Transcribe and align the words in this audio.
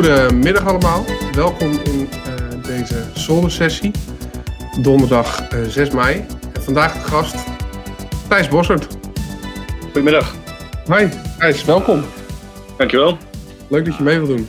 Goedemiddag 0.00 0.66
allemaal. 0.66 1.04
Welkom 1.34 1.70
in 1.70 2.00
uh, 2.00 2.64
deze 2.64 3.04
zonnesessie. 3.14 3.90
Donderdag 4.82 5.52
uh, 5.54 5.66
6 5.66 5.90
mei. 5.90 6.24
En 6.52 6.62
vandaag 6.62 6.92
de 6.92 7.00
gast 7.00 7.36
Thijs 8.28 8.48
Bossert. 8.48 8.86
Goedemiddag. 9.82 10.34
Hoi 10.86 11.08
Thijs, 11.38 11.64
welkom. 11.64 12.04
Dankjewel. 12.76 13.18
Leuk 13.68 13.84
dat 13.84 13.96
je 13.96 14.02
mee 14.02 14.16
wilt 14.20 14.28
doen. 14.28 14.48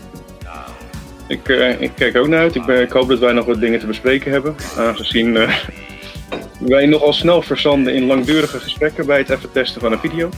Ik, 1.28 1.48
uh, 1.48 1.82
ik 1.82 1.92
kijk 1.96 2.18
ook 2.18 2.28
naar 2.28 2.40
uit. 2.40 2.56
Ik, 2.56 2.66
ben, 2.66 2.82
ik, 2.82 2.92
hoop 2.92 3.08
dat 3.10 3.20
wij 3.20 3.34
nog 3.34 3.46
wat 3.46 3.60
dingen 3.60 3.80
te 3.80 3.88
bespreken 3.88 4.32
hebben. 4.32 4.56
Aangezien 4.78 5.34
wij 6.60 6.86
nogal 6.86 7.14
snel 7.14 7.42
verzanden 7.42 7.94
in 7.94 8.06
langdurige 8.06 8.60
gesprekken 8.60 9.06
bij 9.06 9.18
het 9.18 9.30
even 9.30 9.52
testen 9.52 9.82
van 9.82 9.92
een 9.92 10.00
video. 10.00 10.30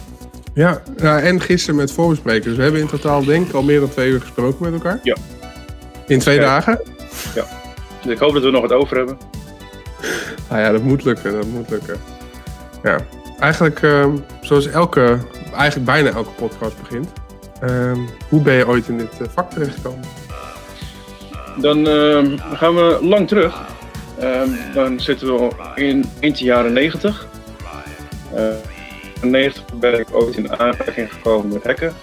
Ja, 0.53 0.81
ja 0.97 1.19
en 1.19 1.41
gisteren 1.41 1.75
met 1.75 1.91
voorbesprekers. 1.91 2.55
We 2.55 2.63
hebben 2.63 2.81
in 2.81 2.87
totaal 2.87 3.23
denk 3.23 3.47
ik 3.47 3.53
al 3.53 3.63
meer 3.63 3.79
dan 3.79 3.89
twee 3.89 4.09
uur 4.09 4.21
gesproken 4.21 4.63
met 4.63 4.73
elkaar. 4.73 4.99
Ja. 5.03 5.15
In 6.07 6.19
twee 6.19 6.39
dagen? 6.39 6.79
Ja. 7.35 7.45
Dus 8.01 8.11
ik 8.11 8.17
hoop 8.17 8.33
dat 8.33 8.43
we 8.43 8.51
nog 8.51 8.61
wat 8.61 8.71
over 8.71 8.97
hebben. 8.97 9.17
Nou 10.49 10.61
ja, 10.61 10.71
dat 10.71 10.83
moet 10.83 11.03
lukken. 11.03 11.31
Dat 11.31 11.45
moet 11.47 11.69
lukken. 11.69 11.95
Ja. 12.83 12.97
Eigenlijk, 13.39 13.81
uh, 13.81 14.05
zoals 14.41 14.67
elke, 14.67 15.17
eigenlijk 15.55 15.85
bijna 15.85 16.09
elke 16.09 16.29
podcast 16.29 16.81
begint. 16.81 17.07
Uh, 17.63 17.91
hoe 18.29 18.41
ben 18.41 18.53
je 18.53 18.67
ooit 18.67 18.87
in 18.87 18.97
dit 18.97 19.19
uh, 19.21 19.27
vak 19.33 19.51
terechtgekomen? 19.51 20.05
Dan 21.57 21.87
ehm, 21.87 22.37
gaan 22.37 22.75
we 22.75 22.99
lang 23.01 23.27
terug. 23.27 23.61
Ehm, 24.19 24.49
dan 24.73 24.99
zitten 24.99 25.27
we 25.27 25.49
in 25.75 26.05
eind 26.19 26.37
de 26.37 26.43
jaren 26.43 26.73
90. 26.73 27.27
90 29.23 29.65
ben 29.79 29.99
ik 29.99 30.07
ooit 30.11 30.37
in 30.37 30.51
aanraking 30.51 31.13
gekomen 31.13 31.53
met 31.53 31.63
hacken. 31.63 31.93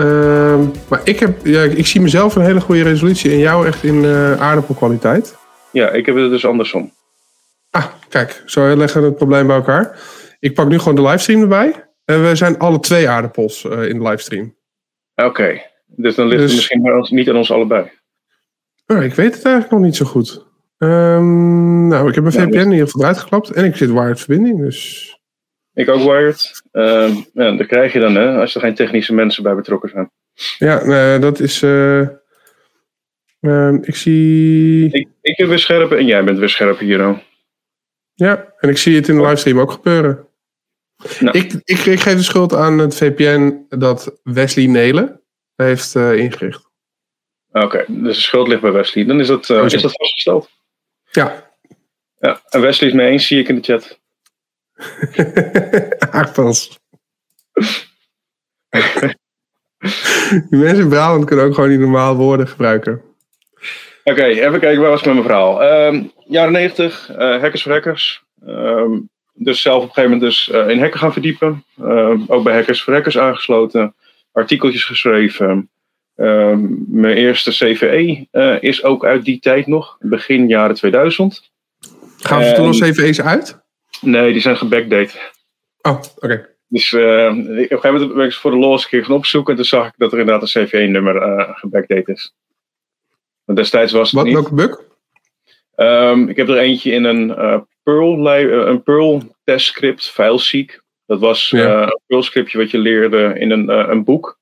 Uh, 0.00 0.60
maar 0.88 1.00
ik, 1.04 1.18
heb, 1.18 1.46
ja, 1.46 1.62
ik 1.62 1.86
zie 1.86 2.00
mezelf 2.00 2.36
een 2.36 2.44
hele 2.44 2.60
goede 2.60 2.82
resolutie 2.82 3.30
en 3.30 3.38
jou 3.38 3.66
echt 3.66 3.84
in 3.84 3.94
uh, 3.94 4.40
aardappelkwaliteit. 4.40 5.36
Ja, 5.72 5.90
ik 5.90 6.06
heb 6.06 6.16
het 6.16 6.30
dus 6.30 6.46
andersom. 6.46 6.92
Ah, 7.70 7.86
kijk, 8.08 8.42
zo 8.46 8.76
leggen 8.76 9.00
we 9.00 9.06
het 9.06 9.16
probleem 9.16 9.46
bij 9.46 9.56
elkaar. 9.56 9.98
Ik 10.40 10.54
pak 10.54 10.68
nu 10.68 10.78
gewoon 10.78 10.94
de 10.94 11.02
livestream 11.02 11.40
erbij. 11.40 11.84
En 12.04 12.28
we 12.28 12.36
zijn 12.36 12.58
alle 12.58 12.80
twee 12.80 13.08
aardappels 13.08 13.64
uh, 13.64 13.88
in 13.88 13.98
de 13.98 14.08
livestream. 14.08 14.54
Oké, 15.14 15.28
okay. 15.28 15.70
dus 15.86 16.14
dan 16.14 16.26
ligt 16.26 16.40
dus... 16.40 16.50
het 16.50 16.58
misschien 16.58 16.82
bij 16.82 16.92
ons, 16.92 17.10
niet 17.10 17.28
aan 17.28 17.36
ons 17.36 17.52
allebei. 17.52 17.90
Oh, 18.86 19.02
ik 19.02 19.14
weet 19.14 19.34
het 19.34 19.44
eigenlijk 19.44 19.70
nog 19.70 19.80
niet 19.80 19.96
zo 19.96 20.04
goed. 20.04 20.46
Um, 20.78 21.88
nou, 21.88 22.08
ik 22.08 22.14
heb 22.14 22.24
mijn 22.24 22.36
VPN 22.36 22.50
dus... 22.50 22.64
in 22.64 22.70
ieder 22.70 22.88
geval 22.88 23.06
uitgeklapt 23.06 23.50
en 23.50 23.64
ik 23.64 23.76
zit 23.76 23.90
wired 23.90 24.20
verbinding, 24.20 24.60
dus... 24.60 25.13
Ik 25.74 25.88
ook 25.88 26.02
wired. 26.02 26.62
Uh, 26.72 27.16
ja, 27.32 27.56
dat 27.56 27.66
krijg 27.66 27.92
je 27.92 28.00
dan, 28.00 28.14
hè, 28.14 28.40
als 28.40 28.54
er 28.54 28.60
geen 28.60 28.74
technische 28.74 29.14
mensen 29.14 29.42
bij 29.42 29.54
betrokken 29.54 29.88
zijn. 29.88 30.10
Ja, 30.58 30.82
uh, 30.82 31.20
dat 31.20 31.40
is. 31.40 31.62
Uh, 31.62 32.08
ik 33.80 33.94
zie. 33.94 34.84
Ik, 34.92 35.08
ik 35.20 35.36
ben 35.36 35.48
weer 35.48 35.58
scherp 35.58 35.92
en 35.92 36.06
jij 36.06 36.24
bent 36.24 36.38
weer 36.38 36.48
scherp 36.48 36.78
hier. 36.78 37.22
Ja, 38.14 38.54
en 38.58 38.68
ik 38.68 38.76
zie 38.76 38.96
het 38.96 39.08
in 39.08 39.16
de 39.16 39.22
livestream 39.22 39.60
ook 39.60 39.72
gebeuren. 39.72 40.28
Nou. 41.20 41.38
Ik, 41.38 41.52
ik, 41.52 41.78
ik, 41.78 42.00
geef 42.00 42.16
de 42.16 42.22
schuld 42.22 42.54
aan 42.54 42.78
het 42.78 42.96
VPN 42.96 43.66
dat 43.68 44.20
Wesley 44.22 44.66
Nelen 44.66 45.20
heeft 45.56 45.94
uh, 45.94 46.18
ingericht. 46.18 46.70
Oké, 47.52 47.84
dus 47.88 48.16
de 48.16 48.22
schuld 48.22 48.48
ligt 48.48 48.60
bij 48.60 48.72
Wesley. 48.72 49.04
Dan 49.04 49.20
is 49.20 49.26
dat, 49.26 49.50
is 49.50 49.72
dat 49.72 49.80
vastgesteld. 49.80 50.50
Ja. 51.10 51.50
ja. 52.18 52.40
En 52.48 52.60
Wesley 52.60 52.88
is 52.88 52.94
mee 52.94 53.10
eens, 53.10 53.26
zie 53.26 53.38
ik 53.38 53.48
in 53.48 53.54
de 53.54 53.62
chat. 53.62 54.02
Aardpels. 56.10 56.78
Die 60.50 60.58
mensen 60.58 60.82
in 60.82 60.88
Brabant 60.88 61.24
kunnen 61.24 61.44
ook 61.44 61.54
gewoon 61.54 61.70
niet 61.70 61.78
normaal 61.78 62.16
woorden 62.16 62.48
gebruiken. 62.48 63.02
Oké, 64.04 64.18
okay, 64.18 64.30
even 64.30 64.60
kijken, 64.60 64.80
waar 64.80 64.90
was 64.90 65.00
ik 65.00 65.06
met 65.06 65.14
mijn 65.14 65.26
verhaal? 65.26 65.62
Um, 65.86 66.12
jaren 66.26 66.52
90, 66.52 67.10
uh, 67.10 67.16
hackers 67.16 67.62
voor 67.62 67.72
hackers. 67.72 68.24
Um, 68.46 69.08
dus 69.32 69.62
zelf 69.62 69.82
op 69.82 69.88
een 69.88 69.94
gegeven 69.94 70.10
moment 70.10 70.30
dus 70.30 70.48
uh, 70.48 70.68
in 70.68 70.80
hacken 70.80 70.98
gaan 70.98 71.12
verdiepen. 71.12 71.64
Uh, 71.80 72.20
ook 72.26 72.44
bij 72.44 72.54
hackers 72.54 72.82
voor 72.82 72.92
hackers 72.92 73.18
aangesloten. 73.18 73.94
Artikeltjes 74.32 74.84
geschreven. 74.84 75.70
mijn 76.86 77.16
eerste 77.16 77.50
CVE 77.50 78.26
uh, 78.32 78.62
is 78.62 78.84
ook 78.84 79.04
uit 79.04 79.24
die 79.24 79.38
tijd 79.40 79.66
nog, 79.66 79.96
begin 80.00 80.48
jaren 80.48 80.76
2000. 80.76 81.50
Gaan 82.18 82.44
ze 82.44 82.52
toen 82.52 82.66
nog 82.66 82.78
CVE's 82.78 83.20
uit? 83.20 83.63
Nee, 84.00 84.32
die 84.32 84.40
zijn 84.42 84.56
gebackdate. 84.56 85.18
Oh, 85.82 86.00
oké. 86.16 86.54
Dus 86.68 86.92
uh, 86.92 87.02
op 87.02 87.36
een 87.36 87.56
gegeven 87.56 87.92
moment 87.92 88.14
ben 88.14 88.26
ik 88.26 88.32
voor 88.32 88.50
de 88.50 88.56
los 88.56 88.82
een 88.82 88.88
keer 88.88 89.04
gaan 89.04 89.14
opzoeken. 89.16 89.50
En 89.50 89.56
toen 89.56 89.68
zag 89.68 89.86
ik 89.86 89.92
dat 89.96 90.12
er 90.12 90.18
inderdaad 90.18 90.54
een 90.54 90.66
CV1-nummer 90.66 91.16
uh, 91.16 91.40
eh, 91.40 91.56
gebackdate 91.56 92.12
is. 92.12 92.34
Maar 93.44 93.56
destijds 93.56 93.92
was 93.92 94.10
het 94.10 94.14
Wat, 94.14 94.24
niet. 94.24 94.34
welke 94.34 94.54
bug? 94.54 94.80
Um, 95.76 96.28
ik 96.28 96.36
heb 96.36 96.48
er 96.48 96.58
eentje 96.58 96.90
in 96.90 97.04
een 97.04 97.28
uh, 97.28 97.60
Perl, 97.82 98.28
een 98.28 98.82
Perl 98.82 99.22
test 99.44 99.66
script, 99.66 100.10
FileSeek. 100.10 100.82
Dat 101.06 101.20
was 101.20 101.50
ja. 101.50 101.82
een 101.82 102.00
Perl 102.06 102.22
scriptje 102.22 102.58
wat 102.58 102.70
je 102.70 102.78
leerde 102.78 103.32
in 103.38 103.50
een, 103.50 103.68
een 103.90 104.04
boek. 104.04 104.38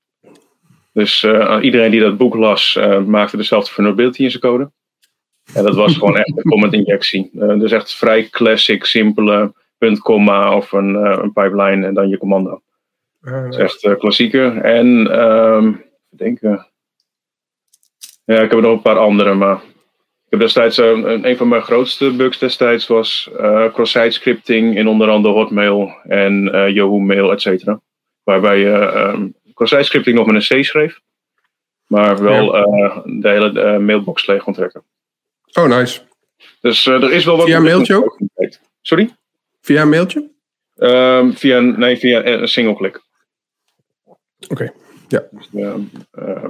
Dus 0.93 1.25
iedereen 1.61 1.91
die 1.91 2.01
dat 2.01 2.17
boek 2.17 2.35
las, 2.35 2.79
maakte 3.07 3.37
dezelfde 3.37 3.73
vulnerability 3.73 4.23
in 4.23 4.31
zijn 4.31 4.43
code. 4.43 4.71
En 5.55 5.65
dat 5.65 5.75
was 5.75 5.97
gewoon 5.97 6.17
echt 6.17 6.37
een 6.37 6.43
comment 6.43 6.73
injectie. 6.73 7.31
Uh, 7.35 7.59
dus 7.59 7.73
echt 7.73 7.95
vrij 7.95 8.29
classic, 8.29 8.85
simpele 8.85 9.53
punt, 9.79 9.99
komma 9.99 10.57
of 10.57 10.73
een, 10.73 10.95
uh, 10.95 11.19
een 11.23 11.33
pipeline 11.33 11.87
en 11.87 11.95
dan 11.95 12.09
je 12.09 12.19
commando. 12.19 12.63
Uh, 13.23 13.43
dat 13.43 13.53
is 13.53 13.59
echt 13.59 13.85
uh, 13.85 13.99
klassieker. 13.99 14.57
En 14.57 15.19
um, 15.21 15.85
denken. 16.09 16.67
Ja, 18.25 18.35
ik 18.35 18.41
heb 18.41 18.53
er 18.53 18.61
nog 18.61 18.73
een 18.73 18.83
paar 18.83 18.99
andere, 18.99 19.35
maar 19.35 19.57
ik 19.57 20.31
heb 20.31 20.41
destijds 20.41 20.77
een, 20.77 21.29
een 21.29 21.37
van 21.37 21.49
mijn 21.49 21.63
grootste 21.63 22.17
bugs 22.17 22.39
destijds 22.39 22.87
was 22.87 23.31
cross-site 23.73 24.11
scripting 24.11 24.77
in 24.77 24.89
onder 24.89 25.09
andere 25.09 25.35
Hotmail 25.35 25.97
en 26.03 26.45
Yahoo 26.73 26.99
Mail, 26.99 27.33
et 27.33 27.41
cetera. 27.41 27.81
Waarbij 28.23 28.59
je 28.59 28.93
um, 28.97 29.35
cross-site 29.55 29.83
scripting 29.83 30.17
nog 30.17 30.27
met 30.27 30.35
een 30.35 30.61
C 30.61 30.65
schreef, 30.65 31.01
maar 31.87 32.23
wel 32.23 32.57
ja. 32.57 33.03
de 33.05 33.29
hele 33.29 33.79
mailbox 33.79 34.27
leeg 34.27 34.43
kon 34.43 34.55
trekken. 34.55 34.83
Oh, 35.53 35.67
nice. 35.67 36.01
Dus 36.61 36.87
uh, 36.87 37.03
er 37.03 37.13
is 37.13 37.25
wel 37.25 37.37
wat. 37.37 37.47
Via 37.47 37.57
een 37.57 37.63
mailtje 37.63 37.97
ook? 37.97 38.19
Sorry? 38.81 39.17
Via 39.61 39.83
een 39.83 39.89
mailtje? 39.89 40.31
Um, 40.77 41.37
via, 41.37 41.61
nee, 41.61 41.97
via 41.97 42.25
een 42.25 42.49
single 42.49 42.75
click. 42.77 43.03
Oké, 44.05 44.17
okay. 44.49 44.73
ja. 45.09 45.25
Dus, 45.31 45.49
uh, 45.53 45.75
uh, 46.19 46.45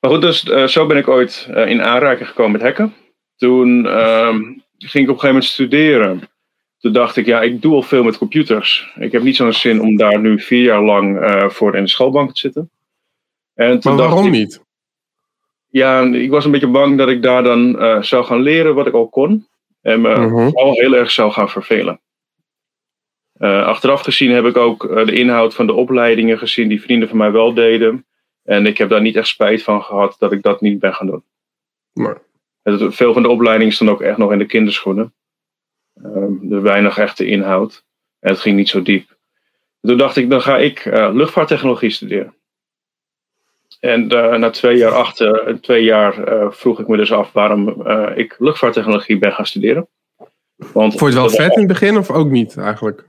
maar 0.00 0.10
goed, 0.10 0.20
dus 0.20 0.42
zo 0.72 0.86
ben 0.86 0.96
ik 0.96 1.08
ooit 1.08 1.48
in 1.48 1.82
aanraking 1.82 2.28
gekomen 2.28 2.52
met 2.52 2.62
hacken. 2.62 2.94
Toen 3.36 3.86
um, 3.86 4.62
ging 4.78 5.04
ik 5.04 5.10
op 5.10 5.14
een 5.14 5.20
gegeven 5.20 5.26
moment 5.26 5.44
studeren. 5.44 6.28
Toen 6.78 6.92
dacht 6.92 7.16
ik, 7.16 7.26
ja, 7.26 7.40
ik 7.40 7.62
doe 7.62 7.74
al 7.74 7.82
veel 7.82 8.02
met 8.02 8.18
computers. 8.18 8.92
Ik 8.98 9.12
heb 9.12 9.22
niet 9.22 9.36
zo'n 9.36 9.52
zin 9.52 9.80
om 9.80 9.96
daar 9.96 10.20
nu 10.20 10.40
vier 10.40 10.62
jaar 10.62 10.82
lang 10.82 11.18
voor 11.52 11.76
in 11.76 11.82
de 11.82 11.88
schoolbank 11.88 12.32
te 12.32 12.40
zitten. 12.40 12.70
En 13.54 13.80
toen 13.80 13.94
maar 13.94 14.04
waarom 14.04 14.26
ik, 14.26 14.30
niet? 14.30 14.62
Ja, 15.70 16.02
ik 16.02 16.30
was 16.30 16.44
een 16.44 16.50
beetje 16.50 16.66
bang 16.68 16.98
dat 16.98 17.08
ik 17.08 17.22
daar 17.22 17.42
dan 17.42 17.82
uh, 17.82 18.02
zou 18.02 18.24
gaan 18.24 18.40
leren 18.40 18.74
wat 18.74 18.86
ik 18.86 18.94
al 18.94 19.08
kon. 19.08 19.46
En 19.82 20.00
me 20.00 20.50
al 20.54 20.72
heel 20.72 20.94
erg 20.94 21.10
zou 21.10 21.32
gaan 21.32 21.50
vervelen. 21.50 22.00
Uh, 23.38 23.66
achteraf 23.66 24.00
gezien 24.00 24.30
heb 24.30 24.44
ik 24.44 24.56
ook 24.56 24.84
uh, 24.84 25.06
de 25.06 25.12
inhoud 25.12 25.54
van 25.54 25.66
de 25.66 25.72
opleidingen 25.72 26.38
gezien 26.38 26.68
die 26.68 26.82
vrienden 26.82 27.08
van 27.08 27.16
mij 27.16 27.32
wel 27.32 27.54
deden. 27.54 28.06
En 28.42 28.66
ik 28.66 28.78
heb 28.78 28.88
daar 28.88 29.00
niet 29.00 29.16
echt 29.16 29.26
spijt 29.26 29.62
van 29.62 29.82
gehad 29.82 30.16
dat 30.18 30.32
ik 30.32 30.42
dat 30.42 30.60
niet 30.60 30.78
ben 30.78 30.94
gaan 30.94 31.06
doen. 31.06 31.24
Maar. 31.92 32.20
Het, 32.62 32.94
veel 32.94 33.12
van 33.12 33.22
de 33.22 33.28
opleidingen 33.28 33.72
stond 33.72 33.90
ook 33.90 34.00
echt 34.00 34.16
nog 34.16 34.32
in 34.32 34.38
de 34.38 34.46
kinderschoenen. 34.46 35.14
Uh, 36.04 36.52
er 36.52 36.62
weinig 36.62 36.98
echte 36.98 37.26
inhoud. 37.26 37.84
En 38.18 38.30
het 38.30 38.40
ging 38.40 38.56
niet 38.56 38.68
zo 38.68 38.82
diep. 38.82 39.16
Toen 39.80 39.98
dacht 39.98 40.16
ik, 40.16 40.30
dan 40.30 40.42
ga 40.42 40.58
ik 40.58 40.84
luchtvaarttechnologie 41.12 41.90
studeren. 41.90 42.34
En 43.80 44.14
uh, 44.14 44.34
na 44.34 44.50
twee 44.50 44.76
jaar, 44.76 44.92
achter, 44.92 45.58
twee 45.60 45.84
jaar 45.84 46.32
uh, 46.32 46.50
vroeg 46.50 46.80
ik 46.80 46.88
me 46.88 46.96
dus 46.96 47.12
af 47.12 47.32
waarom 47.32 47.88
ik 48.14 48.36
luchtvaarttechnologie 48.38 49.18
ben 49.18 49.32
gaan 49.32 49.46
studeren. 49.46 49.88
Want 50.56 50.98
Vond 50.98 51.12
je 51.12 51.20
het 51.20 51.30
wel 51.30 51.44
vet 51.46 51.52
in 51.52 51.58
het 51.58 51.68
begin 51.68 51.96
of 51.96 52.10
ook 52.10 52.30
niet 52.30 52.56
eigenlijk? 52.56 53.08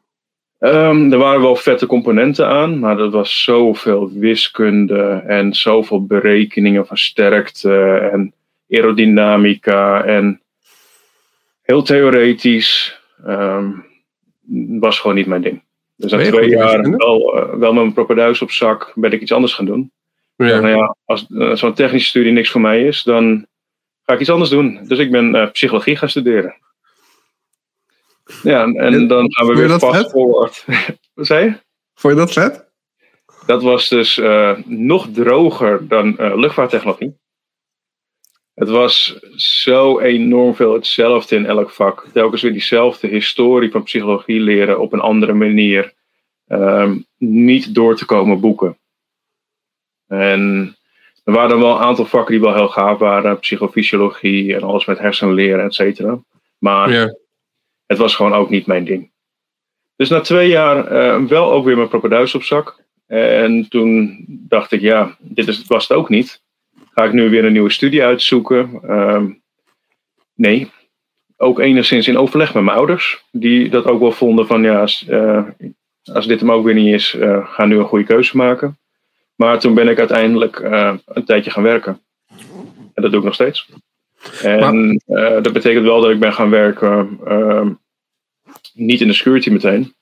Um, 0.60 1.12
er 1.12 1.18
waren 1.18 1.42
wel 1.42 1.56
vette 1.56 1.86
componenten 1.86 2.48
aan, 2.48 2.80
maar 2.80 3.00
er 3.00 3.10
was 3.10 3.44
zoveel 3.44 4.12
wiskunde 4.14 5.24
en 5.28 5.54
zoveel 5.54 6.06
berekeningen 6.06 6.86
van 6.86 6.98
sterkte 6.98 8.10
en 8.12 8.34
aerodynamica 8.70 10.04
en 10.04 10.42
heel 11.62 11.84
theoretisch. 11.84 13.00
Um, 13.28 13.86
was 14.80 15.00
gewoon 15.00 15.16
niet 15.16 15.26
mijn 15.26 15.42
ding. 15.42 15.64
Dus 15.96 16.12
na 16.12 16.18
twee 16.18 16.50
jaar 16.50 16.90
wel, 16.90 17.34
wel 17.60 17.74
met 17.74 17.84
mijn 17.84 17.94
propeduis 17.94 18.42
op 18.42 18.52
zak 18.52 18.92
ben 18.96 19.12
ik 19.12 19.22
iets 19.22 19.32
anders 19.32 19.54
gaan 19.54 19.66
doen. 19.66 19.92
Ja. 20.48 20.60
Nou 20.60 20.78
ja, 20.78 20.96
als 21.06 21.26
uh, 21.30 21.56
zo'n 21.56 21.74
technische 21.74 22.10
studie 22.10 22.32
niks 22.32 22.50
voor 22.50 22.62
mij 22.62 22.86
is, 22.86 23.04
dan 23.04 23.48
ga 24.04 24.14
ik 24.14 24.20
iets 24.20 24.30
anders 24.30 24.50
doen. 24.50 24.80
Dus 24.88 25.00
ik 25.00 25.12
ben 25.12 25.36
uh, 25.36 25.52
psychologie 25.52 25.96
gaan 25.96 26.10
studeren. 26.10 26.56
Ja, 28.44 28.64
en, 28.64 28.76
en 28.76 29.08
dan 29.08 29.34
gaan 29.34 29.48
we 29.48 29.56
weer 29.56 29.80
fast 29.80 30.10
forward. 30.10 30.66
Wat 31.14 31.26
zei 31.26 31.46
je? 31.46 31.54
Vond 31.94 32.14
je 32.14 32.20
dat 32.20 32.32
vet? 32.32 32.70
Dat 33.46 33.64
was 33.64 33.90
dus 33.90 34.18
uh, 34.18 34.58
nog 34.66 35.08
droger 35.14 35.88
dan 35.88 36.16
luchtvaarttechnologie. 36.18 37.20
Het 38.54 38.70
was 38.70 39.20
zo 39.36 40.00
enorm 40.00 40.56
veel 40.56 40.74
hetzelfde 40.74 41.36
in 41.36 41.46
elk 41.46 41.70
vak. 41.70 42.08
Telkens 42.14 42.42
weer 42.42 42.52
diezelfde 42.52 43.08
historie 43.08 43.72
van 43.72 43.84
psychologie 43.84 44.40
leren 44.40 44.80
op 44.80 44.94
een 44.94 45.00
andere 45.00 45.34
manier. 45.34 45.94
Ehm, 46.48 46.98
niet 47.18 47.76
door 47.76 47.96
te 47.96 48.06
komen 48.06 48.40
boeken. 48.40 48.78
En 50.12 50.76
er 51.24 51.34
waren 51.34 51.60
wel 51.60 51.72
een 51.76 51.82
aantal 51.82 52.06
vakken 52.06 52.32
die 52.32 52.42
wel 52.44 52.54
heel 52.56 52.68
gaaf 52.68 52.98
waren. 52.98 53.40
Psychofysiologie 53.40 54.56
en 54.56 54.64
alles 54.64 54.86
met 54.86 55.00
hersenleren, 55.00 55.66
et 55.66 55.74
cetera. 55.74 56.20
Maar 56.58 56.92
Ja. 56.92 57.16
het 57.86 57.98
was 57.98 58.16
gewoon 58.16 58.34
ook 58.34 58.50
niet 58.50 58.66
mijn 58.66 58.84
ding. 58.86 59.12
Dus 59.96 60.10
na 60.10 60.20
twee 60.22 60.50
jaar 60.50 60.88
eh, 60.88 61.24
wel 61.24 61.52
ook 61.52 61.66
weer 61.66 61.76
mijn 61.76 61.88
propenduis 61.88 62.36
op 62.36 62.44
zak. 62.44 62.80
En 63.08 63.66
toen 63.70 64.26
dacht 64.28 64.72
ik, 64.72 64.82
ja, 64.82 65.16
dit 65.20 65.48
is, 65.48 65.66
was 65.68 65.88
het 65.88 65.98
ook 65.98 66.10
niet. 66.10 66.42
Ga 66.94 67.04
ik 67.04 67.14
nu 67.14 67.30
weer 67.30 67.46
een 67.46 67.52
nieuwe 67.52 67.70
studie 67.72 68.04
uitzoeken? 68.04 68.80
Ehm, 68.88 69.30
nee. 70.36 70.72
Ook 71.38 71.60
enigszins 71.60 72.08
in 72.08 72.18
overleg 72.18 72.54
met 72.54 72.64
mijn 72.64 72.78
ouders. 72.78 73.24
Die 73.32 73.70
dat 73.70 73.86
ook 73.86 74.00
wel 74.00 74.12
vonden 74.12 74.48
van, 74.48 74.64
ja, 74.64 74.80
als, 74.82 75.08
eh, 75.08 75.44
als 76.14 76.28
dit 76.28 76.40
hem 76.40 76.52
ook 76.52 76.66
weer 76.66 76.74
niet 76.74 76.94
is, 76.94 77.14
eh, 77.14 77.48
ga 77.54 77.66
nu 77.66 77.78
een 77.78 77.86
goede 77.86 78.06
keuze 78.06 78.38
maken. 78.38 78.78
Maar 79.42 79.60
toen 79.60 79.74
ben 79.74 79.88
ik 79.88 80.00
uiteindelijk 80.00 80.60
eh, 80.60 80.94
een 81.06 81.26
tijdje 81.26 81.52
gaan 81.52 81.64
werken. 81.64 82.02
En 82.94 83.02
dat 83.02 83.12
doe 83.12 83.20
ik 83.20 83.26
nog 83.26 83.34
steeds. 83.34 83.70
En 84.42 85.02
eh, 85.06 85.42
dat 85.42 85.54
betekent 85.54 85.86
wel 85.86 86.02
dat 86.02 86.12
ik 86.12 86.20
ben 86.20 86.34
gaan 86.34 86.50
werken, 86.50 87.20
ehm, 87.26 87.72
niet 88.74 89.02
in 89.02 89.08
de 89.08 89.14
security 89.14 89.50
meteen, 89.50 89.94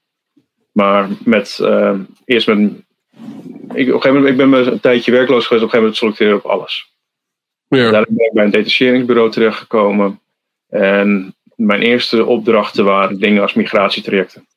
maar 0.71 1.07
met, 1.23 1.59
ehm, 1.61 1.99
eerst 2.25 2.47
met, 2.47 2.57
ik, 2.57 2.67
op 2.67 3.93
een 3.93 4.01
gegeven 4.01 4.13
moment, 4.13 4.27
ik 4.27 4.37
ben 4.37 4.53
een 4.53 4.79
tijdje 4.79 5.11
werkloos 5.11 5.47
geweest, 5.47 5.65
op 5.65 5.73
een 5.73 5.79
gegeven 5.79 5.79
moment 5.79 5.95
solliciteren 5.95 6.35
op 6.35 6.45
alles. 6.45 6.93
Ja. 7.67 7.91
Ben 7.91 8.01
ik 8.01 8.33
bij 8.33 8.43
een 8.43 8.51
detacheringsbureau 8.51 9.31
terechtgekomen. 9.31 10.19
En 10.69 11.35
mijn 11.55 11.81
eerste 11.81 12.25
opdrachten 12.25 12.85
waren 12.85 13.19
dingen 13.19 13.41
als 13.41 13.53
migratietrajecten. 13.53 14.47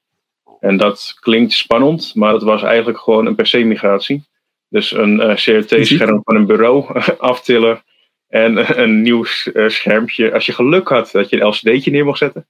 En 0.61 0.77
dat 0.77 1.17
klinkt 1.21 1.53
spannend, 1.53 2.15
maar 2.15 2.33
het 2.33 2.43
was 2.43 2.63
eigenlijk 2.63 2.99
gewoon 2.99 3.27
een 3.27 3.35
PC-migratie. 3.35 4.31
Dus 4.73 4.91
een 4.91 5.21
eh, 5.21 5.35
CRT-scherm 5.35 6.21
van 6.25 6.37
een 6.37 6.47
bureau 6.47 7.01
aftillen. 7.19 7.83
En 8.29 8.81
een 8.81 9.03
nieuw 9.03 9.25
eh, 9.53 9.69
schermpje. 9.69 10.33
Als 10.33 10.47
je 10.47 10.53
geluk 10.53 10.89
had 10.89 11.11
dat 11.11 11.29
je 11.29 11.41
een 11.41 11.47
LCD'tje 11.47 11.91
neer 11.91 12.05
mocht 12.05 12.19
zetten. 12.19 12.47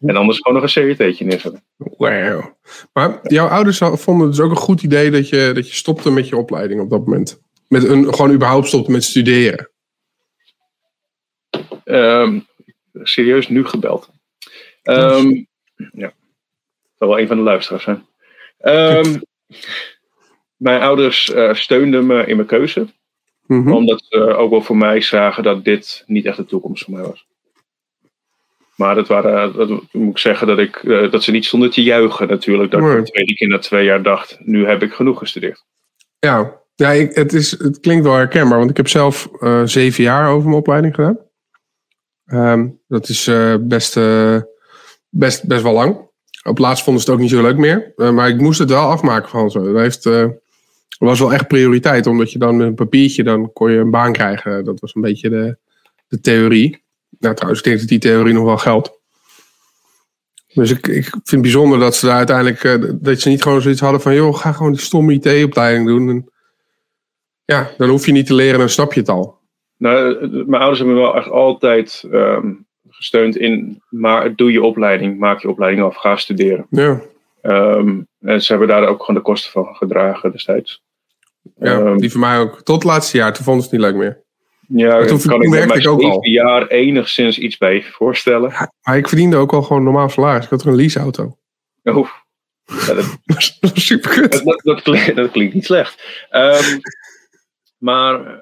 En 0.00 0.16
anders 0.16 0.38
gewoon 0.38 0.62
nog 0.62 0.74
een 0.74 0.96
CRT'tje 0.96 1.24
neerzetten. 1.24 1.64
Wauw. 1.76 2.58
Maar 2.92 3.18
jouw 3.22 3.46
ouders 3.46 3.78
vonden 3.78 4.26
het 4.26 4.36
dus 4.36 4.44
ook 4.44 4.50
een 4.50 4.56
goed 4.56 4.82
idee 4.82 5.10
dat 5.10 5.28
je, 5.28 5.50
dat 5.54 5.68
je 5.68 5.74
stopte 5.74 6.10
met 6.10 6.28
je 6.28 6.36
opleiding 6.36 6.80
op 6.80 6.90
dat 6.90 7.06
moment. 7.06 7.40
Met 7.68 7.84
een, 7.84 8.14
gewoon 8.14 8.32
überhaupt 8.32 8.66
stopte 8.66 8.90
met 8.90 9.04
studeren. 9.04 9.70
Ehm, 11.84 12.40
serieus 13.02 13.48
nu 13.48 13.64
gebeld. 13.64 14.10
Ehm, 14.82 15.44
ja. 15.92 16.12
Dat 16.12 16.98
zal 16.98 17.08
wel 17.08 17.18
een 17.20 17.26
van 17.26 17.36
de 17.36 17.42
luisteraars 17.42 17.84
zijn. 17.84 18.06
mijn 20.60 20.80
ouders 20.80 21.32
eh, 21.32 21.54
steunden 21.54 22.06
me 22.06 22.26
in 22.26 22.36
mijn 22.36 22.48
keuze. 22.48 22.86
Mhm. 23.46 23.72
Omdat 23.72 24.04
ze 24.08 24.18
ook 24.18 24.50
wel 24.50 24.62
voor 24.62 24.76
mij 24.76 25.00
zagen 25.00 25.42
dat 25.42 25.64
dit 25.64 26.04
niet 26.06 26.24
echt 26.24 26.36
de 26.36 26.44
toekomst 26.44 26.84
voor 26.84 26.94
mij 26.94 27.02
was. 27.02 27.26
Maar 28.76 28.94
dat 28.94 29.08
waren, 29.08 29.56
dat 29.56 29.68
moet 29.92 30.10
ik 30.10 30.18
zeggen 30.18 30.46
dat, 30.46 30.58
ik, 30.58 30.76
eh, 30.76 31.10
dat 31.10 31.22
ze 31.22 31.30
niet 31.30 31.44
stonden 31.44 31.70
te 31.70 31.82
juichen 31.82 32.28
natuurlijk. 32.28 32.70
Dat 32.70 32.80
ik 32.80 33.04
de 33.04 33.10
tweede 33.10 33.34
keer 33.34 33.48
na 33.48 33.58
twee 33.58 33.84
jaar 33.84 34.02
dacht, 34.02 34.38
nu 34.40 34.66
heb 34.66 34.82
ik 34.82 34.92
genoeg 34.92 35.18
gestudeerd. 35.18 35.64
Ja, 36.18 36.60
ja 36.74 36.90
ik, 36.90 37.14
het, 37.14 37.32
is, 37.32 37.50
het 37.50 37.80
klinkt 37.80 38.04
wel 38.04 38.14
herkenbaar, 38.14 38.58
want 38.58 38.70
ik 38.70 38.76
heb 38.76 38.88
zelf 38.88 39.28
eh, 39.38 39.62
zeven 39.64 40.04
jaar 40.04 40.30
over 40.30 40.48
mijn 40.48 40.60
opleiding 40.60 40.94
gedaan. 40.94 41.18
Ehm, 42.26 42.68
dat 42.88 43.08
is 43.08 43.30
best, 43.60 43.94
best, 45.08 45.46
best 45.46 45.62
wel 45.62 45.72
lang. 45.72 46.08
Op 46.42 46.58
laatst 46.58 46.84
vonden 46.84 47.02
ze 47.02 47.10
het 47.10 47.18
ook 47.18 47.24
niet 47.24 47.34
zo 47.34 47.42
leuk 47.42 47.56
meer. 47.56 47.92
Maar 48.12 48.28
ik 48.28 48.40
moest 48.40 48.58
het 48.58 48.70
wel 48.70 48.90
afmaken 48.90 49.28
van 49.28 49.50
zo. 49.50 49.72
Dat 49.72 49.82
heeft, 49.82 50.04
eh, 51.00 51.08
was 51.08 51.18
wel 51.18 51.32
echt 51.32 51.48
prioriteit, 51.48 52.06
omdat 52.06 52.32
je 52.32 52.38
dan 52.38 52.56
met 52.56 52.66
een 52.66 52.74
papiertje 52.74 53.22
dan 53.22 53.52
kon 53.52 53.70
je 53.70 53.78
een 53.78 53.90
baan 53.90 54.12
krijgen. 54.12 54.64
Dat 54.64 54.80
was 54.80 54.94
een 54.94 55.00
beetje 55.00 55.28
de, 55.28 55.56
de 56.08 56.20
theorie. 56.20 56.84
Nou, 57.18 57.34
trouwens, 57.34 57.60
ik 57.60 57.66
denk 57.66 57.78
dat 57.78 57.88
die 57.88 57.98
theorie 57.98 58.34
nog 58.34 58.44
wel 58.44 58.58
geldt. 58.58 58.98
Dus 60.54 60.70
ik, 60.70 60.86
ik 60.86 61.04
vind 61.04 61.30
het 61.30 61.42
bijzonder 61.42 61.78
dat 61.78 61.96
ze 61.96 62.06
daar 62.06 62.16
uiteindelijk, 62.16 62.64
eh, 62.64 62.90
dat 62.92 63.20
ze 63.20 63.28
niet 63.28 63.42
gewoon 63.42 63.62
zoiets 63.62 63.80
hadden 63.80 64.00
van, 64.00 64.14
joh, 64.14 64.34
ga 64.34 64.52
gewoon 64.52 64.72
die 64.72 64.80
stomme 64.80 65.12
IT-opleiding 65.12 65.86
doen. 65.86 66.08
En, 66.08 66.30
ja, 67.44 67.70
dan 67.76 67.88
hoef 67.88 68.06
je 68.06 68.12
niet 68.12 68.26
te 68.26 68.34
leren 68.34 68.52
en 68.54 68.58
dan 68.58 68.68
snap 68.68 68.92
je 68.92 69.00
het 69.00 69.08
al. 69.08 69.38
Nou, 69.76 70.14
eh, 70.14 70.30
mijn 70.30 70.62
ouders 70.62 70.78
hebben 70.78 70.96
me 70.96 71.02
wel 71.02 71.16
echt 71.16 71.30
altijd 71.30 72.04
ehm, 72.10 72.52
gesteund 72.88 73.36
in, 73.36 73.82
maar 73.88 74.34
doe 74.34 74.52
je 74.52 74.62
opleiding, 74.62 75.18
maak 75.18 75.40
je 75.40 75.48
opleiding 75.48 75.84
af, 75.86 75.96
ga 75.96 76.16
studeren. 76.16 76.66
Ja, 76.70 77.00
Ehm, 77.40 78.00
en 78.20 78.42
ze 78.42 78.52
hebben 78.52 78.68
daar 78.68 78.88
ook 78.88 79.00
gewoon 79.00 79.16
de 79.16 79.26
kosten 79.26 79.52
van 79.52 79.74
gedragen 79.74 80.32
destijds. 80.32 80.82
Ja 81.60 81.78
Ehm, 81.78 81.96
die 81.96 82.10
voor 82.10 82.20
mij 82.20 82.38
ook. 82.38 82.62
Tot 82.62 82.74
het 82.74 82.84
laatste 82.84 83.16
jaar, 83.16 83.32
toen 83.34 83.44
vonden 83.44 83.62
ze 83.64 83.68
het 83.70 83.78
niet 83.78 83.88
leuk 83.90 83.98
meer. 84.00 84.22
Ja, 84.68 84.88
Maar 84.96 85.06
toen 85.06 85.20
kan 85.22 85.42
ik 85.42 85.48
me 85.48 85.56
werkte 85.56 85.78
ik 85.78 85.88
ook 85.88 86.02
al. 86.02 86.26
jaar 86.26 86.66
enigszins 86.66 87.38
iets 87.38 87.56
bij 87.58 87.82
voorstellen. 87.82 88.50
Ja, 88.50 88.72
maar 88.82 88.96
ik 88.96 89.08
verdiende 89.08 89.36
ook 89.36 89.52
al 89.52 89.62
gewoon 89.62 89.82
normaal 89.82 90.08
salaris. 90.08 90.44
Ik 90.44 90.50
had 90.50 90.58
toch 90.58 90.68
een 90.68 90.74
leaseauto. 90.76 91.36
Oh, 91.82 92.08
ja, 92.86 92.94
dat, 92.94 93.18
was 93.24 93.58
super 93.74 94.10
kut. 94.10 94.32
dat, 94.32 94.44
dat, 94.44 94.60
dat 94.64 94.82
klinkt, 94.82 95.16
dat 95.16 95.30
klinkt 95.30 95.54
niet 95.54 95.64
slecht. 95.64 96.26
Ehm, 96.30 96.78
maar 97.78 98.40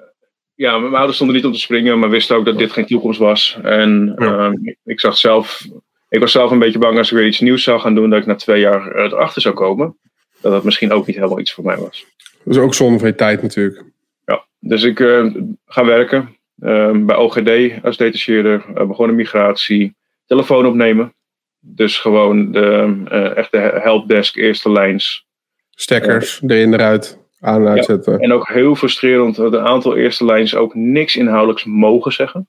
ja, 0.55 0.77
mijn 0.77 0.93
ouders 0.95 1.15
stonden 1.15 1.35
niet 1.35 1.45
om 1.45 1.51
te 1.53 1.59
springen, 1.59 1.99
maar 1.99 2.09
wisten 2.09 2.35
ook 2.35 2.45
dat 2.45 2.57
dit 2.57 2.71
geen 2.71 2.85
toekomst 2.85 3.19
was. 3.19 3.57
En 3.63 4.15
Ja. 4.17 4.37
ehm, 4.37 4.53
ik 4.83 4.99
zag 4.99 5.17
zelf, 5.17 5.65
ik 6.09 6.19
was 6.19 6.31
zelf 6.31 6.51
een 6.51 6.59
beetje 6.59 6.79
bang 6.79 6.97
als 6.97 7.11
ik 7.11 7.17
weer 7.17 7.27
iets 7.27 7.39
nieuws 7.39 7.63
zou 7.63 7.79
gaan 7.79 7.95
doen, 7.95 8.09
dat 8.09 8.19
ik 8.19 8.25
na 8.25 8.35
twee 8.35 8.59
jaar 8.59 8.91
eh, 8.91 9.03
erachter 9.03 9.41
zou 9.41 9.55
komen. 9.55 9.97
Dat 10.41 10.51
dat 10.51 10.63
misschien 10.63 10.91
ook 10.91 11.05
niet 11.07 11.15
helemaal 11.15 11.39
iets 11.39 11.53
voor 11.53 11.63
mij 11.63 11.77
was. 11.77 12.05
Dat 12.43 12.55
is 12.55 12.61
ook 12.61 12.73
zonde 12.73 12.99
van 12.99 13.07
je 13.07 13.15
tijd 13.15 13.41
natuurlijk. 13.41 13.83
Ja, 14.25 14.45
dus 14.59 14.83
ik 14.83 14.99
eh, 14.99 15.25
ga 15.65 15.85
werken 15.85 16.37
ehm, 16.59 17.05
bij 17.05 17.15
OGD 17.15 17.83
als 17.83 17.97
detacheerder. 17.97 18.65
Uh, 18.69 18.87
begonnen 18.87 19.15
migratie, 19.15 19.95
telefoon 20.25 20.65
opnemen. 20.65 21.13
Dus 21.59 21.97
gewoon 21.97 22.51
de 22.51 23.03
eh, 23.09 23.37
echte 23.37 23.57
helpdesk, 23.57 24.35
eerste 24.35 24.71
lijns. 24.71 25.27
Stekkers, 25.69 26.41
erin 26.47 26.73
eruit, 26.73 27.19
aan 27.39 27.61
en 27.61 27.67
uitzetten. 27.67 28.19
En 28.19 28.31
ook 28.31 28.47
heel 28.47 28.75
frustrerend 28.75 29.35
dat 29.35 29.53
een 29.53 29.67
aantal 29.67 29.95
eerste 29.95 30.25
lijns 30.25 30.55
ook 30.55 30.75
niks 30.75 31.15
inhoudelijks 31.15 31.65
mogen 31.65 32.11
zeggen. 32.11 32.47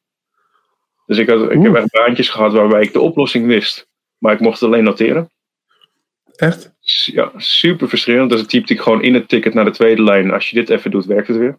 Dus 1.06 1.18
ik, 1.18 1.28
had, 1.28 1.50
ik 1.50 1.62
heb 1.62 1.74
echt 1.74 1.90
baantjes 1.90 2.28
gehad 2.28 2.52
waarbij 2.52 2.82
ik 2.82 2.92
de 2.92 3.00
oplossing 3.00 3.46
wist. 3.46 3.88
Maar 4.18 4.32
ik 4.32 4.40
mocht 4.40 4.60
het 4.60 4.68
alleen 4.68 4.84
noteren. 4.84 5.30
Echt? 6.36 6.69
Ja, 7.12 7.32
super 7.36 7.88
frustrerend. 7.88 8.30
Dus 8.30 8.38
dan 8.38 8.48
typte 8.48 8.72
ik 8.72 8.80
gewoon 8.80 9.02
in 9.02 9.14
het 9.14 9.28
ticket 9.28 9.54
naar 9.54 9.64
de 9.64 9.70
tweede 9.70 10.02
lijn. 10.02 10.30
Als 10.30 10.50
je 10.50 10.56
dit 10.56 10.70
even 10.70 10.90
doet, 10.90 11.04
werkt 11.04 11.28
het 11.28 11.36
weer. 11.36 11.58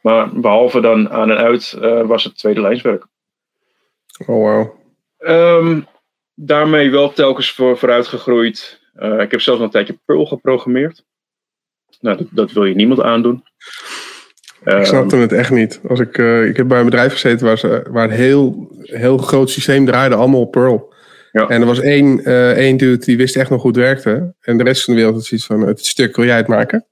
Maar 0.00 0.40
behalve 0.40 0.80
dan 0.80 1.10
aan 1.10 1.30
en 1.30 1.36
uit 1.36 1.76
eh, 1.80 2.06
was 2.06 2.24
het 2.24 2.38
tweede 2.38 2.60
lijnswerk. 2.60 3.06
Oh 4.18 4.26
wow. 4.26 4.70
Ehm, 5.18 5.80
daarmee 6.34 6.90
wel 6.90 7.12
telkens 7.12 7.52
voor, 7.52 7.78
vooruit 7.78 8.06
gegroeid. 8.06 8.80
Eh, 8.94 9.20
ik 9.20 9.30
heb 9.30 9.40
zelfs 9.40 9.60
nog 9.60 9.68
een 9.68 9.70
tijdje 9.70 9.98
Perl 10.04 10.26
geprogrammeerd. 10.26 11.04
Nou, 12.00 12.16
dat, 12.16 12.26
dat 12.30 12.52
wil 12.52 12.64
je 12.64 12.74
niemand 12.74 13.00
aandoen. 13.00 13.44
Ik 14.64 14.72
Ehm, 14.72 14.84
snapte 14.84 15.16
het 15.16 15.32
echt 15.32 15.50
niet. 15.50 15.80
Als 15.88 16.00
ik, 16.00 16.18
eh, 16.18 16.46
ik 16.46 16.56
heb 16.56 16.68
bij 16.68 16.78
een 16.78 16.84
bedrijf 16.84 17.12
gezeten 17.12 17.46
waar, 17.46 17.58
ze, 17.58 17.86
waar 17.90 18.04
een 18.04 18.10
heel, 18.10 18.68
heel 18.80 19.18
groot 19.18 19.50
systeem 19.50 19.86
draaide, 19.86 20.14
allemaal 20.14 20.40
op 20.40 20.50
Perl. 20.50 20.93
Ja. 21.34 21.48
En 21.48 21.60
er 21.60 21.66
was 21.66 21.80
één, 21.80 22.24
eh 22.24 22.50
één 22.50 22.76
dude 22.76 23.04
die 23.04 23.16
wist 23.16 23.36
echt 23.36 23.50
nog 23.50 23.62
hoe 23.62 23.70
het 23.70 23.80
werkte. 23.80 24.34
En 24.40 24.56
de 24.56 24.64
rest 24.64 24.84
van 24.84 24.94
de 24.94 25.00
wereld 25.00 25.16
had 25.16 25.26
zoiets 25.26 25.46
van, 25.46 25.60
het 25.60 25.86
stuk 25.86 26.16
wil 26.16 26.24
jij 26.24 26.36
het 26.36 26.48
maken? 26.48 26.86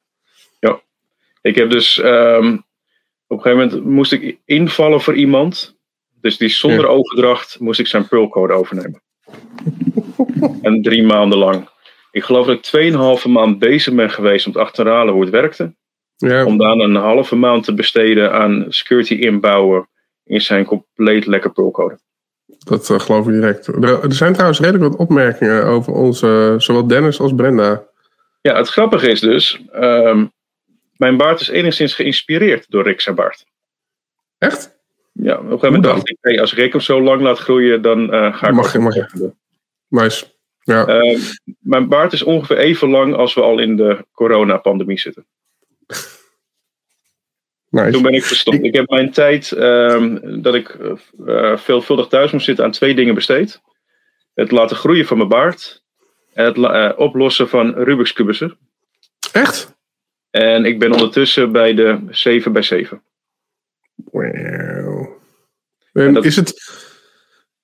Ik 1.43 1.55
heb 1.55 1.71
dus 1.71 2.01
ehm, 2.01 2.57
op 3.27 3.37
een 3.39 3.43
gegeven 3.43 3.69
moment 3.69 3.85
moest 3.85 4.13
ik 4.13 4.39
invallen 4.45 5.01
voor 5.01 5.15
iemand. 5.15 5.77
Dus 6.21 6.37
die 6.37 6.49
zonder 6.49 6.81
Ja. 6.85 6.87
overdracht 6.87 7.61
moest 7.61 7.81
ik 7.81 7.87
zijn 7.87 8.09
Perl-code 8.09 8.53
overnemen. 8.53 9.03
en 10.63 10.83
drie 10.83 11.03
maanden 11.03 11.39
lang. 11.39 11.69
Ik 12.11 12.25
geloof 12.25 12.47
dat 12.47 12.57
ik 12.57 12.63
tweeënhalve 12.63 13.29
maand 13.29 13.59
bezig 13.59 13.95
ben 13.95 14.11
geweest 14.11 14.47
om 14.47 14.53
te 14.53 14.59
achterhalen 14.59 15.13
hoe 15.13 15.23
het 15.23 15.31
werkte. 15.31 15.75
Ja, 16.17 16.45
Om 16.45 16.59
dan 16.59 16.81
een 16.81 16.95
halve 16.95 17.37
maand 17.37 17.65
te 17.65 17.75
besteden 17.75 18.33
aan 18.33 18.65
security 18.69 19.15
inbouwen 19.15 19.89
in 20.25 20.41
zijn 20.41 20.65
compleet 20.65 21.27
lekker 21.27 21.53
Perl-code. 21.53 21.99
Dat 22.65 22.91
eh, 22.91 22.99
geloof 23.01 23.27
ik 23.27 23.33
direct. 23.33 23.67
Er, 23.67 24.03
er 24.05 24.13
zijn 24.15 24.33
trouwens 24.33 24.61
redelijk 24.61 24.85
wat 24.91 25.01
opmerkingen 25.01 25.65
over 25.65 25.93
onze, 25.93 26.55
zowel 26.59 26.87
Dennis 26.87 27.21
als 27.21 27.35
Brenda. 27.35 27.85
Ja, 28.41 28.57
het 28.57 28.69
grappige 28.69 29.09
is 29.11 29.21
dus, 29.21 29.63
ehm, 29.73 30.27
mijn 30.97 31.17
baard 31.17 31.41
is 31.41 31.49
enigszins 31.49 31.95
geïnspireerd 31.95 32.67
door 32.71 32.83
Rick 32.83 33.01
zijn 33.01 33.15
baard. 33.15 33.45
Echt? 34.39 34.81
Ja, 35.13 35.33
op 35.35 35.39
een 35.43 35.47
gegeven 35.49 35.67
moment 35.73 35.85
dacht 35.85 36.09
ik, 36.11 36.17
hey, 36.21 36.41
als 36.41 36.55
Rick 36.55 36.73
hem 36.73 36.81
zo 36.81 37.03
lang 37.03 37.21
laat 37.23 37.39
groeien, 37.39 37.83
dan 37.83 38.13
eh, 38.13 38.35
ga 38.37 38.47
ik 38.49 38.55
Mag 38.55 38.73
je- 38.73 38.79
mag 38.79 38.95
je. 38.95 39.33
Nice. 39.89 40.25
Ja, 40.65 40.87
Ehm, 40.87 41.19
mijn 41.59 41.89
baard 41.89 42.13
is 42.13 42.23
ongeveer 42.23 42.57
even 42.59 42.89
lang 42.89 43.15
als 43.15 43.35
we 43.35 43.41
al 43.43 43.59
in 43.59 43.77
de 43.77 44.07
coronapandemie 44.13 44.99
zitten. 44.99 45.27
Nice. 47.73 47.91
Toen 47.91 48.03
ben 48.03 48.13
ik 48.15 48.25
gestopt. 48.25 48.65
Ik 48.65 48.75
heb 48.75 48.91
mijn 48.91 49.11
tijd 49.11 49.53
ehm, 49.53 50.41
dat 50.43 50.55
ik 50.55 50.69
eh, 51.27 51.57
veelvuldig 51.57 52.07
thuis 52.07 52.33
moest 52.33 52.45
zitten 52.45 52.65
aan 52.65 52.71
twee 52.71 52.95
dingen 52.95 53.15
besteed. 53.15 53.61
Het 54.35 54.51
laten 54.51 54.77
groeien 54.77 55.07
van 55.07 55.17
mijn 55.17 55.29
baard. 55.29 55.83
En 56.35 56.45
het 56.45 56.57
eh, 56.57 56.93
oplossen 56.97 57.49
van 57.49 57.75
Rubik's 57.75 58.13
kubussen. 58.13 58.59
Echt? 59.33 59.77
En 60.31 60.65
ik 60.65 60.79
ben 60.79 60.93
ondertussen 60.93 61.53
bij 61.53 61.75
de 61.75 61.99
7 62.11 62.53
bij 62.53 62.63
7. 62.63 63.03
Wow. 63.95 65.07
En 65.93 66.15
dat- 66.15 66.25
is, 66.25 66.37
het, 66.37 66.55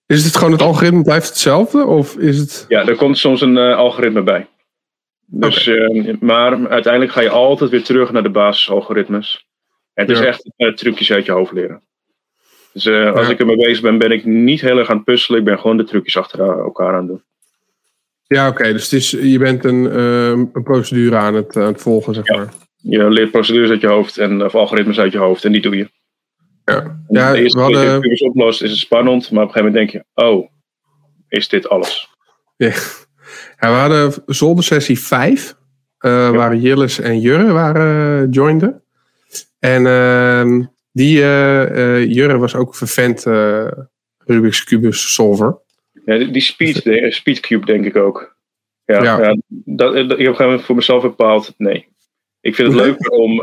is 0.06 0.24
het 0.24 0.36
gewoon 0.36 0.52
het 0.52 0.62
algoritme 0.62 1.02
blijft 1.02 1.28
hetzelfde? 1.28 1.84
Of 1.84 2.16
is 2.16 2.38
het... 2.38 2.64
Ja, 2.68 2.86
er 2.86 2.96
komt 2.96 3.18
soms 3.18 3.40
een 3.40 3.58
algoritme 3.58 4.22
bij. 4.22 4.48
Dus, 5.26 5.66
eh, 5.66 6.20
maar 6.20 6.68
uiteindelijk 6.68 7.12
ga 7.12 7.20
je 7.20 7.30
altijd 7.30 7.70
weer 7.70 7.84
terug 7.84 8.12
naar 8.12 8.22
de 8.22 8.30
basisalgoritmes. 8.30 9.47
Het 10.00 10.10
is 10.10 10.20
echt 10.20 10.50
eh, 10.56 10.72
trucjes 10.72 11.12
uit 11.12 11.24
je 11.26 11.32
hoofd 11.32 11.52
leren. 11.52 11.82
Dus 12.72 12.86
eh, 12.86 13.12
als 13.12 13.26
Ja. 13.26 13.32
ik 13.32 13.38
ermee 13.38 13.56
bezig 13.56 13.80
ben, 13.82 13.98
ben 13.98 14.10
ik 14.10 14.24
niet 14.24 14.60
heel 14.60 14.78
erg 14.78 14.90
aan 14.90 14.96
het 14.96 15.04
puzzelen. 15.04 15.38
Ik 15.40 15.44
ben 15.46 15.58
gewoon 15.58 15.76
de 15.76 15.84
trucjes 15.84 16.16
achter 16.16 16.40
elkaar 16.40 16.92
aan 16.92 16.98
het 16.98 17.06
doen. 17.08 17.22
Ja, 18.26 18.48
oké. 18.48 18.72
dus 18.72 18.82
het 18.82 18.92
is, 18.92 19.10
je 19.10 19.38
bent 19.38 19.64
een, 19.64 19.90
ehm, 19.90 20.44
een 20.52 20.62
procedure 20.62 21.16
aan 21.16 21.34
het, 21.34 21.56
aan 21.56 21.62
het 21.62 21.82
volgen, 21.82 22.14
zeg 22.14 22.26
Ja. 22.26 22.36
maar. 22.36 22.52
Je 22.76 23.10
leert 23.10 23.30
procedures 23.30 23.70
uit 23.70 23.80
je 23.80 23.86
hoofd 23.86 24.18
en 24.18 24.44
of 24.44 24.54
algoritmes 24.54 24.98
uit 24.98 25.12
je 25.12 25.18
hoofd 25.18 25.44
en 25.44 25.52
die 25.52 25.60
doe 25.62 25.76
je. 25.76 25.88
Ja, 26.64 27.00
ja 27.08 27.32
de 27.32 27.38
eerste 27.42 27.58
we 27.58 27.64
keer 27.66 27.74
dat 27.74 27.84
je 27.84 27.90
hadden... 27.90 28.28
oplost 28.28 28.62
is 28.62 28.70
het 28.70 28.78
spannend, 28.78 29.30
maar 29.30 29.42
op 29.44 29.48
een 29.48 29.54
gegeven 29.54 29.74
moment 29.80 29.92
denk 29.92 30.04
je, 30.14 30.24
oh, 30.24 30.48
is 31.28 31.48
dit 31.48 31.68
alles? 31.68 32.08
Ja. 32.56 32.72
Ja, 33.60 33.70
we 33.70 33.76
hadden 33.76 34.12
zoldersessie 34.26 34.98
5. 34.98 35.54
eh 35.98 36.30
Waar 36.30 36.56
Jillis 36.56 37.00
en 37.00 37.20
Jurre 37.20 37.52
waren 37.52 38.22
uh, 38.26 38.26
joinden. 38.30 38.82
En 39.58 39.86
ehm, 39.86 40.64
die 40.92 41.20
eh, 41.22 41.62
eh, 42.02 42.10
Jurre 42.10 42.38
was 42.38 42.54
ook 42.54 42.74
vervent 42.74 43.26
eh, 43.26 43.68
Rubik's 44.18 44.64
Cubus 44.64 45.12
solver. 45.14 45.58
Ja, 46.04 46.18
die 46.18 46.40
speed, 46.42 46.82
de, 46.84 47.10
Speedcube 47.10 47.66
denk 47.66 47.84
ik 47.84 47.96
ook. 47.96 48.36
Ja, 48.84 49.02
Ja. 49.02 49.20
ja. 49.20 49.36
dat, 49.48 49.94
dat- 49.94 49.94
ik 49.94 49.94
heb 49.94 50.10
op 50.10 50.18
een 50.18 50.24
gegeven 50.24 50.44
moment 50.44 50.64
voor 50.64 50.74
mezelf 50.76 51.02
bepaald, 51.02 51.54
nee. 51.56 51.86
Ik 52.40 52.54
vind 52.54 52.72
het 52.72 52.80
leuker 52.82 53.10
om, 53.24 53.42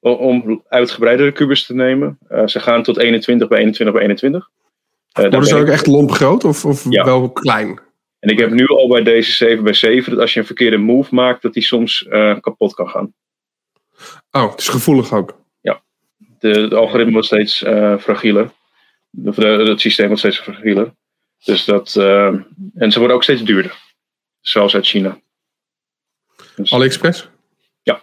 om- 0.00 0.62
uitgebreidere 0.68 1.32
kubus 1.32 1.66
te 1.66 1.74
nemen. 1.74 2.18
Ze 2.44 2.60
gaan 2.60 2.82
tot 2.82 2.98
21 2.98 3.48
bij 3.48 3.58
21 3.58 3.94
bij 3.94 4.02
21. 4.04 4.50
Eh, 5.12 5.22
daar 5.22 5.30
Worden 5.30 5.48
ze 5.48 5.56
ook 5.56 5.66
ik- 5.66 5.72
echt 5.72 5.86
lomp 5.86 6.10
groot 6.10 6.44
of, 6.44 6.64
of 6.64 6.86
Ja. 6.90 7.04
wel 7.04 7.30
klein? 7.32 7.80
En 8.18 8.30
ik 8.30 8.38
heb 8.38 8.50
nu 8.50 8.66
al 8.66 8.88
bij 8.88 9.02
deze 9.02 9.32
7 9.32 9.64
bij 9.64 9.72
7 9.74 10.10
dat 10.12 10.20
als 10.20 10.34
je 10.34 10.40
een 10.40 10.46
verkeerde 10.46 10.76
move 10.76 11.14
maakt, 11.14 11.42
dat 11.42 11.52
die 11.54 11.62
soms 11.62 12.06
kapot 12.40 12.74
kan 12.74 12.88
gaan. 12.88 13.14
Oh, 14.30 14.50
het 14.50 14.60
is 14.60 14.68
gevoelig 14.68 15.12
ook. 15.12 15.42
De, 16.44 16.60
het 16.60 16.74
algoritme 16.74 17.12
wordt 17.12 17.26
steeds 17.26 17.62
eh 17.62 17.98
fragieler. 17.98 18.50
De, 19.10 19.42
het 19.70 19.80
systeem 19.80 20.06
wordt 20.06 20.20
steeds 20.20 20.38
fragieler. 20.40 20.94
Dus 21.44 21.64
dat, 21.64 21.96
eh, 21.96 22.34
en 22.74 22.92
ze 22.92 22.98
worden 22.98 23.16
ook 23.16 23.22
steeds 23.22 23.42
duurder. 23.42 23.76
Zelfs 24.40 24.74
uit 24.74 24.86
China. 24.86 25.20
Dus- 26.56 26.72
AliExpress? 26.72 27.28
Ja. 27.82 28.02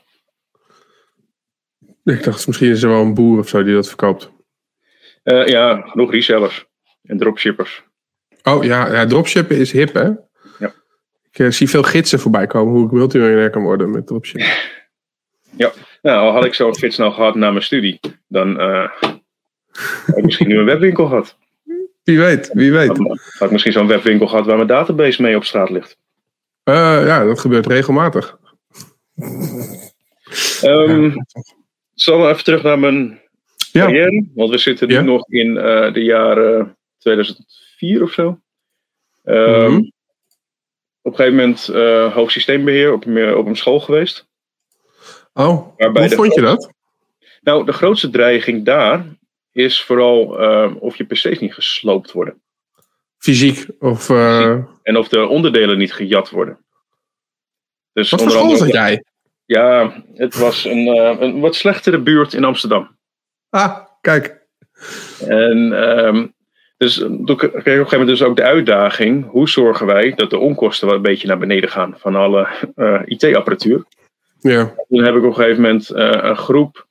Ik 2.03 2.23
dacht, 2.23 2.47
misschien 2.47 2.69
is 2.69 2.83
er 2.83 2.89
wel 2.89 3.01
een 3.01 3.13
boer 3.13 3.39
of 3.39 3.49
zo 3.49 3.63
die 3.63 3.73
dat 3.73 3.87
verkoopt. 3.87 4.31
Eh, 5.23 5.47
ja, 5.47 5.81
genoeg 5.81 6.11
resellers 6.11 6.65
en 7.03 7.17
dropshippers. 7.17 7.83
Oh 8.43 8.63
ja, 8.63 8.93
ja 8.93 9.05
dropshippen 9.05 9.57
is 9.57 9.71
hip, 9.71 9.93
hè? 9.93 10.09
Ja. 10.59 10.73
Ik 11.31 11.53
zie 11.53 11.69
veel 11.69 11.83
gidsen 11.83 12.19
voorbij 12.19 12.47
komen 12.47 12.73
hoe 12.73 12.85
ik 12.85 12.91
multimiljonair 12.91 13.49
kan 13.49 13.61
worden 13.61 13.91
met 13.91 14.07
dropshippen. 15.57 15.89
Nou, 16.01 16.17
al 16.19 16.31
had 16.33 16.45
ik 16.45 16.53
zo'n 16.53 16.77
gids 16.77 16.97
nou 16.97 17.13
gehad 17.13 17.35
na 17.35 17.51
mijn 17.51 17.63
studie, 17.63 17.99
dan 18.27 18.59
eh, 18.59 18.89
had 20.05 20.17
ik 20.17 20.23
misschien 20.23 20.47
nu 20.47 20.57
een 20.57 20.65
webwinkel 20.65 21.05
gehad. 21.07 21.37
Wie 22.03 22.19
weet, 22.19 22.49
wie 22.53 22.71
weet. 22.71 22.87
Had, 22.87 22.97
had 23.07 23.41
ik 23.47 23.51
misschien 23.51 23.73
zo'n 23.73 23.87
webwinkel 23.87 24.27
gehad 24.27 24.45
waar 24.45 24.55
mijn 24.55 24.67
database 24.67 25.21
mee 25.21 25.35
op 25.35 25.43
straat 25.43 25.69
ligt. 25.69 25.97
Eh, 26.63 27.03
ja, 27.05 27.23
dat 27.25 27.39
gebeurt 27.39 27.65
regelmatig. 27.67 28.37
Ehm 30.61 31.03
Ja. 31.03 31.25
Zal 31.93 32.29
even 32.29 32.43
terug 32.43 32.63
naar 32.63 32.79
mijn 32.79 33.19
Ja. 33.71 33.85
carrière? 33.85 34.27
Want 34.35 34.49
we 34.49 34.57
zitten 34.57 34.87
nu 34.87 34.93
Ja. 34.93 35.01
nog 35.01 35.29
in 35.29 35.57
eh, 35.57 35.93
de 35.93 36.03
jaren 36.03 36.77
2004 36.97 38.03
of 38.03 38.11
zo. 38.11 38.39
Ehm, 39.23 39.71
Mhm. 39.71 39.81
Op 41.03 41.11
een 41.11 41.15
gegeven 41.15 41.37
moment 41.39 41.67
eh 41.69 42.13
hoofdsysteembeheer 42.13 42.93
op, 42.93 43.05
op 43.37 43.45
een 43.45 43.55
school 43.55 43.79
geweest. 43.79 44.27
Oh, 45.33 45.77
Waarbij 45.77 46.07
hoe 46.07 46.15
vond 46.15 46.33
je 46.33 46.41
dat? 46.41 46.71
Nou, 47.41 47.65
de 47.65 47.73
grootste 47.73 48.09
dreiging 48.09 48.65
daar 48.65 49.05
is 49.51 49.81
vooral 49.81 50.39
eh, 50.39 50.75
of 50.79 50.95
je 50.95 51.03
PC's 51.03 51.39
niet 51.39 51.53
gesloopt 51.53 52.11
worden. 52.11 52.41
Fysiek? 53.17 53.65
Of, 53.79 54.09
eh, 54.09 54.57
En 54.83 54.97
of 54.97 55.07
de 55.07 55.27
onderdelen 55.27 55.77
niet 55.77 55.93
gejat 55.93 56.29
worden. 56.29 56.57
Dus 57.93 58.09
wat 58.09 58.21
voor 58.21 58.31
school 58.31 58.55
zat 58.55 58.71
jij? 58.71 59.03
Ja, 59.45 60.03
het 60.13 60.37
was 60.37 60.65
een, 60.65 60.87
eh, 60.87 61.15
een 61.19 61.39
wat 61.39 61.55
slechtere 61.55 61.99
buurt 61.99 62.33
in 62.33 62.43
Amsterdam. 62.43 62.97
Ah, 63.49 63.77
kijk. 64.01 64.39
En 65.27 65.73
ehm, 65.73 66.27
dus 66.77 66.95
toen 66.95 67.25
kreeg 67.25 67.41
ik 67.41 67.49
op 67.49 67.55
een 67.55 67.61
gegeven 67.61 67.99
moment 67.99 68.07
dus 68.07 68.23
ook 68.23 68.35
de 68.35 68.43
uitdaging: 68.43 69.29
hoe 69.29 69.49
zorgen 69.49 69.85
wij 69.85 70.13
dat 70.13 70.29
de 70.29 70.37
onkosten 70.37 70.87
wel 70.87 70.95
een 70.95 71.01
beetje 71.01 71.27
naar 71.27 71.37
beneden 71.37 71.69
gaan 71.69 71.95
van 71.97 72.15
alle 72.15 72.47
eh, 72.75 73.01
IT-apparatuur? 73.05 73.85
Ja. 74.41 74.75
Toen 74.87 75.03
heb 75.03 75.15
ik 75.15 75.23
op 75.23 75.29
een 75.29 75.35
gegeven 75.35 75.61
moment 75.61 75.89
eh, 75.89 76.19
een 76.21 76.37
groep 76.37 76.87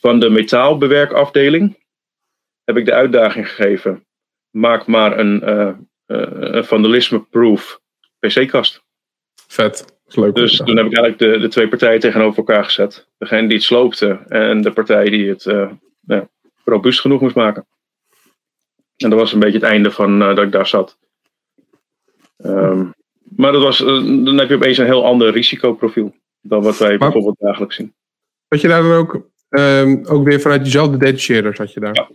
van 0.00 0.20
de 0.20 0.30
metaalbewerkafdeling. 0.30 1.86
Heb 2.64 2.76
ik 2.76 2.84
de 2.84 2.92
uitdaging 2.92 3.48
gegeven: 3.48 4.06
maak 4.50 4.86
maar 4.86 5.18
een, 5.18 5.48
een 6.06 6.64
vandalisme-proof 6.64 7.80
PC-kast. 8.18 8.82
Vet. 9.48 9.96
Leuk. 10.06 10.34
Dus 10.34 10.56
toen 10.56 10.76
heb 10.76 10.86
ik 10.86 10.96
eigenlijk 10.96 11.18
de, 11.18 11.38
de 11.38 11.48
twee 11.48 11.68
partijen 11.68 12.00
tegenover 12.00 12.38
elkaar 12.38 12.64
gezet. 12.64 13.08
Degene 13.18 13.48
die 13.48 13.56
het 13.56 13.66
sloopte 13.66 14.18
en 14.28 14.62
de 14.62 14.72
partij 14.72 15.10
die 15.10 15.28
het 15.28 15.42
ja, 16.00 16.28
robuust 16.64 17.00
genoeg 17.00 17.20
moest 17.20 17.34
maken. 17.34 17.66
En 18.96 19.10
dat 19.10 19.18
was 19.18 19.32
een 19.32 19.38
beetje 19.38 19.58
het 19.58 19.68
einde 19.68 19.90
van 19.90 20.18
dat 20.18 20.38
ik 20.38 20.52
daar 20.52 20.66
zat. 20.66 20.98
Ehm, 22.36 22.86
maar 23.36 23.52
dat 23.52 23.62
was, 23.62 23.78
dan 23.78 24.38
heb 24.38 24.48
je 24.48 24.54
opeens 24.54 24.78
een 24.78 24.84
heel 24.84 25.04
ander 25.04 25.30
risicoprofiel 25.30 26.14
dan 26.48 26.62
wat 26.62 26.78
wij 26.78 26.98
bijvoorbeeld 26.98 27.38
dagelijks 27.38 27.76
zien. 27.76 27.94
Had 28.48 28.60
je 28.60 28.68
daar 28.68 28.82
dan 28.82 28.92
ook, 28.92 29.28
ehm, 29.48 30.04
ook 30.04 30.24
weer 30.24 30.40
vanuit 30.40 30.62
diezelfde 30.62 30.96
detacheerder 30.96 31.54
zat 31.56 31.72
je 31.72 31.80
daar? 31.80 31.94
Ja. 31.94 32.08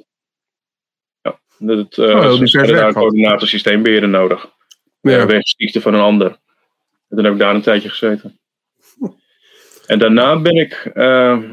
Dat 1.58 1.78
het, 1.78 1.98
eh 1.98 2.06
Oh, 2.06 2.22
daar 3.24 3.42
een 3.42 3.48
systeembeheerder 3.48 4.10
nodig. 4.10 4.50
Ja. 5.02 5.28
Ja. 5.28 5.40
ziekte 5.42 5.82
van 5.82 5.94
een 5.94 6.00
ander. 6.00 6.28
En 7.10 7.16
toen 7.16 7.24
heb 7.24 7.34
ik 7.34 7.40
daar 7.40 7.56
een 7.56 7.62
tijdje 7.62 7.90
gezeten. 7.90 8.40
En 9.86 10.00
daarna 10.00 10.40
ben 10.40 10.56
ik 10.56 10.74
eh, 10.94 11.44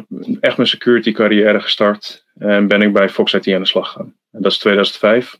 echt 0.41 0.57
mijn 0.57 0.69
security 0.69 1.13
carrière 1.13 1.61
gestart. 1.61 2.25
En 2.35 2.69
ben 2.69 2.83
ik 2.83 2.93
bij 2.93 3.09
Fox 3.09 3.33
IT 3.33 3.49
aan 3.49 3.61
de 3.61 3.67
slag 3.67 3.89
gegaan. 3.89 4.17
En 4.31 4.43
dat 4.43 4.53
is 4.53 4.59
2005. 4.59 5.39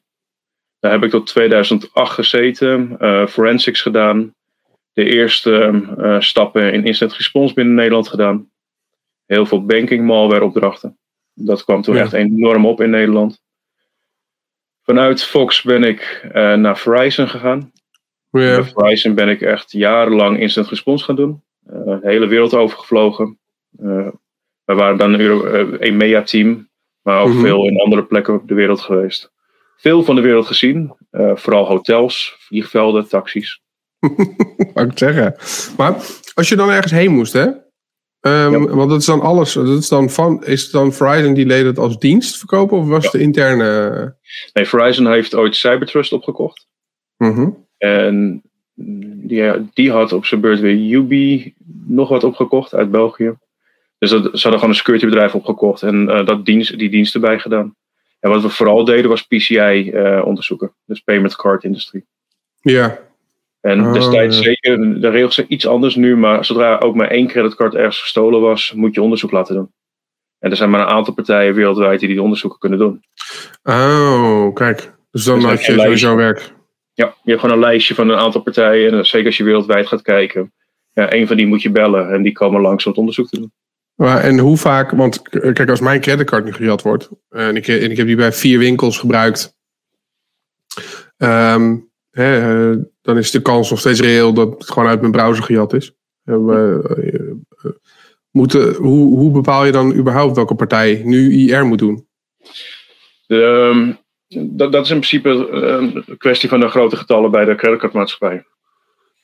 Daar 0.79 0.93
heb 0.93 1.03
ik 1.03 1.11
tot 1.11 1.27
2008 1.27 2.13
gezeten. 2.15 2.99
eh, 2.99 3.27
forensics 3.27 3.83
gedaan. 3.83 4.35
De 4.93 5.05
eerste 5.05 5.85
eh, 5.99 6.21
stappen 6.21 6.73
in 6.73 6.85
incident 6.85 7.17
response 7.17 7.55
binnen 7.55 7.75
Nederland 7.75 8.09
gedaan. 8.09 8.51
Heel 9.27 9.47
veel 9.47 9.65
banking 9.65 10.07
malware 10.07 10.45
opdrachten. 10.45 10.99
Dat 11.35 11.65
kwam 11.65 11.83
toen 11.83 11.95
Ja. 11.95 12.01
echt 12.01 12.13
enorm 12.13 12.67
op 12.67 12.81
in 12.81 12.91
Nederland. 12.91 13.43
Vanuit 14.83 15.25
Fox 15.25 15.63
ben 15.63 15.85
ik 15.85 16.29
eh, 16.33 16.55
naar 16.55 16.79
Verizon 16.79 17.29
gegaan. 17.29 17.73
Ja. 18.31 18.39
Bij 18.57 18.65
Verizon 18.65 19.15
ben 19.15 19.29
ik 19.29 19.41
echt 19.41 19.73
jarenlang 19.73 20.39
instant 20.41 20.69
response 20.69 21.05
gaan 21.05 21.17
doen. 21.17 21.43
Eh, 21.67 21.85
de 21.85 21.99
hele 22.03 22.27
wereld 22.27 22.55
overgevlogen. 22.55 23.39
We 24.65 24.77
waren 24.77 24.97
dan 24.99 25.13
een 25.15 25.79
EMEA-team, 25.79 26.69
maar 27.03 27.21
ook 27.23 27.29
Mhm. 27.29 27.41
veel 27.41 27.67
in 27.67 27.79
andere 27.81 28.05
plekken 28.05 28.35
op 28.35 28.49
de 28.49 28.55
wereld 28.55 28.81
geweest. 28.81 29.33
Veel 29.77 30.03
van 30.03 30.15
de 30.15 30.21
wereld 30.21 30.47
gezien, 30.47 30.95
vooral 31.35 31.67
hotels, 31.67 32.35
vliegvelden, 32.39 33.09
taxis. 33.09 33.63
Wou 34.75 34.89
ik 34.89 34.99
zeggen. 34.99 35.35
Maar 35.77 35.97
als 36.35 36.49
je 36.49 36.57
dan 36.57 36.71
ergens 36.71 36.93
heen 36.93 37.13
moest, 37.13 37.33
hè? 37.33 37.47
Ehm, 38.21 38.53
Ja. 38.53 38.75
Want 38.75 38.91
dat 38.91 39.01
is 39.01 39.07
dan 39.07 39.21
alles. 39.21 39.53
Dat 39.53 39.79
is 39.79 39.89
dan 39.89 40.11
van, 40.11 40.45
is 40.45 40.63
het 40.63 40.73
dan 40.73 40.93
Verizon 40.93 41.35
die 41.35 41.47
leed 41.47 41.65
het 41.65 41.79
als 41.79 41.99
dienst 41.99 42.39
verkopen? 42.39 42.79
Of 42.79 42.87
was 42.87 43.03
het 43.03 43.13
de 43.13 43.21
interne. 43.21 44.15
Nee, 44.53 44.65
Verizon 44.65 45.11
heeft 45.11 45.35
ooit 45.35 45.57
Cybertrust 45.57 46.13
opgekocht. 46.13 46.67
Mhm. 47.17 47.51
En 47.79 48.43
die, 49.23 49.69
die 49.73 49.91
had 49.91 50.13
op 50.13 50.27
zijn 50.27 50.41
beurt 50.41 50.61
weer 50.61 50.97
UB 50.97 51.43
nog 51.87 52.09
wat 52.09 52.25
opgekocht 52.25 52.75
uit 52.75 52.91
België. 52.91 53.35
Dus 53.99 54.11
dat, 54.11 54.23
ze 54.23 54.29
hadden 54.31 54.53
gewoon 54.53 54.69
een 54.69 54.75
securitybedrijf 54.75 55.35
opgekocht 55.35 55.83
en 55.83 56.09
eh, 56.09 56.27
dat 56.27 56.45
dienst, 56.45 56.79
die 56.79 56.91
diensten 56.91 57.21
bij 57.21 57.39
gedaan. 57.39 57.77
En 58.21 58.31
wat 58.31 58.43
we 58.43 58.49
vooral 58.49 58.85
deden 58.85 59.11
was 59.11 59.23
PCI 59.27 59.91
eh, 59.91 60.23
onderzoeken. 60.25 60.75
Dus 60.87 61.01
Payment 61.01 61.37
Card 61.37 61.65
Industry. 61.65 62.05
Ja. 62.61 62.99
En 63.61 63.87
Oh, 63.87 63.93
destijds 63.93 64.37
ja. 64.37 64.43
zeker, 64.43 65.01
de 65.01 65.09
regels 65.09 65.35
zijn 65.35 65.53
iets 65.53 65.67
anders 65.67 65.95
nu, 65.95 66.17
maar 66.17 66.45
zodra 66.45 66.79
ook 66.79 66.95
maar 66.95 67.09
één 67.09 67.27
creditcard 67.27 67.75
ergens 67.75 68.01
gestolen 68.01 68.41
was, 68.41 68.73
moet 68.73 68.95
je 68.95 69.03
onderzoek 69.03 69.31
laten 69.31 69.55
doen. 69.55 69.73
En 70.39 70.51
er 70.51 70.57
zijn 70.57 70.71
maar 70.71 70.81
een 70.81 70.87
aantal 70.87 71.15
partijen 71.15 71.55
wereldwijd 71.55 72.01
die 72.01 72.09
die 72.09 72.23
onderzoeken 72.23 72.59
kunnen 72.59 72.79
doen. 72.79 73.03
Oh, 73.63 74.55
kijk. 74.55 74.93
Dus 75.11 75.25
dan 75.25 75.35
Dus 75.35 75.45
had 75.45 75.53
heb 75.67 75.75
je 75.77 75.81
sowieso 75.83 76.17
werk. 76.17 76.53
Ja, 76.95 77.15
je 77.23 77.31
hebt 77.31 77.41
gewoon 77.41 77.55
een 77.57 77.63
lijstje 77.63 77.95
van 77.95 78.09
een 78.09 78.19
aantal 78.19 78.41
partijen. 78.41 78.93
En 78.93 79.07
zeker 79.07 79.27
als 79.27 79.37
je 79.37 79.45
wereldwijd 79.45 79.87
gaat 79.87 80.03
kijken. 80.03 80.53
Ja, 80.93 81.13
een 81.13 81.27
van 81.27 81.37
die 81.37 81.47
moet 81.47 81.63
je 81.63 81.71
bellen 81.71 82.13
en 82.13 82.23
die 82.23 82.33
komen 82.33 82.61
langs 82.61 82.85
om 82.85 82.91
het 82.91 83.01
onderzoek 83.01 83.29
te 83.29 83.39
doen. 83.39 83.53
Maar, 83.95 84.21
en 84.21 84.39
hoe 84.39 84.57
vaak, 84.57 84.91
want 84.91 85.23
kijk, 85.29 85.69
als 85.69 85.81
mijn 85.81 86.01
creditcard 86.01 86.45
nu 86.45 86.53
gejat 86.53 86.83
wordt. 86.83 87.09
En 87.31 87.57
ik, 87.57 87.69
en 87.69 87.91
ik 87.91 87.97
heb 87.97 88.07
die 88.07 88.17
bij 88.17 88.33
vier 88.33 88.59
winkels 88.59 88.99
gebruikt. 88.99 89.57
ehm, 91.17 91.77
hè, 92.11 92.71
eh, 92.71 92.79
dan 93.03 93.19
is 93.19 93.31
de 93.31 93.43
kans 93.43 93.71
nog 93.71 93.79
steeds 93.79 94.01
reëel 94.01 94.33
dat 94.33 94.49
het 94.59 94.71
gewoon 94.71 94.89
uit 94.89 95.01
mijn 95.01 95.13
browser 95.13 95.45
gejat 95.45 95.73
is. 95.73 95.93
Eh, 96.25 96.37
we, 96.37 96.83
eh, 97.63 97.71
moeten, 98.31 98.75
hoe, 98.75 99.19
hoe 99.19 99.31
bepaal 99.31 99.65
je 99.65 99.73
dan 99.73 99.95
überhaupt 99.95 100.37
welke 100.37 100.55
partij 100.55 101.03
nu 101.05 101.33
IR 101.33 101.67
moet 101.67 101.79
doen? 101.79 102.07
De, 103.27 103.43
ehm, 103.43 103.93
dat, 104.57 104.73
dat 104.73 104.85
is 104.85 104.91
in 104.91 104.97
principe 104.97 105.29
een 105.29 106.05
kwestie 106.19 106.49
van 106.49 106.61
de 106.61 106.69
grote 106.69 106.97
getallen 106.97 107.31
bij 107.31 107.45
de 107.45 107.55
creditcardmaatschappij. 107.55 108.45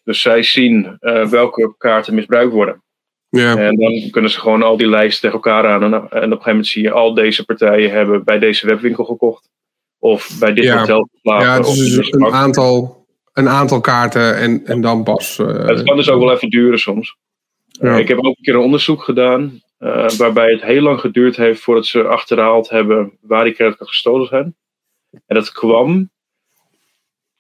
Dus 0.05 0.21
zij 0.21 0.43
zien 0.43 0.97
welke 1.31 1.75
kaarten 1.78 2.14
misbruikt 2.14 2.52
worden. 2.52 2.83
Ja, 3.28 3.57
En 3.57 3.76
dan 3.76 4.11
kunnen 4.11 4.31
ze 4.31 4.40
gewoon 4.40 4.62
al 4.62 4.76
die 4.76 4.88
lijsten 4.88 5.21
tegen 5.21 5.37
elkaar 5.37 5.66
aan. 5.66 5.83
En, 5.83 5.93
en 5.93 6.00
op 6.00 6.12
een 6.12 6.21
gegeven 6.21 6.49
moment 6.49 6.66
zie 6.66 6.83
je 6.83 6.90
al 6.90 7.14
deze 7.14 7.45
partijen 7.45 7.90
hebben 7.90 8.25
bij 8.25 8.38
deze 8.38 8.66
webwinkel 8.66 9.05
gekocht. 9.05 9.50
Of 9.98 10.36
bij 10.38 10.52
dit 10.52 10.64
Ja. 10.64 10.78
hotel 10.78 11.08
geslapen. 11.12 11.46
ja 11.46 11.56
het 11.56 11.66
is 11.66 11.94
dus 11.94 12.12
een 12.12 12.32
aantal, 12.32 13.06
een 13.32 13.48
aantal 13.48 13.80
kaarten 13.80 14.36
en, 14.36 14.64
en 14.66 14.80
dan 14.80 15.02
pas. 15.02 15.38
eh, 15.38 15.46
Het 15.66 15.82
kan 15.82 15.96
dus 15.96 16.10
ook 16.10 16.20
wel 16.20 16.32
even 16.32 16.50
duren 16.50 16.78
soms. 16.78 17.16
Ja. 17.66 17.92
Eh, 17.92 17.98
ik 17.98 18.08
heb 18.08 18.18
ook 18.18 18.24
een 18.36 18.42
keer 18.44 18.54
een 18.54 18.60
onderzoek 18.60 19.02
gedaan. 19.02 19.60
eh, 19.78 20.08
waarbij 20.08 20.50
het 20.52 20.62
heel 20.62 20.82
lang 20.82 21.00
geduurd 21.00 21.36
heeft 21.36 21.60
voordat 21.60 21.86
ze 21.86 22.04
achterhaald 22.04 22.68
hebben 22.68 23.18
waar 23.20 23.44
die 23.44 23.52
creditcards 23.54 23.92
gestolen 23.92 24.26
zijn. 24.26 24.56
En 25.26 25.34
dat 25.34 25.52
kwam. 25.52 26.10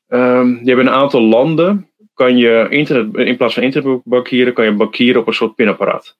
ehm, 0.08 0.48
je 0.48 0.56
hebt 0.70 0.80
in 0.80 0.86
een 0.86 0.90
aantal 0.90 1.20
landen. 1.22 1.90
Kan 2.14 2.36
je 2.36 2.66
internet, 2.70 3.26
in 3.26 3.36
plaats 3.36 3.54
van 3.54 3.62
internetbankieren, 3.62 4.52
kan 4.52 4.64
je 4.64 4.72
bankieren 4.72 5.20
op 5.20 5.26
een 5.26 5.34
soort 5.34 5.54
pinapparaat. 5.54 6.16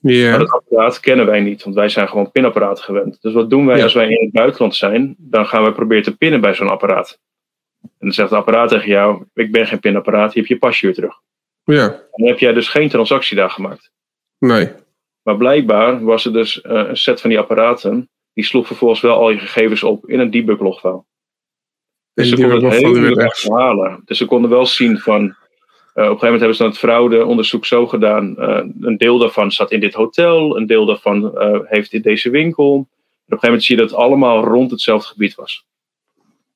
Ja. 0.00 0.30
Maar 0.30 0.38
dat 0.38 0.50
apparaat 0.50 1.00
kennen 1.00 1.26
wij 1.26 1.40
niet, 1.40 1.62
want 1.62 1.76
wij 1.76 1.88
zijn 1.88 2.08
gewoon 2.08 2.30
pinapparaten 2.30 2.84
gewend. 2.84 3.18
Dus 3.22 3.32
wat 3.32 3.50
doen 3.50 3.66
wij 3.66 3.76
Ja. 3.76 3.82
als 3.82 3.94
wij 3.94 4.08
in 4.08 4.24
het 4.24 4.32
buitenland 4.32 4.74
zijn? 4.76 5.14
Dan 5.18 5.46
gaan 5.46 5.62
wij 5.62 5.72
proberen 5.72 6.02
te 6.02 6.16
pinnen 6.16 6.40
bij 6.40 6.54
zo'n 6.54 6.68
apparaat. 6.68 7.18
En 7.82 7.90
dan 7.98 8.12
zegt 8.12 8.30
het 8.30 8.38
apparaat 8.38 8.68
tegen 8.68 8.88
jou: 8.88 9.24
Ik 9.34 9.52
ben 9.52 9.66
geen 9.66 9.80
pinapparaat, 9.80 10.32
je 10.32 10.38
hebt 10.38 10.50
je 10.52 10.58
pasje 10.58 10.86
weer 10.86 10.94
terug. 10.94 11.20
ja, 11.64 11.84
En 11.92 12.00
dan 12.12 12.28
heb 12.28 12.38
jij 12.38 12.52
dus 12.52 12.68
geen 12.68 12.88
transactie 12.88 13.36
daar 13.36 13.50
gemaakt. 13.50 13.90
nee. 14.38 14.70
Maar 15.22 15.36
blijkbaar 15.36 16.04
was 16.04 16.24
er 16.24 16.32
dus 16.32 16.60
eh, 16.60 16.72
een 16.88 16.96
set 16.96 17.20
van 17.20 17.30
die 17.30 17.38
apparaten. 17.38 18.10
Die 18.32 18.44
sloeg 18.44 18.66
vervolgens 18.66 19.00
wel 19.00 19.16
al 19.16 19.30
je 19.30 19.38
gegevens 19.38 19.82
op 19.82 20.08
in 20.08 20.18
een 20.20 20.30
debug 20.30 20.60
logfile. 20.60 21.04
Dus 22.14 22.28
ze 22.28 22.34
konden 22.34 22.52
het 22.52 22.62
wel 22.62 22.70
heel 22.72 22.94
moeilijk 22.94 23.22
achterhalen. 23.28 24.02
Dus 24.04 24.18
ze 24.18 24.24
konden 24.26 24.50
wel 24.50 24.66
zien 24.66 24.98
van. 24.98 25.34
Eh, 25.94 26.04
op 26.04 26.10
een 26.10 26.18
gegeven 26.18 26.40
moment 26.40 26.40
hebben 26.40 26.56
ze 26.56 26.62
dan 26.62 26.70
het 26.70 26.80
fraudeonderzoek 26.80 27.66
zo 27.66 27.86
gedaan. 27.86 28.36
eh, 28.36 28.64
een 28.80 28.96
deel 28.96 29.18
daarvan 29.18 29.52
zat 29.52 29.70
in 29.70 29.80
dit 29.80 29.94
hotel. 29.94 30.56
Een 30.56 30.66
deel 30.66 30.86
daarvan 30.86 31.38
eh, 31.38 31.58
heeft 31.64 31.92
in 31.92 32.02
deze 32.02 32.30
winkel. 32.30 32.74
En 32.74 32.78
op 32.78 32.86
een 32.86 32.86
gegeven 33.26 33.46
moment 33.48 33.64
zie 33.64 33.76
je 33.76 33.80
dat 33.80 33.90
het 33.90 34.00
allemaal 34.00 34.44
rond 34.44 34.70
hetzelfde 34.70 35.08
gebied 35.08 35.34
was. 35.34 35.66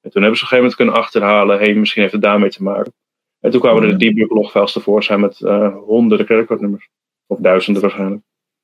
En 0.03 0.11
toen 0.11 0.23
hebben 0.23 0.39
ze 0.39 0.45
op 0.45 0.51
een 0.51 0.57
gegeven 0.57 0.57
moment 0.57 0.75
kunnen 0.75 0.95
achterhalen. 0.95 1.59
Hé, 1.59 1.65
hey, 1.65 1.75
misschien 1.75 2.03
heeft 2.03 2.15
het 2.15 2.23
daarmee 2.23 2.51
te 2.51 2.63
maken. 2.63 2.93
En 3.41 3.51
toen 3.51 3.61
kwamen 3.61 3.83
er 3.83 3.89
de 3.89 3.97
debug 3.97 4.31
logfiles 4.31 4.73
tevoorschijn 4.73 5.21
met 5.21 5.39
honderden 5.87 6.27
creditcardnummers. 6.27 6.89
Of 7.27 7.39
duizenden 7.39 7.83
waarschijnlijk. 7.83 8.23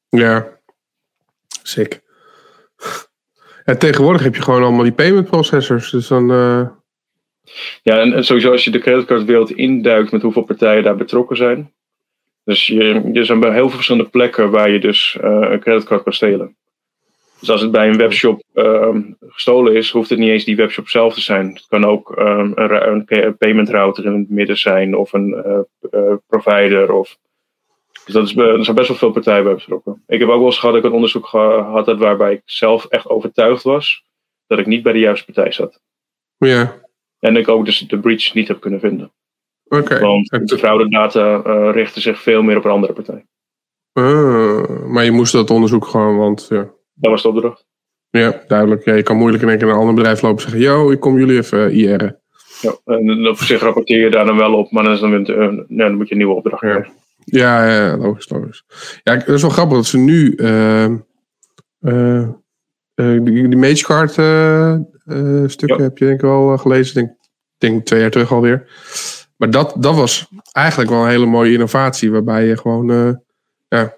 Ja. 0.09 0.59
Sick. 1.62 2.01
Ja, 3.64 3.77
tegenwoordig 3.77 4.23
heb 4.23 4.35
je 4.35 4.42
gewoon 4.42 4.62
allemaal 4.62 4.83
die 4.83 4.92
payment 4.92 5.27
processors. 5.27 5.90
Dus 5.90 6.09
dan. 6.09 6.31
Ja, 7.83 7.99
en, 7.99 8.25
sowieso 8.25 8.51
als 8.51 8.65
je 8.65 8.71
de 8.71 8.79
creditcardwereld 8.79 9.51
induikt 9.51 10.13
met 10.13 10.23
hoeveel 10.23 10.43
partijen 10.43 10.83
daar 10.83 10.97
betrokken 10.97 11.37
zijn. 11.37 11.73
Dus 12.45 12.67
je, 12.67 13.11
er 13.15 13.25
zijn 13.25 13.41
bij 13.41 13.53
heel 13.53 13.67
veel 13.67 13.75
verschillende 13.75 14.09
plekken 14.11 14.51
waar 14.51 14.71
je 14.71 14.81
dus 14.81 15.17
eh, 15.21 15.47
een 15.51 15.61
creditcard 15.61 16.03
kan 16.03 16.13
stelen. 16.13 16.57
Dus 17.41 17.51
als 17.51 17.61
het 17.61 17.71
bij 17.71 17.89
een 17.89 17.97
webshop 17.97 18.43
ehm, 18.55 19.03
gestolen 19.29 19.75
is, 19.75 19.91
hoeft 19.91 20.11
het 20.11 20.19
niet 20.19 20.29
eens 20.29 20.45
die 20.45 20.57
webshop 20.57 20.89
zelf 20.89 21.15
te 21.15 21.21
zijn. 21.21 21.49
Het 21.49 21.67
kan 21.69 21.85
ook 21.85 22.17
ehm, 22.17 22.53
een, 22.55 23.05
een 23.07 23.37
payment 23.37 23.69
router 23.69 24.05
in 24.05 24.19
het 24.19 24.31
midden 24.31 24.59
zijn 24.59 24.97
of 24.97 25.13
een 25.13 25.35
eh, 25.35 25.59
eh, 25.91 26.15
provider. 26.27 26.93
Of, 26.93 27.19
dus 28.05 28.15
dat 28.15 28.27
is, 28.27 28.37
er 28.37 28.65
zijn 28.65 28.77
best 28.77 28.89
wel 28.89 28.97
veel 28.97 29.11
partijen 29.11 29.45
bij 29.45 29.55
betrokken. 29.55 30.03
Ik 30.07 30.19
heb 30.19 30.29
ook 30.29 30.37
wel 30.37 30.47
eens 30.47 30.59
gehad 30.59 30.75
dat 30.75 30.85
ik 30.85 30.89
een 30.89 30.95
onderzoek 30.97 31.27
gehad 31.27 31.87
had 31.87 31.99
waarbij 31.99 32.33
ik 32.33 32.43
zelf 32.45 32.85
echt 32.85 33.09
overtuigd 33.09 33.63
was 33.63 34.05
dat 34.47 34.59
ik 34.59 34.67
niet 34.67 34.83
bij 34.83 34.93
de 34.93 34.99
juiste 34.99 35.33
partij 35.33 35.53
zat. 35.53 35.81
ja. 36.39 36.89
En 37.20 37.37
ik 37.37 37.48
ook 37.48 37.64
dus 37.64 37.78
de 37.78 37.98
breach 37.98 38.35
niet 38.35 38.48
heb 38.48 38.61
kunnen 38.61 38.80
vinden. 38.80 39.12
Oké. 39.64 39.98
Want 39.98 40.28
de 40.48 40.59
fraudedata 40.59 41.42
eh 41.42 41.68
richten 41.72 42.02
zich 42.02 42.22
veel 42.22 42.42
meer 42.42 42.56
op 42.56 42.64
een 42.64 42.70
andere 42.70 42.92
partij. 42.92 43.24
Ah, 43.92 44.68
maar 44.87 45.04
je 45.04 45.11
moest 45.11 45.33
dat 45.33 45.50
onderzoek 45.50 45.85
gewoon, 45.87 46.16
want 46.16 46.46
ja. 46.50 46.68
Dat 46.94 47.11
was 47.11 47.22
de 47.22 47.28
opdracht. 47.28 47.66
Ja, 48.11 48.42
duidelijk. 48.46 48.85
Ja, 48.85 48.94
je 48.94 49.02
kan 49.02 49.16
moeilijk 49.16 49.42
in 49.42 49.48
één 49.48 49.59
keer 49.59 49.66
naar 49.66 49.74
een 49.74 49.80
ander 49.80 49.94
bedrijf 49.96 50.22
lopen 50.22 50.44
en 50.44 50.50
zeggen: 50.50 50.61
Yo, 50.70 50.90
ik 50.90 51.00
kom 51.00 51.18
jullie 51.18 51.37
even 51.38 51.66
eh, 51.66 51.76
IR'en. 51.76 52.18
Ja, 52.61 52.74
en 52.85 53.28
op 53.28 53.37
zich 53.37 53.61
rapporteer 53.62 53.98
je 54.04 54.11
daar 54.11 54.24
dan 54.26 54.37
wel 54.37 54.54
op, 54.54 54.70
maar 54.70 54.85
dan, 54.85 54.92
is 54.92 55.00
dan, 55.00 55.11
weer 55.11 55.38
een- 55.38 55.64
nee, 55.68 55.88
dan 55.88 55.96
moet 55.96 56.06
je 56.06 56.12
een 56.12 56.18
nieuwe 56.20 56.35
opdracht 56.35 56.62
Ja. 56.62 56.68
krijgen. 56.70 56.92
Ja, 57.24 57.68
ja, 57.70 57.96
logisch, 57.96 58.28
logisch. 58.28 58.64
Ja, 59.02 59.12
het 59.14 59.28
is 59.28 59.42
wel 59.42 59.50
grappig 59.50 59.76
dat 59.76 59.87
ze 59.87 59.98
nu 59.98 60.35
eh, 60.35 60.85
eh, 60.85 62.22
eh, 62.22 62.24
die, 62.94 63.48
die 63.48 63.56
MageCard 63.56 64.14
eh, 65.11 65.49
stukken 65.49 65.79
Ja. 65.79 65.83
heb 65.83 65.99
je 65.99 66.05
denk 66.05 66.16
ik 66.16 66.25
wel 66.27 66.53
eh, 66.53 66.59
gelezen. 66.59 66.94
Denk, 66.94 67.11
denk 67.59 67.85
twee 67.85 68.01
jaar 68.01 68.11
terug 68.11 68.33
alweer. 68.33 68.68
Maar 69.37 69.51
dat, 69.51 69.75
dat 69.79 69.94
was 69.94 70.29
eigenlijk 70.53 70.90
wel 70.90 71.03
een 71.03 71.09
hele 71.09 71.27
mooie 71.27 71.53
innovatie. 71.53 72.12
Waarbij 72.12 72.46
je 72.46 72.57
gewoon 72.57 72.90
eh 72.90 73.12
ja, 73.68 73.96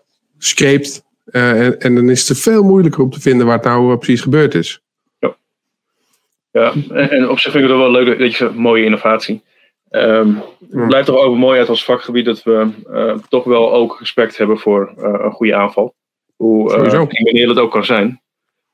en, 1.33 1.81
en 1.81 1.95
dan 1.95 2.11
is 2.11 2.29
het 2.29 2.39
veel 2.39 2.63
moeilijker 2.63 3.03
om 3.03 3.11
te 3.11 3.21
vinden 3.21 3.47
waar 3.47 3.57
het 3.57 3.65
nou 3.65 3.97
precies 3.97 4.21
gebeurd 4.21 4.55
is. 4.55 4.81
Ja, 6.51 6.73
en, 6.89 7.11
en 7.11 7.29
op 7.29 7.39
zich 7.39 7.53
vind 7.53 7.65
ik 7.65 7.71
het 7.71 7.79
wel 7.79 7.91
leuk 7.91 8.19
dat 8.19 8.35
je 8.35 8.51
mooie 8.55 8.85
innovatie. 8.85 9.43
Ehm, 9.91 10.35
het 10.71 10.87
blijft 10.87 11.07
toch 11.07 11.17
ook 11.17 11.37
mooi 11.37 11.59
uit 11.59 11.69
als 11.69 11.85
vakgebied 11.85 12.25
dat 12.25 12.43
we 12.43 12.71
toch 13.29 13.45
wel 13.45 13.73
ook 13.73 13.99
respect 13.99 14.37
hebben 14.37 14.59
voor 14.59 14.93
een 14.97 15.33
goede 15.33 15.55
aanval. 15.55 15.95
Hoe 16.37 17.07
crimineel 17.07 17.49
het 17.49 17.59
ook 17.59 17.71
kan 17.71 17.85
zijn. 17.85 18.23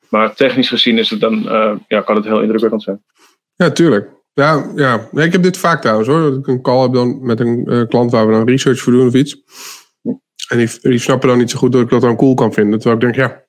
Maar 0.08 0.34
technisch 0.34 0.68
gezien 0.68 0.98
is 0.98 1.10
het 1.10 1.20
dan, 1.20 1.48
eh, 1.48 1.72
ja, 1.88 2.00
kan 2.00 2.16
het 2.16 2.24
heel 2.24 2.40
indrukwekkend 2.42 2.82
zijn. 2.82 3.02
Ja, 3.56 3.70
tuurlijk. 3.70 4.08
Ja, 4.34 4.72
ja. 4.74 5.08
Ik 5.12 5.32
heb 5.32 5.42
dit 5.42 5.56
vaak 5.58 5.80
trouwens 5.80 6.08
hoor. 6.08 6.20
Dat 6.20 6.38
ik 6.38 6.46
een 6.46 6.62
call 6.62 6.82
heb 6.82 6.92
dan 6.92 7.26
met 7.26 7.40
een 7.40 7.66
eh, 7.66 7.86
klant 7.88 8.10
waar 8.10 8.26
we 8.26 8.32
dan 8.32 8.46
research 8.48 8.78
voor 8.80 8.92
doen 8.92 9.06
of 9.06 9.14
iets. 9.14 9.36
En 10.48 10.58
die, 10.58 10.68
die 10.80 10.98
snappen 10.98 11.28
dan 11.28 11.38
niet 11.38 11.50
zo 11.50 11.58
goed 11.58 11.72
dat 11.72 11.80
ik 11.82 11.88
dat 11.88 12.00
dan 12.00 12.16
cool 12.16 12.34
kan 12.34 12.52
vinden. 12.52 12.78
Terwijl 12.78 12.94
ik 12.94 13.14
denk, 13.14 13.28
ja. 13.28 13.46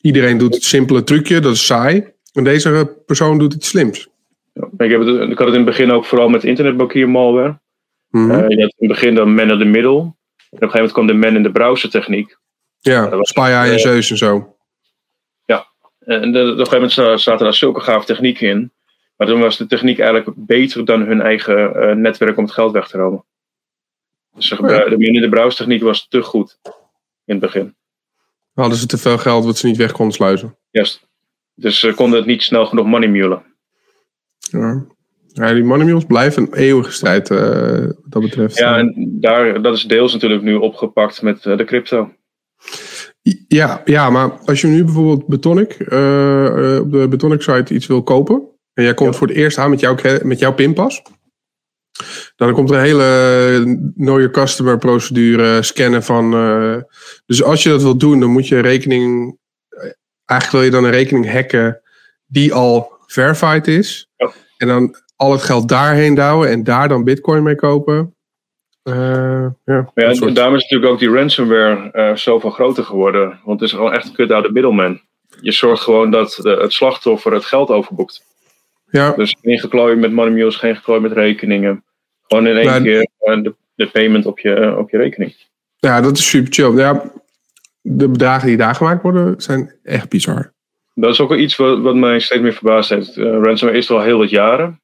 Iedereen 0.00 0.38
doet 0.38 0.54
het 0.54 0.64
simpele 0.64 1.04
trucje, 1.04 1.40
dat 1.40 1.52
is 1.52 1.66
saai. 1.66 2.12
En 2.32 2.44
deze 2.44 2.96
persoon 3.06 3.38
doet 3.38 3.52
het 3.52 3.64
slims. 3.64 4.08
Ja, 4.52 4.68
ik, 4.84 4.90
heb 4.90 5.00
het, 5.00 5.30
ik 5.30 5.38
had 5.38 5.46
het 5.46 5.56
in 5.56 5.60
het 5.60 5.64
begin 5.64 5.90
ook 5.90 6.04
vooral 6.04 6.28
met 6.28 6.44
internetbankier 6.44 7.08
malware. 7.08 7.60
Mhm. 8.08 8.30
Eh, 8.30 8.36
je 8.36 8.62
had 8.62 8.74
in 8.78 8.88
het 8.88 8.88
begin 8.88 9.14
de 9.14 9.24
man 9.24 9.50
in 9.50 9.58
the 9.58 9.64
middle. 9.64 9.98
En 9.98 10.06
op 10.06 10.62
een 10.62 10.70
gegeven 10.70 10.72
moment 10.72 10.92
kwam 10.92 11.06
de 11.06 11.14
man 11.14 11.36
in 11.36 11.42
de 11.42 11.50
browser 11.50 11.90
techniek. 11.90 12.38
ja, 12.78 13.08
was- 13.08 13.28
spy 13.28 13.76
zeus 13.76 14.10
en 14.10 14.16
zo. 14.16 14.56
En 16.10 16.32
de, 16.32 16.40
op 16.40 16.58
een 16.58 16.66
gegeven 16.66 17.04
moment 17.04 17.20
zaten 17.20 17.44
daar 17.44 17.54
zulke 17.54 17.80
gave 17.80 18.06
technieken 18.06 18.48
in. 18.48 18.72
Maar 19.16 19.26
toen 19.26 19.40
was 19.40 19.56
de 19.56 19.66
techniek 19.66 19.98
eigenlijk 19.98 20.30
beter 20.36 20.84
dan 20.84 21.00
hun 21.00 21.20
eigen 21.20 21.74
eh, 21.74 21.94
netwerk 21.94 22.36
om 22.36 22.44
het 22.44 22.52
geld 22.52 22.72
weg 22.72 22.88
te 22.88 22.98
romen. 22.98 23.24
Dus 24.34 24.48
ze 24.48 24.56
gebru- 24.56 24.96
de 24.96 24.96
in 24.96 25.30
de 25.30 25.84
was 25.84 26.08
te 26.08 26.22
goed 26.22 26.58
in 27.24 27.34
het 27.34 27.40
begin. 27.40 27.74
Hadden 28.54 28.78
ze 28.78 28.86
te 28.86 28.98
veel 28.98 29.18
geld 29.18 29.44
wat 29.44 29.58
ze 29.58 29.66
niet 29.66 29.76
weg 29.76 29.92
konden 29.92 30.14
sluizen. 30.14 30.56
Juist. 30.70 31.08
Dus 31.54 31.80
ze 31.80 31.94
konden 31.94 32.18
het 32.18 32.28
niet 32.28 32.42
snel 32.42 32.66
genoeg 32.66 32.86
money 32.86 33.08
mulen. 33.08 33.42
Ja. 34.38 34.86
Ja, 35.32 35.52
die 35.52 35.64
money 35.64 35.86
mules 35.86 36.04
blijven 36.04 36.42
een 36.42 36.54
eeuwige 36.54 36.92
strijd 36.92 37.30
eh, 37.30 37.86
wat 37.86 37.96
dat 38.12 38.22
betreft. 38.22 38.58
Ja, 38.58 38.78
en 38.78 39.16
daar, 39.20 39.62
dat 39.62 39.76
is 39.76 39.84
deels 39.84 40.12
natuurlijk 40.12 40.42
nu 40.42 40.54
opgepakt 40.54 41.22
met 41.22 41.46
eh, 41.46 41.56
de 41.56 41.64
crypto. 41.64 42.12
Ja, 43.48 43.82
ja, 43.84 44.10
maar 44.10 44.30
als 44.30 44.60
je 44.60 44.66
nu 44.66 44.84
bijvoorbeeld 44.84 45.26
Betonic, 45.26 45.72
eh, 45.72 46.74
eh, 46.76 46.80
op 46.82 46.92
de 46.92 47.08
Betonic 47.08 47.42
site 47.42 47.74
iets 47.74 47.86
wil 47.86 48.02
kopen. 48.02 48.42
En 48.74 48.84
jij 48.84 48.94
komt 48.94 49.12
Ja. 49.12 49.18
voor 49.18 49.26
het 49.26 49.36
eerst 49.36 49.58
aan 49.58 49.70
met 49.70 49.80
jouw, 49.80 49.96
met 50.22 50.38
jouw 50.38 50.54
pinpas. 50.54 51.02
Dan 52.36 52.52
komt 52.52 52.70
er 52.70 52.76
een 52.76 52.82
hele 52.82 53.92
your 53.94 54.30
customer 54.30 54.78
procedure 54.78 55.62
scannen 55.62 56.02
van. 56.02 56.34
eh, 56.34 56.76
dus 57.26 57.42
als 57.42 57.62
je 57.62 57.68
dat 57.68 57.82
wilt 57.82 58.00
doen, 58.00 58.20
dan 58.20 58.30
moet 58.30 58.48
je 58.48 58.56
een 58.56 58.62
rekening. 58.62 59.38
eh, 59.68 59.90
Eigenlijk 60.24 60.50
wil 60.50 60.62
je 60.62 60.70
dan 60.70 60.84
een 60.84 60.98
rekening 60.98 61.32
hacken 61.32 61.80
die 62.26 62.54
al 62.54 62.92
verified 63.06 63.66
is. 63.66 64.08
Ja. 64.16 64.32
En 64.56 64.68
dan 64.68 64.94
al 65.16 65.32
het 65.32 65.42
geld 65.42 65.68
daarheen 65.68 66.14
douwen 66.14 66.48
en 66.48 66.64
daar 66.64 66.88
dan 66.88 67.04
bitcoin 67.04 67.42
mee 67.42 67.54
kopen. 67.54 68.14
Uh, 68.84 69.46
ja, 69.64 69.90
ja 69.94 70.08
en 70.08 70.34
daarom 70.34 70.54
is 70.54 70.62
natuurlijk 70.62 70.92
ook 70.92 70.98
die 70.98 71.10
ransomware 71.10 71.90
uh, 71.92 72.16
zoveel 72.16 72.50
groter 72.50 72.84
geworden. 72.84 73.40
Want 73.44 73.60
het 73.60 73.68
is 73.68 73.76
gewoon 73.76 73.92
echt 73.92 74.06
een 74.06 74.14
kut 74.14 74.30
out 74.30 74.44
de 74.44 74.52
middleman. 74.52 75.00
Je 75.40 75.52
zorgt 75.52 75.82
gewoon 75.82 76.10
dat 76.10 76.38
de, 76.42 76.50
het 76.50 76.72
slachtoffer 76.72 77.32
het 77.32 77.44
geld 77.44 77.68
overboekt. 77.68 78.22
Ja. 78.90 79.12
Dus 79.12 79.36
geen 79.42 79.58
geklooid 79.58 79.98
met 79.98 80.12
money 80.12 80.32
mules, 80.32 80.56
geen 80.56 80.76
geklooid 80.76 81.02
met 81.02 81.12
rekeningen. 81.12 81.84
Gewoon 82.22 82.46
in 82.46 82.56
één 82.56 82.66
maar, 82.66 82.82
keer 82.82 83.08
uh, 83.20 83.42
de, 83.42 83.54
de 83.74 83.86
payment 83.86 84.26
op 84.26 84.38
je, 84.38 84.76
op 84.78 84.90
je 84.90 84.96
rekening. 84.96 85.34
Ja, 85.76 86.00
dat 86.00 86.18
is 86.18 86.28
super 86.28 86.52
chill. 86.52 86.76
Ja, 86.76 87.12
de 87.80 88.08
bedragen 88.08 88.48
die 88.48 88.56
daar 88.56 88.74
gemaakt 88.74 89.02
worden 89.02 89.40
zijn 89.40 89.74
echt 89.82 90.08
bizar. 90.08 90.52
Dat 90.94 91.12
is 91.12 91.20
ook 91.20 91.28
wel 91.28 91.38
iets 91.38 91.56
wat, 91.56 91.80
wat 91.80 91.94
mij 91.94 92.20
steeds 92.20 92.40
meer 92.40 92.52
verbaasd 92.52 92.90
heeft. 92.90 93.16
Ransomware 93.16 93.78
is 93.78 93.88
er 93.88 93.96
al 93.96 94.02
heel 94.02 94.18
wat 94.18 94.30
jaren. 94.30 94.80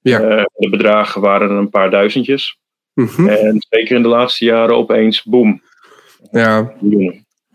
Ja. 0.00 0.18
De 0.54 0.68
bedragen 0.70 1.20
waren 1.20 1.50
een 1.50 1.70
paar 1.70 1.90
duizendjes. 1.90 2.58
Mhm. 2.94 3.28
En 3.28 3.56
zeker 3.68 3.96
in 3.96 4.02
de 4.02 4.08
laatste 4.08 4.44
jaren 4.44 4.76
opeens, 4.76 5.22
boom. 5.22 5.62
Ja. 6.30 6.72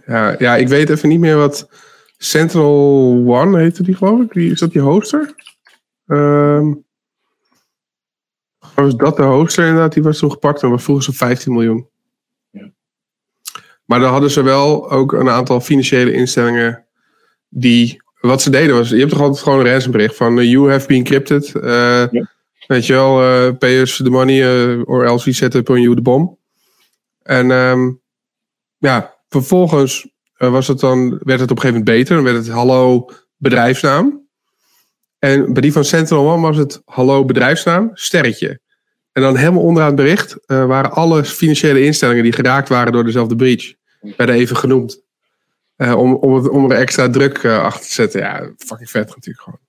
Ja, 0.06 0.36
ja, 0.38 0.56
ik 0.56 0.68
weet 0.68 0.90
even 0.90 1.10
niet 1.10 1.20
meer 1.20 1.38
wat 1.38 1.70
Sentinel 2.18 3.24
One 3.26 3.60
heette 3.60 3.84
die 3.84 3.96
geloof 3.96 4.22
ik. 4.22 4.34
Die, 4.34 4.52
is 4.52 4.60
dat 4.60 4.72
die 4.72 4.82
hoster? 4.82 5.34
Um, 6.08 6.86
was 8.76 8.96
dat 8.96 9.16
de 9.16 9.24
hoster 9.24 9.66
inderdaad? 9.66 9.94
Die 9.94 10.04
was 10.04 10.18
toen 10.18 10.32
gepakt 10.32 10.64
en 10.64 10.70
was 10.70 10.84
vroeger 10.84 11.04
zo'n 11.04 11.14
15 11.14 11.54
miljoen. 11.54 11.88
Ja. 12.52 12.72
Maar 13.86 14.00
dan 14.00 14.12
hadden 14.12 14.32
ze 14.32 14.42
wel 14.42 14.92
ook 14.92 15.14
een 15.14 15.30
aantal 15.30 15.62
financiële 15.62 16.14
instellingen 16.14 16.86
die... 17.50 18.04
Wat 18.20 18.42
ze 18.42 18.50
deden 18.50 18.76
was, 18.76 18.90
je 18.90 18.98
hebt 18.98 19.12
toch 19.12 19.22
altijd 19.22 19.44
gewoon 19.44 19.60
een 19.60 19.72
ransombricht 19.72 20.16
van 20.16 20.38
uh, 20.38 20.52
you 20.52 20.72
have 20.72 20.88
been 20.88 20.98
encrypted. 20.98 21.54
Uh, 21.56 22.12
ja. 22.12 22.30
Weet 22.68 22.86
je 22.86 22.94
wel, 22.94 23.22
uh, 23.24 23.58
pay 23.58 23.80
us 23.80 23.96
the 23.96 24.10
money 24.10 24.36
uh, 24.36 24.82
or 24.86 25.06
else 25.06 25.26
we 25.26 25.34
set 25.34 25.56
up 25.56 25.70
on 25.70 25.82
you 25.82 25.96
the 25.96 26.02
bomb. 26.02 26.38
En 27.22 27.52
um, 27.52 28.02
ja, 28.78 29.16
vervolgens 29.30 30.10
uh, 30.38 30.50
was 30.50 30.68
het 30.68 30.80
dan, 30.80 31.10
werd 31.10 31.40
het 31.40 31.52
op 31.52 31.58
een 31.58 31.62
gegeven 31.62 31.80
moment 31.80 31.86
beter. 31.86 32.16
Dan 32.16 32.24
werd 32.24 32.38
het 32.38 32.50
hallo 32.50 33.10
bedrijfsnaam. 33.38 34.28
En 35.20 35.54
bij 35.54 35.62
die 35.62 35.72
van 35.72 35.86
Sentinel 35.86 36.32
One 36.32 36.42
was 36.42 36.58
het 36.58 36.82
hallo 36.86 37.26
bedrijfsnaam, 37.26 37.90
sterretje. 37.94 38.60
En 39.12 39.22
dan 39.22 39.36
helemaal 39.36 39.64
onderaan 39.64 39.88
het 39.88 39.96
bericht 39.96 40.36
waren 40.46 40.92
alle 40.92 41.24
financiële 41.24 41.84
instellingen 41.84 42.24
die 42.24 42.32
geraakt 42.32 42.70
waren 42.70 42.92
door 42.94 43.04
dezelfde 43.04 43.36
breach. 43.36 43.74
Werden 44.18 44.36
even 44.36 44.58
genoemd. 44.58 45.04
Om, 45.78 46.16
om, 46.16 46.34
het, 46.36 46.50
om 46.50 46.72
er 46.72 46.78
extra 46.78 47.10
druk 47.10 47.46
achter 47.46 47.86
te 47.86 47.94
zetten. 47.94 48.20
Ja, 48.20 48.54
fucking 48.58 48.90
vet 48.90 49.08
natuurlijk 49.08 49.44
gewoon. 49.44 49.60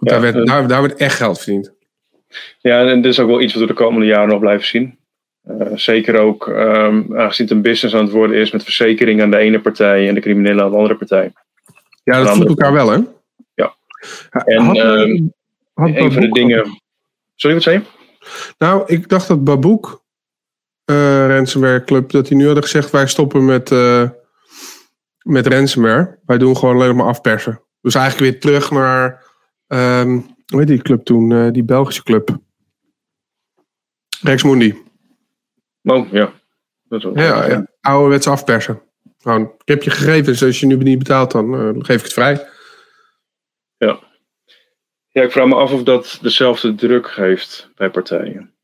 Ja, 0.00 0.10
daar, 0.10 0.20
werd, 0.20 0.46
daar, 0.46 0.68
daar 0.68 0.82
werd 0.82 0.94
echt 0.94 1.16
geld 1.16 1.38
verdiend. 1.38 1.72
Ja, 2.58 2.86
en 2.86 3.02
dit 3.02 3.12
is 3.12 3.20
ook 3.20 3.28
wel 3.28 3.40
iets 3.40 3.52
wat 3.52 3.62
we 3.62 3.68
de 3.68 3.74
komende 3.74 4.06
jaren 4.06 4.28
nog 4.28 4.40
blijven 4.40 4.66
zien. 4.66 4.98
Uh, 5.48 5.66
zeker 5.74 6.18
ook 6.18 6.46
um, 6.46 7.18
aangezien 7.18 7.46
het 7.46 7.50
een 7.50 7.62
business 7.62 7.94
aan 7.94 8.04
het 8.04 8.12
worden 8.12 8.36
is 8.36 8.50
met 8.50 8.64
verzekering 8.64 9.22
aan 9.22 9.30
de 9.30 9.36
ene 9.36 9.60
partij 9.60 10.08
en 10.08 10.14
de 10.14 10.20
criminelen 10.20 10.64
aan 10.64 10.70
de 10.70 10.76
andere 10.76 10.96
partij. 10.96 11.32
Ja, 12.04 12.22
dat 12.22 12.36
voelt 12.36 12.48
elkaar 12.48 12.72
wel, 12.72 12.90
hè? 12.90 12.98
Ja. 13.54 13.74
En 14.30 14.62
had, 14.62 14.78
had 15.74 15.96
een 15.96 16.12
van 16.12 16.22
de 16.22 16.28
dingen. 16.28 16.80
Sorry, 17.34 17.56
wat 17.56 17.64
zei 17.64 17.78
je? 17.78 17.84
Nou, 18.58 18.82
ik 18.86 19.08
dacht 19.08 19.28
dat 19.28 19.44
Baboek, 19.44 20.02
uh, 20.90 21.26
Ransomware 21.26 21.84
Club, 21.84 22.10
dat 22.10 22.26
die 22.26 22.36
nu 22.36 22.44
hadden 22.44 22.62
gezegd: 22.62 22.90
wij 22.90 23.06
stoppen 23.06 23.44
met, 23.44 23.70
uh, 23.70 24.08
met 25.22 25.46
ransomware. 25.46 26.18
Wij 26.26 26.38
doen 26.38 26.56
gewoon 26.56 26.74
alleen 26.74 26.96
maar 26.96 27.06
afpersen. 27.06 27.62
Dus 27.80 27.94
eigenlijk 27.94 28.30
weer 28.30 28.40
terug 28.40 28.70
naar. 28.70 29.28
Um, 29.72 30.34
hoe 30.46 30.58
heet 30.58 30.66
die 30.66 30.82
club 30.82 31.04
toen? 31.04 31.30
Uh, 31.30 31.50
die 31.50 31.64
Belgische 31.64 32.02
club. 32.02 32.38
Rex 34.22 34.42
Mundi. 34.42 34.82
Oh, 35.82 36.12
ja. 36.12 36.32
Dat 36.88 37.04
is 37.04 37.10
ja, 37.14 37.46
ja. 37.46 37.66
Ouderwets 37.80 38.26
afpersen. 38.26 38.82
Gewoon, 39.18 39.42
ik 39.42 39.68
heb 39.68 39.82
je 39.82 39.90
gegevens, 39.90 40.42
als 40.42 40.60
je 40.60 40.66
nu 40.66 40.76
niet 40.76 40.98
betaalt, 40.98 41.30
dan 41.30 41.54
uh, 41.54 41.84
geef 41.84 41.96
ik 41.96 42.02
het 42.02 42.12
vrij. 42.12 42.46
Ja. 43.76 43.98
Ja, 45.08 45.22
ik 45.22 45.32
vraag 45.32 45.46
me 45.46 45.54
af 45.54 45.72
of 45.72 45.82
dat 45.82 46.18
dezelfde 46.22 46.74
druk 46.74 47.10
geeft 47.10 47.70
bij 47.74 47.90
partijen. 47.90 48.54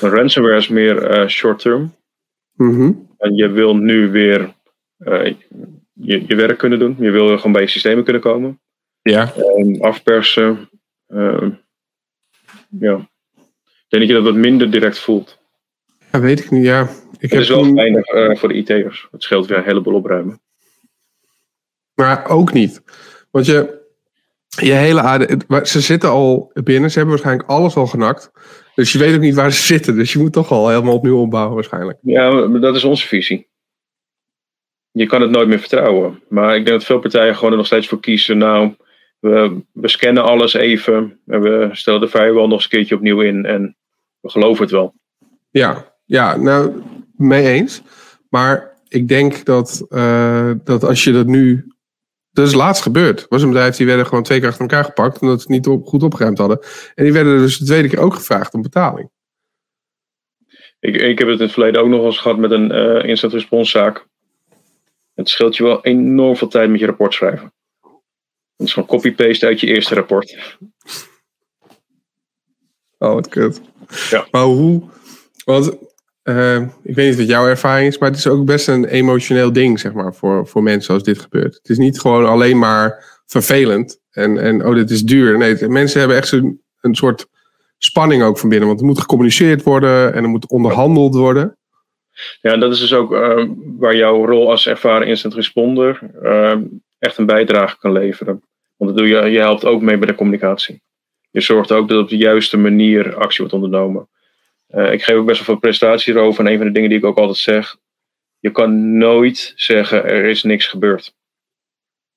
Een 0.00 0.10
ransomware 0.10 0.56
is 0.56 0.68
meer 0.68 1.18
uh, 1.18 1.28
short-term. 1.28 1.94
Mm 2.54 2.74
-hmm. 2.74 3.14
En 3.18 3.34
je 3.34 3.48
wil 3.48 3.76
nu 3.76 4.10
weer 4.10 4.54
uh, 4.98 5.34
je, 5.92 6.26
je 6.26 6.34
werk 6.34 6.58
kunnen 6.58 6.78
doen. 6.78 6.96
Je 6.98 7.10
wil 7.10 7.36
gewoon 7.36 7.52
bij 7.52 7.62
je 7.62 7.68
systemen 7.68 8.04
kunnen 8.04 8.22
komen. 8.22 8.60
Ja. 9.02 9.34
En 9.34 9.80
afpersen. 9.80 10.70
Uh, 11.08 11.48
ja. 12.78 12.96
Ik 13.36 13.98
denk 13.98 14.02
dat 14.02 14.06
je 14.06 14.12
dat 14.12 14.22
wat 14.22 14.34
minder 14.34 14.70
direct 14.70 14.98
voelt. 14.98 15.38
Ja, 16.12 16.20
weet 16.20 16.44
ik 16.44 16.50
niet. 16.50 16.64
Ja. 16.64 16.88
Ik 17.18 17.30
het 17.30 17.40
is 17.40 17.48
wel 17.48 17.62
toen... 17.62 17.78
uh, 17.78 18.36
voor 18.36 18.48
de 18.48 18.54
IT'ers. 18.54 19.08
Het 19.10 19.22
scheelt 19.22 19.46
weer 19.46 19.58
een 19.58 19.64
heleboel 19.64 19.94
opruimen. 19.94 20.40
Maar 21.94 22.28
ook 22.28 22.52
niet. 22.52 22.82
Want 23.30 23.46
je, 23.46 23.80
je 24.46 24.72
hele 24.72 25.00
aarde, 25.00 25.40
ze 25.62 25.80
zitten 25.80 26.10
al 26.10 26.50
binnen. 26.54 26.90
Ze 26.90 26.98
hebben 26.98 27.14
waarschijnlijk 27.14 27.48
alles 27.48 27.76
al 27.76 27.86
genakt. 27.86 28.30
Dus 28.74 28.92
je 28.92 28.98
weet 28.98 29.14
ook 29.14 29.20
niet 29.20 29.34
waar 29.34 29.52
ze 29.52 29.62
zitten. 29.62 29.94
Dus 29.94 30.12
je 30.12 30.18
moet 30.18 30.32
toch 30.32 30.50
al 30.50 30.68
helemaal 30.68 30.94
opnieuw 30.94 31.18
opbouwen 31.18 31.54
waarschijnlijk. 31.54 31.98
Ja, 32.02 32.46
dat 32.46 32.76
is 32.76 32.84
onze 32.84 33.06
visie. 33.06 33.50
Je 34.90 35.06
kan 35.06 35.20
het 35.20 35.30
nooit 35.30 35.48
meer 35.48 35.58
vertrouwen. 35.58 36.22
Maar 36.28 36.56
ik 36.56 36.64
denk 36.64 36.78
dat 36.78 36.86
veel 36.86 36.98
partijen 36.98 37.34
gewoon 37.34 37.50
er 37.50 37.56
nog 37.56 37.66
steeds 37.66 37.88
voor 37.88 38.00
kiezen. 38.00 38.38
Nou, 38.38 38.74
we, 39.22 39.62
we 39.72 39.88
scannen 39.88 40.24
alles 40.24 40.54
even. 40.54 41.20
En 41.26 41.40
we 41.40 41.68
stellen 41.72 42.00
de 42.00 42.08
firewall 42.08 42.46
nog 42.46 42.52
eens 42.52 42.64
een 42.64 42.70
keertje 42.70 42.94
opnieuw 42.94 43.20
in. 43.20 43.44
En 43.44 43.76
we 44.20 44.30
geloven 44.30 44.62
het 44.62 44.72
wel. 44.72 44.94
Ja, 45.50 45.94
ja 46.04 46.36
nou, 46.36 46.82
mee 47.16 47.46
eens. 47.46 47.82
Maar 48.28 48.76
ik 48.88 49.08
denk 49.08 49.44
dat, 49.44 49.86
uh, 49.88 50.50
dat 50.64 50.84
als 50.84 51.04
je 51.04 51.12
dat 51.12 51.26
nu. 51.26 51.66
Dat 52.30 52.46
is 52.46 52.54
laatst 52.54 52.82
gebeurd. 52.82 53.20
Er 53.20 53.26
was 53.28 53.42
een 53.42 53.48
bedrijf 53.48 53.76
die 53.76 53.86
werden 53.86 54.06
gewoon 54.06 54.22
twee 54.22 54.38
keer 54.38 54.48
achter 54.48 54.62
elkaar 54.62 54.84
gepakt. 54.84 55.20
omdat 55.20 55.40
ze 55.40 55.46
het 55.46 55.56
niet 55.56 55.66
op, 55.66 55.86
goed 55.86 56.02
opgeruimd 56.02 56.38
hadden. 56.38 56.60
En 56.94 57.04
die 57.04 57.12
werden 57.12 57.38
dus 57.38 57.58
de 57.58 57.64
tweede 57.64 57.88
keer 57.88 57.98
ook 57.98 58.14
gevraagd 58.14 58.54
om 58.54 58.62
betaling. 58.62 59.10
Ik, 60.80 60.96
ik 60.96 61.18
heb 61.18 61.28
het 61.28 61.38
in 61.38 61.44
het 61.44 61.52
verleden 61.52 61.80
ook 61.80 61.88
nog 61.88 62.04
eens 62.04 62.18
gehad 62.18 62.38
met 62.38 62.50
een 62.50 62.72
uh, 62.72 63.08
instant 63.08 63.32
response 63.32 63.70
zaak. 63.70 64.06
Het 65.14 65.28
scheelt 65.28 65.56
je 65.56 65.62
wel 65.62 65.84
enorm 65.84 66.36
veel 66.36 66.48
tijd 66.48 66.70
met 66.70 66.80
je 66.80 66.86
rapport 66.86 67.14
schrijven. 67.14 67.52
Het 68.62 68.70
is 68.70 68.76
gewoon 68.76 68.88
copy-paste 68.88 69.46
uit 69.46 69.60
je 69.60 69.66
eerste 69.66 69.94
rapport. 69.94 70.56
Oh, 72.98 73.14
wat 73.14 73.28
kut. 73.28 73.60
Ja. 74.10 74.26
Maar 74.30 74.42
hoe. 74.42 74.82
Want 75.44 75.76
uh, 76.24 76.60
ik 76.82 76.94
weet 76.94 77.08
niet 77.08 77.16
wat 77.16 77.26
jouw 77.26 77.46
ervaring 77.46 77.88
is, 77.88 77.98
maar 77.98 78.08
het 78.08 78.18
is 78.18 78.26
ook 78.26 78.44
best 78.44 78.68
een 78.68 78.84
emotioneel 78.84 79.52
ding, 79.52 79.80
zeg 79.80 79.92
maar, 79.92 80.14
voor, 80.14 80.46
voor 80.46 80.62
mensen 80.62 80.94
als 80.94 81.02
dit 81.02 81.18
gebeurt. 81.18 81.54
Het 81.54 81.68
is 81.68 81.78
niet 81.78 82.00
gewoon 82.00 82.26
alleen 82.26 82.58
maar 82.58 83.20
vervelend 83.26 84.00
en, 84.10 84.38
en 84.38 84.66
oh, 84.66 84.74
dit 84.74 84.90
is 84.90 85.02
duur. 85.02 85.38
Nee, 85.38 85.68
mensen 85.68 85.98
hebben 85.98 86.16
echt 86.16 86.28
zo'n 86.28 86.62
een 86.80 86.94
soort 86.94 87.26
spanning 87.78 88.22
ook 88.22 88.38
van 88.38 88.48
binnen, 88.48 88.68
want 88.68 88.80
er 88.80 88.86
moet 88.86 89.00
gecommuniceerd 89.00 89.62
worden 89.62 90.14
en 90.14 90.22
er 90.22 90.28
moet 90.28 90.48
onderhandeld 90.48 91.14
worden. 91.14 91.56
Ja, 92.40 92.52
en 92.52 92.60
dat 92.60 92.72
is 92.72 92.80
dus 92.80 92.92
ook 92.92 93.12
uh, 93.12 93.48
waar 93.78 93.96
jouw 93.96 94.26
rol 94.26 94.50
als 94.50 94.66
ervaren 94.66 95.06
instant 95.06 95.34
responder 95.34 96.00
uh, 96.22 96.56
echt 96.98 97.18
een 97.18 97.26
bijdrage 97.26 97.78
kan 97.78 97.92
leveren. 97.92 98.42
Want 98.84 98.96
doe 98.96 99.08
je, 99.08 99.30
je 99.30 99.38
helpt 99.38 99.64
ook 99.64 99.82
mee 99.82 99.98
bij 99.98 100.06
de 100.06 100.14
communicatie. 100.14 100.82
Je 101.30 101.40
zorgt 101.40 101.72
ook 101.72 101.88
dat 101.88 102.02
op 102.02 102.08
de 102.08 102.16
juiste 102.16 102.56
manier 102.56 103.16
actie 103.16 103.38
wordt 103.38 103.54
ondernomen. 103.54 104.08
Uh, 104.68 104.92
ik 104.92 105.02
geef 105.02 105.16
ook 105.16 105.26
best 105.26 105.38
wel 105.38 105.46
veel 105.46 105.58
presentaties 105.58 106.04
hierover. 106.04 106.44
En 106.44 106.52
een 106.52 106.58
van 106.58 106.66
de 106.66 106.72
dingen 106.72 106.88
die 106.88 106.98
ik 106.98 107.04
ook 107.04 107.18
altijd 107.18 107.38
zeg. 107.38 107.76
Je 108.38 108.50
kan 108.50 108.96
nooit 108.96 109.52
zeggen 109.56 110.04
er 110.04 110.24
is 110.24 110.42
niks 110.42 110.66
gebeurd. 110.66 111.14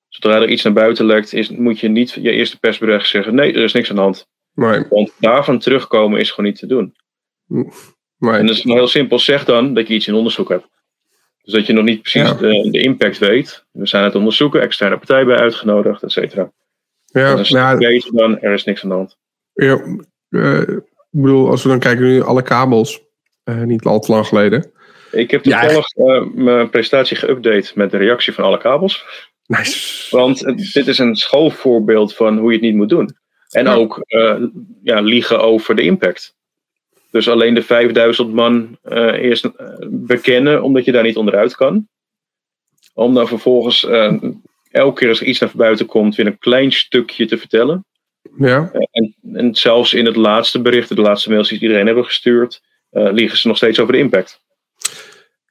Zodra 0.08 0.40
er 0.40 0.48
iets 0.48 0.62
naar 0.62 0.72
buiten 0.72 1.06
lekt, 1.06 1.32
is, 1.32 1.48
moet 1.48 1.80
je 1.80 1.88
niet 1.88 2.10
je 2.10 2.30
eerste 2.30 2.58
persbericht 2.58 3.08
zeggen. 3.08 3.34
Nee, 3.34 3.52
er 3.52 3.62
is 3.62 3.72
niks 3.72 3.90
aan 3.90 3.96
de 3.96 4.02
hand. 4.02 4.26
Nee. 4.54 4.84
Want 4.88 5.12
daarvan 5.18 5.58
terugkomen 5.58 6.20
is 6.20 6.30
gewoon 6.30 6.50
niet 6.50 6.58
te 6.58 6.66
doen. 6.66 6.96
Nee. 7.46 8.38
En 8.38 8.46
dat 8.46 8.56
is 8.56 8.62
heel 8.62 8.88
simpel. 8.88 9.18
Zeg 9.18 9.44
dan 9.44 9.74
dat 9.74 9.88
je 9.88 9.94
iets 9.94 10.06
in 10.06 10.14
onderzoek 10.14 10.48
hebt. 10.48 10.68
Dus 11.46 11.54
dat 11.54 11.66
je 11.66 11.72
nog 11.72 11.84
niet 11.84 12.00
precies 12.02 12.22
Ja. 12.28 12.34
de, 12.34 12.68
de 12.70 12.80
impact 12.80 13.18
weet. 13.18 13.64
We 13.72 13.86
zijn 13.86 14.04
het 14.04 14.14
onderzoeken, 14.14 14.60
externe 14.60 14.96
partij 14.96 15.24
bij 15.24 15.36
uitgenodigd, 15.36 16.02
et 16.02 16.12
cetera. 16.12 16.52
Ja, 17.04 17.30
En 17.36 17.44
je 17.44 17.54
nou, 17.54 18.00
dan, 18.12 18.40
er 18.40 18.52
is 18.52 18.64
niks 18.64 18.82
aan 18.82 18.88
de 18.88 18.94
hand. 18.94 19.16
ja, 19.52 19.80
eh, 20.28 20.60
ik 20.60 20.82
bedoel, 21.22 21.48
als 21.50 21.62
we 21.62 21.68
dan 21.68 21.78
kijken 21.78 22.04
nu 22.04 22.22
alle 22.22 22.42
kabels, 22.42 23.00
eh, 23.44 23.62
niet 23.62 23.84
al 23.84 24.00
te 24.00 24.12
lang 24.12 24.26
geleden. 24.26 24.70
Ik 25.12 25.30
heb 25.30 25.44
Ja, 25.44 25.60
toevallig 25.60 25.86
eh, 25.94 26.26
mijn 26.34 26.70
presentatie 26.70 27.16
geüpdate 27.16 27.74
met 27.74 27.90
de 27.90 27.96
reactie 27.96 28.32
van 28.32 28.44
alle 28.44 28.58
kabels. 28.58 29.04
Nice. 29.46 30.16
Want 30.16 30.40
het- 30.40 30.70
dit 30.72 30.86
is 30.86 30.98
een 30.98 31.16
schoolvoorbeeld 31.16 32.14
van 32.14 32.38
hoe 32.38 32.48
je 32.48 32.56
het 32.56 32.64
niet 32.66 32.74
moet 32.74 32.88
doen. 32.88 33.16
En 33.50 33.64
Ja. 33.64 33.74
ook 33.74 34.00
ja, 34.82 35.00
liegen 35.00 35.40
over 35.40 35.74
de 35.76 35.82
impact. 35.82 36.34
Dus 37.16 37.28
alleen 37.28 37.54
de 37.54 37.62
5000 37.62 38.32
man 38.32 38.78
eh, 38.82 39.12
eerst 39.12 39.44
eh, 39.44 39.66
bekennen 39.88 40.62
omdat 40.62 40.84
je 40.84 40.92
daar 40.92 41.02
niet 41.02 41.16
onderuit 41.16 41.54
kan. 41.54 41.88
Om 42.94 43.14
dan 43.14 43.28
vervolgens 43.28 43.84
eh, 43.84 44.14
elke 44.70 45.00
keer 45.00 45.08
als 45.08 45.20
er 45.20 45.26
iets 45.26 45.38
naar 45.38 45.50
buiten 45.54 45.86
komt 45.86 46.14
weer 46.14 46.26
een 46.26 46.38
klein 46.38 46.72
stukje 46.72 47.26
te 47.26 47.38
vertellen. 47.38 47.84
Ja, 48.38 48.70
En, 48.90 49.14
en 49.32 49.54
zelfs 49.54 49.94
in 49.94 50.06
het 50.06 50.16
laatste 50.16 50.60
bericht, 50.60 50.88
de 50.88 51.00
laatste 51.00 51.30
mails 51.30 51.48
die 51.48 51.60
iedereen 51.60 51.86
hebben 51.86 52.04
gestuurd, 52.04 52.62
liegen 52.90 53.38
ze 53.38 53.48
nog 53.48 53.56
steeds 53.56 53.80
over 53.80 53.92
de 53.92 53.98
impact. 53.98 54.40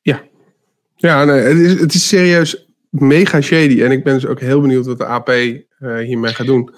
Ja, 0.02 0.24
ja 0.96 1.26
nee, 1.26 1.40
het, 1.40 1.58
is, 1.58 1.80
het 1.80 1.94
is 1.94 2.08
serieus 2.08 2.66
mega 2.90 3.42
shady. 3.42 3.82
En 3.82 3.92
ik 3.92 4.04
ben 4.04 4.14
dus 4.14 4.26
ook 4.26 4.40
heel 4.40 4.62
benieuwd 4.62 4.86
wat 4.86 4.98
de 4.98 5.06
AP 5.06 5.28
hiermee 5.78 6.34
gaat 6.34 6.48
doen. 6.48 6.74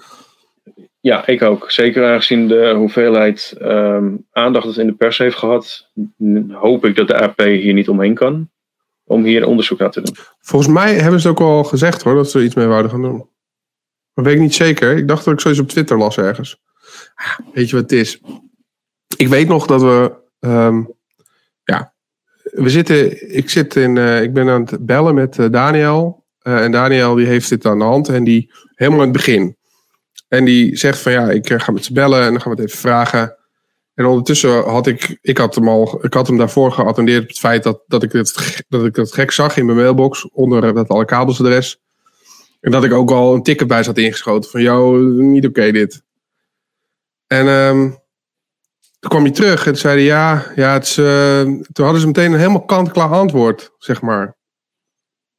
Ja, 1.00 1.26
ik 1.26 1.42
ook. 1.42 1.70
Zeker 1.70 2.12
aangezien 2.12 2.48
de 2.48 2.72
hoeveelheid 2.76 3.54
ehm, 3.58 4.16
aandacht 4.32 4.66
dat 4.66 4.76
in 4.76 4.86
de 4.86 4.94
pers 4.94 5.18
heeft 5.18 5.36
gehad, 5.36 5.90
hoop 6.48 6.84
ik 6.84 6.96
dat 6.96 7.08
de 7.08 7.20
AP 7.20 7.40
hier 7.40 7.72
niet 7.72 7.88
omheen 7.88 8.14
kan 8.14 8.50
om 9.04 9.24
hier 9.24 9.46
onderzoek 9.46 9.78
naar 9.78 9.90
te 9.90 10.00
doen. 10.00 10.16
Volgens 10.40 10.72
mij 10.72 10.94
hebben 10.94 11.20
ze 11.20 11.28
ook 11.28 11.40
al 11.40 11.64
gezegd 11.64 12.02
hoor, 12.02 12.14
dat 12.14 12.30
ze 12.30 12.38
er 12.38 12.44
iets 12.44 12.54
mee 12.54 12.66
wouden 12.66 12.90
gaan 12.90 13.02
doen. 13.02 13.28
Maar 14.14 14.24
weet 14.24 14.34
ik 14.34 14.40
niet 14.40 14.54
zeker. 14.54 14.96
Ik 14.96 15.08
dacht 15.08 15.24
dat 15.24 15.34
ik 15.34 15.40
zoiets 15.40 15.60
op 15.60 15.68
Twitter 15.68 15.98
las 15.98 16.18
ergens. 16.18 16.62
Weet 17.52 17.70
je 17.70 17.76
wat 17.76 17.90
het 17.90 18.00
is? 18.00 18.20
Ik 19.16 19.28
weet 19.28 19.48
nog 19.48 19.66
dat 19.66 19.82
we. 19.82 20.12
Ehm, 20.40 20.82
ja, 21.64 21.94
we 22.42 22.70
zitten. 22.70 23.32
Ik, 23.36 23.50
zit 23.50 23.76
in, 23.76 23.96
uh, 23.96 24.22
ik 24.22 24.32
ben 24.32 24.48
aan 24.48 24.60
het 24.60 24.86
bellen 24.86 25.14
met 25.14 25.38
uh, 25.38 25.46
Daniel. 25.50 26.26
Uh, 26.42 26.64
en 26.64 26.72
Daniel 26.72 27.14
die 27.14 27.26
heeft 27.26 27.48
dit 27.48 27.66
aan 27.66 27.78
de 27.78 27.84
hand. 27.84 28.08
En 28.08 28.24
die 28.24 28.50
helemaal 28.74 29.00
aan 29.00 29.08
het 29.08 29.16
begin. 29.16 29.56
En 30.28 30.44
die 30.44 30.76
zegt 30.76 30.98
van 30.98 31.12
ja, 31.12 31.30
ik 31.30 31.52
ga 31.52 31.72
met 31.72 31.84
ze 31.84 31.92
bellen 31.92 32.22
en 32.22 32.30
dan 32.30 32.40
gaan 32.40 32.54
we 32.54 32.60
het 32.60 32.68
even 32.68 32.80
vragen. 32.80 33.36
En 33.94 34.06
ondertussen 34.06 34.64
had 34.64 34.86
ik, 34.86 35.18
ik 35.20 35.38
had 35.38 35.54
hem 35.54 35.68
al, 35.68 36.04
ik 36.04 36.14
had 36.14 36.26
hem 36.26 36.36
daarvoor 36.36 36.72
geattendeerd 36.72 37.22
op 37.22 37.28
het 37.28 37.38
feit 37.38 37.62
dat, 37.62 37.82
dat 37.86 38.02
ik 38.02 38.12
het, 38.12 38.64
dat 38.68 38.84
ik 38.84 38.96
het 38.96 39.12
gek 39.12 39.30
zag 39.30 39.56
in 39.56 39.66
mijn 39.66 39.78
mailbox 39.78 40.30
onder 40.30 40.74
dat 40.74 40.88
alle 40.88 41.04
kabelsadres. 41.04 41.80
En 42.60 42.70
dat 42.70 42.84
ik 42.84 42.92
ook 42.92 43.10
al 43.10 43.34
een 43.34 43.42
ticket 43.42 43.66
bij 43.66 43.82
zat 43.82 43.98
ingeschoten 43.98 44.50
van, 44.50 44.62
joh, 44.62 44.98
niet 45.20 45.46
oké 45.46 45.70
dit. 45.70 46.02
En 47.26 47.46
um, 47.46 47.98
toen 49.00 49.10
kwam 49.10 49.22
hij 49.22 49.32
terug 49.32 49.66
en 49.66 49.76
zei 49.76 49.94
hij, 49.94 50.04
ja, 50.04 50.52
ja 50.54 50.72
het 50.72 50.84
is, 50.84 50.98
uh, 50.98 51.40
toen 51.72 51.84
hadden 51.84 52.00
ze 52.00 52.06
meteen 52.06 52.32
een 52.32 52.38
helemaal 52.38 52.64
kant-klaar 52.64 53.10
antwoord, 53.10 53.74
zeg 53.78 54.00
maar. 54.00 54.24
En 54.24 54.36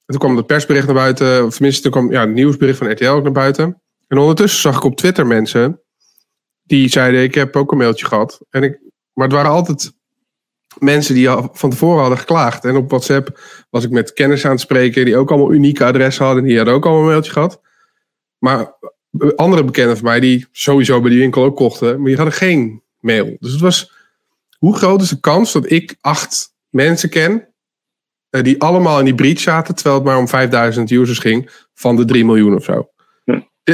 toen 0.05 0.17
kwam 0.17 0.37
het 0.37 0.45
persbericht 0.45 0.85
naar 0.85 0.95
buiten, 0.95 1.45
of 1.45 1.53
tenminste, 1.53 1.81
toen 1.81 1.91
kwam 1.91 2.11
ja, 2.11 2.19
het 2.21 2.33
nieuwsbericht 2.33 2.77
van 2.77 2.91
RTL 2.91 3.07
ook 3.07 3.23
naar 3.23 3.31
buiten. 3.31 3.81
En 4.09 4.17
ondertussen 4.17 4.61
zag 4.61 4.75
ik 4.75 4.83
op 4.83 4.95
Twitter 4.95 5.27
mensen 5.27 5.81
die 6.63 6.89
zeiden: 6.89 7.23
Ik 7.23 7.35
heb 7.35 7.55
ook 7.55 7.71
een 7.71 7.77
mailtje 7.77 8.05
gehad. 8.05 8.41
En 8.49 8.63
ik, 8.63 8.79
maar 9.13 9.27
het 9.27 9.35
waren 9.35 9.51
altijd 9.51 9.93
mensen 10.77 11.15
die 11.15 11.29
al 11.29 11.49
van 11.53 11.69
tevoren 11.69 11.99
hadden 11.99 12.17
geklaagd. 12.17 12.65
En 12.65 12.75
op 12.75 12.89
WhatsApp 12.89 13.39
was 13.69 13.83
ik 13.83 13.91
met 13.91 14.13
kennis 14.13 14.45
aan 14.45 14.51
het 14.51 14.59
spreken 14.59 15.05
die 15.05 15.17
ook 15.17 15.29
allemaal 15.29 15.53
unieke 15.53 15.85
adressen 15.85 16.25
hadden. 16.25 16.43
Die 16.43 16.57
hadden 16.57 16.73
ook 16.73 16.85
allemaal 16.85 17.03
een 17.03 17.09
mailtje 17.09 17.31
gehad. 17.31 17.61
Maar 18.37 18.77
andere 19.35 19.63
bekenden 19.63 19.97
van 19.97 20.05
mij 20.05 20.19
die 20.19 20.47
sowieso 20.51 21.01
bij 21.01 21.09
die 21.09 21.19
winkel 21.19 21.43
ook 21.43 21.55
kochten, 21.55 21.97
maar 21.97 22.07
die 22.07 22.15
hadden 22.15 22.33
geen 22.33 22.83
mail. 22.99 23.37
Dus 23.39 23.51
het 23.51 23.61
was, 23.61 23.91
hoe 24.57 24.75
groot 24.75 25.01
is 25.01 25.09
de 25.09 25.19
kans 25.19 25.51
dat 25.51 25.71
ik 25.71 25.95
acht 26.01 26.53
mensen 26.69 27.09
ken 27.09 27.47
eh, 28.29 28.43
die 28.43 28.61
allemaal 28.61 28.99
in 28.99 29.05
die 29.05 29.15
breach 29.15 29.39
zaten, 29.39 29.75
terwijl 29.75 29.95
het 29.95 30.05
maar 30.05 30.17
om 30.17 30.27
5000 30.27 30.91
users 30.91 31.19
ging 31.19 31.67
van 31.73 31.95
de 31.95 32.05
3 32.05 32.25
miljoen 32.25 32.55
of 32.55 32.63
zo? 32.63 32.89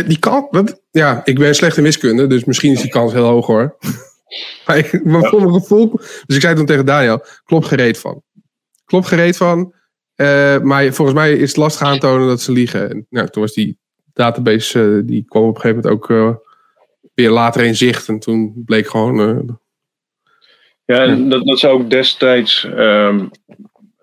Die 0.04 0.20
kans, 0.20 0.46
dat, 0.52 0.82
ja, 0.92 1.22
ik 1.24 1.40
ben 1.40 1.56
slecht 1.56 1.78
in 1.78 1.84
wiskunde, 1.84 2.28
dus 2.28 2.44
misschien 2.44 2.72
is 2.72 2.82
die 2.82 2.92
kans 2.92 3.14
heel 3.14 3.26
hoog 3.26 3.46
hoor. 3.46 3.76
maar, 4.66 4.78
ik, 4.78 5.06
maar 5.06 5.24
voor 5.24 5.42
mijn 5.42 5.54
gevoel, 5.54 5.92
dus 6.26 6.36
ik 6.36 6.42
zei 6.42 6.56
toen 6.56 6.66
tegen 6.66 6.86
Daniel, 6.86 7.24
klopt 7.46 7.66
gereed 7.66 8.00
van. 8.00 8.24
Klopt 8.86 9.08
gereed 9.08 9.38
van, 9.38 9.74
uh, 10.16 10.60
maar 10.60 10.94
volgens 10.94 11.18
mij 11.18 11.34
is 11.34 11.48
het 11.48 11.58
lastig 11.58 11.88
aantonen 11.88 12.28
dat 12.28 12.42
ze 12.42 12.52
liegen. 12.52 12.90
En, 12.90 13.06
nou, 13.10 13.28
toen 13.28 13.42
was 13.42 13.54
die 13.54 13.78
database, 14.14 14.80
uh, 14.80 15.02
die 15.06 15.26
kwam 15.28 15.44
op 15.44 15.56
een 15.56 15.62
gegeven 15.62 15.84
moment 15.84 15.94
ook 15.94 16.10
uh, 16.10 16.36
weer 17.14 17.30
later 17.30 17.64
in 17.64 17.76
zicht. 17.76 18.08
En 18.08 18.20
toen 18.20 18.64
bleek 18.66 18.88
gewoon... 18.88 19.60
ja, 20.86 21.00
en 21.00 21.30
dat, 21.30 21.46
dat 21.46 21.60
ze 21.60 21.68
ook 21.68 21.90
destijds 21.90 22.64
um, 22.64 23.30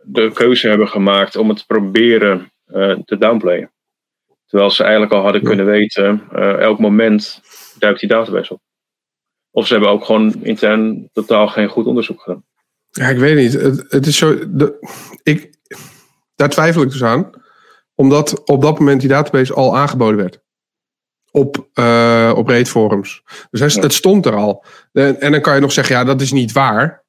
de 0.03 0.31
keuze 0.35 0.69
hebben 0.69 0.89
gemaakt 0.89 1.37
om 1.37 1.49
het 1.49 1.59
te 1.59 1.67
proberen 1.67 2.53
te 3.05 3.17
downplayen. 3.19 3.72
Terwijl 4.53 4.73
ze 4.73 4.83
eigenlijk 4.83 5.13
al 5.13 5.23
hadden 5.23 5.43
kunnen 5.43 5.67
weten, 5.67 6.23
uh, 6.33 6.59
elk 6.59 6.79
moment 6.79 7.41
duikt 7.79 8.01
die 8.01 8.09
database 8.09 8.53
op. 8.53 8.61
Of 9.51 9.67
ze 9.67 9.73
hebben 9.73 9.91
ook 9.91 10.05
gewoon 10.05 10.35
intern 10.43 11.09
totaal 11.13 11.49
geen 11.49 11.69
goed 11.69 11.87
onderzoek 11.87 12.21
gedaan. 12.21 12.45
Ja, 12.91 13.09
ik 13.09 13.19
weet 13.19 13.37
niet. 13.37 13.53
Het, 13.53 13.85
het 13.89 14.07
is 14.07 14.17
zo. 14.17 14.39
De, 14.49 14.87
ik, 15.23 15.55
daar 16.35 16.49
twijfel 16.49 16.83
ik 16.83 16.91
dus 16.91 17.05
aan. 17.05 17.31
Omdat 17.95 18.49
op 18.49 18.63
dat 18.63 18.79
moment 18.79 19.01
die 19.01 19.09
database 19.09 19.55
al 19.55 19.77
aangeboden 19.77 20.17
werd. 20.17 20.41
Op, 21.31 21.69
uh, 21.75 22.33
op 22.37 22.49
reetforums. 22.49 23.23
Dus 23.51 23.75
het 23.75 23.93
stond 23.93 24.27
er 24.27 24.35
al. 24.35 24.65
En, 24.93 25.21
en, 25.21 25.33
dan 25.33 25.41
kan 25.41 25.55
je 25.55 25.61
nog 25.61 25.73
zeggen, 25.73 25.97
ja, 25.97 26.05
dat 26.05 26.21
is 26.21 26.33
niet 26.33 26.53
waar. 26.53 27.05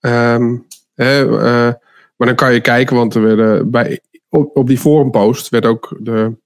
Um, 0.00 0.66
hè, 0.94 1.26
uh, 1.26 1.72
maar 2.16 2.26
dan 2.26 2.34
kan 2.34 2.52
je 2.52 2.60
kijken, 2.60 2.96
want 2.96 3.14
er 3.14 3.22
werden 3.22 3.70
bij, 3.70 4.00
op, 4.28 4.56
op 4.56 4.66
die 4.66 4.78
forumpost 4.78 5.48
werd 5.48 5.66
ook 5.66 5.96
de, 5.98 6.36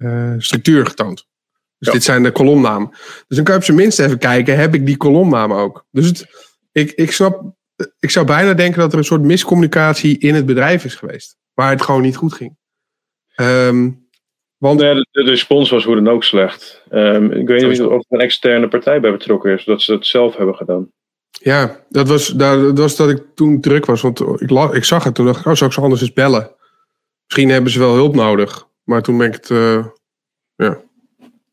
uh, 0.00 0.34
structuur 0.38 0.86
getoond. 0.86 1.28
Dus 1.78 1.88
ja. 1.88 1.92
dit 1.92 2.04
zijn 2.04 2.22
de 2.22 2.30
kolomnamen. 2.30 2.88
Dus 2.90 3.36
dan 3.36 3.44
kan 3.44 3.54
je 3.54 3.60
op 3.60 3.66
zijn 3.66 3.76
minst 3.76 4.00
even 4.00 4.18
kijken, 4.18 4.58
heb 4.58 4.74
ik 4.74 4.86
die 4.86 4.96
kolomnamen 4.96 5.56
ook? 5.56 5.86
Dus 5.90 6.06
het, 6.06 6.26
ik, 6.72 6.90
ik 6.90 7.12
snap, 7.12 7.54
ik 7.98 8.10
zou 8.10 8.26
bijna 8.26 8.54
denken 8.54 8.80
dat 8.80 8.92
er 8.92 8.98
een 8.98 9.04
soort 9.04 9.22
miscommunicatie 9.22 10.18
in 10.18 10.34
het 10.34 10.46
bedrijf 10.46 10.84
is 10.84 10.94
geweest. 10.94 11.36
Waar 11.54 11.70
het 11.70 11.82
gewoon 11.82 12.02
niet 12.02 12.16
goed 12.16 12.32
ging. 12.32 12.56
Um, 13.36 14.08
want... 14.56 14.80
Nee, 14.80 14.94
de, 14.94 15.06
de, 15.10 15.22
respons 15.22 15.70
was 15.70 15.84
hoe 15.84 15.94
dan 15.94 16.08
ook 16.08 16.24
slecht. 16.24 16.82
Um, 16.92 17.32
ik 17.32 17.48
weet 17.48 17.68
niet 17.68 17.82
of 17.82 17.92
er 17.92 18.04
een 18.08 18.20
externe 18.20 18.68
partij 18.68 19.00
bij 19.00 19.10
betrokken 19.10 19.52
is, 19.52 19.64
dat 19.64 19.82
ze 19.82 19.92
het 19.92 20.06
zelf 20.06 20.36
hebben 20.36 20.54
gedaan. 20.54 20.90
Ja, 21.30 21.84
dat 21.88 22.08
was, 22.08 22.26
dat 22.26 22.78
was 22.78 22.96
dat 22.96 23.10
ik 23.10 23.22
toen 23.34 23.60
druk 23.60 23.86
was. 23.86 24.00
Want 24.00 24.20
ik, 24.20 24.50
ik 24.50 24.84
zag 24.84 25.04
het 25.04 25.14
toen 25.14 25.26
dacht 25.26 25.40
ik, 25.40 25.46
oh, 25.46 25.54
zou 25.54 25.70
ik 25.70 25.76
zo 25.76 25.82
anders 25.82 26.00
eens 26.00 26.12
bellen? 26.12 26.54
Misschien 27.24 27.48
hebben 27.48 27.72
ze 27.72 27.78
wel 27.78 27.94
hulp 27.94 28.14
nodig. 28.14 28.68
Maar 28.90 29.02
toen 29.02 29.18
ben 29.18 29.26
ik 29.26 29.32
het 29.32 29.48
uh, 29.48 29.86
ja, 30.56 30.80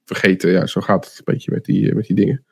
vergeten. 0.05 0.51
Ja, 0.51 0.65
zo 0.65 0.81
gaat 0.81 1.05
het 1.05 1.17
een 1.17 1.33
beetje 1.33 1.51
met 1.51 1.65
die, 1.65 1.95
met 1.95 2.05
die 2.05 2.15
dingen. 2.15 2.45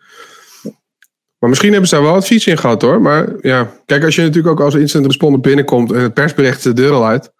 Maar 1.40 1.50
misschien 1.50 1.72
hebben 1.72 1.90
ze 1.90 1.96
daar 1.96 2.04
wel 2.04 2.14
advies 2.14 2.48
in 2.48 2.58
gehad 2.58 2.82
hoor. 2.82 3.02
Maar 3.02 3.34
ja, 3.42 3.72
kijk, 3.86 4.04
als 4.04 4.16
je 4.16 4.22
natuurlijk 4.22 4.48
ook 4.48 4.66
als 4.66 4.76
instant 4.76 5.06
responder 5.06 5.40
binnenkomt 5.40 5.92
en 5.92 6.00
het 6.00 6.14
persbericht 6.14 6.64
de 6.64 6.74
deur 6.74 6.92
al 6.92 7.06
uit. 7.06 7.34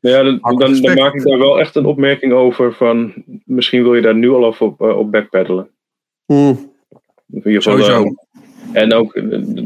Nou 0.00 0.16
ja, 0.16 0.22
dan, 0.22 0.58
dan, 0.58 0.80
dan, 0.80 0.94
maak 0.94 1.14
ik 1.14 1.22
daar 1.22 1.38
wel 1.38 1.60
echt 1.60 1.74
een 1.74 1.86
opmerking 1.86 2.32
over 2.32 2.74
van 2.74 3.24
misschien 3.44 3.82
wil 3.82 3.94
je 3.94 4.02
daar 4.02 4.16
nu 4.16 4.30
al 4.30 4.54
op, 4.58 4.80
uh, 4.80 4.96
op 4.98 5.10
backpeddelen. 5.10 5.70
Mm. 6.26 6.72
Sowieso. 7.42 8.02
Uh, 8.02 8.10
en 8.72 8.92
ook 8.92 9.20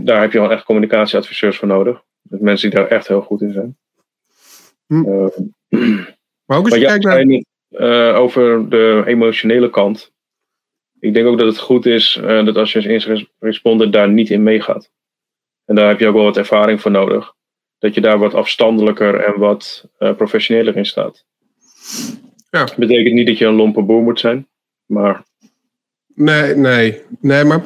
daar 0.06 0.20
heb 0.20 0.32
je 0.32 0.40
wel 0.40 0.52
echt 0.52 0.64
communicatieadviseurs 0.64 1.58
voor 1.58 1.68
nodig. 1.68 2.02
Mensen 2.22 2.70
die 2.70 2.78
daar 2.78 2.88
echt 2.88 3.08
heel 3.08 3.22
goed 3.22 3.40
in 3.40 3.52
zijn. 3.52 3.76
Mm. 4.86 5.30
Maar 6.44 6.58
ook 6.58 6.68
je 6.68 6.80
kijkt 6.80 7.04
naar... 7.04 7.42
Uh, 7.70 8.16
over 8.16 8.68
de 8.68 9.02
emotionele 9.06 9.70
kant. 9.70 10.12
Ik 11.00 11.14
denk 11.14 11.26
ook 11.26 11.38
dat 11.38 11.46
het 11.46 11.58
goed 11.58 11.86
is 11.86 12.16
uh, 12.16 12.44
dat 12.44 12.56
als 12.56 12.72
je 12.72 12.94
als 12.94 13.26
responder 13.38 13.90
daar 13.90 14.08
niet 14.08 14.30
in 14.30 14.42
meegaat. 14.42 14.90
En 15.64 15.74
daar 15.74 15.88
heb 15.88 16.00
je 16.00 16.06
ook 16.06 16.14
wel 16.14 16.24
wat 16.24 16.36
ervaring 16.36 16.80
voor 16.80 16.90
nodig. 16.90 17.32
Dat 17.78 17.94
je 17.94 18.00
daar 18.00 18.18
wat 18.18 18.34
afstandelijker 18.34 19.14
en 19.20 19.38
wat 19.38 19.88
uh, 19.98 20.14
professioneler 20.14 20.76
in 20.76 20.86
staat. 20.86 21.24
Ja. 22.50 22.64
Dat 22.64 22.76
betekent 22.76 23.14
niet 23.14 23.26
dat 23.26 23.38
je 23.38 23.46
een 23.46 23.54
lompe 23.54 23.82
boer 23.82 24.02
moet 24.02 24.20
zijn, 24.20 24.48
maar. 24.86 25.24
Nee, 26.14 26.54
nee, 26.54 27.02
nee, 27.20 27.44
maar. 27.44 27.62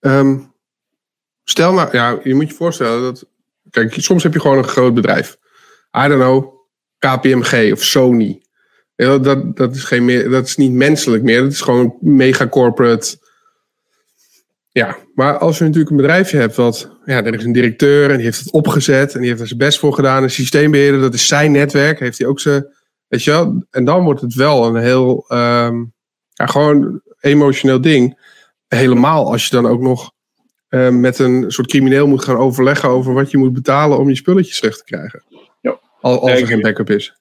Um, 0.00 0.52
stel 1.44 1.72
nou, 1.72 1.88
ja, 1.92 2.20
je 2.22 2.34
moet 2.34 2.48
je 2.48 2.54
voorstellen 2.54 3.02
dat. 3.02 3.26
Kijk, 3.70 3.94
soms 3.94 4.22
heb 4.22 4.32
je 4.32 4.40
gewoon 4.40 4.58
een 4.58 4.64
groot 4.64 4.94
bedrijf. 4.94 5.36
I 6.04 6.08
don't 6.08 6.20
know, 6.20 6.54
KPMG 7.04 7.72
of 7.72 7.82
Sony. 7.82 8.42
Dat, 8.96 9.56
dat, 9.56 9.74
is 9.74 9.84
geen 9.84 10.04
meer, 10.04 10.30
dat 10.30 10.46
is 10.46 10.56
niet 10.56 10.72
menselijk 10.72 11.22
meer. 11.22 11.42
Dat 11.42 11.52
is 11.52 11.60
gewoon 11.60 11.96
mega 12.00 12.48
corporate. 12.48 13.16
Ja, 14.70 14.96
maar 15.14 15.38
als 15.38 15.58
je 15.58 15.64
natuurlijk 15.64 15.90
een 15.90 15.96
bedrijfje 15.96 16.38
hebt 16.38 16.56
wat... 16.56 16.90
Ja, 17.04 17.24
er 17.24 17.34
is 17.34 17.44
een 17.44 17.52
directeur 17.52 18.10
en 18.10 18.16
die 18.16 18.24
heeft 18.24 18.38
het 18.38 18.52
opgezet... 18.52 19.14
en 19.14 19.20
die 19.20 19.28
heeft 19.28 19.40
er 19.40 19.46
zijn 19.46 19.58
best 19.58 19.78
voor 19.78 19.92
gedaan. 19.92 20.22
Een 20.22 20.30
systeembeheerder, 20.30 21.00
dat 21.00 21.14
is 21.14 21.28
zijn 21.28 21.52
netwerk. 21.52 21.98
Heeft 22.00 22.18
hij 22.18 22.26
ook 22.26 22.40
zijn... 22.40 22.66
Weet 23.08 23.24
je 23.24 23.30
wel? 23.30 23.66
En 23.70 23.84
dan 23.84 24.04
wordt 24.04 24.20
het 24.20 24.34
wel 24.34 24.66
een 24.66 24.82
heel... 24.82 25.24
Ja, 26.32 26.46
gewoon 26.46 27.00
emotioneel 27.20 27.80
ding. 27.80 28.18
Helemaal 28.68 29.30
als 29.32 29.44
je 29.44 29.54
dan 29.54 29.66
ook 29.66 29.80
nog... 29.80 30.12
Um, 30.68 31.00
met 31.00 31.18
een 31.18 31.44
soort 31.48 31.68
crimineel 31.68 32.06
moet 32.06 32.24
gaan 32.24 32.36
overleggen... 32.36 32.88
over 32.88 33.12
wat 33.14 33.30
je 33.30 33.38
moet 33.38 33.52
betalen 33.52 33.98
om 33.98 34.08
je 34.08 34.16
spulletjes 34.16 34.58
terug 34.58 34.76
te 34.76 34.84
krijgen. 34.84 35.22
Al, 36.04 36.20
als 36.20 36.40
er 36.40 36.46
geen 36.46 36.60
backup 36.60 36.90
is. 36.90 37.14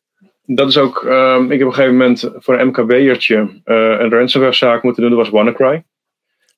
Dat 0.45 0.69
is 0.69 0.77
ook, 0.77 1.03
um, 1.03 1.51
ik 1.51 1.59
heb 1.59 1.67
op 1.67 1.73
een 1.73 1.73
gegeven 1.73 1.97
moment 1.97 2.31
voor 2.35 2.59
een 2.59 2.67
MKB'ertje 2.67 3.37
uh, 3.37 3.49
een 3.99 4.09
ransomware 4.09 4.53
zaak 4.53 4.83
moeten 4.83 5.01
doen, 5.01 5.11
dat 5.11 5.19
was 5.19 5.29
WannaCry. 5.29 5.83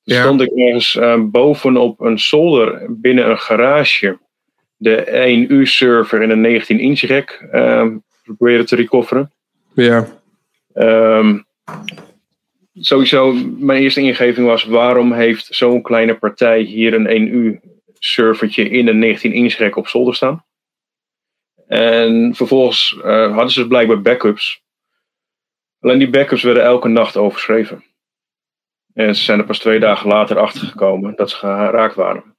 Ja. 0.03 0.21
stond 0.21 0.41
ik 0.41 0.51
ergens 0.55 0.95
uh, 0.95 1.21
bovenop 1.21 1.99
een 1.99 2.19
zolder 2.19 2.85
binnen 2.89 3.29
een 3.29 3.39
garage 3.39 4.17
de 4.77 5.47
1U-server 5.49 6.21
in 6.21 6.29
een 6.29 6.61
19-inch 6.61 6.99
rack 6.99 7.45
uh, 7.53 7.85
proberen 8.23 8.65
te 8.65 8.75
recoveren. 8.75 9.31
Ja. 9.73 10.07
Um, 10.73 11.45
sowieso, 12.73 13.33
mijn 13.57 13.81
eerste 13.81 14.01
ingeving 14.01 14.47
was: 14.47 14.63
waarom 14.63 15.13
heeft 15.13 15.47
zo'n 15.49 15.81
kleine 15.81 16.15
partij 16.15 16.61
hier 16.61 16.93
een 16.93 17.07
1U 17.07 17.69
servertje 17.93 18.69
in 18.69 18.87
een 18.87 19.17
19-inch 19.17 19.57
rek 19.57 19.75
op 19.75 19.87
zolder 19.87 20.15
staan. 20.15 20.44
En 21.67 22.35
vervolgens 22.35 22.95
uh, 22.97 23.31
hadden 23.31 23.49
ze 23.51 23.67
blijkbaar 23.67 24.01
backups. 24.01 24.63
Alleen 25.79 25.99
die 25.99 26.09
backups 26.09 26.43
werden 26.43 26.63
elke 26.63 26.87
nacht 26.87 27.17
overschreven. 27.17 27.83
En 28.93 29.15
ze 29.15 29.23
zijn 29.23 29.39
er 29.39 29.45
pas 29.45 29.59
twee 29.59 29.79
dagen 29.79 30.07
later 30.09 30.39
achter 30.39 30.67
gekomen 30.67 31.15
dat 31.15 31.29
ze 31.29 31.35
geraakt 31.35 31.95
waren. 31.95 32.35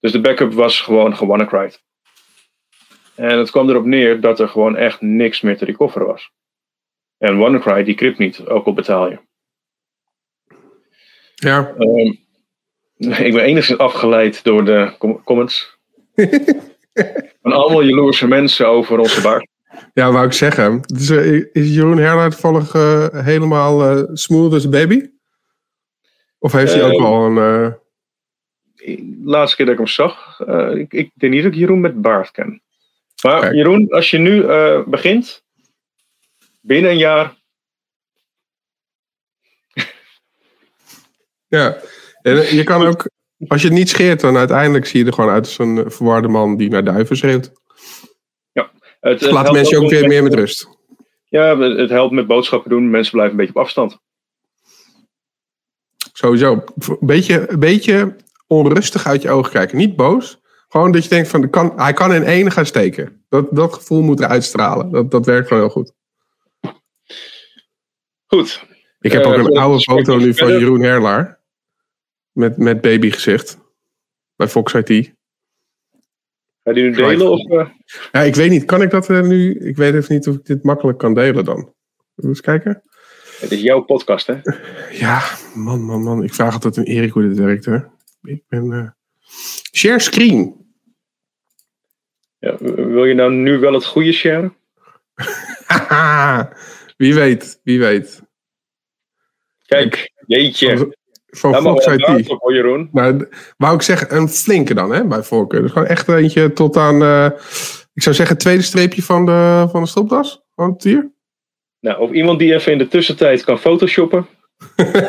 Dus 0.00 0.12
de 0.12 0.20
backup 0.20 0.52
was 0.52 0.80
gewoon 0.80 1.16
gewannacryed. 1.16 1.82
En 3.14 3.38
het 3.38 3.50
kwam 3.50 3.68
erop 3.68 3.84
neer 3.84 4.20
dat 4.20 4.40
er 4.40 4.48
gewoon 4.48 4.76
echt 4.76 5.00
niks 5.00 5.40
meer 5.40 5.56
te 5.56 5.64
recoveren 5.64 6.06
was. 6.06 6.30
En 7.18 7.38
WannaCry 7.38 7.84
die 7.84 7.94
crypt 7.94 8.18
niet, 8.18 8.46
ook 8.46 8.66
al 8.66 8.72
betaal 8.72 9.10
je. 9.10 9.18
Ja. 11.34 11.74
Um, 11.78 12.18
ik 13.26 13.32
ben 13.34 13.44
enigszins 13.44 13.78
afgeleid 13.78 14.44
door 14.44 14.64
de 14.64 14.94
comments. 15.24 15.78
Van 17.42 17.52
allemaal 17.52 17.82
jaloerse 17.82 18.26
mensen 18.26 18.68
over 18.68 18.98
onze 18.98 19.20
bar. 19.20 19.46
Ja, 19.94 20.12
wou 20.12 20.26
ik 20.26 20.32
zeggen. 20.32 20.80
Dus, 20.80 21.10
uh, 21.10 21.46
is 21.52 21.74
Jeroen 21.74 21.98
Herlaar 21.98 22.30
toevallig 22.30 22.74
uh, 22.74 23.06
helemaal 23.24 23.98
uh, 23.98 24.04
smooth 24.12 24.52
as 24.52 24.66
a 24.66 24.68
baby? 24.68 25.10
Of 26.38 26.52
heeft 26.52 26.72
hij 26.72 26.82
ook 26.84 27.00
al 27.00 27.24
een... 27.24 27.38
eh, 27.38 28.98
laatste 29.24 29.56
keer 29.56 29.64
dat 29.66 29.74
ik 29.74 29.80
hem 29.80 29.90
zag, 29.90 30.40
eh, 30.40 30.74
ik, 30.74 30.92
ik 30.92 31.10
denk 31.14 31.32
niet 31.32 31.42
dat 31.42 31.52
ik 31.52 31.58
Jeroen 31.58 31.80
met 31.80 32.02
baard 32.02 32.30
ken. 32.30 32.62
Maar 33.22 33.40
Kijk. 33.40 33.54
Jeroen, 33.54 33.88
als 33.90 34.10
je 34.10 34.18
nu 34.18 34.46
eh, 34.46 34.82
begint, 34.86 35.44
binnen 36.60 36.90
een 36.90 36.98
jaar, 36.98 37.38
Ja, 41.50 41.76
en 42.22 42.36
eh, 42.36 42.52
je 42.52 42.64
kan 42.64 42.86
ook, 42.86 43.10
als 43.48 43.62
je 43.62 43.68
het 43.68 43.76
niet 43.76 43.88
scheert, 43.88 44.20
dan 44.20 44.36
uiteindelijk 44.36 44.86
zie 44.86 45.00
je 45.00 45.06
er 45.06 45.12
gewoon 45.12 45.30
uit 45.30 45.44
als 45.44 45.58
een 45.58 45.78
eh, 45.78 45.90
verwarde 45.90 46.28
man 46.28 46.56
die 46.56 46.70
naar 46.70 46.84
duiven 46.84 47.16
schreeuwt. 47.16 47.52
het, 48.52 48.70
het 49.00 49.18
Dus 49.20 49.30
laat 49.30 49.52
mensen 49.52 49.82
ook 49.82 49.90
weer 49.90 50.06
meer 50.06 50.22
met 50.22 50.34
rust. 50.34 50.68
Ja, 51.24 51.58
het 51.58 51.90
helpt 51.90 52.12
met 52.12 52.26
boodschappen 52.26 52.70
doen. 52.70 52.90
Mensen 52.90 53.12
blijven 53.12 53.32
een 53.32 53.44
beetje 53.44 53.60
op 53.60 53.64
afstand. 53.64 53.98
Sowieso. 56.12 56.64
Een 56.78 56.96
beetje, 57.00 57.50
een 57.50 57.58
beetje 57.58 58.16
onrustig 58.46 59.06
uit 59.06 59.22
je 59.22 59.30
ogen 59.30 59.52
kijken. 59.52 59.76
Niet 59.76 59.96
boos. 59.96 60.40
Gewoon 60.68 60.92
dat 60.92 61.02
je 61.02 61.08
denkt 61.08 61.28
van, 61.28 61.50
kan, 61.50 61.72
hij 61.76 61.92
kan 61.92 62.14
in 62.14 62.24
één 62.24 62.50
gaan 62.50 62.66
steken. 62.66 63.24
Dat, 63.28 63.46
dat 63.50 63.74
gevoel 63.74 64.02
moet 64.02 64.20
er 64.20 64.26
uitstralen. 64.26 64.90
Dat, 64.90 65.10
dat 65.10 65.26
werkt 65.26 65.48
gewoon 65.48 65.62
heel 65.62 65.72
goed. 65.72 65.92
Goed. 68.26 68.66
Ik 69.00 69.12
heb 69.12 69.22
Eh, 69.22 69.28
ook 69.28 69.34
een 69.34 69.40
voordat 69.42 69.58
we 69.58 69.60
oude 69.60 69.82
foto 69.82 70.16
nu 70.16 70.34
van 70.34 70.48
Jeroen 70.48 70.82
Herlaar. 70.82 71.39
Met, 72.32 72.56
met 72.56 72.80
babygezicht. 72.80 73.58
Bij 74.36 74.48
Fox 74.48 74.74
IT. 74.74 74.88
Ga 76.62 76.70
je 76.70 76.72
die 76.72 76.82
nu 76.82 76.92
delen? 76.92 77.30
Of, 77.30 77.50
eh? 77.50 77.68
Ja, 78.12 78.20
ik 78.20 78.34
weet 78.34 78.50
niet. 78.50 78.64
Kan 78.64 78.82
ik 78.82 78.90
dat 78.90 79.10
eh, 79.10 79.20
nu? 79.22 79.58
Ik 79.58 79.76
weet 79.76 79.94
even 79.94 80.14
niet 80.14 80.28
of 80.28 80.34
ik 80.34 80.44
dit 80.44 80.62
makkelijk 80.62 80.98
kan 80.98 81.14
delen 81.14 81.44
dan. 81.44 81.74
Eens 82.16 82.40
kijken? 82.40 82.82
Het 83.40 83.50
is 83.52 83.60
jouw 83.60 83.80
podcast, 83.80 84.26
hè? 84.26 84.34
Ja, 85.04 85.22
man, 85.54 85.82
man, 85.82 86.02
man. 86.02 86.22
Ik 86.22 86.34
vraag 86.34 86.52
altijd 86.52 86.78
aan 86.78 86.84
Erik 86.84 87.12
hoe 87.12 87.28
dit 87.28 87.38
werkt, 87.38 87.64
hè. 87.64 87.78
Ik 88.22 88.42
ben... 88.48 88.72
eh, 88.72 88.88
Share 89.76 90.00
screen. 90.00 90.58
Ja, 92.38 92.56
wil 92.58 93.04
je 93.04 93.14
nou 93.14 93.32
nu 93.32 93.58
wel 93.58 93.72
het 93.72 93.84
goede 93.84 94.12
sharen? 94.12 94.56
Haha. 95.66 96.52
wie 96.96 97.14
weet, 97.14 97.60
wie 97.62 97.78
weet. 97.78 98.22
Kijk, 99.66 100.12
jeetje. 100.26 100.96
Op, 101.42 102.40
hoor, 102.40 102.54
Jeroen. 102.54 102.88
Nou, 102.92 103.28
wou 103.56 103.74
ik 103.74 103.82
zeggen, 103.82 104.16
een 104.16 104.28
flinke 104.28 104.74
dan, 104.74 104.92
hè, 104.92 105.04
bij 105.06 105.22
voorkeur. 105.22 105.62
Dus 105.62 105.70
gewoon 105.72 105.88
echt 105.88 106.08
eentje 106.08 106.52
tot 106.52 106.76
aan, 106.76 107.02
eh, 107.02 107.30
ik 107.94 108.02
zou 108.02 108.14
zeggen, 108.14 108.34
het 108.34 108.44
tweede 108.44 108.62
streepje 108.62 109.02
van 109.02 109.26
de, 109.26 109.66
van 109.70 109.82
de 109.82 109.88
stropdas. 109.88 110.42
Van 110.54 110.70
het 110.72 110.82
hier. 110.82 111.10
Nou, 111.80 112.00
of 112.00 112.10
iemand 112.10 112.38
die 112.38 112.54
even 112.54 112.72
in 112.72 112.78
de 112.78 112.88
tussentijd 112.88 113.44
kan 113.44 113.58
photoshoppen. 113.58 114.26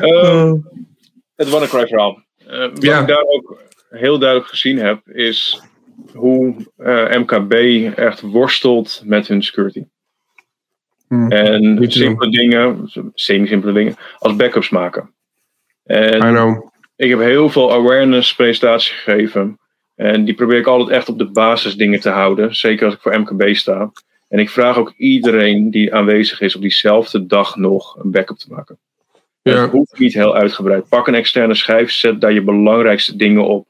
Ehm, 0.00 0.54
het 1.34 1.48
WannaCry 1.48 1.86
verhaal. 1.86 2.22
Eh, 2.46 2.58
wat 2.58 2.82
Ja. 2.82 3.00
ik 3.00 3.06
daar 3.06 3.24
ook 3.24 3.62
heel 3.90 4.18
duidelijk 4.18 4.48
gezien 4.48 4.78
heb, 4.78 5.08
is 5.08 5.62
hoe 6.12 6.54
eh, 6.76 7.18
MKB 7.18 7.52
echt 7.98 8.20
worstelt 8.20 9.02
met 9.04 9.28
hun 9.28 9.42
security. 9.42 9.84
Hmm. 11.08 11.30
En 11.30 11.90
simpele 11.90 12.30
dingen, 12.30 12.90
semi-simpele 13.14 13.72
dingen, 13.72 13.96
als 14.18 14.36
backups 14.36 14.70
maken. 14.70 15.02
I 15.02 15.92
En 15.92 16.18
know. 16.18 16.68
ik 16.96 17.10
heb 17.10 17.18
heel 17.18 17.48
veel 17.48 17.72
awareness 17.72 18.34
presentaties 18.34 18.90
gegeven. 18.90 19.58
En 19.94 20.24
die 20.24 20.34
probeer 20.34 20.58
ik 20.58 20.66
altijd 20.66 20.96
echt 20.96 21.08
op 21.08 21.18
de 21.18 21.30
basisdingen 21.30 22.00
te 22.00 22.10
houden. 22.10 22.56
Zeker 22.56 22.84
als 22.86 22.94
ik 22.94 23.00
voor 23.00 23.20
MKB 23.20 23.54
sta. 23.54 23.92
En 24.28 24.38
ik 24.38 24.50
vraag 24.50 24.78
ook 24.78 24.92
iedereen 24.96 25.70
die 25.70 25.94
aanwezig 25.94 26.40
is 26.40 26.56
op 26.56 26.60
diezelfde 26.60 27.26
dag 27.26 27.56
nog 27.56 27.96
een 27.96 28.10
backup 28.10 28.36
te 28.36 28.46
maken. 28.48 28.78
Ja. 29.42 29.60
Het 29.60 29.70
hoeft 29.70 29.98
niet 29.98 30.14
heel 30.14 30.34
uitgebreid. 30.34 30.88
Pak 30.88 31.06
een 31.06 31.14
externe 31.14 31.54
schijf, 31.54 31.90
zet 31.90 32.20
daar 32.20 32.32
je 32.32 32.42
belangrijkste 32.42 33.16
dingen 33.16 33.46
op. 33.46 33.66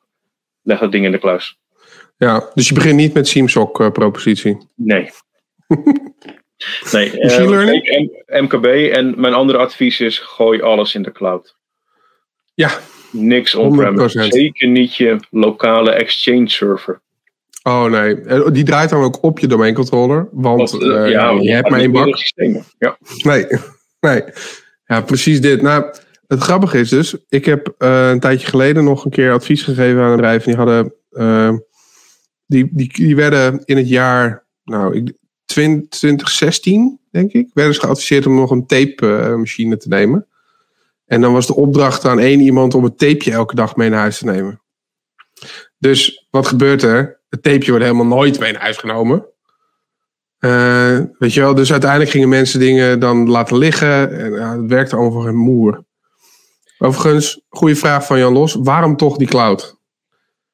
Leg 0.62 0.78
dat 0.78 0.92
ding 0.92 1.04
in 1.04 1.12
de 1.12 1.18
kluis. 1.18 1.58
Ja, 2.16 2.50
dus 2.54 2.68
je 2.68 2.74
begint 2.74 2.96
niet 2.96 3.14
met 3.14 3.28
Seamsock 3.28 3.80
eh. 3.80 4.54
Nee. 4.74 5.10
nee. 6.92 7.10
eh, 7.10 7.22
Machine 7.24 7.48
learning? 7.48 7.86
zeker 7.86 8.42
M- 8.42 8.44
MKB 8.44 8.64
en 8.92 9.20
mijn 9.20 9.34
andere 9.34 9.58
advies 9.58 10.00
is: 10.00 10.18
gooi 10.18 10.60
alles 10.62 10.94
in 10.94 11.02
de 11.02 11.12
cloud. 11.12 11.56
Ja, 12.54 12.70
Niks 13.10 13.54
on-premise. 13.54 14.18
100%. 14.18 14.28
Zeker 14.28 14.68
niet 14.68 14.96
je 14.96 15.16
lokale 15.30 15.90
exchange 15.90 16.48
server. 16.48 17.00
oh 17.62 17.84
nee. 17.84 18.14
Eh, 18.20 18.46
Die 18.52 18.64
draait 18.64 18.90
dan 18.90 19.02
ook 19.02 19.22
op 19.22 19.38
je 19.38 19.46
domeincontroller. 19.46 20.28
Want 20.32 20.70
Want, 20.70 20.82
eh, 20.82 21.04
eh, 21.04 21.10
ja, 21.10 21.30
je 21.30 21.50
hebt 21.52 21.68
maar 21.70 21.80
één 21.80 21.92
bak. 21.92 22.16
systemen. 22.16 22.64
Ja. 22.78 22.98
Nee, 23.22 23.46
nee. 24.00 24.22
Ja, 24.86 25.00
precies 25.00 25.40
dit. 25.40 25.62
Nou, 25.62 25.84
het 26.26 26.40
grappige 26.40 26.78
is 26.78 26.88
dus, 26.88 27.16
ik 27.28 27.44
heb 27.44 27.74
eh, 27.78 28.08
een 28.10 28.20
tijdje 28.20 28.46
geleden 28.46 28.84
nog 28.84 29.04
een 29.04 29.10
keer 29.10 29.32
advies 29.32 29.62
gegeven 29.62 30.00
aan 30.02 30.10
een 30.10 30.16
bedrijf. 30.16 30.46
En 30.46 30.50
die 30.52 30.56
hadden, 30.56 30.94
eh, 31.10 31.52
die, 32.46 32.68
die, 32.72 32.92
die 32.92 33.16
werden 33.16 33.62
in 33.64 33.76
het 33.76 33.88
jaar, 33.88 34.46
nou, 34.64 34.96
ik, 34.96 35.04
20, 35.04 35.17
2016, 35.48 37.00
denk 37.10 37.32
ik, 37.32 37.50
werden 37.54 37.74
ze 37.74 37.80
geadviseerd 37.80 38.26
om 38.26 38.34
nog 38.34 38.50
een 38.50 38.66
tape 38.66 39.34
machine 39.36 39.76
te 39.76 39.88
nemen. 39.88 40.26
En 41.06 41.20
dan 41.20 41.32
was 41.32 41.46
de 41.46 41.54
opdracht 41.54 42.04
aan 42.04 42.18
één 42.18 42.40
iemand 42.40 42.74
om 42.74 42.84
het 42.84 42.98
tapeje 42.98 43.32
elke 43.32 43.54
dag 43.54 43.76
mee 43.76 43.88
naar 43.88 44.00
huis 44.00 44.18
te 44.18 44.24
nemen. 44.24 44.62
Dus 45.78 46.26
wat 46.30 46.46
gebeurt 46.46 46.82
er? 46.82 47.20
Het 47.28 47.42
tapeje 47.42 47.70
wordt 47.70 47.84
helemaal 47.84 48.06
nooit 48.06 48.38
mee 48.38 48.52
naar 48.52 48.60
huis 48.60 48.76
genomen. 48.76 49.26
Eh, 50.38 50.98
weet 51.18 51.34
je 51.34 51.40
wel, 51.40 51.54
dus 51.54 51.72
uiteindelijk 51.72 52.10
gingen 52.10 52.28
mensen 52.28 52.60
dingen 52.60 53.00
dan 53.00 53.28
laten 53.28 53.58
liggen. 53.58 54.18
En 54.18 54.32
het 54.32 54.70
werkte 54.70 54.94
allemaal 54.94 55.12
voor 55.12 55.28
een 55.28 55.36
moer. 55.36 55.84
Overigens, 56.78 57.40
goede 57.48 57.76
vraag 57.76 58.06
van 58.06 58.18
Jan 58.18 58.32
Los. 58.32 58.54
Waarom 58.54 58.96
toch 58.96 59.16
die 59.16 59.28
cloud? 59.28 59.77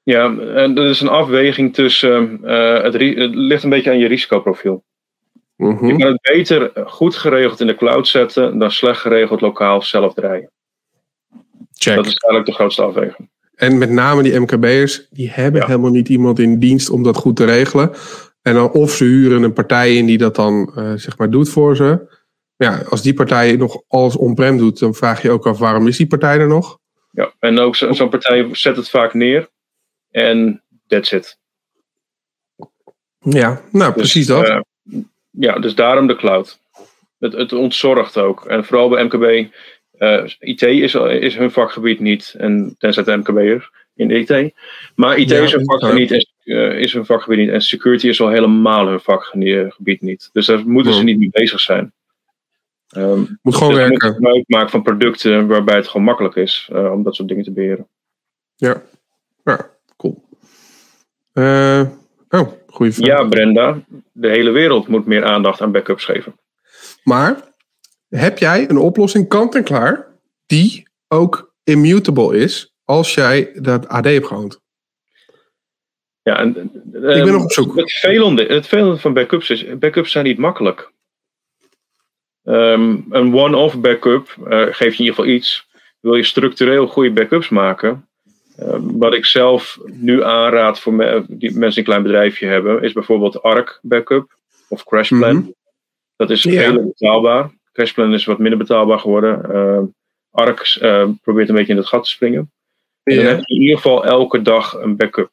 Ja, 0.04 0.36
en 0.38 0.74
dat 0.74 0.84
is 0.86 1.00
een 1.00 1.08
afweging 1.08 1.74
tussen. 1.74 2.40
eh, 2.44 2.82
het, 2.82 2.94
ligt 3.34 3.62
een 3.62 3.70
beetje 3.70 3.90
aan 3.90 3.98
je 3.98 4.06
risicoprofiel. 4.08 4.84
Mhm. 5.56 5.86
Je 5.86 5.96
kan 5.96 6.12
het 6.12 6.20
beter 6.22 6.70
goed 6.86 7.14
geregeld 7.14 7.60
in 7.60 7.66
de 7.66 7.74
cloud 7.74 8.08
zetten 8.08 8.58
dan 8.58 8.70
slecht 8.70 9.00
geregeld 9.00 9.40
lokaal 9.40 9.82
zelf 9.82 10.14
draaien. 10.14 10.50
Check. 11.72 11.94
Dat 11.96 12.06
is 12.06 12.14
eigenlijk 12.14 12.46
de 12.46 12.52
grootste 12.52 12.82
afweging. 12.82 13.30
En 13.54 13.78
met 13.78 13.90
name 13.90 14.22
die 14.22 14.38
MKB'ers, 14.40 15.06
die 15.10 15.30
hebben 15.30 15.60
Ja. 15.60 15.66
helemaal 15.66 15.90
niet 15.90 16.08
iemand 16.08 16.38
in 16.38 16.58
dienst 16.58 16.90
om 16.90 17.02
dat 17.02 17.16
goed 17.16 17.36
te 17.36 17.44
regelen. 17.44 17.90
En 18.42 18.54
dan 18.54 18.70
of 18.70 18.90
ze 18.90 19.04
huren 19.04 19.42
een 19.42 19.52
partij 19.52 19.96
in 19.96 20.06
die 20.06 20.18
dat 20.18 20.34
dan 20.36 20.72
eh, 20.76 20.92
zeg 20.94 21.18
maar 21.18 21.30
doet 21.30 21.48
voor 21.48 21.76
ze. 21.76 22.16
Ja, 22.56 22.82
als 22.88 23.02
die 23.02 23.14
partij 23.14 23.56
nog 23.56 23.82
alles 23.88 24.16
on-prem 24.16 24.56
doet, 24.58 24.78
dan 24.78 24.94
vraag 24.94 25.22
je 25.22 25.30
ook 25.30 25.46
af 25.46 25.58
waarom 25.58 25.86
is 25.86 25.96
die 25.96 26.06
partij 26.06 26.38
er 26.38 26.46
nog? 26.48 26.78
Ja, 27.10 27.32
en 27.38 27.58
ook 27.58 27.76
zo- 27.76 27.92
zo'n 27.92 28.08
partij 28.08 28.48
zet 28.52 28.76
het 28.76 28.90
vaak 28.90 29.14
neer. 29.14 29.48
En 30.14 30.62
that's 30.86 31.12
it. 31.12 31.38
Ja, 33.18 33.60
nou 33.72 33.92
Dus, 33.92 34.00
precies 34.02 34.26
dat. 34.26 34.48
eh, 34.48 34.60
ja, 35.30 35.58
dus 35.58 35.74
daarom 35.74 36.06
de 36.06 36.16
cloud. 36.16 36.58
Het, 37.18 37.32
het 37.32 37.52
ontzorgt 37.52 38.16
ook. 38.18 38.44
En 38.46 38.64
vooral 38.64 38.88
bij 38.88 39.04
MKB. 39.04 39.52
eh, 39.98 40.24
IT 40.38 40.62
is, 40.62 40.94
is 40.94 41.36
hun 41.36 41.50
vakgebied 41.50 42.00
niet. 42.00 42.34
En 42.38 42.74
tenzij 42.78 43.02
de 43.04 43.16
MKB'er 43.16 43.70
in 43.94 44.08
de 44.08 44.18
IT. 44.18 44.54
Maar 44.94 45.18
IT 45.18 45.28
Ja, 45.30 45.42
is 45.42 45.52
hun 45.52 45.64
vakgebied 45.64 46.10
niet. 46.10 46.34
En, 46.44 46.54
eh, 46.72 46.78
is 46.80 46.92
hun 46.92 47.06
vakgebied 47.06 47.38
niet. 47.38 47.48
En 47.50 47.60
security 47.62 48.08
is 48.08 48.20
al 48.20 48.28
helemaal 48.28 48.86
hun 48.86 49.00
vakgebied 49.00 50.00
niet. 50.00 50.30
Dus 50.32 50.46
daar 50.46 50.66
moeten 50.68 50.92
ze 50.92 50.98
Hmm. 50.98 51.06
niet 51.08 51.18
mee 51.18 51.30
bezig 51.30 51.60
zijn. 51.60 51.92
Ehm, 52.88 53.24
Moet 53.42 53.54
gewoon 53.54 53.68
dus 53.74 53.78
werken. 53.78 54.06
moet 54.08 54.14
gebruik 54.16 54.44
maken 54.48 54.70
van 54.70 54.82
producten 54.82 55.46
waarbij 55.46 55.76
het 55.76 55.88
gewoon 55.88 56.06
makkelijk 56.06 56.34
is 56.36 56.68
om 56.72 57.02
dat 57.02 57.14
soort 57.14 57.28
dingen 57.28 57.44
te 57.44 57.52
beheren. 57.52 57.88
Ja, 58.56 58.82
ja. 59.44 59.72
Eh, 61.34 61.82
oh, 62.28 62.52
goede 62.66 62.92
vraag. 62.92 63.06
Ja, 63.06 63.24
Brenda, 63.24 63.84
de 64.12 64.28
hele 64.28 64.50
wereld 64.50 64.88
moet 64.88 65.06
meer 65.06 65.24
aandacht 65.24 65.60
aan 65.60 65.72
backups 65.72 66.04
geven. 66.04 66.38
Maar 67.04 67.42
heb 68.08 68.38
jij 68.38 68.70
een 68.70 68.78
oplossing 68.78 69.28
kant 69.28 69.54
en 69.54 69.64
klaar 69.64 70.06
die 70.46 70.88
ook 71.08 71.54
immutable 71.64 72.36
is 72.36 72.74
als 72.84 73.14
jij 73.14 73.50
dat 73.54 73.88
AD 73.88 74.04
hebt 74.04 74.26
gehoond. 74.26 74.62
Ja, 76.22 76.38
en, 76.38 76.56
ik 76.92 77.00
ben 77.00 77.32
nog 77.32 77.44
op 77.44 77.52
zoek. 77.52 77.76
Het 77.76 77.92
velende, 77.92 78.44
het 78.44 78.66
velende 78.66 78.96
van 78.96 79.12
backups 79.12 79.50
is, 79.50 79.78
backups 79.78 80.10
zijn 80.10 80.24
niet 80.24 80.38
makkelijk. 80.38 80.92
Um, 82.42 83.06
een 83.10 83.34
one-off 83.34 83.80
backup 83.80 84.36
uh, 84.38 84.62
geeft 84.62 84.78
je 84.78 84.84
in 84.84 84.98
ieder 84.98 85.14
geval 85.14 85.26
iets. 85.26 85.66
Wil 86.00 86.14
je 86.14 86.22
structureel 86.22 86.86
goede 86.86 87.12
backups 87.12 87.48
maken, 87.48 88.08
wat 88.80 89.14
ik 89.14 89.24
zelf 89.24 89.78
nu 89.84 90.24
aanraad 90.24 90.80
voor 90.80 90.94
me, 90.94 91.24
die 91.28 91.50
mensen 91.50 91.68
die 91.68 91.78
een 91.78 91.84
klein 91.84 92.02
bedrijfje 92.02 92.46
hebben, 92.46 92.82
is 92.82 92.92
bijvoorbeeld 92.92 93.42
Arc 93.42 93.78
Backup 93.82 94.36
of 94.68 94.84
Crashplan. 94.84 95.36
Mm 95.36 95.42
-hmm. 95.42 95.54
Dat 96.16 96.30
is 96.30 96.42
yeah. 96.42 96.58
redelijk 96.58 96.86
betaalbaar. 96.86 97.50
Crashplan 97.72 98.14
is 98.14 98.24
wat 98.24 98.38
minder 98.38 98.58
betaalbaar 98.58 98.98
geworden. 98.98 99.42
Uh, 99.50 99.82
Arc 100.30 100.78
probeert 101.22 101.48
een 101.48 101.54
beetje 101.54 101.72
in 101.72 101.78
het 101.78 101.86
gat 101.86 102.04
te 102.04 102.10
springen. 102.10 102.52
Dan 103.02 103.16
heb 103.16 103.40
je 103.40 103.54
in 103.54 103.60
ieder 103.60 103.76
geval 103.76 104.04
elke 104.04 104.42
dag 104.42 104.72
een 104.72 104.96
backup. 104.96 105.30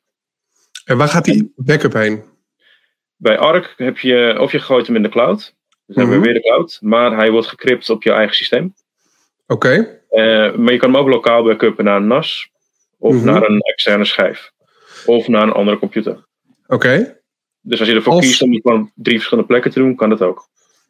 En 0.86 0.98
waar 0.98 1.08
gaat 1.08 1.26
die 1.26 1.54
backup 1.56 1.94
heen? 1.94 2.24
Bij 3.16 3.38
Arc 3.38 3.74
heb 3.78 3.98
je, 3.98 4.36
of 4.40 4.52
je 4.52 4.60
gooit 4.60 4.88
hem 4.88 4.96
in 4.96 5.04
de 5.04 5.10
cloud. 5.10 5.38
Dus 5.38 5.96
dan 5.96 6.06
mm 6.06 6.12
-hmm. 6.12 6.12
hebben 6.12 6.20
we 6.20 6.26
weer 6.26 6.42
de 6.42 6.50
cloud. 6.50 6.78
Maar 6.82 7.16
hij 7.16 7.32
wordt 7.32 7.48
gecrypt 7.48 7.90
op 7.90 8.04
je 8.04 8.12
eigen 8.12 8.36
systeem. 8.36 8.74
Oké. 9.48 9.68
Okay. 9.68 10.00
Uh, 10.12 10.56
maar 10.56 10.74
je 10.74 10.80
kan 10.80 10.92
hem 10.92 11.02
ook 11.02 11.08
lokaal 11.08 11.44
backuppen 11.44 11.86
naar 11.86 11.96
een 11.96 12.08
NAS. 12.08 12.51
Of 13.02 13.14
mm 13.14 13.18
-hmm. 13.18 13.26
naar 13.26 13.43
een 13.43 13.60
externe 13.60 14.06
schijf. 14.06 14.52
Of 15.06 15.28
naar 15.28 15.43
een 15.43 15.52
andere 15.52 15.78
computer. 15.78 16.12
Oké. 16.14 16.76
Okay. 16.76 17.20
Dus 17.62 17.80
als 17.80 17.89
je 17.89 17.95
ervoor 17.95 18.14
als... 18.14 18.26
kiest 18.26 18.41
om 18.41 18.54
het 18.54 18.62
van 18.62 18.91
drie 18.95 19.16
verschillende 19.16 19.49
plekken 19.49 19.72
te 19.72 19.80
doen, 19.80 19.95
kan 19.95 20.10
dat 20.10 20.22
ook. 20.22 20.49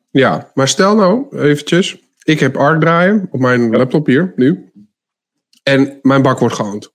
Ja, 0.09 0.51
maar 0.53 0.67
stel 0.67 0.95
nou 0.95 1.37
eventjes. 1.37 1.97
Ik 2.23 2.39
heb 2.39 2.57
Arc 2.57 2.81
draaien 2.81 3.27
op 3.31 3.39
mijn 3.39 3.61
ja. 3.61 3.77
laptop 3.77 4.05
hier, 4.05 4.33
nu. 4.35 4.71
En 5.63 5.99
mijn 6.01 6.21
bak 6.21 6.39
wordt 6.39 6.55
gehoond. 6.55 6.93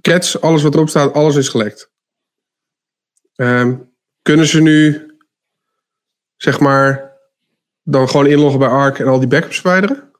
Cats, 0.00 0.40
alles 0.40 0.62
wat 0.62 0.74
erop 0.74 0.88
staat, 0.88 1.12
alles 1.12 1.36
is 1.36 1.48
gelekt. 1.48 1.90
Um, 3.36 3.92
kunnen 4.22 4.46
ze 4.46 4.62
nu, 4.62 5.10
zeg 6.36 6.60
maar, 6.60 7.12
dan 7.82 8.08
gewoon 8.08 8.26
inloggen 8.26 8.58
bij 8.58 8.68
Arc 8.68 8.98
en 8.98 9.06
al 9.06 9.18
die 9.18 9.28
backups 9.28 9.60
verwijderen? 9.60 10.10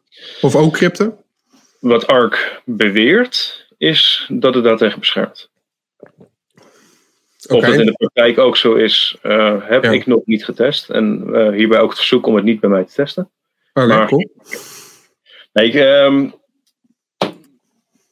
Of 0.41 0.57
ook 0.57 0.73
crypten? 0.73 1.25
Wat 1.81 2.07
Arc 2.07 2.63
beweert, 2.65 3.64
is 3.85 4.31
dat 4.33 4.55
het 4.55 4.65
daartegen 4.65 4.99
beschermt. 4.99 5.51
Okay. 7.47 7.59
Of 7.59 7.65
dat 7.65 7.81
in 7.81 7.87
de 7.87 7.93
praktijk 7.93 8.39
ook 8.39 8.57
zo 8.57 8.75
is, 8.75 9.19
uh, 9.23 9.57
heb 9.61 9.85
ja. 9.85 9.91
ik 9.91 10.07
nog 10.07 10.21
niet 10.25 10.45
getest. 10.45 10.91
En 10.91 11.25
uh, 11.27 11.51
hierbij 11.51 11.81
ook 11.81 11.89
het 11.89 11.99
verzoek 11.99 12.27
om 12.27 12.35
het 12.35 12.45
niet 12.45 12.61
bij 12.61 12.71
mij 12.71 12.85
te 12.85 12.93
testen. 12.93 13.31
Oké, 13.73 13.93
okay, 13.93 14.07
cool. 14.07 14.31
Nee, 15.53 15.69
ik, 15.69 15.75
um, 15.75 16.35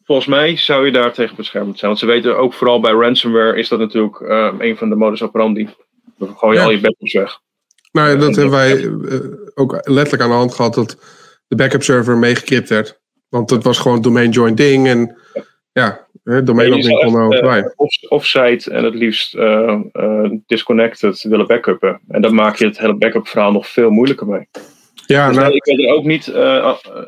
volgens 0.04 0.26
mij 0.26 0.56
zou 0.56 0.84
je 0.86 0.92
daar 0.92 1.12
tegen 1.12 1.36
beschermd 1.36 1.78
zijn. 1.78 1.90
Want 1.90 1.98
ze 2.00 2.06
weten 2.06 2.38
ook 2.38 2.54
vooral 2.54 2.80
bij 2.80 2.92
ransomware 2.92 3.58
is 3.58 3.68
dat 3.68 3.78
natuurlijk 3.78 4.20
uh, 4.20 4.54
een 4.58 4.76
van 4.76 4.88
de 4.88 4.96
modus 4.96 5.22
operandi. 5.22 5.68
Dan 6.18 6.36
gooi 6.36 6.52
je 6.52 6.58
ja. 6.58 6.64
al 6.64 6.72
je 6.72 6.80
backups 6.80 7.12
weg. 7.12 7.40
Nou, 7.92 8.10
ja, 8.10 8.16
dat 8.16 8.36
hebben 8.36 8.54
wij 8.54 8.76
uh, 8.76 9.20
ook 9.54 9.72
letterlijk 9.72 10.22
aan 10.22 10.28
de 10.28 10.34
hand 10.34 10.54
gehad 10.54 10.74
dat 10.74 10.96
de 11.48 11.56
backup 11.56 11.82
server 11.82 12.16
meegekript 12.16 12.68
werd. 12.68 13.00
Want 13.28 13.50
het 13.50 13.64
was 13.64 13.78
gewoon 13.78 14.02
domain 14.02 14.30
join 14.30 14.54
ding 14.54 14.86
en 14.86 15.16
ja, 15.34 15.44
ja 15.72 16.06
kon 17.04 17.14
er 17.14 17.22
ook 17.22 17.40
bij. 17.40 17.72
Off, 17.76 18.02
offsite 18.08 18.70
en 18.70 18.84
het 18.84 18.94
liefst 18.94 19.34
uh, 19.34 19.80
disconnected 20.46 21.22
willen 21.22 21.46
backuppen. 21.46 22.00
En 22.08 22.22
dan 22.22 22.34
maak 22.34 22.56
je 22.56 22.64
het 22.66 22.78
hele 22.78 22.96
backup 22.96 23.28
verhaal 23.28 23.52
nog 23.52 23.68
veel 23.68 23.90
moeilijker 23.90 24.26
mee. 24.26 24.48
Ja, 25.06 25.28
dus 25.28 25.36
nou, 25.36 25.52
ik 25.52 25.64
weet 25.64 25.78
er 25.78 25.94
ook 25.94 26.04
niet 26.04 26.24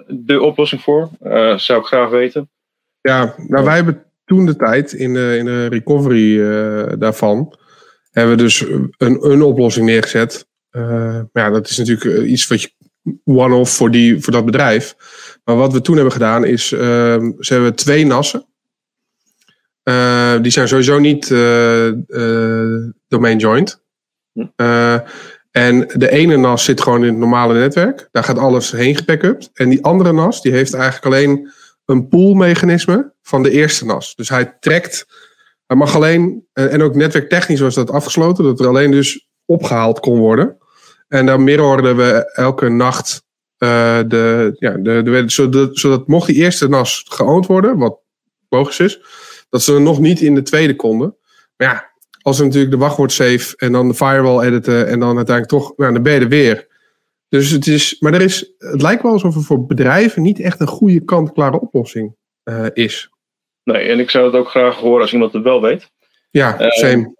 de 0.08 0.40
oplossing 0.40 0.80
voor. 0.80 1.10
zou 1.56 1.80
ik 1.80 1.86
graag 1.86 2.10
weten. 2.10 2.50
Ja, 3.00 3.34
nou 3.36 3.64
wij 3.64 3.74
hebben 3.74 4.04
toen 4.24 4.46
de 4.46 4.56
tijd 4.56 4.92
in 4.92 5.14
de, 5.14 5.36
in 5.38 5.44
de 5.44 5.66
recovery 5.66 6.38
daarvan, 6.98 7.58
hebben 8.10 8.36
we 8.36 8.42
dus 8.42 8.60
een, 8.60 9.30
een 9.30 9.42
oplossing 9.42 9.86
neergezet. 9.86 10.46
Maar 10.70 11.28
ja, 11.32 11.50
dat 11.50 11.68
is 11.68 11.78
natuurlijk 11.78 12.26
iets 12.26 12.46
wat 12.46 12.62
je 12.62 12.70
one-off 13.24 13.76
voor, 13.76 13.90
die, 13.90 14.20
voor 14.20 14.32
dat 14.32 14.44
bedrijf. 14.44 14.94
Maar 15.44 15.56
wat 15.56 15.72
we 15.72 15.80
toen 15.80 15.94
hebben 15.94 16.12
gedaan 16.12 16.44
is, 16.44 16.72
uh, 16.72 16.80
ze 17.38 17.52
hebben 17.52 17.74
twee 17.74 18.06
nassen. 18.06 18.46
Die 20.42 20.52
zijn 20.52 20.68
sowieso 20.68 20.98
niet 20.98 21.28
domain 23.08 23.38
joined. 23.38 23.82
en 25.50 25.88
de 25.94 26.10
ene 26.10 26.36
NAS 26.36 26.64
zit 26.64 26.80
gewoon 26.80 27.00
in 27.00 27.08
het 27.08 27.18
normale 27.18 27.54
netwerk. 27.54 28.08
Daar 28.10 28.24
gaat 28.24 28.38
alles 28.38 28.70
heen 28.70 28.96
gebackupt. 28.96 29.50
En 29.54 29.68
die 29.68 29.84
andere 29.84 30.12
NAS, 30.12 30.42
die 30.42 30.52
heeft 30.52 30.74
eigenlijk 30.74 31.04
alleen 31.04 31.52
een 31.84 32.08
poolmechanisme 32.08 33.12
van 33.22 33.42
de 33.42 33.50
eerste 33.50 33.84
NAS. 33.84 34.14
Dus 34.14 34.28
hij 34.28 34.56
trekt, 34.60 35.06
hij 35.66 35.76
mag 35.76 35.94
alleen, 35.94 36.46
en 36.52 36.82
ook 36.82 36.94
netwerktechnisch 36.94 37.60
was 37.60 37.74
dat 37.74 37.90
afgesloten, 37.90 38.44
dat 38.44 38.60
er 38.60 38.66
alleen 38.66 38.90
dus 38.90 39.28
opgehaald 39.46 40.00
kon 40.00 40.18
worden. 40.18 40.56
En 41.08 41.26
dan 41.26 41.44
mirrorden 41.44 41.96
we 41.96 42.32
elke 42.32 42.68
nacht 42.68 43.22
uh, 43.58 43.98
de, 44.06 44.56
ja, 44.58 44.70
de, 44.70 45.02
de, 45.02 45.24
zodat, 45.26 45.78
zodat 45.78 46.06
mocht 46.06 46.26
die 46.26 46.36
eerste 46.36 46.68
NAS 46.68 47.04
geoond 47.08 47.46
worden, 47.46 47.78
wat 47.78 47.98
logisch 48.48 48.80
is, 48.80 49.00
dat 49.54 49.62
ze 49.62 49.78
nog 49.78 50.00
niet 50.00 50.20
in 50.20 50.34
de 50.34 50.42
tweede 50.42 50.76
konden. 50.76 51.16
Maar 51.56 51.68
ja, 51.68 51.90
als 52.22 52.38
we 52.38 52.44
natuurlijk 52.44 52.72
de 52.72 52.78
wachtwoord 52.78 53.12
safe 53.12 53.56
en 53.56 53.72
dan 53.72 53.88
de 53.88 53.94
firewall 53.94 54.46
editen 54.46 54.86
en 54.86 55.00
dan 55.00 55.16
uiteindelijk 55.16 55.48
toch, 55.48 55.76
nou, 55.76 55.92
dan 55.92 56.02
ben 56.02 56.12
je 56.12 56.20
er 56.20 56.28
weer. 56.28 56.66
Dus 57.28 57.50
het 57.50 57.66
is, 57.66 57.96
maar 58.00 58.14
er 58.14 58.20
is, 58.20 58.54
het 58.58 58.82
lijkt 58.82 59.02
wel 59.02 59.12
alsof 59.12 59.34
er 59.34 59.42
voor 59.42 59.66
bedrijven 59.66 60.22
niet 60.22 60.40
echt 60.40 60.60
een 60.60 60.66
goede 60.66 61.04
kant-klare 61.04 61.60
oplossing 61.60 62.16
uh, 62.44 62.66
is. 62.72 63.10
Nee, 63.62 63.88
en 63.88 63.98
ik 63.98 64.10
zou 64.10 64.24
het 64.24 64.34
ook 64.34 64.48
graag 64.48 64.76
horen 64.76 65.00
als 65.00 65.12
iemand 65.12 65.32
het 65.32 65.42
wel 65.42 65.62
weet. 65.62 65.90
Ja, 66.30 66.60
uh, 66.60 66.70
same. 66.70 67.14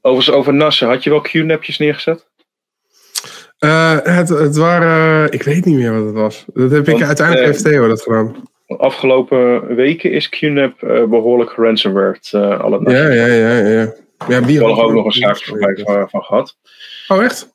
Overigens 0.00 0.36
over 0.36 0.54
nassen, 0.54 0.88
had 0.88 1.04
je 1.04 1.10
wel 1.10 1.20
QNAPjes 1.20 1.78
neergezet? 1.78 2.28
Uh, 3.58 3.98
het, 4.02 4.28
het 4.28 4.56
waren, 4.56 5.32
ik 5.32 5.42
weet 5.42 5.64
niet 5.64 5.76
meer 5.76 5.94
wat 5.94 6.04
het 6.04 6.14
was. 6.14 6.44
Dat 6.46 6.70
heb 6.70 6.86
Want, 6.86 7.00
ik 7.00 7.06
uiteindelijk 7.06 7.46
heeft 7.46 7.64
Theo 7.64 7.88
dat 7.88 8.02
gedaan. 8.02 8.52
Afgelopen 8.66 9.74
weken 9.74 10.12
is 10.12 10.28
QNAP 10.28 10.80
behoorlijk 11.08 11.50
geransomwared. 11.50 12.34
alle 12.34 12.90
ja, 12.90 13.08
ja, 13.08 13.26
ja, 13.26 13.68
ja. 13.68 13.92
Ja, 14.28 14.44
wie 14.44 14.60
had 14.60 14.78
ook 14.78 14.92
nog 14.92 15.04
een 15.04 15.12
zaak 15.12 15.44
voorbij 15.44 15.76
van, 15.84 16.08
van 16.08 16.22
gehad. 16.22 16.56
Oh, 17.08 17.22
echt? 17.22 17.52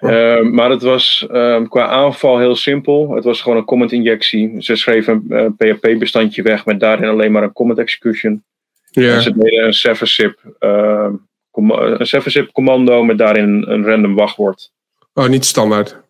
Uh, 0.00 0.40
maar 0.40 0.70
het 0.70 0.82
was 0.82 1.26
uh, 1.30 1.68
qua 1.68 1.86
aanval 1.86 2.38
heel 2.38 2.56
simpel. 2.56 3.14
Het 3.14 3.24
was 3.24 3.40
gewoon 3.40 3.58
een 3.58 3.64
comment 3.64 3.92
injectie. 3.92 4.54
Ze 4.58 4.76
schreven 4.76 5.24
een 5.28 5.56
uh, 5.58 5.74
PHP-bestandje 5.74 6.42
weg 6.42 6.66
met 6.66 6.80
daarin 6.80 7.08
alleen 7.08 7.32
maar 7.32 7.42
een 7.42 7.52
comment 7.52 7.78
execution. 7.78 8.44
Yeah. 8.90 9.14
En 9.14 9.22
ze 9.22 9.38
deden 9.38 9.64
een 9.64 9.96
7-zip, 9.96 10.38
een 11.58 12.22
7-zip 12.22 12.52
commando 12.52 13.02
met 13.02 13.18
daarin 13.18 13.64
een 13.68 13.84
random 13.84 14.14
wachtwoord. 14.14 14.72
Oh, 15.14 15.26
niet 15.28 15.44
standaard. 15.44 16.01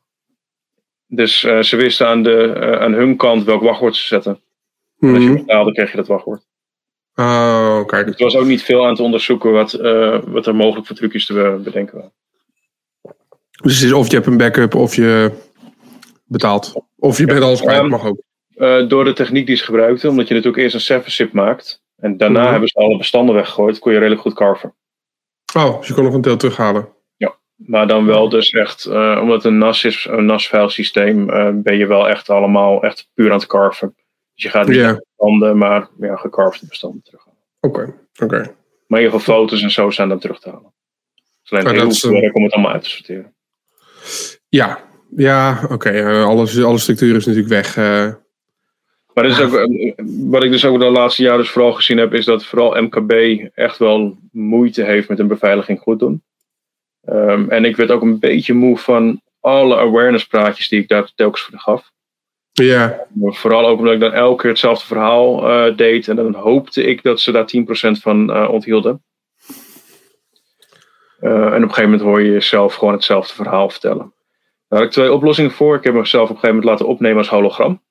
Dus 1.15 1.39
ze 1.41 1.77
wisten 1.77 2.07
aan, 2.07 2.23
de, 2.23 2.77
aan 2.81 2.93
hun 2.93 3.17
kant 3.17 3.45
welk 3.45 3.63
wachtwoord 3.63 3.97
ze 3.97 4.07
zetten. 4.07 4.41
En 5.01 5.15
als 5.15 5.25
je 5.25 5.33
betaalde, 5.33 5.73
kreeg 5.73 5.91
je 5.91 5.97
dat 5.97 6.07
wachtwoord. 6.07 6.47
Oh, 7.15 7.87
kijk. 7.87 8.07
Dus 8.07 8.17
er 8.17 8.25
was 8.25 8.37
ook 8.37 8.47
niet 8.47 8.63
veel 8.63 8.87
aan 8.87 8.95
te 8.95 9.03
onderzoeken 9.03 9.53
wat, 9.53 9.73
wat 10.27 10.47
er 10.47 10.55
mogelijk 10.55 10.87
voor 10.87 10.97
trucjes 10.97 11.27
te 11.27 11.61
bedenken 11.65 11.95
waren. 11.95 12.13
Dus 13.63 13.75
het 13.75 13.85
is 13.85 13.93
of 13.93 14.09
je 14.09 14.15
hebt 14.15 14.27
een 14.27 14.37
backup 14.37 14.75
of 14.75 14.95
je 14.95 15.33
betaalt. 16.25 16.73
Of 16.99 17.19
je 17.19 17.27
bent 17.27 17.43
alles 17.43 17.61
kwijt, 17.61 17.89
mag 17.89 18.05
ook. 18.05 18.21
Door 18.89 19.05
de 19.05 19.13
techniek 19.13 19.47
die 19.47 19.57
ze 19.57 19.65
gebruikten, 19.65 20.11
omdat 20.11 20.29
je 20.29 20.35
natuurlijk 20.35 20.63
eerst 20.63 20.91
een 20.91 21.03
7-zip 21.03 21.33
maakt. 21.33 21.83
En 21.97 22.17
daarna 22.17 22.43
-hmm. 22.43 22.51
hebben 22.51 22.69
ze 22.69 22.79
alle 22.79 22.97
bestanden 22.97 23.35
weggegooid, 23.35 23.79
kon 23.79 23.93
je 23.93 23.99
redelijk 23.99 24.21
goed 24.21 24.35
carven. 24.35 24.75
Oh, 25.57 25.79
dus 25.79 25.89
je 25.89 25.95
kon 25.95 26.05
nog 26.05 26.15
een 26.15 26.21
deel 26.21 26.37
terughalen. 26.37 26.89
Maar 27.57 27.87
dan 27.87 28.07
wel 28.07 28.29
dus 28.29 28.51
echt, 28.51 28.87
uh, 28.87 29.19
omdat 29.23 29.45
een 29.45 29.59
NAS 29.59 29.85
is, 29.85 30.07
een 30.11 30.25
NAS-file 30.25 30.71
systeem, 30.71 31.31
uh, 31.31 31.51
ben 31.55 31.77
je 31.77 31.87
wel 31.87 32.09
echt 32.09 32.31
allemaal 32.31 32.83
echt 32.83 33.09
puur 33.15 33.31
aan 33.33 33.39
het 33.39 33.47
carven. 33.47 33.95
Dus 34.35 34.45
je 34.45 34.49
gaat 34.49 34.67
niet 34.67 34.77
yeah. 34.77 34.97
bestanden, 34.97 35.59
maar 35.59 35.89
ja, 36.01 36.17
gecarvede 36.17 36.67
bestanden 36.67 37.03
terughalen. 37.03 37.39
Oké, 37.61 37.81
okay, 37.81 37.95
oké. 38.13 38.25
Okay. 38.25 38.55
Maar 38.87 39.01
in 39.01 39.05
ieder 39.07 39.21
geval 39.21 39.37
foto's 39.37 39.63
en 39.63 39.71
zo 39.71 39.91
zijn 39.91 40.09
dan 40.09 40.19
terug 40.19 40.41
te 40.41 40.51
halen. 40.51 40.73
Het 41.15 41.43
is 41.43 41.51
alleen 41.51 41.75
heel 41.75 42.21
werk 42.21 42.37
om 42.37 42.43
het 42.43 42.53
allemaal 42.53 42.73
uit 42.73 42.83
te 42.83 42.91
sorteren. 42.91 43.35
Ja, 44.49 44.79
ja 45.17 45.61
oké. 45.63 45.73
Okay. 45.73 46.23
Alles, 46.23 46.63
alle 46.63 46.79
structuur 46.79 47.17
is 47.17 47.27
natuurlijk 47.27 47.53
weg. 47.53 47.77
Uh... 47.77 48.13
Maar 49.15 49.27
is 49.27 49.41
ook, 49.41 49.69
wat 50.05 50.45
ik 50.45 50.51
dus 50.51 50.65
ook 50.65 50.79
de 50.79 50.91
laatste 50.91 51.23
jaren 51.23 51.39
dus 51.39 51.51
vooral 51.51 51.73
gezien 51.73 51.99
heb, 51.99 52.15
is 52.15 52.25
dat 52.25 52.45
vooral 52.45 52.83
MKB 52.83 53.13
echt 53.55 53.79
wel 53.79 54.19
moeite 54.33 54.85
heeft 54.85 55.09
met 55.09 55.19
een 55.19 55.27
beveiliging 55.27 55.79
goed 55.79 55.99
doen. 55.99 56.23
Um, 57.09 57.51
en 57.51 57.65
ik 57.65 57.77
werd 57.77 57.91
ook 57.91 58.03
een 58.03 58.19
beetje 58.19 58.55
moe 58.55 58.79
van 58.79 59.21
alle 59.41 59.77
awareness 59.77 60.27
praatjes 60.27 60.69
die 60.69 60.81
ik 60.81 60.89
daar 60.89 61.13
telkens 61.15 61.43
voor 61.43 61.59
gaf. 61.59 61.91
Ja. 62.53 63.07
Vooral 63.21 63.67
ook 63.67 63.79
omdat 63.79 63.95
ik 63.95 64.01
dan 64.01 64.13
elke 64.13 64.41
keer 64.41 64.51
hetzelfde 64.51 64.87
verhaal 64.87 65.51
uh, 65.51 65.77
deed. 65.77 66.09
En 66.09 66.17
dan 66.17 66.35
hoopte 66.35 66.83
ik 66.83 67.03
dat 67.03 67.21
ze 67.21 67.33
daar 67.33 67.51
10% 67.57 68.01
van 68.01 68.31
uh, 68.31 68.49
onthielden. 68.51 69.03
Uh, 71.21 71.31
en 71.31 71.47
op 71.47 71.53
een 71.53 71.61
gegeven 71.61 71.83
moment 71.83 72.01
hoor 72.01 72.23
je 72.23 72.33
jezelf 72.33 72.75
gewoon 72.75 72.95
hetzelfde 72.95 73.35
verhaal 73.35 73.71
vertellen. 73.71 74.15
Daar 74.69 74.79
had 74.79 74.89
ik 74.89 74.91
twee 74.91 75.13
oplossingen 75.13 75.51
voor. 75.51 75.77
Ik 75.77 75.85
heb 75.85 75.95
mezelf 75.95 76.31
op 76.31 76.35
een 76.35 76.41
gegeven 76.41 76.57
moment 76.57 76.71
laten 76.71 76.95
opnemen 76.95 77.19
als 77.19 77.29
hologram. 77.29 77.83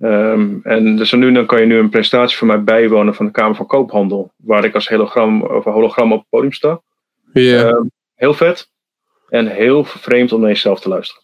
Ehm, 0.00 0.58
en 0.62 0.96
dus 0.96 1.12
nu 1.12 1.32
dan 1.32 1.46
kan 1.46 1.60
je 1.60 1.66
nu 1.66 1.78
een 1.78 1.90
presentatie 1.90 2.38
van 2.38 2.46
mij 2.46 2.62
bijwonen 2.62 3.14
van 3.14 3.26
de 3.26 3.32
Kamer 3.32 3.56
van 3.56 3.66
Koophandel. 3.66 4.32
Waar 4.36 4.64
ik 4.64 4.74
als 4.74 4.88
hologram, 4.88 5.42
of 5.42 5.64
hologram 5.64 6.12
op 6.12 6.18
het 6.18 6.28
podium 6.28 6.52
sta. 6.52 6.80
Ja. 7.32 7.68
Ehm, 7.68 7.86
heel 8.14 8.34
vet. 8.34 8.70
En 9.28 9.46
heel 9.46 9.84
vreemd 9.84 10.32
om 10.32 10.40
naar 10.40 10.48
jezelf 10.50 10.80
te 10.80 10.88
luisteren. 10.88 11.22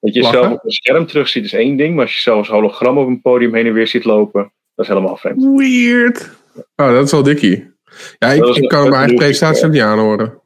Dat 0.00 0.14
je 0.14 0.20
Lachen? 0.20 0.38
jezelf 0.38 0.54
op 0.58 0.64
een 0.64 0.70
scherm 0.70 1.06
terugziet 1.06 1.44
is 1.44 1.52
één 1.52 1.76
ding. 1.76 1.94
Maar 1.94 2.04
als 2.04 2.14
je 2.14 2.20
zelf 2.20 2.38
als 2.38 2.48
hologram 2.48 2.98
op 2.98 3.06
een 3.06 3.20
podium 3.20 3.54
heen 3.54 3.66
en 3.66 3.72
weer 3.72 3.86
ziet 3.86 4.04
lopen. 4.04 4.52
Dat 4.74 4.84
is 4.84 4.92
helemaal 4.92 5.16
vreemd. 5.16 5.44
Weird. 5.58 6.30
Oh, 6.76 6.92
dat 6.92 7.04
is 7.04 7.10
wel 7.10 7.22
dikkie. 7.22 7.72
Ja, 8.18 8.28
ik, 8.32 8.68
kan 8.68 8.82
mijn 8.82 8.94
eigen 8.94 9.16
presentatie 9.16 9.68
niet 9.68 9.80
aanhoren. 9.80 10.40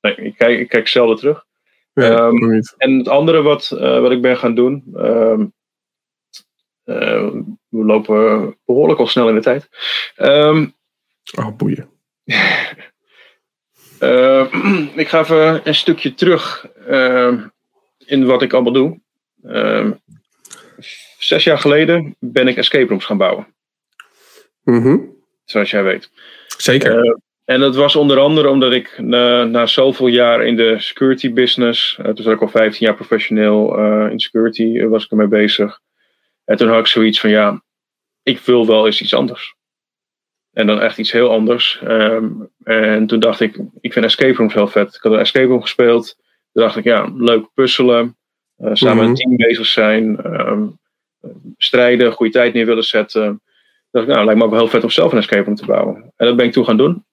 Nee, 0.00 0.14
ik 0.14 0.36
kijk, 0.36 0.60
ik 0.60 0.68
kijk 0.68 0.88
zelden 0.88 1.16
terug. 1.16 1.44
Ja, 1.92 2.16
Ehm. 2.16 2.60
En 2.76 2.98
het 2.98 3.08
andere 3.08 3.42
wat, 3.42 3.70
eh, 3.70 4.00
wat 4.00 4.10
ik 4.10 4.22
ben 4.22 4.36
gaan 4.36 4.54
doen. 4.54 4.84
ehm, 4.94 5.46
eh, 6.84 7.30
we 7.68 7.84
lopen 7.84 8.56
behoorlijk 8.64 8.98
al 9.00 9.06
snel 9.06 9.28
in 9.28 9.34
de 9.34 9.40
tijd. 9.40 9.68
Ehm, 10.16 10.66
Oh, 11.38 11.56
boeien. 11.56 11.88
eh, 14.00 14.46
ik 15.02 15.08
ga 15.08 15.20
even 15.20 15.60
een 15.64 15.74
stukje 15.74 16.14
terug 16.14 16.66
ehm, 16.86 17.38
in 18.06 18.26
wat 18.26 18.42
ik 18.42 18.52
allemaal 18.52 18.72
doe. 18.72 19.00
Ehm, 19.42 19.92
zes 21.18 21.44
jaar 21.44 21.58
geleden 21.58 22.16
ben 22.18 22.48
ik 22.48 22.56
escape 22.56 22.88
rooms 22.88 23.04
gaan 23.04 23.16
bouwen. 23.16 23.46
Mhm. 24.64 24.98
Zoals 25.44 25.70
jij 25.70 25.82
weet. 25.82 26.10
Zeker. 26.56 27.04
Eh, 27.04 27.14
en 27.44 27.60
dat 27.60 27.76
was 27.76 27.96
onder 27.96 28.18
andere 28.18 28.48
omdat 28.48 28.72
ik 28.72 28.98
na, 28.98 29.44
na 29.44 29.66
zoveel 29.66 30.06
jaar 30.06 30.44
in 30.44 30.56
de 30.56 30.78
security 30.78 31.32
business, 31.32 31.98
uh, 32.00 32.06
toen 32.06 32.24
zat 32.24 32.32
ik 32.32 32.40
al 32.40 32.48
15 32.48 32.86
jaar 32.86 32.96
professioneel 32.96 33.78
in 34.08 34.20
security, 34.20 34.82
was 34.82 35.04
ik 35.04 35.10
ermee 35.10 35.26
bezig. 35.26 35.80
En 36.44 36.56
toen 36.56 36.68
had 36.68 36.78
ik 36.78 36.86
zoiets 36.86 37.20
van 37.20 37.30
ja, 37.30 37.62
ik 38.22 38.38
wil 38.38 38.66
wel 38.66 38.86
eens 38.86 39.00
iets 39.00 39.14
anders. 39.14 39.54
En 40.52 40.66
dan 40.66 40.80
echt 40.80 40.98
iets 40.98 41.12
heel 41.12 41.30
anders. 41.30 41.80
Um, 41.84 42.50
en 42.62 43.06
toen 43.06 43.20
dacht 43.20 43.40
ik, 43.40 43.60
ik 43.80 43.92
vind 43.92 44.04
escape 44.04 44.34
rooms 44.34 44.54
heel 44.54 44.68
vet. 44.68 44.94
Ik 44.94 45.02
had 45.02 45.12
een 45.12 45.18
escape 45.18 45.46
room 45.46 45.60
gespeeld. 45.60 46.16
Toen 46.52 46.62
dacht 46.62 46.76
ik, 46.76 46.84
ja, 46.84 47.12
leuk 47.14 47.48
puzzelen. 47.54 48.16
Uh, 48.58 48.70
samen 48.72 48.96
met 48.96 48.96
mm 48.96 48.98
-hmm. 48.98 49.08
een 49.08 49.14
team 49.14 49.36
bezig 49.36 49.66
zijn. 49.66 50.32
Um, 50.48 50.78
strijden, 51.56 52.12
goede 52.12 52.32
tijd 52.32 52.54
neer 52.54 52.66
willen 52.66 52.84
zetten. 52.84 53.22
Toen 53.22 53.40
dacht 53.90 54.06
ik, 54.06 54.12
nou, 54.12 54.24
lijkt 54.24 54.40
me 54.40 54.44
ook 54.44 54.52
wel 54.52 54.60
heel 54.60 54.70
vet 54.70 54.82
om 54.82 54.90
zelf 54.90 55.12
een 55.12 55.18
escape 55.18 55.44
room 55.44 55.54
te 55.54 55.66
bouwen. 55.66 56.12
En 56.16 56.26
dat 56.26 56.36
ben 56.36 56.46
ik 56.46 56.52
toen 56.52 56.64
gaan 56.64 56.76
doen. 56.76 57.04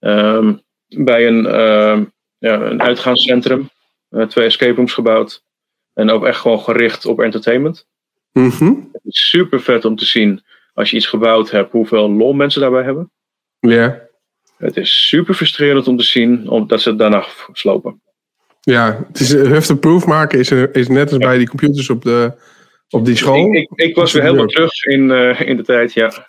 Um, 0.00 0.62
bij 0.88 1.26
een, 1.26 1.44
uh, 1.44 2.00
ja, 2.38 2.60
een 2.60 2.82
uitgaanscentrum. 2.82 3.70
Uh, 4.10 4.26
twee 4.26 4.46
escape 4.46 4.74
rooms 4.74 4.92
gebouwd. 4.92 5.42
En 5.94 6.10
ook 6.10 6.24
echt 6.24 6.40
gewoon 6.40 6.60
gericht 6.60 7.06
op 7.06 7.20
entertainment. 7.20 7.86
Mm 8.32 8.50
-hmm. 8.50 8.90
Is 9.04 9.28
super 9.28 9.60
vet 9.60 9.84
om 9.84 9.96
te 9.96 10.04
zien 10.04 10.42
als 10.74 10.90
je 10.90 10.96
iets 10.96 11.06
gebouwd 11.06 11.50
hebt, 11.50 11.72
hoeveel 11.72 12.10
lol 12.10 12.32
mensen 12.32 12.60
daarbij 12.60 12.82
hebben. 12.82 13.10
Ja. 13.60 13.70
Yeah. 13.70 13.94
Het 14.56 14.76
is 14.76 15.08
super 15.08 15.34
frustrerend 15.34 15.88
om 15.88 15.96
te 15.96 16.04
zien 16.04 16.48
omdat 16.48 16.80
ze 16.80 16.88
het 16.88 16.98
daarna 16.98 17.24
slopen. 17.52 18.02
Ja, 18.60 19.04
het 19.08 19.20
is 19.20 19.32
hufteproof 19.32 20.06
maken 20.06 20.38
is, 20.38 20.50
is 20.50 20.88
net 20.88 21.08
als 21.08 21.18
bij 21.18 21.38
die 21.38 21.48
computers 21.48 21.90
op, 21.90 22.02
de, 22.02 22.32
op 22.88 23.04
die 23.04 23.16
school. 23.16 23.54
Ik, 23.54 23.70
ik, 23.74 23.88
ik 23.88 23.94
was 23.94 24.12
weer 24.12 24.22
helemaal 24.22 24.46
terug 24.46 24.84
in, 24.84 25.08
uh, 25.10 25.40
in 25.40 25.56
de 25.56 25.62
tijd, 25.62 25.92
ja. 25.92 26.28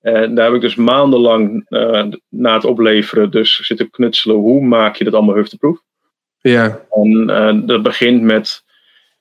En 0.00 0.34
daar 0.34 0.44
heb 0.44 0.54
ik 0.54 0.60
dus 0.60 0.74
maandenlang 0.74 1.66
uh, 1.68 2.04
na 2.28 2.54
het 2.54 2.64
opleveren 2.64 3.30
dus 3.30 3.56
zitten 3.56 3.90
knutselen. 3.90 4.36
Hoe 4.36 4.64
maak 4.64 4.96
je 4.96 5.04
dat 5.04 5.14
allemaal 5.14 5.34
hufteproof? 5.34 5.78
Ja. 6.40 6.80
En 6.90 7.28
uh, 7.30 7.66
dat 7.66 7.82
begint 7.82 8.22
met, 8.22 8.64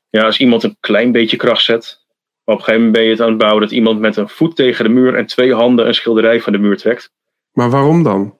ja, 0.09 0.23
als 0.23 0.37
iemand 0.39 0.63
een 0.63 0.77
klein 0.79 1.11
beetje 1.11 1.37
kracht 1.37 1.63
zet. 1.63 2.02
Maar 2.43 2.55
op 2.55 2.61
een 2.61 2.65
gegeven 2.65 2.85
moment 2.85 2.91
ben 2.91 3.03
je 3.03 3.09
het 3.09 3.21
aan 3.21 3.29
het 3.29 3.37
bouwen 3.37 3.61
dat 3.61 3.71
iemand 3.71 3.99
met 3.99 4.17
een 4.17 4.29
voet 4.29 4.55
tegen 4.55 4.83
de 4.83 4.91
muur 4.91 5.15
en 5.15 5.25
twee 5.25 5.53
handen 5.53 5.87
een 5.87 5.93
schilderij 5.93 6.41
van 6.41 6.53
de 6.53 6.59
muur 6.59 6.77
trekt. 6.77 7.11
Maar 7.51 7.69
waarom 7.69 8.03
dan? 8.03 8.37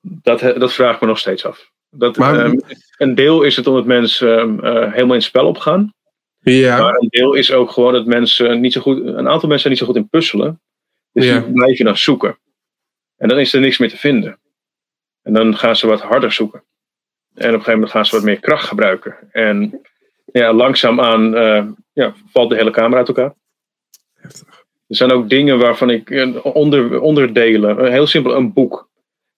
Dat, 0.00 0.40
dat 0.40 0.72
vraag 0.72 0.94
ik 0.94 1.00
me 1.00 1.06
nog 1.06 1.18
steeds 1.18 1.44
af. 1.44 1.70
Dat, 1.90 2.16
maar, 2.16 2.44
um, 2.44 2.60
een 2.96 3.14
deel 3.14 3.42
is 3.42 3.56
het 3.56 3.66
omdat 3.66 3.86
mensen 3.86 4.38
um, 4.38 4.58
uh, 4.64 4.72
helemaal 4.72 5.02
in 5.02 5.12
het 5.12 5.22
spel 5.22 5.46
opgaan. 5.46 5.92
Ja. 6.38 6.78
Maar 6.78 6.94
een 6.94 7.08
deel 7.08 7.34
is 7.34 7.52
ook 7.52 7.70
gewoon 7.70 7.92
dat 7.92 8.06
mensen 8.06 8.60
niet 8.60 8.72
zo 8.72 8.80
goed. 8.80 8.98
Een 8.98 9.28
aantal 9.28 9.48
mensen 9.48 9.58
zijn 9.58 9.72
niet 9.72 9.78
zo 9.78 9.86
goed 9.86 9.96
in 9.96 10.08
puzzelen. 10.08 10.60
Dus 11.12 11.24
ja. 11.24 11.40
die 11.40 11.52
blijf 11.52 11.78
je 11.78 11.84
dan 11.84 11.96
zoeken. 11.96 12.38
En 13.16 13.28
dan 13.28 13.38
is 13.38 13.52
er 13.52 13.60
niks 13.60 13.78
meer 13.78 13.88
te 13.88 13.96
vinden. 13.96 14.38
En 15.22 15.32
dan 15.32 15.56
gaan 15.56 15.76
ze 15.76 15.86
wat 15.86 16.00
harder 16.00 16.32
zoeken. 16.32 16.64
En 17.34 17.34
op 17.34 17.44
een 17.44 17.50
gegeven 17.50 17.72
moment 17.72 17.90
gaan 17.90 18.06
ze 18.06 18.16
wat 18.16 18.24
meer 18.24 18.40
kracht 18.40 18.66
gebruiken. 18.66 19.16
En 19.30 19.80
ja, 20.32 20.52
langzaamaan 20.52 21.34
uh, 21.34 21.64
ja, 21.92 22.14
valt 22.32 22.50
de 22.50 22.56
hele 22.56 22.70
kamer 22.70 22.98
uit 22.98 23.08
elkaar. 23.08 23.34
Heftig. 24.14 24.66
Er 24.86 24.96
zijn 24.96 25.12
ook 25.12 25.28
dingen 25.28 25.58
waarvan 25.58 25.90
ik 25.90 26.10
uh, 26.10 26.36
onder, 26.42 27.00
onderdelen. 27.00 27.90
Heel 27.90 28.06
simpel, 28.06 28.36
een 28.36 28.52
boek. 28.52 28.88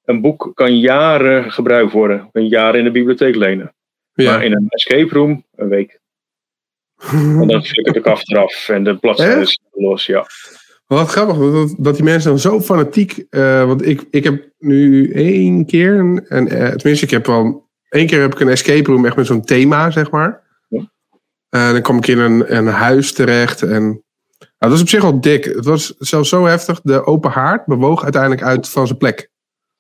Een 0.04 0.20
boek 0.20 0.50
kan 0.54 0.78
jaren 0.78 1.52
gebruikt 1.52 1.92
worden. 1.92 2.28
Kan 2.32 2.48
jaren 2.48 2.78
in 2.78 2.84
de 2.84 2.90
bibliotheek 2.90 3.34
lenen. 3.34 3.74
Ja. 4.12 4.30
Maar 4.30 4.44
in 4.44 4.52
een 4.52 4.66
escape 4.68 5.14
room, 5.14 5.44
een 5.56 5.68
week. 5.68 6.00
En 7.12 7.46
dan 7.46 7.64
flikkert 7.64 7.94
de 7.94 8.00
kaft 8.00 8.30
eraf 8.30 8.68
en 8.68 8.84
de 8.84 8.96
bladzijden 8.96 9.40
is 9.40 9.60
los, 9.72 10.06
ja. 10.06 10.26
Wat 10.86 11.08
grappig, 11.08 11.36
dat, 11.36 11.74
dat 11.78 11.94
die 11.94 12.04
mensen 12.04 12.30
dan 12.30 12.38
zo 12.38 12.60
fanatiek... 12.60 13.24
Uh, 13.30 13.64
want 13.64 13.86
ik, 13.86 14.04
ik 14.10 14.24
heb 14.24 14.48
nu 14.58 15.12
één 15.12 15.66
keer... 15.66 15.98
Een, 15.98 16.24
een, 16.28 16.52
uh, 16.52 16.68
tenminste, 16.68 17.04
ik 17.04 17.10
heb 17.10 17.26
wel... 17.26 17.68
één 17.88 18.06
keer 18.06 18.20
heb 18.20 18.32
ik 18.32 18.40
een 18.40 18.48
escape 18.48 18.90
room 18.90 19.06
echt 19.06 19.16
met 19.16 19.26
zo'n 19.26 19.44
thema, 19.44 19.90
zeg 19.90 20.10
maar. 20.10 20.42
Ja. 21.50 21.66
Uh, 21.66 21.72
dan 21.72 21.82
kwam 21.82 21.96
ik 21.96 22.06
in 22.06 22.18
een, 22.18 22.56
een 22.56 22.66
huis 22.66 23.12
terecht 23.12 23.62
en... 23.62 24.02
Nou, 24.58 24.72
dat 24.72 24.80
was 24.80 24.80
op 24.80 24.88
zich 24.88 25.02
wel 25.02 25.20
dik. 25.20 25.44
Het 25.44 25.64
was 25.64 25.94
zelfs 25.98 26.28
zo 26.28 26.46
heftig. 26.46 26.80
De 26.82 27.04
open 27.04 27.30
haard 27.30 27.66
bewoog 27.66 28.02
uiteindelijk 28.02 28.42
uit 28.42 28.68
van 28.68 28.86
zijn 28.86 28.98
plek. 28.98 29.30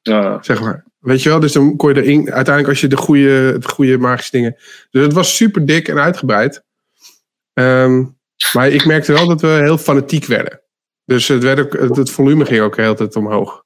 Ja. 0.02 0.38
Zeg 0.42 0.60
maar. 0.60 0.84
Weet 0.98 1.22
je 1.22 1.28
wel? 1.28 1.40
Dus 1.40 1.52
dan 1.52 1.76
kon 1.76 1.94
je 1.94 2.02
erin... 2.02 2.18
Uiteindelijk 2.18 2.68
als 2.68 2.80
je 2.80 2.86
de 2.86 2.96
goede, 2.96 3.58
de 3.58 3.68
goede 3.68 3.98
magische 3.98 4.30
dingen... 4.30 4.56
Dus 4.90 5.02
het 5.02 5.12
was 5.12 5.36
super 5.36 5.66
dik 5.66 5.88
en 5.88 5.98
uitgebreid. 5.98 6.62
Um, 7.52 8.18
maar 8.52 8.68
ik 8.68 8.86
merkte 8.86 9.12
wel 9.12 9.26
dat 9.26 9.40
we 9.40 9.46
heel 9.46 9.78
fanatiek 9.78 10.24
werden. 10.24 10.60
Dus 11.04 11.28
het, 11.28 11.42
werd 11.42 11.60
ook, 11.60 11.72
het, 11.72 11.96
het 11.96 12.10
volume 12.10 12.44
ging 12.44 12.60
ook 12.60 12.76
de 12.76 12.82
hele 12.82 12.94
tijd 12.94 13.16
omhoog. 13.16 13.64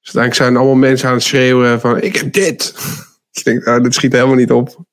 Dus 0.00 0.14
uiteindelijk 0.14 0.34
zijn 0.34 0.56
allemaal 0.56 0.88
mensen 0.88 1.08
aan 1.08 1.14
het 1.14 1.22
schreeuwen 1.22 1.80
van... 1.80 2.00
Ik 2.00 2.16
heb 2.16 2.32
dit! 2.32 2.74
ik 3.32 3.44
denk, 3.44 3.64
nou, 3.64 3.82
dit 3.82 3.94
schiet 3.94 4.12
helemaal 4.12 4.34
niet 4.34 4.52
op. 4.52 4.84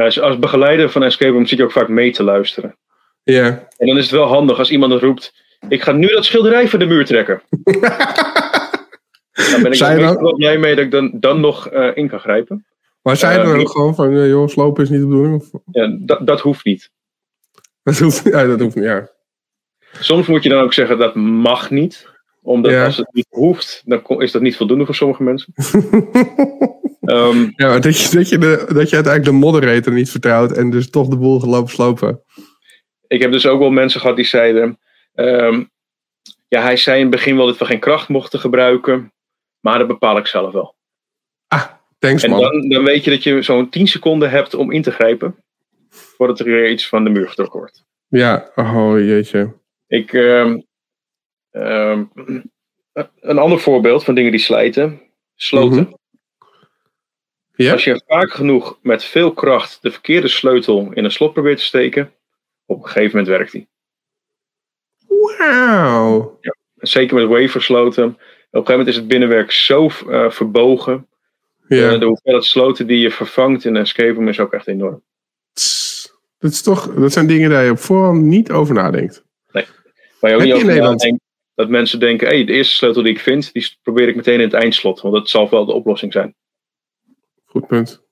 Als, 0.00 0.20
als 0.20 0.38
begeleider 0.38 0.90
van 0.90 1.02
Escape 1.02 1.32
Room 1.32 1.46
zit 1.46 1.58
je 1.58 1.64
ook 1.64 1.72
vaak 1.72 1.88
mee 1.88 2.12
te 2.12 2.22
luisteren. 2.22 2.76
Ja. 3.22 3.46
En 3.76 3.86
dan 3.86 3.96
is 3.96 4.02
het 4.02 4.12
wel 4.12 4.26
handig 4.26 4.58
als 4.58 4.70
iemand 4.70 4.92
roept... 4.92 5.48
Ik 5.68 5.82
ga 5.82 5.92
nu 5.92 6.06
dat 6.06 6.24
schilderij 6.24 6.68
van 6.68 6.78
de 6.78 6.86
muur 6.86 7.04
trekken. 7.04 7.42
dan 9.50 9.62
ben 9.62 9.72
ik 9.72 9.80
er 9.80 10.22
wel 10.22 10.34
blij 10.34 10.58
mee 10.58 10.74
dat 10.74 10.84
ik 10.84 10.90
dan, 10.90 11.10
dan 11.14 11.40
nog 11.40 11.72
uh, 11.72 11.90
in 11.94 12.08
kan 12.08 12.20
grijpen. 12.20 12.66
Maar 13.02 13.18
je 13.18 13.26
uh, 13.26 13.44
dan 13.44 13.60
ook 13.60 13.70
gewoon 13.70 13.94
van... 13.94 14.28
Joh, 14.28 14.48
slopen 14.48 14.82
is 14.82 14.90
niet 14.90 15.00
de 15.00 15.06
bedoeling? 15.06 15.34
Of? 15.34 15.60
Ja, 15.72 15.96
dat, 16.00 16.26
dat 16.26 16.40
hoeft 16.40 16.64
niet. 16.64 16.90
Dat 17.82 17.98
hoeft, 17.98 18.24
ja, 18.34 18.46
dat 18.46 18.60
hoeft 18.60 18.74
niet, 18.74 18.84
ja. 18.84 19.10
Soms 19.92 20.26
moet 20.26 20.42
je 20.42 20.48
dan 20.48 20.62
ook 20.62 20.72
zeggen 20.72 20.98
dat 20.98 21.14
mag 21.14 21.70
niet. 21.70 22.09
Omdat 22.42 22.72
ja. 22.72 22.84
als 22.84 22.96
het 22.96 23.12
niet 23.12 23.26
hoeft, 23.28 23.82
dan 23.84 24.22
is 24.22 24.32
dat 24.32 24.42
niet 24.42 24.56
voldoende 24.56 24.84
voor 24.84 24.94
sommige 24.94 25.22
mensen. 25.22 25.52
um, 27.00 27.52
ja, 27.62 27.78
dat 27.78 28.00
je, 28.00 28.16
dat, 28.16 28.28
je 28.28 28.38
de, 28.38 28.64
dat 28.72 28.88
je 28.88 28.94
uiteindelijk 28.94 29.24
de 29.24 29.32
moderator 29.32 29.92
niet 29.92 30.10
vertrouwt 30.10 30.52
en 30.52 30.70
dus 30.70 30.90
toch 30.90 31.08
de 31.08 31.16
boel 31.16 31.40
gelopen 31.40 31.70
slopen. 31.70 32.22
Ik 33.06 33.20
heb 33.20 33.32
dus 33.32 33.46
ook 33.46 33.60
wel 33.60 33.70
mensen 33.70 34.00
gehad 34.00 34.16
die 34.16 34.24
zeiden... 34.24 34.78
Um, 35.14 35.70
ja, 36.50 36.62
hij 36.62 36.76
zei 36.76 36.96
in 36.96 37.02
het 37.02 37.10
begin 37.10 37.36
wel 37.36 37.46
dat 37.46 37.58
we 37.58 37.64
geen 37.64 37.80
kracht 37.80 38.08
mochten 38.08 38.40
gebruiken. 38.40 39.12
Maar 39.60 39.78
dat 39.78 39.86
bepaal 39.86 40.18
ik 40.18 40.26
zelf 40.26 40.52
wel. 40.52 40.74
Ah, 41.48 41.64
thanks 41.98 42.22
en 42.22 42.30
man. 42.30 42.40
Dan, 42.40 42.68
dan 42.68 42.84
weet 42.84 43.04
je 43.04 43.10
dat 43.10 43.22
je 43.22 43.42
zo'n 43.42 43.68
10 43.68 43.86
seconden 43.86 44.30
hebt 44.30 44.54
om 44.54 44.72
in 44.72 44.82
te 44.82 44.90
grijpen. 44.90 45.36
Voordat 45.88 46.38
er 46.38 46.44
weer 46.44 46.70
iets 46.70 46.88
van 46.88 47.04
de 47.04 47.10
muur 47.10 47.28
getrokken 47.28 47.58
wordt. 47.58 47.84
Ja, 48.08 48.50
oh 48.54 48.98
jeetje. 48.98 49.54
Ik, 49.86 50.12
um, 50.12 50.66
um, 51.52 52.10
een 53.20 53.38
ander 53.38 53.60
voorbeeld 53.60 54.04
van 54.04 54.14
dingen 54.14 54.30
die 54.30 54.40
slijten. 54.40 55.00
Sloten. 55.34 55.78
Mm 55.78 55.96
-hmm. 56.38 56.46
ja? 57.54 57.72
Als 57.72 57.84
je 57.84 58.02
vaak 58.06 58.32
genoeg 58.32 58.78
met 58.82 59.04
veel 59.04 59.32
kracht 59.32 59.78
de 59.82 59.90
verkeerde 59.90 60.28
sleutel 60.28 60.90
in 60.92 61.04
een 61.04 61.12
slot 61.12 61.32
probeert 61.32 61.58
te 61.58 61.64
steken. 61.64 62.12
Op 62.66 62.76
een 62.76 62.88
gegeven 62.88 63.18
moment 63.18 63.28
werkt 63.28 63.52
die. 63.52 63.68
Wauw. 65.08 66.38
Ja, 66.40 66.54
zeker 66.76 67.16
met 67.16 67.40
wafersloten. 67.40 68.04
Op 68.04 68.14
een 68.14 68.18
gegeven 68.50 68.70
moment 68.70 68.88
is 68.88 68.96
het 68.96 69.08
binnenwerk 69.08 69.50
zo 69.50 69.90
uh, 70.06 70.30
verbogen. 70.30 71.08
Ja. 71.68 71.92
Uh, 71.92 71.98
de 71.98 72.06
hoeveelheid 72.06 72.44
sloten 72.44 72.86
die 72.86 72.98
je 72.98 73.10
vervangt 73.10 73.64
in 73.64 73.74
een 73.74 73.82
escape 73.82 74.12
room 74.12 74.28
is 74.28 74.40
ook 74.40 74.52
echt 74.52 74.66
enorm. 74.66 75.02
Dat, 76.38 76.50
is 76.50 76.62
toch, 76.62 76.94
dat 76.94 77.12
zijn 77.12 77.26
dingen 77.26 77.50
daar 77.50 77.64
je 77.64 77.70
op 77.70 77.78
voorhand 77.78 78.22
niet 78.22 78.50
over 78.50 78.74
nadenkt. 78.74 79.24
Nee. 79.52 79.64
Waar 80.20 80.30
je 80.30 80.36
ook 80.36 80.42
Heb 80.42 80.52
niet 80.52 80.62
over 80.64 80.80
nadenkt 80.80 81.20
dat 81.60 81.68
mensen 81.68 82.00
denken... 82.00 82.28
Hey, 82.28 82.44
de 82.44 82.52
eerste 82.52 82.74
sleutel 82.74 83.02
die 83.02 83.12
ik 83.12 83.20
vind, 83.20 83.52
die 83.52 83.78
probeer 83.82 84.08
ik 84.08 84.16
meteen 84.16 84.38
in 84.40 84.44
het 84.44 84.52
eindslot. 84.52 85.00
Want 85.00 85.14
dat 85.14 85.28
zal 85.28 85.50
wel 85.50 85.64
de 85.64 85.72
oplossing 85.72 86.12
zijn. 86.12 86.34
Goed 87.44 87.66
punt. 87.66 88.02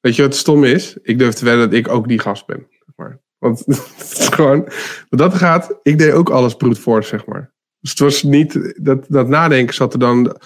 Weet 0.00 0.16
je 0.16 0.22
wat 0.22 0.36
stom 0.36 0.64
is? 0.64 0.96
Ik 1.02 1.18
durf 1.18 1.34
te 1.34 1.44
wedden 1.44 1.70
dat 1.70 1.78
ik 1.78 1.88
ook 1.88 2.08
die 2.08 2.18
gast 2.18 2.46
ben. 2.46 2.66
Zeg 2.70 2.96
maar. 2.96 3.20
Want 3.38 3.64
gewoon, 4.34 4.64
wat 5.08 5.18
dat 5.18 5.34
gaat, 5.34 5.78
ik 5.82 5.98
deed 5.98 6.12
ook 6.12 6.30
alles 6.30 6.54
brute 6.54 6.80
force, 6.80 7.08
zeg 7.08 7.26
maar. 7.26 7.52
Dus 7.80 7.90
het 7.90 7.98
was 7.98 8.22
niet, 8.22 8.74
dat, 8.82 9.04
dat 9.08 9.28
nadenken 9.28 9.74
zat 9.74 9.92
er 9.92 9.98
dan. 9.98 10.40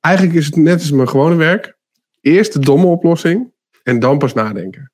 Eigenlijk 0.00 0.36
is 0.36 0.46
het 0.46 0.56
net 0.56 0.80
als 0.80 0.90
mijn 0.90 1.08
gewone 1.08 1.36
werk. 1.36 1.76
Eerst 2.20 2.52
de 2.52 2.58
domme 2.58 2.86
oplossing 2.86 3.52
en 3.82 3.98
dan 3.98 4.18
pas 4.18 4.32
nadenken. 4.32 4.92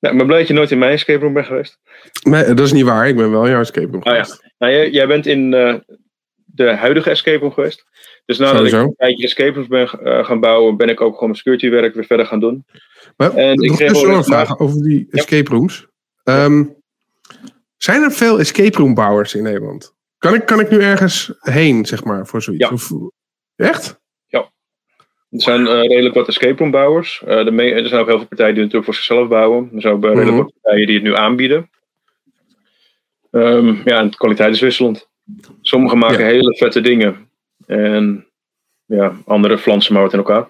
Nou, 0.00 0.16
ben 0.16 0.26
blij 0.26 0.38
dat 0.38 0.48
je 0.48 0.54
nooit 0.54 0.70
in 0.70 0.78
mijn 0.78 0.92
escape 0.92 1.20
room 1.24 1.32
bent 1.32 1.46
geweest. 1.46 1.78
Nee, 2.22 2.44
dat 2.54 2.60
is 2.66 2.72
niet 2.72 2.84
waar. 2.84 3.08
Ik 3.08 3.16
ben 3.16 3.30
wel 3.30 3.44
in 3.44 3.50
jouw 3.50 3.60
escape 3.60 3.90
room 3.90 4.02
Ah, 4.02 4.14
ja. 4.16 4.22
geweest. 4.24 4.52
Nou, 4.58 4.72
jij, 4.72 4.90
jij 4.90 5.06
bent 5.06 5.26
in 5.26 5.54
eh, 5.54 5.74
de 6.44 6.70
huidige 6.76 7.10
escape 7.10 7.38
room 7.38 7.52
geweest. 7.52 7.84
Dus 8.26 8.38
nadat 8.38 8.56
Sowieso. 8.56 8.80
ik 8.80 8.86
een 8.86 8.94
tijdje 8.96 9.24
escape 9.24 9.52
rooms 9.54 9.66
ben 9.68 9.88
eh, 9.88 10.24
gaan 10.24 10.40
bouwen, 10.40 10.76
ben 10.76 10.88
ik 10.88 11.00
ook 11.00 11.12
gewoon 11.12 11.28
mijn 11.28 11.36
security 11.36 11.68
werk 11.70 11.94
weer 11.94 12.04
verder 12.04 12.26
gaan 12.26 12.40
doen. 12.40 12.64
Maar 13.16 13.34
En 13.34 13.62
ik 13.62 13.72
kreeg 13.72 13.90
even 13.94 14.06
wel 14.08 14.16
een 14.16 14.24
vraag 14.24 14.58
over 14.58 14.82
die 14.82 14.98
Ja. 15.10 15.18
escape 15.18 15.50
rooms. 15.50 15.86
Ehm, 16.24 16.64
zijn 17.76 18.02
er 18.02 18.12
veel 18.12 18.38
escape 18.38 18.78
room 18.78 18.94
bouwers 18.94 19.34
in 19.34 19.42
Nederland? 19.42 19.94
Kan 20.18 20.34
ik, 20.34 20.46
kan 20.46 20.60
ik 20.60 20.70
nu 20.70 20.80
ergens 20.80 21.32
heen, 21.40 21.86
zeg 21.86 22.04
maar, 22.04 22.26
voor 22.26 22.42
zoiets? 22.42 22.64
Ja. 22.68 22.72
Of, 22.74 22.90
echt? 23.56 23.97
Er 25.30 25.40
zijn 25.42 25.66
eh, 25.66 25.80
redelijk 25.88 26.14
wat 26.14 26.28
escape 26.28 26.56
room 26.58 26.70
bouwers. 26.70 27.22
Eh, 27.26 27.44
de 27.44 27.62
er 27.62 27.88
zijn 27.88 28.00
ook 28.00 28.06
heel 28.08 28.18
veel 28.18 28.26
partijen 28.26 28.54
die 28.54 28.62
het 28.64 28.72
natuurlijk 28.72 28.84
voor 28.84 28.94
zichzelf 28.94 29.28
bouwen. 29.28 29.70
Er 29.74 29.80
zijn 29.80 29.94
ook 29.94 30.02
eh, 30.04 30.08
redelijk 30.08 30.30
Mhm. 30.36 30.42
wat 30.44 30.52
partijen 30.60 30.86
die 30.86 30.94
het 30.96 31.04
nu 31.04 31.14
aanbieden. 31.16 31.70
Ehm, 33.30 33.74
ja, 33.84 33.98
en 33.98 34.10
de 34.10 34.16
kwaliteit 34.16 34.54
is 34.54 34.60
wisselend. 34.60 35.08
Sommigen 35.60 35.98
maken 35.98 36.18
Ja. 36.18 36.24
hele 36.26 36.56
vette 36.56 36.80
dingen. 36.80 37.28
En 37.66 38.26
ja, 38.86 39.16
andere 39.24 39.58
flansen 39.58 39.92
maar 39.92 40.02
wat 40.02 40.12
in 40.12 40.18
elkaar. 40.18 40.48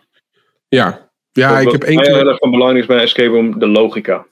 Ja. 0.69 1.11
Ja, 1.33 1.53
Wat- 1.53 1.63
ik 1.63 1.73
heb 1.73 1.83
één 1.83 2.01
keer... 2.03 2.17
heel 2.17 2.29
erg 2.29 2.39
van 2.39 2.51
belang 2.51 2.79
is 2.79 2.87
bij 2.87 2.99
escape 3.03 3.29
room 3.29 3.59
de 3.59 3.67
logica. 3.69 4.27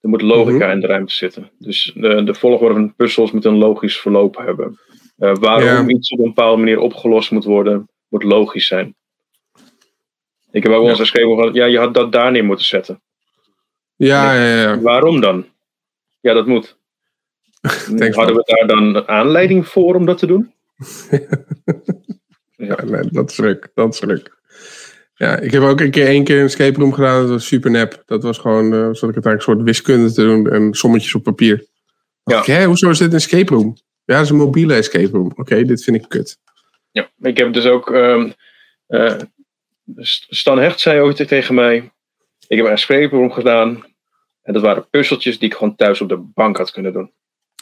Er 0.00 0.08
moet 0.08 0.22
logica 0.22 0.64
Mhm. 0.66 0.74
in 0.74 0.80
de 0.80 0.86
ruimte 0.86 1.14
zitten. 1.14 1.50
Dus 1.58 1.92
de, 1.94 2.24
de 2.24 2.34
volgorde 2.34 2.74
van 2.74 2.94
puzzels 2.94 3.30
moet 3.32 3.44
een 3.44 3.56
logisch 3.58 4.00
verloop 4.00 4.36
hebben. 4.36 4.78
Waarom 5.16 5.64
Ja. 5.64 5.86
iets 5.86 6.10
op 6.10 6.18
een 6.18 6.24
bepaalde 6.24 6.56
manier 6.58 6.78
opgelost 6.78 7.30
moet 7.30 7.44
worden, 7.44 7.88
moet 8.08 8.22
logisch 8.22 8.66
zijn. 8.66 8.94
Ik 10.50 10.62
heb 10.62 10.72
ook 10.72 10.86
wel 10.86 10.98
eens 10.98 11.10
gehad, 11.10 11.54
ja, 11.54 11.64
je 11.64 11.78
had 11.78 11.94
dat 11.94 12.12
daar 12.12 12.32
neer 12.32 12.44
moeten 12.44 12.66
zetten. 12.66 13.02
Ja, 13.96 14.32
ja, 14.34 14.56
ja. 14.56 14.80
Waarom 14.80 15.20
dan? 15.20 15.46
Ja, 16.20 16.32
dat 16.32 16.46
moet. 16.46 16.78
Thanks, 17.96 18.16
Hadden 18.16 18.36
we 18.36 18.42
daar 18.44 18.66
dan 18.66 19.08
aanleiding 19.08 19.68
voor 19.68 19.94
om 19.94 20.06
dat 20.06 20.18
te 20.18 20.26
doen? 20.26 20.52
Ja, 22.56 22.84
nee, 22.84 23.02
dat 23.10 23.30
is 23.30 23.36
leuk. 23.36 23.70
Dat 23.74 23.94
is 23.94 24.00
leuk. 24.00 24.38
Ja, 25.14 25.38
ik 25.38 25.50
heb 25.50 25.62
ook 25.62 25.80
een 25.80 25.90
keer 25.90 26.06
één 26.06 26.24
keer 26.24 26.38
een 26.38 26.44
escape 26.44 26.80
room 26.80 26.92
gedaan. 26.92 27.20
Dat 27.20 27.30
was 27.30 27.46
super 27.46 27.70
nep. 27.70 28.02
Dat 28.06 28.22
was 28.22 28.38
gewoon, 28.38 28.72
eh 28.72 28.88
zat 28.92 29.08
ik 29.08 29.14
het 29.14 29.26
eigenlijk 29.26 29.36
een 29.36 29.40
soort 29.40 29.62
wiskunde 29.62 30.12
te 30.12 30.22
doen 30.22 30.50
en 30.50 30.74
sommetjes 30.74 31.14
op 31.14 31.22
papier. 31.22 31.66
Ja. 32.24 32.42
Hé, 32.44 32.64
hoezo 32.64 32.90
is 32.90 32.98
dit 32.98 33.08
een 33.08 33.14
escape 33.14 33.54
room? 33.54 33.76
Ja, 34.04 34.14
dat 34.14 34.24
is 34.24 34.30
een 34.30 34.36
mobiele 34.36 34.74
escape 34.74 35.10
room. 35.12 35.32
Oké, 35.36 35.64
dit 35.64 35.84
vind 35.84 35.96
ik 35.96 36.04
kut. 36.08 36.38
Ja, 36.90 37.10
ik 37.20 37.38
heb 37.38 37.52
dus 37.52 37.66
ook. 37.66 37.90
ehm, 37.90 38.30
eh, 38.86 39.16
Stan 40.28 40.58
Hecht 40.58 40.80
zei 40.80 41.00
ooit 41.00 41.28
tegen 41.28 41.54
mij: 41.54 41.90
Ik 42.48 42.56
heb 42.56 42.66
een 42.66 42.72
escape 42.72 43.16
room 43.16 43.30
gedaan. 43.32 43.84
En 44.42 44.52
dat 44.52 44.62
waren 44.62 44.88
puzzeltjes 44.90 45.38
die 45.38 45.48
ik 45.48 45.54
gewoon 45.56 45.76
thuis 45.76 46.00
op 46.00 46.08
de 46.08 46.16
bank 46.16 46.56
had 46.56 46.70
kunnen 46.70 46.92
doen. 46.92 47.12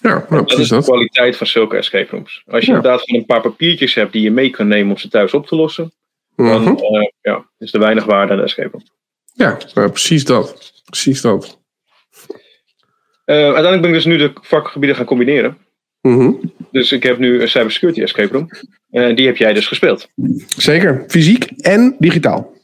Ja, 0.02 0.08
nou, 0.08 0.24
dat 0.28 0.38
is 0.40 0.44
precies 0.54 0.68
de 0.68 0.74
dat. 0.74 0.84
kwaliteit 0.84 1.36
van 1.36 1.46
zulke 1.46 1.76
escape 1.76 2.10
rooms. 2.10 2.42
Als 2.46 2.64
je 2.64 2.70
Ja. 2.70 2.76
inderdaad 2.76 3.00
gewoon 3.02 3.20
een 3.20 3.26
paar 3.26 3.40
papiertjes 3.40 3.94
hebt 3.94 4.12
die 4.12 4.22
je 4.22 4.30
mee 4.30 4.50
kan 4.50 4.68
nemen 4.68 4.90
om 4.92 4.98
ze 4.98 5.08
thuis 5.08 5.34
op 5.34 5.46
te 5.46 5.56
lossen, 5.56 5.92
dan 6.36 6.62
Mhm. 6.62 6.68
eh, 6.76 7.08
ja, 7.20 7.46
is 7.58 7.72
er 7.74 7.80
weinig 7.80 8.04
waarde 8.04 8.32
aan 8.32 8.38
de 8.38 8.44
escape 8.44 8.68
room. 8.72 8.82
Ja, 9.34 9.58
nou, 9.74 9.90
precies 9.90 10.24
dat. 10.24 10.72
Precies 10.84 11.20
dat. 11.20 11.58
Eh, 13.24 13.36
uiteindelijk 13.36 13.80
ben 13.80 13.90
ik 13.90 13.96
dus 13.96 14.04
nu 14.04 14.16
de 14.16 14.32
vakgebieden 14.40 14.96
gaan 14.96 15.04
combineren. 15.06 15.58
Mhm. 16.00 16.32
Dus 16.70 16.92
ik 16.92 17.02
heb 17.02 17.18
nu 17.18 17.40
een 17.42 17.48
cybersecurity 17.48 18.02
escape 18.02 18.32
room. 18.32 18.48
En 18.90 19.14
die 19.14 19.26
heb 19.26 19.36
jij 19.36 19.52
dus 19.52 19.66
gespeeld. 19.66 20.08
Zeker. 20.46 21.04
Fysiek 21.08 21.44
en 21.44 21.96
digitaal. 21.98 22.56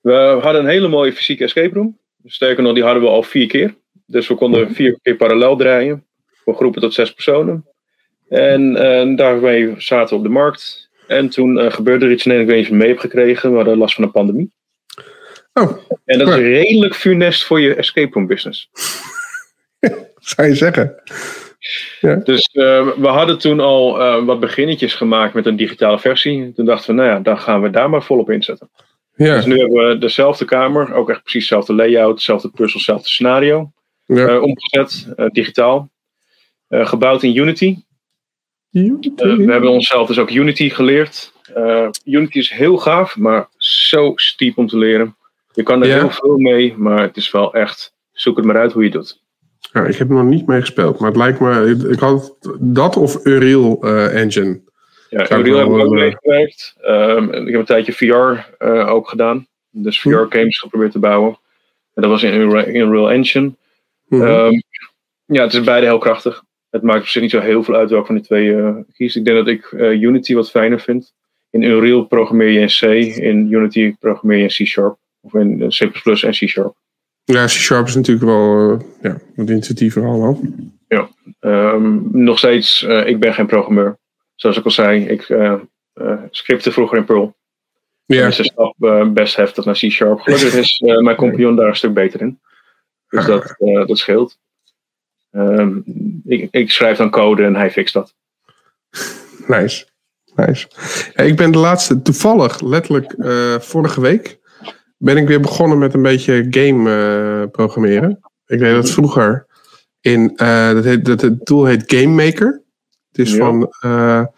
We 0.00 0.38
hadden 0.42 0.62
een 0.62 0.68
hele 0.68 0.88
mooie 0.88 1.12
fysieke 1.12 1.44
escape 1.44 1.74
room. 1.74 1.98
Sterker 2.24 2.62
nog, 2.62 2.74
die 2.74 2.82
hadden 2.82 3.02
we 3.02 3.08
al 3.08 3.22
vier 3.22 3.46
keer. 3.46 3.74
Dus 4.06 4.28
we 4.28 4.34
konden 4.34 4.74
vier 4.74 4.98
keer 5.02 5.16
parallel 5.16 5.56
draaien. 5.56 6.04
Voor 6.44 6.54
groepen 6.54 6.80
tot 6.80 6.94
zes 6.94 7.12
personen. 7.12 7.66
En 8.28 8.76
eh, 8.76 9.16
daarmee 9.16 9.74
zaten 9.78 10.08
we 10.08 10.14
op 10.16 10.22
de 10.22 10.28
markt. 10.32 10.88
En 11.06 11.28
toen 11.28 11.58
eh, 11.58 11.72
gebeurde 11.72 12.04
er 12.06 12.12
iets 12.12 12.24
in 12.26 12.30
Nederland, 12.30 12.50
ik 12.50 12.54
weet 12.56 12.56
niet 12.56 12.64
of 12.64 12.68
je 12.68 12.74
het 12.74 12.82
mee 12.82 12.88
hebt 12.88 13.00
gekregen. 13.00 13.50
We 13.50 13.56
hadden 13.56 13.78
last 13.78 13.94
van 13.94 14.04
een 14.04 14.10
pandemie. 14.10 14.52
Oh, 15.52 15.78
En 16.04 16.18
dat 16.18 16.28
is 16.28 16.34
Ja. 16.34 16.40
redelijk 16.40 16.94
funest 16.94 17.44
voor 17.44 17.60
je 17.60 17.74
escape 17.74 18.12
room 18.12 18.26
business. 18.26 18.70
zou 20.18 20.48
je 20.48 20.54
zeggen. 20.54 20.94
Dus 22.00 22.48
eh, 22.52 22.88
we 22.96 23.06
hadden 23.06 23.38
toen 23.38 23.60
al 23.60 24.00
eh, 24.00 24.24
wat 24.24 24.40
beginnetjes 24.40 24.94
gemaakt 24.94 25.34
met 25.34 25.46
een 25.46 25.56
digitale 25.56 25.98
versie. 25.98 26.52
Toen 26.52 26.64
dachten 26.64 26.94
we, 26.94 27.00
nou 27.02 27.14
ja, 27.14 27.20
dan 27.20 27.38
gaan 27.38 27.62
we 27.62 27.70
daar 27.70 27.90
maar 27.90 28.02
volop 28.02 28.30
inzetten. 28.30 28.70
Ja, 29.14 29.34
Dus 29.34 29.44
nu 29.46 29.58
hebben 29.58 29.88
we 29.88 29.98
dezelfde 29.98 30.44
kamer, 30.44 30.94
ook 30.94 31.10
echt 31.10 31.22
precies 31.22 31.40
dezelfde 31.48 31.74
layout, 31.74 32.16
dezelfde 32.16 32.48
puzzel, 32.48 32.78
hetzelfde 32.78 33.08
scenario. 33.08 33.70
ja. 34.04 34.26
eh, 34.26 34.42
omgezet, 34.42 35.06
digitaal. 35.32 35.90
Gebouwd 36.68 37.22
in 37.22 37.36
Unity. 37.36 37.76
We 39.46 39.52
hebben 39.52 39.70
onszelf 39.70 40.06
dus 40.08 40.18
ook 40.18 40.30
Unity 40.30 40.68
geleerd. 40.68 41.32
Unity 42.04 42.38
is 42.38 42.50
heel 42.50 42.76
gaaf, 42.76 43.16
maar 43.16 43.48
zo 43.56 44.12
steep 44.16 44.58
om 44.58 44.66
te 44.66 44.78
leren. 44.78 45.16
Je 45.52 45.62
kan 45.62 45.82
er 45.82 45.88
Ja. 45.88 45.98
heel 45.98 46.10
veel 46.10 46.36
mee, 46.36 46.74
maar 46.76 47.02
het 47.02 47.16
is 47.16 47.30
wel 47.30 47.54
echt, 47.54 47.94
zoek 48.12 48.36
het 48.36 48.44
maar 48.46 48.56
uit 48.58 48.72
hoe 48.72 48.82
je 48.82 48.88
het 48.88 48.98
doet. 48.98 49.22
Ja, 49.72 49.84
ik 49.84 49.96
heb 49.96 50.08
er 50.08 50.14
nog 50.14 50.24
niet 50.24 50.46
mee 50.46 50.60
gespeeld, 50.60 50.98
maar 50.98 51.08
het 51.08 51.18
lijkt 51.18 51.40
me. 51.40 51.76
Ik, 51.90 51.98
had 51.98 52.36
dat 52.60 52.96
of 52.96 53.26
Unreal 53.26 53.78
eh, 53.82 54.20
Engine. 54.20 54.60
Ja, 55.10 55.30
Unreal 55.30 55.58
heb 55.58 55.66
ik 55.66 55.72
ook 55.72 55.94
eh, 55.94 56.00
meegewerkt. 56.00 56.74
Ehm, 56.80 57.24
ik 57.32 57.50
heb 57.50 57.60
een 57.60 57.64
tijdje 57.64 57.92
VR 57.92 58.64
eh, 58.64 58.90
ook 58.90 59.08
gedaan. 59.08 59.46
Dus 59.70 60.02
Hm. 60.02 60.10
VR-games 60.10 60.58
geprobeerd 60.58 60.92
te 60.92 60.98
bouwen. 60.98 61.38
En 61.94 62.02
dat 62.02 62.10
was 62.10 62.22
in 62.22 62.34
Unreal, 62.74 63.10
Engine. 63.10 63.52
Mhm. 64.08 64.22
Ehm, 64.22 64.52
ja, 65.24 65.42
het 65.42 65.54
is 65.54 65.60
beide 65.60 65.86
heel 65.86 65.98
krachtig. 65.98 66.42
Het 66.70 66.82
maakt 66.82 67.00
op 67.00 67.06
zich 67.06 67.22
niet 67.22 67.30
zo 67.30 67.40
heel 67.40 67.62
veel 67.62 67.74
uit 67.74 67.90
welke 67.90 68.06
van 68.06 68.14
die 68.14 68.24
twee 68.24 68.56
eh 68.56 68.74
kies. 68.92 69.16
Ik 69.16 69.24
denk 69.24 69.36
dat 69.36 69.46
ik 69.46 69.72
Unity 70.00 70.34
wat 70.34 70.50
fijner 70.50 70.80
vind. 70.80 71.12
In 71.50 71.62
Unreal 71.62 72.04
programmeer 72.04 72.48
je 72.48 72.60
in 72.60 72.66
C. 72.66 73.16
In 73.16 73.52
Unity 73.52 73.94
programmeer 74.00 74.36
je 74.36 74.42
in 74.42 74.64
C-Sharp. 74.64 74.96
Of 75.20 75.34
in 75.34 75.68
C++ 75.68 75.80
en 76.22 76.30
C-Sharp. 76.30 76.74
Ja, 77.32 77.44
C-Sharp 77.44 77.86
is 77.86 77.94
natuurlijk 77.94 78.26
wel 78.26 78.72
eh, 78.72 78.80
ja, 79.02 79.18
wat 79.34 79.50
intuïtiever 79.50 80.04
allemaal. 80.04 80.40
Ehm, 81.40 81.98
nog 82.22 82.38
steeds, 82.38 82.82
eh, 82.84 83.06
ik 83.06 83.20
ben 83.20 83.34
geen 83.34 83.46
programmeur. 83.46 83.98
Zoals 84.34 84.56
ik 84.56 84.64
al 84.64 84.70
zei, 84.70 85.08
ik 85.08 85.28
eh, 85.28 85.54
scripte 86.30 86.72
vroeger 86.72 86.98
in 86.98 87.04
Perl. 87.04 87.36
Ja, 88.04 88.26
Dus 88.26 88.36
de 88.36 88.44
stap 88.44 88.74
best 89.14 89.36
heftig 89.36 89.64
naar 89.64 89.74
C-Sharp. 89.74 90.20
Gelukkig 90.20 90.54
is 90.54 90.80
mijn 90.80 91.16
compagnon 91.24 91.56
daar 91.56 91.68
een 91.68 91.76
stuk 91.76 91.94
beter 91.94 92.20
in. 92.20 92.40
Dus 93.08 93.26
dat, 93.26 93.54
dat 93.58 93.98
scheelt. 93.98 94.38
Ehm, 95.30 95.80
ik, 96.24 96.48
ik 96.50 96.70
schrijf 96.70 96.96
dan 96.96 97.10
code 97.10 97.44
en 97.44 97.56
hij 97.56 97.70
fixt 97.70 97.94
dat. 97.94 98.14
nice. 99.46 99.86
nice. 100.34 100.68
Ja, 101.14 101.24
ik 101.24 101.36
ben 101.36 101.52
de 101.52 101.58
laatste, 101.58 102.02
toevallig, 102.02 102.60
letterlijk 102.60 103.14
vorige 103.62 104.00
week, 104.00 104.37
ben 104.98 105.16
ik 105.16 105.28
weer 105.28 105.40
begonnen 105.40 105.78
met 105.78 105.94
een 105.94 106.02
beetje 106.02 106.46
game 106.50 106.90
eh, 106.90 107.50
programmeren. 107.50 108.20
Ik 108.46 108.58
deed 108.58 108.74
dat 108.74 108.90
vroeger 108.90 109.46
in, 110.00 110.36
eh, 110.36 110.72
dat 110.72 110.84
heet, 110.84 111.04
dat, 111.04 111.20
het 111.20 111.46
tool 111.46 111.64
heet 111.64 111.82
Game 111.86 112.24
Maker. 112.24 112.62
Het 113.10 113.26
is 113.26 113.32
Ja. 113.32 113.36
van 113.36 113.72
een 113.80 114.28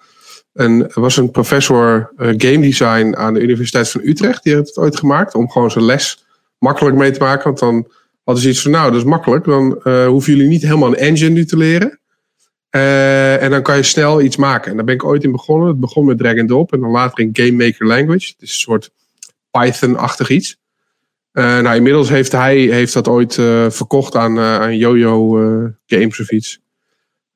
een, 0.52 0.90
was 0.94 1.16
een 1.16 1.30
professor 1.30 2.12
game 2.16 2.60
design 2.60 3.14
aan 3.16 3.34
de 3.34 3.40
Universiteit 3.40 3.90
van 3.90 4.00
Utrecht. 4.04 4.42
Die 4.42 4.54
heeft 4.54 4.66
het 4.66 4.78
ooit 4.78 4.96
gemaakt 4.96 5.34
om 5.34 5.50
gewoon 5.50 5.70
zijn 5.70 5.84
les 5.84 6.24
makkelijk 6.58 6.96
mee 6.96 7.10
te 7.10 7.20
maken. 7.20 7.44
Want 7.44 7.58
dan 7.58 7.92
hadden 8.24 8.42
ze 8.44 8.50
iets 8.50 8.62
van, 8.62 8.70
nou, 8.70 8.90
dat 8.90 9.00
is 9.00 9.06
makkelijk. 9.06 9.44
Dan 9.44 9.80
hoeven 10.06 10.32
jullie 10.32 10.48
niet 10.48 10.62
helemaal 10.62 10.88
een 10.88 10.96
engine 10.96 11.30
nu 11.30 11.44
te 11.44 11.56
leren. 11.56 12.00
En 13.40 13.50
dan 13.50 13.62
kan 13.62 13.76
je 13.76 13.82
snel 13.82 14.20
iets 14.20 14.36
maken. 14.36 14.70
En 14.70 14.76
daar 14.76 14.84
ben 14.84 14.94
ik 14.94 15.04
ooit 15.04 15.24
in 15.24 15.32
begonnen. 15.32 15.68
Het 15.68 15.80
begon 15.80 16.04
met 16.04 16.18
drag 16.18 16.38
and 16.38 16.48
drop 16.48 16.72
en 16.72 16.80
dan 16.80 16.90
later 16.90 17.24
in 17.24 17.30
Game 17.32 17.64
Maker 17.64 17.86
Language. 17.86 18.26
Het 18.26 18.42
is 18.42 18.48
een 18.48 18.58
soort 18.58 18.90
Python-achtig 19.50 20.28
iets. 20.28 20.60
Eh, 21.32 21.58
nou, 21.58 21.76
inmiddels 21.76 22.08
heeft 22.08 22.32
hij 22.32 22.56
heeft 22.56 22.92
dat 22.92 23.08
ooit 23.08 23.38
eh, 23.38 23.70
verkocht 23.70 24.16
aan, 24.16 24.38
eh, 24.38 24.60
aan 24.60 24.76
Jojo 24.76 25.28
Games 25.86 26.20
of 26.20 26.30
iets. 26.30 26.60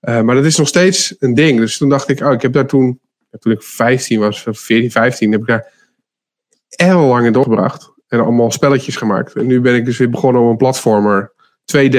Maar 0.00 0.34
dat 0.34 0.44
is 0.44 0.56
nog 0.56 0.68
steeds 0.68 1.14
een 1.18 1.34
ding. 1.34 1.58
Dus 1.58 1.76
toen 1.76 1.88
dacht 1.88 2.08
ik, 2.08 2.20
oh, 2.20 2.32
ik 2.32 2.42
heb 2.42 2.52
daar 2.52 2.66
toen, 2.66 3.00
toen 3.38 3.52
ik 3.52 3.62
15 3.62 4.20
was, 4.20 4.46
of 4.46 4.58
14, 4.58 4.90
15, 4.90 5.32
heb 5.32 5.40
ik 5.40 5.46
daar 5.46 5.72
heel 6.68 7.00
lang 7.00 7.26
in 7.26 7.32
doorgebracht. 7.32 7.92
En 8.08 8.20
allemaal 8.20 8.50
spelletjes 8.50 8.96
gemaakt. 8.96 9.34
En 9.34 9.46
nu 9.46 9.60
ben 9.60 9.74
ik 9.74 9.84
dus 9.84 9.98
weer 9.98 10.10
begonnen 10.10 10.42
om 10.42 10.48
een 10.48 10.56
platformer, 10.56 11.32
2D 11.76 11.98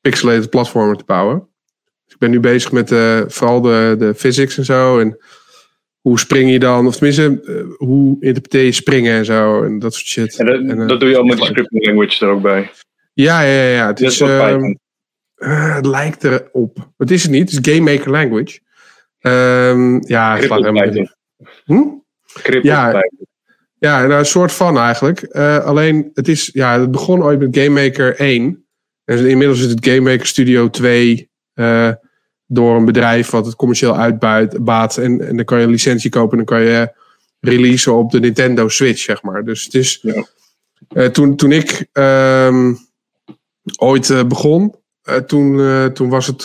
pixelated 0.00 0.50
platformer 0.50 0.96
te 0.96 1.04
bouwen. 1.04 1.48
Dus 2.04 2.14
ik 2.14 2.18
ben 2.18 2.30
nu 2.30 2.40
bezig 2.40 2.72
met 2.72 2.88
vooral 3.32 3.60
de, 3.60 3.94
de 3.98 4.14
physics 4.14 4.58
en 4.58 4.64
zo. 4.64 4.98
En 4.98 5.18
hoe 6.02 6.18
spring 6.18 6.50
je 6.50 6.58
dan? 6.58 6.86
Of 6.86 6.96
tenminste, 6.96 7.40
eh, 7.46 7.86
hoe 7.86 8.16
interpreteer 8.20 8.64
je 8.64 8.72
springen 8.72 9.16
en 9.16 9.24
zo. 9.24 9.62
En 9.62 9.78
dat 9.78 9.94
soort 9.94 10.06
shit. 10.06 10.38
En 10.38 10.46
dat, 10.46 10.54
En, 10.54 10.80
eh, 10.80 10.88
dat 10.88 11.00
doe 11.00 11.08
je 11.08 11.16
al 11.16 11.24
met 11.24 11.38
de 11.38 11.44
scripting 11.44 11.86
language 11.86 12.26
er 12.26 12.32
ook 12.32 12.42
bij. 12.42 12.70
Ja, 13.12 13.42
ja, 13.42 13.62
ja. 13.62 13.86
Het, 13.86 14.00
is, 14.00 14.20
ehm, 14.20 14.74
eh, 15.34 15.74
het 15.74 15.86
lijkt 15.86 16.24
erop. 16.24 16.90
Het 16.96 17.10
is 17.10 17.22
het 17.22 17.30
niet. 17.30 17.50
Het 17.50 17.66
is 17.66 17.74
Game 17.74 17.92
Maker 17.92 18.10
Language. 18.10 18.60
Ehm, 19.18 20.00
ja, 20.06 20.34
het 20.34 20.44
slaat 20.44 20.58
helemaal. 20.58 21.06
Hm? 21.64 21.82
Ja. 22.62 22.90
Python. 22.90 23.26
Ja, 23.78 24.06
nou, 24.06 24.18
een 24.18 24.26
soort 24.26 24.52
van 24.52 24.78
eigenlijk. 24.78 25.24
Alleen, 25.64 26.10
het, 26.14 26.28
is, 26.28 26.50
ja, 26.52 26.80
het 26.80 26.90
begon 26.90 27.22
ooit 27.22 27.38
met 27.38 27.56
Game 27.56 27.82
Maker 27.82 28.16
1. 28.16 28.66
En 29.04 29.28
inmiddels 29.28 29.60
is 29.60 29.70
het 29.70 29.86
Game 29.86 30.00
Maker 30.00 30.26
Studio 30.26 30.70
2 30.70 31.30
eh, 31.54 31.90
door 32.52 32.76
een 32.76 32.84
bedrijf 32.84 33.30
wat 33.30 33.46
het 33.46 33.56
commercieel 33.56 33.96
uitbuit, 33.96 34.64
baat. 34.64 34.96
En, 34.96 35.28
en 35.28 35.36
dan 35.36 35.44
kan 35.44 35.58
je 35.58 35.64
een 35.64 35.70
licentie 35.70 36.10
kopen 36.10 36.38
en 36.38 36.44
dan 36.44 36.56
kan 36.56 36.66
je 36.66 36.92
releasen 37.40 37.94
op 37.94 38.10
de 38.10 38.20
Nintendo 38.20 38.68
Switch, 38.68 39.00
zeg 39.00 39.22
maar. 39.22 39.44
Dus 39.44 39.64
het 39.64 39.74
is... 39.74 39.98
Ja. 40.02 40.26
eh, 40.88 41.06
toen, 41.06 41.36
toen 41.36 41.52
ik 41.52 41.86
ehm, 41.92 42.74
ooit 43.78 44.10
eh, 44.10 44.24
begon, 44.24 44.74
eh, 45.02 45.16
toen, 45.16 45.60
toen 45.92 46.08
was 46.08 46.26
het 46.26 46.42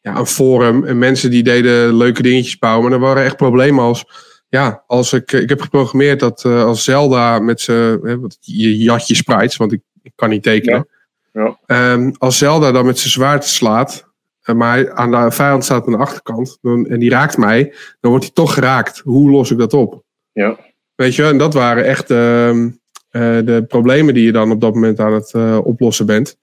ja, 0.00 0.16
een 0.16 0.26
forum. 0.26 0.84
En 0.84 0.98
mensen 0.98 1.30
die 1.30 1.42
deden 1.42 1.96
leuke 1.96 2.22
dingetjes 2.22 2.58
bouwen. 2.58 2.84
Maar 2.84 2.92
er 2.92 3.04
waren 3.04 3.24
echt 3.24 3.36
problemen 3.36 3.84
als 3.84 4.30
ja, 4.48 4.84
als 4.86 5.12
ik, 5.12 5.32
ik 5.32 5.48
heb 5.48 5.60
geprogrammeerd 5.60 6.20
dat 6.20 6.44
als 6.44 6.84
Zelda 6.84 7.38
met 7.38 7.60
zijn. 7.60 8.00
Je 8.40 8.76
jat 8.76 9.08
je 9.08 9.14
sprites, 9.14 9.56
want 9.56 9.72
ik, 9.72 9.80
ik 10.02 10.12
kan 10.14 10.28
niet 10.28 10.42
tekenen. 10.42 10.88
Ja. 11.32 11.58
Ehm, 11.66 12.10
als 12.18 12.38
Zelda 12.38 12.72
dan 12.72 12.86
met 12.86 12.98
zijn 12.98 13.12
zwaard 13.12 13.44
slaat. 13.44 14.11
Eh, 14.42 14.54
maar 14.54 14.92
aan 14.92 15.10
de 15.10 15.30
vijand 15.30 15.64
staat 15.64 15.86
aan 15.86 15.92
de 15.92 15.98
achterkant. 15.98 16.58
Dan, 16.60 16.86
en 16.86 16.98
die 16.98 17.10
raakt 17.10 17.36
mij. 17.36 17.74
Dan 18.00 18.10
wordt 18.10 18.24
hij 18.24 18.34
toch 18.34 18.54
geraakt. 18.54 18.98
Hoe 18.98 19.30
los 19.30 19.50
ik 19.50 19.58
dat 19.58 19.72
op? 19.72 20.04
Ja. 20.32 20.58
Weet 20.94 21.14
je, 21.14 21.24
en 21.24 21.38
dat 21.38 21.54
waren 21.54 21.84
echt 21.84 22.10
ehm, 22.10 22.68
eh, 23.10 23.38
de 23.44 23.64
problemen 23.68 24.14
die 24.14 24.24
je 24.24 24.32
dan 24.32 24.50
op 24.50 24.60
dat 24.60 24.74
moment 24.74 25.00
aan 25.00 25.12
het 25.12 25.32
eh, 25.34 25.58
oplossen 25.62 26.06
bent. 26.06 26.38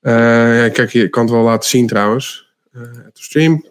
Ja, 0.00 0.68
kijk, 0.68 0.90
je 0.90 1.08
kan 1.08 1.22
het 1.22 1.32
wel 1.32 1.42
laten 1.42 1.68
zien 1.68 1.86
trouwens. 1.86 2.52
Stream. 3.12 3.66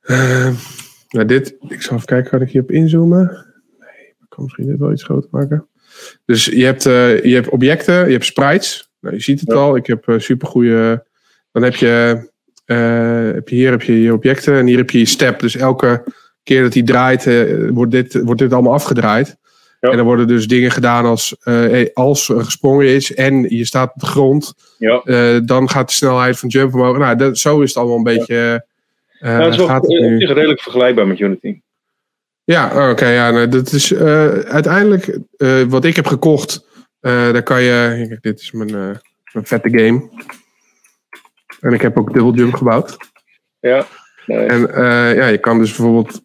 Eh, 0.00 0.48
nou, 1.08 1.26
dit, 1.26 1.56
ik 1.68 1.82
zal 1.82 1.96
even 1.96 2.06
kijken, 2.08 2.30
kan 2.30 2.40
ik 2.40 2.50
hierop 2.50 2.70
inzoomen? 2.70 3.46
Nee, 3.78 4.06
ik 4.08 4.26
kan 4.28 4.44
misschien 4.44 4.66
dit 4.66 4.78
wel 4.78 4.92
iets 4.92 5.02
groter 5.02 5.28
maken. 5.32 5.68
Dus 6.24 6.44
je 6.44 6.64
hebt, 6.64 6.82
je 6.82 7.32
hebt 7.34 7.48
objecten, 7.48 8.06
je 8.06 8.12
hebt 8.12 8.24
sprites. 8.24 8.90
Nou, 9.00 9.14
je 9.14 9.20
ziet 9.20 9.40
het 9.40 9.48
Ja. 9.48 9.54
al, 9.54 9.76
ik 9.76 9.86
heb 9.86 10.08
uh, 10.08 10.18
supergoeie. 10.18 11.02
Dan 11.52 11.62
heb 11.62 11.74
je, 11.74 12.28
eh, 12.64 13.34
heb 13.34 13.48
je 13.48 13.54
hier 13.54 13.70
heb 13.70 13.82
je 13.82 14.02
je 14.02 14.12
objecten 14.12 14.54
en 14.54 14.66
hier 14.66 14.78
heb 14.78 14.90
je 14.90 14.98
je 14.98 15.04
step. 15.04 15.40
Dus 15.40 15.56
elke 15.56 16.04
keer 16.42 16.62
dat 16.62 16.74
hij 16.74 16.82
draait, 16.82 17.26
eh, 17.26 17.68
wordt, 17.70 17.92
dit, 17.92 18.20
wordt 18.22 18.40
dit 18.40 18.52
allemaal 18.52 18.72
afgedraaid. 18.72 19.36
Ja. 19.80 19.90
En 19.90 19.96
dan 19.96 20.06
worden 20.06 20.26
dus 20.26 20.46
dingen 20.46 20.70
gedaan 20.70 21.04
als 21.04 21.36
eh, 21.42 21.86
als 21.94 22.28
er 22.28 22.44
gesprongen 22.44 22.86
is 22.86 23.14
en 23.14 23.56
je 23.56 23.64
staat 23.64 23.92
op 23.94 24.00
de 24.00 24.06
grond, 24.06 24.54
Ja. 24.78 25.40
dan 25.40 25.70
gaat 25.70 25.88
de 25.88 25.94
snelheid 25.94 26.38
van 26.38 26.48
jump 26.48 26.74
omhoog. 26.74 26.98
Nou, 26.98 27.16
dat, 27.16 27.38
zo 27.38 27.60
is 27.60 27.68
het 27.68 27.78
allemaal 27.78 27.96
een 27.96 28.02
beetje. 28.02 28.64
Nou, 29.20 29.42
het 29.42 29.52
is 29.52 29.58
wel 29.58 29.68
het 29.68 29.86
redelijk 30.30 30.60
vergelijkbaar 30.60 31.06
met 31.06 31.18
Unity. 31.18 31.60
Ja, 32.44 32.90
oké. 32.90 33.08
ja, 33.08 33.30
nee, 33.30 33.48
dat 33.48 33.72
is 33.72 33.94
uiteindelijk 33.94 35.18
wat 35.68 35.84
ik 35.84 35.96
heb 35.96 36.06
gekocht. 36.06 36.66
daar 37.00 37.42
kan 37.42 37.62
je. 37.62 38.04
Kijk, 38.08 38.22
dit 38.22 38.40
is 38.40 38.52
mijn, 38.52 38.70
mijn 39.32 39.46
vette 39.46 39.78
game. 39.78 40.08
En 41.62 41.72
ik 41.72 41.82
heb 41.82 41.98
ook 41.98 42.14
Double 42.14 42.32
Jump 42.32 42.54
gebouwd. 42.54 42.96
Ja. 43.60 43.86
En 44.26 44.74
eh, 44.74 45.16
ja, 45.16 45.26
je 45.26 45.38
kan 45.38 45.58
dus 45.58 45.76
bijvoorbeeld. 45.76 46.22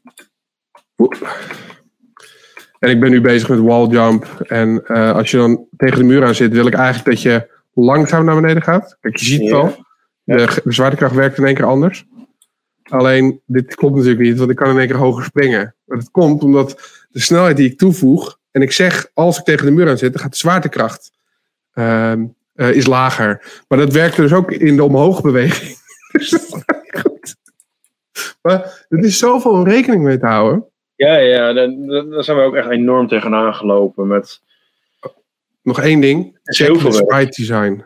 En 2.79 2.89
ik 2.89 2.99
ben 2.99 3.09
nu 3.09 3.21
bezig 3.21 3.49
met 3.49 3.59
wall 3.59 3.87
jump. 3.87 4.25
En 4.47 4.85
eh, 4.85 5.11
als 5.11 5.31
je 5.31 5.37
dan 5.37 5.65
tegen 5.77 5.97
de 5.97 6.03
muur 6.03 6.25
aan 6.25 6.35
zit, 6.35 6.51
wil 6.51 6.67
ik 6.67 6.73
eigenlijk 6.73 7.05
dat 7.05 7.21
je 7.21 7.49
langzaam 7.73 8.25
naar 8.25 8.41
beneden 8.41 8.63
gaat. 8.63 8.97
Kijk, 9.01 9.17
je 9.17 9.25
ziet 9.25 9.41
het 9.41 9.51
al. 9.51 9.85
De, 10.23 10.61
de 10.63 10.71
zwaartekracht 10.71 11.15
werkt 11.15 11.37
in 11.37 11.45
één 11.45 11.55
keer 11.55 11.65
anders. 11.65 12.05
Alleen, 12.83 13.41
dit 13.45 13.75
klopt 13.75 13.95
natuurlijk 13.95 14.21
niet, 14.21 14.37
want 14.37 14.49
ik 14.49 14.55
kan 14.55 14.69
in 14.69 14.77
één 14.77 14.87
keer 14.87 14.97
hoger 14.97 15.23
springen. 15.23 15.75
Maar 15.85 15.97
dat 15.97 16.11
komt 16.11 16.43
omdat 16.43 17.05
de 17.09 17.19
snelheid 17.19 17.57
die 17.57 17.71
ik 17.71 17.77
toevoeg, 17.77 18.39
en 18.51 18.61
ik 18.61 18.71
zeg 18.71 19.09
als 19.13 19.37
ik 19.37 19.43
tegen 19.43 19.65
de 19.65 19.71
muur 19.71 19.89
aan 19.89 19.97
zit, 19.97 20.13
dan 20.13 20.21
gaat 20.21 20.31
de 20.31 20.37
zwaartekracht 20.37 21.11
ehm, 21.73 22.25
eh, 22.57 22.75
is 22.75 22.85
lager. 22.85 23.61
Maar 23.67 23.77
dat 23.77 23.93
werkt 23.93 24.15
dus 24.15 24.33
ook 24.33 24.51
in 24.51 24.75
de 24.75 24.83
omhoogbeweging. 24.83 25.77
dus 26.11 26.29
dat 26.29 26.81
niet 26.83 27.01
goed. 27.01 27.35
Maar 28.41 28.85
er 28.89 29.03
is 29.03 29.17
zoveel 29.17 29.51
om 29.51 29.67
rekening 29.67 30.03
mee 30.03 30.17
te 30.17 30.25
houden. 30.25 30.65
Ja, 30.95 31.15
ja, 31.17 31.53
daar, 31.53 31.69
zijn 32.23 32.37
we 32.37 32.43
ook 32.43 32.55
echt 32.55 32.69
enorm 32.69 33.07
tegenaan 33.07 33.53
gelopen. 33.53 34.07
Met, 34.07 34.41
Nog 35.61 35.79
één 35.81 35.99
ding. 35.99 36.39
is 36.43 36.57
Check 36.57 36.79
de 36.79 36.91
sprite 36.91 37.41
design. 37.41 37.85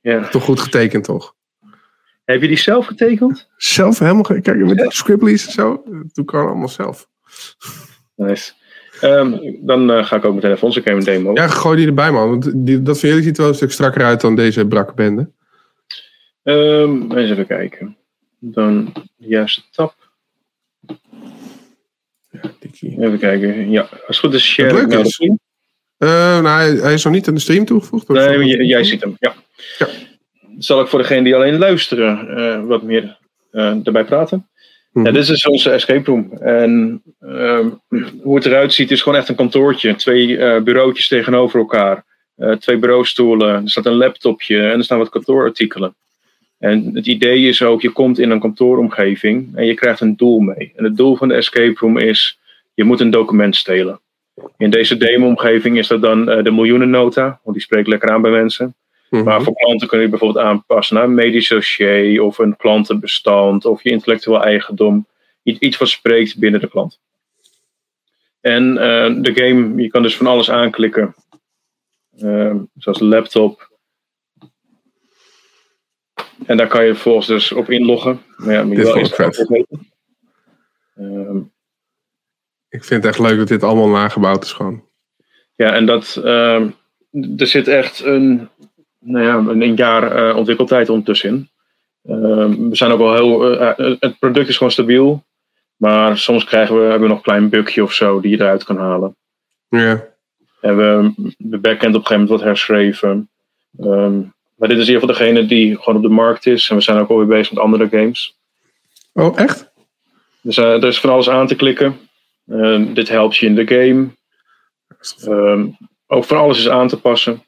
ja. 0.00 0.28
Toch 0.28 0.44
goed 0.44 0.60
getekend, 0.60 1.04
toch? 1.04 1.34
Heb 2.24 2.40
je 2.40 2.48
die 2.48 2.56
zelf 2.56 2.86
getekend? 2.86 3.50
Zelf 3.56 3.98
helemaal... 3.98 4.22
Kijk, 4.22 4.56
met 4.56 4.76
die 4.76 4.92
scribblies 4.92 5.46
en 5.46 5.52
zo. 5.52 5.82
Dat 5.84 6.14
doe 6.14 6.24
ik 6.24 6.34
allemaal 6.34 6.68
zelf. 6.68 7.08
Nice. 8.14 8.52
Ehm, 9.02 9.38
dan 9.60 9.90
eh, 9.90 10.04
ga 10.04 10.16
ik 10.16 10.24
ook 10.24 10.34
meteen 10.34 10.50
even 10.50 10.66
onze 10.66 10.82
game 10.82 11.02
demo. 11.04 11.32
Ja, 11.34 11.46
gooi 11.48 11.76
die 11.76 11.86
erbij, 11.86 12.10
man. 12.12 12.28
Want 12.28 12.66
die, 12.66 12.82
dat 12.82 13.00
van 13.00 13.08
jullie 13.08 13.24
ziet 13.24 13.34
er 13.36 13.40
wel 13.42 13.50
een 13.50 13.56
stuk 13.56 13.70
strakker 13.72 14.02
uit 14.04 14.20
dan 14.20 14.36
deze 14.36 14.66
brakke 14.66 14.94
bende. 14.94 15.30
Ehm, 16.42 17.12
eens 17.16 17.30
even 17.30 17.46
kijken. 17.46 17.96
Dan 18.38 18.92
de 19.16 19.26
juiste 19.28 19.62
tab. 19.70 19.94
Dikkie. 22.60 22.90
Even 23.00 23.18
kijken. 23.18 23.70
Ja, 23.70 23.80
als 23.80 23.90
het 24.06 24.18
goed 24.18 24.34
is, 24.34 24.44
share 24.44 24.68
ik 24.68 24.74
leuk 24.74 24.86
nou 24.86 25.00
is- 25.00 25.06
de 25.06 25.12
stream. 25.12 25.38
Eh, 25.98 26.08
nou, 26.42 26.46
hij, 26.48 26.70
hij 26.70 26.92
is 26.94 27.04
nog 27.04 27.12
niet 27.12 27.28
aan 27.28 27.34
de 27.34 27.40
stream 27.40 27.64
toegevoegd. 27.64 28.08
Nee, 28.08 28.26
maar 28.36 28.46
j- 28.46 28.62
jij 28.62 28.84
ziet 28.84 29.00
hem. 29.00 29.16
Ja. 29.18 29.34
Ja. 29.78 29.86
Zal 30.58 30.80
ik 30.80 30.86
voor 30.88 30.98
degene 30.98 31.22
die 31.24 31.34
alleen 31.34 31.58
luisteren 31.58 32.36
eh, 32.36 32.64
wat 32.66 32.82
meer 32.82 33.18
eh, 33.50 33.86
erbij 33.86 34.04
praten? 34.04 34.48
Mhm. 34.92 35.06
Ja, 35.06 35.12
dit 35.12 35.22
is 35.22 35.28
dus 35.28 35.46
onze 35.46 35.70
escape 35.70 36.10
room. 36.10 36.32
En 36.32 37.02
ehm, 37.20 37.68
hoe 38.22 38.34
het 38.34 38.46
eruit 38.46 38.72
ziet 38.72 38.90
is 38.90 39.02
gewoon 39.02 39.18
echt 39.18 39.28
een 39.28 39.34
kantoortje. 39.34 39.94
Twee 39.94 40.38
eh, 40.38 40.62
bureautjes 40.62 41.08
tegenover 41.08 41.58
elkaar. 41.58 42.04
Eh, 42.36 42.52
twee 42.52 42.78
bureaustoelen. 42.78 43.62
Er 43.62 43.70
staat 43.70 43.86
een 43.86 43.92
laptopje 43.92 44.60
en 44.60 44.78
er 44.78 44.84
staan 44.84 44.98
wat 44.98 45.08
kantoorartikelen. 45.08 45.94
En 46.58 46.90
het 46.94 47.06
idee 47.06 47.48
is 47.48 47.62
ook, 47.62 47.82
je 47.82 47.90
komt 47.90 48.18
in 48.18 48.30
een 48.30 48.40
kantooromgeving 48.40 49.56
en 49.56 49.66
je 49.66 49.74
krijgt 49.74 50.00
een 50.00 50.16
doel 50.16 50.40
mee. 50.40 50.72
En 50.76 50.84
het 50.84 50.96
doel 50.96 51.16
van 51.16 51.28
de 51.28 51.34
escape 51.34 51.74
room 51.78 51.98
is, 51.98 52.38
je 52.74 52.84
moet 52.84 53.00
een 53.00 53.10
document 53.10 53.56
stelen. 53.56 54.00
In 54.56 54.70
deze 54.70 54.96
demo-omgeving 54.96 55.78
is 55.78 55.86
dat 55.86 56.02
dan 56.02 56.30
eh, 56.30 56.44
de 56.44 56.50
miljoenennota, 56.50 57.40
want 57.42 57.56
die 57.56 57.64
spreekt 57.64 57.88
lekker 57.88 58.10
aan 58.10 58.22
bij 58.22 58.30
mensen. 58.30 58.74
Mhm. 59.12 59.24
Maar 59.24 59.42
voor 59.42 59.54
klanten 59.54 59.88
kun 59.88 60.00
je 60.00 60.08
bijvoorbeeld 60.08 60.44
aanpassen 60.44 60.96
naar 60.96 61.04
een 61.04 61.14
medisch 61.14 61.48
dossier 61.48 62.22
of 62.22 62.38
een 62.38 62.56
klantenbestand 62.56 63.64
of 63.64 63.82
je 63.82 63.90
intellectueel 63.90 64.42
eigendom. 64.42 65.06
Iets, 65.42 65.58
iets 65.58 65.76
wat 65.76 65.88
spreekt 65.88 66.38
binnen 66.38 66.60
de 66.60 66.68
klant. 66.68 67.00
En 68.40 68.78
eh, 68.78 69.22
de 69.22 69.34
game, 69.34 69.82
je 69.82 69.88
kan 69.88 70.02
dus 70.02 70.16
van 70.16 70.26
alles 70.26 70.50
aanklikken. 70.50 71.14
Eh, 72.18 72.54
zoals 72.74 73.00
laptop. 73.00 73.70
En 76.46 76.56
daar 76.56 76.68
kan 76.68 76.84
je 76.84 76.92
vervolgens 76.92 77.26
dus 77.26 77.52
op 77.52 77.70
inloggen. 77.70 78.22
Maar 78.36 78.52
ja, 78.52 78.60
je 78.60 78.74
Dit 78.74 78.96
is 78.96 79.46
weten. 79.48 79.92
Ehm, 80.94 81.36
Ik 82.68 82.84
vind 82.84 83.04
het 83.04 83.04
echt 83.04 83.18
leuk 83.18 83.38
dat 83.38 83.48
dit 83.48 83.62
allemaal 83.62 83.88
nagebouwd 83.88 84.44
is 84.44 84.52
gewoon. 84.52 84.84
Ja, 85.54 85.72
en 85.72 85.86
dat, 85.86 86.20
ehm, 86.24 86.70
er 87.36 87.46
zit 87.46 87.68
echt 87.68 88.00
een, 88.00 88.48
nou 89.02 89.24
ja, 89.24 89.52
een, 89.52 89.74
jaar 89.74 90.16
eh, 90.16 90.36
ontwikkeltijd 90.36 90.88
ondertussen. 90.88 91.50
Ehm, 92.04 92.68
we 92.68 92.76
zijn 92.76 92.90
ook 92.90 92.98
wel 92.98 93.14
heel, 93.14 93.58
eh, 93.58 93.78
eh, 93.78 93.96
het 94.00 94.18
product 94.18 94.48
is 94.48 94.56
gewoon 94.56 94.72
stabiel. 94.72 95.24
Maar 95.76 96.18
soms 96.18 96.44
krijgen 96.44 96.74
we, 96.74 96.82
hebben 96.82 97.00
we 97.00 97.08
nog 97.08 97.16
een 97.16 97.22
klein 97.22 97.48
bugje 97.48 97.82
of 97.82 97.92
zo 97.92 98.20
die 98.20 98.30
je 98.30 98.40
eruit 98.40 98.64
kan 98.64 98.76
halen. 98.76 99.16
Ja. 99.68 100.04
En 100.60 100.76
we 100.76 101.12
de 101.38 101.58
backend 101.58 101.94
op 101.94 102.00
een 102.00 102.06
gegeven 102.06 102.20
moment 102.20 102.28
wat 102.28 102.40
herschreven. 102.40 103.30
Ehm, 103.78 104.18
maar 104.54 104.68
dit 104.68 104.78
is 104.78 104.88
in 104.88 104.94
ieder 104.94 105.08
geval 105.08 105.14
degene 105.16 105.46
die 105.46 105.76
gewoon 105.76 105.96
op 105.96 106.02
de 106.02 106.14
markt 106.14 106.46
is. 106.46 106.70
En 106.70 106.76
we 106.76 106.82
zijn 106.82 106.98
ook 106.98 107.08
alweer 107.08 107.26
bezig 107.26 107.52
met 107.52 107.62
andere 107.62 107.88
games. 107.88 108.36
Oh, 109.12 109.38
echt? 109.38 109.72
Dus 110.40 110.56
er 110.56 110.84
is 110.84 111.00
van 111.00 111.10
alles 111.10 111.28
aan 111.28 111.46
te 111.46 111.54
klikken. 111.54 111.98
Ehm, 112.48 112.92
dit 112.92 113.08
helpt 113.08 113.36
je 113.36 113.46
in 113.46 113.54
de 113.54 113.66
game. 113.66 114.08
Ook 116.06 116.24
van 116.24 116.36
alles 116.36 116.58
is 116.58 116.68
aan 116.68 116.88
te 116.88 117.00
passen. 117.00 117.42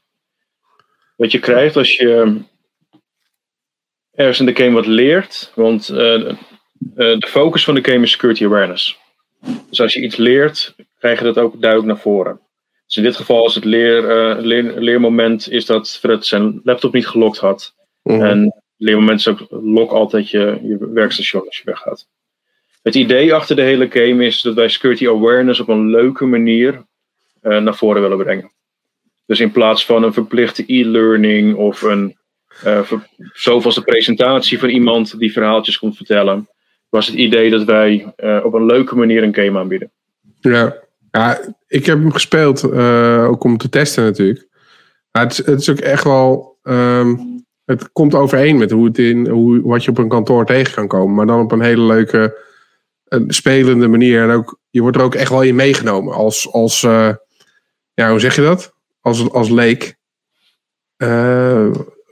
Wat 1.16 1.32
je 1.32 1.38
krijgt 1.38 1.76
als 1.76 1.96
je 1.96 2.42
ergens 4.14 4.40
in 4.40 4.46
de 4.46 4.56
game 4.56 4.74
wat 4.74 4.86
leert. 4.86 5.52
Want 5.54 5.88
eh, 5.88 6.28
eh, 6.28 6.36
de 6.94 7.26
focus 7.28 7.64
van 7.64 7.74
de 7.74 7.84
game 7.84 8.02
is 8.02 8.10
security 8.10 8.44
awareness. 8.44 8.98
Dus 9.68 9.80
als 9.80 9.94
je 9.94 10.02
iets 10.02 10.16
leert, 10.16 10.74
krijg 10.98 11.18
je 11.18 11.24
dat 11.24 11.38
ook 11.38 11.60
duidelijk 11.60 11.92
naar 11.92 12.02
voren. 12.02 12.40
Dus 12.86 12.96
in 12.96 13.02
dit 13.02 13.16
geval 13.16 13.46
is 13.46 13.54
het 13.54 13.64
leer, 13.64 14.10
eh, 14.10 14.42
leer- 14.42 14.80
leermoment 14.80 15.50
is 15.50 15.66
dat 15.66 15.90
Fred 15.90 16.26
zijn 16.26 16.60
laptop 16.64 16.92
niet 16.92 17.06
gelokt 17.06 17.38
had. 17.38 17.74
Mhm. 18.02 18.22
En 18.22 18.62
leermoment 18.76 19.18
is 19.18 19.28
ook 19.28 19.46
lok 19.50 19.90
altijd 19.90 20.30
je, 20.30 20.58
je 20.62 20.90
werkstation 20.92 21.46
als 21.46 21.56
je 21.56 21.64
weggaat. 21.64 22.06
Het 22.82 22.94
idee 22.94 23.34
achter 23.34 23.56
de 23.56 23.62
hele 23.62 23.90
game 23.90 24.24
is 24.24 24.42
dat 24.42 24.54
wij 24.54 24.68
security 24.68 25.08
awareness 25.08 25.60
op 25.60 25.68
een 25.68 25.90
leuke 25.90 26.24
manier 26.24 26.86
uh, 27.42 27.58
naar 27.58 27.74
voren 27.74 28.02
willen 28.02 28.18
brengen. 28.18 28.52
Dus 29.26 29.40
in 29.40 29.52
plaats 29.52 29.86
van 29.86 30.02
een 30.02 30.12
verplichte 30.12 30.64
e-learning 30.66 31.54
of 31.54 31.82
een 31.82 32.16
uh, 32.64 32.92
zoals 33.32 33.74
de 33.74 33.82
presentatie 33.82 34.58
van 34.58 34.68
iemand 34.68 35.18
die 35.18 35.32
verhaaltjes 35.32 35.78
komt 35.78 35.96
vertellen, 35.96 36.48
was 36.88 37.06
het 37.06 37.16
idee 37.16 37.50
dat 37.50 37.64
wij 37.64 38.14
uh, 38.16 38.40
op 38.44 38.54
een 38.54 38.66
leuke 38.66 38.96
manier 38.96 39.22
een 39.22 39.34
game 39.34 39.58
aanbieden. 39.58 39.92
Ja, 40.40 40.76
ja 41.10 41.40
ik 41.66 41.86
heb 41.86 41.98
hem 41.98 42.12
gespeeld, 42.12 42.64
uh, 42.64 43.28
ook 43.28 43.44
om 43.44 43.56
te 43.56 43.68
testen 43.68 44.04
natuurlijk. 44.04 44.46
Het, 45.10 45.32
is, 45.32 45.46
het 45.46 45.60
is 45.60 45.70
ook 45.70 45.78
echt 45.78 46.04
wel. 46.04 46.58
Um, 46.62 47.32
het 47.64 47.92
komt 47.92 48.14
overeen 48.14 48.56
met 48.56 48.70
hoe 48.70 48.84
het 48.84 48.98
in, 48.98 49.28
hoe, 49.28 49.62
wat 49.62 49.84
je 49.84 49.90
op 49.90 49.98
een 49.98 50.08
kantoor 50.08 50.46
tegen 50.46 50.74
kan 50.74 50.88
komen. 50.88 51.14
Maar 51.14 51.26
dan 51.26 51.40
op 51.40 51.52
een 51.52 51.60
hele 51.60 51.82
leuke, 51.82 52.38
spelende 53.26 53.88
manier. 53.88 54.22
En 54.22 54.30
ook, 54.30 54.58
je 54.70 54.80
wordt 54.80 54.96
er 54.96 55.02
ook 55.02 55.14
echt 55.14 55.30
wel 55.30 55.42
in 55.42 55.54
meegenomen. 55.54 56.14
Als, 56.14 56.52
als 56.52 56.80
ja, 57.94 58.10
hoe 58.10 58.20
zeg 58.20 58.34
je 58.34 58.42
dat? 58.42 58.73
Als, 59.04 59.30
als 59.30 59.48
leek. 59.48 59.96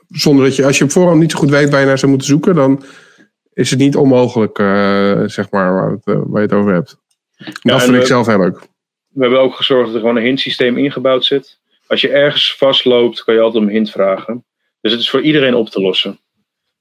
zonder 0.09 0.45
dat 0.45 0.57
je, 0.57 0.65
als 0.65 0.79
je 0.79 0.85
op 0.85 0.91
voorhand 0.91 1.21
niet 1.21 1.31
zo 1.31 1.39
goed 1.39 1.51
weet 1.51 1.71
waar 1.71 1.81
je 1.81 1.87
naar 1.87 1.99
zou 1.99 2.11
moeten 2.11 2.29
zoeken, 2.29 2.55
dan 2.55 2.85
is 3.53 3.71
het 3.71 3.79
niet 3.79 3.97
onmogelijk, 3.97 4.59
uh, 4.59 5.23
zeg 5.27 5.51
maar, 5.51 5.75
waar, 5.75 5.91
het, 5.91 6.07
uh, 6.07 6.23
waar, 6.27 6.43
je 6.43 6.49
het 6.49 6.57
over 6.57 6.73
hebt. 6.73 6.97
Ja, 7.37 7.53
dat 7.63 7.83
vind 7.83 7.97
ik 7.97 8.07
zelf 8.07 8.27
heel 8.27 8.39
leuk. 8.39 8.59
We 9.09 9.23
hebben 9.23 9.41
ook 9.41 9.55
gezorgd 9.55 9.87
dat 9.87 9.95
er 9.95 10.01
gewoon 10.01 10.17
een 10.17 10.23
hintsysteem 10.23 10.79
ingebouwd 10.79 11.25
zit. 11.25 11.59
Als 11.87 12.01
je 12.01 12.09
ergens 12.09 12.57
vastloopt, 12.57 13.25
kan 13.25 13.35
je 13.35 13.41
altijd 13.41 13.65
om 13.65 13.71
hint 13.71 13.91
vragen. 13.91 14.45
Dus 14.81 14.93
het 14.93 15.01
is 15.01 15.11
voor 15.11 15.21
iedereen 15.21 15.55
op 15.55 15.69
te 15.69 15.81
lossen. 15.81 16.21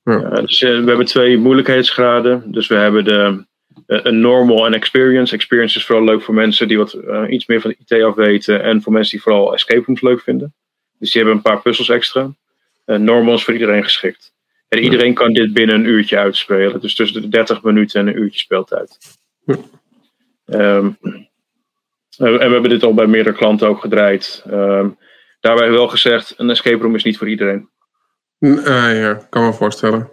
Ja. 0.03 0.30
dus, 0.30 0.59
we 0.59 0.84
hebben 0.86 1.05
twee 1.05 1.38
moeilijkheidsgraden. 1.38 2.51
Dus 2.51 2.68
we 2.68 2.76
hebben 2.76 3.03
de 3.03 3.45
een 3.86 4.19
normal 4.19 4.65
en 4.65 4.74
experience. 4.74 5.34
Experience 5.34 5.78
is 5.78 5.86
vooral 5.86 6.05
leuk 6.05 6.22
voor 6.22 6.34
mensen 6.34 6.67
die 6.67 6.78
wat 6.78 6.97
iets 7.30 7.45
meer 7.45 7.61
van 7.61 7.76
de 7.78 7.95
IT 7.95 8.03
afweten. 8.03 8.63
En 8.63 8.82
voor 8.82 8.93
mensen 8.93 9.11
die 9.11 9.22
vooral 9.22 9.53
escape 9.53 9.84
rooms 9.86 10.01
leuk 10.01 10.22
vinden. 10.22 10.53
Dus 10.99 11.11
die 11.11 11.22
hebben 11.22 11.38
een 11.38 11.51
paar 11.51 11.61
puzzels 11.61 11.89
extra. 11.89 12.34
normal 12.86 13.34
is 13.34 13.43
voor 13.43 13.53
iedereen 13.53 13.84
geschikt. 13.84 14.34
En 14.67 14.80
iedereen 14.80 15.13
kan 15.13 15.34
dit 15.34 15.53
binnen 15.53 15.76
een 15.76 15.86
uurtje 15.86 16.17
uitspelen. 16.17 16.82
Dus 16.82 16.95
tussen 16.95 17.22
de 17.22 17.28
30 17.28 17.63
minuten 17.63 17.99
en 17.99 18.07
een 18.07 18.22
uurtje 18.22 18.39
speeltijd. 18.39 18.97
Ja. 19.45 19.55
Um, 20.45 20.97
en 22.17 22.34
we 22.34 22.39
hebben 22.39 22.69
dit 22.69 22.84
al 22.84 22.93
bij 22.93 23.07
meerdere 23.07 23.36
klanten 23.36 23.67
ook 23.67 23.80
gedraaid. 23.80 24.43
Um, 24.47 24.97
daarbij 25.39 25.72
wel 25.72 25.88
gezegd, 25.88 26.34
een 26.38 26.49
escape 26.49 26.84
room 26.84 26.95
is 26.95 27.03
niet 27.03 27.17
voor 27.17 27.30
iedereen. 27.30 27.69
Uh, 28.39 29.01
ja, 29.01 29.13
kan 29.30 29.45
me 29.45 29.53
voorstellen. 29.53 30.09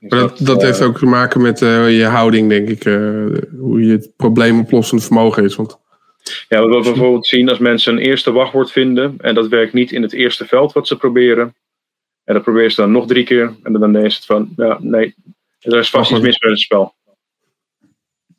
Maar 0.00 0.18
dat, 0.18 0.38
dat, 0.38 0.62
heeft 0.62 0.82
ook 0.82 0.98
te 0.98 1.06
maken 1.06 1.40
met 1.40 1.60
uh, 1.60 1.98
je 1.98 2.04
houding, 2.04 2.48
denk 2.48 2.68
ik. 2.68 2.84
Uh, 2.84 3.36
hoe 3.58 3.84
je 3.84 3.92
het 3.92 4.12
probleemoplossend 4.16 5.04
vermogen 5.04 5.44
is. 5.44 5.56
Want... 5.56 5.78
Ja, 6.48 6.64
we 6.66 6.80
bijvoorbeeld 6.80 7.26
zien 7.26 7.48
als 7.48 7.58
mensen 7.58 7.92
een 7.92 8.02
eerste 8.02 8.32
wachtwoord 8.32 8.72
vinden. 8.72 9.14
en 9.18 9.34
dat 9.34 9.48
werkt 9.48 9.72
niet 9.72 9.92
in 9.92 10.02
het 10.02 10.12
eerste 10.12 10.46
veld 10.46 10.72
wat 10.72 10.86
ze 10.86 10.96
proberen. 10.96 11.54
En 12.24 12.34
dan 12.34 12.42
probeer 12.42 12.62
je 12.62 12.74
dan 12.74 12.92
nog 12.92 13.06
drie 13.06 13.24
keer. 13.24 13.54
En 13.62 13.72
dan 13.72 13.96
is 13.96 14.14
het 14.14 14.24
van, 14.24 14.52
ja, 14.56 14.78
nee, 14.80 15.14
er 15.60 15.78
is 15.78 15.90
vast 15.90 16.10
iets 16.10 16.20
mis 16.20 16.38
met 16.38 16.50
het 16.50 16.60
spel. 16.60 16.94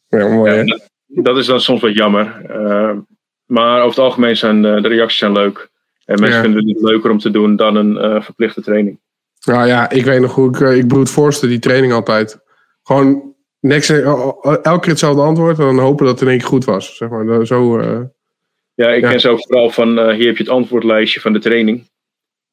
Ja, 0.09 0.28
mooi, 0.28 0.53
ja, 0.53 0.64
dat, 0.64 0.89
dat, 1.07 1.38
is 1.38 1.45
dan 1.45 1.62
soms 1.62 1.82
wat 1.82 1.93
jammer. 1.93 2.41
Uh, 2.49 2.97
maar 3.45 3.78
over 3.78 3.89
het 3.89 3.99
algemeen 3.99 4.38
zijn 4.38 4.62
de, 4.62 4.88
reacties 4.88 5.20
zijn 5.20 5.32
leuk. 5.32 5.70
En 6.05 6.20
mensen 6.20 6.41
vinden 6.41 6.68
het 6.68 6.82
leuker 6.82 7.12
om 7.12 7.20
te 7.20 7.32
doen 7.32 7.55
dan 7.55 7.76
een 7.76 7.95
uh, 7.95 8.22
verplichte 8.22 8.62
training. 8.62 8.99
Nou 9.46 9.68
ja, 9.68 9.89
ik 9.89 10.06
weet 10.06 10.22
nog 10.22 10.36
hoe 10.36 10.50
ik, 10.50 10.60
ik 10.60 10.88
broed 10.88 11.10
voorste 11.10 11.48
die 11.48 11.60
training 11.60 11.94
altijd. 11.94 12.39
Gewoon 12.84 13.36
niks, 13.60 13.89
elke 13.89 14.80
keer 14.80 14.89
hetzelfde 14.89 15.22
antwoord 15.22 15.60
en 15.60 15.66
dan 15.66 15.80
hopen 15.80 16.06
dat 16.06 16.14
het 16.14 16.24
in 16.24 16.28
één 16.28 16.38
keer 16.38 16.48
goed 16.48 16.66
was. 16.66 16.98
Zeg 16.98 17.10
maar, 17.10 17.46
zo, 17.46 17.80
uh, 17.80 18.00
ja, 18.76 18.89
ik 18.89 19.02
ken 19.02 19.20
ze 19.20 19.30
ook 19.30 19.42
vooral 19.42 19.70
van, 19.70 19.88
hier 19.88 20.28
heb 20.28 20.38
je 20.38 20.44
het 20.44 20.50
antwoordlijstje 20.50 21.20
van 21.20 21.34
de 21.34 21.39
training. 21.39 21.89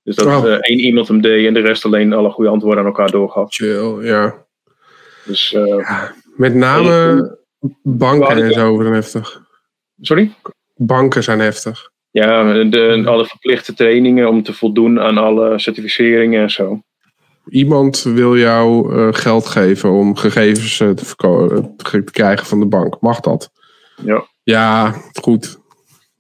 Dus 0.03 0.16
dat 0.16 0.26
oh. 0.26 0.45
uh, 0.45 0.53
één 0.61 0.78
iemand 0.78 1.09
hem 1.09 1.20
deed 1.20 1.47
en 1.47 1.55
de 1.55 1.61
rest 1.61 1.84
alleen 1.84 2.12
alle 2.12 2.30
goede 2.30 2.51
antwoorden 2.51 2.80
aan 2.80 2.86
elkaar 2.86 3.11
doorgaf. 3.11 3.55
Chill, 3.55 4.05
ja. 4.07 4.47
Dus, 5.24 5.51
ja, 5.51 6.14
met 6.36 6.55
name 6.55 7.39
banken 7.82 8.43
en 8.43 8.53
zo 8.53 8.80
zijn 8.82 8.95
heftig. 8.95 9.41
Sorry? 10.01 10.32
Banken 10.74 11.22
zijn 11.22 11.41
heftig. 11.41 11.91
Ja, 12.18 12.64
de, 12.64 13.02
alle 13.06 13.26
verplichte 13.26 13.74
trainingen 13.74 14.28
om 14.28 14.42
te 14.42 14.52
voldoen 14.52 15.00
aan 15.00 15.18
alle 15.18 15.58
certificeringen 15.58 16.42
en 16.42 16.50
zo. 16.50 16.82
Iemand 17.48 18.02
wil 18.02 18.36
jou 18.36 18.94
uh, 18.94 19.08
geld 19.10 19.46
geven 19.46 19.90
om 19.90 20.16
gegevens 20.16 20.76
te, 20.76 20.94
te, 21.76 22.02
krijgen 22.04 22.46
van 22.46 22.60
de 22.60 22.66
bank. 22.66 23.00
Mag 23.00 23.20
dat? 23.20 23.50
Ja. 24.04 24.26
Ja, 24.42 24.94
goed. 25.22 25.58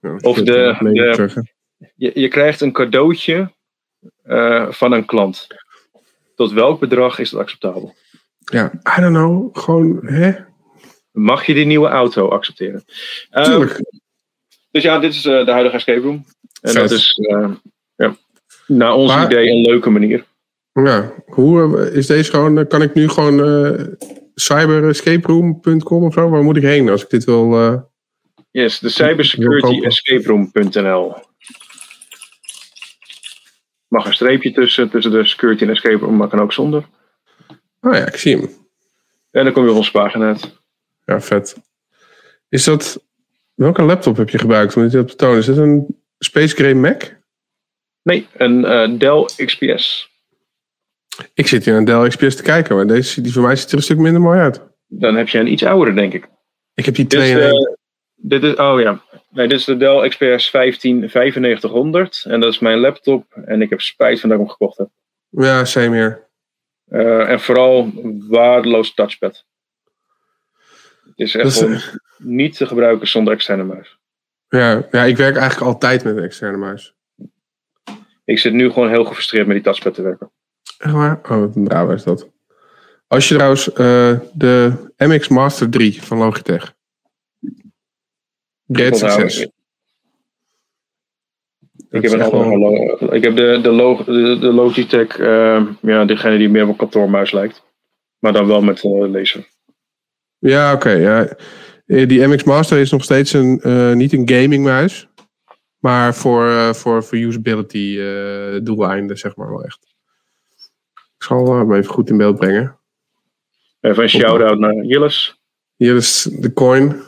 Ja, 0.00 0.16
of 0.20 0.36
de, 0.36 0.76
de 0.78 1.44
je, 1.94 2.10
je 2.14 2.28
krijgt 2.28 2.60
een 2.60 2.72
cadeautje 2.72 3.52
uh, 4.26 4.70
van 4.70 4.92
een 4.92 5.04
klant. 5.04 5.46
Tot 6.34 6.52
welk 6.52 6.80
bedrag 6.80 7.18
is 7.18 7.30
dat 7.30 7.40
acceptabel? 7.40 7.94
Ja, 8.38 8.72
I 8.98 9.00
don't 9.00 9.14
know. 9.14 9.58
Gewoon, 9.58 10.06
hè? 10.06 10.32
Mag 11.12 11.46
je 11.46 11.54
die 11.54 11.66
nieuwe 11.66 11.88
auto 11.88 12.28
accepteren? 12.28 12.84
Tuurlijk. 13.30 13.80
Dus 14.70 14.82
ja, 14.82 14.98
dit 14.98 15.14
is 15.14 15.24
uh, 15.24 15.44
de 15.44 15.50
huidige 15.50 15.76
escape 15.76 16.00
room. 16.00 16.24
En 16.60 16.72
Vet. 16.72 16.74
dat 16.74 16.90
is 16.90 17.14
ja, 17.96 18.16
naar 18.66 18.92
ons 18.92 19.14
maar, 19.14 19.24
idee 19.24 19.50
een 19.50 19.60
leuke 19.60 19.90
manier. 19.90 20.24
Ja, 20.72 21.12
hoe 21.26 21.90
is 21.92 22.06
deze 22.06 22.30
gewoon? 22.30 22.66
Kan 22.66 22.82
ik 22.82 22.94
nu 22.94 23.08
gewoon 23.08 23.96
cyberescaperoom.com 24.34 26.04
of 26.04 26.12
zo? 26.12 26.28
Waar 26.28 26.42
moet 26.42 26.56
ik 26.56 26.62
heen 26.62 26.88
als 26.88 27.02
ik 27.02 27.10
dit 27.10 27.24
wil? 27.24 27.86
yes, 28.50 28.78
de 28.78 28.88
cybersecurityescaperoom.nl 28.88 31.14
mag 33.88 34.06
een 34.06 34.14
streepje 34.14 34.52
tussen, 34.52 34.90
tussen 34.90 35.12
de 35.12 35.26
security 35.26 35.62
en 35.62 35.70
escape 35.70 36.04
room, 36.04 36.16
maar 36.16 36.28
kan 36.28 36.40
ook 36.40 36.52
zonder. 36.52 36.88
Oh 37.80 37.94
ja, 37.94 38.06
ik 38.06 38.16
zie 38.16 38.36
hem. 38.36 38.50
En 39.30 39.44
dan 39.44 39.52
kom 39.52 39.64
je 39.64 39.70
op 39.70 39.76
onze 39.76 39.90
pagina 39.90 40.26
uit. 40.26 40.58
Ja, 41.04 41.20
vet. 41.20 41.56
Is 42.48 42.64
dat... 42.64 43.06
Welke 43.58 43.82
laptop 43.82 44.16
heb 44.16 44.30
je 44.30 44.38
gebruikt 44.38 44.76
om 44.76 44.88
dit 44.88 45.08
te 45.08 45.16
tonen? 45.16 45.38
Is 45.38 45.46
dat 45.46 45.56
een 45.56 46.02
Space 46.18 46.54
Gray 46.54 46.72
Mac? 46.72 47.02
Nee, 48.02 48.26
een 48.36 48.58
uh, 48.58 48.98
Dell 48.98 49.46
XPS. 49.46 50.10
Ik 51.34 51.46
zit 51.46 51.64
hier 51.64 51.74
naar 51.74 51.84
Dell 51.84 52.08
XPS 52.08 52.36
te 52.36 52.42
kijken, 52.42 52.76
maar 52.76 52.86
deze, 52.86 53.20
die 53.20 53.32
voor 53.32 53.42
mij 53.42 53.56
ziet 53.56 53.70
er 53.70 53.76
een 53.76 53.82
stuk 53.82 53.98
minder 53.98 54.20
mooi 54.20 54.38
uit. 54.38 54.62
Dan 54.86 55.16
heb 55.16 55.28
je 55.28 55.38
een 55.38 55.52
iets 55.52 55.64
oudere, 55.64 55.96
denk 55.96 56.12
ik. 56.12 56.28
Ik 56.74 56.84
heb 56.84 56.94
die 56.94 57.06
twee... 57.06 57.34
Dit 57.34 57.52
is, 57.52 57.76
dit 58.16 58.42
is, 58.42 58.54
oh 58.54 58.80
ja, 58.80 59.02
Nee, 59.30 59.48
dit 59.48 59.58
is 59.58 59.64
de 59.64 59.76
Dell 59.76 60.08
XPS 60.08 60.50
15 60.50 60.98
9500. 60.98 62.24
En 62.28 62.40
dat 62.40 62.52
is 62.52 62.58
mijn 62.58 62.78
laptop. 62.78 63.24
En 63.44 63.62
ik 63.62 63.70
heb 63.70 63.80
spijt 63.80 64.20
van 64.20 64.28
dat 64.28 64.38
ik 64.38 64.44
hem 64.44 64.54
gekocht 64.54 64.78
heb. 64.78 64.88
Ja, 65.28 65.64
same 65.64 65.96
hier. 65.96 66.26
Uh, 66.88 67.30
en 67.30 67.40
vooral 67.40 67.92
waardeloos 68.28 68.94
touchpad. 68.94 69.44
Het 71.04 71.18
is 71.26 71.34
echt 71.34 71.62
is, 71.62 71.98
niet 72.18 72.56
te 72.56 72.66
gebruiken 72.66 73.08
zonder 73.08 73.32
externe 73.32 73.64
muis. 73.64 73.98
Ja, 74.48 74.88
ja, 74.90 75.04
ik 75.04 75.16
werk 75.16 75.36
eigenlijk 75.36 75.70
altijd 75.70 76.04
met 76.04 76.16
een 76.16 76.22
externe 76.22 76.58
muis. 76.58 76.94
Ik 78.24 78.38
zit 78.38 78.52
nu 78.52 78.70
gewoon 78.70 78.88
heel 78.88 79.04
gefrustreerd 79.04 79.46
met 79.46 79.54
die 79.54 79.64
touchpad 79.64 79.94
te 79.94 80.02
werken. 80.02 80.30
Echt 80.78 80.92
waar? 80.92 81.18
Oh, 81.22 81.40
wat 81.40 81.56
een 81.56 81.64
drama 81.64 81.92
is 81.92 82.02
dat. 82.02 82.28
Als 83.06 83.28
je 83.28 83.34
trouwens 83.34 83.68
uh, 83.68 84.20
de 84.32 84.72
MX 84.96 85.28
Master 85.28 85.70
3 85.70 86.02
van 86.02 86.18
Logitech 86.18 86.76
Great 88.68 88.98
succes. 88.98 89.48
Ik 91.90 92.02
heb, 92.02 92.12
een 92.12 93.12
ik 93.12 93.24
heb 93.24 93.36
de, 93.36 93.58
de, 93.62 93.70
log, 93.70 94.04
de, 94.04 94.38
de 94.40 94.52
Logitech, 94.52 95.18
uh, 95.18 95.66
ja, 95.80 96.04
degene 96.04 96.38
die 96.38 96.48
meer 96.48 96.62
op 96.62 96.68
een 96.68 96.76
kantoormuis 96.76 97.32
lijkt. 97.32 97.62
Maar 98.18 98.32
dan 98.32 98.46
wel 98.46 98.62
met 98.62 98.84
uh, 98.84 99.10
laser. 99.10 99.48
Ja, 100.38 100.72
oké. 100.72 100.88
Okay, 100.88 101.00
ja. 101.00 101.36
Eh, 101.88 102.08
die 102.08 102.26
MX 102.26 102.44
Master 102.44 102.78
is 102.78 102.90
nog 102.90 103.04
steeds 103.04 103.32
een, 103.32 103.60
uh, 103.62 103.92
niet 103.92 104.12
een 104.12 104.28
gamingmuis. 104.28 105.08
Maar 105.78 106.14
voor, 106.14 106.46
uh, 106.46 106.72
voor, 106.72 107.04
voor 107.04 107.18
usability 107.18 107.96
doeleinden, 108.62 109.18
zeg 109.18 109.36
maar 109.36 109.48
wel 109.48 109.64
echt. 109.64 109.78
Ik 110.94 111.24
zal 111.24 111.56
hem 111.56 111.72
even 111.72 111.90
goed 111.90 112.10
in 112.10 112.16
beeld 112.16 112.36
brengen. 112.36 112.78
Even 113.80 114.02
een 114.02 114.08
shout-out 114.08 114.58
naar 114.58 114.74
Jillis. 114.74 115.40
Jillis, 115.76 116.22
de 116.22 116.52
coin. 116.52 117.02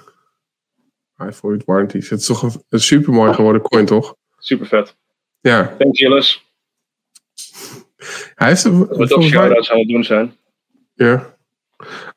High 1.16 1.32
Void 1.32 1.64
Warranties. 1.64 2.10
Het 2.10 2.20
is 2.20 2.26
toch 2.26 2.42
een, 2.42 2.62
een 2.68 2.80
super 2.80 3.12
mooi 3.12 3.34
geworden 3.34 3.62
coin, 3.62 3.86
toch? 3.86 4.16
Super 4.38 4.66
vet. 4.66 4.96
Ja. 5.40 5.76
Thanks, 5.78 5.98
Jillis. 5.98 6.44
Hij 8.34 8.48
heeft 8.48 8.64
een. 8.64 8.86
Wat 8.86 9.22
shout-outs 9.22 9.70
aan 9.70 9.78
het 9.78 9.88
doen 9.88 10.04
zijn. 10.04 10.36
Ja. 10.94 11.29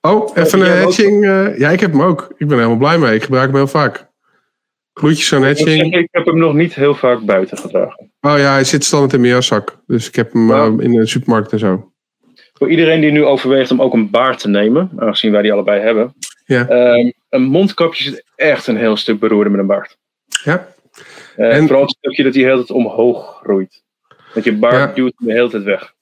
Oh, 0.01 0.37
even 0.37 0.61
een 0.61 0.81
hatching. 0.83 1.23
Uh, 1.23 1.57
ja, 1.57 1.69
ik 1.69 1.79
heb 1.79 1.91
hem 1.91 2.01
ook. 2.01 2.33
Ik 2.37 2.47
ben 2.47 2.57
helemaal 2.57 2.77
blij 2.77 2.97
mee. 2.97 3.15
Ik 3.15 3.23
gebruik 3.23 3.47
hem 3.47 3.55
heel 3.55 3.67
vaak. 3.67 4.07
Groetjes 4.93 5.33
aan 5.33 5.43
hatching. 5.43 5.95
Ik 5.95 6.07
heb 6.11 6.25
hem 6.25 6.37
nog 6.37 6.53
niet 6.53 6.73
heel 6.75 6.95
vaak 6.95 7.19
buiten 7.25 7.57
gedragen. 7.57 8.11
Oh 8.21 8.37
ja, 8.37 8.51
hij 8.51 8.63
zit 8.63 8.83
standaard 8.83 9.13
in 9.13 9.21
mijn 9.21 9.33
jaszak. 9.33 9.77
Dus 9.87 10.07
ik 10.07 10.15
heb 10.15 10.33
hem 10.33 10.49
uh, 10.51 10.65
in 10.77 10.91
de 10.91 11.05
supermarkt 11.07 11.51
en 11.51 11.59
zo. 11.59 11.91
Voor 12.53 12.69
iedereen 12.69 13.01
die 13.01 13.11
nu 13.11 13.25
overweegt 13.25 13.71
om 13.71 13.81
ook 13.81 13.93
een 13.93 14.09
baard 14.09 14.39
te 14.39 14.47
nemen, 14.49 14.91
aangezien 14.97 15.31
wij 15.31 15.41
die 15.41 15.51
allebei 15.53 15.81
hebben. 15.81 16.13
Ja. 16.45 16.67
Ehm, 16.67 17.11
een 17.29 17.43
mondkapje 17.43 18.03
zit 18.03 18.23
echt 18.35 18.67
een 18.67 18.77
heel 18.77 18.97
stuk 18.97 19.19
beroerder 19.19 19.51
met 19.51 19.61
een 19.61 19.67
baard. 19.67 19.97
Ja. 20.43 20.67
Eh, 21.35 21.55
En- 21.57 21.65
Vooral 21.67 21.81
het 21.81 21.95
stukje 21.97 22.23
dat 22.23 22.33
hij 22.33 22.43
de 22.43 22.49
hele 22.49 22.65
tijd 22.65 22.77
omhoog 22.77 23.39
groeit. 23.43 23.83
Dat 24.33 24.43
je 24.43 24.53
baard 24.53 24.75
Ja. 24.75 24.91
duwt 24.95 25.13
hem 25.17 25.27
de 25.27 25.33
hele 25.33 25.49
tijd 25.49 25.63
weg. 25.63 25.93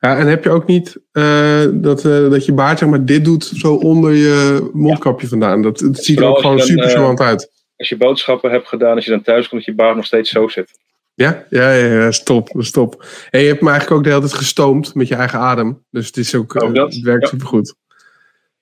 Ja, 0.00 0.18
en 0.18 0.26
heb 0.26 0.44
je 0.44 0.50
ook 0.50 0.66
niet 0.66 0.96
eh, 1.12 1.64
dat, 1.72 2.04
eh, 2.04 2.30
dat 2.30 2.44
je 2.44 2.52
baard 2.52 2.78
zeg 2.78 2.88
maar 2.88 3.04
dit 3.04 3.24
doet 3.24 3.44
zo 3.44 3.74
onder 3.74 4.12
je 4.12 4.68
mondkapje 4.72 5.28
vandaan? 5.28 5.62
Dat, 5.62 5.80
het 5.80 6.04
ziet 6.04 6.18
er 6.18 6.24
ook 6.24 6.40
gewoon 6.40 6.56
dan, 6.56 6.66
super 6.66 6.84
eh, 6.84 6.90
charmant 6.90 7.20
uit. 7.20 7.50
Als 7.76 7.88
je 7.88 7.96
boodschappen 7.96 8.50
hebt 8.50 8.68
gedaan, 8.68 8.94
als 8.94 9.04
je 9.04 9.10
dan 9.10 9.22
thuis 9.22 9.48
komt, 9.48 9.64
dat 9.64 9.74
je 9.74 9.82
baard 9.82 9.96
nog 9.96 10.04
steeds 10.04 10.30
zo 10.30 10.48
zit. 10.48 10.70
Ja, 11.14 11.46
ja, 11.50 11.72
ja, 11.72 12.02
ja 12.02 12.10
stop, 12.10 12.48
stop. 12.58 13.04
En 13.30 13.40
je 13.40 13.46
hebt 13.46 13.60
me 13.60 13.70
eigenlijk 13.70 13.98
ook 13.98 14.04
de 14.04 14.10
hele 14.10 14.20
tijd 14.20 14.34
gestoomd 14.34 14.94
met 14.94 15.08
je 15.08 15.14
eigen 15.14 15.38
adem. 15.38 15.84
Dus 15.90 16.06
het 16.06 16.16
is 16.16 16.34
ook, 16.34 16.62
Ook 16.62 16.74
dat? 16.74 16.94
het 16.94 17.02
werkt 17.02 17.22
Ja. 17.22 17.28
supergoed. 17.28 17.74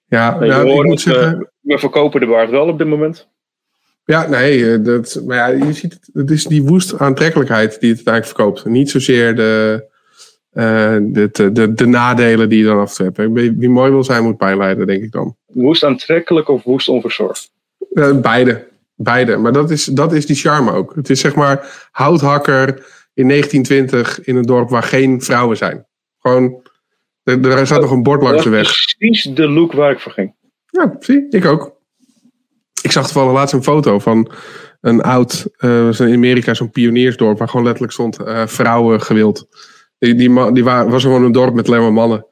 Ja, 0.07 0.39
Nee, 0.39 0.49
nou, 0.49 0.69
ik 0.69 0.75
moet 0.75 0.91
het, 0.91 1.01
zeggen... 1.01 1.51
we 1.61 1.79
verkopen 1.79 2.21
de 2.21 2.27
baard 2.27 2.51
wel 2.51 2.69
op 2.69 2.79
dit 2.79 2.87
moment. 2.87 3.29
Ja, 4.05 4.29
nee, 4.29 4.83
dat, 4.83 5.21
maar 5.27 5.37
ja, 5.37 5.47
je 5.67 5.73
ziet 5.73 5.93
het, 5.93 6.11
het 6.13 6.31
is 6.31 6.45
die 6.45 6.63
woest 6.63 6.99
aantrekkelijkheid 6.99 7.81
die 7.81 7.89
het 7.89 8.07
uiteindelijk 8.07 8.37
verkoopt. 8.37 8.65
Niet 8.65 8.91
zozeer 8.91 9.37
de, 9.37 9.85
eh, 10.55 10.97
de, 11.03 11.29
de, 11.33 11.53
de, 11.53 11.75
de 11.75 11.87
nadelen 11.87 12.49
die 12.49 12.59
je 12.59 12.65
dan 12.65 12.79
af 12.79 12.99
en 12.99 13.15
toe 13.15 13.27
hebt. 13.27 13.59
Wie 13.59 13.71
mooi 13.71 13.91
wil 13.91 14.05
zijn, 14.05 14.23
moet 14.23 14.37
pijn 14.37 14.57
lijden, 14.57 14.87
denk 14.87 15.03
ik 15.03 15.13
dan. 15.13 15.37
Woest 15.47 15.85
aantrekkelijk 15.85 16.49
of 16.49 16.63
woest 16.63 16.89
onverzorgd? 16.89 17.51
Eh, 17.93 18.21
beide, 18.21 18.69
beide. 18.95 19.37
Maar 19.37 19.53
dat 19.53 19.71
is, 19.71 19.85
dat 19.85 20.13
is 20.13 20.27
die 20.27 20.37
charme 20.37 20.73
ook. 20.73 20.95
Het 20.95 21.11
is 21.11 21.21
zeg 21.21 21.35
maar 21.35 21.89
houthakker 21.91 22.67
in 23.15 23.29
1920 23.29 24.25
in 24.25 24.37
een 24.37 24.43
dorp 24.43 24.69
waar 24.71 24.83
geen 24.83 25.23
vrouwen 25.23 25.57
zijn. 25.57 25.87
Gewoon, 26.19 26.63
er, 27.23 27.51
er 27.51 27.67
staat 27.67 27.81
nog 27.81 27.91
een 27.91 28.03
bord 28.03 28.23
langs 28.23 28.43
de 28.43 28.51
weg. 28.51 28.73
precies 28.97 29.23
de 29.23 29.49
look 29.49 29.73
waar 29.73 29.91
ik 29.91 30.01
voor 30.01 30.13
ging. 30.13 30.35
Ja, 30.67 30.97
zie, 30.99 31.27
ik 31.31 31.45
ook. 31.45 31.77
Ik 32.83 32.93
zag 32.93 33.05
toevallig 33.05 33.33
laatst 33.33 33.55
een 33.55 33.63
foto 33.63 33.99
van 33.99 34.33
een 34.81 35.01
oud, 35.01 35.47
was 35.59 36.01
in 36.01 36.15
Amerika 36.15 36.55
zo'n 36.55 36.71
pioniersdorp, 36.71 37.39
waar 37.39 37.49
gewoon 37.49 37.65
letterlijk 37.65 37.93
stond 37.93 38.19
eh, 38.19 38.47
vrouwen 38.47 39.01
gewild. 39.01 39.47
Die, 40.05 40.53
die, 40.53 40.65
was 40.65 41.03
gewoon 41.03 41.25
een 41.25 41.33
dorp 41.33 41.55
met 41.55 41.69
alleen 41.69 41.81
maar 41.81 41.93
mannen. 41.93 42.27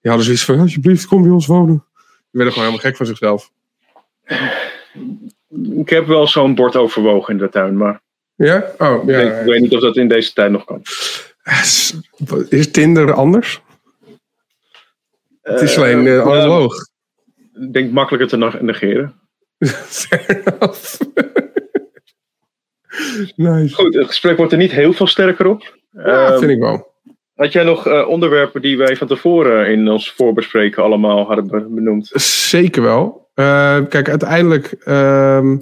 Die 0.00 0.10
hadden 0.10 0.24
zoiets 0.24 0.44
van, 0.44 0.60
alsjeblieft, 0.60 1.06
kom 1.06 1.22
bij 1.22 1.30
ons 1.30 1.46
wonen. 1.46 1.84
Die 1.96 2.04
werden 2.30 2.52
gewoon 2.52 2.68
helemaal 2.68 2.90
gek 2.90 2.96
van 2.96 3.06
zichzelf. 3.06 3.50
Ik 5.76 5.88
heb 5.88 6.06
wel 6.06 6.26
zo'n 6.26 6.54
bord 6.54 6.76
overwogen 6.76 7.32
in 7.32 7.38
de 7.38 7.48
tuin, 7.48 7.76
maar 7.76 8.00
Ja? 8.34 8.72
Oh, 8.78 9.06
ja. 9.06 9.18
ik, 9.18 9.44
weet 9.44 9.60
niet 9.60 9.74
of 9.74 9.80
dat 9.80 9.96
in 9.96 10.08
deze 10.08 10.32
tijd 10.32 10.50
nog 10.50 10.64
kan. 10.64 10.82
Is, 11.44 11.94
is 12.48 12.70
Tinder 12.70 13.12
anders? 13.12 13.62
Het 15.42 15.60
is 15.60 15.76
alleen 15.76 16.06
uh, 16.06 16.20
analoog. 16.20 16.74
Ik 17.60 17.72
denk 17.72 17.92
makkelijker 17.92 18.28
te 18.28 18.36
neg- 18.36 18.60
negeren. 18.60 19.14
Fair 19.88 20.42
enough. 20.44 21.00
nice. 23.36 23.74
Goed, 23.74 23.94
het 23.94 24.06
gesprek 24.06 24.36
wordt 24.36 24.52
er 24.52 24.58
niet 24.58 24.70
heel 24.70 24.92
veel 24.92 25.06
sterker 25.06 25.46
op. 25.46 25.76
Ja, 25.92 26.26
Ehm, 26.26 26.38
vind 26.38 26.50
ik 26.50 26.58
wel. 26.58 26.91
Had 27.34 27.52
jij 27.52 27.64
nog 27.64 27.86
eh, 27.86 28.08
onderwerpen 28.08 28.62
die 28.62 28.76
wij 28.76 28.96
van 28.96 29.06
tevoren 29.06 29.66
in 29.66 29.88
ons 29.88 30.12
voorbespreken 30.12 30.82
allemaal 30.82 31.26
hadden 31.26 31.46
be- 31.46 31.68
benoemd? 31.68 32.10
Zeker 32.14 32.82
wel. 32.82 33.30
Eh, 33.34 33.78
kijk, 33.88 34.08
uiteindelijk 34.08 34.72
ehm, 34.72 35.56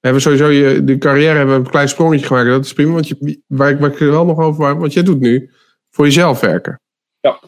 hebben 0.00 0.12
we 0.12 0.20
sowieso 0.20 0.48
je, 0.48 0.84
de 0.84 0.98
carrière 0.98 1.36
hebben 1.36 1.54
we 1.54 1.64
een 1.64 1.70
klein 1.70 1.88
sprongetje 1.88 2.26
gemaakt. 2.26 2.48
Dat 2.48 2.64
is 2.64 2.72
prima, 2.72 2.92
want 2.92 3.08
je, 3.08 3.42
waar, 3.46 3.70
ik, 3.70 3.78
waar 3.78 3.90
ik 3.90 4.00
er 4.00 4.10
wel 4.10 4.26
nog 4.26 4.38
over 4.38 4.62
maak, 4.62 4.78
want 4.78 4.92
jij 4.92 5.02
doet 5.02 5.20
nu 5.20 5.50
voor 5.90 6.04
jezelf 6.04 6.40
werken. 6.40 6.80
Ja. 7.20 7.40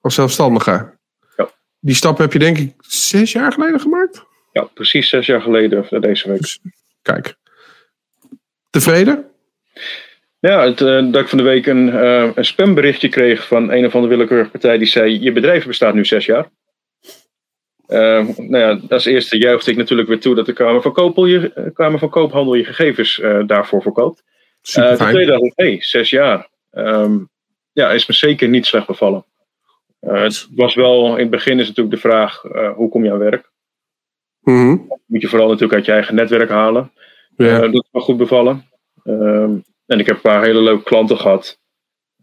Als 0.00 0.14
zelfstandige. 0.14 0.98
Ja. 1.36 1.50
Die 1.80 1.94
stap 1.94 2.18
heb 2.18 2.32
je 2.32 2.38
denk 2.38 2.58
ik 2.58 2.74
zes 2.78 3.32
jaar 3.32 3.52
geleden 3.52 3.80
gemaakt. 3.80 4.24
Ja, 4.52 4.62
precies 4.62 5.08
zes 5.08 5.26
jaar 5.26 5.40
geleden 5.40 6.00
deze 6.00 6.28
week. 6.28 6.58
Kijk. 7.02 7.34
Tevreden? 8.70 9.30
Ja, 10.48 10.64
het, 10.64 10.80
eh, 10.80 11.12
dat 11.12 11.22
ik 11.22 11.28
van 11.28 11.38
de 11.38 11.44
week 11.44 11.66
een, 11.66 11.90
eh, 11.92 12.30
een 12.34 12.44
spamberichtje 12.44 13.08
kreeg 13.08 13.46
van 13.46 13.72
een 13.72 13.86
of 13.86 13.94
andere 13.94 14.14
willekeurige 14.14 14.50
partij 14.50 14.78
die 14.78 14.86
zei: 14.86 15.22
Je 15.22 15.32
bedrijf 15.32 15.66
bestaat 15.66 15.94
nu 15.94 16.04
zes 16.04 16.26
jaar. 16.26 16.50
Eh, 17.86 18.28
nou 18.36 18.58
ja, 18.58 18.80
als 18.88 19.04
eerste 19.04 19.38
juichte 19.38 19.70
ik 19.70 19.76
natuurlijk 19.76 20.08
weer 20.08 20.20
toe 20.20 20.34
dat 20.34 20.46
de 20.46 20.52
Kamer 20.52 20.82
van, 20.82 20.92
Koopel 20.92 21.26
je, 21.26 21.70
Kamer 21.74 21.98
van 21.98 22.08
Koophandel 22.08 22.54
je 22.54 22.64
gegevens 22.64 23.20
daarvoor 23.46 23.82
verkoopt. 23.82 24.24
Super 24.62 24.96
tweede 24.96 25.30
dacht 25.30 25.42
ik: 25.42 25.52
hé, 25.54 25.66
hey, 25.66 25.82
zes 25.82 26.10
jaar. 26.10 26.48
Ehm, 26.70 27.18
ja, 27.72 27.90
is 27.90 28.06
me 28.06 28.14
zeker 28.14 28.48
niet 28.48 28.66
slecht 28.66 28.86
bevallen. 28.86 29.24
Het 30.00 30.48
was 30.54 30.74
wel, 30.74 31.12
in 31.12 31.20
het 31.20 31.30
begin 31.30 31.58
is 31.60 31.68
natuurlijk 31.68 31.94
de 31.94 32.08
vraag: 32.08 32.42
hoe 32.74 32.88
kom 32.88 33.04
je 33.04 33.12
aan 33.12 33.18
werk? 33.18 33.50
Mhm. 34.40 34.76
Moet 35.06 35.20
je 35.20 35.28
vooral 35.28 35.48
natuurlijk 35.48 35.74
uit 35.74 35.86
je 35.86 35.92
eigen 35.92 36.14
netwerk 36.14 36.50
halen. 36.50 36.92
Ja. 37.36 37.58
Dat 37.58 37.74
is 37.74 37.88
wel 37.90 38.02
goed 38.02 38.16
bevallen. 38.16 38.64
Ehm, 39.04 39.56
en 39.86 39.98
ik 39.98 40.06
heb 40.06 40.16
een 40.16 40.22
paar 40.22 40.44
hele 40.44 40.60
leuke 40.60 40.82
klanten 40.82 41.18
gehad. 41.18 41.58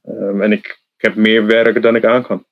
Ehm, 0.04 0.42
en 0.42 0.52
ik, 0.52 0.66
ik 0.98 1.06
heb 1.06 1.16
meer 1.16 1.46
werk 1.46 1.82
dan 1.82 1.96
ik 1.96 2.06
aan 2.06 2.24
kan. 2.24 2.46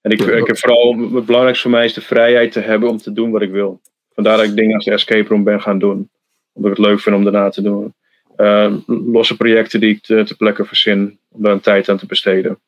En 0.00 0.10
ik, 0.10 0.20
ik 0.20 0.46
heb 0.46 0.58
vooral, 0.58 0.98
het 1.14 1.26
belangrijkste 1.26 1.62
voor 1.62 1.70
mij 1.70 1.84
is 1.84 1.94
de 1.94 2.00
vrijheid 2.00 2.52
te 2.52 2.60
hebben 2.60 2.88
om 2.88 2.98
te 2.98 3.12
doen 3.12 3.30
wat 3.30 3.42
ik 3.42 3.50
wil. 3.50 3.80
Vandaar 4.14 4.36
dat 4.36 4.46
ik 4.46 4.56
dingen 4.56 4.74
als 4.74 4.84
de 4.84 4.90
escape 4.90 5.28
room 5.28 5.44
ben 5.44 5.60
gaan 5.60 5.78
doen. 5.78 6.10
Omdat 6.52 6.70
ik 6.70 6.76
het 6.76 6.86
leuk 6.86 7.00
vind 7.00 7.16
om 7.16 7.24
daarna 7.24 7.48
te 7.48 7.62
doen. 7.62 7.94
Ehm, 8.36 8.78
losse 8.86 9.36
projecten 9.36 9.80
die 9.80 9.90
ik 9.90 10.02
te, 10.02 10.24
te 10.24 10.36
plekke 10.36 10.64
verzin. 10.64 11.18
Om 11.28 11.42
daar 11.42 11.52
een 11.52 11.60
tijd 11.60 11.88
aan 11.88 11.96
te 11.96 12.06
besteden. 12.06 12.58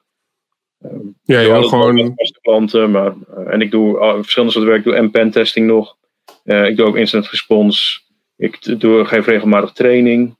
Ehm, 0.81 1.07
ja, 1.23 1.63
gewoon. 1.63 2.15
klanten. 2.41 2.91
Maar, 2.91 3.15
eh, 3.37 3.53
en 3.53 3.61
ik 3.61 3.71
doe 3.71 3.97
verschillende 3.99 4.55
soorten 4.55 4.73
werk. 4.73 4.85
Ik 4.85 4.85
doe 4.85 4.95
en 4.95 5.11
pentesting 5.11 5.67
nog. 5.67 5.97
Eh, 6.45 6.67
ik 6.67 6.77
doe 6.77 6.87
ook 6.87 6.97
incident 6.97 7.29
response. 7.29 8.01
Ik 8.37 8.81
doe, 8.81 9.05
geef 9.05 9.27
regelmatig 9.27 9.73
training. 9.73 10.37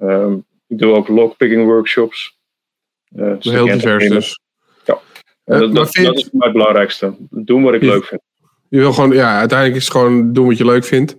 Ehm, 0.00 0.36
ik 0.66 0.78
doe 0.78 0.94
ook 0.94 1.08
lockpicking 1.08 1.64
workshops. 1.64 2.38
Eh, 3.14 3.34
dus 3.38 3.52
Heel 3.52 3.66
divers 3.66 4.08
dus. 4.08 4.40
Ja. 4.84 4.98
Eh, 5.44 5.72
dat, 5.72 5.96
is 5.96 6.02
voor 6.02 6.28
mij 6.32 6.46
het 6.48 6.52
belangrijkste. 6.52 7.16
Doen 7.30 7.62
wat 7.62 7.74
ik 7.74 7.80
Je- 7.80 7.86
leuk 7.86 8.04
vind. 8.04 8.20
Je 8.68 8.78
wil 8.78 8.92
gewoon, 8.92 9.12
ja, 9.12 9.38
uiteindelijk 9.38 9.78
is 9.78 9.84
het 9.84 9.96
gewoon 9.96 10.32
doen 10.32 10.46
wat 10.46 10.58
je 10.58 10.64
leuk 10.64 10.84
vindt. 10.84 11.16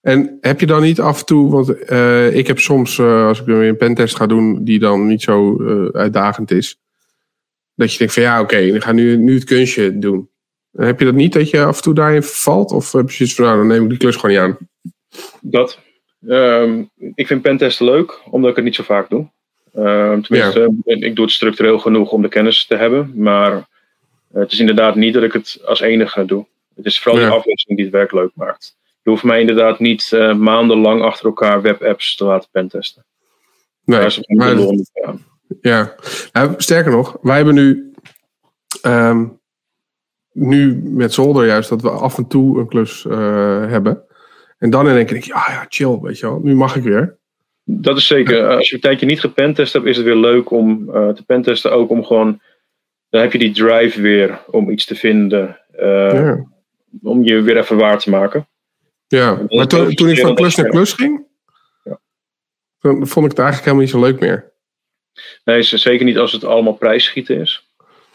En 0.00 0.38
heb 0.40 0.60
je 0.60 0.66
dan 0.66 0.82
niet 0.82 1.00
af 1.00 1.18
en 1.18 1.26
toe, 1.26 1.50
want 1.50 1.84
eh, 1.84 2.36
ik 2.36 2.46
heb 2.46 2.58
soms, 2.58 3.00
als 3.00 3.40
ik 3.40 3.46
dan 3.46 3.58
weer 3.58 3.68
een 3.68 3.76
pentest 3.76 4.16
ga 4.16 4.26
doen, 4.26 4.64
die 4.64 4.78
dan 4.78 5.06
niet 5.06 5.22
zo 5.22 5.56
uitdagend 5.92 6.50
is, 6.50 6.80
dat 7.74 7.92
je 7.92 7.98
denkt 7.98 8.14
van 8.14 8.22
ja, 8.22 8.40
oké, 8.40 8.56
ik 8.56 8.82
ga 8.82 8.92
nu, 8.92 9.16
nu 9.16 9.34
het 9.34 9.44
kunstje 9.44 9.98
doen. 9.98 10.30
En 10.72 10.86
heb 10.86 10.98
je 10.98 11.04
dat 11.04 11.14
niet, 11.14 11.32
dat 11.32 11.50
je 11.50 11.64
af 11.64 11.76
en 11.76 11.82
toe 11.82 11.94
daarin 11.94 12.22
vervalt? 12.22 12.72
Of 12.72 12.92
heb 12.92 13.10
je 13.10 13.16
zoiets 13.16 13.34
van, 13.34 13.44
nou, 13.44 13.56
dan 13.58 13.66
neem 13.66 13.82
ik 13.82 13.88
die 13.88 13.98
klus 13.98 14.16
gewoon 14.16 14.30
niet 14.30 14.40
aan? 14.44 14.58
Dat. 15.40 15.78
Ehm, 16.28 16.82
ik 17.14 17.26
vind 17.26 17.42
pentesten 17.42 17.86
leuk, 17.86 18.20
omdat 18.30 18.50
ik 18.50 18.56
het 18.56 18.64
niet 18.64 18.74
zo 18.74 18.82
vaak 18.82 19.08
doe. 19.10 19.28
Ehm, 19.74 20.20
tenminste, 20.20 20.74
ik 20.84 21.16
doe 21.16 21.24
het 21.24 21.34
structureel 21.34 21.78
genoeg 21.78 22.10
om 22.12 22.22
de 22.22 22.28
kennis 22.28 22.66
te 22.66 22.76
hebben. 22.76 23.12
Maar 23.14 23.68
het 24.32 24.52
is 24.52 24.58
inderdaad 24.60 24.94
niet 24.94 25.14
dat 25.14 25.22
ik 25.22 25.32
het 25.32 25.60
als 25.64 25.80
enige 25.80 26.24
doe. 26.24 26.46
Het 26.74 26.84
is 26.86 27.00
vooral 27.00 27.20
Ja. 27.20 27.26
die 27.26 27.36
afwisseling 27.36 27.78
die 27.78 27.86
het 27.88 27.96
werk 27.96 28.12
leuk 28.12 28.30
maakt. 28.34 28.76
Je 29.02 29.10
hoeft 29.10 29.22
mij 29.24 29.40
inderdaad 29.40 29.78
niet 29.78 30.10
eh, 30.12 30.34
maandenlang 30.34 31.02
achter 31.02 31.26
elkaar 31.26 31.62
webapps 31.62 32.16
te 32.16 32.24
laten 32.24 32.48
pentesten. 32.52 33.04
Nee, 33.84 33.98
Daar 33.98 34.06
is 34.06 34.16
het 34.16 34.28
maar- 34.28 34.48
niet 34.48 34.56
de 34.56 34.62
lol 34.62 34.72
niet 34.72 34.90
aan. 35.04 35.24
Ja, 35.60 35.94
nou, 36.32 36.54
sterker 36.56 36.90
nog, 36.92 37.16
wij 37.22 37.36
hebben 37.36 37.54
nu, 37.54 37.92
ehm, 38.82 39.26
nu 40.32 40.80
met 40.84 41.12
Zolder 41.12 41.46
juist 41.46 41.68
dat 41.68 41.82
we 41.82 41.90
af 41.90 42.18
en 42.18 42.26
toe 42.26 42.58
een 42.58 42.68
klus 42.68 43.06
eh, 43.06 43.66
hebben. 43.68 44.02
En 44.64 44.70
dan 44.70 44.84
denk 44.84 45.10
ik, 45.10 45.24
ja, 45.24 45.44
ja, 45.48 45.66
chill, 45.68 45.98
weet 46.00 46.18
je 46.18 46.26
wel, 46.26 46.40
nu 46.42 46.54
mag 46.54 46.76
ik 46.76 46.82
weer. 46.82 47.16
Dat 47.64 47.96
is 47.96 48.06
zeker. 48.06 48.48
Als 48.48 48.68
je 48.68 48.74
een 48.74 48.80
tijdje 48.80 49.06
niet 49.06 49.20
gepentest 49.20 49.72
hebt, 49.72 49.86
is 49.86 49.96
het 49.96 50.04
weer 50.04 50.16
leuk 50.16 50.50
om 50.50 50.90
eh, 50.94 51.08
te 51.08 51.24
pentesten. 51.24 51.72
Ook 51.72 51.90
om 51.90 52.04
gewoon. 52.04 52.40
Dan 53.08 53.20
heb 53.20 53.32
je 53.32 53.38
die 53.38 53.52
drive 53.52 54.00
weer 54.00 54.40
om 54.46 54.70
iets 54.70 54.84
te 54.84 54.94
vinden. 54.94 55.60
eh, 55.72 56.12
ja. 56.12 56.44
Om 57.02 57.24
je 57.24 57.42
weer 57.42 57.56
even 57.56 57.76
waar 57.76 57.98
te 57.98 58.10
maken. 58.10 58.48
ja, 59.06 59.38
maar 59.48 59.66
toen, 59.66 59.90
ik 59.90 60.20
van 60.20 60.34
klus 60.34 60.56
naar 60.56 60.68
klus 60.68 60.92
ging, 60.92 61.26
Ja. 61.84 61.98
vond 62.80 63.24
ik 63.24 63.30
het 63.30 63.38
eigenlijk 63.38 63.54
helemaal 63.64 63.80
niet 63.80 63.90
zo 63.90 64.00
leuk 64.00 64.20
meer. 64.20 64.52
Nee, 65.44 65.62
zeker 65.62 66.04
niet 66.04 66.18
als 66.18 66.32
het 66.32 66.44
allemaal 66.44 66.72
prijsschieten 66.74 67.40
is. 67.40 67.68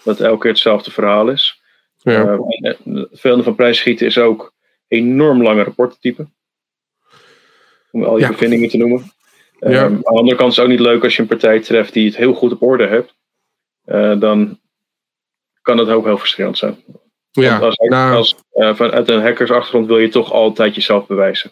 Dat 0.04 0.20
elke 0.20 0.40
keer 0.42 0.52
hetzelfde 0.52 0.92
verhaal 0.92 1.30
is. 1.30 1.62
Ja, 1.98 2.12
Eh, 2.24 2.34
eh, 2.34 2.40
het 2.62 3.08
vervelende 3.10 3.44
van 3.44 3.56
prijsschieten 3.56 4.06
is 4.08 4.18
ook 4.18 4.54
enorm 4.88 5.44
lange 5.44 5.64
rapporten 5.64 6.00
typen. 6.00 6.34
Om 7.92 8.04
al 8.04 8.16
je 8.18 8.22
Ja. 8.24 8.30
bevindingen 8.30 8.70
te 8.70 8.78
noemen. 8.78 9.12
Eh, 9.60 9.72
Ja. 9.72 9.84
Aan 9.84 9.98
de 9.98 10.04
andere 10.06 10.38
kant 10.38 10.52
is 10.52 10.56
het 10.58 10.66
ook 10.66 10.72
niet 10.72 10.80
leuk 10.80 11.04
als 11.04 11.16
je 11.16 11.22
een 11.22 11.28
partij 11.28 11.60
treft 11.60 11.94
die 11.94 12.06
het 12.06 12.16
heel 12.18 12.34
goed 12.34 12.52
op 12.52 12.62
orde 12.62 12.88
hebt. 12.88 13.16
Eh, 13.86 14.20
dan 14.20 14.60
kan 15.62 15.78
het 15.78 15.90
ook 15.90 16.06
heel 16.06 16.18
frustrerend 16.18 16.58
zijn. 16.58 16.78
ja. 17.32 17.50
Want 17.60 17.64
als, 17.64 17.76
nou, 17.90 18.16
als, 18.16 18.36
eh, 18.52 18.76
vanuit 18.76 19.10
een 19.10 19.22
hackersachtergrond 19.22 19.88
wil 19.88 19.98
je 19.98 20.10
toch 20.10 20.32
altijd 20.32 20.76
jezelf 20.76 21.08
bewijzen. 21.08 21.52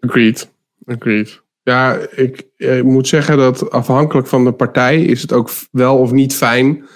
agreed. 0.00 0.50
Agreed. 0.84 1.42
Ja, 1.62 1.94
ik, 2.10 2.46
ik 2.56 2.84
moet 2.84 3.08
zeggen 3.08 3.36
dat 3.36 3.70
afhankelijk 3.70 4.26
van 4.26 4.44
de 4.44 4.52
partij 4.52 5.02
is 5.02 5.22
het 5.22 5.32
ook 5.32 5.50
wel 5.70 5.98
of 5.98 6.12
niet 6.12 6.34
fijn 6.34 6.86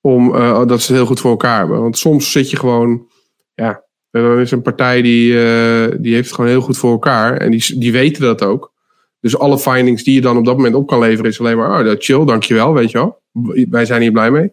om 0.00 0.34
eh, 0.34 0.66
dat 0.66 0.80
ze 0.80 0.86
het 0.86 0.96
heel 0.96 1.06
goed 1.06 1.20
voor 1.20 1.30
elkaar 1.30 1.58
hebben. 1.58 1.80
Want 1.80 1.98
soms 1.98 2.32
zit 2.32 2.50
je 2.50 2.56
gewoon, 2.56 3.08
ja, 3.54 3.84
En 4.14 4.22
dan 4.22 4.40
is 4.40 4.50
een 4.50 4.62
partij 4.62 5.02
die, 5.02 5.44
eh, 5.44 5.86
die 5.98 6.14
heeft 6.14 6.26
het 6.26 6.34
gewoon 6.34 6.50
heel 6.50 6.60
goed 6.60 6.78
voor 6.78 6.90
elkaar. 6.90 7.36
En 7.36 7.50
die, 7.50 7.78
die 7.78 7.92
weten 7.92 8.22
dat 8.22 8.42
ook. 8.42 8.72
Dus 9.20 9.38
alle 9.38 9.58
findings 9.58 10.04
die 10.04 10.14
je 10.14 10.20
dan 10.20 10.36
op 10.36 10.44
dat 10.44 10.56
moment 10.56 10.74
op 10.74 10.86
kan 10.86 10.98
leveren, 10.98 11.30
is 11.30 11.40
alleen 11.40 11.56
maar, 11.56 11.78
oh, 11.78 11.84
dat 11.84 12.04
chill, 12.04 12.24
dankjewel, 12.24 12.74
weet 12.74 12.90
je 12.90 12.98
wel. 12.98 13.22
Wij 13.70 13.84
zijn 13.84 14.02
hier 14.02 14.12
blij 14.12 14.30
mee. 14.30 14.52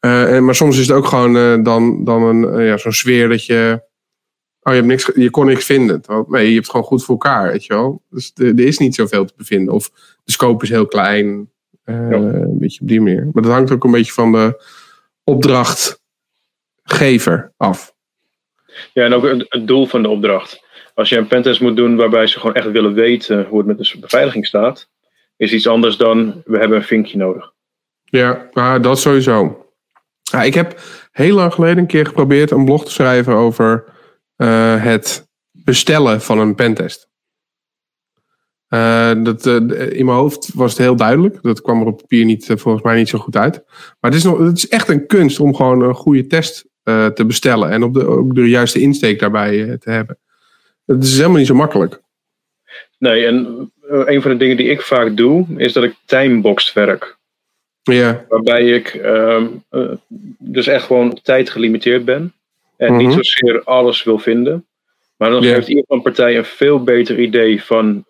Uh, 0.00 0.34
en, 0.34 0.44
maar 0.44 0.54
soms 0.54 0.78
is 0.78 0.86
het 0.86 0.96
ook 0.96 1.06
gewoon 1.06 1.36
uh, 1.36 1.64
dan, 1.64 2.04
dan 2.04 2.22
een, 2.22 2.64
ja, 2.64 2.76
zo'n 2.76 2.92
sfeer 2.92 3.28
dat 3.28 3.44
je, 3.44 3.82
oh, 4.60 4.72
je, 4.72 4.78
hebt 4.78 4.86
niks, 4.86 5.10
je 5.14 5.30
kon 5.30 5.46
niks 5.46 5.64
vinden. 5.64 6.00
Nee, 6.28 6.46
je 6.46 6.52
hebt 6.52 6.56
het 6.56 6.70
gewoon 6.70 6.86
goed 6.86 7.04
voor 7.04 7.14
elkaar, 7.14 7.52
weet 7.52 7.64
je 7.64 7.74
wel. 7.74 8.02
Dus 8.10 8.32
er, 8.34 8.46
er 8.46 8.66
is 8.66 8.78
niet 8.78 8.94
zoveel 8.94 9.24
te 9.24 9.34
bevinden. 9.36 9.74
Of 9.74 9.90
de 10.24 10.32
scope 10.32 10.64
is 10.64 10.70
heel 10.70 10.86
klein. 10.86 11.50
Ja. 11.84 12.10
Een 12.10 12.58
beetje 12.58 12.80
op 12.80 12.88
die 12.88 13.00
manier. 13.00 13.28
Maar 13.32 13.42
dat 13.42 13.52
hangt 13.52 13.70
ook 13.70 13.84
een 13.84 13.90
beetje 13.90 14.12
van 14.12 14.32
de 14.32 14.64
opdrachtgever 15.24 17.52
af. 17.56 17.98
Ja, 18.92 19.04
en 19.04 19.14
ook 19.14 19.24
het 19.48 19.66
doel 19.66 19.86
van 19.86 20.02
de 20.02 20.08
opdracht. 20.08 20.68
Als 20.94 21.08
je 21.08 21.16
een 21.16 21.26
pentest 21.26 21.60
moet 21.60 21.76
doen 21.76 21.96
waarbij 21.96 22.26
ze 22.26 22.38
gewoon 22.40 22.54
echt 22.54 22.70
willen 22.70 22.94
weten 22.94 23.44
hoe 23.44 23.58
het 23.58 23.66
met 23.66 23.78
de 23.78 23.96
beveiliging 24.00 24.46
staat, 24.46 24.88
is 25.36 25.52
iets 25.52 25.66
anders 25.66 25.96
dan 25.96 26.42
we 26.44 26.58
hebben 26.58 26.76
een 26.78 26.84
vinkje 26.84 27.16
nodig. 27.16 27.52
Ja, 28.04 28.48
maar 28.52 28.82
dat 28.82 29.00
sowieso. 29.00 29.66
Ja, 30.22 30.42
ik 30.42 30.54
heb 30.54 30.80
heel 31.10 31.34
lang 31.34 31.54
geleden 31.54 31.78
een 31.78 31.86
keer 31.86 32.06
geprobeerd 32.06 32.50
een 32.50 32.64
blog 32.64 32.84
te 32.84 32.90
schrijven 32.90 33.34
over 33.34 33.84
uh, 34.36 34.82
het 34.82 35.28
bestellen 35.50 36.20
van 36.20 36.38
een 36.38 36.54
pentest. 36.54 37.08
Uh, 38.68 39.12
dat, 39.22 39.46
uh, 39.46 39.54
in 39.98 40.04
mijn 40.04 40.18
hoofd 40.18 40.54
was 40.54 40.70
het 40.70 40.80
heel 40.80 40.96
duidelijk. 40.96 41.42
Dat 41.42 41.60
kwam 41.60 41.80
er 41.80 41.86
op 41.86 41.98
papier 41.98 42.24
niet, 42.24 42.46
volgens 42.46 42.84
mij 42.84 42.96
niet 42.96 43.08
zo 43.08 43.18
goed 43.18 43.36
uit. 43.36 43.62
Maar 44.00 44.10
het 44.10 44.14
is, 44.14 44.24
nog, 44.24 44.38
het 44.38 44.56
is 44.56 44.68
echt 44.68 44.88
een 44.88 45.06
kunst 45.06 45.40
om 45.40 45.54
gewoon 45.54 45.82
een 45.82 45.94
goede 45.94 46.26
test 46.26 46.69
uh, 46.84 47.06
te 47.06 47.24
bestellen. 47.24 47.70
En 47.70 47.82
op 47.82 47.94
de, 47.94 48.06
ook 48.06 48.34
de 48.34 48.48
juiste 48.48 48.80
insteek 48.80 49.18
daarbij 49.18 49.76
te 49.78 49.90
hebben. 49.90 50.18
Dat 50.86 51.02
is 51.02 51.16
helemaal 51.16 51.38
niet 51.38 51.46
zo 51.46 51.54
makkelijk. 51.54 52.00
Nee, 52.98 53.26
en 53.26 53.70
een 53.88 54.22
van 54.22 54.30
de 54.30 54.36
dingen 54.36 54.56
die 54.56 54.68
ik 54.68 54.80
vaak 54.80 55.16
doe, 55.16 55.46
is 55.56 55.72
dat 55.72 55.84
ik 55.84 55.94
timeboxed 56.04 56.74
werk. 56.74 57.18
Ja. 57.82 58.24
Waarbij 58.28 58.64
ik 58.64 58.94
uh, 58.94 59.44
dus 60.38 60.66
echt 60.66 60.84
gewoon 60.84 61.18
tijd 61.22 61.50
gelimiteerd 61.50 62.04
ben. 62.04 62.32
En 62.76 62.96
niet 62.96 63.08
mhm. 63.08 63.16
zozeer 63.16 63.62
alles 63.64 64.02
wil 64.02 64.18
vinden. 64.18 64.66
Maar 65.16 65.30
dan 65.30 65.42
geeft 65.42 65.68
ieder 65.68 65.84
van 65.86 66.02
partij 66.02 66.36
een 66.36 66.44
veel 66.44 66.82
beter 66.82 67.18
idee 67.18 67.62
van 67.62 68.04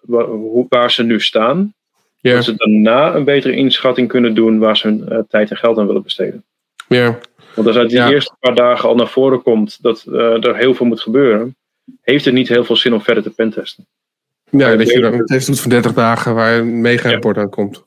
waar, 0.68 0.90
ze 0.90 1.02
nu 1.02 1.20
staan. 1.20 1.74
Yeah. 2.20 2.36
Dat 2.36 2.44
ze 2.44 2.54
daarna 2.56 3.14
een 3.14 3.24
betere 3.24 3.54
inschatting 3.54 4.08
kunnen 4.08 4.34
doen 4.34 4.58
waar 4.58 4.76
ze 4.76 4.86
hun 4.86 5.26
tijd 5.28 5.50
en 5.50 5.56
geld 5.56 5.78
aan 5.78 5.86
willen 5.86 6.02
besteden. 6.02 6.44
Ja. 6.88 7.18
Want 7.54 7.66
als 7.66 7.76
uit 7.76 7.90
die 7.90 8.12
eerste 8.12 8.36
paar 8.40 8.54
dagen 8.54 8.88
al 8.88 8.94
naar 8.94 9.08
voren 9.08 9.42
komt 9.42 9.82
dat 9.82 10.04
uh, 10.08 10.44
er 10.44 10.56
heel 10.56 10.74
veel 10.74 10.86
moet 10.86 11.00
gebeuren, 11.00 11.56
heeft 12.00 12.24
het 12.24 12.34
niet 12.34 12.48
heel 12.48 12.64
veel 12.64 12.76
zin 12.76 12.94
om 12.94 13.00
verder 13.00 13.22
te 13.22 13.30
pentesten. 13.30 13.86
Ja, 14.50 14.76
dat 14.76 14.90
je 14.90 15.00
dan 15.00 15.12
een 15.12 15.26
test 15.26 15.46
doet 15.46 15.60
van 15.60 15.70
30 15.70 15.92
dagen 15.92 16.34
waar 16.34 16.58
een 16.58 16.80
mega-rapport 16.80 17.36
aan 17.36 17.50
komt. 17.50 17.84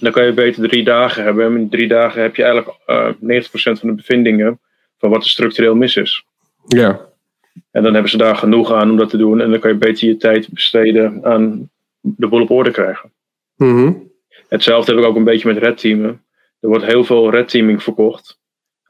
Dan 0.00 0.12
kan 0.12 0.24
je 0.24 0.32
beter 0.32 0.68
drie 0.68 0.84
dagen 0.84 1.24
hebben. 1.24 1.44
En 1.44 1.56
in 1.56 1.68
drie 1.68 1.88
dagen 1.88 2.22
heb 2.22 2.36
je 2.36 2.42
eigenlijk 2.42 2.76
uh, 2.86 3.42
90% 3.42 3.48
van 3.52 3.88
de 3.88 3.94
bevindingen 3.94 4.60
van 4.98 5.10
wat 5.10 5.22
er 5.22 5.30
structureel 5.30 5.74
mis 5.74 5.96
is. 5.96 6.24
Ja. 6.66 7.08
En 7.70 7.82
dan 7.82 7.92
hebben 7.92 8.10
ze 8.10 8.16
daar 8.16 8.36
genoeg 8.36 8.72
aan 8.72 8.90
om 8.90 8.96
dat 8.96 9.10
te 9.10 9.16
doen. 9.16 9.40
En 9.40 9.50
dan 9.50 9.60
kan 9.60 9.70
je 9.70 9.76
beter 9.76 10.08
je 10.08 10.16
tijd 10.16 10.48
besteden 10.48 11.24
aan 11.24 11.70
de 12.00 12.26
boel 12.26 12.42
op 12.42 12.50
orde 12.50 12.70
krijgen. 12.70 13.12
Mm 13.56 14.08
Hetzelfde 14.48 14.92
heb 14.92 15.00
ik 15.00 15.06
ook 15.06 15.16
een 15.16 15.24
beetje 15.24 15.48
met 15.48 15.62
red 15.62 15.78
teamen. 15.78 16.22
Er 16.60 16.68
wordt 16.68 16.84
heel 16.84 17.04
veel 17.04 17.30
red 17.30 17.48
teaming 17.48 17.82
verkocht 17.82 18.39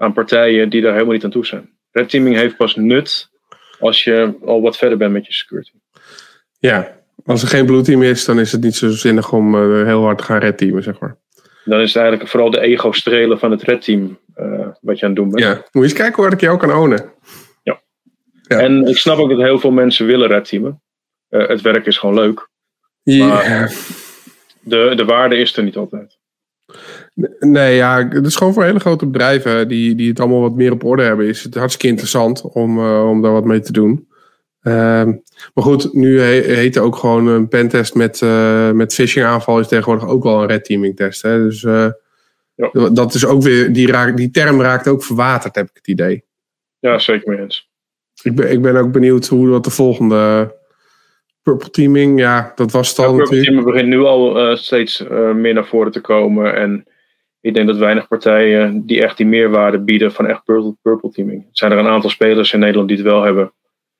aan 0.00 0.12
partijen 0.12 0.68
die 0.68 0.80
daar 0.82 0.92
helemaal 0.92 1.12
niet 1.12 1.24
aan 1.24 1.30
toe 1.30 1.46
zijn. 1.46 1.70
Red 1.90 2.08
teaming 2.08 2.36
heeft 2.36 2.56
pas 2.56 2.76
nut 2.76 3.30
als 3.78 4.04
je 4.04 4.34
al 4.44 4.60
wat 4.60 4.76
verder 4.76 4.98
bent 4.98 5.12
met 5.12 5.26
je 5.26 5.32
security. 5.32 5.72
Ja, 6.58 6.96
als 7.24 7.42
er 7.42 7.48
geen 7.48 7.66
bloedteam 7.66 8.02
is, 8.02 8.24
dan 8.24 8.38
is 8.38 8.52
het 8.52 8.60
niet 8.60 8.74
zo 8.74 8.88
zinnig 8.88 9.32
om 9.32 9.54
uh, 9.54 9.84
heel 9.86 10.02
hard 10.02 10.18
te 10.18 10.24
gaan 10.24 10.38
red 10.38 10.58
teamen, 10.58 10.82
zeg 10.82 10.98
maar. 10.98 11.18
Dan 11.64 11.80
is 11.80 11.94
het 11.94 12.02
eigenlijk 12.02 12.30
vooral 12.30 12.50
de 12.50 12.60
ego-strelen 12.60 13.38
van 13.38 13.50
het 13.50 13.62
red 13.62 13.82
team 13.82 14.18
uh, 14.36 14.68
wat 14.80 14.98
je 14.98 15.04
aan 15.04 15.10
het 15.10 15.16
doen 15.16 15.30
bent. 15.30 15.42
Ja, 15.42 15.54
moet 15.54 15.68
je 15.72 15.80
eens 15.80 15.92
kijken 15.92 16.22
hoe 16.22 16.32
ik 16.32 16.40
jou 16.40 16.58
kan 16.58 16.72
ownen. 16.72 17.12
Ja. 17.62 17.80
ja. 18.42 18.58
En 18.58 18.86
ik 18.86 18.96
snap 18.96 19.18
ook 19.18 19.30
dat 19.30 19.38
heel 19.38 19.58
veel 19.58 19.70
mensen 19.70 20.06
willen 20.06 20.28
red 20.28 20.44
teamen. 20.44 20.82
Uh, 21.30 21.48
het 21.48 21.60
werk 21.60 21.86
is 21.86 21.98
gewoon 21.98 22.14
leuk. 22.14 22.48
Ja. 23.02 23.68
De, 24.60 24.92
de 24.96 25.04
waarde 25.04 25.36
is 25.36 25.56
er 25.56 25.62
niet 25.62 25.76
altijd. 25.76 26.18
Nee, 27.38 27.76
ja, 27.76 28.08
het 28.08 28.26
is 28.26 28.36
gewoon 28.36 28.52
voor 28.52 28.64
hele 28.64 28.80
grote 28.80 29.06
bedrijven 29.06 29.68
die, 29.68 29.94
die 29.94 30.08
het 30.08 30.20
allemaal 30.20 30.40
wat 30.40 30.54
meer 30.54 30.72
op 30.72 30.84
orde 30.84 31.02
hebben, 31.02 31.26
is 31.26 31.42
het 31.42 31.54
hartstikke 31.54 31.88
interessant 31.88 32.42
om, 32.42 32.78
uh, 32.78 33.08
om 33.08 33.22
daar 33.22 33.32
wat 33.32 33.44
mee 33.44 33.60
te 33.60 33.72
doen. 33.72 34.08
Uh, 34.62 35.04
maar 35.54 35.64
goed, 35.64 35.92
nu 35.92 36.20
he, 36.20 36.40
heet 36.54 36.78
ook 36.78 36.96
gewoon 36.96 37.26
een 37.26 37.48
pentest 37.48 37.94
met, 37.94 38.20
uh, 38.20 38.70
met 38.70 38.94
phishing 38.94 39.26
aanval 39.26 39.60
is 39.60 39.68
tegenwoordig 39.68 40.08
ook 40.08 40.22
wel 40.22 40.42
een 40.42 40.48
red 40.48 40.64
teaming 40.64 40.96
test. 40.96 41.22
Hè? 41.22 41.42
Dus 41.42 41.62
uh, 41.62 41.90
ja. 42.54 42.88
dat 42.88 43.14
is 43.14 43.26
ook 43.26 43.42
weer, 43.42 43.72
die, 43.72 43.90
raak, 43.90 44.16
die 44.16 44.30
term 44.30 44.60
raakt 44.60 44.88
ook 44.88 45.04
verwaterd, 45.04 45.54
heb 45.54 45.68
ik 45.68 45.76
het 45.76 45.88
idee. 45.88 46.24
Ja, 46.78 46.98
zeker 46.98 47.30
mee 47.30 47.40
eens. 47.40 47.70
Ik 48.22 48.34
ben, 48.34 48.50
ik 48.50 48.62
ben 48.62 48.76
ook 48.76 48.92
benieuwd 48.92 49.26
hoe 49.26 49.48
wat 49.48 49.64
de 49.64 49.70
volgende 49.70 50.54
purple 51.42 51.70
teaming, 51.70 52.18
ja, 52.18 52.52
dat 52.54 52.70
was 52.70 52.88
het 52.88 52.98
al 52.98 53.04
ja, 53.04 53.16
natuurlijk. 53.16 53.30
Purple 53.30 53.54
teaming 53.54 53.72
begint 53.72 53.88
nu 53.88 54.04
al 54.04 54.56
steeds 54.56 55.04
meer 55.34 55.54
naar 55.54 55.66
voren 55.66 55.92
te 55.92 56.00
komen 56.00 56.54
en 56.54 56.84
ik 57.40 57.54
denk 57.54 57.66
dat 57.66 57.76
weinig 57.76 58.08
partijen 58.08 58.86
die 58.86 59.02
echt 59.02 59.16
die 59.16 59.26
meerwaarde 59.26 59.78
bieden 59.78 60.12
van 60.12 60.26
echt 60.26 60.44
purple, 60.44 60.76
purple 60.82 61.10
teaming. 61.10 61.42
Er 61.42 61.48
zijn 61.52 61.72
er 61.72 61.78
een 61.78 61.86
aantal 61.86 62.10
spelers 62.10 62.52
in 62.52 62.58
Nederland 62.58 62.88
die 62.88 62.96
het 62.96 63.06
wel 63.06 63.22
hebben. 63.22 63.52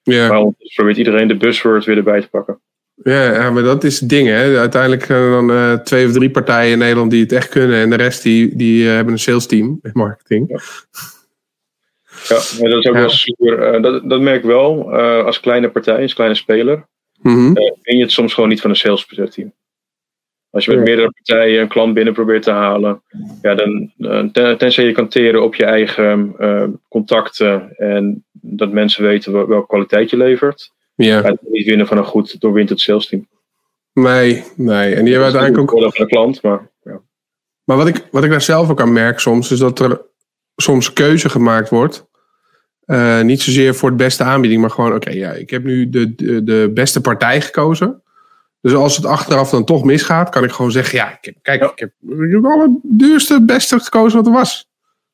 Ja. 0.02 0.28
Maar 0.28 0.38
ondertussen 0.38 0.74
probeert 0.74 0.96
iedereen 0.96 1.28
de 1.28 1.36
buzzword 1.36 1.84
weer 1.84 1.96
erbij 1.96 2.20
te 2.20 2.28
pakken. 2.28 2.60
Ja, 2.94 3.32
ja 3.32 3.50
maar 3.50 3.62
dat 3.62 3.84
is 3.84 4.00
het 4.00 4.08
ding. 4.08 4.28
Hè. 4.28 4.58
Uiteindelijk 4.58 5.04
zijn 5.04 5.22
er 5.22 5.30
dan 5.30 5.50
uh, 5.50 5.72
twee 5.72 6.06
of 6.06 6.12
drie 6.12 6.30
partijen 6.30 6.72
in 6.72 6.78
Nederland 6.78 7.10
die 7.10 7.22
het 7.22 7.32
echt 7.32 7.48
kunnen. 7.48 7.80
En 7.80 7.90
de 7.90 7.96
rest 7.96 8.22
die, 8.22 8.56
die 8.56 8.84
uh, 8.84 8.90
hebben 8.90 9.12
een 9.12 9.18
sales 9.18 9.46
team 9.46 9.78
in 9.82 9.90
marketing. 10.04 10.48
Ja, 10.48 12.40
ja 12.58 12.68
dat 12.68 12.78
is 12.78 12.86
ook 12.86 12.94
ja. 12.94 13.00
wel 13.00 13.08
super. 13.08 13.74
Uh, 13.74 13.82
dat, 13.82 14.08
dat 14.08 14.20
merk 14.20 14.38
ik 14.38 14.44
wel. 14.44 14.92
als 15.24 15.40
kleine 15.40 15.70
partij, 15.70 16.02
als 16.02 16.14
kleine 16.14 16.36
speler. 16.36 16.88
Mm 17.22 17.34
-hmm. 17.34 17.54
ben 17.54 17.96
je 17.96 18.02
het 18.02 18.12
soms 18.12 18.34
gewoon 18.34 18.48
niet 18.48 18.60
van 18.60 18.70
een 18.70 18.76
sales 18.76 19.06
team. 19.30 19.52
Als 20.50 20.64
je 20.64 20.74
met 20.74 20.84
meerdere 20.84 21.10
partijen 21.10 21.60
een 21.60 21.68
klant 21.68 21.94
binnen 21.94 22.14
probeert 22.14 22.42
te 22.42 22.50
halen, 22.50 23.02
ja, 23.42 23.54
dan 23.54 23.92
ten, 24.32 24.58
tenzij 24.58 24.84
je 24.84 24.92
kan 24.92 25.08
teren 25.08 25.42
op 25.42 25.54
je 25.54 25.64
eigen 25.64 26.34
uh, 26.38 26.64
contacten 26.88 27.76
en 27.76 28.24
dat 28.32 28.72
mensen 28.72 29.04
weten 29.04 29.32
welke 29.48 29.66
kwaliteit 29.66 30.10
je 30.10 30.16
levert, 30.16 30.72
ja. 30.94 31.20
gaat 31.20 31.38
niet 31.42 31.66
winnen 31.66 31.86
van 31.86 31.96
een 31.98 32.04
goed 32.04 32.40
doorwinterd 32.40 32.80
sales 32.80 33.06
team. 33.06 33.28
Nee, 33.92 34.44
nee. 34.56 34.94
En 34.94 35.04
die 35.04 35.12
hebben 35.12 35.32
uiteindelijk 35.32 35.72
ook. 35.72 35.94
van 35.94 36.04
de 36.04 36.10
klant, 36.10 36.42
maar. 36.42 36.70
Ja. 36.82 37.00
Maar 37.64 37.76
wat 37.76 37.88
ik, 37.88 38.06
wat 38.10 38.24
ik 38.24 38.30
daar 38.30 38.40
zelf 38.42 38.70
ook 38.70 38.80
aan 38.80 38.92
merk 38.92 39.18
soms, 39.18 39.50
is 39.50 39.58
dat 39.58 39.78
er 39.78 40.00
soms 40.56 40.92
keuze 40.92 41.28
gemaakt 41.28 41.68
wordt. 41.68 42.08
Uh, 42.86 43.20
niet 43.20 43.40
zozeer 43.40 43.74
voor 43.74 43.88
het 43.88 43.98
beste 43.98 44.24
aanbieding, 44.24 44.60
maar 44.60 44.70
gewoon: 44.70 44.94
oké, 44.94 44.96
okay, 44.96 45.18
ja, 45.18 45.32
ik 45.32 45.50
heb 45.50 45.64
nu 45.64 45.88
de, 45.88 46.14
de, 46.14 46.44
de 46.44 46.70
beste 46.74 47.00
partij 47.00 47.40
gekozen. 47.40 48.02
Dus 48.60 48.74
als 48.74 48.96
het 48.96 49.06
achteraf 49.06 49.50
dan 49.50 49.64
toch 49.64 49.84
misgaat, 49.84 50.28
kan 50.28 50.44
ik 50.44 50.50
gewoon 50.50 50.70
zeggen: 50.70 50.98
ja, 50.98 51.12
ik 51.12 51.24
heb, 51.24 51.34
kijk, 51.42 51.60
ja. 51.60 51.70
ik 51.70 51.78
heb, 51.78 51.92
ik 52.00 52.32
heb 52.32 52.44
al 52.44 52.60
het 52.60 52.70
duurste, 52.82 53.44
beste 53.44 53.80
gekozen 53.80 54.18
wat 54.18 54.26
er 54.26 54.32
was. 54.32 54.68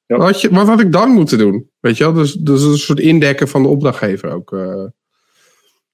Ja. 0.07 0.17
Wat, 0.17 0.27
had 0.27 0.41
je, 0.41 0.51
wat 0.51 0.67
had 0.67 0.81
ik 0.81 0.93
dan 0.93 1.11
moeten 1.11 1.39
doen? 1.39 1.71
Weet 1.81 1.97
je 1.97 2.05
wel? 2.05 2.13
Dus, 2.13 2.33
dus 2.33 2.63
een 2.63 2.77
soort 2.77 3.01
indekken 3.01 3.49
van 3.49 3.63
de 3.63 3.69
opdrachtgever 3.69 4.33
ook. 4.33 4.53
Uh, 4.53 4.85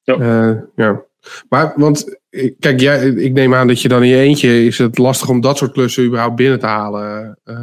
ja. 0.03 0.19
Uh, 0.19 0.59
ja. 0.77 1.03
Maar, 1.49 1.73
want, 1.77 2.19
kijk, 2.59 2.81
jij, 2.81 3.09
ik 3.09 3.33
neem 3.33 3.55
aan 3.55 3.67
dat 3.67 3.83
je 3.83 3.89
dan 3.89 4.03
in 4.03 4.09
je 4.09 4.17
eentje 4.17 4.65
is 4.65 4.79
het 4.79 4.99
lastig 4.99 5.29
om 5.29 5.41
dat 5.41 5.59
soort 5.59 5.73
klussen 5.73 6.05
überhaupt 6.05 6.37
binnen 6.37 6.59
te 6.59 6.67
halen. 6.67 7.39
Uh, 7.45 7.57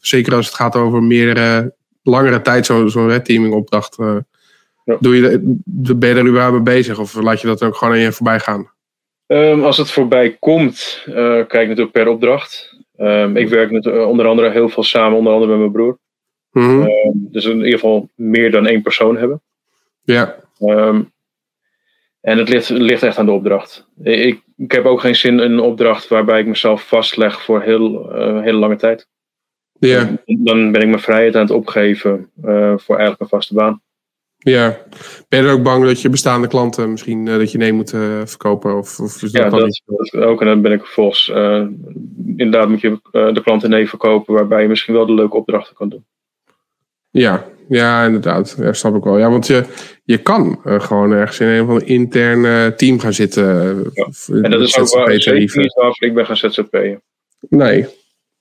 zeker 0.00 0.34
als 0.34 0.46
het 0.46 0.54
gaat 0.54 0.76
over 0.76 1.02
meerdere, 1.02 1.74
langere 2.02 2.42
tijd 2.42 2.66
zo'n 2.66 2.90
zo 2.90 3.06
red 3.06 3.24
teaming 3.24 3.54
opdracht. 3.54 3.96
Ja. 4.84 4.96
Doe 5.00 5.16
je, 5.16 5.40
ben 5.96 6.08
je 6.08 6.14
er 6.14 6.26
überhaupt 6.26 6.54
mee 6.54 6.62
bezig? 6.62 6.98
Of 6.98 7.14
laat 7.14 7.40
je 7.40 7.46
dat 7.46 7.62
ook 7.62 7.76
gewoon 7.76 7.94
aan 7.94 8.00
je 8.00 8.12
voorbij 8.12 8.40
gaan? 8.40 8.74
Um, 9.26 9.64
als 9.64 9.76
het 9.76 9.90
voorbij 9.90 10.36
komt, 10.38 11.04
uh, 11.08 11.14
kijk 11.46 11.68
natuurlijk 11.68 11.92
per 11.92 12.08
opdracht. 12.08 12.76
Um, 12.98 13.36
ik 13.36 13.48
werk 13.48 13.70
met, 13.70 13.86
uh, 13.86 14.08
onder 14.08 14.26
andere 14.26 14.50
heel 14.50 14.68
veel 14.68 14.82
samen, 14.82 15.18
onder 15.18 15.32
andere 15.32 15.50
met 15.50 15.60
mijn 15.60 15.72
broer. 15.72 15.98
Mm 16.50 16.68
-hmm. 16.68 16.82
um, 16.82 17.28
dus 17.30 17.44
in 17.44 17.56
ieder 17.56 17.72
geval 17.72 18.10
meer 18.14 18.50
dan 18.50 18.66
één 18.66 18.82
persoon 18.82 19.16
hebben. 19.16 19.42
Ja. 20.02 20.36
en 22.20 22.38
het 22.38 22.48
ligt, 22.48 22.68
ligt, 22.68 23.02
echt 23.02 23.18
aan 23.18 23.26
de 23.26 23.32
opdracht. 23.32 23.88
Ik, 24.02 24.42
ik, 24.56 24.72
heb 24.72 24.84
ook 24.84 25.00
geen 25.00 25.16
zin 25.16 25.40
in 25.40 25.52
een 25.52 25.60
opdracht 25.60 26.08
waarbij 26.08 26.40
ik 26.40 26.46
mezelf 26.46 26.88
vastleg 26.88 27.42
voor 27.42 27.62
heel, 27.62 28.16
uh, 28.16 28.42
hele 28.42 28.58
lange 28.58 28.76
tijd. 28.76 29.08
Ja. 29.78 30.16
Dan 30.24 30.72
ben 30.72 30.80
ik 30.80 30.88
mijn 30.88 31.00
vrijheid 31.00 31.34
aan 31.34 31.42
het 31.42 31.50
opgeven 31.50 32.30
voor 32.76 32.96
eigenlijk 32.96 33.20
een 33.20 33.28
vaste 33.28 33.54
baan. 33.54 33.82
Ja, 34.50 34.78
ben 35.28 35.42
je 35.42 35.46
er 35.46 35.52
ook 35.52 35.62
bang 35.62 35.84
dat 35.84 36.00
je 36.00 36.08
bestaande 36.08 36.46
klanten 36.46 36.90
misschien 36.90 37.26
uh, 37.26 37.36
dat 37.36 37.52
je 37.52 37.58
nee 37.58 37.72
moet 37.72 37.92
uh, 37.92 38.20
verkopen? 38.24 38.76
Of, 38.76 39.00
of 39.00 39.22
is 39.22 39.32
dat 39.32 39.42
ja, 39.42 39.48
dat, 39.48 39.82
dat 39.86 40.22
ook. 40.22 40.40
En 40.40 40.46
dan 40.46 40.62
ben 40.62 40.72
ik 40.72 40.82
vervolgens, 40.82 41.28
uh, 41.28 41.66
inderdaad 42.36 42.68
moet 42.68 42.80
je 42.80 42.98
de 43.10 43.40
klanten 43.42 43.70
nee 43.70 43.88
verkopen 43.88 44.34
waarbij 44.34 44.62
je 44.62 44.68
misschien 44.68 44.94
wel 44.94 45.06
de 45.06 45.14
leuke 45.14 45.36
opdrachten 45.36 45.74
kan 45.74 45.88
doen. 45.88 46.04
Ja, 47.10 47.44
Ja, 47.68 48.04
inderdaad. 48.04 48.56
Ja, 48.58 48.72
snap 48.72 48.96
ik 48.96 49.04
wel. 49.04 49.18
Ja, 49.18 49.30
want 49.30 49.46
je, 49.46 49.64
je 50.04 50.18
kan 50.18 50.60
uh, 50.64 50.80
gewoon 50.80 51.12
ergens 51.12 51.40
in 51.40 51.46
een 51.46 51.66
van 51.66 51.74
een 51.74 51.86
intern 51.86 52.76
team 52.76 52.98
gaan 52.98 53.12
zitten. 53.12 53.44
Ja. 53.92 54.08
En 54.42 54.50
dat 54.50 54.60
is 54.60 54.78
ook 54.78 55.06
wel 55.06 55.20
zeker 55.20 55.58
niet 55.58 55.74
waarvoor 55.74 56.08
ik 56.08 56.14
ben 56.14 56.26
gaan 56.26 56.36
ZZP'en. 56.36 57.02
Nee. 57.48 57.86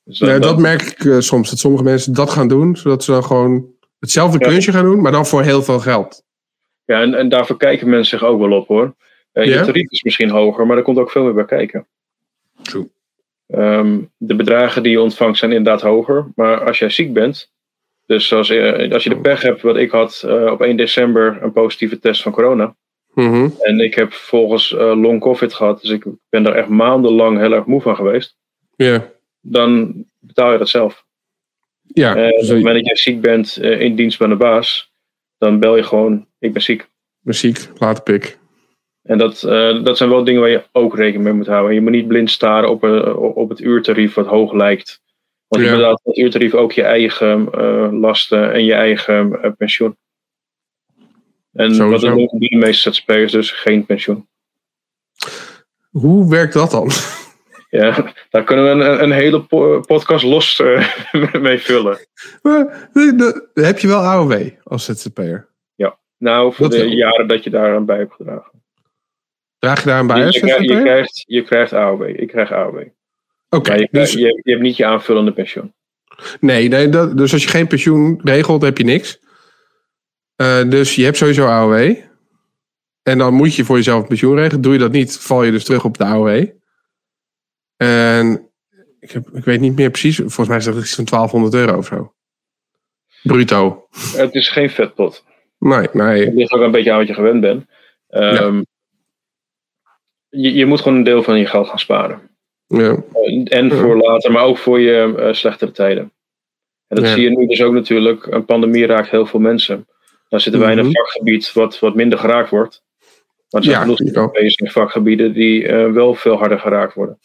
Dus 0.04 0.20
dat, 0.20 0.30
nee, 0.30 0.40
dat, 0.40 0.60
merk 0.60 0.82
ik 0.82 1.22
soms. 1.22 1.50
Dat 1.50 1.60
sommige 1.60 1.84
mensen 1.84 2.14
dat 2.14 2.30
gaan 2.30 2.48
doen. 2.48 2.76
Zodat 2.76 3.04
ze 3.04 3.12
dan 3.12 3.24
gewoon 3.24 3.75
hetzelfde 4.06 4.40
ja. 4.40 4.48
kunstje 4.48 4.72
gaan 4.72 4.86
doen. 4.86 5.02
Maar 5.02 5.12
dan 5.12 5.26
voor 5.26 5.44
heel 5.44 5.64
veel 5.64 5.80
geld. 5.80 6.24
Ja, 6.86 7.02
en, 7.02 7.14
en 7.14 7.30
daarvoor 7.30 7.58
kijken 7.58 7.90
mensen 7.90 8.20
zich 8.20 8.28
ook 8.28 8.40
wel 8.40 8.52
op 8.52 8.68
hoor. 8.68 8.96
Uh, 9.34 9.46
je 9.46 9.62
tarief 9.62 9.92
is 9.92 10.04
misschien 10.04 10.30
hoger, 10.30 10.68
maar 10.68 10.78
er 10.78 10.84
komt 10.84 10.98
ook 10.98 11.12
veel 11.12 11.24
meer 11.24 11.34
bij 11.34 11.46
kijken. 11.46 11.88
True. 12.62 12.90
Um, 13.48 14.12
de 14.18 14.36
bedragen 14.36 14.84
die 14.84 14.92
je 14.92 15.02
ontvangt 15.02 15.38
zijn 15.38 15.52
inderdaad 15.52 15.82
hoger. 15.82 16.28
Maar 16.36 16.66
als 16.66 16.80
jij 16.80 16.90
ziek 16.90 17.14
bent, 17.14 17.52
dus 18.06 18.34
als, 18.34 18.50
uh, 18.50 18.92
als 18.92 19.04
je 19.04 19.10
de 19.10 19.20
pech 19.20 19.42
hebt, 19.42 19.62
wat 19.62 19.78
ik 19.78 19.92
had 19.92 20.24
uh, 20.26 20.52
op 20.52 20.62
1 20.62 20.78
december 20.78 21.38
een 21.42 21.52
positieve 21.52 22.00
test 22.00 22.22
van 22.22 22.32
corona. 22.32 22.76
Mm 23.14 23.32
-hmm. 23.32 23.54
En 23.60 23.80
ik 23.80 23.96
heb 23.96 24.14
volgens 24.14 24.72
long 24.78 25.22
covid 25.22 25.54
gehad, 25.54 25.82
dus 25.82 25.90
ik 25.90 26.06
ben 26.30 26.44
daar 26.44 26.56
echt 26.56 26.68
maandenlang 26.68 27.40
heel 27.40 27.54
erg 27.54 27.66
moe 27.66 27.82
van 27.82 27.96
geweest. 27.96 28.38
Ja. 28.76 29.12
Dan 29.42 29.94
betaal 30.20 30.52
je 30.52 30.58
dat 30.58 30.70
zelf. 30.70 31.05
Ja. 31.96 32.16
En 32.16 32.34
op 32.34 32.40
het 32.40 32.50
moment 32.50 32.76
dat 32.76 32.88
je 32.88 32.96
ziek 32.96 33.22
bent 33.22 33.58
in 33.58 33.96
dienst 33.96 34.20
bij 34.20 34.28
de 34.28 34.36
baas, 34.36 34.92
dan 35.38 35.60
bel 35.60 35.76
je 35.76 35.84
gewoon, 35.84 36.28
ik 36.40 36.54
ben 36.54 36.62
ziek. 36.62 36.82
Ik 36.82 36.88
ben 37.22 37.36
ziek, 37.36 37.70
laat 37.78 38.04
pik. 38.04 38.38
En 39.06 39.18
dat, 39.18 39.44
uh, 39.44 39.84
dat 39.84 39.98
zijn 39.98 40.10
wel 40.10 40.24
dingen 40.24 40.42
waar 40.42 40.50
je 40.50 40.64
ook 40.72 40.96
rekening 40.96 41.24
mee 41.24 41.34
moet 41.34 41.48
houden. 41.48 41.74
Je 41.74 41.82
moet 41.82 41.92
niet 41.92 42.08
blind 42.08 42.32
staren 42.32 42.70
op, 42.70 42.84
uh, 42.84 43.36
op 43.36 43.50
het 43.50 43.60
uurtarief 43.60 44.14
wat 44.14 44.26
hoog 44.26 44.54
lijkt. 44.54 45.02
Want 45.48 45.64
ja. 45.64 45.70
inderdaad, 45.70 46.02
het 46.04 46.18
uurtarief 46.18 46.54
ook 46.54 46.72
je 46.72 46.84
eigen 46.84 47.48
uh, 47.56 47.88
lasten 47.92 48.54
en 48.54 48.66
je 48.66 48.74
eigen 48.74 49.56
pensioen. 49.58 49.98
En 51.54 51.76
Sowieso. 51.76 52.16
wat 52.16 52.30
doen 52.30 52.40
de 52.40 52.56
meeste 52.56 52.94
ZZP'ers 52.94 53.32
dus 53.32 53.52
geen 53.52 53.86
pensioen. 53.86 54.28
Hoe 55.92 56.30
werkt 56.30 56.54
dat 56.54 56.72
dan? 56.72 56.90
Ja, 57.76 58.14
daar 58.30 58.44
kunnen 58.44 58.66
we 58.66 58.84
een, 58.86 59.04
een 59.04 59.12
hele 59.12 59.44
po 59.44 59.80
podcast 59.80 60.24
los 60.24 60.64
mee 61.42 61.60
vullen. 61.60 61.98
Maar, 62.42 62.90
heb 63.54 63.80
je 63.80 63.88
wel 63.88 64.00
AOW 64.00 64.50
als 64.64 64.86
ZZP'er? 64.86 65.48
Ja, 65.76 65.98
nou 66.18 66.54
voor 66.54 66.70
dat 66.70 66.80
de 66.80 66.86
wel. 66.86 66.96
jaren 66.96 67.28
dat 67.28 67.44
je 67.44 67.50
daar 67.50 67.76
aan 67.76 67.86
bij 67.86 67.98
hebt 67.98 68.14
gedragen. 68.14 68.64
Draag 69.60 69.80
je 69.84 69.90
daar 69.90 70.00
een 70.00 70.08
bij? 70.08 70.18
Je, 70.18 70.46
je, 70.46 70.74
je, 70.74 70.82
krijgt, 70.82 71.24
je 71.28 71.44
krijgt 71.44 71.74
AOW. 71.74 72.02
Ik 72.02 72.28
krijg 72.28 72.52
AOW. 72.52 72.76
Oké. 72.76 72.90
Okay, 73.50 73.80
je, 73.80 73.88
dus... 73.92 74.12
je, 74.12 74.42
je, 74.44 74.52
hebt 74.52 74.62
niet 74.62 74.78
je 74.78 74.86
aanvullende 74.86 75.34
pensioen. 75.34 75.74
Nee, 76.40 76.68
nee 76.68 76.90
dat, 76.90 77.18
dus 77.18 77.34
als 77.34 77.44
je 77.44 77.50
geen 77.50 77.68
pensioen 77.68 78.20
regelt, 78.24 78.62
heb 78.62 78.78
je 78.78 78.84
niks. 78.84 79.20
Uh, 80.42 80.70
dus 80.70 80.96
je 80.96 81.04
hebt 81.04 81.18
sowieso 81.18 81.46
AOW. 81.46 81.96
En 83.04 83.18
dan 83.18 83.34
moet 83.34 83.56
je 83.56 83.66
voor 83.66 83.76
jezelf 83.76 84.02
een 84.02 84.08
pensioen 84.08 84.36
regelen. 84.36 84.62
Doe 84.62 84.74
je 84.74 84.80
dat 84.80 84.92
niet, 84.92 85.18
val 85.18 85.44
je 85.44 85.52
dus 85.52 85.64
terug 85.64 85.86
op 85.86 85.98
de 85.98 86.04
AOW. 86.04 86.46
En 87.78 88.50
ik, 89.00 89.12
heb, 89.12 89.30
ik 89.34 89.44
weet 89.44 89.60
niet 89.60 89.76
meer 89.76 89.90
precies. 89.90 90.16
Volgens 90.16 90.48
mij 90.48 90.58
is 90.58 90.66
dat 90.66 90.76
iets 90.76 90.96
van 90.96 91.06
1200 91.06 91.54
euro 91.54 91.78
of 91.78 91.86
zo. 91.86 92.14
Bruto. 93.24 93.88
Het 94.16 94.36
is 94.36 94.50
geen 94.50 94.70
vetpot. 94.70 95.24
Nee, 95.60 95.88
nee. 95.92 96.26
Het 96.26 96.34
ligt 96.34 96.52
ook 96.52 96.62
een 96.62 96.72
beetje 96.72 96.92
aan 96.92 96.98
wat 96.98 97.08
je 97.08 97.14
gewend 97.14 97.42
bent. 97.42 97.66
Um, 98.10 98.32
ja 98.34 98.64
je, 100.36 100.54
je 100.54 100.66
moet 100.66 100.82
gewoon 100.82 100.98
een 100.98 101.04
deel 101.04 101.24
van 101.24 101.40
je 101.40 101.46
geld 101.46 101.68
gaan 101.68 101.80
sparen. 101.80 102.22
Ja. 102.68 103.04
En 103.44 103.72
voor 103.72 103.98
later, 103.98 104.32
maar 104.32 104.44
ook 104.44 104.58
voor 104.58 104.80
je 104.80 105.14
uh, 105.18 105.34
slechtere 105.34 105.72
tijden. 105.72 106.12
En 106.88 106.96
dat 106.96 107.06
ja. 107.06 107.14
zie 107.14 107.24
je 107.24 107.38
nu 107.38 107.48
dus 107.48 107.62
ook 107.62 107.74
natuurlijk. 107.74 108.26
Een 108.26 108.46
pandemie 108.46 108.86
raakt 108.86 109.10
heel 109.10 109.26
veel 109.26 109.40
mensen. 109.40 109.88
Dan 110.30 110.40
zit 110.40 110.54
er 110.54 110.60
weinig 110.60 110.86
mm 110.86 110.92
-hmm. 110.92 111.04
vakgebied 111.04 111.54
wat, 111.54 111.80
wat 111.80 111.96
minder 111.96 112.20
geraakt 112.20 112.50
wordt. 112.50 112.84
Maar 113.50 113.62
er 113.62 113.68
zijn 113.68 113.82
genoeg 113.82 113.98
ZZP'ers 113.98 114.56
in 114.56 114.70
vakgebieden 114.70 115.34
die 115.34 115.64
uh, 115.64 115.92
wel 115.92 116.14
veel 116.14 116.38
harder 116.38 116.60
geraakt 116.60 116.94
worden. 116.94 117.20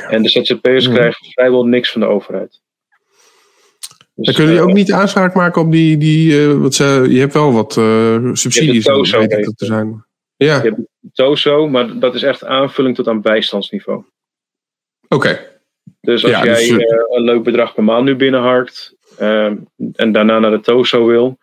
En 0.00 0.22
de 0.22 0.28
ZZP'ers 0.28 0.84
-hmm. 0.84 0.94
krijgen 0.94 1.26
vrijwel 1.30 1.66
niks 1.66 1.92
van 1.92 2.00
de 2.00 2.06
overheid. 2.06 2.60
Dus, 4.14 4.26
dan 4.26 4.34
kunnen 4.34 4.54
jullie 4.54 4.68
ook 4.68 4.76
niet 4.76 4.92
aanspraak 4.92 5.34
maken 5.34 5.62
op 5.62 5.72
die. 5.72 5.96
die 5.96 6.32
uh, 6.32 6.60
wat 6.60 6.74
ze, 6.74 7.06
je 7.08 7.18
hebt 7.18 7.32
wel 7.32 7.52
wat 7.52 7.72
subsidies. 8.32 8.84
Je 8.84 8.92
hebt 8.92 9.10
weet 9.10 9.32
ik 9.32 9.44
dat 9.44 9.58
te 9.58 9.64
zijn. 9.64 10.06
Ja. 10.36 10.62
Je 10.62 10.68
hebt 10.68 10.80
TOZO, 11.12 11.68
maar 11.68 11.98
dat 11.98 12.14
is 12.14 12.22
echt 12.22 12.44
aanvulling 12.44 12.94
tot 12.94 13.08
aan 13.08 13.20
bijstandsniveau. 13.20 14.04
Oké. 15.08 15.14
Okay. 15.14 15.46
Dus 16.00 16.22
als 16.22 16.32
ja, 16.32 16.44
jij 16.44 16.54
dus, 16.54 16.68
uh, 16.68 16.78
een 17.08 17.22
leuk 17.22 17.42
bedrag 17.42 17.74
per 17.74 17.84
maand 17.84 18.04
nu 18.04 18.16
binnenharkt 18.16 18.96
uh, 19.20 19.52
en 19.92 20.12
daarna 20.12 20.38
naar 20.38 20.50
de 20.50 20.60
TOZO 20.60 21.06
wil, 21.06 21.38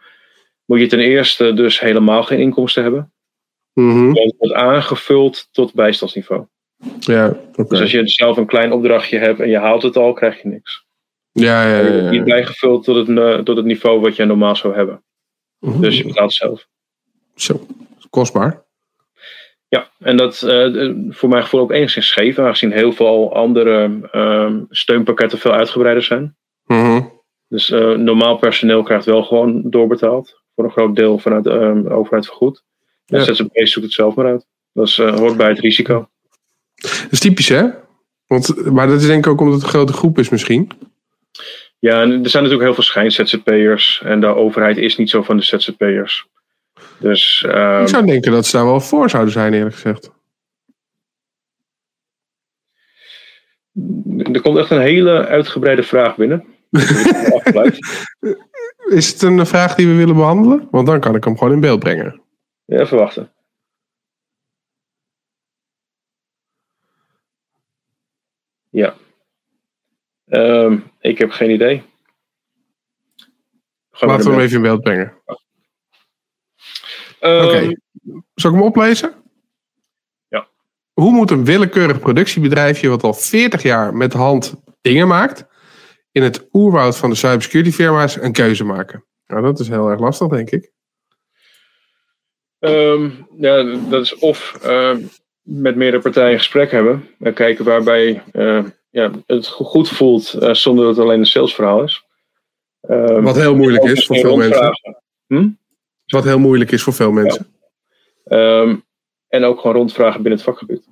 moet 0.65 0.79
je 0.79 0.87
ten 0.87 0.99
eerste 0.99 1.53
dus 1.53 1.79
helemaal 1.79 2.23
geen 2.23 2.39
inkomsten 2.39 2.83
hebben. 2.83 3.13
Mm 3.73 3.91
-hmm. 3.91 4.15
Het 4.15 4.35
wordt 4.37 4.53
aangevuld 4.53 5.47
tot 5.51 5.73
bijstandsniveau. 5.73 6.45
Ja, 6.99 7.27
okay. 7.27 7.65
Dus 7.67 7.81
als 7.81 7.91
je 7.91 8.07
zelf 8.07 8.37
een 8.37 8.45
klein 8.45 8.71
opdrachtje 8.71 9.17
hebt 9.17 9.39
en 9.39 9.49
je 9.49 9.57
haalt 9.57 9.83
het 9.83 9.97
al, 9.97 10.13
krijg 10.13 10.41
je 10.41 10.47
niks. 10.47 10.85
Ja, 11.31 11.67
ja, 11.67 11.79
ja, 11.79 11.93
ja. 11.93 12.09
Niet 12.09 12.23
bijgevuld 12.23 12.83
tot 12.83 12.95
het, 12.95 13.07
uh, 13.07 13.37
tot 13.37 13.57
het 13.57 13.65
niveau 13.65 13.99
wat 13.99 14.15
je 14.15 14.25
normaal 14.25 14.55
zou 14.55 14.75
hebben. 14.75 15.03
Mm 15.59 15.71
-hmm. 15.71 15.81
Dus 15.81 15.97
je 15.97 16.03
betaalt 16.03 16.33
zelf. 16.33 16.67
Zo, 17.35 17.65
kostbaar. 18.09 18.63
Ja, 19.67 19.89
en 19.99 20.17
dat 20.17 20.41
uh, 20.45 20.93
voor 21.09 21.29
mijn 21.29 21.43
gevoel 21.43 21.61
ook 21.61 21.71
enigszins 21.71 22.07
scheef, 22.07 22.39
aangezien 22.39 22.71
heel 22.71 22.91
veel 22.91 23.33
andere 23.33 23.99
uh, 24.11 24.53
steunpakketten 24.69 25.39
veel 25.39 25.51
uitgebreider 25.51 26.03
zijn. 26.03 26.37
Mm 26.65 26.77
-hmm. 26.77 27.21
Dus 27.47 27.69
uh, 27.69 27.95
normaal 27.95 28.37
personeel 28.37 28.83
krijgt 28.83 29.05
wel 29.05 29.23
gewoon 29.23 29.69
doorbetaald. 29.69 30.43
Voor 30.55 30.63
een 30.63 30.71
groot 30.71 30.95
deel 30.95 31.17
vanuit 31.17 31.43
de 31.43 31.83
uh, 31.85 31.97
overheid 31.97 32.25
vergoed. 32.25 32.63
En 33.05 33.19
ja. 33.19 33.23
ZZP 33.23 33.67
zoekt 33.67 33.85
het 33.85 33.95
zelf 33.95 34.15
maar 34.15 34.25
uit. 34.25 34.47
Dat 34.73 34.87
is, 34.87 34.97
hoort 34.97 35.37
bij 35.37 35.49
het 35.49 35.59
risico. 35.59 36.09
Dat 36.75 37.07
is 37.09 37.19
typisch 37.19 37.49
hè? 37.49 37.67
Want, 38.27 38.71
maar 38.71 38.87
dat 38.87 39.01
is 39.01 39.07
denk 39.07 39.25
ik 39.25 39.31
ook 39.31 39.39
omdat 39.39 39.55
het 39.55 39.63
een 39.63 39.69
grote 39.69 39.93
groep 39.93 40.19
is 40.19 40.29
misschien. 40.29 40.71
Ja, 41.79 42.01
en 42.01 42.23
er 42.23 42.29
zijn 42.29 42.43
natuurlijk 42.43 42.61
heel 42.61 42.73
veel 42.73 42.83
schijn-ZZP'ers. 42.83 44.01
En 44.05 44.19
de 44.19 44.27
overheid 44.27 44.77
is 44.77 44.97
niet 44.97 45.09
zo 45.09 45.23
van 45.23 45.37
de 45.37 45.43
ZZP'ers. 45.43 46.27
Dus, 46.97 47.45
um, 47.47 47.81
ik 47.81 47.87
zou 47.87 48.05
denken 48.05 48.31
dat 48.31 48.45
ze 48.45 48.57
daar 48.57 48.65
wel 48.65 48.79
voor 48.79 49.09
zouden 49.09 49.33
zijn, 49.33 49.53
eerlijk 49.53 49.75
gezegd. 49.75 50.11
Er 54.33 54.41
komt 54.41 54.57
echt 54.57 54.69
een 54.69 54.81
hele 54.81 55.25
uitgebreide 55.25 55.83
vraag 55.83 56.15
binnen. 56.15 56.45
Is 58.89 59.11
het 59.11 59.21
een 59.21 59.45
vraag 59.45 59.75
die 59.75 59.87
we 59.87 59.93
willen 59.93 60.15
behandelen? 60.15 60.67
Want 60.71 60.87
dan 60.87 60.99
kan 60.99 61.15
ik 61.15 61.23
hem 61.23 61.37
gewoon 61.37 61.53
in 61.53 61.59
beeld 61.59 61.79
brengen. 61.79 62.21
Ja, 62.65 62.85
verwachten. 62.85 63.31
Ja. 68.75 68.95
Um, 70.25 70.91
ik 70.99 71.17
heb 71.17 71.31
geen 71.31 71.49
idee. 71.49 71.83
Laten 73.91 74.25
we 74.25 74.31
hem 74.31 74.39
even 74.39 74.55
in 74.55 74.61
beeld 74.61 74.81
brengen. 74.81 75.13
Um, 77.21 77.43
Oké. 77.43 77.45
Okay. 77.45 77.77
Zal 78.33 78.51
ik 78.51 78.57
hem 78.57 78.65
oplezen? 78.65 79.13
Ja. 80.27 80.47
Hoe 80.93 81.11
moet 81.11 81.31
een 81.31 81.45
willekeurig 81.45 81.99
productiebedrijfje 81.99 82.89
wat 82.89 83.03
al 83.03 83.13
40 83.13 83.61
jaar 83.61 83.93
met 83.93 84.11
de 84.11 84.17
hand 84.17 84.55
dingen 84.81 85.07
maakt, 85.07 85.45
in 86.11 86.23
het 86.23 86.47
oerwoud 86.51 86.97
van 86.97 87.09
de 87.09 87.15
cybersecurity 87.15 87.71
firma's 87.71 88.15
een 88.15 88.33
keuze 88.33 88.63
maken? 88.63 89.05
Nou, 89.27 89.41
dat 89.41 89.59
is 89.59 89.67
heel 89.67 89.89
erg 89.89 89.99
lastig, 89.99 90.27
denk 90.27 90.49
ik. 90.49 90.71
Um, 92.59 93.27
ja, 93.37 93.63
dat 93.89 94.01
is 94.01 94.15
of 94.15 94.59
uh, 94.65 94.97
met 95.45 95.75
meerdere 95.75 96.01
partijen 96.01 96.31
in 96.31 96.37
gesprek 96.37 96.71
hebben 96.71 97.07
en 97.19 97.33
kijken 97.33 97.65
waarbij 97.65 98.23
uh, 98.33 98.63
ja, 98.89 99.11
het 99.25 99.47
goed 99.47 99.89
voelt 99.89 100.35
uh, 100.39 100.53
zonder 100.53 100.85
dat 100.85 100.95
het 100.95 101.05
alleen 101.05 101.19
een 101.19 101.25
salesverhaal 101.25 101.83
is. 101.83 102.05
Um, 102.89 103.23
wat 103.23 103.35
heel 103.35 103.55
moeilijk 103.55 103.83
is 103.83 104.05
voor 104.05 104.17
veel 104.17 104.37
mensen. 104.37 104.79
Hm? 105.27 105.49
Wat 106.05 106.23
heel 106.23 106.39
moeilijk 106.39 106.71
is 106.71 106.83
voor 106.83 106.93
veel 106.93 107.11
mensen. 107.11 107.47
Ja. 108.23 108.59
Um, 108.59 108.83
en 109.27 109.43
ook 109.43 109.59
gewoon 109.59 109.75
rondvragen 109.75 110.21
binnen 110.21 110.39
het 110.39 110.49
vakgebied. 110.49 110.87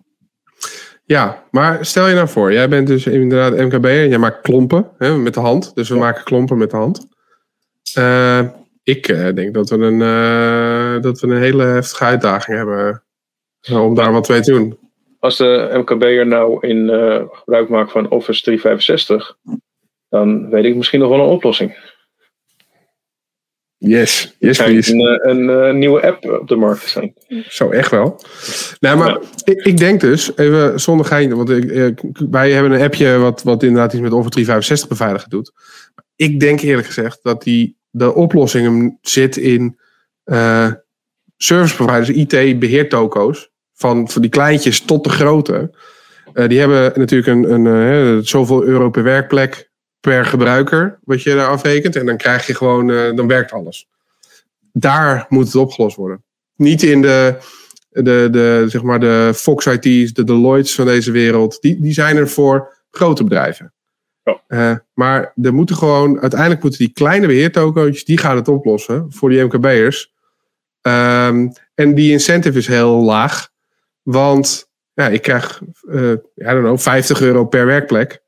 Ja, 1.06 1.44
maar 1.52 1.86
stel 1.86 2.08
je 2.08 2.16
nou 2.16 2.28
voor, 2.28 2.54
jij 2.54 2.70
bent 2.70 2.88
dus 2.88 3.08
inderdaad 3.08 3.58
MKB 3.58 3.86
en 3.86 4.10
jij 4.10 4.18
maakt 4.18 4.42
klompen 4.42 4.90
hè, 4.98 5.18
met 5.18 5.34
de 5.34 5.40
hand. 5.40 5.76
Dus 5.76 5.90
we 5.90 5.96
ja. 5.96 6.02
maken 6.02 6.24
klompen 6.24 6.58
met 6.58 6.72
de 6.72 6.78
hand. 6.78 7.08
Uh, 7.98 8.40
ik 8.84 9.08
uh, 9.08 9.34
denk 9.34 9.54
dat 9.54 9.70
we, 9.70 9.76
een, 9.76 10.00
uh, 10.00 11.02
dat 11.02 11.20
we 11.20 11.28
een 11.28 11.42
hele 11.42 11.64
heftige 11.64 12.04
uitdaging 12.04 12.58
hebben 12.58 13.03
om 13.72 13.96
daar 13.96 14.12
wat 14.12 14.30
mee 14.30 14.42
te 14.42 14.52
doen. 14.52 14.78
Als 15.20 15.38
de 15.38 15.70
MKB'er 15.74 16.28
nou 16.28 16.68
in 16.68 16.90
gebruik 17.32 17.70
maakt 17.70 17.92
van 17.92 18.10
Office 18.10 18.42
365, 18.42 19.38
dan 20.10 20.50
weet 20.50 20.66
ik 20.66 20.76
misschien 20.76 21.00
nog 21.00 21.10
wel 21.10 21.20
een 21.20 21.30
oplossing. 21.30 21.76
Yes, 23.86 24.36
yes 24.40 24.58
please. 24.58 24.94
Een, 24.94 25.00
een, 25.00 25.30
een, 25.30 25.48
een, 25.48 25.68
eh, 25.68 25.74
nieuwe 25.74 26.02
app 26.02 26.26
op 26.26 26.48
de 26.48 26.56
markt 26.56 26.88
zijn. 26.88 27.14
Zo, 27.48 27.70
echt 27.70 27.92
wel. 27.92 28.20
Nou, 28.80 28.98
maar 28.98 29.10
ja. 29.10 29.22
ik, 29.44 29.66
ik, 29.66 29.78
denk 29.78 30.02
dus, 30.02 30.38
even 30.38 30.80
zonder 30.80 31.06
gein, 31.06 31.36
want 31.36 31.50
ik, 31.50 32.02
wij 32.30 32.52
hebben 32.52 32.72
een 32.72 32.82
appje 32.82 33.18
wat, 33.18 33.44
wat 33.44 33.64
inderdaad 33.64 33.94
iets 33.94 34.02
met 34.02 34.12
Office 34.12 34.30
365 34.30 34.90
beveiligen 34.90 35.30
doet. 35.30 35.52
Ik 36.16 36.40
denk 36.40 36.62
eerlijk 36.62 36.88
gezegd 36.88 37.20
dat 37.22 37.44
die 37.44 37.78
de 37.90 38.14
oplossing 38.14 38.98
zit 39.02 39.38
in 39.38 39.80
uh, 40.26 40.72
service 41.38 41.76
providers, 41.76 42.10
IT-beheertoko's. 42.10 43.52
Van, 43.74 44.10
van 44.10 44.22
die 44.22 44.32
kleintjes 44.32 44.82
tot 44.82 45.04
de 45.04 45.10
grote. 45.10 45.72
Uh, 46.34 46.48
die 46.48 46.60
hebben 46.60 46.92
natuurlijk 46.96 47.30
een, 47.30 47.54
een 47.54 47.66
uh, 47.66 48.24
zoveel 48.24 48.64
euro 48.64 48.90
per 48.90 49.04
werkplek 49.04 49.72
per 50.00 50.26
gebruiker, 50.26 51.00
wat 51.04 51.24
je 51.24 51.36
daar 51.36 51.48
afrekent. 51.48 51.96
En 51.96 52.06
dan 52.06 52.18
krijg 52.18 52.48
je 52.48 52.56
gewoon, 52.56 52.88
dan 53.16 53.28
werkt 53.28 53.52
alles. 53.52 53.88
Daar 54.72 55.26
moet 55.30 55.46
het 55.46 55.56
opgelost 55.56 55.96
worden. 55.96 56.24
Niet 56.56 56.84
in 56.84 57.02
de, 57.02 57.38
de, 57.90 58.28
de, 58.32 58.66
zeg 58.68 58.82
maar 58.82 59.00
de 59.00 59.32
Fox 59.36 59.66
IT's, 59.66 60.14
de 60.14 60.24
Deloitte's 60.24 60.76
van 60.76 60.86
deze 60.86 61.12
wereld. 61.12 61.62
Die, 61.62 61.82
die 61.82 61.94
zijn 61.94 62.18
er 62.18 62.30
voor 62.30 62.84
grote 62.92 63.24
bedrijven. 63.24 63.74
Uh, 64.48 64.76
maar 64.94 65.34
er 65.42 65.54
moeten 65.54 65.76
gewoon, 65.76 66.20
uiteindelijk 66.20 66.62
moeten 66.62 66.80
die 66.80 66.94
kleine 66.94 67.28
beheertokootjes, 67.28 68.06
die 68.06 68.18
gaan 68.18 68.36
het 68.36 68.48
oplossen 68.48 69.06
voor 69.10 69.30
die 69.30 69.44
MKB'ers. 69.44 70.14
Um, 70.82 71.52
en 71.76 71.96
die 71.96 72.12
incentive 72.12 72.58
is 72.58 72.68
heel 72.68 73.02
laag. 73.02 73.52
Want 74.04 74.72
ja, 74.94 75.08
ik 75.08 75.22
krijg 75.22 75.62
uh, 75.84 76.16
don't 76.36 76.60
know, 76.60 76.80
50 76.80 77.22
euro 77.22 77.46
per 77.46 77.66
werkplek. 77.66 78.22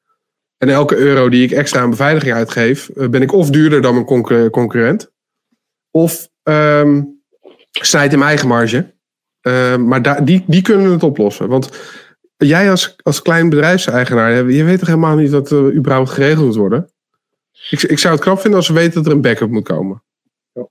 En 0.58 0.70
elke 0.70 0.96
euro 0.96 1.30
die 1.30 1.44
ik 1.44 1.52
extra 1.52 1.82
aan 1.82 1.90
beveiliging 1.90 2.34
uitgeef, 2.34 2.90
uh, 2.96 3.10
ben 3.10 3.22
ik 3.22 3.32
of 3.32 3.50
duurder 3.50 3.82
dan 3.82 3.94
mijn 3.94 4.06
concur 4.06 4.50
concurrent. 4.50 5.12
Of 5.92 6.30
um, 6.44 7.22
snijd 7.72 8.12
in 8.12 8.18
mijn 8.18 8.30
eigen 8.30 8.48
marge. 8.48 8.94
Uh, 9.42 9.76
maar 9.76 10.26
die, 10.26 10.44
die 10.48 10.62
kunnen 10.62 10.92
het 10.92 11.04
oplossen. 11.04 11.48
Want 11.48 11.70
jij 12.38 12.70
als, 12.70 12.96
als 13.04 13.22
klein 13.22 13.50
bedrijfseigenaar, 13.50 14.52
je 14.52 14.64
weet 14.64 14.80
toch 14.80 14.88
helemaal 14.88 15.16
niet 15.16 15.32
wat 15.32 15.52
er 15.52 15.74
überhaupt 15.74 16.10
geregeld 16.10 16.46
moet 16.46 16.56
worden? 16.56 16.90
Ik, 17.70 17.82
ik 17.82 18.00
zou 18.00 18.14
het 18.14 18.24
knap 18.24 18.40
vinden 18.40 18.60
als 18.60 18.68
we 18.68 18.74
weten 18.74 18.94
dat 18.94 19.06
er 19.06 19.12
een 19.12 19.22
backup 19.22 19.50
moet 19.50 19.64
komen. 19.64 20.04
Ja. 20.54 20.68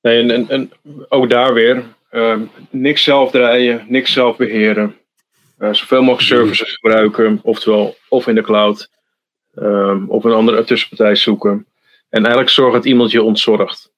Nee, 0.00 0.22
en, 0.22 0.30
en, 0.30 0.48
en 0.48 0.70
ook 1.08 1.30
daar 1.30 1.54
weer, 1.54 1.84
uh, 2.10 2.40
niks 2.70 3.02
zelf 3.02 3.30
draaien, 3.30 3.84
niks 3.88 4.12
zelf 4.12 4.36
beheren. 4.36 4.96
Uh, 5.58 5.72
zoveel 5.72 6.02
mogelijk 6.02 6.28
services 6.28 6.72
gebruiken, 6.72 7.40
oftewel 7.42 7.96
of 8.08 8.26
in 8.26 8.34
de 8.34 8.42
cloud, 8.42 8.90
um, 9.54 10.10
of 10.10 10.24
een 10.24 10.32
andere 10.32 10.64
tussenpartij 10.64 11.14
zoeken. 11.14 11.66
En 12.08 12.20
eigenlijk 12.20 12.50
zorgen 12.50 12.74
dat 12.74 12.84
iemand 12.84 13.10
je 13.10 13.22
ontzorgt 13.22 13.90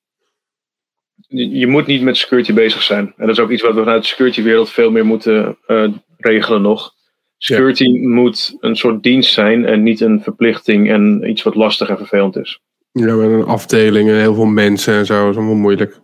je 1.30 1.66
moet 1.66 1.86
niet 1.86 2.02
met 2.02 2.16
security 2.16 2.52
bezig 2.52 2.82
zijn. 2.82 3.12
En 3.16 3.26
dat 3.26 3.36
is 3.36 3.42
ook 3.42 3.50
iets 3.50 3.62
wat 3.62 3.74
we 3.74 3.82
vanuit 3.82 4.02
de 4.02 4.08
security 4.08 4.42
wereld 4.42 4.70
veel 4.70 4.90
meer 4.90 5.06
moeten 5.06 5.58
uh, 5.66 5.88
regelen 6.16 6.62
nog. 6.62 6.94
Security 7.38 7.84
ja. 7.84 8.08
moet 8.08 8.56
een 8.60 8.76
soort 8.76 9.02
dienst 9.02 9.32
zijn 9.32 9.66
en 9.66 9.82
niet 9.82 10.00
een 10.00 10.22
verplichting 10.22 10.90
en 10.90 11.30
iets 11.30 11.42
wat 11.42 11.54
lastig 11.54 11.88
en 11.88 11.96
vervelend 11.96 12.36
is. 12.36 12.60
Ja, 12.92 13.14
met 13.14 13.30
een 13.30 13.44
afdeling 13.44 14.08
en 14.08 14.18
heel 14.18 14.34
veel 14.34 14.44
mensen 14.44 14.94
en 14.94 15.06
zo 15.06 15.30
is 15.30 15.36
allemaal 15.36 15.54
moeilijk. 15.54 16.00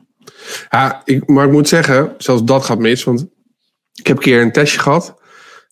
Ja, 0.70 1.02
ik, 1.05 1.27
maar 1.27 1.47
ik 1.47 1.52
moet 1.52 1.68
zeggen, 1.68 2.14
zelfs 2.18 2.44
dat 2.44 2.64
gaat 2.64 2.78
mis. 2.78 3.05
Want 3.05 3.27
ik 3.94 4.06
heb 4.06 4.16
een 4.16 4.23
keer 4.23 4.40
een 4.40 4.52
testje 4.52 4.78
gehad. 4.78 5.14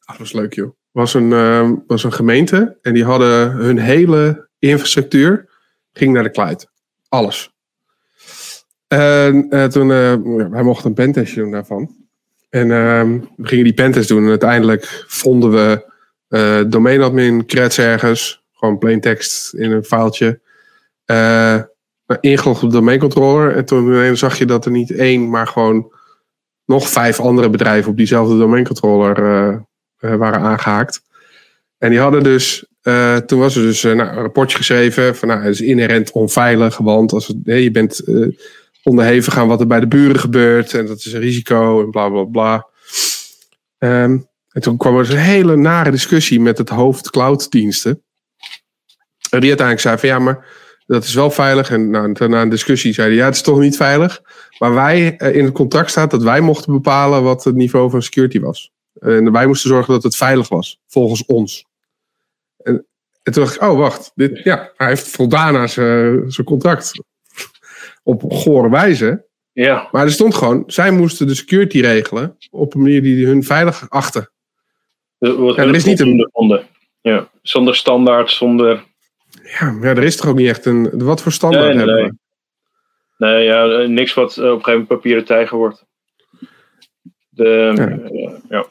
Ah, 0.04 0.08
dat 0.08 0.18
was 0.18 0.32
leuk 0.32 0.54
joh. 0.54 0.74
was 0.90 1.14
een, 1.14 1.30
uh, 1.30 1.70
was 1.86 2.04
een 2.04 2.12
gemeente 2.12 2.78
en 2.82 2.94
die 2.94 3.04
hadden 3.04 3.50
hun 3.50 3.78
hele 3.78 4.48
infrastructuur 4.58 5.48
ging 5.92 6.12
naar 6.12 6.22
de 6.22 6.30
cloud. 6.30 6.70
Alles. 7.08 7.52
En 8.88 9.46
uh, 9.50 9.64
toen, 9.64 9.88
uh, 9.88 10.48
wij 10.50 10.62
mochten 10.62 10.88
een 10.88 10.94
pentestje 10.94 11.40
doen 11.40 11.50
daarvan. 11.50 11.96
En 12.50 12.68
uh, 12.68 13.02
we 13.36 13.46
gingen 13.46 13.64
die 13.64 13.74
pentest 13.74 14.08
doen. 14.08 14.22
En 14.22 14.28
uiteindelijk 14.28 15.04
vonden 15.06 15.50
we 15.50 15.92
uh, 16.28 16.70
domeinadmin 16.70 17.46
creds 17.46 17.78
ergens. 17.78 18.44
Gewoon 18.52 18.78
plain 18.78 19.00
text 19.00 19.54
in 19.54 19.70
een 19.70 19.84
filetje. 19.84 20.40
Uh, 22.06 22.16
ingelogd 22.20 22.62
op 22.62 22.70
de 22.70 22.76
domeincontroller. 22.76 23.56
En 23.56 23.64
toen 23.64 24.16
zag 24.16 24.38
je 24.38 24.46
dat 24.46 24.64
er 24.64 24.70
niet 24.70 24.90
één, 24.90 25.30
maar 25.30 25.46
gewoon 25.46 25.92
nog 26.64 26.88
vijf 26.88 27.20
andere 27.20 27.50
bedrijven 27.50 27.90
op 27.90 27.96
diezelfde 27.96 28.38
domeincontroller 28.38 29.14
waren 29.98 30.40
aangehaakt. 30.40 31.02
En 31.78 31.90
die 31.90 31.98
hadden 31.98 32.22
dus 32.22 32.66
toen 33.26 33.38
was 33.38 33.56
er 33.56 33.62
dus 33.62 33.82
nou, 33.82 33.98
een 33.98 34.14
rapportje 34.14 34.56
geschreven 34.56 35.16
van 35.16 35.28
nou, 35.28 35.40
het 35.40 35.54
is 35.54 35.60
inherent 35.60 36.12
onveilig, 36.12 36.76
want 36.76 37.12
als 37.12 37.26
het, 37.26 37.36
je 37.44 37.70
bent 37.70 38.02
onderhevig 38.82 39.38
aan 39.38 39.48
wat 39.48 39.60
er 39.60 39.66
bij 39.66 39.80
de 39.80 39.88
buren 39.88 40.18
gebeurt. 40.18 40.74
En 40.74 40.86
dat 40.86 40.98
is 40.98 41.12
een 41.12 41.20
risico 41.20 41.84
en 41.84 41.90
bla 41.90 42.08
bla 42.08 42.24
bla. 42.24 42.66
Um, 43.78 44.28
en 44.48 44.60
toen 44.60 44.76
kwam 44.76 44.96
er 44.96 45.04
dus 45.04 45.12
een 45.12 45.20
hele 45.20 45.56
nare 45.56 45.90
discussie 45.90 46.40
met 46.40 46.58
het 46.58 46.68
hoofd 46.68 47.10
clouddiensten. 47.10 48.02
En 49.30 49.40
die 49.40 49.48
uiteindelijk 49.48 49.80
zei 49.80 49.98
van 49.98 50.08
ja, 50.08 50.18
maar 50.18 50.46
dat 50.86 51.04
is 51.04 51.14
wel 51.14 51.30
veilig. 51.30 51.70
En 51.70 51.90
nou, 51.90 52.28
na 52.28 52.42
een 52.42 52.48
discussie 52.48 52.92
zei 52.92 53.08
hij 53.08 53.16
ja, 53.16 53.24
het 53.24 53.34
is 53.34 53.42
toch 53.42 53.58
niet 53.58 53.76
veilig. 53.76 54.22
Maar 54.58 54.74
wij, 54.74 55.16
eh, 55.16 55.36
in 55.36 55.44
het 55.44 55.54
contract 55.54 55.90
staat 55.90 56.10
dat 56.10 56.22
wij 56.22 56.40
mochten 56.40 56.72
bepalen 56.72 57.22
wat 57.22 57.44
het 57.44 57.54
niveau 57.54 57.90
van 57.90 58.02
security 58.02 58.40
was. 58.40 58.72
En 59.00 59.32
wij 59.32 59.46
moesten 59.46 59.70
zorgen 59.70 59.92
dat 59.92 60.02
het 60.02 60.16
veilig 60.16 60.48
was, 60.48 60.80
volgens 60.88 61.24
ons. 61.24 61.66
En, 62.56 62.86
en 63.22 63.32
toen 63.32 63.42
dacht 63.44 63.54
ik, 63.54 63.62
oh 63.62 63.78
wacht, 63.78 64.12
dit, 64.14 64.40
ja, 64.44 64.72
hij 64.76 64.88
heeft 64.88 65.08
voldaan 65.08 65.56
aan 65.56 65.68
zijn 65.68 66.44
contract 66.44 66.92
op 68.02 68.22
gore 68.28 68.70
wijze. 68.70 69.26
Ja. 69.52 69.88
Maar 69.92 70.04
er 70.04 70.12
stond 70.12 70.34
gewoon, 70.34 70.62
zij 70.66 70.90
moesten 70.90 71.26
de 71.26 71.34
security 71.34 71.80
regelen 71.80 72.36
op 72.50 72.74
een 72.74 72.80
manier 72.82 73.02
die 73.02 73.26
hun 73.26 73.44
veilig 73.44 73.90
achten. 73.90 74.30
Ja, 75.18 75.56
er 75.56 75.74
is 75.74 75.84
niet 75.84 76.00
een. 76.00 76.28
Zonder, 76.32 76.66
ja, 77.00 77.28
zonder 77.42 77.74
standaard, 77.76 78.30
zonder. 78.30 78.84
Ja, 79.58 79.78
ja, 79.80 79.88
er 79.88 80.02
is 80.02 80.16
toch 80.16 80.30
ook 80.30 80.36
niet 80.36 80.48
echt 80.48 80.64
een. 80.64 81.04
Wat 81.04 81.22
voor 81.22 81.32
standaard 81.32 81.74
nee, 81.74 81.76
hebben 81.76 81.94
nee. 81.94 82.04
we? 82.04 82.16
Nee, 83.16 83.44
ja, 83.44 83.86
niks 83.86 84.14
wat 84.14 84.38
op 84.38 84.44
een 84.44 84.48
gegeven 84.48 84.70
moment 84.70 84.88
papieren 84.88 85.24
tijger 85.24 85.56
wordt. 85.56 85.84
De, 87.28 87.72
ja. 87.74 88.40
ja. 88.48 88.66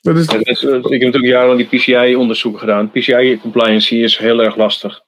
Dat 0.00 0.16
is... 0.16 0.26
ik 0.26 0.46
heb 0.46 0.82
natuurlijk 0.90 1.24
jarenlang 1.24 1.68
die 1.68 1.78
PCI-onderzoeken 1.78 2.60
gedaan. 2.60 2.90
PCI-compliancy 2.90 3.94
is 3.94 4.18
heel 4.18 4.42
erg 4.42 4.56
lastig. 4.56 5.00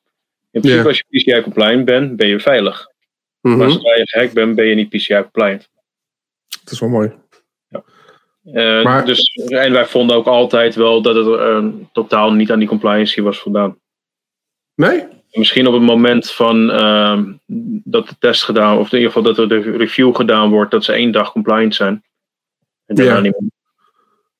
In 0.50 0.60
principe, 0.60 0.82
ja. 0.82 0.88
als 0.88 1.04
je 1.08 1.18
PCI-compliant 1.18 1.84
bent, 1.84 2.16
ben 2.16 2.28
je 2.28 2.40
veilig. 2.40 2.86
Mm 3.40 3.50
-hmm. 3.50 3.60
Maar 3.60 3.70
zodra 3.70 3.94
je 3.94 4.08
gehackt 4.08 4.34
bent, 4.34 4.54
ben 4.54 4.66
je 4.66 4.74
niet 4.74 4.88
PCI-compliant. 4.88 5.68
Dat 6.64 6.72
is 6.72 6.80
wel 6.80 6.88
mooi. 6.88 7.12
Ja. 7.68 7.84
Uh, 8.44 8.84
maar... 8.84 9.06
dus, 9.06 9.32
en 9.48 9.72
wij 9.72 9.86
vonden 9.86 10.16
ook 10.16 10.26
altijd 10.26 10.74
wel 10.74 11.02
dat 11.02 11.14
het 11.14 11.26
uh, 11.26 11.66
totaal 11.92 12.32
niet 12.32 12.50
aan 12.50 12.58
die 12.58 12.68
compliancy 12.68 13.20
was 13.20 13.38
voldaan. 13.38 13.78
Nee? 14.74 15.04
Misschien 15.30 15.66
op 15.66 15.72
het 15.72 15.82
moment 15.82 16.30
van 16.30 16.70
uh, 16.70 17.22
dat 17.84 18.08
de 18.08 18.14
test 18.18 18.44
gedaan, 18.44 18.78
of 18.78 18.92
in 18.92 18.98
ieder 18.98 19.12
geval 19.12 19.34
dat 19.34 19.38
er 19.38 19.48
de 19.48 19.76
review 19.76 20.16
gedaan 20.16 20.50
wordt, 20.50 20.70
dat 20.70 20.84
ze 20.84 20.92
één 20.92 21.12
dag 21.12 21.32
compliant 21.32 21.74
zijn. 21.74 22.04
En 22.86 22.94
daarna 22.94 23.14
ja. 23.14 23.20
niet 23.20 23.40
meer. 23.40 23.50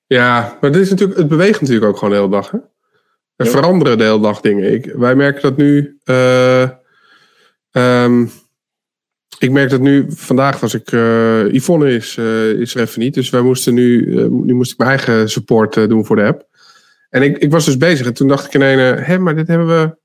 Ja, 0.06 0.58
maar 0.60 0.72
dit 0.72 0.82
is 0.82 0.90
natuurlijk, 0.90 1.18
het 1.18 1.28
beweegt 1.28 1.60
natuurlijk 1.60 1.86
ook 1.86 1.96
gewoon 1.96 2.10
de 2.10 2.20
hele 2.20 2.30
dag. 2.30 2.50
Hè? 2.50 2.58
Er 3.36 3.44
ja. 3.44 3.50
veranderen 3.50 3.98
de 3.98 4.04
hele 4.04 4.20
dag 4.20 4.40
dingen. 4.40 4.72
Ik, 4.72 4.84
wij 4.84 5.14
merken 5.14 5.42
dat 5.42 5.56
nu. 5.56 5.98
Uh, 6.04 6.68
um, 7.72 8.30
ik 9.38 9.50
merk 9.50 9.70
dat 9.70 9.80
nu, 9.80 10.04
vandaag 10.08 10.60
was 10.60 10.74
ik, 10.74 10.92
uh, 10.92 11.52
Yvonne 11.52 11.94
is, 11.94 12.16
uh, 12.16 12.50
is 12.50 12.74
er 12.74 12.80
even 12.80 13.00
niet. 13.00 13.14
Dus 13.14 13.30
wij 13.30 13.40
moesten 13.40 13.74
nu, 13.74 14.06
uh, 14.06 14.26
nu 14.26 14.54
moest 14.54 14.72
ik 14.72 14.78
mijn 14.78 14.90
eigen 14.90 15.30
support 15.30 15.74
doen 15.88 16.06
voor 16.06 16.16
de 16.16 16.24
app. 16.24 16.46
En 17.10 17.22
ik, 17.22 17.38
ik 17.38 17.50
was 17.50 17.64
dus 17.64 17.76
bezig 17.76 18.06
en 18.06 18.14
toen 18.14 18.28
dacht 18.28 18.46
ik 18.46 18.54
in 18.54 18.60
een, 18.60 18.96
hé, 19.02 19.18
maar 19.18 19.34
dit 19.34 19.48
hebben 19.48 19.66
we, 19.66 19.96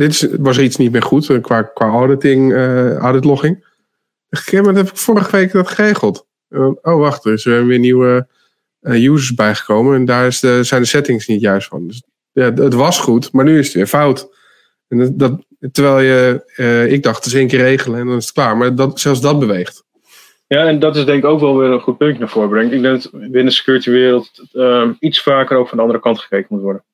dit 0.00 0.36
was 0.38 0.58
iets 0.58 0.76
niet 0.76 0.92
meer 0.92 1.02
goed 1.02 1.40
qua, 1.40 1.62
qua 1.62 1.86
auditing, 1.86 2.54
auditlogging. 2.98 3.64
dacht 4.28 4.52
ik, 4.52 4.64
maar 4.64 4.74
heb 4.74 4.88
ik 4.88 4.96
vorige 4.96 5.30
week 5.30 5.52
dat 5.52 5.68
geregeld. 5.68 6.26
oh, 6.82 6.98
wacht, 6.98 7.24
er 7.24 7.38
zijn 7.38 7.66
weer 7.66 7.78
nieuwe 7.78 8.26
users 8.82 9.34
bijgekomen 9.34 9.94
en 9.94 10.04
daar 10.04 10.26
is 10.26 10.40
de, 10.40 10.62
zijn 10.64 10.82
de 10.82 10.88
settings 10.88 11.26
niet 11.26 11.40
juist 11.40 11.68
van. 11.68 11.86
Dus 11.86 12.02
ja, 12.32 12.52
het 12.52 12.74
was 12.74 12.98
goed, 12.98 13.32
maar 13.32 13.44
nu 13.44 13.58
is 13.58 13.66
het 13.66 13.74
weer 13.74 13.86
fout. 13.86 14.28
En 14.88 15.16
dat, 15.16 15.44
terwijl 15.72 16.00
je, 16.00 16.86
ik 16.88 17.02
dacht, 17.02 17.16
het 17.16 17.26
is 17.26 17.34
één 17.34 17.48
keer 17.48 17.60
regelen 17.60 18.00
en 18.00 18.06
dan 18.06 18.16
is 18.16 18.24
het 18.24 18.34
klaar. 18.34 18.56
Maar 18.56 18.72
zelfs 18.94 19.20
dat 19.20 19.38
beweegt. 19.38 19.84
Ja, 20.46 20.66
en 20.66 20.78
dat 20.78 20.96
is 20.96 21.04
denk 21.04 21.22
ik 21.22 21.30
ook 21.30 21.40
wel 21.40 21.58
weer 21.58 21.70
een 21.70 21.80
goed 21.80 21.98
punt 21.98 22.18
naar 22.18 22.28
voren 22.28 22.48
brengt. 22.48 22.72
Ik 22.72 22.82
denk 22.82 23.02
dat 23.02 23.10
binnen 23.12 23.44
de 23.44 23.50
security 23.50 23.90
wereld 23.90 24.30
uh, 24.52 24.88
iets 24.98 25.22
vaker 25.22 25.56
ook 25.56 25.68
van 25.68 25.76
de 25.76 25.82
andere 25.82 26.00
kant 26.00 26.18
gekeken 26.18 26.46
moet 26.48 26.62
worden. 26.62 26.84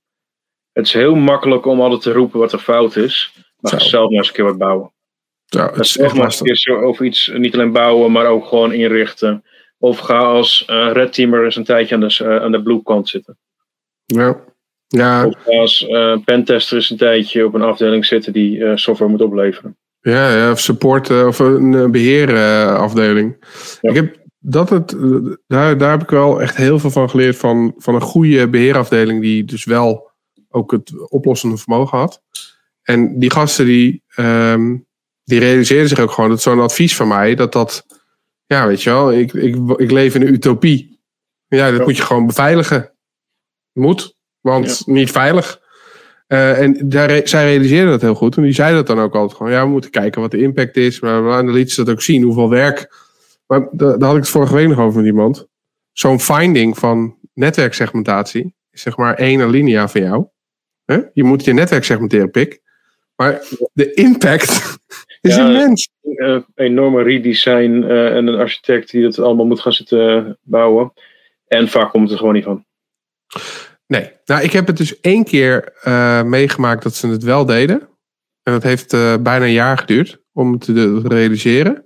Het 0.77 0.87
is 0.87 0.93
heel 0.93 1.15
makkelijk 1.15 1.67
om 1.67 1.81
altijd 1.81 2.01
te 2.01 2.13
roepen 2.13 2.39
wat 2.39 2.53
er 2.53 2.59
fout 2.59 2.97
is. 2.97 3.33
Maar 3.61 3.73
ga 3.73 3.79
zelf 3.79 4.09
maar 4.09 4.19
eens 4.19 4.29
een 4.29 4.35
keer 4.35 4.45
wat 4.45 4.59
bouwen. 4.59 4.93
Ja, 5.47 5.67
het 5.71 5.79
is 5.79 5.97
echt 5.97 6.15
maar 6.15 6.25
eens 6.25 6.67
een 6.67 6.77
over 6.77 7.05
iets 7.05 7.31
niet 7.35 7.55
alleen 7.55 7.73
bouwen, 7.73 8.13
maar 8.13 8.27
ook 8.27 8.47
gewoon 8.47 8.73
inrichten. 8.73 9.45
Of 9.79 9.99
ga 9.99 10.19
als 10.19 10.67
uh, 10.71 10.91
red 10.93 11.13
teamer 11.13 11.45
eens 11.45 11.57
een 11.57 11.65
tijdje 11.65 11.95
aan 11.95 12.01
de, 12.01 12.19
uh, 12.23 12.43
aan 12.43 12.53
de 12.53 12.63
blue 12.63 12.83
kant 12.83 13.09
zitten. 13.09 13.39
Ja. 14.05 14.45
Ja. 14.87 15.27
Of 15.27 15.47
als 15.47 15.83
uh, 15.89 16.17
pentester 16.25 16.77
is 16.77 16.91
een 16.91 16.97
tijdje 16.97 17.45
op 17.47 17.55
een 17.55 17.63
afdeling 17.63 18.05
zitten 18.05 18.33
die 18.33 18.77
software 18.77 19.11
moet 19.11 19.23
opleveren. 19.23 19.77
Ja, 20.01 20.37
ja 20.37 20.51
of 20.51 20.61
support 20.61 21.11
of 21.11 21.39
een 21.39 21.91
beheerafdeling. 21.91 23.37
Ja. 23.81 23.91
Ik 23.91 23.97
heb 23.97 24.17
dat 24.39 24.71
het, 24.71 24.97
daar, 25.47 25.79
daar 25.79 25.91
heb 25.91 26.03
ik 26.03 26.11
wel 26.11 26.41
echt 26.41 26.57
heel 26.57 26.79
veel 26.79 26.91
van 26.91 27.11
geleerd 27.11 27.37
van, 27.37 27.75
van 27.79 27.95
een 27.95 28.01
goede 28.01 28.49
beheerafdeling 28.49 29.21
die 29.21 29.45
dus 29.45 29.65
wel 29.65 30.06
ook 30.57 30.71
het 30.71 31.11
oplossende 31.11 31.57
vermogen 31.57 31.99
had. 31.99 32.23
En 32.83 33.19
die 33.19 33.31
gasten 33.31 33.65
die, 33.65 34.03
um, 34.17 34.87
die 35.25 35.39
realiseerden 35.39 35.89
zich 35.89 35.99
ook 35.99 36.11
gewoon 36.11 36.31
dat 36.31 36.43
zo'n 36.43 36.61
advies 36.61 36.97
van 36.97 37.09
mij, 37.09 37.35
dat 37.35 37.53
dat, 37.53 37.87
ja, 38.47 38.67
weet 38.67 38.83
je 38.83 38.91
wel, 38.91 39.13
ik, 39.13 39.33
ik, 39.33 39.57
ik 39.77 39.91
leef 39.91 40.15
in 40.15 40.23
een 40.23 40.33
utopie. 40.33 41.01
Ja, 41.49 41.71
dat 41.71 41.85
moet 41.87 41.97
je 41.97 42.03
gewoon 42.03 42.27
beveiligen. 42.27 42.93
Moet, 43.73 44.17
want 44.41 44.83
niet 44.87 45.11
veilig. 45.11 45.61
Uh, 46.29 46.61
en 46.61 46.89
daar, 46.89 47.29
zij 47.29 47.45
realiseerden 47.45 47.91
dat 47.91 48.01
heel 48.01 48.15
goed. 48.15 48.37
En 48.37 48.43
die 48.43 48.53
zeiden 48.53 48.77
dat 48.77 48.97
dan 48.97 49.05
ook 49.05 49.15
altijd 49.15 49.37
gewoon. 49.37 49.53
Ja, 49.53 49.63
we 49.63 49.71
moeten 49.71 49.91
kijken 49.91 50.21
wat 50.21 50.31
de 50.31 50.43
impact 50.43 50.77
is. 50.77 51.01
Maar, 51.01 51.39
en 51.39 51.47
dan 51.47 51.55
liet 51.55 51.73
ze 51.73 51.85
dat 51.85 51.95
ook 51.95 52.03
zien, 52.03 52.23
hoeveel 52.23 52.51
werk. 52.51 52.95
Maar 53.47 53.69
daar 53.71 54.03
had 54.03 54.15
ik 54.15 54.21
het 54.21 54.29
vorige 54.29 54.55
week 54.55 54.69
nog 54.69 54.79
over 54.79 54.99
met 54.99 55.07
iemand. 55.07 55.47
Zo'n 55.93 56.21
finding 56.21 56.79
van 56.79 57.17
netwerksegmentatie 57.35 58.55
is 58.71 58.83
zeg 58.83 58.97
maar 58.97 59.15
één 59.15 59.41
alinea 59.43 59.89
van 59.89 60.01
jou. 60.01 60.27
Je 61.13 61.25
moet 61.25 61.45
je 61.45 61.53
netwerk 61.53 61.85
segmenteren, 61.85 62.31
pik. 62.31 62.61
Maar 63.17 63.43
de 63.73 63.95
impact 63.95 64.51
is 65.21 65.37
ja, 65.37 65.47
immens. 65.47 65.89
Een 66.03 66.45
enorme 66.55 67.03
redesign 67.03 67.83
uh, 67.83 68.17
en 68.17 68.27
een 68.27 68.39
architect 68.39 68.91
die 68.91 69.05
het 69.05 69.19
allemaal 69.19 69.47
moet 69.47 69.61
gaan 69.61 69.73
zitten 69.73 70.39
bouwen. 70.43 70.93
En 71.47 71.69
vaak 71.69 71.91
komt 71.91 72.03
het 72.03 72.13
er 72.13 72.19
gewoon 72.19 72.35
niet 72.35 72.45
van. 72.45 72.65
Nee, 73.87 74.11
nou 74.25 74.43
ik 74.43 74.53
heb 74.53 74.67
het 74.67 74.77
dus 74.77 75.01
één 75.01 75.25
keer 75.25 75.73
uh, 75.85 76.23
meegemaakt 76.23 76.83
dat 76.83 76.95
ze 76.95 77.09
het 77.09 77.23
wel 77.23 77.47
deden. 77.47 77.81
En 78.43 78.53
dat 78.53 78.63
heeft 78.63 78.93
uh, 78.93 79.17
bijna 79.17 79.45
een 79.45 79.53
jaar 79.53 79.79
geduurd 79.79 80.23
om 80.33 80.53
het 80.53 80.61
te 80.61 81.01
realiseren. 81.05 81.85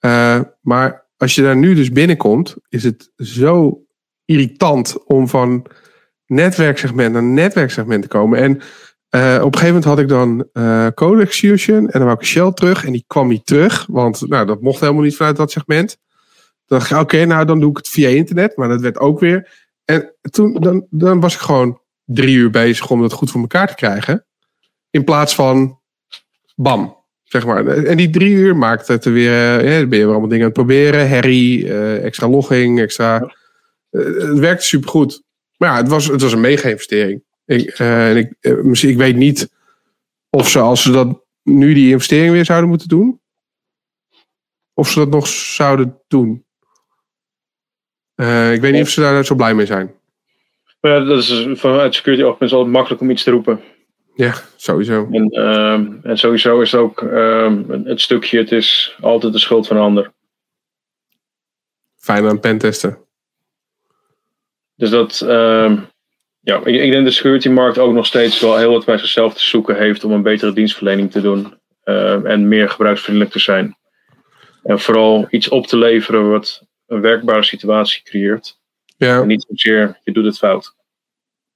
Uh, 0.00 0.40
maar 0.60 1.06
als 1.16 1.34
je 1.34 1.42
daar 1.42 1.56
nu 1.56 1.74
dus 1.74 1.92
binnenkomt, 1.92 2.56
is 2.68 2.84
het 2.84 3.12
zo 3.16 3.82
irritant 4.24 5.04
om 5.04 5.28
van 5.28 5.66
netwerksegment 6.26 7.12
naar 7.12 7.22
netwerksegment 7.22 8.02
te 8.02 8.08
komen. 8.08 8.38
En 8.38 8.60
uh, 9.10 9.34
op 9.42 9.52
een 9.52 9.58
gegeven 9.58 9.66
moment 9.66 9.84
had 9.84 9.98
ik 9.98 10.08
dan 10.08 10.46
uh, 10.52 10.86
code 10.94 11.22
execution 11.22 11.76
en 11.76 11.98
dan 11.98 12.04
wou 12.04 12.18
ik 12.18 12.26
Shell 12.26 12.52
terug 12.52 12.84
en 12.84 12.92
die 12.92 13.04
kwam 13.06 13.28
niet 13.28 13.46
terug, 13.46 13.86
want 13.88 14.28
nou, 14.28 14.46
dat 14.46 14.60
mocht 14.60 14.80
helemaal 14.80 15.02
niet 15.02 15.16
vanuit 15.16 15.36
dat 15.36 15.50
segment. 15.50 15.98
Dan 16.66 16.78
dacht 16.78 16.90
ik, 16.90 16.98
oké, 16.98 17.24
nou 17.24 17.44
dan 17.44 17.60
doe 17.60 17.70
ik 17.70 17.76
het 17.76 17.88
via 17.88 18.08
internet, 18.08 18.56
maar 18.56 18.68
dat 18.68 18.80
werd 18.80 18.98
ook 18.98 19.20
weer. 19.20 19.66
En 19.84 20.14
toen 20.30 20.54
dan, 20.54 20.86
dan 20.90 21.20
was 21.20 21.34
ik 21.34 21.40
gewoon 21.40 21.80
drie 22.04 22.36
uur 22.36 22.50
bezig 22.50 22.90
om 22.90 23.00
dat 23.00 23.12
goed 23.12 23.30
voor 23.30 23.40
elkaar 23.40 23.68
te 23.68 23.74
krijgen. 23.74 24.26
In 24.90 25.04
plaats 25.04 25.34
van 25.34 25.80
bam, 26.54 26.96
zeg 27.24 27.46
maar. 27.46 27.66
En 27.66 27.96
die 27.96 28.10
drie 28.10 28.30
uur 28.30 28.56
maakte 28.56 28.92
het 28.92 29.04
er 29.04 29.12
weer, 29.12 29.64
ja, 29.64 29.78
dan 29.78 29.88
ben 29.88 29.98
je 29.98 30.04
weer 30.04 30.06
allemaal 30.06 30.28
dingen 30.28 30.44
aan 30.44 30.50
het 30.50 30.52
proberen. 30.52 31.08
Herrie, 31.08 31.64
uh, 31.64 32.04
extra 32.04 32.28
logging, 32.28 32.80
extra. 32.80 33.34
het 33.90 34.38
werkte 34.38 34.66
supergoed. 34.66 35.24
Maar 35.56 35.70
ja, 35.70 35.76
het 35.76 35.88
was, 35.88 36.06
het 36.06 36.22
was 36.22 36.32
een 36.32 36.40
mega-investering. 36.40 37.24
Ik, 37.44 37.78
uh, 37.78 38.10
en 38.10 38.16
ik, 38.16 38.34
uh, 38.40 38.82
ik 38.82 38.96
weet 38.96 39.16
niet 39.16 39.50
of 40.30 40.48
ze, 40.48 40.58
als 40.58 40.82
ze 40.82 40.90
dat 40.90 41.24
nu 41.42 41.74
die 41.74 41.90
investering 41.90 42.32
weer 42.32 42.44
zouden 42.44 42.68
moeten 42.68 42.88
doen, 42.88 43.20
of 44.74 44.90
ze 44.90 44.98
dat 44.98 45.10
nog 45.10 45.26
zouden 45.26 46.00
doen. 46.08 46.44
Uh, 48.16 48.52
ik 48.52 48.60
weet 48.60 48.72
niet 48.72 48.82
of 48.82 48.88
ze 48.88 49.00
daar 49.00 49.24
zo 49.24 49.34
blij 49.34 49.54
mee 49.54 49.66
zijn. 49.66 49.94
Maar 50.80 50.92
ja, 50.92 51.04
dat 51.04 51.18
is 51.18 51.46
vanuit 51.52 51.94
security 51.94 52.22
oogpunt 52.24 52.52
altijd 52.52 52.72
makkelijk 52.72 53.00
om 53.00 53.10
iets 53.10 53.22
te 53.22 53.30
roepen. 53.30 53.60
Ja, 54.14 54.34
sowieso. 54.56 55.08
En, 55.10 55.34
uh, 55.34 56.10
en 56.10 56.18
sowieso 56.18 56.60
is 56.60 56.72
het 56.72 56.80
ook 56.80 57.02
uh, 57.02 57.52
het 57.84 58.00
stukje, 58.00 58.38
het 58.38 58.52
is 58.52 58.96
altijd 59.00 59.32
de 59.32 59.38
schuld 59.38 59.66
van 59.66 59.76
een 59.76 59.82
ander. 59.82 60.12
Fijn 61.96 62.26
aan 62.26 62.40
pentesten. 62.40 63.05
Dus 64.76 64.90
dat, 64.90 65.22
uh, 65.24 65.72
ja, 66.40 66.60
ik, 66.64 66.82
ik 66.82 66.90
denk 66.90 67.04
de 67.04 67.10
security 67.10 67.48
markt 67.48 67.78
ook 67.78 67.92
nog 67.92 68.06
steeds 68.06 68.40
wel 68.40 68.56
heel 68.56 68.72
wat 68.72 68.84
bij 68.84 68.98
zichzelf 68.98 69.34
te 69.34 69.44
zoeken 69.44 69.76
heeft 69.76 70.04
om 70.04 70.12
een 70.12 70.22
betere 70.22 70.52
dienstverlening 70.52 71.10
te 71.10 71.20
doen 71.20 71.54
uh, 71.84 72.30
en 72.30 72.48
meer 72.48 72.70
gebruiksvriendelijk 72.70 73.32
te 73.32 73.38
zijn. 73.38 73.76
En 74.62 74.80
vooral 74.80 75.26
iets 75.30 75.48
op 75.48 75.66
te 75.66 75.76
leveren 75.76 76.30
wat 76.30 76.62
een 76.86 77.00
werkbare 77.00 77.42
situatie 77.42 78.02
creëert. 78.02 78.58
Ja. 78.96 79.20
En 79.20 79.26
niet 79.26 79.46
zozeer, 79.48 80.00
je 80.04 80.12
doet 80.12 80.24
het 80.24 80.38
fout. 80.38 80.74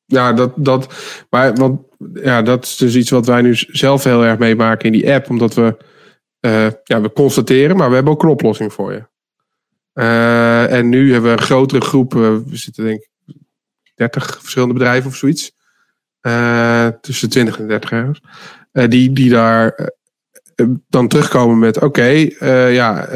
Ja, 0.05 0.33
dat, 0.33 0.53
dat, 0.57 0.95
maar, 1.31 1.55
want, 1.55 1.81
ja, 2.15 2.43
dat 2.43 2.65
is 2.65 2.77
dus 2.77 2.97
iets 2.97 3.11
wat 3.11 3.27
wij 3.27 3.43
nu 3.43 3.55
zelf 3.55 4.05
heel 4.05 4.25
erg 4.25 4.39
meemaken 4.39 4.87
in 4.87 4.93
die 4.93 5.13
app. 5.13 5.31
Omdat 5.31 5.55
we, 5.55 5.77
uh, 6.41 6.67
ja, 6.85 7.01
we 7.01 7.13
constateren, 7.13 7.77
maar 7.77 7.89
we 7.89 7.95
hebben 7.95 8.13
ook 8.13 8.23
een 8.23 8.29
oplossing 8.29 8.73
voor 8.73 8.93
je. 8.93 9.09
Uh, 9.95 10.73
en 10.73 10.89
nu 10.89 11.13
hebben 11.13 11.31
we 11.31 11.37
een 11.37 11.45
grotere 11.45 11.81
groep. 11.81 12.13
we 12.13 12.43
zitten 12.51 12.85
denk 12.85 13.01
ik 13.01 13.10
30 14.09 14.39
verschillende 14.41 14.75
bedrijven 14.75 15.11
of 15.11 15.17
zoiets. 15.17 15.53
Uh, 16.23 16.87
tussen 17.01 17.29
20 17.29 17.59
en 17.59 17.69
30 17.69 17.93
ergens. 17.93 18.23
Uh, 18.73 18.89
die, 18.89 19.13
die 19.13 19.31
daar 19.31 19.91
uh, 20.57 20.67
dan 20.89 21.09
terugkomen 21.09 21.59
met: 21.59 21.77
oké, 21.77 21.87
okay, 21.87 22.73
ja, 22.73 23.09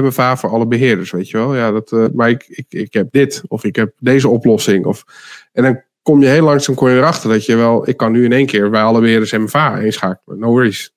MFA 0.00 0.36
voor 0.36 0.50
alle 0.50 0.66
beheerders, 0.66 1.10
weet 1.10 1.30
je 1.30 1.36
wel. 1.36 1.54
Ja, 1.54 1.70
dat, 1.72 2.14
maar 2.14 2.30
ik, 2.30 2.44
ik, 2.48 2.66
ik 2.68 2.92
heb 2.92 3.08
dit, 3.10 3.42
of 3.48 3.64
ik 3.64 3.76
heb 3.76 3.92
deze 3.98 4.28
oplossing. 4.28 4.84
Of, 4.84 5.04
en 5.52 5.62
dan 5.62 5.82
kom 6.02 6.22
je 6.22 6.28
heel 6.28 6.44
langzaam 6.44 6.74
kom 6.74 6.88
je 6.88 6.96
erachter 6.96 7.30
dat 7.30 7.46
je 7.46 7.56
wel, 7.56 7.88
ik 7.88 7.96
kan 7.96 8.12
nu 8.12 8.24
in 8.24 8.32
één 8.32 8.46
keer 8.46 8.70
bij 8.70 8.82
alle 8.82 9.00
beheerders 9.00 9.32
MFA 9.32 9.78
inschakelen. 9.78 10.38
No 10.38 10.48
worries. 10.48 10.94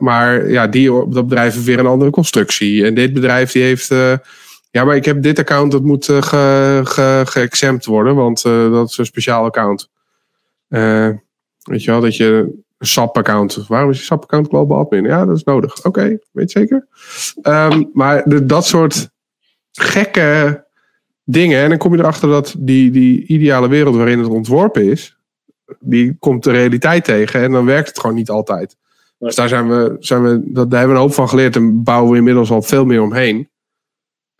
maar 0.00 0.50
ja, 0.50 0.66
die, 0.66 0.90
dat 0.90 1.28
bedrijf 1.28 1.54
heeft 1.54 1.66
weer 1.66 1.78
een 1.78 1.86
andere 1.86 2.10
constructie. 2.10 2.84
En 2.84 2.94
dit 2.94 3.12
bedrijf 3.12 3.52
die 3.52 3.62
heeft 3.62 3.90
ja, 4.72 4.84
maar 4.84 4.96
ik 4.96 5.04
heb 5.04 5.22
dit 5.22 5.38
account, 5.38 5.72
dat 5.72 5.82
moet 5.82 6.08
uh, 6.08 6.22
ge, 6.22 7.22
ge, 7.24 7.78
worden, 7.84 8.14
want 8.14 8.44
uh, 8.44 8.72
dat 8.72 8.90
is 8.90 8.98
een 8.98 9.06
speciaal 9.06 9.44
account. 9.44 9.90
Uh, 10.68 11.08
weet 11.62 11.84
je 11.84 11.90
wel, 11.90 12.00
dat 12.00 12.16
je 12.16 12.24
een 12.78 12.86
SAP-account. 12.86 13.66
Waarom 13.68 13.90
is 13.90 13.98
je 13.98 14.04
SAP-account 14.04 14.48
global 14.48 14.78
admin? 14.78 15.04
Ja, 15.04 15.26
dat 15.26 15.36
is 15.36 15.44
nodig. 15.44 15.78
Oké, 15.78 15.88
okay, 15.88 16.18
weet 16.30 16.50
zeker. 16.50 16.86
Um, 17.42 17.90
maar 17.92 18.22
de, 18.24 18.46
dat 18.46 18.66
soort 18.66 19.10
gekke 19.72 20.64
dingen. 21.24 21.62
En 21.62 21.68
dan 21.68 21.78
kom 21.78 21.92
je 21.92 21.98
erachter 21.98 22.28
dat 22.28 22.54
die, 22.58 22.90
die 22.90 23.26
ideale 23.26 23.68
wereld 23.68 23.96
waarin 23.96 24.18
het 24.18 24.28
ontworpen 24.28 24.90
is, 24.90 25.16
die 25.80 26.16
komt 26.18 26.44
de 26.44 26.50
realiteit 26.50 27.04
tegen 27.04 27.42
en 27.42 27.52
dan 27.52 27.64
werkt 27.64 27.88
het 27.88 28.00
gewoon 28.00 28.16
niet 28.16 28.30
altijd. 28.30 28.76
Dus 29.18 29.34
daar 29.34 29.48
zijn 29.48 29.68
we, 29.68 29.96
zijn 29.98 30.22
we, 30.22 30.40
dat, 30.44 30.70
daar 30.70 30.78
hebben 30.78 30.96
we 30.96 31.02
een 31.02 31.08
hoop 31.08 31.16
van 31.16 31.28
geleerd 31.28 31.56
en 31.56 31.82
bouwen 31.82 32.10
we 32.10 32.18
inmiddels 32.18 32.50
al 32.50 32.62
veel 32.62 32.84
meer 32.84 33.02
omheen. 33.02 33.48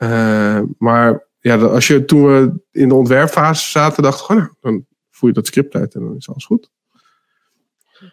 Uh, 0.02 0.60
maar 0.78 1.26
ja, 1.40 1.56
als 1.56 1.86
je, 1.86 2.04
toen 2.04 2.26
we 2.26 2.52
in 2.70 2.88
de 2.88 2.94
ontwerpfase 2.94 3.70
zaten, 3.70 4.02
dacht 4.02 4.20
ik 4.20 4.26
gewoon, 4.26 4.42
nou, 4.42 4.54
dan 4.60 4.86
voer 5.10 5.28
je 5.28 5.34
dat 5.34 5.46
script 5.46 5.74
uit 5.74 5.94
en 5.94 6.00
dan 6.00 6.16
is 6.16 6.28
alles 6.28 6.44
goed. 6.44 6.70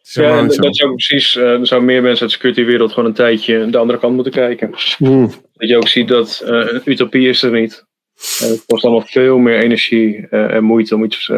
ja, 0.01 0.41
dat, 0.41 0.55
dat 0.55 0.75
zou 0.75 0.89
precies. 0.89 1.35
Uh, 1.35 1.43
er 1.43 1.67
zouden 1.67 1.89
meer 1.89 2.01
mensen 2.01 2.21
uit 2.21 2.29
de 2.29 2.35
security-wereld 2.35 2.91
gewoon 2.91 3.09
een 3.09 3.15
tijdje 3.15 3.69
de 3.69 3.77
andere 3.77 3.99
kant 3.99 4.15
moeten 4.15 4.33
kijken. 4.33 4.73
Mm. 4.99 5.31
Dat 5.53 5.69
je 5.69 5.77
ook 5.77 5.87
ziet 5.87 6.07
dat 6.07 6.41
uh, 6.45 6.79
utopie 6.85 7.29
is 7.29 7.41
er 7.41 7.51
niet. 7.51 7.85
het 8.15 8.63
kost 8.65 8.83
allemaal 8.83 9.07
veel 9.07 9.37
meer 9.37 9.59
energie 9.59 10.27
en 10.27 10.63
moeite 10.63 10.95
om 10.95 11.03
iets, 11.03 11.31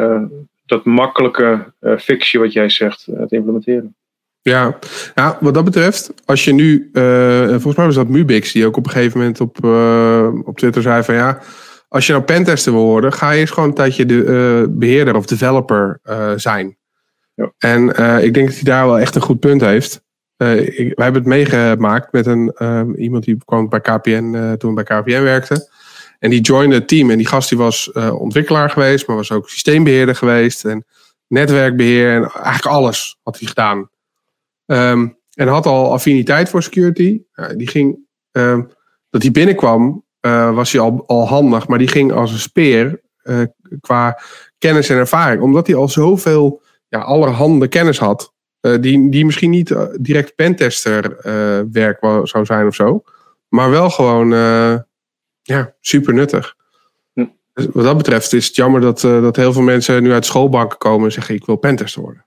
dat 0.66 0.86
makkelijke 0.86 1.74
fixje 1.98 2.40
wat 2.40 2.54
jij 2.54 2.70
zegt, 2.70 3.04
te 3.04 3.36
implementeren. 3.36 3.96
Ja. 4.44 4.80
ja, 5.16 5.38
wat 5.40 5.54
dat 5.54 5.64
betreft, 5.64 6.14
als 6.26 6.46
je 6.46 6.54
nu, 6.54 6.90
uh, 6.94 7.48
volgens 7.50 7.76
mij 7.76 7.86
was 7.86 7.96
dat 7.96 8.08
Mubix 8.08 8.52
die 8.52 8.66
ook 8.66 8.78
op 8.78 8.86
een 8.86 8.92
gegeven 8.92 9.20
moment 9.20 9.42
op, 9.42 9.66
uh, 9.66 10.30
op 10.44 10.58
Twitter 10.58 10.82
zei 10.82 11.04
van 11.04 11.16
ja, 11.16 11.42
als 11.88 12.06
je 12.06 12.14
nou 12.14 12.26
pentester 12.26 12.74
wil 12.74 12.84
worden, 12.84 13.14
ga 13.14 13.32
je 13.32 13.40
eens 13.40 13.50
gewoon 13.50 13.70
een 13.70 13.76
tijdje 13.76 14.06
de 14.06 14.14
uh, 14.14 14.78
beheerder 14.78 15.16
of 15.16 15.26
developer 15.26 16.00
zijn. 16.36 16.78
Ja. 17.34 17.52
En 17.58 17.88
ik 18.24 18.34
denk 18.34 18.48
dat 18.48 18.56
hij 18.56 18.64
daar 18.64 18.86
wel 18.86 19.00
echt 19.00 19.16
een 19.16 19.22
goed 19.22 19.40
punt 19.40 19.62
heeft. 19.62 20.04
Ik, 20.38 20.78
wij 20.78 21.06
hebben 21.06 21.22
het 21.22 21.26
meegemaakt 21.26 22.12
met 22.12 22.26
een, 22.26 22.54
iemand 22.98 23.24
die 23.24 23.38
kwam 23.46 23.70
bij 23.70 23.82
KPN, 23.82 24.56
toen 24.58 24.76
bij 24.76 24.84
KPN 24.84 25.22
werkte. 25.22 25.70
En 26.20 26.30
die 26.30 26.42
joinde 26.42 26.76
het 26.76 26.88
team 26.88 27.10
en 27.10 27.18
die 27.18 27.28
gast 27.28 27.50
die 27.50 27.58
was 27.58 27.92
ontwikkelaar 28.12 28.70
geweest, 28.70 29.08
maar 29.08 29.16
was 29.16 29.32
ook 29.32 29.50
systeembeheerder 29.50 30.16
geweest 30.16 30.66
en 30.66 30.86
netwerkbeheer 31.28 32.16
en 32.16 32.32
eigenlijk 32.32 32.66
alles 32.66 33.18
had 33.24 33.40
hij 33.40 33.48
gedaan. 33.48 33.90
Um, 34.72 35.20
en 35.34 35.48
had 35.48 35.66
al 35.66 35.92
affiniteit 35.92 36.50
voor 36.50 36.64
security. 36.64 37.22
die 37.56 37.68
ging, 37.68 38.00
um, 38.32 38.72
dat 39.10 39.22
hij 39.22 39.32
binnenkwam, 39.32 40.06
uh, 40.22 40.56
was 40.56 40.72
hij 40.72 40.82
al, 40.82 41.04
al 41.08 41.28
handig, 41.28 41.68
maar 41.68 41.78
die 41.78 41.88
ging 41.88 42.12
als 42.12 42.32
een 42.32 42.40
speer 42.40 43.02
uh, 43.24 43.42
qua 43.80 44.20
kennis 44.58 44.90
en 44.90 44.98
ervaring. 44.98 45.42
Omdat 45.42 45.68
hij 45.68 45.76
al 45.76 45.90
zoveel 45.90 46.62
ja, 46.88 47.00
allerhande 47.00 47.68
kennis 47.68 48.00
had. 48.00 48.34
Uh, 48.62 48.82
die, 48.82 49.10
die 49.10 49.26
misschien 49.26 49.50
niet 49.50 49.76
direct 50.00 50.36
pentester 50.36 51.18
werk 51.72 52.00
zou 52.24 52.46
zijn 52.46 52.68
of 52.68 52.76
zo. 52.76 53.04
Maar 53.48 53.70
wel 53.70 53.90
gewoon 53.90 54.30
ja, 55.42 55.74
super 55.80 56.14
nuttig. 56.14 56.56
Hm. 57.14 57.26
Dus 57.54 57.68
wat 57.72 57.84
dat 57.84 57.98
betreft 57.98 58.34
is 58.34 58.48
het 58.48 58.56
jammer 58.56 58.82
dat, 58.82 59.00
dat 59.00 59.36
heel 59.36 59.54
veel 59.54 59.62
mensen 59.62 60.04
nu 60.04 60.12
uit 60.12 60.26
schoolbanken 60.26 60.78
komen 60.78 61.06
en 61.06 61.12
zeggen 61.12 61.36
ik 61.36 61.46
wil 61.46 61.56
pentester 61.56 62.02
worden. 62.02 62.24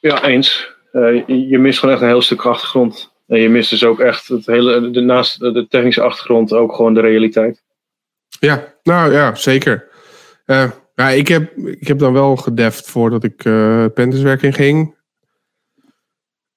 Ja, 0.00 0.22
eens. 0.22 0.73
Uh, 0.94 1.26
je 1.26 1.58
mist 1.58 1.78
gewoon 1.78 1.94
echt 1.94 2.04
een 2.04 2.08
heel 2.08 2.22
stuk 2.22 2.44
achtergrond. 2.44 3.12
En 3.26 3.40
je 3.40 3.48
mist 3.48 3.70
dus 3.70 3.84
ook 3.84 4.00
echt 4.00 4.28
het 4.28 4.46
hele, 4.46 4.90
de, 4.90 5.00
naast 5.00 5.38
de 5.38 5.66
technische 5.68 6.02
achtergrond 6.02 6.52
ook 6.52 6.74
gewoon 6.74 6.94
de 6.94 7.00
realiteit. 7.00 7.62
Ja, 8.40 8.74
nou 8.82 9.12
ja, 9.12 9.34
zeker. 9.34 9.88
Uh, 10.46 10.70
ja, 10.94 11.08
ik, 11.08 11.28
heb, 11.28 11.56
ik 11.56 11.86
heb 11.86 11.98
dan 11.98 12.12
wel 12.12 12.36
gedeft 12.36 12.90
voordat 12.90 13.24
ik 13.24 13.44
uh, 13.44 13.84
in 13.94 14.52
ging. 14.52 14.94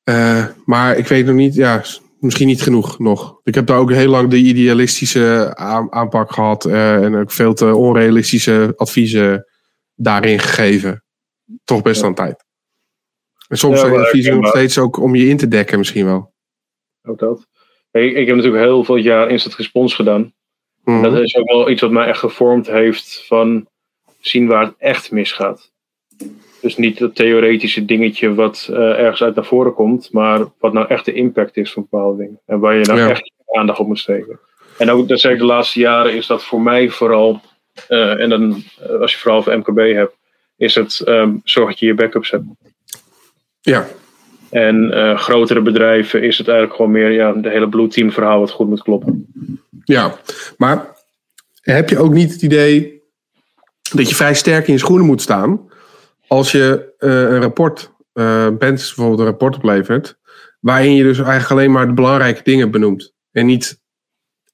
Uh, 0.10 0.46
maar 0.66 0.98
ik 0.98 1.08
weet 1.08 1.26
nog 1.26 1.36
niet, 1.36 1.54
ja, 1.54 1.84
misschien 2.20 2.48
niet 2.48 2.62
genoeg 2.62 3.00
nog. 3.00 3.40
Ik 3.44 3.56
heb 3.56 3.66
daar 3.66 3.78
ook 3.78 3.92
heel 3.92 4.10
lang 4.10 4.30
de 4.30 4.38
idealistische 4.38 5.56
aanpak 5.90 6.32
gehad 6.32 6.66
uh, 6.66 7.04
en 7.04 7.16
ook 7.16 7.32
veel 7.32 7.54
te 7.54 7.76
onrealistische 7.76 8.74
adviezen 8.76 9.46
daarin 9.96 10.40
gegeven. 10.40 11.04
Toch 11.64 11.82
best 11.82 12.02
wel 12.02 12.10
een 12.10 12.16
tijd. 12.16 12.46
En 13.48 13.58
soms 13.58 13.80
zijn 13.80 13.96
adviezen 13.96 14.40
nog 14.40 14.48
steeds 14.48 14.78
ook 14.78 14.98
om 14.98 15.16
je 15.16 15.28
in 15.28 15.38
te 15.38 15.48
dekken 15.48 15.78
misschien 15.78 16.06
wel. 16.06 16.34
Ook 17.04 17.20
dat. 17.20 17.48
Ik, 17.92 18.16
ik 18.16 18.28
heb 18.28 18.36
natuurlijk 18.36 18.64
heel 18.64 18.84
veel 18.84 18.96
jaar 18.96 19.30
instant 19.30 19.56
respons 19.56 19.96
gedaan. 19.96 20.34
Mm. 20.84 21.04
Dat 21.04 21.18
is 21.18 21.36
ook 21.36 21.50
wel 21.50 21.70
iets 21.70 21.82
wat 21.82 21.92
mij 21.92 22.08
echt 22.08 22.20
gevormd 22.20 22.68
heeft 22.68 23.24
van 23.26 23.68
zien 24.20 24.48
waar 24.48 24.66
het 24.66 24.76
echt 24.78 25.12
misgaat. 25.12 25.72
Dus 26.62 26.78
niet 26.78 26.98
dat 26.98 27.16
theoretische 27.16 27.86
dingetje 27.86 28.34
wat 28.34 28.68
uh, 28.72 28.78
ergens 28.78 29.24
uit 29.24 29.36
naar 29.36 29.46
voren 29.46 29.74
komt, 29.74 30.12
maar 30.12 30.46
wat 30.60 30.74
nou 30.74 30.88
echt 30.88 31.06
de 31.06 31.14
impact 31.14 31.58
is 31.58 31.72
van 31.72 31.88
bepaalde 31.90 32.18
dingen. 32.18 32.40
En 32.46 32.60
waar 32.60 32.76
je 32.76 32.86
nou 32.86 33.00
ja. 33.00 33.10
echt 33.10 33.32
aandacht 33.52 33.80
op 33.80 33.88
moet 33.88 34.00
steken. 34.00 34.40
En 34.78 34.90
ook, 34.90 35.08
dat 35.08 35.20
zeg 35.20 35.32
ik 35.32 35.38
de 35.38 35.46
laatste 35.46 35.80
jaren, 35.80 36.14
is 36.14 36.28
dat 36.28 36.44
voor 36.44 36.62
mij 36.62 36.90
vooral, 36.90 37.42
uh, 37.90 38.22
en 38.22 38.30
dan 38.30 38.64
uh, 38.84 39.00
als 39.00 39.12
je 39.12 39.18
vooral 39.18 39.40
over 39.40 39.58
MKB 39.58 39.94
hebt, 39.94 40.18
is 40.58 40.76
het 40.76 41.04
um, 41.08 41.42
zorg 41.44 41.70
dat 41.70 41.80
je 41.80 41.86
je 41.86 41.94
backups 41.94 42.32
hebt. 42.32 42.44
Ja. 43.70 43.88
En 44.50 44.92
grotere 45.18 45.62
bedrijven 45.62 46.24
is 46.24 46.38
het 46.38 46.48
eigenlijk 46.48 46.78
gewoon 46.78 46.92
meer 46.92 47.12
ja, 47.12 47.34
de 47.34 47.50
hele 47.50 47.70
Blue 47.70 47.88
Team 47.88 48.12
verhaal 48.12 48.40
wat 48.40 48.52
goed 48.52 48.70
moet 48.70 48.84
kloppen. 48.84 49.28
Ja, 49.84 50.16
maar 50.58 50.96
heb 51.62 51.90
je 51.90 52.00
ook 52.00 52.14
niet 52.14 52.32
het 52.32 52.42
idee 52.42 53.02
dat 53.94 54.10
je 54.10 54.16
vrij 54.16 54.34
sterk 54.34 54.68
in 54.68 54.74
je 54.74 54.80
schoenen 54.80 55.06
moet 55.06 55.22
staan 55.22 55.70
als 56.28 56.52
je 56.52 56.94
uh, 57.00 57.22
een 57.22 57.42
rapport, 57.42 57.92
uh, 58.14 58.48
bijvoorbeeld 58.58 59.20
een 59.20 59.26
rapport 59.26 59.56
oplevert, 59.56 60.18
waarin 60.60 60.96
je 60.96 61.04
dus 61.04 61.18
eigenlijk 61.18 61.52
alleen 61.52 61.72
maar 61.72 61.88
de 61.88 61.94
belangrijke 61.94 62.44
dingen 62.44 62.72
benoemt 62.72 63.14
en 63.32 63.46
niet 63.46 63.82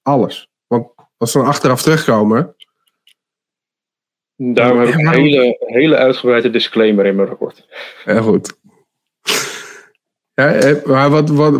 alles. 0.01 0.49
Want 0.67 0.87
als 1.17 1.33
we 1.33 1.39
dan 1.39 1.47
achteraf 1.47 1.81
terugkomen. 1.81 2.55
Daarom 4.35 4.79
heb 4.79 4.87
ik 4.87 4.95
een 4.95 5.07
hele, 5.07 5.57
hele 5.59 5.95
uitgebreide 5.95 6.49
disclaimer 6.49 7.05
in 7.05 7.15
mijn 7.15 7.27
rapport. 7.27 7.67
Ja, 8.05 8.21
goed. 8.21 8.57
Ja, 10.33 10.53
eh, 10.53 10.85
maar 10.85 11.09
wat, 11.09 11.29
wat, 11.29 11.59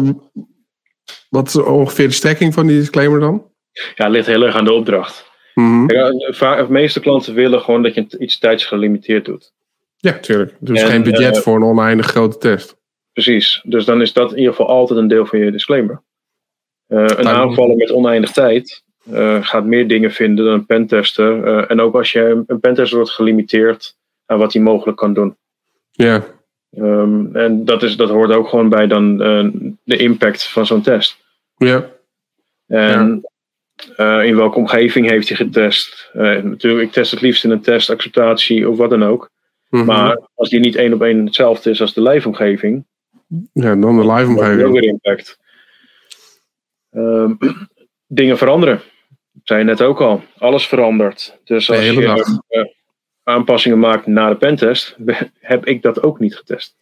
wat 1.30 1.48
is 1.48 1.56
ongeveer 1.56 2.08
de 2.08 2.14
strekking 2.14 2.54
van 2.54 2.68
die 2.68 2.78
disclaimer 2.78 3.20
dan? 3.20 3.52
Ja, 3.72 4.04
het 4.04 4.12
ligt 4.14 4.28
heel 4.28 4.44
erg 4.44 4.56
aan 4.56 4.66
de 4.66 4.74
opdracht. 4.74 5.32
Mm 5.54 5.88
-hmm. 5.88 5.88
de 5.88 6.66
meeste 6.70 7.00
klanten 7.00 7.34
willen 7.34 7.62
gewoon 7.62 7.84
dat 7.84 7.94
je 7.94 8.06
iets 8.20 8.40
tijds 8.40 8.66
gelimiteerd 8.66 9.26
doet. 9.26 9.54
Ja, 9.98 10.20
tuurlijk. 10.20 10.56
Dus 10.60 10.82
en, 10.82 10.88
geen 10.88 11.04
budget 11.04 11.36
uh, 11.36 11.42
voor 11.42 11.56
een 11.56 11.64
oneindig 11.64 12.06
grote 12.06 12.38
test. 12.38 12.78
Precies. 13.14 13.62
Dus 13.64 13.86
dan 13.86 14.02
is 14.02 14.14
dat 14.14 14.32
in 14.32 14.38
ieder 14.38 14.52
geval 14.52 14.68
altijd 14.68 15.00
een 15.00 15.08
deel 15.08 15.26
van 15.26 15.40
je 15.40 15.52
disclaimer. 15.52 16.02
Uh, 16.88 17.06
een 17.08 17.28
aanvaller 17.28 17.76
met 17.76 17.92
oneindig 17.92 18.32
tijd 18.32 18.84
uh, 19.10 19.46
gaat 19.46 19.66
meer 19.66 19.88
dingen 19.88 20.12
vinden 20.12 20.46
dan 20.46 20.54
een 20.54 20.66
pentester. 20.66 21.68
en 21.68 21.82
ook 21.82 21.96
als 21.96 22.12
je 22.12 22.44
een 22.48 22.60
pentester 22.60 22.98
wordt 22.98 23.12
gelimiteerd 23.12 23.98
aan 24.26 24.38
wat 24.38 24.54
hij 24.54 24.62
mogelijk 24.62 24.98
kan 24.98 25.14
doen. 25.14 25.38
Ja. 25.92 26.24
Um, 26.78 27.36
en 27.36 27.66
dat, 27.66 27.84
is, 27.84 27.98
dat 27.98 28.10
hoort 28.10 28.32
ook 28.32 28.48
gewoon 28.48 28.70
bij 28.70 28.88
dan 28.88 29.18
de 29.84 29.98
impact 29.98 30.48
van 30.48 30.66
zo'n 30.66 30.82
test. 30.82 31.18
Ja. 31.58 31.90
En 32.68 33.22
ja. 33.98 34.22
in 34.22 34.36
welke 34.36 34.58
omgeving 34.58 35.10
heeft 35.10 35.28
hij 35.28 35.38
getest? 35.38 36.10
natuurlijk, 36.14 36.82
ik 36.82 36.92
test 36.92 37.12
het 37.12 37.22
liefst 37.22 37.44
in 37.44 37.52
een 37.52 37.62
test, 37.62 37.90
acceptatie 37.90 38.70
of 38.70 38.78
wat 38.78 38.90
dan 38.90 39.04
ook. 39.04 39.32
Mhm. 39.70 39.86
Maar 39.86 40.20
als 40.36 40.50
die 40.50 40.60
niet 40.60 40.76
één 40.76 40.94
op 40.94 41.02
één 41.02 41.26
hetzelfde 41.26 41.70
is 41.70 41.82
als 41.82 41.94
de 41.94 42.02
live-omgeving. 42.02 42.86
Ja, 43.54 43.76
dan 43.76 43.98
de 43.98 44.12
live-omgeving. 44.12 44.64
ook 44.64 44.74
weer 44.74 44.84
impact. 44.84 45.40
Um, 46.92 47.38
dingen 48.08 48.38
veranderen. 48.38 48.82
Dat 49.32 49.42
zei 49.44 49.60
je 49.60 49.66
net 49.66 49.82
ook 49.82 50.02
al. 50.02 50.24
Alles 50.38 50.68
verandert. 50.68 51.40
Dus 51.44 51.70
als 51.70 51.86
je 51.86 52.02
uh, 52.02 52.64
aanpassingen 53.24 53.80
maakt 53.80 54.08
na 54.08 54.30
de 54.30 54.36
pentest, 54.36 54.98
heb 55.40 55.66
ik 55.66 55.82
dat 55.82 56.04
ook 56.04 56.20
niet 56.20 56.36
getest. 56.36 56.76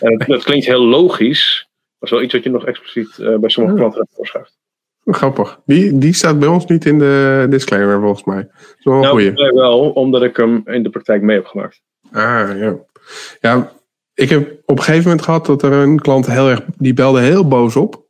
En 0.00 0.18
dat 0.26 0.42
klinkt 0.42 0.66
heel 0.66 0.84
logisch. 0.84 1.68
Dat 1.98 2.08
is 2.08 2.10
wel 2.10 2.22
iets 2.22 2.32
wat 2.32 2.42
je 2.42 2.50
nog 2.50 2.64
expliciet 2.66 3.18
uh, 3.18 3.38
bij 3.38 3.50
sommige 3.50 3.76
klanten 3.76 4.00
hebt 4.00 4.14
voorschrijft. 4.14 4.56
Grappig. 5.04 5.60
Die, 5.66 5.98
die 5.98 6.12
staat 6.12 6.38
bij 6.38 6.48
ons 6.48 6.66
niet 6.66 6.84
in 6.84 6.98
de 6.98 7.46
disclaimer 7.50 8.00
volgens 8.00 8.24
mij. 8.24 8.42
Dat 8.42 8.76
is 8.78 8.84
wel 8.84 9.00
nou, 9.00 9.52
wel, 9.54 9.90
omdat 9.90 10.22
ik 10.22 10.36
hem 10.36 10.62
in 10.64 10.82
de 10.82 10.90
praktijk 10.90 11.22
mee 11.22 11.36
heb 11.36 11.46
gemaakt. 11.46 11.82
Ah, 12.12 12.58
ja. 12.58 12.76
Ja, 13.40 13.72
ik 14.14 14.28
heb 14.28 14.62
op 14.64 14.76
een 14.76 14.84
gegeven 14.84 15.08
moment 15.08 15.22
gehad 15.22 15.46
dat 15.46 15.62
er 15.62 15.72
een 15.72 16.00
klant 16.00 16.26
heel 16.26 16.48
erg, 16.48 16.60
die 16.76 16.94
belde 16.94 17.20
heel 17.20 17.48
boos 17.48 17.76
op. 17.76 18.06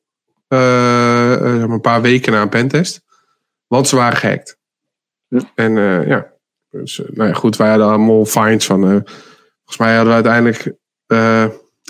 Uh, 0.48 1.60
een 1.60 1.80
paar 1.80 2.02
weken 2.02 2.32
na 2.32 2.42
een 2.42 2.48
pentest. 2.48 3.04
Want 3.66 3.88
ze 3.88 3.96
waren 3.96 4.18
gehackt. 4.18 4.58
Hm. 5.28 5.40
En 5.54 5.76
uh, 5.76 6.06
ja, 6.06 6.32
dus, 6.70 7.02
nou 7.12 7.28
ja, 7.28 7.34
goed, 7.34 7.56
wij 7.56 7.68
hadden 7.68 7.86
allemaal 7.86 8.24
fines 8.24 8.66
van. 8.66 8.80
volgens 8.80 9.78
mij 9.78 9.96
hadden 9.96 10.08
we 10.08 10.22
uiteindelijk 10.22 10.74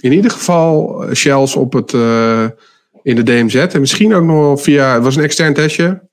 in 0.01 0.13
ieder 0.13 0.31
geval 0.31 1.05
shells 1.15 1.57
op 1.57 1.73
het, 1.73 1.93
in 3.03 3.17
de 3.17 3.23
DMZ. 3.23 3.55
En 3.55 3.81
misschien 3.81 4.15
ook 4.15 4.25
nog 4.25 4.37
wel 4.37 4.57
via, 4.57 4.95
het 4.95 5.03
was 5.03 5.17
een 5.17 5.23
extern 5.23 5.55
testje. 5.55 6.09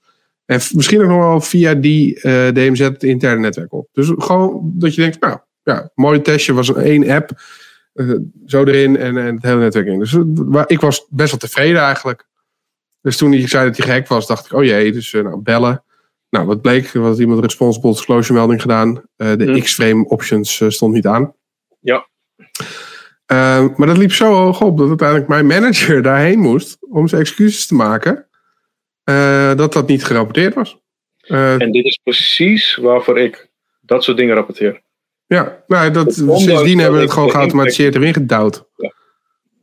En 0.46 0.62
misschien 0.76 1.02
ook 1.02 1.08
nog 1.08 1.18
wel 1.18 1.42
via 1.42 1.74
die 1.74 2.20
DMZ 2.52 2.80
het 2.80 3.04
interne 3.04 3.40
netwerk 3.40 3.74
op. 3.74 3.88
Dus 3.92 4.12
gewoon 4.18 4.72
dat 4.74 4.96
je 4.96 5.02
denkt, 5.02 5.20
nou, 5.20 5.40
ja, 5.64 5.90
mooi 5.96 6.22
testje. 6.22 6.54
was 6.54 6.68
een 6.68 6.76
één 6.76 7.10
app. 7.10 7.32
Zo 8.46 8.64
erin 8.64 8.98
en, 8.98 9.18
en 9.18 9.36
het 9.36 9.44
hele 9.44 9.60
netwerk 9.60 9.88
in. 9.88 10.00
Dus 10.00 10.18
ik 10.66 10.80
was 10.80 11.06
best 11.10 11.30
wel 11.32 11.40
tevreden 11.40 11.82
eigenlijk. 11.82 12.28
Dus 13.02 13.18
toen 13.18 13.34
ik 13.34 13.48
zei 13.48 13.68
dat 13.68 13.78
hij 13.78 13.96
gek 13.96 14.08
was, 14.08 14.28
dacht 14.28 14.46
ik, 14.46 14.54
oh 14.54 14.64
jee, 14.64 14.92
dus 14.92 15.12
nou, 15.12 15.38
bellen. 15.38 15.84
Nou, 16.36 16.48
wat 16.48 16.62
bleek? 16.62 16.94
Er 16.94 17.02
had 17.02 17.20
iemand 17.20 17.44
responsible 17.44 17.92
disclosure 17.92 18.34
melding 18.34 18.62
gedaan. 18.62 19.04
de 19.16 19.36
Hmm. 19.38 19.62
X-frame 19.62 20.06
options 20.08 20.64
stond 20.68 20.94
niet 20.94 21.08
aan. 21.08 21.34
Ja. 21.80 22.08
maar 23.76 23.88
dat 23.88 23.98
liep 23.98 24.12
zo 24.12 24.34
hoog 24.34 24.62
op 24.62 24.78
dat 24.78 24.88
uiteindelijk 24.88 25.28
mijn 25.28 25.46
manager 25.46 26.02
daarheen 26.10 26.40
moest 26.40 26.78
om 26.90 27.08
zijn 27.08 27.22
excuses 27.22 27.68
te 27.68 27.76
maken. 27.76 28.28
dat 29.56 29.74
dat 29.74 29.88
niet 29.88 30.06
gerapporteerd 30.06 30.54
was. 30.54 30.80
en 31.28 31.72
dit 31.72 31.86
is 31.86 32.00
precies 32.04 32.76
waarvoor 32.76 33.20
ik 33.20 33.50
dat 33.82 34.04
soort 34.04 34.18
dingen 34.18 34.36
rapporteer. 34.36 34.82
Ja, 35.28 35.64
nou, 35.68 35.92
dat, 35.92 36.14
sindsdien 36.14 36.80
hebben 36.80 36.98
we 37.00 37.06
het 37.06 37.14
gewoon 37.14 37.32
geautomatiseerd 37.32 37.96
erin 37.96 38.14
gedouwd. 38.14 38.66
Ja. 38.76 38.94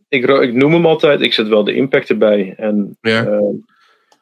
Ik, 0.08 0.24
ik, 0.24 0.52
noem 0.52 0.72
hem 0.72 0.86
altijd, 0.86 1.20
ik 1.20 1.32
zet 1.32 1.48
wel 1.48 1.64
de 1.64 1.74
impact 1.74 2.10
erbij. 2.10 2.54
En, 2.56 2.98
ja. 3.00 3.40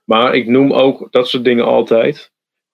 maar 0.05 0.35
ik 0.35 0.47
noem 0.47 0.72
ook 0.72 1.09
dat 1.10 1.28
soort 1.28 1.44
dingen 1.44 1.64
altijd. 1.64 2.31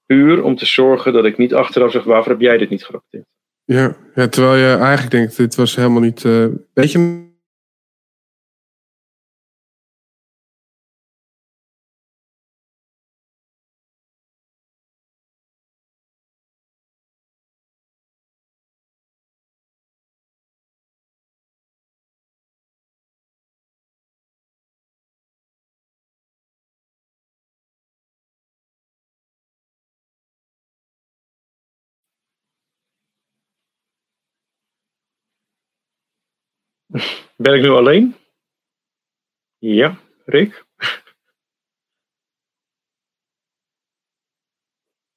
Puur 0.06 0.42
om 0.42 0.56
te 0.56 0.66
zorgen 0.66 1.12
dat 1.12 1.24
ik 1.24 1.38
niet 1.38 1.54
achteraf 1.54 1.90
zeg: 1.90 2.04
waarvoor 2.04 2.32
heb 2.32 2.40
jij 2.40 2.58
dit 2.58 2.70
niet 2.70 2.84
gerapporteerd? 2.84 3.24
Ja, 3.64 3.96
terwijl 4.28 4.56
je 4.56 4.76
eigenlijk 4.76 5.10
denkt: 5.10 5.36
dit 5.36 5.54
was 5.54 5.76
helemaal 5.76 6.00
niet. 6.00 6.24
Uh, 6.24 6.46
weet 6.72 6.92
je. 6.92 7.25
Ben 37.36 37.54
ik 37.54 37.62
nu 37.62 37.68
alleen? 37.68 38.16
Ja, 39.58 39.98
Rick? 40.24 40.64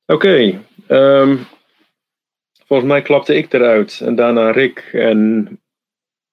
Oké. 0.06 0.14
Okay, 0.14 0.65
um, 0.88 1.45
volgens 2.65 2.89
mij 2.89 3.01
klapte 3.01 3.35
ik 3.35 3.53
eruit 3.53 4.01
en 4.01 4.15
daarna 4.15 4.51
Rick. 4.51 4.80
En 4.93 5.47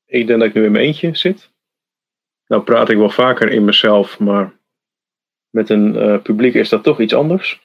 ik 0.05 0.27
denk 0.27 0.39
dat 0.39 0.49
ik 0.49 0.55
nu 0.55 0.65
in 0.65 0.73
mijn 0.73 0.85
eentje 0.85 1.17
zit. 1.17 1.51
Nou 2.47 2.63
praat 2.63 2.89
ik 2.89 2.97
wel 2.97 3.11
vaker 3.11 3.51
in 3.51 3.65
mezelf, 3.65 4.19
maar 4.19 4.59
met 5.51 5.71
een 5.71 5.95
uh, 5.95 6.23
publiek 6.23 6.55
is 6.55 6.69
dat 6.69 6.83
toch 6.83 7.01
iets 7.01 7.15
anders. 7.15 7.65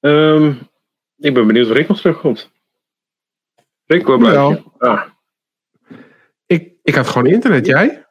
Um, 0.00 0.68
ik 1.16 1.34
ben 1.34 1.46
benieuwd 1.46 1.66
of 1.66 1.76
Rick 1.76 1.88
nog 1.88 2.00
terugkomt. 2.00 2.50
Rick, 3.84 4.06
waar 4.06 4.18
blijf 4.18 4.48
je? 4.48 4.62
Ah. 4.78 5.10
Ik, 6.88 6.94
had 6.94 7.06
gewoon 7.06 7.26
internet, 7.26 7.66
jij? 7.66 8.06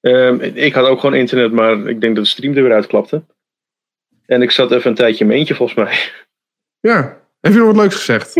Um, 0.00 0.40
ik 0.40 0.74
had 0.74 0.86
ook 0.86 1.00
gewoon 1.00 1.14
internet, 1.14 1.52
maar 1.52 1.86
ik 1.86 2.00
denk 2.00 2.14
dat 2.14 2.24
de 2.24 2.30
stream 2.30 2.56
er 2.56 2.62
weer 2.62 2.72
uitklapte. 2.72 3.24
En 4.26 4.42
ik 4.42 4.50
zat 4.50 4.72
even 4.72 4.90
een 4.90 4.96
tijdje 4.96 5.20
in 5.20 5.26
mijn 5.26 5.38
eentje, 5.38 5.54
volgens 5.54 5.78
mij. 5.78 5.98
Ja, 6.80 7.20
heb 7.40 7.52
je 7.52 7.58
nog 7.58 7.66
wat 7.66 7.76
leuks 7.76 7.94
gezegd? 7.94 8.34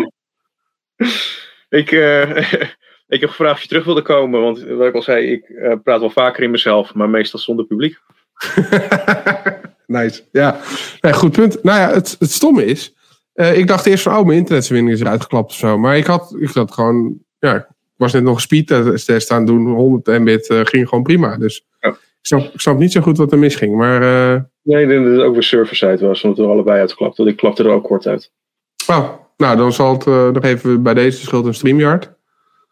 ik, 1.80 1.90
uh, 1.90 2.36
ik 3.14 3.20
heb 3.20 3.30
gevraagd 3.30 3.54
of 3.54 3.62
je 3.62 3.68
terug 3.68 3.84
wilde 3.84 4.02
komen. 4.02 4.40
Want 4.40 4.62
wat 4.62 4.86
ik 4.86 4.94
al 4.94 5.02
zei, 5.02 5.26
ik 5.26 5.48
uh, 5.48 5.74
praat 5.82 6.00
wel 6.00 6.10
vaker 6.10 6.42
in 6.42 6.50
mezelf, 6.50 6.94
maar 6.94 7.10
meestal 7.10 7.40
zonder 7.40 7.66
publiek. 7.66 7.98
nice. 9.86 10.22
Ja, 10.32 10.60
nee, 11.00 11.12
goed 11.12 11.32
punt. 11.32 11.62
Nou 11.62 11.78
ja, 11.78 11.92
het, 11.92 12.16
het 12.18 12.30
stomme 12.30 12.64
is. 12.64 12.94
Uh, 13.34 13.58
ik 13.58 13.66
dacht 13.66 13.86
eerst 13.86 14.02
van, 14.02 14.16
oh, 14.16 14.26
mijn 14.26 14.38
internetverbinding 14.38 14.96
is 14.96 15.02
eruit 15.02 15.22
geklapt 15.22 15.50
of 15.50 15.56
zo. 15.56 15.78
Maar 15.78 15.96
ik 15.96 16.06
had, 16.06 16.36
ik 16.38 16.50
had 16.50 16.72
gewoon, 16.72 17.18
ja, 17.38 17.76
was 17.98 18.12
net 18.12 18.22
nog 18.22 18.34
een 18.34 18.40
speedtest 18.40 19.30
aan 19.30 19.46
doen. 19.46 19.66
100 19.66 20.18
mbit 20.20 20.50
uh, 20.50 20.60
ging 20.62 20.88
gewoon 20.88 21.04
prima. 21.04 21.36
Dus 21.36 21.66
ja. 21.80 21.88
ik, 21.88 21.96
snap, 22.20 22.40
ik 22.40 22.60
snap 22.60 22.78
niet 22.78 22.92
zo 22.92 23.00
goed 23.00 23.18
wat 23.18 23.32
er 23.32 23.38
misging. 23.38 23.76
Maar, 23.76 24.02
uh, 24.02 24.40
nee, 24.62 24.82
ik 24.82 24.88
denk 24.88 25.04
dat 25.04 25.12
het 25.12 25.22
ook 25.22 25.32
weer 25.32 25.42
server-side 25.42 26.06
was, 26.06 26.22
omdat 26.22 26.38
we 26.38 26.52
allebei 26.52 26.80
uitklapten. 26.80 27.24
Want 27.24 27.36
ik 27.36 27.40
klapte 27.40 27.62
er 27.62 27.70
ook 27.70 27.84
kort 27.84 28.06
uit. 28.06 28.32
Oh, 28.86 29.08
nou, 29.36 29.56
dan 29.56 29.72
zal 29.72 29.92
het 29.92 30.04
nog 30.34 30.44
even 30.44 30.82
bij 30.82 30.94
deze 30.94 31.20
schuld 31.20 31.46
een 31.46 31.54
StreamYard. 31.54 32.12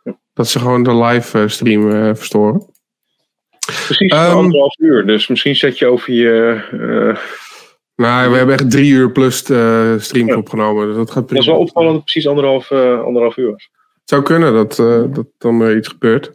Ja. 0.02 0.18
Dat 0.34 0.48
ze 0.48 0.58
gewoon 0.58 0.82
de 0.82 0.94
live 0.94 1.48
stream 1.48 2.16
verstoren. 2.16 2.74
Precies, 3.84 4.12
um, 4.12 4.18
anderhalf 4.18 4.78
uur. 4.78 5.06
Dus 5.06 5.26
misschien 5.26 5.56
zet 5.56 5.78
je 5.78 5.86
over 5.86 6.12
je. 6.12 7.44
Nou, 7.96 8.30
we 8.30 8.36
hebben 8.36 8.54
echt 8.54 8.70
drie 8.70 8.90
uur 8.90 9.12
plus 9.12 9.50
uh, 9.50 9.98
streams 9.98 10.30
ja. 10.30 10.36
opgenomen. 10.36 10.86
Dus 10.86 10.96
dat, 10.96 11.10
gaat 11.10 11.28
dat 11.28 11.38
is 11.38 11.46
wel 11.46 11.58
opvallend 11.58 11.92
dat 11.92 12.02
het 12.02 12.12
precies 12.12 12.28
anderhalf, 12.28 12.70
uh, 12.70 13.02
anderhalf 13.02 13.36
uur 13.36 13.50
was. 13.50 13.70
Het 14.06 14.14
zou 14.14 14.22
kunnen 14.22 14.52
dat, 14.52 14.76
dat 15.14 15.26
dan 15.38 15.60
er 15.60 15.76
iets 15.76 15.88
gebeurt. 15.88 16.32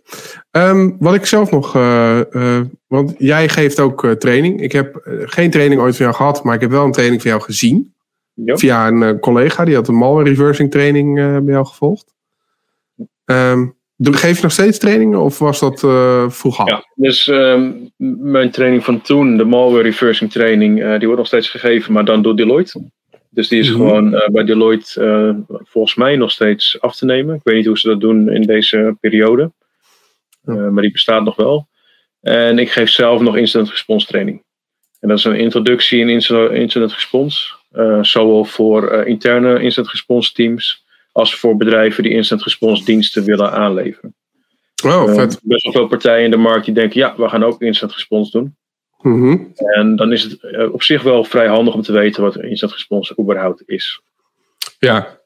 Um, 0.52 0.95
wat 0.99 1.14
ik 1.14 1.26
zelf 1.26 1.52
nog. 1.52 1.73
want 2.88 3.15
jij 3.18 3.49
geeft 3.49 3.80
ook 3.80 4.15
training. 4.18 4.61
Ik 4.61 4.72
heb 4.72 5.02
geen 5.26 5.52
training 5.52 5.81
ooit 5.81 5.95
van 5.95 6.06
jou 6.06 6.18
gehad, 6.18 6.43
maar 6.43 6.56
ik 6.56 6.61
heb 6.61 6.72
wel 6.72 6.85
een 6.85 6.91
training 6.91 7.22
van 7.22 7.31
jou 7.31 7.43
gezien. 7.43 7.93
Via 8.45 8.88
een 8.88 9.19
collega, 9.19 9.65
die 9.65 9.76
had 9.76 9.88
een 9.88 9.95
malware 9.95 10.30
reversing 10.30 10.72
training 10.72 11.15
bij 11.15 11.53
jou 11.53 11.65
gevolgd. 11.65 12.14
Um, 13.26 13.76
Geef 14.03 14.35
je 14.35 14.43
nog 14.43 14.52
steeds 14.52 14.77
trainingen 14.77 15.19
of 15.19 15.39
was 15.39 15.60
dat 15.60 15.84
uh, 15.84 16.30
vroeger? 16.30 16.68
Ja, 16.68 16.85
dus 16.95 17.27
uh, 17.27 17.69
mijn 18.19 18.52
training 18.52 18.84
van 18.84 19.02
toen, 19.02 19.38
de 19.38 19.43
malware 19.43 19.84
reversing 19.84 20.31
training, 20.31 20.80
uh, 20.80 20.89
die 20.89 20.99
wordt 20.99 21.18
nog 21.18 21.27
steeds 21.27 21.49
gegeven, 21.49 21.93
maar 21.93 22.06
dan 22.06 22.22
door 22.22 22.35
Deloitte. 22.35 22.91
Dus 23.33 23.47
die 23.47 23.59
is 23.59 23.69
mm 23.69 23.75
-hmm. 23.75 23.87
gewoon 23.87 24.13
uh, 24.13 24.27
bij 24.27 24.43
Deloitte 24.43 25.43
volgens 25.47 25.95
mij 25.95 26.15
nog 26.15 26.31
steeds 26.31 26.81
af 26.81 26.95
te 26.95 27.05
nemen. 27.05 27.35
Ik 27.35 27.41
weet 27.43 27.55
niet 27.55 27.65
hoe 27.65 27.79
ze 27.79 27.87
dat 27.87 27.99
doen 27.99 28.29
in 28.29 28.41
deze 28.41 28.97
periode, 28.99 29.51
maar 30.41 30.81
die 30.81 30.91
bestaat 30.91 31.23
nog 31.23 31.35
wel. 31.35 31.67
En 32.21 32.59
ik 32.59 32.71
geef 32.71 32.89
zelf 32.89 33.21
nog 33.21 33.37
incident 33.37 33.69
response 33.69 34.07
training. 34.07 34.43
En 34.99 35.09
dat 35.09 35.17
is 35.17 35.23
een 35.23 35.35
introductie 35.35 35.99
in 35.99 36.09
incident 36.09 36.93
response, 36.93 37.53
zowel 38.01 38.45
voor 38.45 38.93
interne 38.93 39.61
incident 39.61 39.91
response 39.91 40.33
teams 40.33 40.85
als 41.11 41.35
voor 41.35 41.57
bedrijven 41.57 42.03
die 42.03 42.11
instant 42.11 42.43
response 42.43 42.85
diensten 42.85 43.23
willen 43.23 43.51
aanleveren. 43.51 44.15
Oh, 44.85 45.13
vet. 45.13 45.39
Best 45.43 45.63
wel 45.63 45.73
veel 45.73 45.87
partijen 45.87 46.23
in 46.23 46.31
de 46.31 46.37
markt 46.37 46.65
die 46.65 46.73
denken, 46.73 46.99
ja, 46.99 47.15
we 47.17 47.29
gaan 47.29 47.43
ook 47.43 47.61
instant 47.61 47.93
response 47.93 48.31
doen. 48.31 48.55
Mm 49.02 49.22
-hmm. 49.22 49.52
En 49.56 49.95
dan 49.95 50.11
is 50.11 50.23
het 50.23 50.44
uh, 50.44 50.73
op 50.73 50.84
zich 50.84 51.03
wel 51.03 51.23
vrij 51.23 51.48
handig 51.48 51.73
om 51.73 51.82
te 51.82 51.91
weten 51.91 52.23
wat 52.23 52.38
instant 52.38 52.72
response 52.72 53.15
überhaupt 53.19 53.64
is. 53.65 54.02
Ja. 54.80 55.19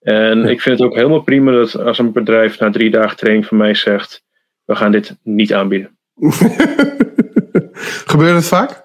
En 0.00 0.38
ja. 0.38 0.48
ik 0.48 0.60
vind 0.60 0.78
het 0.78 0.88
ook 0.88 0.94
helemaal 0.94 1.22
prima 1.22 1.52
dat 1.52 1.78
als 1.78 1.98
een 1.98 2.12
bedrijf 2.12 2.58
na 2.58 2.70
drie 2.70 2.90
dagen 2.90 3.16
training 3.16 3.46
van 3.46 3.56
mij 3.56 3.74
zegt, 3.74 4.24
we 4.64 4.74
gaan 4.74 4.92
dit 4.92 5.16
niet 5.22 5.54
aanbieden. 5.54 5.98
Gebeurt 8.12 8.34
het 8.34 8.48
vaak? 8.48 8.84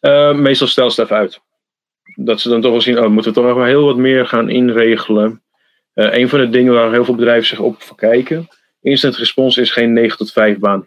Uh, 0.00 0.34
meestal 0.34 0.66
stel 0.66 0.90
ze 0.90 1.00
het 1.00 1.10
even 1.10 1.22
uit. 1.22 1.40
Dat 2.14 2.40
ze 2.40 2.48
dan 2.48 2.60
toch 2.60 2.70
wel 2.70 2.80
zien, 2.80 2.98
oh, 2.98 3.08
moeten 3.08 3.32
we 3.32 3.38
toch 3.38 3.46
nog 3.46 3.56
wel 3.56 3.64
heel 3.64 3.84
wat 3.84 3.96
meer 3.96 4.26
gaan 4.26 4.48
inregelen. 4.48 5.42
Uh, 5.94 6.14
een 6.14 6.28
van 6.28 6.38
de 6.38 6.48
dingen 6.48 6.72
waar 6.72 6.92
heel 6.92 7.04
veel 7.04 7.14
bedrijven 7.14 7.46
zich 7.46 7.58
op 7.58 7.82
verkijken. 7.82 8.48
Instant 8.80 9.16
response 9.16 9.60
is 9.60 9.70
geen 9.70 9.92
9 9.92 10.18
tot 10.18 10.32
5 10.32 10.58
baan. 10.58 10.86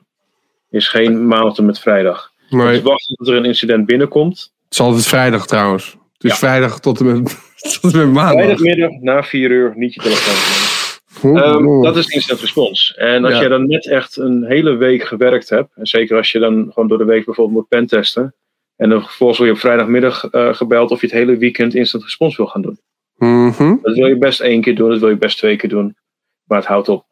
Is 0.70 0.88
geen 0.88 1.28
maandag 1.28 1.60
met 1.60 1.80
vrijdag. 1.80 2.32
Nee. 2.50 2.68
Dus 2.68 2.82
wachten 2.82 3.16
tot 3.16 3.28
er 3.28 3.36
een 3.36 3.46
incident 3.46 3.86
binnenkomt. 3.86 4.54
Het 4.64 4.74
is 4.74 4.80
altijd 4.80 5.08
vrijdag 5.08 5.48
trouwens. 5.48 5.98
Het 6.14 6.24
is 6.24 6.32
ja. 6.32 6.38
vrijdag 6.38 6.80
tot 6.80 7.00
en, 7.00 7.06
met, 7.06 7.38
tot 7.82 7.94
en 7.94 7.98
met 7.98 8.12
maandag. 8.12 8.34
Vrijdagmiddag 8.34 8.92
na 9.02 9.24
4 9.24 9.52
uur 9.52 9.74
niet 9.76 9.94
je 9.94 10.02
telefoon 10.02 10.34
nemen. 10.34 10.76
Um, 11.24 11.82
dat 11.82 11.98
is 11.98 12.08
instant 12.08 12.40
response. 12.40 12.96
En 12.96 13.24
als 13.24 13.34
ja. 13.34 13.40
jij 13.40 13.50
dan 13.50 13.68
net 13.68 13.88
echt 13.88 14.18
een 14.18 14.44
hele 14.44 14.76
week 14.76 15.04
gewerkt 15.04 15.50
hebt, 15.50 15.72
en 15.76 15.86
zeker 15.86 16.18
als 16.18 16.32
je 16.32 16.40
dan 16.40 16.72
gewoon 16.74 16.88
door 16.90 16.98
de 16.98 17.06
week 17.06 17.26
bijvoorbeeld 17.26 17.58
moet 17.58 17.68
pentesten, 17.68 18.36
en 18.76 18.90
dan 18.90 19.02
vervolgens 19.02 19.40
word 19.40 19.50
je 19.50 19.56
op 19.56 19.62
vrijdagmiddag 19.62 20.34
uh, 20.34 20.54
gebeld 20.54 20.92
of 20.92 21.02
je 21.02 21.08
het 21.08 21.16
hele 21.16 21.38
weekend 21.38 21.76
instant 21.76 22.04
response 22.04 22.38
wil 22.38 22.48
gaan 22.48 22.62
doen. 22.62 22.80
Mm 23.16 23.52
-hmm. 23.52 23.80
Dat 23.82 23.96
wil 23.96 24.08
je 24.08 24.18
best 24.18 24.42
één 24.42 24.62
keer 24.62 24.76
doen, 24.76 24.90
dat 24.90 25.00
wil 25.00 25.10
je 25.10 25.18
best 25.18 25.38
twee 25.38 25.56
keer 25.56 25.70
doen. 25.70 25.96
Maar 26.44 26.58
het 26.58 26.68
houdt 26.68 26.90
op. 26.90 27.06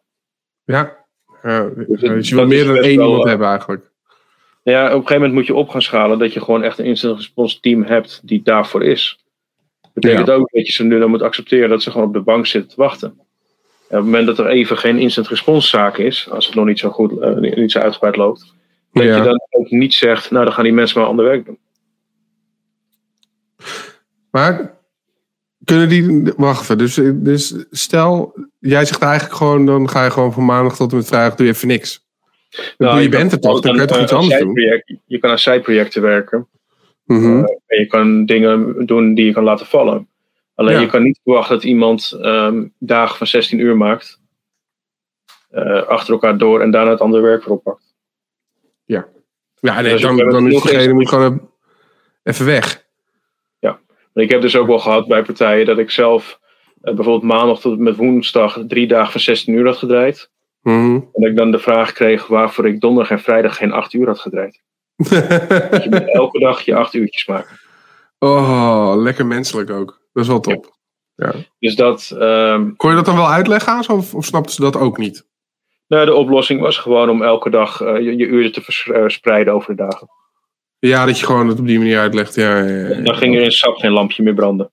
Ja, 0.63 1.05
uh, 1.43 1.65
dus, 1.75 1.99
dus 1.99 2.29
je 2.29 2.35
wil 2.35 2.47
meer 2.47 2.65
dan 2.65 2.75
één 2.75 2.91
iemand 2.91 3.23
hebben 3.23 3.47
eigenlijk. 3.47 3.91
Ja, 4.63 4.85
op 4.85 4.91
een 4.91 4.95
gegeven 4.95 5.15
moment 5.15 5.33
moet 5.33 5.45
je 5.45 5.55
op 5.55 5.69
gaan 5.69 5.81
schalen 5.81 6.19
dat 6.19 6.33
je 6.33 6.41
gewoon 6.41 6.63
echt 6.63 6.79
een 6.79 6.85
instant 6.85 7.17
response 7.17 7.59
team 7.59 7.83
hebt 7.83 8.21
die 8.23 8.41
daarvoor 8.43 8.83
is. 8.83 9.23
Dat 9.81 9.93
betekent 9.93 10.27
ja. 10.27 10.33
ook 10.33 10.49
dat 10.51 10.65
je 10.67 10.73
ze 10.73 10.83
nu 10.83 10.99
dan 10.99 11.09
moet 11.09 11.21
accepteren 11.21 11.69
dat 11.69 11.83
ze 11.83 11.91
gewoon 11.91 12.07
op 12.07 12.13
de 12.13 12.21
bank 12.21 12.45
zitten 12.45 12.69
te 12.69 12.81
wachten. 12.81 13.09
En 13.09 13.99
op 13.99 14.03
het 14.03 14.03
moment 14.03 14.27
dat 14.27 14.39
er 14.39 14.47
even 14.47 14.77
geen 14.77 14.99
instant 14.99 15.27
response 15.27 15.67
zaak 15.67 15.97
is, 15.97 16.29
als 16.29 16.45
het 16.45 16.55
nog 16.55 16.65
niet 16.65 16.79
zo 16.79 16.89
goed, 16.89 17.11
uh, 17.11 17.55
niet 17.55 17.71
zo 17.71 17.79
uitgebreid 17.79 18.15
loopt, 18.15 18.53
dat 18.91 19.03
ja. 19.03 19.17
je 19.17 19.23
dan 19.23 19.41
ook 19.49 19.69
niet 19.69 19.93
zegt, 19.93 20.31
nou 20.31 20.45
dan 20.45 20.53
gaan 20.53 20.63
die 20.63 20.73
mensen 20.73 20.99
maar 20.99 21.09
ander 21.09 21.25
werk 21.25 21.45
doen. 21.45 21.57
Maar 24.31 24.77
kunnen 25.63 25.89
die. 25.89 26.33
Wacht 26.37 26.61
even. 26.61 26.77
Dus, 26.77 26.95
dus 27.13 27.65
stel, 27.71 28.35
jij 28.59 28.85
zegt 28.85 29.01
eigenlijk 29.01 29.35
gewoon: 29.35 29.65
dan 29.65 29.89
ga 29.89 30.03
je 30.03 30.11
gewoon 30.11 30.33
van 30.33 30.45
maandag 30.45 30.75
tot 30.75 30.91
en 30.91 30.97
met 30.97 31.07
vrijdag 31.07 31.35
doe 31.35 31.45
je 31.45 31.53
even 31.53 31.67
niks. 31.67 32.02
Nou, 32.77 33.01
je, 33.01 33.09
bent 33.09 33.31
er 33.31 33.39
toch, 33.39 33.59
dan 33.59 33.71
kan 33.71 33.81
je 33.81 33.87
toch 33.87 34.01
iets 34.01 34.11
anders 34.11 34.39
doen? 34.39 34.53
Je 35.05 35.19
kan 35.19 35.29
aan 35.29 35.39
zijprojecten 35.39 36.01
werken. 36.01 36.47
Mm 37.05 37.21
-hmm. 37.21 37.37
uh, 37.37 37.49
en 37.67 37.79
je 37.79 37.87
kan 37.87 38.25
dingen 38.25 38.85
doen 38.85 39.13
die 39.13 39.25
je 39.25 39.33
kan 39.33 39.43
laten 39.43 39.65
vallen. 39.65 40.07
Alleen 40.55 40.75
ja. 40.75 40.79
je 40.79 40.87
kan 40.87 41.03
niet 41.03 41.19
verwachten 41.23 41.55
dat 41.55 41.63
iemand 41.63 42.17
um, 42.21 42.73
dagen 42.79 43.17
van 43.17 43.27
16 43.27 43.59
uur 43.59 43.77
maakt. 43.77 44.21
Uh, 45.51 45.83
achter 45.83 46.13
elkaar 46.13 46.37
door 46.37 46.61
en 46.61 46.71
daarna 46.71 46.91
het 46.91 46.99
andere 46.99 47.23
werk 47.23 47.45
erop 47.45 47.63
pakt. 47.63 47.95
Ja, 48.85 49.07
ja 49.59 49.81
nee, 49.81 49.91
dus 49.91 50.01
dan, 50.01 50.17
dan 50.17 50.51
is 50.51 50.61
degene 50.61 50.93
moet 50.93 51.09
gewoon 51.09 51.49
even 52.23 52.45
weg. 52.45 52.83
Ik 54.13 54.29
heb 54.29 54.41
dus 54.41 54.55
ook 54.55 54.67
wel 54.67 54.79
gehad 54.79 55.07
bij 55.07 55.23
partijen 55.23 55.65
dat 55.65 55.77
ik 55.77 55.91
zelf 55.91 56.39
uh, 56.83 56.93
bijvoorbeeld 56.95 57.31
maandag 57.31 57.59
tot 57.59 57.79
met 57.79 57.95
woensdag 57.95 58.59
drie 58.67 58.87
dagen 58.87 59.11
van 59.11 59.21
16 59.21 59.53
uur 59.53 59.65
had 59.65 59.77
gedraaid. 59.77 60.31
En 60.63 61.09
dat 61.13 61.29
ik 61.29 61.37
dan 61.37 61.51
de 61.51 61.59
vraag 61.59 61.91
kreeg 61.91 62.27
waarvoor 62.27 62.67
ik 62.67 62.81
donderdag 62.81 63.11
en 63.11 63.19
vrijdag 63.19 63.57
geen 63.57 63.71
acht 63.71 63.93
uur 63.93 64.07
had 64.07 64.19
gedraaid. 64.19 64.61
dat 65.71 65.83
je 65.83 65.89
moet 65.89 66.13
elke 66.13 66.39
dag 66.39 66.61
je 66.61 66.75
acht 66.75 66.93
uurtjes 66.93 67.27
maken. 67.27 67.59
Oh, 68.19 68.93
lekker 68.95 69.25
menselijk 69.25 69.69
ook. 69.69 70.01
Dat 70.13 70.23
is 70.23 70.29
wel 70.29 70.39
top. 70.39 70.77
Ja. 71.15 71.31
ja. 71.35 71.43
Dus 71.59 71.75
dat, 71.75 72.15
um, 72.19 72.75
Kon 72.75 72.89
je 72.89 72.95
dat 72.95 73.05
dan 73.05 73.15
wel 73.15 73.29
uitleggen 73.29 73.73
aan 73.73 73.83
ze 73.83 73.93
of, 73.93 74.13
of 74.13 74.25
snapten 74.25 74.53
ze 74.53 74.61
dat 74.61 74.77
ook 74.77 74.97
niet? 74.97 75.25
Nou, 75.87 76.05
de 76.05 76.13
oplossing 76.13 76.61
was 76.61 76.77
gewoon 76.77 77.09
om 77.09 77.21
elke 77.21 77.49
dag 77.49 77.81
uh, 77.81 77.97
je, 77.97 78.15
je 78.15 78.25
uren 78.25 78.51
te 78.51 78.61
verspreiden 78.61 79.53
over 79.53 79.75
de 79.75 79.81
dagen. 79.81 80.07
Ja, 80.79 81.05
dat 81.05 81.19
je 81.19 81.25
gewoon 81.25 81.47
het 81.47 81.59
op 81.59 81.67
die 81.67 81.77
manier 81.77 81.99
uitlegt. 81.99 82.35
Ja, 82.35 82.57
ja, 82.57 82.87
ja. 82.87 83.01
Dan 83.01 83.15
ging 83.15 83.35
er 83.35 83.41
in 83.41 83.51
SAP 83.51 83.75
geen 83.75 83.91
lampje 83.91 84.23
meer 84.23 84.33
branden. 84.33 84.71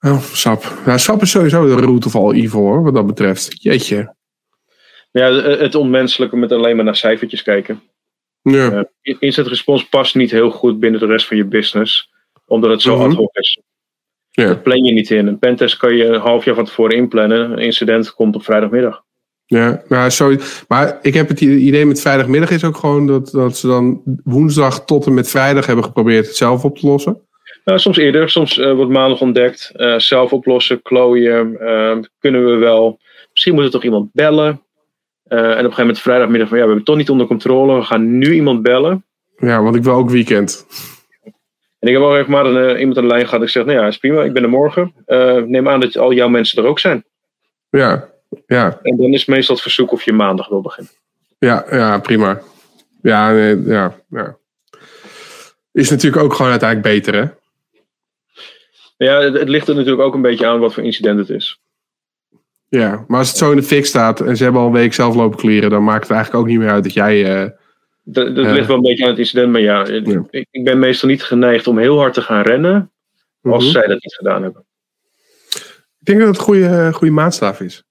Oh, 0.00 0.20
SAP. 0.20 0.72
Ja, 0.86 0.98
SAP 0.98 1.22
is 1.22 1.30
sowieso 1.30 1.66
de 1.66 1.82
root 1.82 2.06
of 2.06 2.16
all 2.16 2.32
evil 2.32 2.60
hoor, 2.60 2.82
wat 2.82 2.94
dat 2.94 3.06
betreft. 3.06 3.62
Jeetje. 3.62 4.16
Ja, 5.18 5.32
het 5.32 5.74
onmenselijke 5.74 6.36
met 6.36 6.52
alleen 6.52 6.76
maar 6.76 6.84
naar 6.84 6.96
cijfertjes 6.96 7.42
kijken. 7.42 7.80
Ja. 8.42 8.86
Uh, 9.02 9.16
instant 9.18 9.46
response 9.46 9.88
past 9.88 10.14
niet 10.14 10.30
heel 10.30 10.50
goed 10.50 10.80
binnen 10.80 11.00
de 11.00 11.06
rest 11.06 11.26
van 11.26 11.36
je 11.36 11.44
business, 11.44 12.10
omdat 12.46 12.70
het 12.70 12.82
zo 12.82 12.94
mm 12.94 13.00
-hmm. 13.00 13.10
ad 13.10 13.16
hoc 13.16 13.36
is. 13.36 13.60
Ja. 14.30 14.46
Dat 14.46 14.62
plan 14.62 14.84
je 14.84 14.92
niet 14.92 15.10
in. 15.10 15.26
Een 15.26 15.38
pentest 15.38 15.76
kan 15.76 15.96
je 15.96 16.04
een 16.04 16.20
half 16.20 16.44
jaar 16.44 16.54
van 16.54 16.64
tevoren 16.64 16.96
inplannen. 16.96 17.52
Een 17.52 17.58
incident 17.58 18.14
komt 18.14 18.34
op 18.34 18.44
vrijdagmiddag. 18.44 19.02
Ja, 19.46 19.82
nou, 19.88 20.10
sorry. 20.10 20.40
Maar 20.68 20.98
ik 21.02 21.14
heb 21.14 21.28
het 21.28 21.40
idee 21.40 21.86
met 21.86 22.00
vrijdagmiddag 22.00 22.50
is 22.50 22.64
ook 22.64 22.76
gewoon 22.76 23.06
dat, 23.06 23.30
dat 23.30 23.56
ze 23.56 23.66
dan 23.66 24.02
woensdag 24.24 24.84
tot 24.84 25.06
en 25.06 25.14
met 25.14 25.30
vrijdag 25.30 25.66
hebben 25.66 25.84
geprobeerd 25.84 26.26
het 26.26 26.36
zelf 26.36 26.64
op 26.64 26.78
te 26.78 26.86
lossen. 26.86 27.20
Nou, 27.64 27.78
soms 27.78 27.96
eerder, 27.96 28.30
soms 28.30 28.58
uh, 28.58 28.72
wordt 28.72 28.90
maandag 28.90 29.20
ontdekt. 29.20 29.72
Uh, 29.76 29.98
zelf 29.98 30.32
oplossen, 30.32 30.82
klooien, 30.82 31.56
kunnen 32.18 32.44
we 32.44 32.56
wel. 32.56 32.98
Misschien 33.30 33.54
moet 33.54 33.64
er 33.64 33.70
toch 33.70 33.84
iemand 33.84 34.12
bellen. 34.12 34.62
En 35.28 35.38
op 35.38 35.46
een 35.46 35.54
gegeven 35.54 35.78
moment 35.78 35.98
vrijdagmiddag 35.98 36.48
van 36.48 36.58
ja, 36.58 36.64
we 36.64 36.68
hebben 36.68 36.76
het 36.76 36.86
toch 36.86 36.96
niet 36.96 37.10
onder 37.10 37.26
controle. 37.26 37.74
We 37.74 37.84
gaan 37.84 38.18
nu 38.18 38.34
iemand 38.34 38.62
bellen. 38.62 39.04
Ja, 39.36 39.62
want 39.62 39.76
ik 39.76 39.82
wil 39.82 39.94
ook 39.94 40.10
weekend. 40.10 40.66
En 41.78 41.88
ik 41.88 41.92
heb 41.92 42.02
ook 42.02 42.16
even 42.16 42.30
maar 42.30 42.46
een, 42.46 42.78
iemand 42.78 42.96
aan 42.96 43.02
de 43.02 43.08
lijn 43.08 43.26
gehad. 43.26 43.42
Ik 43.42 43.48
zeg, 43.48 43.64
nou 43.64 43.78
ja, 43.78 43.86
is 43.86 43.98
prima, 43.98 44.22
ik 44.22 44.32
ben 44.32 44.42
er 44.42 44.48
morgen. 44.48 44.94
neem 45.46 45.68
aan 45.68 45.80
dat 45.80 45.96
al 45.96 46.12
jouw 46.12 46.28
mensen 46.28 46.62
er 46.62 46.68
ook 46.68 46.78
zijn. 46.78 47.04
Ja, 47.70 48.08
ja. 48.46 48.78
En 48.82 48.96
dan 48.96 49.12
is 49.12 49.24
meestal 49.24 49.54
het 49.54 49.62
verzoek 49.62 49.92
of 49.92 50.02
je 50.02 50.12
maandag 50.12 50.48
wil 50.48 50.60
beginnen. 50.60 50.92
Ja, 51.38 51.64
ja 51.70 51.98
prima. 51.98 52.40
Ja, 53.02 53.32
nee, 53.32 53.62
ja, 53.62 53.94
ja. 54.08 54.36
Is 55.72 55.90
natuurlijk 55.90 56.22
ook 56.22 56.34
gewoon 56.34 56.50
uiteindelijk 56.50 56.94
beter, 56.94 57.14
hè? 57.14 57.26
Ja, 58.96 59.20
het, 59.20 59.34
het, 59.34 59.48
ligt 59.48 59.68
er 59.68 59.74
natuurlijk 59.74 60.02
ook 60.02 60.14
een 60.14 60.22
beetje 60.22 60.46
aan 60.46 60.58
wat 60.58 60.74
voor 60.74 60.82
incident 60.82 61.18
het 61.18 61.30
is. 61.30 61.60
Ja, 62.68 63.04
maar 63.06 63.18
als 63.18 63.28
het 63.28 63.36
zo 63.36 63.50
in 63.50 63.56
de 63.56 63.62
fik 63.62 63.86
staat 63.86 64.20
en 64.20 64.36
ze 64.36 64.42
hebben 64.42 64.60
al 64.60 64.66
een 64.66 64.72
week 64.72 64.94
zelf 64.94 65.14
lopen 65.14 65.38
clearen, 65.38 65.70
dan 65.70 65.84
maakt 65.84 66.02
het 66.02 66.10
eigenlijk 66.10 66.42
ook 66.44 66.50
niet 66.50 66.58
meer 66.58 66.70
uit 66.70 66.82
dat 66.82 66.92
jij. 66.92 67.42
Uh, 67.42 67.50
dat, 68.02 68.36
dat 68.36 68.46
ligt 68.50 68.66
wel 68.66 68.76
een 68.76 68.82
beetje 68.82 69.04
aan 69.04 69.10
het 69.10 69.18
incident, 69.18 69.52
maar 69.52 69.60
ja, 69.60 69.86
Ik, 69.86 70.46
ik, 70.50 70.64
ben 70.64 70.78
meestal 70.78 71.08
niet 71.08 71.22
geneigd 71.22 71.66
om 71.66 71.78
heel 71.78 71.98
hard 71.98 72.14
te 72.14 72.20
gaan 72.20 72.42
rennen 72.42 72.92
als 73.42 73.64
mhm. 73.64 73.72
zij 73.72 73.86
dat 73.86 74.02
niet 74.02 74.14
gedaan 74.14 74.42
hebben. 74.42 74.64
Ik 75.98 76.14
denk 76.14 76.18
dat 76.18 76.28
het 76.28 76.36
een 76.36 76.42
goede, 76.42 76.92
goede 76.92 77.12
maatstaf 77.12 77.60
is. 77.60 77.84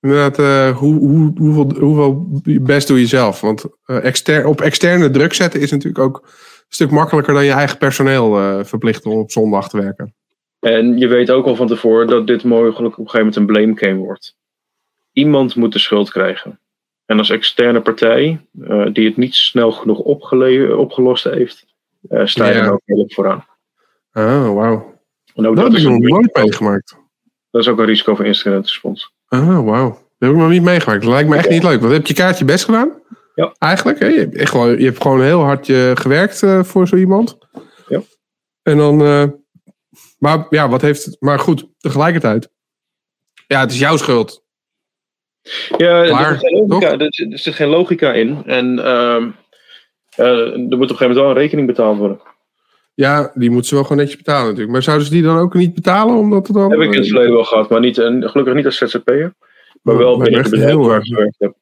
Inderdaad, 0.00 0.38
uh, 0.38 0.76
hoe, 0.76 0.98
hoe, 0.98 1.32
hoeveel, 1.36 1.74
hoeveel 1.80 2.40
best 2.44 2.88
doe 2.88 3.00
je 3.00 3.06
zelf? 3.06 3.40
Want 3.40 3.64
exter, 3.84 4.46
op 4.46 4.60
externe 4.60 5.10
druk 5.10 5.32
zetten 5.32 5.60
is 5.60 5.70
natuurlijk 5.70 6.04
ook 6.04 6.20
een 6.22 6.64
stuk 6.68 6.90
makkelijker 6.90 7.34
dan 7.34 7.44
je 7.44 7.52
eigen 7.52 7.78
personeel 7.78 8.64
verplichten 8.64 9.10
om 9.10 9.18
op 9.18 9.30
zondag 9.30 9.68
te 9.68 9.76
werken. 9.76 10.14
En 10.62 10.98
je 10.98 11.06
weet 11.06 11.30
ook 11.30 11.46
al 11.46 11.56
van 11.56 11.66
tevoren 11.66 12.06
dat 12.06 12.26
dit 12.26 12.44
mogelijk 12.44 12.98
op 12.98 13.04
een 13.04 13.10
gegeven 13.10 13.18
moment 13.18 13.36
een 13.36 13.46
blame 13.46 13.78
game 13.78 14.04
wordt. 14.06 14.36
Iemand 15.12 15.54
moet 15.54 15.72
de 15.72 15.78
schuld 15.78 16.10
krijgen. 16.10 16.58
En 17.06 17.18
als 17.18 17.30
externe 17.30 17.80
partij, 17.80 18.46
uh, 18.60 18.86
die 18.92 19.08
het 19.08 19.16
niet 19.16 19.34
snel 19.34 19.72
genoeg 19.72 19.98
opgelost 19.98 21.24
heeft, 21.24 21.66
uh, 22.10 22.26
sta 22.26 22.48
je 22.48 22.54
er 22.54 22.72
ook 22.72 22.82
heel 22.84 23.04
vooraan. 23.08 23.44
Oh, 24.12 24.54
wauw. 24.54 25.00
Dat, 25.34 25.56
dat 25.56 25.72
heb 25.72 25.72
ik 25.72 25.88
nog 25.88 25.98
nooit 25.98 26.36
meegemaakt. 26.36 26.96
Dat 27.50 27.62
is 27.62 27.68
ook 27.68 27.78
een 27.78 27.84
risico 27.84 28.14
voor 28.14 28.26
incident 28.26 28.66
response. 28.66 29.08
Oh, 29.28 29.64
wauw. 29.64 29.88
Dat 29.88 30.00
heb 30.18 30.30
ik 30.30 30.36
nog 30.36 30.50
niet 30.50 30.62
meegemaakt. 30.62 31.02
Dat 31.02 31.10
lijkt 31.10 31.28
me 31.28 31.36
echt 31.36 31.50
niet 31.50 31.62
leuk. 31.62 31.80
Wat 31.80 31.90
heb 31.90 32.06
je 32.06 32.14
kaartje 32.14 32.44
best 32.44 32.64
gedaan? 32.64 32.90
Ja. 33.34 33.54
Eigenlijk, 33.58 33.98
hè? 33.98 34.06
Je, 34.06 34.18
hebt 34.18 34.36
echt 34.36 34.50
gewoon, 34.50 34.78
je 34.78 34.84
hebt 34.84 35.02
gewoon 35.02 35.22
heel 35.22 35.40
hard 35.40 35.66
je 35.66 35.92
gewerkt 35.94 36.42
uh, 36.42 36.62
voor 36.62 36.88
zo 36.88 36.96
iemand. 36.96 37.38
Ja. 37.88 38.02
En 38.62 38.76
dan 38.76 39.00
maar 40.22 40.46
ja, 40.50 40.68
wat 40.68 40.82
heeft 40.82 41.04
het? 41.04 41.16
Maar 41.20 41.38
goed, 41.38 41.66
tegelijkertijd. 41.78 42.50
Ja, 43.46 43.60
het 43.60 43.70
is 43.70 43.78
jouw 43.78 43.96
schuld. 43.96 44.44
Ja, 45.76 46.02
er, 46.02 46.38
zit 46.38 46.48
geen 46.48 46.66
logica, 46.66 46.98
er, 46.98 47.38
zit 47.38 47.54
geen 47.54 47.68
logica 47.68 48.12
in. 48.12 48.42
En 48.46 48.78
uh, 48.78 49.22
er 50.16 50.56
moet 50.56 50.72
op 50.72 50.80
een 50.80 50.80
gegeven 50.80 50.98
moment 50.98 51.18
wel 51.18 51.28
een 51.28 51.36
rekening 51.36 51.66
betaald 51.66 51.98
worden. 51.98 52.20
Ja, 52.94 53.32
die 53.34 53.50
moeten 53.50 53.68
ze 53.68 53.74
wel 53.74 53.84
gewoon 53.84 53.98
netjes 53.98 54.16
betalen 54.16 54.44
natuurlijk. 54.44 54.72
Maar 54.72 54.82
zouden 54.82 55.06
ze 55.06 55.12
die 55.12 55.22
dan 55.22 55.38
ook 55.38 55.54
niet 55.54 55.74
betalen? 55.74 56.16
Omdat 56.16 56.46
het 56.46 56.56
dan, 56.56 56.70
Heb 56.70 56.80
ik 56.80 56.92
in 56.92 56.98
het 56.98 57.08
verleden 57.08 57.32
wel 57.32 57.44
gehad, 57.44 57.68
maar 57.68 57.80
niet, 57.80 57.98
en 57.98 58.30
gelukkig 58.30 58.54
niet 58.54 58.66
als 58.66 58.76
ZZP'er. 58.76 59.34
Maar 59.82 59.96
wel 59.96 60.18
binnen 60.18 60.42
de 60.42 60.50
bedrijf 60.50 60.74
waar 60.74 60.98
ik 60.98 61.06
gewerkt 61.06 61.36
heb. 61.38 61.54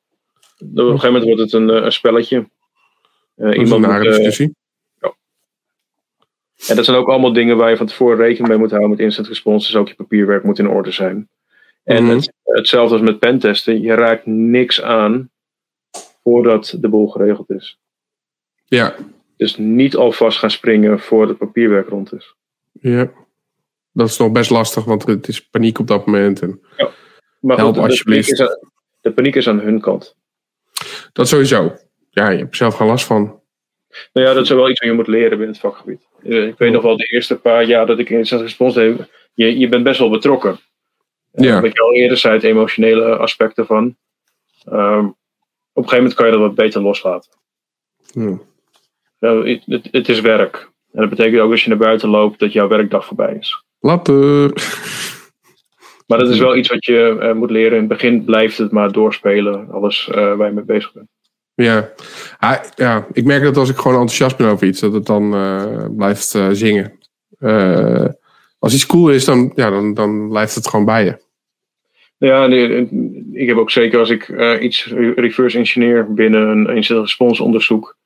Op 0.59 0.77
een 0.77 0.85
gegeven 0.85 1.07
moment 1.07 1.25
wordt 1.25 1.41
het 1.41 1.53
een, 1.53 1.71
eh, 1.71 1.85
een 1.85 1.93
spelletje. 1.93 2.49
Uh, 3.37 3.59
iemand 3.59 3.87
moet, 3.87 4.03
discussie. 4.03 4.55
En 6.69 6.77
dat 6.77 6.85
zijn 6.85 6.97
ook 6.97 7.09
allemaal 7.09 7.33
dingen 7.33 7.57
waar 7.57 7.71
je 7.71 7.77
van 7.77 7.87
tevoren 7.87 8.17
rekening 8.17 8.49
mee 8.49 8.59
moet 8.59 8.71
houden 8.71 8.91
met 8.91 8.99
instant 8.99 9.29
response. 9.29 9.67
Dus 9.67 9.81
ook 9.81 9.89
je 9.89 9.95
papierwerk 9.95 10.45
moet 10.45 10.59
in 10.59 10.69
orde 10.69 10.91
zijn. 10.91 11.29
En 11.85 12.05
mhm. 12.05 12.21
hetzelfde 12.45 12.95
als 12.95 13.05
met 13.05 13.19
pentesten. 13.19 13.81
Je 13.81 13.95
raakt 13.95 14.27
niks 14.27 14.83
aan 14.83 15.31
voordat 16.23 16.77
de 16.81 16.89
boel 16.89 17.09
geregeld 17.09 17.51
is. 17.51 17.79
Ja. 18.65 18.95
Dus 19.37 19.57
niet 19.57 19.97
alvast 19.97 20.39
gaan 20.39 20.51
springen 20.51 21.01
voordat 21.01 21.29
het 21.29 21.39
papierwerk 21.39 21.89
rond 21.89 22.13
is. 22.13 22.35
Ja. 22.73 23.11
Dat 23.93 24.09
is 24.09 24.19
nog 24.19 24.33
best 24.33 24.51
lastig, 24.51 24.85
want 24.85 25.07
het 25.07 25.29
is 25.29 25.49
paniek 25.49 25.79
op 25.79 25.87
dat 25.87 26.07
moment. 26.07 26.41
En 26.41 26.61
ja. 26.77 26.91
Maar 27.41 27.57
help 27.57 27.75
goed, 27.75 27.85
alsjeblieft. 27.85 28.29
De 28.29 28.37
paniek, 28.37 28.53
aan, 28.53 28.71
de 29.01 29.13
paniek 29.13 29.35
is 29.35 29.49
aan 29.49 29.61
hun 29.61 29.81
kant. 29.81 30.17
Dat 31.13 31.29
sowieso. 31.29 31.77
Ja, 32.11 32.31
je 32.31 32.39
hebt 32.39 32.57
zelf 32.57 32.75
geen 32.75 32.87
last 32.87 33.07
van. 33.07 33.40
Nou 34.13 34.27
ja, 34.27 34.35
dat 34.35 34.43
is 34.43 34.51
wel 34.51 34.71
iets 34.71 34.81
wat 34.81 34.89
je 34.89 34.95
moet 34.95 35.07
leren 35.07 35.31
binnen 35.31 35.49
het 35.49 35.59
vakgebied. 35.59 36.09
Eh, 36.23 36.47
ik 36.47 36.59
weet 36.59 36.73
nog 36.73 36.83
wel 36.83 36.97
de 36.97 37.07
eerste 37.07 37.39
paar 37.39 37.65
jaar 37.65 37.87
dat 37.87 37.99
ik 37.99 38.11
in 38.11 38.19
instant 38.19 38.43
response 38.43 38.81
heb. 38.81 39.09
Je, 39.35 39.59
je 39.59 39.69
bent 39.69 39.85
best 39.85 39.99
wel 39.99 40.11
betrokken. 40.11 40.59
Eh, 41.33 41.45
ja. 41.45 41.61
Wat 41.61 41.73
je 41.73 41.81
al 41.81 41.95
eerder 41.95 42.17
zei, 42.17 42.35
het 42.35 42.43
emotionele 42.43 43.17
aspecten 43.17 43.67
van. 43.67 43.97
Um, 44.73 45.19
op 45.73 45.83
een 45.83 45.89
gegeven 45.89 45.97
moment 45.97 46.15
kan 46.15 46.27
je 46.27 46.33
dat 46.33 46.41
wat 46.41 46.55
beter 46.55 46.81
loslaten. 46.81 47.33
Ja. 48.13 48.39
het, 49.19 49.63
het, 49.67 49.89
het, 49.91 50.09
is 50.09 50.21
werk. 50.21 50.71
En 50.93 51.01
dat 51.01 51.09
betekent 51.09 51.41
ook 51.41 51.51
als 51.51 51.63
je 51.63 51.69
naar 51.69 51.79
buiten 51.79 52.09
loopt 52.09 52.39
dat 52.39 52.53
jouw 52.53 52.69
werkdag 52.69 53.05
voorbij 53.05 53.37
is. 53.41 53.65
Later. 53.81 54.53
Maar 56.07 56.19
dat 56.19 56.29
is 56.29 56.39
wel 56.39 56.57
iets 56.57 56.69
wat 56.69 56.85
je 56.85 57.19
uh, 57.21 57.33
moet 57.33 57.51
leren. 57.51 57.73
In 57.73 57.79
het 57.79 57.89
begin 57.89 58.25
blijft 58.25 58.59
het 58.59 58.71
maar 58.71 58.93
doorspelen, 58.93 59.71
alles 59.71 60.09
uh, 60.09 60.15
waar 60.15 60.47
je 60.47 60.55
mee 60.55 60.65
bezig 60.65 60.93
bent. 60.93 61.09
Ja. 61.63 61.91
ja, 62.75 63.07
ik 63.13 63.25
merk 63.25 63.43
dat 63.43 63.57
als 63.57 63.71
ik 63.71 63.77
gewoon 63.77 64.01
enthousiast 64.01 64.37
ben 64.37 64.49
over 64.49 64.67
iets, 64.67 64.81
dat 64.81 64.93
het 64.93 65.07
dan 65.07 65.35
uh, 65.35 65.85
blijft 65.97 66.35
uh, 66.35 66.49
zingen. 66.51 66.93
Uh, 67.41 68.07
als 68.59 68.75
iets 68.75 68.87
cool 68.87 69.11
is, 69.11 69.25
dan, 69.25 69.53
ja, 69.55 69.71
dan, 69.71 69.95
dan 69.95 70.29
blijft 70.29 70.55
het 70.55 70.69
gewoon 70.69 70.85
bij 70.85 71.05
je. 71.05 71.19
Ja, 72.19 72.47
nee, 72.47 72.89
ik 73.33 73.49
heb 73.49 73.57
ook 73.57 73.71
zeker 73.71 73.99
als 73.99 74.11
ik 74.11 74.29
iets 74.61 74.87
reverse 75.15 75.59
engineer 75.59 76.15
binnen 76.15 76.49
een 76.49 76.77
incident 76.77 77.05
response 77.05 77.43
onderzoek, 77.43 77.97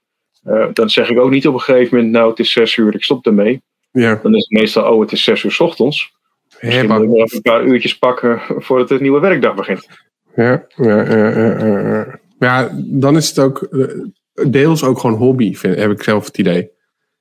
dan 0.73 0.91
zeg 0.91 1.11
ik 1.11 1.19
ook 1.19 1.31
niet 1.31 1.47
op 1.47 1.55
een 1.55 1.61
gegeven 1.61 1.97
moment, 1.97 2.15
nou 2.15 2.31
het 2.31 2.39
is 2.39 2.53
zes 2.53 2.77
uur, 2.77 2.95
ik 2.95 3.05
stop 3.05 3.27
ermee. 3.27 3.63
Ja. 3.93 4.21
Dan 4.23 4.35
is 4.35 4.47
het 4.49 4.61
meestal, 4.61 4.93
oh 4.93 5.01
het 5.01 5.13
is 5.13 5.25
zes 5.25 5.43
uur 5.43 5.53
s 5.53 5.61
ochtends. 5.61 6.13
Misschien 6.61 6.87
moet 6.87 7.03
ik 7.03 7.09
nog 7.09 7.17
even 7.17 7.37
een 7.37 7.43
paar 7.43 7.65
uurtjes 7.65 7.99
pakken 7.99 8.41
voordat 8.49 8.89
het 8.89 9.01
nieuwe 9.01 9.21
werkdag 9.21 9.55
begint. 9.55 9.89
Ja, 10.35 10.67
ja, 10.77 11.11
ja, 11.11 11.29
ja, 11.29 11.59
ja. 11.59 12.23
Ja, 12.45 12.71
dan 12.75 13.17
is 13.17 13.29
het 13.29 13.39
ook 13.39 13.63
eh, 13.63 14.51
deels 14.51 14.85
ook 14.85 14.99
gewoon 14.99 15.17
hobby, 15.17 15.55
vind, 15.55 15.77
heb 15.77 15.91
ik 15.91 16.03
zelf 16.03 16.27
het 16.27 16.39
idee. 16.39 16.71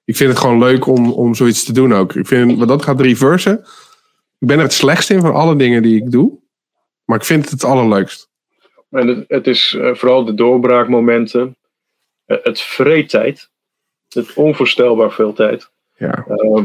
Ik 0.06 0.16
vind 0.16 0.30
het 0.30 0.40
gewoon 0.40 0.60
leuk 0.60 0.86
om, 0.86 1.12
om 1.12 1.36
zoiets 1.36 1.64
te 1.64 1.74
doen 1.74 1.94
ook. 1.94 2.16
Ik 2.16 2.28
vind, 2.28 2.58
wat 2.58 2.68
dat 2.68 2.84
gaat 2.84 3.02
reversen. 3.02 3.60
Ik 4.40 4.48
ben 4.48 4.58
er 4.58 4.64
het 4.64 4.74
slechtste 4.74 5.14
in 5.14 5.22
van 5.22 5.34
alle 5.34 5.56
dingen 5.56 5.82
die 5.82 5.95
ik 5.95 6.12
doe. 6.12 6.40
Maar 7.06 7.18
ik 7.18 7.24
vind 7.24 7.41
het 7.41 7.52
het 7.52 7.64
allerleukst. 7.64 8.30
En 8.90 9.08
het, 9.08 9.26
het 9.28 9.48
is 9.48 9.74
uh, 9.74 9.94
vooral 9.95 10.26
de 10.26 10.34
doorbraakmomenten. 10.34 11.58
Uh, 12.28 12.38
het 12.44 12.62
vreedtijd. 12.62 13.50
Het 14.10 14.34
onvoorstelbaar 14.34 15.12
veel 15.12 15.34
tijd. 15.34 15.72
Ja. 15.95 16.26
Uh, 16.28 16.64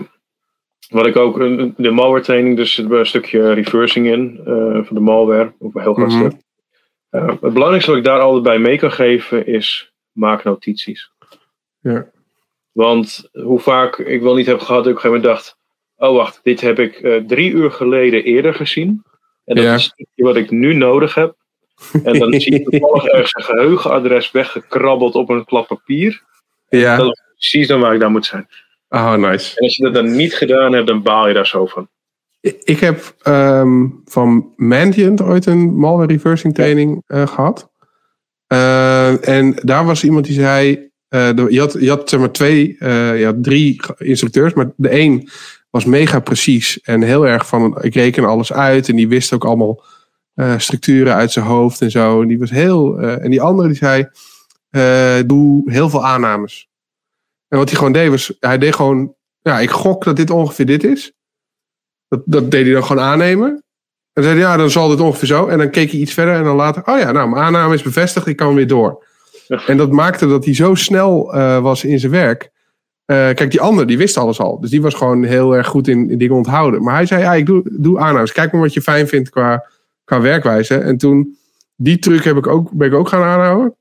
wat 0.88 1.06
ik 1.06 1.16
ook, 1.16 1.38
de 1.76 1.90
malware 1.90 2.22
training, 2.22 2.56
dus 2.56 2.74
zit 2.74 2.90
een 2.90 3.06
stukje 3.06 3.52
reversing 3.52 4.06
in 4.06 4.40
van 4.84 4.96
de 4.96 5.00
malware. 5.00 5.52
Op 5.58 5.74
een 5.74 5.82
heel 5.82 5.94
groot 5.94 6.10
mm 6.10 6.18
stuk. 6.18 6.40
Uh, 7.10 7.28
het 7.28 7.52
belangrijkste 7.52 7.90
wat 7.90 8.00
ik 8.00 8.06
daar 8.06 8.20
altijd 8.20 8.42
bij 8.42 8.58
mee 8.58 8.78
kan 8.78 8.92
geven 8.92 9.46
is 9.46 9.92
maak 10.12 10.44
notities. 10.44 11.10
Ja. 11.80 12.10
Want 12.72 13.28
hoe 13.32 13.60
vaak 13.60 13.98
ik 13.98 14.22
wel 14.22 14.34
niet 14.34 14.46
heb 14.46 14.60
gehad 14.60 14.84
dat 14.84 14.92
ik 14.92 14.98
op 14.98 15.04
een 15.04 15.10
gegeven 15.10 15.28
moment 15.28 15.44
dacht: 15.44 15.56
oh 15.96 16.16
wacht, 16.16 16.40
dit 16.42 16.60
heb 16.60 16.78
ik 16.78 17.00
uh, 17.00 17.24
drie 17.26 17.50
uur 17.50 17.70
geleden 17.70 18.24
eerder 18.24 18.54
gezien. 18.54 19.02
En 19.44 19.54
dat 19.54 19.64
ja. 19.64 19.74
is 19.74 19.94
wat 20.14 20.36
ik 20.36 20.50
nu 20.50 20.74
nodig 20.74 21.14
heb. 21.14 21.36
En 22.04 22.18
dan 22.18 22.40
zie 22.40 22.52
je 22.52 22.62
toevallig 22.70 23.04
ergens 23.04 23.34
een 23.34 23.42
geheugenadres 23.42 24.30
weggekrabbeld 24.30 25.14
op 25.14 25.28
een 25.28 25.44
klap 25.44 25.66
papier. 25.66 26.22
Ja. 26.68 26.96
Dat 26.96 27.06
is 27.06 27.22
precies 27.32 27.66
dan 27.68 27.80
waar 27.80 27.94
ik 27.94 28.00
daar 28.00 28.10
moet 28.10 28.26
zijn. 28.26 28.48
Oh, 28.88 29.14
nice. 29.14 29.56
En 29.56 29.62
als 29.62 29.76
je 29.76 29.82
dat 29.82 29.94
dan 29.94 30.16
niet 30.16 30.34
gedaan 30.34 30.72
hebt, 30.72 30.86
dan 30.86 31.02
baal 31.02 31.28
je 31.28 31.34
daar 31.34 31.46
zo 31.46 31.66
van. 31.66 31.88
Ik 32.40 32.80
heb 32.80 33.14
um, 33.24 34.02
van 34.04 34.52
Mandiant 34.56 35.22
ooit 35.22 35.46
een 35.46 35.74
malware 35.76 36.12
reversing 36.12 36.54
training 36.54 37.02
uh, 37.06 37.26
gehad. 37.26 37.70
Uh, 38.52 39.28
en 39.28 39.54
daar 39.54 39.84
was 39.84 40.04
iemand 40.04 40.24
die 40.24 40.34
zei. 40.34 40.90
Uh, 41.10 41.48
je, 41.48 41.58
had, 41.58 41.76
je 41.80 41.88
had 41.88 42.08
zeg 42.08 42.20
maar 42.20 42.30
twee, 42.30 42.76
je 43.18 43.22
had 43.24 43.42
drie 43.42 43.80
instructeurs, 43.98 44.54
maar 44.54 44.70
de 44.76 45.00
een 45.00 45.28
was 45.70 45.84
mega 45.84 46.20
precies 46.20 46.80
en 46.80 47.02
heel 47.02 47.26
erg 47.26 47.46
van 47.46 47.82
ik 47.82 47.94
reken 47.94 48.24
alles 48.24 48.52
uit 48.52 48.88
en 48.88 48.96
die 48.96 49.08
wist 49.08 49.32
ook 49.32 49.44
allemaal 49.44 49.84
structuren 50.56 51.14
uit 51.14 51.32
zijn 51.32 51.44
hoofd 51.44 51.80
en 51.80 51.90
zo. 51.90 52.22
En 52.22 52.28
die 52.28 52.38
was 52.38 52.50
heel. 52.50 52.98
en 52.98 53.30
die 53.30 53.42
andere 53.42 53.68
die 53.68 53.76
zei: 53.76 54.08
doe 55.26 55.70
heel 55.70 55.90
veel 55.90 56.06
aannames. 56.06 56.68
En 57.48 57.58
wat 57.58 57.68
hij 57.68 57.78
gewoon 57.78 57.92
deed 57.92 58.10
was, 58.10 58.32
hij 58.40 58.58
deed 58.58 58.74
gewoon, 58.74 59.14
ja, 59.40 59.60
ik 59.60 59.70
gok 59.70 60.04
dat 60.04 60.16
dit 60.16 60.30
ongeveer 60.30 60.66
dit 60.66 60.84
is. 60.84 61.12
Dat, 62.08 62.22
dat 62.24 62.50
deed 62.50 62.64
hij 62.64 62.72
dan 62.72 62.84
gewoon 62.84 63.02
aannemen. 63.02 63.48
En 63.48 63.62
dan 64.12 64.24
zei 64.24 64.38
hij, 64.38 64.50
ja, 64.50 64.56
dan 64.56 64.70
zal 64.70 64.88
dit 64.88 65.00
ongeveer 65.00 65.28
zo. 65.28 65.46
En 65.46 65.58
dan 65.58 65.70
keek 65.70 65.90
hij 65.90 66.00
iets 66.00 66.12
verder 66.12 66.34
en 66.34 66.44
dan 66.44 66.56
later, 66.56 66.82
oh 66.86 66.98
ja, 66.98 67.12
nou, 67.12 67.28
mijn 67.28 67.42
aanname 67.42 67.74
is 67.74 67.82
bevestigd, 67.82 68.26
ik 68.26 68.36
kan 68.36 68.54
weer 68.54 68.66
door. 68.66 69.06
En 69.66 69.76
dat 69.76 69.90
maakte 69.90 70.26
dat 70.26 70.44
hij 70.44 70.54
zo 70.54 70.74
snel 70.74 71.34
uh, 71.34 71.58
was 71.58 71.84
in 71.84 72.00
zijn 72.00 72.12
werk. 72.12 72.50
Uh, 73.06 73.16
kijk, 73.16 73.50
die 73.50 73.60
ander, 73.60 73.86
die 73.86 73.98
wist 73.98 74.16
alles 74.16 74.38
al. 74.38 74.60
Dus 74.60 74.70
die 74.70 74.82
was 74.82 74.94
gewoon 74.94 75.24
heel 75.24 75.56
erg 75.56 75.66
goed 75.66 75.88
in, 75.88 76.10
in 76.10 76.18
dingen 76.18 76.36
onthouden. 76.36 76.82
Maar 76.82 76.94
hij 76.94 77.06
zei, 77.06 77.22
ja, 77.22 77.34
ik 77.34 77.46
doe, 77.46 77.62
doe 77.64 77.98
aannames. 77.98 78.32
Kijk 78.32 78.52
maar 78.52 78.60
wat 78.60 78.72
je 78.72 78.82
fijn 78.82 79.08
vindt 79.08 79.30
qua, 79.30 79.66
qua 80.04 80.20
werkwijze. 80.20 80.74
En 80.74 80.96
toen, 80.96 81.38
die 81.76 81.98
truc 81.98 82.24
heb 82.24 82.36
ik 82.36 82.46
ook, 82.46 82.70
ben 82.70 82.88
ik 82.88 82.94
ook 82.94 83.08
gaan 83.08 83.22
aanhouden. 83.22 83.74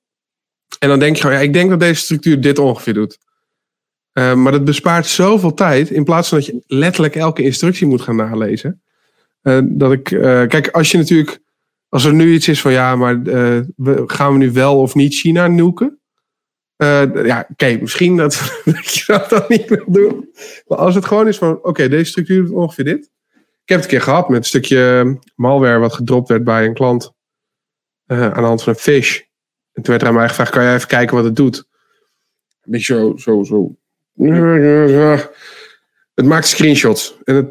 En 0.80 0.90
dan 0.90 1.00
denk 1.00 1.16
je 1.16 1.22
gewoon, 1.22 1.36
ja, 1.36 1.42
ik 1.42 1.54
denk 1.54 1.70
dat 1.70 1.80
deze 1.80 2.02
structuur 2.02 2.42
dit 2.42 2.60
ongeveer 2.60 2.94
doet. 2.94 3.18
Uh, 4.18 4.34
maar 4.34 4.52
dat 4.52 4.66
bespaart 4.66 5.06
zoveel 5.06 5.54
tijd. 5.54 5.90
In 5.90 6.04
plaats 6.04 6.30
van 6.30 6.38
dat 6.38 6.48
je 6.48 6.64
letterlijk 6.68 7.16
elke 7.16 7.44
instructie 7.44 7.88
moet 7.88 8.02
gaan 8.02 8.16
nalezen. 8.16 8.82
Uh, 9.44 9.60
dat 9.64 9.92
ik, 9.92 10.12
uh, 10.12 10.22
kijk, 10.48 10.68
als 10.68 10.92
je 10.92 10.98
natuurlijk. 10.98 11.40
Als 11.90 12.06
er 12.06 12.14
nu 12.14 12.34
iets 12.34 12.48
is 12.48 12.62
van 12.62 12.72
ja, 12.72 12.96
maar 12.96 13.22
gaan 14.06 14.32
we 14.32 14.38
nu 14.38 14.52
wel 14.52 14.80
of 14.80 14.96
niet 14.96 15.14
China 15.14 15.48
nuken? 15.48 16.00
ja, 16.78 17.48
oké, 17.52 17.78
misschien 17.82 18.18
dat, 18.18 18.34
dat, 18.66 18.94
je 18.94 19.04
dat 19.08 19.30
dan 19.30 19.46
niet 19.48 19.70
wil 19.70 19.86
doen. 19.88 20.30
Maar 20.68 20.78
als 20.78 20.96
het 20.96 21.06
gewoon 21.06 21.28
is 21.28 21.38
van 21.38 21.64
oké, 21.64 21.90
deze 21.90 22.10
structuur 22.10 22.46
doet 22.46 22.56
ongeveer 22.56 22.86
dit. 22.86 23.12
Ik 23.68 23.74
heb 23.74 23.82
het 23.82 23.92
een 23.92 23.98
keer 23.98 24.08
gehad 24.08 24.30
met 24.30 24.38
een 24.38 24.44
stukje 24.46 25.20
malware 25.36 25.80
wat 25.80 25.94
gedropt 25.94 26.30
werd 26.30 26.44
bij 26.44 26.66
een 26.66 26.74
klant. 26.74 27.14
eh, 28.06 28.22
aan 28.22 28.42
de 28.42 28.48
hand 28.48 28.64
van 28.64 28.74
een 28.74 28.80
fish. 28.80 29.20
En 29.72 29.84
toen 29.84 29.92
werd 29.92 30.02
er 30.02 30.08
aan 30.08 30.14
mij 30.14 30.28
gevraagd, 30.28 30.52
kan 30.52 30.64
jij 30.64 30.76
even 30.76 30.88
kijken 30.88 31.16
wat 31.16 31.26
het 31.26 31.36
doet? 31.36 31.58
Een 32.62 32.72
beetje 32.72 32.94
zo, 32.94 33.18
zo, 33.18 33.44
zo. 33.44 33.76
Het 36.14 36.26
maakt 36.26 36.48
screenshots. 36.48 37.18
En 37.24 37.36
het 37.36 37.50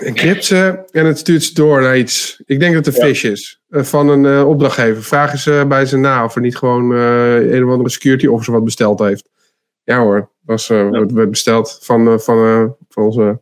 encrypt 0.00 0.44
ze 0.44 0.84
en 0.90 1.06
het 1.06 1.18
stuurt 1.18 1.42
ze 1.42 1.54
door 1.54 1.80
naar 1.80 1.98
iets. 1.98 2.42
Ik 2.46 2.60
denk 2.60 2.74
dat 2.74 2.86
het 2.86 2.94
een 2.94 3.00
Ja. 3.02 3.08
fish 3.08 3.24
is. 3.24 3.60
eh, 3.68 3.82
Van 3.82 4.08
een 4.08 4.26
eh, 4.26 4.48
opdrachtgever. 4.48 5.02
Vraag 5.02 5.32
eens 5.32 5.46
eh, 5.46 5.64
bij 5.64 5.86
zijn 5.86 6.00
na 6.00 6.24
of 6.24 6.34
er 6.34 6.40
niet 6.40 6.56
gewoon 6.56 6.94
eh, 6.94 7.52
een 7.52 7.64
of 7.64 7.70
andere 7.70 7.90
security 7.90 8.26
officer 8.26 8.52
wat 8.52 8.64
besteld 8.64 8.98
heeft. 8.98 9.28
Ja 9.84 9.98
hoor, 10.00 10.30
was, 10.40 10.68
werd 10.68 11.30
besteld 11.30 11.78
van, 11.82 12.20
van, 12.20 12.76
van 12.88 13.02
onze... 13.04 13.40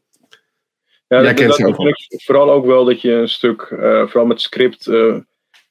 Ja, 1.08 1.22
Jij 1.22 1.22
dat, 1.22 1.34
kent 1.34 1.48
dat 1.48 1.56
ze 1.56 1.66
ook 1.66 2.22
vooral 2.24 2.50
ook 2.50 2.66
wel 2.66 2.84
dat 2.84 3.00
je 3.00 3.12
een 3.12 3.28
stuk, 3.28 3.66
vooral 3.78 4.26
met 4.26 4.40
script, 4.40 4.84
van 4.84 5.26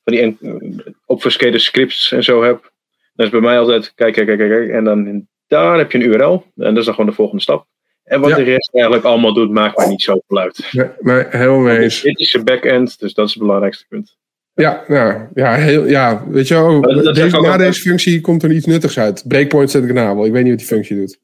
die 0.06 1.58
scripts 1.60 2.12
en 2.12 2.24
zo 2.24 2.44
hebt. 2.44 2.72
Dat 3.14 3.26
is 3.26 3.32
bij 3.32 3.42
mij 3.42 3.60
altijd, 3.60 3.94
kijk, 3.96 4.14
kijk, 4.14 4.28
kijk, 4.28 4.40
kijk, 4.40 4.70
en 4.70 4.84
dan 4.84 5.28
daar 5.48 5.78
heb 5.78 5.92
je 5.92 5.98
een 5.98 6.04
URL. 6.14 6.34
En 6.56 6.64
dat 6.70 6.78
is 6.78 6.86
dan 6.86 6.94
gewoon 6.94 7.10
de 7.10 7.16
volgende 7.16 7.42
stap. 7.42 7.66
En 8.04 8.20
wat 8.22 8.30
Ja. 8.30 8.36
de 8.36 8.44
rest 8.44 8.70
eigenlijk 8.74 9.06
allemaal 9.06 9.34
doet, 9.34 9.52
maakt 9.52 9.78
mij 9.78 9.88
niet 9.88 10.02
zoveel 10.02 10.38
uit. 10.40 10.70
Nee, 10.72 10.88
nee, 11.00 11.24
helemaal 11.30 11.70
eens. 11.76 12.02
Dit 12.02 12.20
is 12.20 12.32
de 12.32 12.44
backend, 12.44 13.00
dus 13.00 13.14
dat 13.14 13.28
is 13.28 13.34
het 13.34 13.42
belangrijkste 13.42 13.86
punt. 13.90 14.18
Ja, 14.54 14.84
ja, 14.88 15.30
ja, 15.34 15.54
heel, 15.54 15.86
ja 15.88 16.24
weet 16.30 16.48
je 16.48 16.54
wel, 16.54 16.80
Maar 16.80 17.14
deze, 17.14 17.40
na 17.42 17.58
deze 17.58 17.82
functie 17.82 18.22
komt 18.22 18.44
er 18.44 18.52
iets 18.52 18.66
nuttigs 18.66 19.00
uit. 19.00 19.24
Breakpoint 19.28 19.72
zet 19.72 19.84
ik 19.84 19.88
erna 19.90 20.16
wel. 20.16 20.26
Ik 20.26 20.32
weet 20.32 20.42
niet 20.42 20.50
wat 20.52 20.60
die 20.60 20.68
functie 20.68 20.96
doet. 20.96 21.20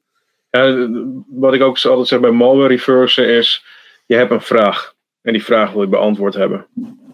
Ja, 0.50 0.88
wat 1.28 1.54
ik 1.54 1.62
ook 1.62 1.78
altijd 1.84 2.08
zeg 2.08 2.20
bij 2.20 2.30
malware 2.30 2.68
reversen 2.68 3.28
is, 3.28 3.64
je 4.06 4.14
hebt 4.14 4.30
een 4.30 4.40
vraag. 4.40 4.94
En 5.22 5.32
die 5.32 5.44
vraag 5.44 5.72
wil 5.72 5.82
je 5.82 5.88
beantwoord 5.88 6.34
hebben. 6.34 6.66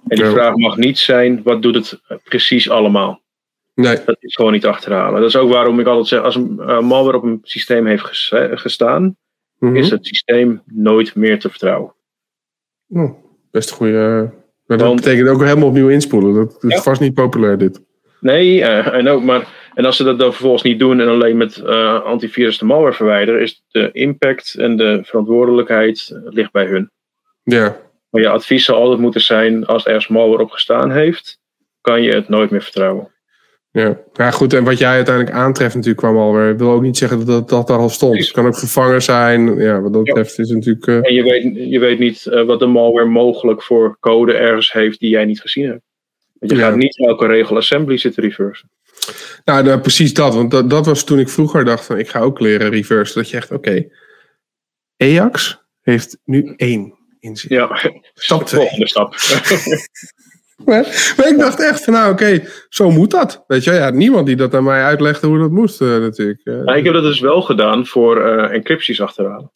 En 0.09 0.17
die 0.17 0.25
Ja. 0.25 0.31
vraag 0.31 0.55
mag 0.55 0.77
niet 0.77 0.99
zijn, 0.99 1.41
wat 1.45 1.63
doet 1.63 1.75
het 1.75 2.01
precies 2.25 2.71
allemaal? 2.71 3.21
Nee, 3.81 3.97
Dat 4.05 4.17
is 4.21 4.35
gewoon 4.35 4.53
niet 4.53 4.67
achterhalen. 4.67 5.21
Dat 5.21 5.29
is 5.29 5.37
ook 5.37 5.53
waarom 5.53 5.81
ik 5.81 5.87
altijd 5.87 6.07
zeg, 6.07 6.21
als 6.21 6.35
een 6.37 6.57
uh, 6.61 6.81
malware 6.81 7.17
op 7.17 7.23
een 7.23 7.39
systeem 7.43 7.87
heeft 7.87 8.05
ges- 8.05 8.31
eh, 8.33 8.45
gestaan, 8.59 9.17
Mhm. 9.59 9.77
is 9.77 9.91
het 9.91 10.07
systeem 10.07 10.63
nooit 10.67 11.15
meer 11.15 11.39
te 11.39 11.49
vertrouwen. 11.51 11.95
Oh, 12.89 13.11
best 13.51 13.71
een 13.71 13.77
goede. 13.77 14.31
Maar 14.67 14.79
dat 14.79 14.95
betekent 14.97 15.29
ook 15.29 15.43
helemaal 15.43 15.69
opnieuw 15.69 15.89
inspoelen. 15.89 16.35
Dat, 16.35 16.59
dat 16.61 16.71
is 16.73 16.81
vast 16.83 17.01
niet 17.01 17.15
populair, 17.15 17.59
dit. 17.59 17.81
Nee, 18.21 18.63
eh, 18.63 18.87
en 18.95 19.09
ook, 19.09 19.23
maar 19.23 19.71
en 19.75 19.85
als 19.85 19.97
ze 19.97 20.05
dat 20.05 20.19
dan 20.19 20.31
vervolgens 20.33 20.63
niet 20.63 20.79
doen 20.79 21.01
en 21.01 21.09
alleen 21.09 21.37
met 21.37 21.57
eh, 21.57 22.03
antivirus 22.03 22.59
de 22.59 22.65
malware 22.65 22.93
verwijderen, 22.95 23.41
is 23.41 23.65
de 23.69 23.91
impact 23.93 24.55
en 24.55 24.77
de 24.77 25.01
verantwoordelijkheid 25.05 26.11
eh, 26.13 26.21
ligt 26.25 26.53
bij 26.53 26.67
hun. 26.67 26.91
Ja, 27.43 27.77
Maar 28.11 28.23
je 28.23 28.29
advies 28.29 28.65
zou 28.65 28.79
altijd 28.79 29.01
moeten 29.01 29.21
zijn, 29.21 29.67
als 29.67 29.83
er 29.85 29.89
ergens 29.89 30.09
malware 30.09 30.43
op 30.43 30.51
gestaan 30.51 30.91
heeft, 30.91 31.39
kan 31.81 32.03
je 32.03 32.13
het 32.15 32.29
nooit 32.29 32.51
meer 32.51 32.63
vertrouwen. 32.63 33.13
Ja. 33.79 34.01
ja, 34.13 34.31
goed. 34.31 34.53
En 34.53 34.65
wat 34.65 34.79
jij 34.79 34.91
uiteindelijk 34.95 35.37
aantreft, 35.37 35.75
natuurlijk 35.75 36.01
kwam 36.03 36.17
alweer. 36.17 36.57
wil 36.57 36.71
ook 36.71 36.83
niet 36.83 36.97
zeggen 36.97 37.27
dat 37.27 37.49
dat, 37.49 37.67
daar 37.67 37.79
al 37.79 37.89
stond. 37.89 38.19
Het 38.19 38.31
kan 38.31 38.47
ook 38.47 38.59
vervangen 38.59 39.03
zijn. 39.03 39.57
Ja, 39.57 39.81
wat 39.81 39.93
dat 39.93 40.07
Ja. 40.07 40.13
betreft 40.13 40.39
is 40.39 40.49
het 40.49 40.57
natuurlijk. 40.59 40.87
eh, 40.87 40.95
En 41.09 41.15
je 41.15 41.23
weet, 41.23 41.71
je 41.71 41.79
weet 41.79 41.99
niet 41.99 42.27
eh, 42.27 42.45
wat 42.45 42.59
de 42.59 42.67
malware 42.67 43.07
mogelijk 43.09 43.63
voor 43.63 43.97
code 44.01 44.33
ergens 44.33 44.73
heeft 44.73 45.01
die 45.01 45.11
jij 45.11 45.25
niet 45.25 45.41
gezien 45.41 45.67
hebt. 45.67 45.83
Want 46.39 46.53
je 46.53 46.59
Ja. 46.59 46.65
gaat 46.65 46.77
niet 46.77 46.99
elke 46.99 47.27
regel 47.27 47.57
assembly 47.57 47.97
zitten 47.99 48.23
reversen. 48.23 48.71
Nou, 49.45 49.65
nou, 49.65 49.81
precies 49.81 50.15
dat. 50.15 50.35
Want 50.35 50.51
dat, 50.51 50.71
dat 50.71 50.87
was 50.87 51.05
toen 51.05 51.19
ik 51.19 51.29
vroeger 51.29 51.65
dacht 51.65 51.85
van 51.85 51.99
ik 51.99 52.09
ga 52.09 52.21
ook 52.21 52.41
leren 52.41 52.71
reverse. 52.71 53.15
Dat 53.15 53.31
je 53.31 53.37
echt, 53.37 53.51
oké, 53.51 53.87
Ajax 54.97 55.63
heeft 55.81 56.19
nu 56.25 56.53
één 56.57 56.95
in 57.21 57.37
zich. 57.37 57.51
Ja, 57.51 57.81
Stap 58.15 58.41
de 58.49 58.57
volgende 58.57 58.89
stap. 58.89 59.15
Maar, 60.65 61.15
maar 61.17 61.29
ik 61.29 61.39
dacht 61.39 61.61
echt 61.61 61.85
van 61.85 61.93
nou 61.93 62.13
oké, 62.13 62.43
zo 62.69 62.91
moet 62.91 63.11
dat. 63.11 63.45
Weet 63.47 63.65
je, 63.65 63.73
ja, 63.73 63.91
niemand 63.91 64.27
die 64.27 64.37
dat 64.37 64.55
aan 64.55 64.65
mij 64.65 64.83
uitlegde 64.83 65.27
hoe 65.27 65.39
dat 65.39 65.51
moest 65.51 65.81
eh, 65.81 65.89
natuurlijk. 65.89 66.41
Eh, 66.45 66.55
Nou, 66.55 66.79
ik 66.79 66.85
heb 66.85 66.95
dat 66.95 67.03
dus 67.03 67.21
wel 67.21 67.43
gedaan 67.43 67.87
voor 67.87 68.21
eh, 68.25 68.55
encrypties 68.55 69.01
achterhalen. 69.01 69.53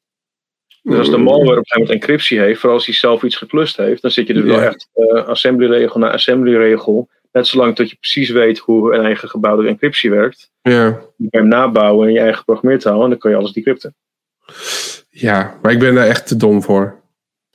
Dus 0.82 0.98
als 0.98 1.10
de 1.10 1.16
Mm. 1.16 1.22
malware 1.22 1.50
op 1.50 1.56
een 1.56 1.62
gegeven 1.64 1.80
moment 1.80 2.00
encryptie 2.02 2.38
heeft, 2.40 2.58
vooral 2.60 2.76
als 2.76 2.86
hij 2.86 2.94
zelf 2.94 3.22
iets 3.22 3.36
geklust 3.36 3.76
heeft, 3.76 4.02
dan 4.02 4.10
zit 4.10 4.26
je 4.26 4.34
dus 4.34 4.44
wel 4.44 4.60
echt 4.60 4.88
assemblyregel 5.26 6.00
na 6.00 6.10
assemblyregel. 6.10 7.08
Net 7.32 7.46
zolang 7.46 7.74
tot 7.74 7.90
je 7.90 7.96
precies 8.00 8.30
weet 8.30 8.58
hoe 8.58 8.94
een 8.94 9.04
eigen 9.04 9.28
gebouwde 9.28 9.68
encryptie 9.68 10.10
werkt. 10.10 10.50
ja. 10.62 11.00
Je 11.16 11.30
kan 11.30 11.40
hem 11.40 11.48
nabouwen 11.48 12.08
in 12.08 12.14
je 12.14 12.20
eigen 12.20 12.44
programmeertaal 12.44 13.02
en 13.02 13.08
dan 13.08 13.18
kan 13.18 13.30
je 13.30 13.36
alles 13.36 13.52
decrypten. 13.52 13.94
ja, 15.10 15.58
maar 15.62 15.72
ik 15.72 15.78
ben 15.78 15.94
daar 15.94 16.06
echt 16.06 16.26
te 16.26 16.36
dom 16.36 16.62
voor. 16.62 17.00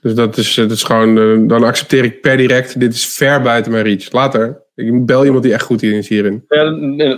Dus 0.08 0.16
dat 0.16 0.38
is, 0.38 0.54
dat 0.54 0.72
is 0.72 0.84
gewoon, 0.84 1.18
eh, 1.18 1.48
dan 1.48 1.64
accepteer 1.64 2.04
ik 2.04 2.22
per 2.22 2.38
direct, 2.38 2.80
dit 2.80 2.94
is 2.94 3.06
ver 3.06 3.42
buiten 3.42 3.72
mijn 3.72 3.84
reach. 3.84 4.12
Later, 4.12 4.64
ik 4.76 5.06
bel 5.06 5.26
iemand 5.26 5.44
die 5.44 5.54
echt 5.54 5.64
goed 5.64 5.82
in 5.82 5.92
is 5.92 6.08
hierin. 6.08 6.46
Ja, 6.48 6.64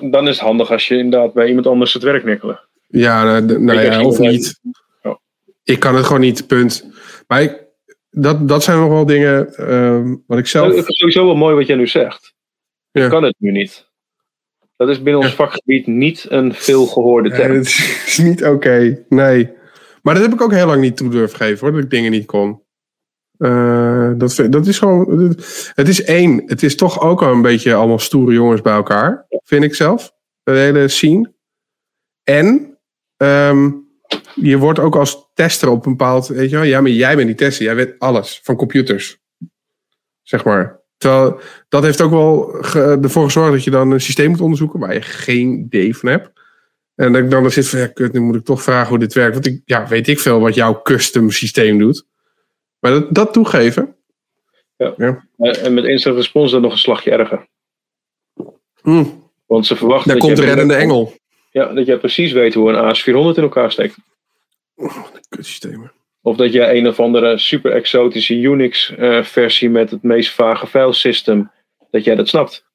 dan 0.10 0.28
is 0.28 0.36
het 0.36 0.46
handig 0.46 0.72
als 0.72 0.88
je 0.88 0.98
inderdaad 0.98 1.34
bij 1.34 1.48
iemand 1.48 1.68
anders 1.68 1.94
het 1.94 2.04
werk 2.04 2.24
nikkelen. 2.24 2.60
Ja, 2.88 3.24
nou, 3.24 3.60
nou 3.60 3.80
Ik 3.80 3.86
ja, 3.86 4.04
of 4.04 4.20
niet. 4.20 4.60
Oh. 5.02 5.16
Ik 5.64 5.80
kan 5.80 5.96
het 5.96 6.06
gewoon 6.06 6.22
niet, 6.22 6.48
punt. 6.48 6.90
Maar 7.28 7.42
ik, 7.42 7.64
dat, 8.10 8.48
dat 8.48 8.64
zijn 8.64 8.80
nog 8.80 8.90
wel 8.90 9.06
dingen 9.06 9.54
ehm, 9.56 10.16
wat 10.28 10.38
ik 10.38 10.48
zelf... 10.48 10.76
Het 10.76 10.88
is 10.88 10.98
sowieso 10.98 11.26
wel 11.26 11.36
mooi 11.36 11.56
wat 11.56 11.68
jij 11.68 11.76
nu 11.76 11.88
zegt. 11.88 12.34
Ja. 12.92 13.04
Je 13.04 13.10
kan 13.10 13.24
het 13.24 13.36
nu 13.38 13.52
niet. 13.52 13.88
Dat 14.76 14.90
is 14.90 15.02
binnen 15.02 15.22
ons 15.22 15.34
vakgebied 15.34 15.88
niet 15.88 16.26
een 16.30 16.54
veel 16.54 16.86
gehoorde 16.86 17.30
Nee, 17.30 17.40
term. 17.40 17.56
dat 17.56 17.66
is, 17.66 17.78
is 18.08 18.18
niet 18.18 18.46
oké. 18.46 19.06
Nee. 19.10 19.58
Maar 20.02 20.14
dat 20.14 20.24
heb 20.24 20.34
ik 20.34 20.42
ook 20.42 20.54
heel 20.54 20.68
lang 20.68 20.82
niet 20.82 20.98
toe 20.98 21.10
durven 21.10 21.38
geven 21.38 21.60
hoor, 21.60 21.72
dat 21.76 21.84
ik 21.84 21.90
dingen 21.90 22.12
niet 22.12 22.26
kon. 22.26 22.62
Eh, 23.40 24.12
dat, 24.18 24.46
dat 24.50 24.68
is 24.68 24.80
gewoon. 24.80 25.36
Het 25.74 25.88
is 25.88 26.04
één. 26.04 26.44
Het 26.46 26.64
is 26.64 26.76
toch 26.76 27.02
ook 27.02 27.20
wel 27.20 27.32
een 27.32 27.42
beetje 27.42 27.74
allemaal 27.74 28.00
stoere 28.00 28.34
jongens 28.34 28.62
bij 28.62 28.74
elkaar. 28.74 29.26
Vind 29.44 29.64
ik 29.64 29.76
zelf. 29.76 30.12
De 30.44 30.52
hele 30.52 30.88
scene. 30.88 31.34
En 32.24 32.78
ehm, 33.18 33.70
je 34.36 34.58
wordt 34.58 34.80
ook 34.80 34.96
als 34.96 35.30
tester 35.34 35.70
op 35.70 35.86
een 35.86 35.92
bepaald. 35.92 36.28
Weet 36.28 36.50
je 36.50 36.56
wel, 36.56 36.66
ja, 36.66 36.82
maar 36.82 36.92
jij 36.92 37.16
bent 37.16 37.28
die 37.28 37.36
tester. 37.36 37.66
Jij 37.66 37.76
weet 37.76 37.96
alles 38.00 38.40
van 38.44 38.56
computers. 38.56 39.20
Zeg 40.22 40.44
maar. 40.44 40.80
Terwijl 40.98 41.40
dat 41.70 41.84
heeft 41.84 42.02
ook 42.02 42.12
wel 42.12 42.64
ervoor 43.04 43.24
gezorgd 43.24 43.52
dat 43.52 43.64
je 43.64 43.72
dan 43.72 43.92
een 43.92 44.02
systeem 44.02 44.30
moet 44.30 44.42
onderzoeken 44.42 44.80
waar 44.80 44.94
je 44.94 45.02
geen 45.02 45.60
idee 45.60 45.98
van 45.98 46.10
hebt. 46.10 46.32
En 46.96 47.14
dat 47.14 47.24
ik 47.24 47.30
dan 47.30 47.52
zit 47.52 47.68
van, 47.68 47.80
ja, 47.80 47.92
nu 48.12 48.20
moet 48.20 48.36
ik 48.36 48.46
toch 48.46 48.64
vragen 48.64 48.90
hoe 48.90 49.00
dit 49.00 49.14
werkt. 49.14 49.34
Want 49.34 49.46
ik, 49.46 49.62
ja, 49.66 49.88
weet 49.88 50.08
ik 50.08 50.20
veel 50.20 50.40
wat 50.40 50.56
jouw 50.56 50.82
custom 50.82 51.32
systeem 51.32 51.78
doet. 51.78 52.08
Maar 52.80 52.92
dat, 52.92 53.14
dat 53.14 53.34
toegeven. 53.34 53.96
Eh, 55.38 55.66
En 55.66 55.74
met 55.74 55.84
instant 55.86 56.16
response 56.16 56.46
is 56.48 56.52
dat 56.52 56.62
nog 56.62 56.72
een 56.72 56.78
slagje 56.78 57.12
erger. 57.12 57.48
hm, 58.82 59.04
Want 59.46 59.66
ze 59.66 59.76
verwachten 59.76 60.08
daar 60.08 60.18
dat 60.18 60.26
komt 60.26 60.38
de 60.38 60.46
reddende 60.46 60.76
engel. 60.76 61.14
Ja, 61.52 61.74
dat 61.74 61.86
jij 61.86 61.98
precies 61.98 62.32
weet 62.32 62.54
hoe 62.54 62.72
een 62.72 62.96
AS400 62.96 63.38
in 63.38 63.44
elkaar 63.44 63.72
steekt. 63.72 63.96
Kutsystemen. 65.30 65.92
Of 66.22 66.36
dat 66.36 66.54
jij 66.54 66.78
een 66.78 66.88
of 66.88 67.00
andere 67.00 67.38
super 67.38 67.72
exotische 67.72 68.36
Unix-versie 68.36 69.70
met 69.70 69.92
het 69.92 70.04
meest 70.04 70.34
vage 70.34 70.68
filesystem, 70.68 71.52
dat 71.92 72.04
jij 72.04 72.16
dat 72.16 72.28
snapt. 72.28 72.66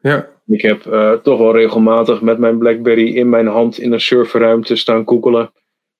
Ja, 0.00 0.28
Ik 0.46 0.62
heb 0.62 0.86
eh, 0.86 1.12
toch 1.12 1.38
wel 1.38 1.52
regelmatig 1.56 2.20
met 2.20 2.38
mijn 2.38 2.58
Blackberry 2.58 3.16
in 3.16 3.28
mijn 3.28 3.46
hand 3.46 3.78
in 3.78 3.92
een 3.92 4.00
serverruimte 4.00 4.76
staan 4.76 5.08
googelen 5.08 5.52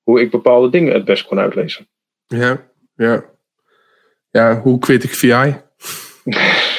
hoe 0.03 0.21
ik 0.21 0.31
bepaalde 0.31 0.69
dingen 0.71 0.93
het 0.93 1.05
best 1.05 1.27
kon 1.27 1.39
uitlezen. 1.39 1.89
ja, 2.27 2.71
ja. 2.97 3.31
Ja, 4.33 4.61
hoe 4.61 4.79
quit 4.79 5.05
ik 5.05 5.15
VI? 5.15 5.55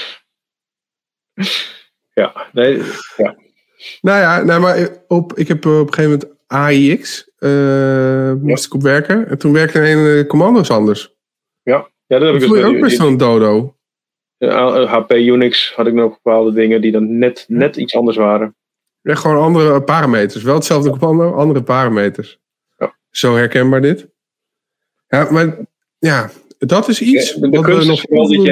Ja, 2.13 2.47
nee, 2.51 2.77
ja. 3.17 3.35
Nou 4.01 4.19
ja, 4.19 4.43
nou, 4.43 4.61
maar 4.61 4.89
op, 5.07 5.33
ik 5.37 5.47
heb 5.47 5.65
op 5.65 5.87
een 5.87 5.93
gegeven 5.93 6.11
moment 6.11 6.29
AIX. 6.47 7.31
eh 7.37 8.33
moest 8.33 8.65
ik 8.65 8.73
op 8.73 8.81
werken. 8.81 9.27
En 9.27 9.37
toen 9.37 9.53
werkte 9.53 9.79
een 9.89 10.03
de 10.03 10.25
commando's 10.27 10.69
anders. 10.69 11.15
ja 11.63 11.89
dat 12.07 12.21
heb 12.21 12.33
ik 12.33 12.39
dus 12.49 12.63
ook 12.63 12.79
best 12.79 12.97
wel 12.97 13.07
een 13.07 13.17
dodo. 13.17 13.77
eh, 14.37 14.91
HP 14.93 15.11
Unix 15.11 15.73
had 15.75 15.87
ik 15.87 15.93
nog 15.93 16.09
bepaalde 16.21 16.53
dingen 16.53 16.81
die 16.81 16.91
dan 16.91 17.17
net, 17.17 17.45
net 17.47 17.75
iets 17.75 17.95
anders 17.95 18.17
waren. 18.17 18.55
Ja, 19.01 19.15
gewoon 19.15 19.43
andere 19.43 19.83
parameters. 19.83 20.43
Wel 20.43 20.55
hetzelfde 20.55 20.89
commando, 20.89 21.33
andere 21.33 21.63
parameters. 21.63 22.39
Ja. 22.77 22.95
Zo 23.09 23.35
herkenbaar 23.35 23.81
dit. 23.81 24.07
Ja, 25.07 25.31
maar 25.31 25.57
ja, 25.99 26.29
dat 26.65 26.87
is 26.87 27.01
iets 27.01 27.33
Ja, 27.33 27.49
wat 27.49 27.65
we 27.65 27.85
nog 27.85 28.03
wel 28.09 28.27
dat 28.27 28.43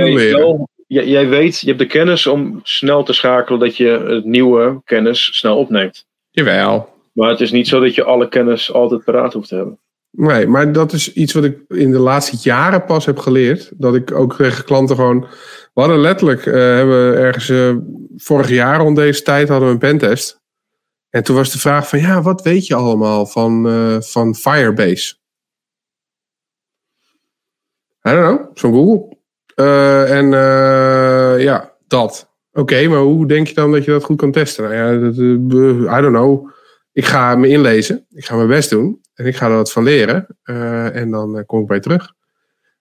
jij, 0.87 1.27
weet, 1.27 1.59
je 1.59 1.67
hebt 1.67 1.79
de 1.79 1.85
kennis 1.85 2.27
om 2.27 2.59
snel 2.63 3.03
te 3.03 3.13
schakelen 3.13 3.59
dat 3.59 3.77
je 3.77 4.05
het 4.07 4.25
nieuwe 4.25 4.81
kennis 4.85 5.37
snel 5.37 5.57
opneemt. 5.57 6.05
Jawel. 6.29 6.89
Maar 7.11 7.29
het 7.29 7.39
is 7.39 7.51
niet 7.51 7.67
zo 7.67 7.79
dat 7.79 7.95
je 7.95 8.03
alle 8.03 8.29
kennis 8.29 8.73
altijd 8.73 9.03
paraat 9.03 9.33
hoeft 9.33 9.47
te 9.47 9.55
hebben. 9.55 9.79
Nee, 10.11 10.47
maar 10.47 10.71
dat 10.71 10.93
is 10.93 11.13
iets 11.13 11.33
wat 11.33 11.43
ik 11.43 11.57
in 11.67 11.91
de 11.91 11.99
laatste 11.99 12.37
jaren 12.41 12.85
pas 12.85 13.05
heb 13.05 13.17
geleerd. 13.17 13.71
Dat 13.75 13.95
ik 13.95 14.11
ook 14.11 14.35
tegen 14.35 14.65
klanten 14.65 14.95
gewoon... 14.95 15.27
We 15.73 15.81
hadden 15.81 15.99
letterlijk, 15.99 16.45
eh, 16.45 16.53
hebben 16.53 17.11
we 17.11 17.17
ergens 17.17 17.49
eh, 17.49 17.75
vorig 18.17 18.49
jaar 18.49 18.79
rond 18.79 18.95
deze 18.95 19.21
tijd 19.21 19.49
hadden 19.49 19.67
we 19.67 19.73
een 19.73 19.79
pentest. 19.79 20.39
En 21.09 21.23
toen 21.23 21.35
was 21.35 21.51
de 21.51 21.59
vraag 21.59 21.89
van, 21.89 21.99
ja, 21.99 22.21
wat 22.21 22.41
weet 22.41 22.67
je 22.67 22.75
allemaal 22.75 23.25
van, 23.25 23.67
eh, 23.67 24.01
van 24.01 24.35
Firebase? 24.35 25.15
I 28.07 28.11
don't 28.11 28.37
know, 28.37 28.57
zo'n 28.57 28.73
Google. 28.73 29.17
Uh, 29.55 30.17
en 30.17 30.29
ja, 31.39 31.73
dat. 31.87 32.29
Oké, 32.53 32.87
maar 32.87 32.99
hoe 32.99 33.27
denk 33.27 33.47
je 33.47 33.53
dan 33.53 33.71
dat 33.71 33.85
je 33.85 33.91
dat 33.91 34.03
goed 34.03 34.17
kan 34.17 34.31
testen? 34.31 34.63
Nou 34.63 34.75
ja, 34.75 34.99
dat, 34.99 35.15
I 35.97 36.01
don't 36.01 36.15
know. 36.15 36.49
Ik 36.93 37.05
ga 37.05 37.35
me 37.35 37.47
inlezen. 37.47 38.05
Ik 38.09 38.25
ga 38.25 38.35
mijn 38.35 38.47
best 38.47 38.69
doen. 38.69 39.01
En 39.13 39.25
ik 39.25 39.35
ga 39.35 39.47
er 39.47 39.55
wat 39.55 39.71
van 39.71 39.83
leren. 39.83 40.27
en 40.93 41.11
dan 41.11 41.43
kom 41.45 41.61
ik 41.61 41.67
bij 41.67 41.79
terug. 41.79 42.13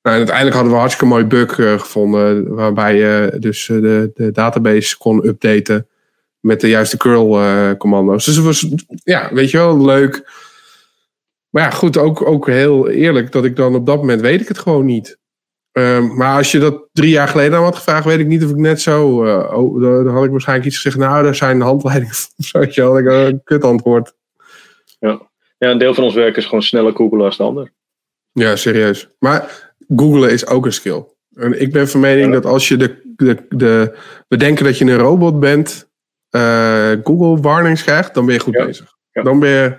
Nou, 0.03 0.17
en 0.17 0.23
uiteindelijk 0.23 0.55
hadden 0.55 0.73
we 0.73 0.79
een 0.79 0.85
hartstikke 0.85 1.15
mooi 1.15 1.25
bug 1.25 1.55
gevonden. 1.55 2.55
Waarbij 2.55 2.97
je 2.97 3.37
dus 3.39 3.67
de, 3.67 4.11
de 4.15 4.31
database 4.31 4.99
kon 4.99 5.27
updaten 5.27 5.87
met 6.41 6.61
de 6.61 6.69
juiste 6.69 6.97
curl-commando's. 6.97 8.25
dus 8.25 8.37
het 8.37 8.45
was, 8.45 8.67
ja, 9.05 9.31
weet 9.33 9.51
je 9.51 9.57
wel, 9.57 9.85
leuk. 9.85 10.31
Maar 11.51 11.63
ja, 11.63 11.71
goed, 11.71 11.97
ook, 11.97 12.27
ook 12.27 12.47
heel 12.47 12.89
eerlijk 12.89 13.33
dat 13.33 13.45
ik 13.45 13.57
dan 13.57 13.75
op 13.75 13.87
dat 13.87 13.97
moment 13.97 14.21
weet 14.21 14.41
ik 14.41 14.49
het 14.49 14.59
gewoon 14.59 14.85
niet. 14.85 15.19
Um, 15.73 16.17
maar 16.17 16.37
als 16.37 16.53
je 16.53 16.59
dat 16.59 16.89
drie 16.93 17.11
jaar 17.11 17.29
geleden 17.29 17.59
aan 17.59 17.65
had 17.65 17.77
gevraagd, 17.77 18.05
weet 18.05 18.19
ik 18.19 18.27
niet 18.27 18.45
of 18.45 18.51
ik 18.51 18.57
net 18.57 18.81
zo. 18.81 19.25
Uh, 19.25 19.59
oh, 19.59 19.83
dan 19.83 20.07
had 20.07 20.25
ik 20.25 20.31
waarschijnlijk 20.31 20.69
iets 20.69 20.77
gezegd. 20.77 20.97
Nou, 20.97 21.23
daar 21.23 21.35
zijn 21.35 21.61
handleidingen 21.61 22.15
je 22.71 22.71
wel, 22.75 22.99
ik 22.99 23.07
een 23.07 23.41
kut 23.45 23.65
antwoord. 23.65 24.15
Ja. 24.99 25.31
ja, 25.59 25.71
een 25.71 25.79
deel 25.79 25.95
van 25.95 26.05
ons 26.05 26.15
werk 26.15 26.37
is 26.37 26.45
gewoon 26.45 26.63
sneller 26.63 26.95
googlen 26.95 27.25
als 27.25 27.37
de 27.37 27.43
ander. 27.43 27.73
Ja, 28.33 28.57
serieus. 28.57 29.09
Maar 29.19 29.73
googlen 29.97 30.31
is 30.31 30.47
ook 30.47 30.67
een 30.67 30.73
skill. 30.73 31.05
En 31.35 31.61
ik 31.61 31.73
ben 31.73 31.89
van 31.89 32.01
mening 32.01 32.33
dat 32.33 32.47
als 32.47 32.69
je 32.69 32.77
de, 32.77 33.13
de, 33.17 33.47
de. 33.49 33.97
We 34.29 34.37
denken 34.37 34.65
dat 34.65 34.79
je 34.79 34.85
een 34.85 34.97
robot 34.97 35.41
bent. 35.41 35.89
Uh, 36.31 36.93
Google 37.03 37.41
warnings 37.41 37.83
krijgt, 37.83 38.15
dan 38.15 38.27
ben 38.27 38.35
je 38.35 38.41
goed 38.41 38.53
bezig. 38.53 38.97
Dan 39.13 39.39
ben 39.39 39.51
je 39.51 39.79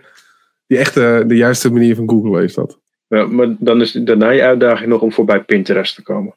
die 0.72 0.80
echte, 0.80 1.24
de 1.28 1.36
juiste 1.36 1.72
manier 1.72 1.96
van 1.96 2.10
Google 2.10 2.44
is 2.44 2.54
dat. 2.54 2.80
Ja, 3.08 3.26
maar 3.26 3.56
dan 3.60 3.82
is 3.82 3.92
daarna 3.92 4.30
je 4.30 4.42
uitdaging 4.42 4.90
nog 4.90 5.02
om 5.02 5.12
voorbij 5.12 5.44
Pinterest 5.44 5.96
te 5.96 6.02
komen. 6.02 6.36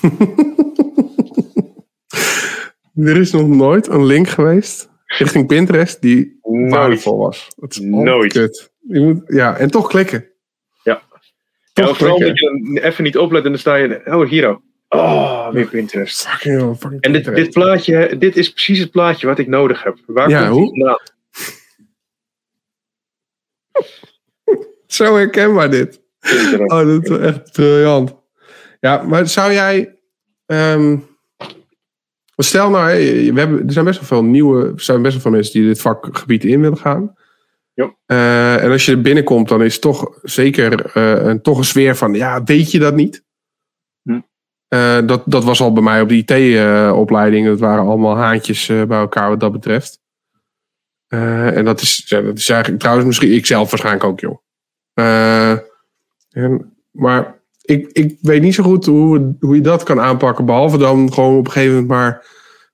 er 3.10 3.16
is 3.16 3.32
nog 3.32 3.48
nooit 3.48 3.88
een 3.88 4.04
link 4.04 4.28
geweest 4.28 4.90
richting 5.06 5.46
Pinterest 5.46 6.02
die 6.02 6.38
nooit. 6.42 6.72
waardevol 6.72 7.18
was. 7.18 7.48
Is 7.68 7.80
nooit. 7.80 8.32
Kut. 8.32 8.72
Je 8.80 9.00
moet, 9.00 9.22
ja, 9.26 9.56
en 9.56 9.70
toch 9.70 9.88
klikken. 9.88 10.28
Ja. 10.82 11.02
Toch 11.72 11.88
ja, 11.88 11.94
vooral 11.94 12.18
dat 12.18 12.38
je 12.38 12.70
dan 12.72 12.82
even 12.82 13.04
niet 13.04 13.18
oplet 13.18 13.44
en 13.44 13.50
dan 13.50 13.58
sta 13.58 13.74
je, 13.74 14.00
oh 14.04 14.28
hier 14.28 14.60
Oh, 14.88 15.50
weer 15.50 15.66
Pinterest. 15.66 16.28
Fucking 16.28 16.60
hell, 16.60 16.74
fucking 16.74 17.02
en 17.02 17.12
dit, 17.12 17.24
dit, 17.24 17.50
plaatje, 17.50 18.18
dit 18.18 18.36
is 18.36 18.52
precies 18.52 18.78
het 18.78 18.90
plaatje 18.90 19.26
wat 19.26 19.38
ik 19.38 19.46
nodig 19.46 19.82
heb. 19.82 19.98
Waar 20.06 20.28
ja, 20.28 20.48
komt 20.48 20.74
hoe? 20.74 21.12
Zo 24.86 25.16
herkenbaar 25.16 25.70
dit. 25.70 26.00
Oh, 26.66 26.68
dat 26.68 27.10
is 27.10 27.18
echt 27.18 27.52
briljant. 27.52 28.14
Ja, 28.80 29.02
maar 29.02 29.28
zou 29.28 29.52
jij. 29.52 29.98
Um, 30.46 31.06
stel 32.36 32.70
nou, 32.70 32.86
we 33.32 33.40
hebben, 33.40 33.66
er 33.66 33.72
zijn 33.72 33.84
best 33.84 33.98
wel 33.98 34.08
veel 34.08 34.24
nieuwe. 34.24 34.66
Er 34.66 34.80
zijn 34.80 35.02
best 35.02 35.12
wel 35.12 35.22
veel 35.22 35.30
mensen 35.30 35.52
die 35.52 35.66
dit 35.68 35.80
vakgebied 35.80 36.44
in 36.44 36.60
willen 36.60 36.78
gaan. 36.78 37.14
Ja. 37.74 37.94
Uh, 38.06 38.62
en 38.62 38.70
als 38.70 38.86
je 38.86 38.92
er 38.92 39.00
binnenkomt, 39.00 39.48
dan 39.48 39.62
is 39.62 39.78
toch 39.78 40.18
zeker 40.22 40.96
uh, 40.96 41.26
een, 41.26 41.42
toch 41.42 41.58
een 41.58 41.64
sfeer 41.64 41.96
van: 41.96 42.14
ja, 42.14 42.42
weet 42.44 42.70
je 42.70 42.78
dat 42.78 42.94
niet? 42.94 43.24
Hm. 44.02 44.20
Uh, 44.68 44.98
dat, 45.06 45.22
dat 45.26 45.44
was 45.44 45.60
al 45.60 45.72
bij 45.72 45.82
mij 45.82 46.00
op 46.00 46.08
de 46.08 46.16
IT-opleiding. 46.16 47.46
dat 47.46 47.58
waren 47.58 47.84
allemaal 47.84 48.16
haantjes 48.16 48.66
bij 48.66 48.98
elkaar 48.98 49.28
wat 49.28 49.40
dat 49.40 49.52
betreft. 49.52 50.02
En 51.56 51.64
dat 51.64 51.80
is, 51.80 52.04
ja, 52.06 52.20
dat 52.20 52.38
is 52.38 52.48
eigenlijk 52.48 52.80
trouwens 52.80 53.06
misschien 53.06 53.32
ik 53.32 53.46
zelf 53.46 53.70
waarschijnlijk 53.70 54.04
ook, 54.04 54.20
joh. 54.20 54.38
Uh, 54.94 55.50
en, 56.30 56.76
maar 56.90 57.40
ik, 57.62 57.88
ik 57.92 58.16
weet 58.20 58.42
niet 58.42 58.54
zo 58.54 58.62
goed 58.62 58.86
hoe, 58.86 59.36
hoe 59.40 59.54
je 59.54 59.60
dat 59.60 59.82
kan 59.82 60.00
aanpakken. 60.00 60.44
Behalve 60.44 60.78
dan 60.78 61.12
gewoon 61.12 61.38
op 61.38 61.46
een 61.46 61.52
gegeven 61.52 61.74
moment 61.74 61.90
maar 61.90 62.26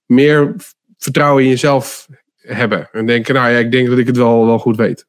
meer 0.07 0.55
vertrouwen 0.99 1.43
in 1.43 1.49
jezelf 1.49 2.07
hebben. 2.37 2.89
En 2.93 3.07
denken, 3.07 3.35
nou 3.35 3.51
ja, 3.51 3.59
ik 3.59 3.73
denk 3.73 3.89
dat 3.89 3.99
ik 3.99 4.07
het 4.07 4.17
wel, 4.17 4.47
wel 4.47 4.59
goed 4.59 4.77
weet. 4.77 5.09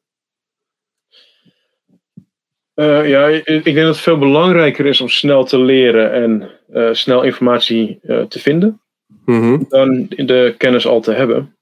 Uh, 2.74 3.08
ja, 3.08 3.26
ik 3.26 3.64
denk 3.64 3.76
dat 3.76 3.86
het 3.86 3.98
veel 3.98 4.18
belangrijker 4.18 4.86
is 4.86 5.00
om 5.00 5.08
snel 5.08 5.44
te 5.44 5.58
leren 5.58 6.12
en 6.12 6.50
uh, 6.72 6.92
snel 6.92 7.22
informatie 7.22 7.98
uh, 8.02 8.22
te 8.22 8.38
vinden. 8.38 8.80
Mm 9.24 9.40
-hmm. 9.40 9.64
Dan 9.68 10.06
de 10.08 10.54
kennis 10.58 10.86
al 10.86 11.00
te 11.00 11.12
hebben. 11.12 11.56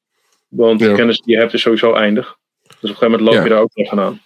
Want 0.51 0.81
ja. 0.81 0.89
de 0.89 0.94
kennis 0.94 1.20
die 1.20 1.35
je 1.35 1.40
hebt 1.40 1.55
is 1.55 1.62
sowieso 1.62 1.93
eindig. 1.93 2.36
Dus 2.62 2.70
op 2.70 2.82
een 2.82 2.89
gegeven 2.89 3.10
moment 3.10 3.35
loop 3.35 3.43
je 3.44 3.51
daar 3.51 3.60
ook 3.60 3.72
tegenaan. 3.72 4.20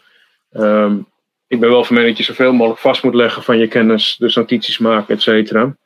Um, 0.52 1.06
ik 1.46 1.60
ben 1.60 1.70
wel 1.70 1.84
van 1.84 1.96
mening 1.96 2.16
dat 2.16 2.26
je 2.26 2.32
zoveel 2.32 2.52
mogelijk 2.52 2.80
vast 2.80 3.02
moet 3.02 3.14
leggen 3.14 3.42
van 3.42 3.58
je 3.58 3.68
kennis, 3.68 4.16
dus 4.18 4.34
notities 4.34 4.78
maken, 4.78 5.14
et 5.14 5.22
cetera. 5.22 5.76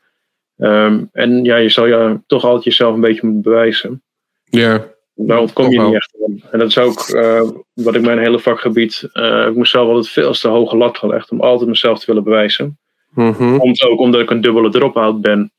Um, 0.56 1.08
en 1.12 1.44
ja, 1.44 1.56
je 1.56 1.68
zal 1.68 1.86
ja, 1.86 2.22
toch 2.26 2.44
altijd 2.44 2.64
jezelf 2.64 2.94
een 2.94 3.00
beetje 3.00 3.26
moeten 3.26 3.42
bewijzen. 3.42 4.02
Ja. 4.44 4.86
Daar 5.14 5.38
ontkom 5.38 5.70
je 5.70 5.80
niet 5.80 5.94
echt 5.94 6.16
aan. 6.26 6.42
En 6.50 6.58
dat 6.58 6.68
is 6.68 6.78
ook 6.78 7.08
uh, 7.08 7.50
wat 7.72 7.94
ik 7.94 8.02
mijn 8.02 8.18
hele 8.18 8.38
vakgebied. 8.38 9.08
Uh, 9.12 9.46
ik 9.46 9.54
moest 9.54 9.70
zelf 9.70 9.88
altijd 9.88 10.08
veel 10.08 10.32
te 10.32 10.48
hoge 10.48 10.76
lat 10.76 10.98
gelegd 10.98 11.30
om 11.30 11.40
altijd 11.40 11.68
mezelf 11.68 11.98
te 11.98 12.06
willen 12.06 12.24
bewijzen. 12.24 12.78
Mm 13.10 13.32
-hmm. 13.32 13.58
Komt 13.58 13.82
ook 13.82 14.00
omdat 14.00 14.20
ik 14.20 14.30
een 14.30 14.40
dubbele 14.40 14.70
drop-out 14.70 15.20
ben, 15.20 15.52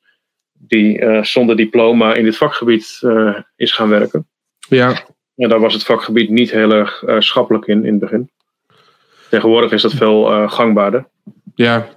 die 0.53 0.99
uh, 0.99 1.23
zonder 1.23 1.55
diploma 1.55 2.13
in 2.13 2.23
dit 2.23 2.37
vakgebied 2.37 2.99
is 3.55 3.71
gaan 3.71 3.89
werken. 3.89 4.27
Ja. 4.69 5.05
En 5.35 5.49
daar 5.49 5.59
was 5.59 5.73
het 5.73 5.83
vakgebied 5.83 6.29
niet 6.29 6.51
heel 6.51 6.71
erg 6.71 7.03
schappelijk 7.19 7.65
in, 7.65 7.85
in 7.85 7.91
het 7.91 7.99
begin. 7.99 8.29
Tegenwoordig 9.29 9.71
is 9.71 9.81
dat 9.81 9.93
veel 9.93 10.31
uh, 10.31 10.51
gangbaarder. 10.51 11.07
Ja, 11.55 11.87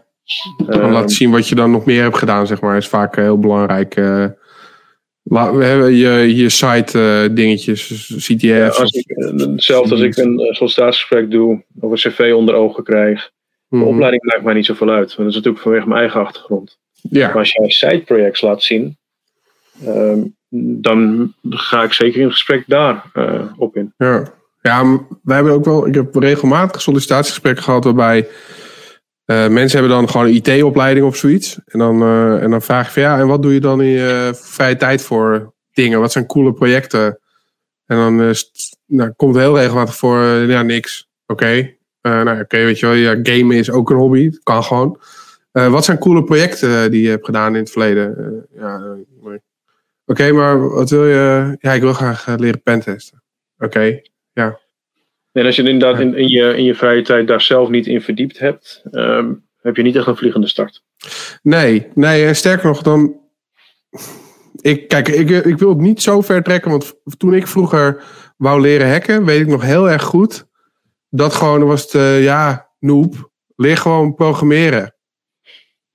uh, 0.69 0.91
laten 0.91 1.17
zien 1.17 1.31
wat 1.31 1.49
je 1.49 1.55
dan 1.55 1.71
nog 1.71 1.85
meer 1.85 2.03
hebt 2.03 2.19
gedaan, 2.19 2.47
zeg 2.47 2.61
maar, 2.61 2.77
is 2.77 2.89
vaak 2.89 3.17
heel 3.17 3.39
belangrijk. 3.39 3.95
We 3.95 5.65
hebben 5.65 5.95
je, 5.95 6.37
je 6.37 6.49
site 6.49 7.29
dingetjes, 7.33 8.13
CTF. 8.17 8.43
Ja, 8.43 8.69
als 8.69 8.93
ik, 8.93 9.17
zelfs 9.57 9.91
als 9.91 10.01
ik 10.01 10.17
een 10.17 10.39
sollicitatiegesprek 10.39 11.31
doe 11.31 11.65
of 11.81 11.91
een 11.91 12.11
cv 12.11 12.33
onder 12.37 12.55
ogen 12.55 12.85
krijg. 12.85 13.31
De 13.69 13.77
mm. 13.77 13.83
opleiding 13.83 14.23
maakt 14.25 14.43
mij 14.43 14.55
niet 14.55 14.67
zoveel 14.67 14.91
uit. 14.91 15.07
Want 15.07 15.17
dat 15.17 15.27
is 15.27 15.35
natuurlijk 15.35 15.63
vanwege 15.63 15.89
mijn 15.89 16.01
eigen 16.01 16.21
achtergrond. 16.21 16.79
Ja. 17.11 17.27
Maar 17.27 17.37
als 17.37 17.53
jij 17.53 17.71
site-projects 17.71 18.41
laat 18.41 18.63
zien, 18.63 18.97
um, 19.87 20.37
dan 20.55 21.33
ga 21.51 21.83
ik 21.83 21.93
zeker 21.93 22.21
in 22.21 22.31
gesprek 22.31 22.65
daar 22.67 23.05
op 23.57 23.77
in. 23.77 23.95
Ja. 23.97 24.33
Ja, 24.63 24.99
wij 25.23 25.35
hebben 25.35 25.53
ook 25.53 25.65
wel. 25.65 25.87
Ik 25.87 25.95
heb 25.95 26.15
regelmatig 26.15 26.81
sollicitatiegesprekken 26.81 27.65
gehad 27.65 27.85
waarbij 27.85 28.29
uh, 29.27 29.49
mensen 29.49 29.79
hebben 29.79 29.97
dan 29.97 30.09
gewoon 30.09 30.27
een 30.27 30.35
IT-opleiding 30.35 31.07
of 31.07 31.17
zoiets. 31.17 31.59
En 31.67 31.79
dan, 31.79 32.03
uh, 32.03 32.43
en 32.43 32.51
dan 32.51 32.63
vraag 32.63 32.87
je 32.87 32.93
van 32.93 33.03
ja, 33.03 33.19
en 33.19 33.27
wat 33.27 33.43
doe 33.43 33.55
je 33.55 33.61
dan 33.61 33.83
in 33.83 33.89
je 33.89 34.31
vrije 34.35 34.77
tijd 34.77 35.03
voor 35.03 35.55
dingen? 35.73 36.01
Wat 36.01 36.13
zijn 36.13 36.27
coole 36.27 36.53
projecten? 36.53 37.19
En 37.87 37.97
dan 37.97 38.35
nou, 38.87 39.13
komt 39.17 39.37
heel 39.37 39.59
regelmatig 39.59 39.97
voor, 39.97 40.25
ja, 40.25 40.63
niks. 40.63 41.09
Oké. 41.27 41.75
Nou, 42.03 42.41
oké, 42.41 42.57
weet 42.57 42.79
je 42.79 42.87
wel, 42.87 42.95
ja, 42.95 43.19
gamen 43.23 43.57
is 43.57 43.71
ook 43.71 43.91
een 43.91 43.97
hobby. 43.97 44.31
Kan 44.43 44.65
gewoon. 44.65 44.99
wat 45.53 45.85
zijn 45.85 45.99
coole 45.99 46.25
projecten 46.25 46.91
die 46.91 47.03
je 47.03 47.09
hebt 47.09 47.25
gedaan 47.25 47.55
in 47.55 47.61
het 47.61 47.71
verleden? 47.71 48.47
ja, 48.55 48.97
okay, 50.07 50.31
maar 50.31 50.69
wat 50.69 50.91
wil 50.91 51.07
je? 51.07 51.57
Ja, 51.61 51.73
ik 51.73 51.81
wil 51.81 51.93
graag 51.93 52.27
leren 52.37 52.63
pentesten. 52.63 53.23
Oké, 53.59 54.01
ja. 54.33 54.61
En 55.33 55.47
als 55.47 55.57
je 55.57 55.63
inderdaad 55.63 56.01
in, 56.01 56.15
in, 56.15 56.29
je, 56.29 56.57
in 56.57 56.65
je 56.65 56.75
vrije 56.75 57.03
tijd 57.03 57.27
daar 57.27 57.41
zelf 57.41 57.69
niet 57.69 57.87
in 57.87 58.03
verdiept 58.03 58.39
hebt, 58.39 58.83
um, 58.91 59.47
heb 59.61 59.77
je 59.77 59.83
niet 59.83 59.97
echt 59.97 60.07
een 60.07 60.17
vliegende 60.17 60.49
start. 60.49 60.85
Nee, 61.43 61.87
nee, 61.95 62.27
en 62.27 62.37
sterker 62.37 62.67
nog, 62.67 62.83
dan. 62.83 63.21
Ik, 64.61 64.89
kijk, 64.89 65.09
ik, 65.09 65.31
ik 65.31 65.59
wil 65.59 65.69
het 65.69 65.79
niet 65.79 66.03
zo 66.03 66.21
ver 66.21 66.43
trekken, 66.43 66.71
want 66.71 66.95
toen 67.17 67.35
ik 67.35 67.47
vroeger 67.47 68.03
wou 68.37 68.61
leren 68.61 68.91
hacken, 68.91 69.25
weet 69.25 69.41
ik 69.41 69.47
nog 69.47 69.63
heel 69.63 69.91
erg 69.91 70.03
goed. 70.03 70.47
Dat 71.09 71.35
gewoon 71.35 71.65
was 71.65 71.83
het, 71.83 71.95
uh, 71.95 72.23
ja, 72.23 72.71
noob, 72.79 73.31
leer 73.57 73.77
gewoon 73.77 74.15
programmeren. 74.15 74.92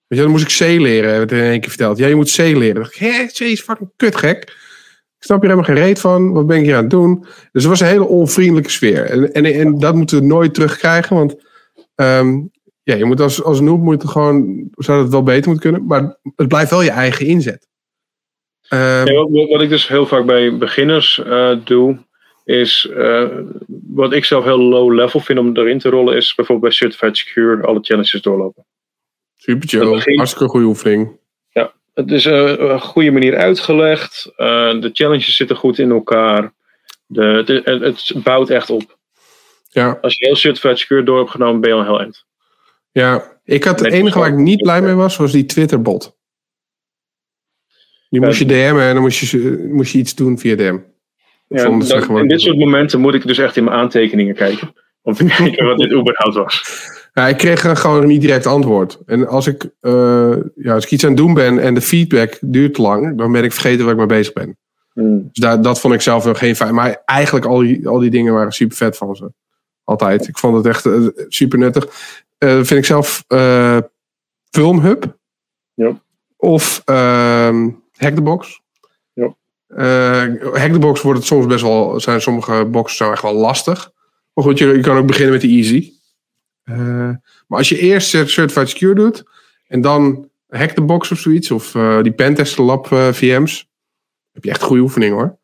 Weet 0.08 0.20
dan 0.20 0.30
moest 0.30 0.62
ik 0.62 0.68
C 0.68 0.80
leren, 0.80 1.18
werd 1.18 1.32
in 1.32 1.40
één 1.40 1.60
keer 1.60 1.70
verteld. 1.70 1.98
Ja, 1.98 2.08
je 2.08 2.16
moet 2.16 2.36
C 2.36 2.38
leren. 2.38 2.74
Dan 2.74 2.84
dacht 2.84 2.96
ik, 2.96 3.00
hé, 3.00 3.26
C 3.26 3.40
is 3.40 3.62
fucking 3.62 3.92
kut 3.96 4.16
gek. 4.16 4.42
Ik 5.18 5.24
snap 5.24 5.42
hier 5.42 5.50
helemaal 5.50 5.76
geen 5.76 5.84
reet 5.86 6.00
van. 6.00 6.34
Wat 6.34 6.48
ben 6.48 6.58
ik 6.58 6.64
hier 6.64 6.76
aan 6.76 6.82
het 6.82 6.90
doen? 6.90 7.20
Dus 7.22 7.64
het 7.64 7.66
was 7.66 7.80
een 7.80 7.88
hele 7.88 8.08
onvriendelijke 8.08 8.70
sfeer. 8.70 9.06
En, 9.06 9.34
en, 9.34 9.46
en 9.46 9.80
dat 9.80 9.96
moeten 9.96 10.20
we 10.20 10.26
nooit 10.26 10.54
terugkrijgen. 10.54 11.16
Want 11.16 11.36
um, 11.96 12.52
ja, 12.84 12.96
je 12.96 13.06
moet 13.06 13.22
als, 13.22 13.44
als 13.44 13.60
noob 13.60 13.82
moet 13.82 14.10
gewoon, 14.10 14.68
zou 14.72 15.02
het 15.02 15.12
wel 15.12 15.24
beter 15.24 15.50
moeten 15.52 15.72
kunnen. 15.72 15.88
Maar 15.88 16.18
het 16.36 16.48
blijft 16.48 16.70
wel 16.70 16.82
je 16.82 16.92
eigen 16.92 17.26
inzet. 17.26 17.68
Ja, 18.70 19.04
wat, 19.04 19.48
wat, 19.50 19.62
ik 19.62 19.70
dus 19.70 19.88
heel 19.88 20.06
vaak 20.06 20.26
bij 20.26 20.58
beginners 20.58 21.22
uh, 21.26 21.56
doe, 21.64 21.98
is 22.44 22.90
uh, 22.92 23.28
wat 23.88 24.14
ik 24.14 24.26
zelf 24.26 24.44
heel 24.44 24.60
low 24.60 24.94
level 24.94 25.20
vind 25.20 25.40
om 25.40 25.58
erin 25.58 25.80
te 25.80 25.90
rollen, 25.90 26.16
is 26.16 26.36
bijvoorbeeld 26.36 26.68
bij 26.68 26.90
Certified 26.90 27.18
Secure 27.18 27.64
alle 27.64 27.80
challenges 27.82 28.22
doorlopen. 28.22 28.66
Super 29.48 29.68
Joe, 29.68 30.16
hartstikke 30.16 30.48
goede 30.48 30.66
oefening. 30.66 31.20
Het 31.94 32.12
is 32.12 32.26
uh, 32.26 32.58
een 32.58 32.82
goede 32.82 33.12
manier 33.12 33.38
uitgelegd. 33.38 34.32
Uh, 34.38 34.82
de 34.82 34.90
challenges 34.94 35.36
zitten 35.36 35.56
goed 35.56 35.80
in 35.80 35.92
elkaar. 35.92 36.54
De, 37.06 37.62
het, 37.64 37.82
het, 37.82 38.24
bouwt 38.24 38.50
echt 38.50 38.70
op. 38.70 38.98
Ja. 39.70 39.98
Als 40.02 40.18
je 40.18 40.26
heel 40.26 40.36
certified 40.36 40.80
secure 40.80 41.04
door 41.04 41.18
hebt 41.18 41.32
genomen, 41.32 41.62
ben 41.62 41.70
je 41.70 41.76
al 41.76 41.84
heel 41.84 42.00
eind. 42.00 42.26
Ja, 42.92 43.40
ik 43.44 43.64
had 43.64 43.80
het 43.80 43.94
enige 43.94 44.20
waar 44.20 44.28
ik 44.28 44.36
niet 44.36 44.62
blij 44.62 44.82
mee 44.82 44.94
was, 44.94 45.18
was 45.18 45.32
die 45.32 45.46
Twitter-bot. 45.46 46.18
Die 48.10 48.22
moest 48.22 48.40
je 48.40 48.46
DM'en 48.46 48.82
en 48.82 48.94
dan 48.94 49.02
moest 49.02 49.20
je, 49.20 49.68
moest 49.72 49.92
je 49.92 49.98
iets 49.98 50.16
doen 50.16 50.40
via 50.40 50.56
DM. 50.56 50.78
Ja, 51.48 51.66
in 51.66 52.28
dit 52.28 52.42
soort 52.42 52.58
momenten 52.58 53.00
moet 53.00 53.14
ik 53.14 53.28
dus 53.28 53.38
echt 53.38 53.58
in 53.58 53.64
mijn 53.64 53.78
aantekeningen 53.78 54.36
kijken. 54.36 54.74
Om 55.02 55.14
te 55.14 55.26
kijken 55.38 55.66
wat 55.66 55.78
dit 55.78 55.92
überhaupt 55.92 56.36
was. 56.36 56.62
Ja, 57.18 57.28
ik 57.28 57.38
kreeg 57.38 57.80
gewoon 57.82 58.02
een 58.02 58.08
niet 58.08 58.22
direct 58.22 58.46
antwoord. 58.46 59.00
En 59.06 59.28
als 59.28 59.48
ik, 59.48 59.70
eh, 59.80 60.36
ja, 60.56 60.74
als 60.74 60.84
ik 60.84 60.92
iets 60.92 61.04
aan 61.04 61.10
het 61.10 61.18
doen 61.18 61.34
ben 61.34 61.60
en 61.60 61.74
de 61.74 61.82
feedback 61.82 62.38
duurt 62.42 62.78
lang, 62.78 63.18
dan 63.18 63.32
ben 63.32 63.44
ik 63.44 63.52
vergeten 63.52 63.84
waar 63.84 63.94
ik 63.94 64.00
mee 64.00 64.08
bezig 64.08 64.34
ben. 64.34 64.58
Hmm. 64.94 65.30
Dus 65.32 65.44
daar, 65.44 65.62
dat 65.62 65.80
vond 65.80 65.94
ik 65.94 66.02
zelf 66.02 66.24
wel 66.24 66.34
geen 66.34 66.56
fijn. 66.56 66.74
Maar 66.74 67.02
eigenlijk 67.06 67.46
al 67.46 67.60
die, 67.60 67.88
al 67.88 68.00
die 68.00 68.10
dingen 68.10 68.34
waren 68.34 68.52
super 68.52 68.78
vet 68.78 68.98
van 68.98 69.16
ze. 69.16 69.32
Altijd. 69.84 70.28
Ik 70.28 70.38
vond 70.38 70.56
het 70.56 70.66
echt 70.66 70.86
eh, 70.86 71.08
super 71.28 71.60
nuttig. 71.60 71.88
Eh 72.38 72.56
vind 72.56 72.72
ik 72.72 72.86
zelf 72.86 73.24
Filmhub. 74.50 75.18
Ja. 75.74 76.02
Of 76.36 76.82
ehm 76.86 77.70
Hack 77.92 78.16
the 78.16 78.22
Box. 78.22 78.62
Ja. 79.14 79.36
Hack 80.54 80.72
the 80.72 80.80
Box 80.80 81.02
wordt 81.02 81.20
het 81.20 81.28
soms 81.28 81.46
best 81.46 81.64
wel, 81.64 82.00
zijn 82.00 82.22
sommige 82.22 82.66
boxen 82.66 82.98
zijn 82.98 83.12
echt 83.12 83.22
wel 83.22 83.34
lastig. 83.36 83.92
Maar 84.34 84.44
goed, 84.44 84.58
je, 84.58 84.68
je 84.68 84.82
kan 84.82 84.98
ook 84.98 85.08
beginnen 85.08 85.34
met 85.34 85.42
de 85.42 85.48
easy. 85.48 85.96
Eh, 86.68 86.78
maar 87.48 87.58
als 87.58 87.70
je 87.70 87.80
eerst 87.80 88.10
Cert- 88.10 88.30
Certified 88.30 88.70
Secure 88.70 88.96
doet 88.96 89.24
en 89.68 89.82
dan 89.82 90.30
Hack 90.50 90.72
the 90.72 90.82
Box 90.82 91.12
of 91.12 91.20
zoiets, 91.20 91.52
of 91.52 91.76
eh, 91.76 92.02
die 92.02 92.12
Pentester 92.12 92.64
Lab 92.64 92.92
eh, 92.92 93.12
VM's, 93.12 93.70
heb 94.32 94.44
je 94.44 94.50
echt 94.50 94.62
goede 94.62 94.82
oefening 94.82 95.14
hoor. 95.14 95.38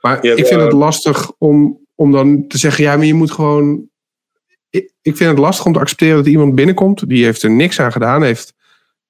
Maar 0.00 0.26
Ja, 0.26 0.34
ik 0.34 0.46
vind 0.46 0.60
het 0.60 0.72
lastig 0.72 1.32
om, 1.38 1.78
om 1.94 2.12
dan 2.12 2.46
te 2.46 2.58
zeggen, 2.58 2.84
ja, 2.84 2.96
maar 2.96 3.06
je 3.06 3.14
moet 3.14 3.30
gewoon. 3.30 3.88
Ik, 4.70 4.92
ik 5.02 5.16
vind 5.16 5.30
het 5.30 5.38
lastig 5.38 5.66
om 5.66 5.72
te 5.72 5.78
accepteren 5.78 6.16
dat 6.16 6.26
iemand 6.26 6.54
binnenkomt, 6.54 7.08
die 7.08 7.24
heeft 7.24 7.42
er 7.42 7.50
niks 7.50 7.80
aan 7.80 7.92
gedaan, 7.92 8.22
heeft 8.22 8.54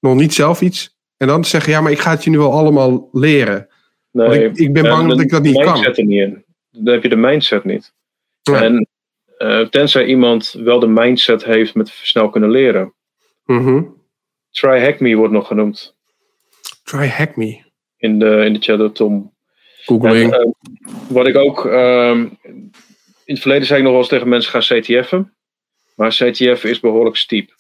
nog 0.01 0.15
niet 0.15 0.35
zelf 0.35 0.61
iets. 0.61 0.97
En 1.17 1.27
dan 1.27 1.43
te 1.43 1.49
zeggen, 1.49 1.73
ja, 1.73 1.81
maar 1.81 1.93
ik 1.93 1.99
ga 1.99 2.11
het 2.11 2.25
je 2.25 2.31
nu 2.31 2.39
wel 2.39 2.53
allemaal 2.53 3.09
leren. 3.13 3.69
Nee, 4.11 4.45
ik, 4.45 4.57
ik 4.57 4.73
ben 4.73 4.83
bang 4.83 5.09
dat 5.09 5.21
ik 5.21 5.31
dat 5.31 5.43
niet 5.43 5.63
kan. 5.63 5.85
er 5.85 6.05
niet 6.05 6.21
in. 6.21 6.45
Dan 6.71 6.95
heb 6.95 7.03
je 7.03 7.09
de 7.09 7.17
mindset 7.17 7.65
niet. 7.65 7.93
Ja. 8.43 8.63
En 8.63 8.87
eh, 9.39 9.61
tenzij 9.61 10.05
iemand 10.05 10.53
wel 10.59 10.79
de 10.79 10.87
mindset 10.87 11.45
heeft 11.45 11.75
met 11.75 11.89
snel 11.89 12.31
kunnen 12.31 12.51
leren. 12.51 12.95
Mhm. 13.45 13.83
Try 14.51 14.81
Hack 14.81 15.01
Me 15.01 15.15
wordt 15.15 15.33
nog 15.33 15.47
genoemd 15.47 15.97
Try 16.83 17.07
hack 17.09 17.37
me. 17.37 17.61
in 17.97 18.19
de, 18.19 18.45
in 18.45 18.53
de 18.53 18.59
chat 18.61 18.79
door 18.79 18.93
Tom. 18.93 19.35
Googling. 19.85 20.33
En, 20.33 20.41
eh, 20.41 20.49
wat 21.09 21.27
ik 21.27 21.37
ook. 21.37 21.67
ehm, 21.67 22.27
in 23.25 23.35
het 23.35 23.41
verleden 23.41 23.67
zei 23.67 23.79
ik 23.79 23.85
nog 23.85 23.93
wel 23.93 24.01
eens 24.03 24.11
tegen 24.11 24.29
mensen: 24.29 24.63
ga 24.63 24.79
CTF'en. 24.79 25.33
Maar 25.97 26.11
CTF 26.11 26.65
is 26.65 26.81
behoorlijk 26.81 27.17
steep. 27.17 27.51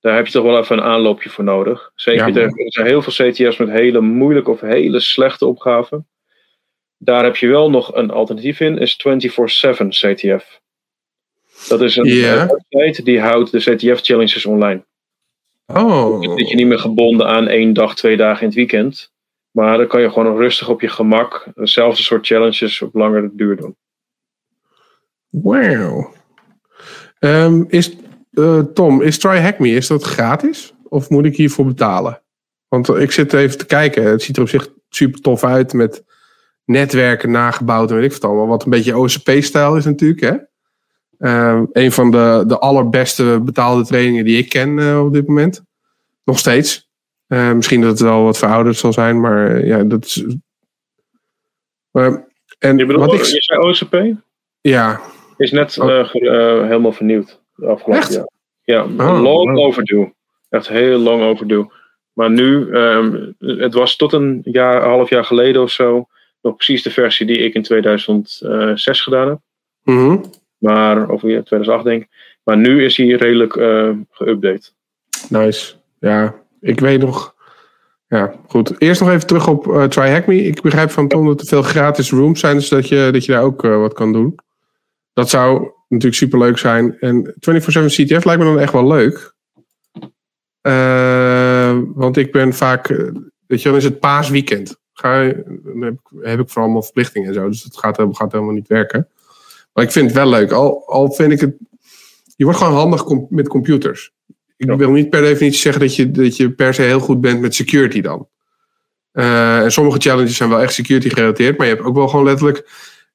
Daar 0.00 0.16
heb 0.16 0.26
je 0.26 0.32
toch 0.32 0.44
wel 0.44 0.58
even 0.58 0.78
een 0.78 0.84
aanloopje 0.84 1.30
voor 1.30 1.44
nodig. 1.44 1.92
Zeker, 1.94 2.28
Ja, 2.28 2.40
er 2.40 2.52
zijn 2.72 2.86
heel 2.86 3.02
veel 3.02 3.30
CTF's 3.30 3.56
met 3.56 3.68
hele 3.70 4.00
moeilijke 4.00 4.50
of 4.50 4.60
hele 4.60 5.00
slechte 5.00 5.46
opgaven. 5.46 6.08
Daar 6.98 7.24
heb 7.24 7.36
je 7.36 7.46
wel 7.48 7.70
nog 7.70 7.94
een 7.94 8.10
alternatief 8.10 8.60
in, 8.60 8.78
is 8.78 8.96
24-7 8.96 9.88
CTF. 9.88 10.60
Dat 11.68 11.80
is 11.80 11.96
een 11.96 12.06
eh, 12.06 12.46
website 12.68 13.02
die 13.02 13.20
houdt 13.20 13.50
de 13.50 13.58
CTF-challenges 13.58 14.46
online. 14.46 14.84
oh. 15.66 16.22
Dan 16.22 16.38
zit 16.38 16.48
je 16.48 16.56
niet 16.56 16.66
meer 16.66 16.78
gebonden 16.78 17.26
aan 17.26 17.48
één 17.48 17.72
dag, 17.72 17.94
twee 17.94 18.16
dagen 18.16 18.40
in 18.40 18.46
het 18.46 18.56
weekend. 18.56 19.12
Maar 19.50 19.76
dan 19.78 19.86
kan 19.86 20.00
je 20.00 20.10
gewoon 20.10 20.36
rustig 20.36 20.68
op 20.68 20.80
je 20.80 20.88
gemak 20.88 21.46
dezelfde 21.54 22.02
soort 22.02 22.26
challenges 22.26 22.82
op 22.82 22.94
langere 22.94 23.30
duur 23.32 23.56
doen. 23.56 23.76
Wow. 25.28 26.14
Ehm, 27.18 27.64
is, 27.68 27.96
eh, 28.32 28.58
Tom, 28.58 29.02
is 29.02 29.18
Try 29.18 29.38
Hack 29.38 29.58
Me, 29.58 29.68
is 29.68 29.86
dat 29.86 30.02
gratis? 30.02 30.74
Of 30.88 31.10
moet 31.10 31.24
ik 31.24 31.36
hiervoor 31.36 31.66
betalen? 31.66 32.22
Want 32.68 32.88
ik 32.88 33.12
zit 33.12 33.32
even 33.32 33.58
te 33.58 33.66
kijken. 33.66 34.04
Het 34.04 34.22
ziet 34.22 34.36
er 34.36 34.42
op 34.42 34.48
zich 34.48 34.68
super 34.88 35.20
tof 35.20 35.44
uit 35.44 35.72
met 35.72 36.04
netwerken 36.64 37.30
nagebouwd 37.30 37.90
en 37.90 37.96
weet 37.96 38.04
ik 38.04 38.12
wat 38.12 38.24
allemaal. 38.24 38.46
Wat 38.46 38.64
een 38.64 38.70
beetje 38.70 38.98
OCP-stijl 38.98 39.76
is 39.76 39.84
natuurlijk. 39.84 40.20
Hè? 40.20 40.36
Ehm, 41.22 41.64
een 41.72 41.92
van 41.92 42.10
de, 42.10 42.44
de 42.46 42.58
allerbeste 42.58 43.40
betaalde 43.44 43.84
trainingen 43.86 44.24
die 44.24 44.38
ik 44.38 44.48
ken 44.48 44.78
eh, 44.78 45.04
op 45.04 45.12
dit 45.12 45.26
moment. 45.26 45.62
Nog 46.24 46.38
steeds. 46.38 46.90
Eh, 47.26 47.52
misschien 47.52 47.80
dat 47.80 47.90
het 47.90 48.00
wel 48.00 48.22
wat 48.22 48.38
verouderd 48.38 48.76
zal 48.76 48.92
zijn, 48.92 49.20
maar 49.20 49.46
eh, 49.56 49.66
ja, 49.66 49.82
dat 49.84 50.04
is... 50.04 50.24
Maar, 51.90 52.26
en 52.58 52.76
Je 52.78 52.86
bedoelt, 52.86 53.04
wat 53.06 53.14
ik... 53.14 53.24
je 53.24 53.42
zei 53.42 53.58
OCP? 53.60 54.20
Ja, 54.60 55.00
Is 55.36 55.50
net 55.50 55.78
Oh. 55.78 56.10
helemaal 56.62 56.92
vernieuwd. 56.92 57.40
de 57.54 57.66
Afgelopen 57.66 58.02
Echt? 58.02 58.12
jaar. 58.12 58.28
Ja, 58.64 58.82
Oh, 58.84 59.20
long 59.22 59.58
overdue. 59.58 60.12
Echt 60.48 60.68
heel 60.68 60.98
long 60.98 61.22
overdue. 61.22 61.70
Maar 62.12 62.30
nu, 62.30 62.70
ehm, 62.72 63.30
het 63.38 63.74
was 63.74 63.96
tot 63.96 64.12
een 64.12 64.40
jaar, 64.44 64.82
half 64.84 65.10
jaar 65.10 65.24
geleden 65.24 65.62
of 65.62 65.70
zo, 65.70 66.06
nog 66.42 66.56
precies 66.56 66.82
de 66.82 66.90
versie 66.90 67.26
die 67.26 67.38
ik 67.38 67.54
in 67.54 67.62
2006 67.62 69.00
gedaan 69.00 69.28
heb. 69.28 69.38
mhm. 69.84 70.16
Maar, 70.62 71.08
of 71.08 71.22
ja, 71.22 71.42
2008 71.42 71.84
denk 71.84 72.02
ik. 72.02 72.08
Maar 72.42 72.56
nu 72.56 72.84
is 72.84 72.96
hij 72.96 73.06
redelijk 73.06 73.56
eh 73.56 73.90
geüpdate. 74.10 74.70
Nice. 75.28 75.74
Ja, 75.98 76.34
ik 76.60 76.80
weet 76.80 77.00
nog. 77.00 77.34
Ja, 78.08 78.34
goed. 78.48 78.80
Eerst 78.80 79.00
nog 79.00 79.10
even 79.10 79.26
terug 79.26 79.48
op 79.48 79.68
eh, 79.68 79.84
Try 79.84 80.08
Hack 80.10 80.26
Me. 80.26 80.44
Ik 80.44 80.62
begrijp 80.62 80.90
van 80.90 81.08
Tom 81.08 81.26
dat 81.26 81.40
er 81.40 81.46
veel 81.46 81.62
gratis 81.62 82.10
rooms 82.10 82.40
zijn, 82.40 82.56
dus 82.56 82.68
dat 82.68 82.88
je, 82.88 83.08
dat 83.12 83.24
je 83.24 83.32
daar 83.32 83.42
ook 83.42 83.64
eh, 83.64 83.76
wat 83.76 83.92
kan 83.92 84.12
doen. 84.12 84.34
Dat 85.12 85.30
zou 85.30 85.70
natuurlijk 85.88 86.14
super 86.14 86.38
leuk 86.38 86.58
zijn. 86.58 86.98
En 87.00 87.26
24-7 87.26 87.34
CTF 87.86 88.24
lijkt 88.24 88.40
me 88.40 88.44
dan 88.44 88.58
echt 88.58 88.72
wel 88.72 88.86
leuk. 88.86 89.34
Want 91.94 92.16
ik 92.16 92.32
ben 92.32 92.52
vaak, 92.52 92.88
weet 93.46 93.62
je, 93.62 93.68
dan 93.68 93.76
is 93.76 93.84
het 93.84 94.00
paasweekend. 94.00 94.80
Ga, 94.92 95.32
dan 95.46 95.82
heb 95.82 95.92
ik, 95.92 96.00
heb 96.20 96.40
ik 96.40 96.48
vooral 96.48 96.64
allemaal 96.64 96.82
verplichtingen 96.82 97.28
en 97.28 97.34
zo, 97.34 97.48
dus 97.48 97.62
dat 97.62 97.78
gaat, 97.78 98.16
gaat 98.16 98.32
helemaal 98.32 98.54
niet 98.54 98.68
werken. 98.68 99.08
Maar 99.72 99.84
ik 99.84 99.90
vind 99.92 100.06
het 100.06 100.14
wel 100.14 100.28
leuk. 100.28 100.50
Al, 100.52 100.86
al 100.88 101.12
vind 101.12 101.32
ik 101.32 101.40
het. 101.40 101.54
Je 102.36 102.44
wordt 102.44 102.58
gewoon 102.58 102.74
handig 102.74 103.04
com- 103.04 103.26
met 103.30 103.48
computers. 103.48 104.12
Ik 104.56 104.66
Ja. 104.68 104.76
wil 104.76 104.90
niet 104.90 105.10
per 105.10 105.20
definitie 105.20 105.60
zeggen 105.60 105.80
dat 105.80 105.96
je, 105.96 106.10
dat 106.10 106.36
je 106.36 106.50
per 106.50 106.74
se 106.74 106.82
heel 106.82 107.00
goed 107.00 107.20
bent 107.20 107.40
met 107.40 107.54
security 107.54 108.00
dan. 108.00 108.28
Eh, 109.12 109.62
en 109.62 109.72
sommige 109.72 109.98
challenges 109.98 110.36
zijn 110.36 110.48
wel 110.48 110.60
echt 110.60 110.72
security 110.74 111.08
gerelateerd, 111.08 111.56
maar 111.58 111.66
je 111.66 111.72
hebt 111.74 111.86
ook 111.86 111.94
wel 111.94 112.08
gewoon 112.08 112.24
letterlijk. 112.24 112.68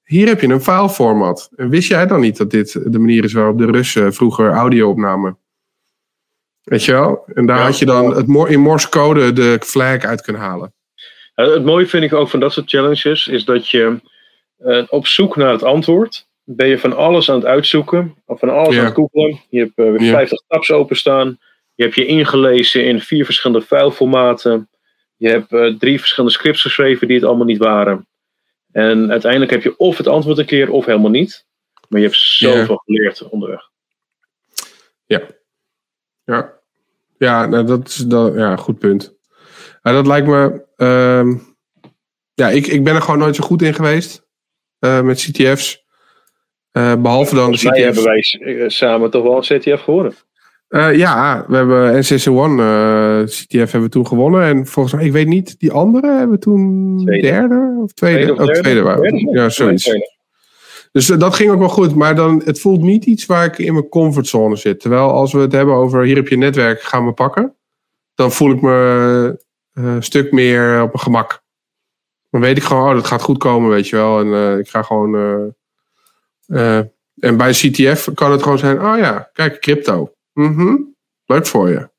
Hier 0.03 0.27
heb 0.27 0.41
je 0.41 0.47
een 0.47 0.61
fileformat. 0.61 1.49
En 1.55 1.69
wist 1.69 1.87
jij 1.87 2.07
dan 2.07 2.19
niet 2.19 2.37
dat 2.37 2.51
dit 2.51 2.91
de 2.91 2.99
manier 2.99 3.23
is 3.23 3.33
waarop 3.33 3.57
de 3.57 3.65
Russen 3.65 4.13
vroeger 4.13 4.51
audio 4.51 4.89
opnamen? 4.89 5.37
Weet 6.63 6.83
je 6.85 6.91
wel? 6.91 7.23
En 7.33 7.45
daar 7.45 7.57
Ja. 7.57 7.63
had 7.63 7.79
je 7.79 7.85
dan 7.85 8.15
het 8.15 8.49
in 8.49 8.59
Morse 8.59 8.89
code 8.89 9.33
de 9.33 9.59
flag 9.63 10.03
uit 10.03 10.21
kunnen 10.21 10.41
halen. 10.41 10.73
Het 11.35 11.65
mooie 11.65 11.87
vind 11.87 12.03
ik 12.03 12.13
ook 12.13 12.29
van 12.29 12.39
dat 12.39 12.53
soort 12.53 12.69
challenges 12.69 13.27
is 13.27 13.45
dat 13.45 13.69
je 13.69 14.01
eh, 14.57 14.83
op 14.89 15.07
zoek 15.07 15.35
naar 15.35 15.51
het 15.51 15.63
antwoord 15.63 16.27
ben 16.49 16.67
je 16.67 16.79
van 16.79 16.95
alles 16.95 17.29
aan 17.29 17.35
het 17.35 17.45
uitzoeken, 17.45 18.15
of 18.25 18.39
van 18.39 18.49
alles 18.49 18.73
Ja. 18.75 18.79
aan 18.79 18.85
het 18.85 18.93
googlen. 18.95 19.39
Je 19.49 19.59
hebt 19.59 19.71
eh, 19.77 19.85
weer 19.85 20.01
Ja. 20.01 20.11
50 20.11 20.41
tabs 20.47 20.71
openstaan. 20.71 21.37
Je 21.75 21.83
hebt 21.83 21.95
je 21.95 22.05
ingelezen 22.05 22.85
in 22.85 23.01
vier 23.01 23.25
verschillende 23.25 23.65
fileformaten. 23.65 24.69
Je 25.17 25.29
hebt 25.29 25.51
eh, 25.53 25.65
drie 25.73 25.99
verschillende 25.99 26.35
scripts 26.35 26.61
geschreven 26.61 27.07
die 27.07 27.15
het 27.17 27.25
allemaal 27.25 27.45
niet 27.45 27.57
waren. 27.57 28.07
En 28.71 29.11
uiteindelijk 29.11 29.51
heb 29.51 29.63
je 29.63 29.77
of 29.77 29.97
het 29.97 30.07
antwoord 30.07 30.37
een 30.37 30.45
keer 30.45 30.71
of 30.71 30.85
helemaal 30.85 31.09
niet. 31.09 31.45
Maar 31.89 31.99
je 31.99 32.05
hebt 32.05 32.19
zoveel 32.19 32.75
geleerd 32.85 33.29
onderweg. 33.29 33.69
Ja, 36.25 36.53
ja 37.17 37.45
nou, 37.45 37.65
dat 37.65 37.87
is 37.87 37.95
dat, 37.95 38.33
ja, 38.35 38.55
goed 38.55 38.79
punt. 38.79 39.15
Nou, 39.81 39.95
dat 39.95 40.07
lijkt 40.07 40.27
me. 40.27 40.65
ehm, 40.75 41.35
ja, 42.33 42.49
ik, 42.49 42.67
ik 42.67 42.83
ben 42.83 42.95
er 42.95 43.01
gewoon 43.01 43.19
nooit 43.19 43.35
zo 43.35 43.43
goed 43.43 43.61
in 43.61 43.73
geweest 43.73 44.27
eh, 44.79 45.01
met 45.01 45.17
CTF's. 45.19 45.85
Eh, 46.77 46.95
behalve 46.95 47.35
dan 47.35 47.51
de 47.51 47.69
mij 47.69 47.81
hebben 47.81 48.03
wij 48.03 48.19
eh, 48.39 48.69
samen 48.69 49.11
toch 49.11 49.23
wel 49.23 49.35
een 49.35 49.59
CTF 49.59 49.81
geworden. 49.83 50.13
Eh, 50.67 50.95
ja, 50.95 51.45
we 51.47 51.55
hebben 51.55 52.03
NCC1 52.03 52.59
eh, 52.59 53.23
CTF 53.23 53.71
hebben 53.71 53.81
we 53.81 53.89
toen 53.89 54.07
gewonnen. 54.07 54.43
En 54.43 54.65
volgens 54.65 54.95
mij, 54.95 55.05
ik 55.05 55.11
weet 55.11 55.27
niet, 55.27 55.59
die 55.59 55.71
andere 55.71 56.07
hebben 56.07 56.29
we 56.29 56.37
toen 56.37 56.97
Tweede. 57.05 57.27
derde 57.27 57.79
of 57.83 57.91
tweede? 57.91 58.17
Tweede 58.17 58.41
of 58.41 58.47
oh, 58.47 58.61
tweede 58.61 58.81
waren 58.81 59.01
we. 59.01 59.29
Ja, 59.31 59.49
zoiets. 59.49 59.91
Dus 60.91 61.05
dat 61.05 61.35
ging 61.35 61.51
ook 61.51 61.59
wel 61.59 61.69
goed. 61.69 61.95
Maar 61.95 62.15
dan, 62.15 62.41
het 62.45 62.59
voelt 62.59 62.81
niet 62.81 63.05
iets 63.05 63.25
waar 63.25 63.45
ik 63.45 63.57
in 63.57 63.73
mijn 63.73 63.89
comfortzone 63.89 64.55
zit. 64.55 64.79
Terwijl 64.79 65.11
als 65.11 65.33
we 65.33 65.39
het 65.39 65.51
hebben 65.51 65.75
over 65.75 66.03
hier 66.03 66.15
heb 66.15 66.27
je 66.27 66.37
netwerk, 66.37 66.81
gaan 66.81 67.05
we 67.05 67.11
pakken. 67.11 67.55
Dan 68.15 68.31
voel 68.31 68.51
ik 68.51 68.61
me 68.61 69.39
een 69.73 70.03
stuk 70.03 70.31
meer 70.31 70.81
op 70.81 70.87
mijn 70.87 71.03
gemak. 71.03 71.41
Dan 72.29 72.41
weet 72.41 72.57
ik 72.57 72.63
gewoon, 72.63 72.89
oh, 72.89 72.95
dat 72.95 73.07
gaat 73.07 73.21
goed 73.21 73.37
komen, 73.37 73.69
weet 73.69 73.87
je 73.87 73.95
wel. 73.95 74.19
En 74.19 74.59
ik 74.59 74.67
ga 74.67 74.81
gewoon... 74.81 75.11
eh, 76.47 76.77
en 77.19 77.37
bij 77.37 77.51
CTF 77.51 78.13
kan 78.13 78.31
het 78.31 78.43
gewoon 78.43 78.57
zijn, 78.57 78.81
oh 78.81 78.97
ja, 78.97 79.29
kijk, 79.33 79.59
crypto. 79.59 80.13
Mhm. 80.33 80.75
Leuk 81.25 81.45
voor 81.45 81.69
je. 81.69 81.89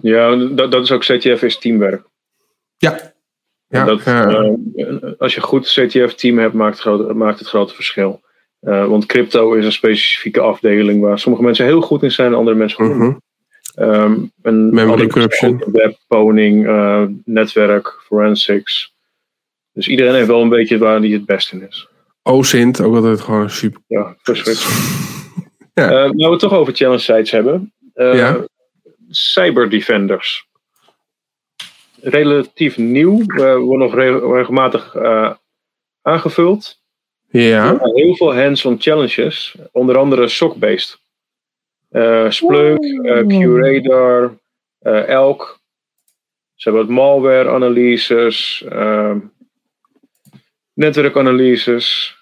Ja, 0.00 0.36
dat, 0.36 0.72
dat 0.72 0.82
is 0.82 0.92
ook 0.92 1.00
CTF 1.00 1.42
is 1.42 1.58
teamwerk. 1.58 2.02
Ja. 2.76 3.16
Ja, 3.68 3.84
dat, 3.84 4.02
eh, 4.02 4.34
als 5.18 5.34
je 5.34 5.40
een 5.40 5.46
goed 5.46 5.66
CTF-team 5.66 6.38
hebt, 6.38 6.54
maakt 6.54 6.72
het, 6.72 6.80
grote, 6.80 7.14
maakt 7.14 7.38
het 7.38 7.48
grote 7.48 7.74
verschil. 7.74 8.20
Eh, 8.60 8.86
want 8.86 9.06
crypto 9.06 9.52
is 9.52 9.64
een 9.64 9.72
specifieke 9.72 10.40
afdeling 10.40 11.00
waar 11.00 11.18
sommige 11.18 11.44
mensen 11.44 11.64
heel 11.64 11.80
goed 11.80 12.02
in 12.02 12.10
zijn 12.10 12.34
andere 12.34 12.56
mensen 12.56 12.84
goed. 12.84 12.96
Mhm. 12.96 13.16
Ehm, 13.74 14.20
en 14.42 14.74
Memory 14.74 15.06
corruption. 15.06 15.62
Web, 15.72 15.98
poning, 16.06 16.66
netwerk, 17.24 18.00
forensics. 18.06 18.94
Dus 19.72 19.88
iedereen 19.88 20.14
heeft 20.14 20.26
wel 20.26 20.42
een 20.42 20.48
beetje 20.48 20.78
waar 20.78 20.98
hij 20.98 21.08
het 21.08 21.26
best 21.26 21.52
in 21.52 21.66
is. 21.68 21.87
OSINT, 22.28 22.80
ook 22.80 22.94
altijd 22.94 23.20
gewoon 23.20 23.50
super. 23.50 23.80
Ja, 23.86 24.16
verschrikkelijk. 24.22 24.76
ja. 25.74 25.84
Uh, 25.84 25.90
nou, 25.90 26.16
we 26.16 26.30
het 26.30 26.40
toch 26.40 26.52
over 26.52 26.74
challenge 26.74 26.98
sites 26.98 27.30
hebben. 27.30 27.72
Uh, 27.94 28.14
ja. 28.14 28.46
Cyber 29.08 29.70
Defenders. 29.70 30.46
Relatief 32.00 32.76
nieuw. 32.76 33.20
Uh, 33.26 33.56
wordt 33.56 33.82
nog 33.82 33.94
regelmatig 34.34 34.96
aangevuld. 36.02 36.80
Ja. 37.30 37.78
Heel 37.82 38.16
veel 38.16 38.34
hands-on 38.34 38.80
challenges. 38.80 39.54
Onder 39.72 39.98
andere 39.98 40.28
sock-based. 40.28 40.98
Splunk, 42.28 42.84
QRadar, 43.26 44.38
Elk. 45.06 45.60
Ze 46.54 46.68
hebben 46.68 46.86
wat 46.86 46.96
malware-analyses, 46.96 48.64
netwerkanalyses. 50.72 52.17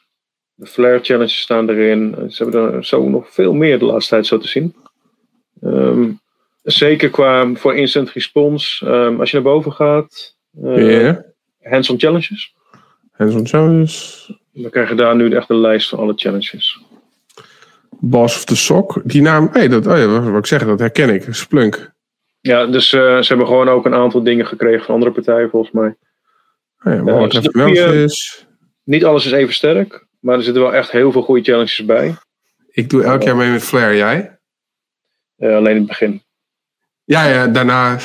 De 0.59 0.67
Flare 0.67 1.01
challenges 1.03 1.41
staan 1.41 1.69
erin. 1.69 2.17
Ze 2.29 2.43
hebben 2.43 2.73
er 2.73 2.85
zo 2.85 3.09
nog 3.09 3.33
veel 3.33 3.53
meer 3.53 3.79
de 3.79 3.85
laatste 3.85 4.11
tijd 4.11 4.27
zo 4.27 4.39
te 4.39 4.49
zien. 4.49 4.75
Um, 5.63 6.21
zeker 6.63 7.11
qua 7.11 7.55
voor 7.55 7.77
instant 7.77 8.11
response. 8.11 8.87
Um, 8.87 9.21
als 9.21 9.31
je 9.31 9.37
naar 9.37 9.53
boven 9.53 9.73
gaat. 9.73 10.37
Uh, 10.63 11.01
yeah. 11.01 11.17
Hands-on 11.63 11.99
challenges. 11.99 12.55
Hands-on 13.13 13.47
challenges. 13.47 14.33
Dan 14.53 14.71
krijg 14.71 14.89
je 14.89 14.95
daar 14.95 15.17
nu 15.17 15.35
echt 15.35 15.49
de 15.49 15.55
lijst 15.55 15.89
van 15.89 15.99
alle 15.99 16.13
challenges. 16.17 16.81
Boss 17.91 18.37
of 18.37 18.45
the 18.45 18.57
Sock. 18.57 19.01
Die 19.05 19.23
naam, 19.23 19.49
hey, 19.53 19.69
dat, 19.69 19.87
oh 19.87 19.97
ja, 19.99 20.21
wat 20.21 20.39
ik 20.39 20.47
zeggen, 20.47 20.69
dat 20.69 20.79
herken 20.79 21.15
ik. 21.15 21.27
Splunk. 21.31 21.93
Ja, 22.41 22.67
dus 22.67 22.93
uh, 22.93 23.01
ze 23.01 23.29
hebben 23.29 23.47
gewoon 23.47 23.69
ook 23.69 23.87
een 23.87 23.95
aantal 23.95 24.23
dingen 24.23 24.47
gekregen 24.47 24.85
van 24.85 24.95
andere 24.95 25.13
partijen 25.13 25.51
volgens 25.51 25.73
mij. 25.73 25.97
Oh 26.85 27.29
uh, 27.55 27.91
dus. 27.91 28.47
Niet 28.85 29.05
alles 29.05 29.27
is 29.27 29.33
even 29.33 29.55
sterk, 29.55 30.06
maar 30.27 30.37
er 30.37 30.43
zitten 30.43 30.63
wel 30.63 30.75
echt 30.75 30.91
heel 30.91 31.13
veel 31.13 31.23
goede 31.23 31.43
challenges 31.43 31.85
bij. 31.85 32.17
Ik 32.71 32.91
doe 32.91 33.03
elk 33.03 33.23
jaar 33.23 33.37
mee 33.37 33.51
met 33.51 33.63
Flare, 33.63 33.97
jij? 33.97 34.39
Uh, 35.39 35.57
alleen 35.57 35.71
in 35.71 35.77
het 35.77 35.87
begin. 35.87 36.21
Ja, 37.05 37.25
ja, 37.29 37.47
daarna. 37.47 37.99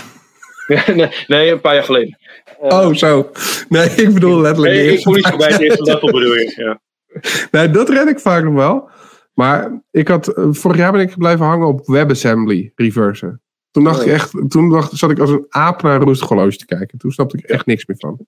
nee, 0.67 1.09
nee, 1.27 1.51
een 1.51 1.61
paar 1.61 1.73
jaar 1.73 1.83
geleden. 1.83 2.17
oh, 2.59 2.93
zo. 2.93 3.31
Nee, 3.69 3.89
ik 3.89 4.13
bedoel 4.13 4.41
letterlijk. 4.41 4.73
Nee, 4.73 4.93
ik 4.93 5.01
voel 5.01 5.13
niet 5.13 5.37
bij 5.37 5.51
het 5.51 5.61
eerste 5.61 5.83
level 5.83 6.11
bedoel 6.11 6.33
je. 6.33 6.53
Ja. 6.55 6.81
Nee, 7.51 7.69
dat 7.69 7.89
red 7.89 8.07
ik 8.07 8.19
vaak 8.19 8.43
nog 8.43 8.53
wel. 8.53 8.89
Maar 9.33 9.81
ik 9.91 10.07
had, 10.07 10.33
vorig 10.35 10.77
jaar 10.77 10.91
ben 10.91 11.01
ik 11.01 11.17
blijven 11.17 11.45
hangen 11.45 11.67
op 11.67 11.85
WebAssembly 11.85 12.71
reversen. 12.75 13.41
Toen 13.71 13.83
dacht 13.83 14.01
ik 14.01 14.07
echt, 14.07 14.31
toen 14.47 14.69
dacht, 14.69 14.97
zat 14.97 15.11
ik 15.11 15.19
als 15.19 15.29
een 15.29 15.45
aap 15.49 15.81
naar 15.81 16.01
een 16.01 16.17
roestig 16.17 16.57
te 16.57 16.65
kijken. 16.65 16.97
Toen 16.97 17.11
snapte 17.11 17.37
ik 17.37 17.43
echt 17.43 17.65
niks 17.65 17.85
meer 17.85 17.97
van. 17.97 18.27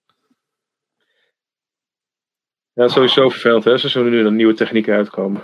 Ja, 2.73 2.87
sowieso 2.87 3.29
vervelend 3.29 3.63
hè. 3.63 3.77
Ze 3.77 3.89
zullen 3.89 4.11
nu 4.11 4.23
dan 4.23 4.35
nieuwe 4.35 4.53
technieken 4.53 4.95
uitkomen. 4.95 5.41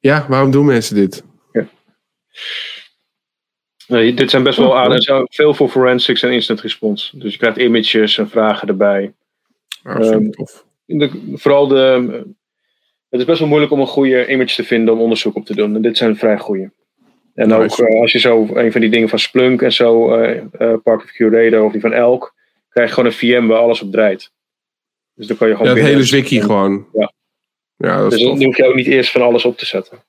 Ja, 0.00 0.26
waarom 0.28 0.50
doen 0.50 0.66
mensen 0.66 0.94
dit? 0.94 1.24
Ja. 1.52 1.66
Nee, 3.86 4.14
dit 4.14 4.30
zijn 4.30 4.42
best 4.42 4.58
wel 4.58 4.78
aardig. 4.78 5.24
Veel 5.24 5.54
voor 5.54 5.68
forensics 5.68 6.22
en 6.22 6.32
instant 6.32 6.60
response. 6.60 7.18
Dus 7.18 7.32
je 7.32 7.38
krijgt 7.38 7.56
images 7.58 8.18
en 8.18 8.28
vragen 8.28 8.68
erbij. 8.68 9.12
Oh, 9.84 9.96
um, 9.96 10.30
tof. 10.30 10.64
De, 10.84 11.10
vooral 11.34 11.66
de. 11.66 11.76
Het 13.08 13.20
is 13.20 13.26
best 13.26 13.38
wel 13.38 13.48
moeilijk 13.48 13.72
om 13.72 13.80
een 13.80 13.86
goede 13.86 14.26
image 14.26 14.54
te 14.54 14.64
vinden 14.64 14.94
om 14.94 15.00
onderzoek 15.00 15.36
op 15.36 15.46
te 15.46 15.54
doen. 15.54 15.74
En 15.74 15.82
dit 15.82 15.96
zijn 15.96 16.16
vrij 16.16 16.38
goede. 16.38 16.70
En 17.34 17.48
nice. 17.48 17.82
ook 17.82 17.88
uh, 17.88 18.00
als 18.00 18.12
je 18.12 18.18
zo 18.18 18.48
een 18.54 18.72
van 18.72 18.80
die 18.80 18.90
dingen 18.90 19.08
van 19.08 19.18
Splunk 19.18 19.62
en 19.62 19.72
zo, 19.72 20.20
uh, 20.20 20.36
uh, 20.58 20.74
Park 20.82 21.02
of 21.02 21.10
Curator 21.10 21.64
of 21.64 21.72
die 21.72 21.80
van 21.80 21.92
Elk, 21.92 22.34
krijg 22.68 22.88
je 22.88 22.94
gewoon 22.94 23.10
een 23.10 23.16
VM 23.16 23.46
waar 23.46 23.58
alles 23.58 23.82
op 23.82 23.92
draait. 23.92 24.32
Dus 25.14 25.26
dan 25.26 25.36
kan 25.36 25.48
je 25.48 25.56
gewoon. 25.56 25.70
Ja, 25.70 25.76
het 25.78 25.86
hele 25.86 26.04
wiki 26.04 26.40
gewoon. 26.40 26.86
Ja. 26.92 27.12
ja 27.76 28.00
dat 28.00 28.10
dus 28.10 28.22
dan 28.22 28.44
hoef 28.44 28.56
je 28.56 28.66
ook 28.66 28.74
niet 28.74 28.86
eerst 28.86 29.10
van 29.10 29.22
alles 29.22 29.44
op 29.44 29.58
te 29.58 29.66
zetten. 29.66 30.04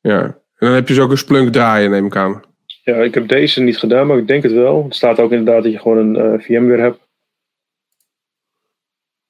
Ja, 0.00 0.22
en 0.22 0.66
dan 0.66 0.72
heb 0.72 0.88
je 0.88 0.94
dus 0.94 1.02
ook 1.02 1.10
een 1.10 1.18
Splunk 1.18 1.52
draaien, 1.52 1.90
neem 1.90 2.06
ik 2.06 2.16
aan. 2.16 2.42
Ja, 2.82 2.96
ik 2.96 3.14
heb 3.14 3.28
deze 3.28 3.60
niet 3.60 3.78
gedaan, 3.78 4.06
maar 4.06 4.18
ik 4.18 4.26
denk 4.26 4.42
het 4.42 4.52
wel. 4.52 4.84
Het 4.84 4.94
staat 4.94 5.20
ook 5.20 5.30
inderdaad 5.30 5.62
dat 5.62 5.72
je 5.72 5.78
gewoon 5.78 5.98
een 5.98 6.34
uh, 6.34 6.40
VMware 6.40 6.82
hebt. 6.82 6.98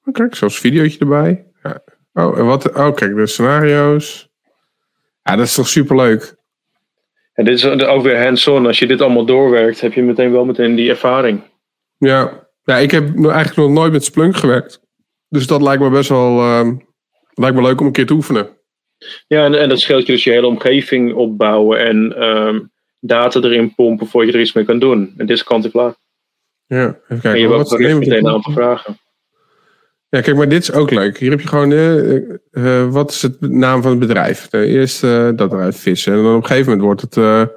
Oh, 0.05 0.13
kijk, 0.13 0.35
zoals 0.35 0.59
videootje 0.59 0.99
erbij. 0.99 1.45
Ja. 1.63 1.81
Oh, 2.13 2.37
en 2.37 2.45
wat? 2.45 2.75
Oh, 2.75 2.93
kijk, 2.95 3.15
de 3.15 3.27
scenario's. 3.27 4.29
Ja, 5.23 5.35
dat 5.35 5.45
is 5.45 5.53
toch 5.53 5.67
superleuk. 5.67 6.35
En 7.33 7.45
dit 7.45 7.57
is 7.57 7.65
ook 7.65 8.03
weer 8.03 8.23
hands-on. 8.23 8.65
Als 8.65 8.79
je 8.79 8.87
dit 8.87 9.01
allemaal 9.01 9.25
doorwerkt, 9.25 9.81
heb 9.81 9.93
je 9.93 10.03
meteen 10.03 10.31
wel 10.31 10.45
meteen 10.45 10.75
die 10.75 10.89
ervaring. 10.89 11.41
Ja, 11.97 12.46
ja 12.67 12.77
ik 12.77 12.91
heb 12.91 13.03
eigenlijk 13.03 13.55
nog 13.55 13.69
nooit 13.69 13.91
met 13.91 14.03
Splunk 14.03 14.35
gewerkt. 14.35 14.81
Dus 15.29 15.47
dat 15.47 15.61
lijkt 15.61 15.81
me 15.81 15.89
best 15.89 16.09
wel 16.09 16.39
uh, 16.39 16.71
lijkt 17.33 17.55
me 17.55 17.61
leuk 17.61 17.79
om 17.79 17.85
een 17.85 17.91
keer 17.91 18.05
te 18.05 18.13
oefenen. 18.13 18.49
Ja, 19.27 19.45
en, 19.45 19.59
en 19.59 19.69
dat 19.69 19.79
scheelt 19.79 20.05
je 20.05 20.11
dus 20.11 20.23
je 20.23 20.31
hele 20.31 20.47
omgeving 20.47 21.13
opbouwen 21.13 21.79
en 21.79 22.23
um, 22.23 22.71
data 22.99 23.39
erin 23.39 23.75
pompen 23.75 24.07
voordat 24.07 24.31
je 24.31 24.37
er 24.37 24.43
iets 24.43 24.53
mee 24.53 24.65
kan 24.65 24.79
doen. 24.79 25.13
En 25.17 25.25
dit 25.25 25.37
is 25.37 25.43
kant 25.43 25.65
en 25.65 25.71
klaar. 25.71 25.95
Ja, 26.65 26.85
even 26.87 27.01
kijken. 27.07 27.31
En 27.31 27.39
je 27.39 27.49
hebt 27.49 27.73
ook 27.73 27.79
meteen 27.79 28.25
een 28.25 28.27
aantal 28.27 28.53
vragen. 28.53 28.99
Ja, 30.09 30.21
kijk, 30.21 30.37
maar 30.37 30.49
dit 30.49 30.61
is 30.61 30.71
ook 30.71 30.91
leuk. 30.91 31.17
Hier 31.17 31.29
heb 31.29 31.41
je 31.41 31.47
gewoon, 31.47 31.71
uh, 31.71 32.13
uh, 32.51 32.89
wat 32.89 33.11
is 33.11 33.21
het 33.21 33.41
naam 33.41 33.81
van 33.81 33.91
het 33.91 33.99
bedrijf? 33.99 34.47
Eerst 34.51 35.03
uh, 35.03 35.29
dat 35.35 35.51
eruit 35.51 35.75
vissen. 35.75 36.13
En 36.13 36.23
dan 36.23 36.35
op 36.35 36.41
een 36.41 36.47
gegeven 36.47 36.77
moment 36.77 36.85
wordt 36.85 37.01
het, 37.01 37.49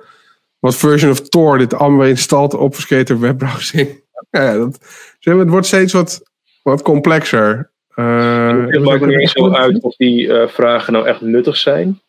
wat 0.59 0.77
version 0.77 1.11
of 1.11 1.29
Tor 1.29 1.59
dit 1.59 1.75
allemaal 1.75 2.07
installed 2.07 2.55
op 2.55 2.75
Skater 2.75 3.21
webbrowsing. 3.21 4.09
Ja, 4.31 4.57
dat, 4.57 4.79
het 5.21 5.49
wordt 5.49 5.67
steeds 5.67 5.93
wat, 5.93 6.23
wat 6.63 6.83
complexer. 6.83 7.71
het 7.95 8.83
maakt 8.83 9.01
me 9.01 9.17
niet 9.17 9.31
zo 9.31 9.51
uit 9.51 9.81
of 9.81 9.97
die 9.97 10.33
vragen 10.47 10.93
nou 10.93 11.07
echt 11.07 11.21
nuttig 11.21 11.57
zijn. 11.57 12.01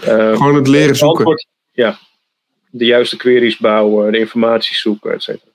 gewoon 0.00 0.54
het 0.54 0.68
leren 0.68 0.96
zoeken. 0.96 1.18
Antwoord, 1.18 1.46
ja, 1.72 1.98
de 2.70 2.84
juiste 2.84 3.16
queries 3.16 3.58
bouwen, 3.58 4.12
de 4.12 4.18
informatie 4.18 4.76
zoeken, 4.76 5.12
et 5.12 5.22
cetera. 5.22 5.52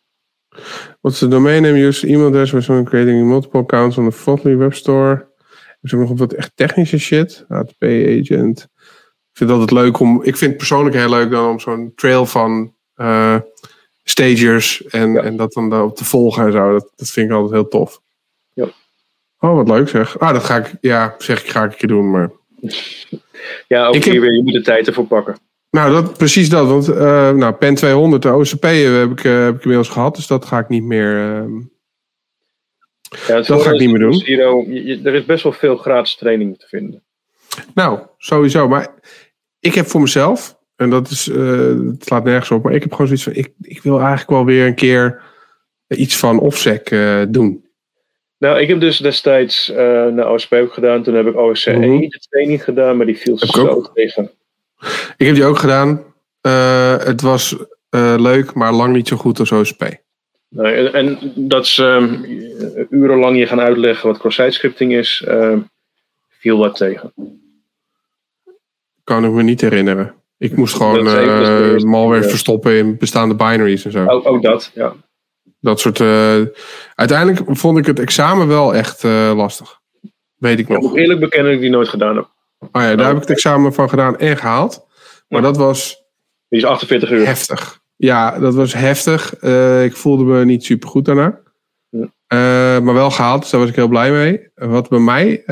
What's 1.01 1.19
the 1.19 1.27
domain 1.27 1.61
name 1.61 1.79
used 1.79 2.03
email 2.03 2.27
address 2.27 2.51
when 2.51 2.63
someone 2.63 2.85
creating 2.85 3.27
multiple 3.27 3.61
accounts 3.61 3.97
on 3.97 4.09
the 4.09 4.15
Frotley 4.15 4.57
web 4.57 4.73
store? 4.73 5.31
Er 5.67 5.79
is 5.81 5.93
ook 5.93 6.09
nog 6.09 6.19
wat 6.19 6.33
echt 6.33 6.51
technische 6.55 6.97
shit. 6.97 7.45
HTTP 7.47 7.83
agent. 7.83 8.67
Ik 9.31 9.39
vind 9.39 9.49
het 9.49 9.59
altijd 9.59 9.71
leuk 9.71 9.99
om. 9.99 10.23
Ik 10.23 10.37
vind 10.37 10.49
het 10.49 10.57
persoonlijk 10.57 10.95
heel 10.95 11.09
leuk 11.09 11.31
dan 11.31 11.49
om 11.49 11.59
zo'n 11.59 11.91
trail 11.95 12.25
van 12.25 12.75
uh, 12.95 13.39
stagers 14.03 14.85
en, 14.85 15.11
ja. 15.11 15.21
en 15.21 15.35
dat 15.35 15.53
dan 15.53 15.69
daarop 15.69 15.95
te 15.95 16.05
volgen 16.05 16.45
en 16.45 16.51
zo. 16.51 16.71
Dat, 16.71 16.91
dat 16.95 17.09
vind 17.09 17.29
ik 17.29 17.35
altijd 17.35 17.53
heel 17.53 17.67
tof. 17.67 18.01
Ja. 18.53 18.67
Oh, 19.39 19.55
wat 19.55 19.67
leuk 19.67 19.89
zeg. 19.89 20.19
Ah, 20.19 20.33
dat 20.33 20.43
ga 20.43 20.57
ik, 20.57 20.73
ja, 20.81 21.15
zeg 21.17 21.43
ik, 21.43 21.49
ga 21.49 21.63
ik 21.63 21.71
een 21.71 21.77
keer 21.77 21.87
doen, 21.87 22.11
maar. 22.11 22.31
Ja, 23.67 23.87
ook 23.87 23.95
ik 23.95 24.03
hier 24.03 24.13
heb, 24.13 24.21
weer, 24.21 24.33
je 24.33 24.43
moet 24.43 24.53
de 24.53 24.61
tijd 24.61 24.87
ervoor 24.87 25.05
pakken. 25.05 25.37
Nou, 25.69 25.91
dat, 25.91 26.17
precies 26.17 26.49
dat. 26.49 26.67
Want 26.67 26.89
uh, 26.89 27.31
nou, 27.31 27.53
PEN 27.53 27.75
200, 27.75 28.21
de 28.21 28.33
OCP 28.33 28.63
heb 28.63 29.11
ik, 29.11 29.23
uh, 29.23 29.43
heb 29.43 29.55
ik 29.55 29.61
inmiddels 29.61 29.89
gehad. 29.89 30.15
Dus 30.15 30.27
dat 30.27 30.45
ga 30.45 30.59
ik 30.59 30.69
niet 30.69 30.83
meer... 30.83 31.15
Uh, 31.15 31.61
ja, 33.27 33.41
dat 33.41 33.61
ga 33.61 33.71
ik 33.71 33.79
niet 33.79 33.89
meer 33.89 33.99
doen. 33.99 34.13
Zero, 34.13 34.63
je, 34.67 35.01
er 35.03 35.13
is 35.13 35.25
best 35.25 35.43
wel 35.43 35.51
veel 35.51 35.77
gratis 35.77 36.15
training 36.15 36.59
te 36.59 36.67
vinden. 36.67 37.03
Nou, 37.73 37.99
sowieso. 38.17 38.67
Maar 38.67 38.93
ik 39.59 39.73
heb 39.73 39.85
voor 39.85 40.01
mezelf... 40.01 40.61
En 40.75 40.89
dat 40.89 41.09
is, 41.09 41.25
het 41.25 42.05
slaat 42.05 42.23
nergens 42.23 42.51
op. 42.51 42.63
Maar 42.63 42.73
ik 42.73 42.81
heb 42.81 42.91
gewoon 42.91 43.07
zoiets 43.07 43.23
van... 43.23 43.33
Ik, 43.35 43.51
ik 43.61 43.81
wil 43.81 43.99
eigenlijk 43.99 44.29
wel 44.29 44.45
weer 44.45 44.65
een 44.65 44.75
keer 44.75 45.21
iets 45.87 46.17
van 46.17 46.39
OffSec 46.39 46.95
doen. 47.29 47.65
Nou, 48.37 48.59
ik 48.59 48.67
heb 48.67 48.79
dus 48.79 48.97
destijds 48.97 49.67
naar 50.11 50.31
OSP 50.31 50.53
ook 50.53 50.73
gedaan. 50.73 51.03
Toen 51.03 51.15
heb 51.15 51.27
ik 51.27 51.37
OSCE 51.37 51.73
mm 51.73 51.83
-hmm. 51.83 51.99
de 51.99 52.25
training 52.29 52.63
gedaan. 52.63 52.97
Maar 52.97 53.05
die 53.05 53.17
viel 53.17 53.37
zo 53.37 53.91
tegen. 53.93 54.31
Ik 55.17 55.25
heb 55.25 55.35
die 55.35 55.45
ook 55.45 55.57
gedaan. 55.57 56.03
Uh, 56.47 56.97
het 56.97 57.21
was 57.21 57.55
uh, 57.95 58.15
leuk, 58.17 58.53
maar 58.53 58.73
lang 58.73 58.93
niet 58.93 59.07
zo 59.07 59.17
goed 59.17 59.39
als 59.39 59.51
OSP. 59.51 60.01
Nee, 60.49 60.89
en 60.89 61.33
dat 61.35 61.63
is 61.63 61.77
um, 61.77 62.25
urenlang 62.89 63.37
je 63.37 63.47
gaan 63.47 63.59
uitleggen 63.59 64.07
wat 64.07 64.17
cross-site 64.17 64.51
scripting 64.51 64.93
is, 64.93 65.25
uh, 65.27 65.57
viel 66.29 66.57
wat 66.57 66.75
tegen. 66.75 67.13
Kan 69.03 69.25
ik 69.25 69.31
me 69.31 69.43
niet 69.43 69.61
herinneren. 69.61 70.13
Ik 70.43 70.55
moest 70.55 70.75
gewoon 70.75 71.07
uh, 71.07 71.77
malware 71.77 72.23
verstoppen 72.23 72.77
in 72.77 72.97
bestaande 72.97 73.35
binaries 73.35 73.85
en 73.85 73.91
zo. 73.91 74.05
Ook, 74.05 74.27
ook 74.27 74.41
dat, 74.41 74.71
ja. 74.73 74.93
Dat 75.59 75.79
soort. 75.79 76.01
uiteindelijk 76.95 77.57
vond 77.57 77.77
ik 77.77 77.85
het 77.85 77.99
examen 77.99 78.47
wel 78.47 78.75
echt 78.75 79.03
lastig. 79.33 79.79
Weet 80.35 80.59
ik 80.59 80.67
nog. 80.67 80.77
Ik 80.77 80.89
moet 80.89 80.97
eerlijk 80.97 81.19
bekennen 81.19 81.47
dat 81.47 81.55
ik 81.55 81.61
die 81.61 81.75
nooit 81.75 81.87
gedaan 81.87 82.15
heb. 82.15 82.29
Oh 82.59 82.81
ja, 82.81 82.95
daar 82.95 83.07
heb 83.07 83.15
ik 83.15 83.21
het 83.21 83.29
examen 83.29 83.73
van 83.73 83.89
gedaan 83.89 84.17
en 84.17 84.37
gehaald. 84.37 84.85
Maar 85.27 85.41
dat 85.41 85.57
was. 85.57 86.03
Die 86.49 86.59
is 86.59 86.65
48 86.65 87.11
uur. 87.11 87.25
Heftig. 87.25 87.79
Ja, 87.95 88.39
dat 88.39 88.53
was 88.53 88.73
heftig. 88.73 89.39
Ik 89.83 89.95
voelde 89.95 90.23
me 90.23 90.45
niet 90.45 90.63
super 90.63 90.89
goed 90.89 91.05
daarna. 91.05 91.39
Ja. 91.89 92.09
Maar 92.79 92.93
wel 92.93 93.11
gehaald, 93.11 93.41
dus 93.41 93.49
daar 93.49 93.59
was 93.59 93.69
ik 93.69 93.75
heel 93.75 93.87
blij 93.87 94.11
mee. 94.11 94.49
Wat 94.55 94.89
bij 94.89 94.99
mij. 94.99 95.43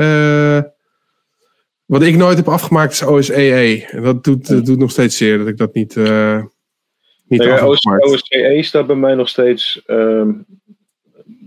Uh, 1.92 1.98
wat 1.98 2.02
ik 2.02 2.16
nooit 2.16 2.38
heb 2.38 2.48
afgemaakt 2.48 2.92
is 2.92 3.04
OSEE. 3.04 3.88
En 3.92 4.04
dat 4.04 4.24
doet, 4.24 4.66
doet 4.66 4.78
nog 4.78 4.92
steeds 4.92 5.18
zeer 5.18 5.38
dat 5.38 5.48
ik 5.48 5.58
dat 5.58 5.74
niet. 5.74 5.96
niet 5.96 7.40
nee, 7.40 7.66
OSCE 7.66 8.60
staat 8.62 8.88
bij 8.88 8.96
mij 8.96 9.16
nog 9.16 9.30
steeds. 9.30 9.82
Um, 9.88 10.46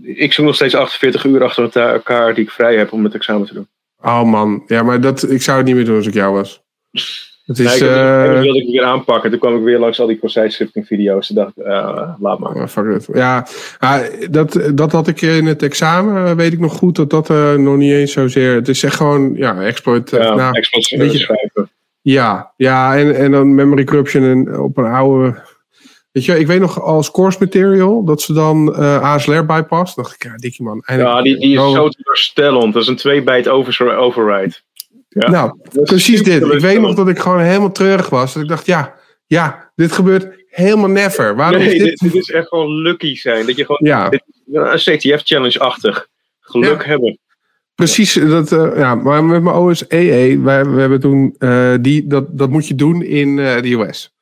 ik 0.01 0.33
zoek 0.33 0.45
nog 0.45 0.55
steeds 0.55 0.75
48 0.75 1.23
uur 1.23 1.43
achter 1.43 1.77
elkaar 1.77 2.33
die 2.33 2.43
ik 2.43 2.51
vrij 2.51 2.75
heb 2.75 2.91
om 2.91 3.03
het 3.03 3.13
examen 3.13 3.47
te 3.47 3.53
doen. 3.53 3.67
Oh 4.01 4.23
man, 4.23 4.63
ja, 4.67 4.83
maar 4.83 5.01
dat, 5.01 5.29
ik 5.29 5.41
zou 5.41 5.57
het 5.57 5.65
niet 5.65 5.75
meer 5.75 5.85
doen 5.85 5.95
als 5.95 6.07
ik 6.07 6.13
jou 6.13 6.33
was. 6.33 6.63
Het 7.45 7.59
is, 7.59 7.79
nee, 7.79 7.89
ik, 7.89 7.95
uh, 7.95 8.41
wilde 8.41 8.61
ik 8.61 8.71
weer 8.71 8.83
aanpakken. 8.83 9.29
Toen 9.29 9.39
kwam 9.39 9.57
ik 9.57 9.63
weer 9.63 9.79
langs 9.79 9.99
al 9.99 10.07
die 10.07 10.17
cross-site 10.17 10.69
video's. 10.73 11.27
Toen 11.27 11.35
dacht 11.35 11.57
uh, 11.57 12.09
laat 12.19 12.39
maar. 12.39 12.69
Ja, 13.13 13.47
dat, 14.29 14.71
dat 14.73 14.91
had 14.91 15.07
ik 15.07 15.21
in 15.21 15.45
het 15.45 15.63
examen, 15.63 16.35
weet 16.35 16.53
ik 16.53 16.59
nog 16.59 16.73
goed, 16.73 16.95
dat 16.95 17.09
dat 17.09 17.29
uh, 17.29 17.53
nog 17.53 17.77
niet 17.77 17.91
eens 17.91 18.11
zozeer... 18.11 18.55
Het 18.55 18.67
is 18.67 18.83
echt 18.83 18.95
gewoon, 18.95 19.35
ja, 19.35 19.61
exploit. 19.61 20.09
Ja, 20.09 20.35
nou, 20.35 20.57
exploit 20.57 20.83
schrijven. 21.13 21.69
Ja, 22.01 22.53
ja 22.57 22.97
en, 22.97 23.15
en 23.15 23.31
dan 23.31 23.55
memory 23.55 23.83
corruption 23.83 24.23
en 24.23 24.59
op 24.59 24.77
een 24.77 24.85
oude 24.85 25.43
Weet 26.15 26.25
je, 26.25 26.39
ik 26.39 26.47
weet 26.47 26.59
nog 26.59 26.81
als 26.81 27.11
course 27.11 27.37
material 27.39 28.03
dat 28.03 28.21
ze 28.21 28.33
dan 28.33 28.75
uh, 28.79 29.01
ASLR 29.01 29.45
bypass. 29.45 29.95
dacht 29.95 30.13
ik, 30.13 30.23
ja, 30.23 30.35
dikkie 30.35 30.65
man. 30.65 30.83
Ja, 30.85 31.21
die, 31.21 31.37
die 31.37 31.55
is 31.55 31.73
zo 31.73 31.89
teleurstellend. 31.89 32.73
Dat 32.73 32.81
is 32.81 32.87
een 32.87 32.95
2 32.95 33.23
byte 33.23 33.49
over, 33.49 33.97
override. 33.97 34.55
Ja. 35.19 35.29
Nou, 35.29 35.57
precies 35.83 36.23
dit. 36.23 36.43
Ik 36.43 36.59
weet 36.59 36.81
nog 36.81 36.95
dat 36.95 37.07
ik 37.07 37.19
gewoon 37.19 37.39
helemaal 37.39 37.71
treurig 37.71 38.09
was. 38.09 38.33
Dat 38.33 38.43
ik 38.43 38.49
dacht, 38.49 38.65
ja, 38.65 38.95
ja, 39.25 39.71
dit 39.75 39.91
gebeurt 39.91 40.45
helemaal 40.49 40.89
never. 40.89 41.35
Waarom 41.35 41.59
nee, 41.59 41.75
is 41.75 41.83
dit... 41.83 41.99
dit, 41.99 42.13
is 42.13 42.31
echt 42.31 42.47
gewoon 42.47 42.71
lucky 42.81 43.15
zijn. 43.15 43.45
Dat 43.45 43.55
je 43.55 43.65
gewoon 43.65 43.81
ja. 43.83 44.09
dit, 44.09 44.23
een 44.51 44.77
CTF-challenge-achtig 44.77 46.07
geluk 46.39 46.81
ja. 46.81 46.87
hebben. 46.87 47.19
Precies, 47.75 48.13
dat, 48.13 48.51
uh, 48.51 48.77
ja, 48.77 48.95
maar 48.95 49.23
met 49.23 49.43
mijn 49.43 49.55
OSEE, 49.55 50.11
e, 50.11 50.39
wij, 50.39 50.65
we 50.65 50.79
hebben 50.79 50.99
toen, 50.99 51.35
uh, 51.39 51.73
die, 51.81 52.07
dat, 52.07 52.37
dat 52.37 52.49
moet 52.49 52.67
je 52.67 52.75
doen 52.75 53.01
in 53.01 53.37
uh, 53.37 53.61
de 53.61 53.71
US. 53.71 54.13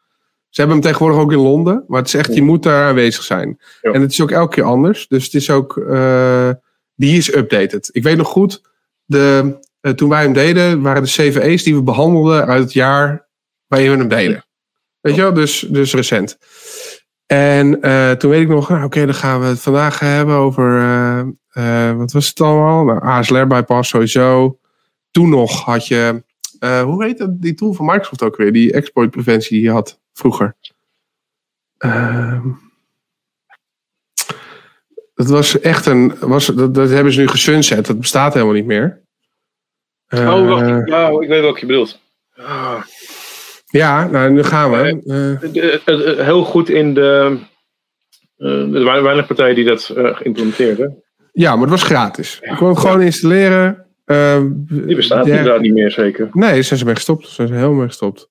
Ze 0.50 0.62
hebben 0.62 0.78
hem 0.78 0.86
tegenwoordig 0.86 1.20
ook 1.20 1.32
in 1.32 1.38
Londen. 1.38 1.84
Maar 1.88 2.00
het 2.00 2.08
is 2.08 2.14
echt, 2.14 2.36
je 2.36 2.42
moet 2.42 2.64
daar 2.64 2.88
aanwezig 2.88 3.24
zijn. 3.24 3.60
En 3.82 4.02
het 4.02 4.12
is 4.12 4.22
ook 4.22 4.32
elke 4.32 4.56
keer 4.56 4.64
anders. 4.64 5.08
Dus 5.08 5.24
het 5.24 5.34
is 5.34 5.50
ook, 5.50 5.74
die 6.96 7.18
is 7.18 7.36
updated. 7.36 7.90
Ik 7.92 8.04
weet 8.04 8.18
nog 8.18 8.28
goed, 8.28 8.62
de, 9.06 9.56
uh, 9.84 9.92
toen 9.94 10.10
wij 10.10 10.24
hem 10.24 10.34
deden, 10.34 10.82
waren 10.82 11.04
de 11.04 11.10
CVE's 11.10 11.64
die 11.64 11.76
we 11.76 11.84
behandelden 11.84 12.46
uit 12.46 12.64
het 12.64 12.74
jaar 12.74 13.28
waarin 13.68 13.92
we 13.92 13.98
hem 13.98 14.08
deden. 14.08 14.46
Weet 15.00 15.16
je 15.16 15.22
wel, 15.22 15.34
dus, 15.34 15.60
dus 15.60 15.94
recent. 15.94 16.38
En 17.26 17.88
uh, 17.88 18.12
toen 18.12 18.30
weet 18.30 18.42
ik 18.42 18.48
nog, 18.48 18.70
nou, 18.70 18.84
oké, 18.84 19.06
dan 19.06 19.16
gaan 19.16 19.40
we 19.40 19.46
het 19.46 19.60
vandaag 19.60 20.00
hebben 20.00 20.36
over, 20.36 21.36
wat 21.98 22.12
was 22.12 22.28
het 22.28 22.42
allemaal? 22.42 22.84
Nou, 22.84 23.02
ASLR 23.04 23.48
bypass 23.48 23.90
sowieso. 23.90 24.60
Toen 25.12 25.30
nog 25.30 25.64
had 25.64 25.88
je, 25.88 26.24
hoe 26.60 27.04
heet 27.04 27.18
dat, 27.18 27.42
die 27.42 27.54
tool 27.54 27.74
van 27.74 27.86
Microsoft 27.86 28.24
ook 28.24 28.38
weer, 28.38 28.54
die 28.54 28.74
exploitpreventie 28.74 29.52
die 29.58 29.62
je 29.62 29.72
had 29.72 30.00
vroeger. 30.14 30.56
Uh, 31.86 32.46
dat 35.16 35.28
was 35.28 35.60
echt 35.60 35.86
een. 35.86 36.16
Was, 36.20 36.46
dat, 36.46 36.74
dat, 36.74 36.90
hebben 36.90 37.14
ze 37.14 37.20
nu 37.20 37.28
gesunset. 37.28 37.86
Dat 37.86 38.00
bestaat 38.00 38.34
helemaal 38.34 38.54
niet 38.54 38.66
meer. 38.66 39.02
Uh, 40.14 40.36
oh, 40.36 40.50
wacht. 40.50 40.86
Nou, 40.88 41.24
ik 41.24 41.30
weet 41.30 41.42
wat 41.42 41.60
je 41.60 41.66
bedoelt. 41.66 42.00
Ah. 42.36 42.82
Ja, 43.66 44.08
nou, 44.08 44.32
nu 44.32 44.44
gaan 44.44 44.72
we. 44.72 45.02
Uh, 45.86 46.26
heel 46.26 46.44
goed 46.44 46.70
in 46.70 46.94
de. 46.94 47.38
er 48.38 48.84
waren 48.84 49.04
weinig 49.04 49.28
partijen 49.28 49.56
die 49.56 49.66
dat 49.66 49.92
geïmplementeerden. 49.96 51.04
Ja, 51.32 51.52
maar 51.52 51.62
het 51.62 51.70
was 51.70 51.84
gratis. 51.84 52.40
Je 52.42 52.56
kon 52.56 52.70
het 52.70 52.80
gewoon 52.80 53.02
installeren. 53.02 53.86
die 54.68 54.96
bestaat 54.96 55.28
inderdaad 55.28 55.62
niet 55.62 55.74
meer, 55.74 55.92
zeker. 55.92 56.30
Nee, 56.32 56.62
zijn 56.62 56.80
ze 56.80 56.86
mee 56.86 56.96
gestopt. 56.96 57.28
Zijn 57.28 57.48
ze 57.48 57.54
helemaal 57.54 57.76
mee 57.76 57.88
gestopt. 57.88 58.30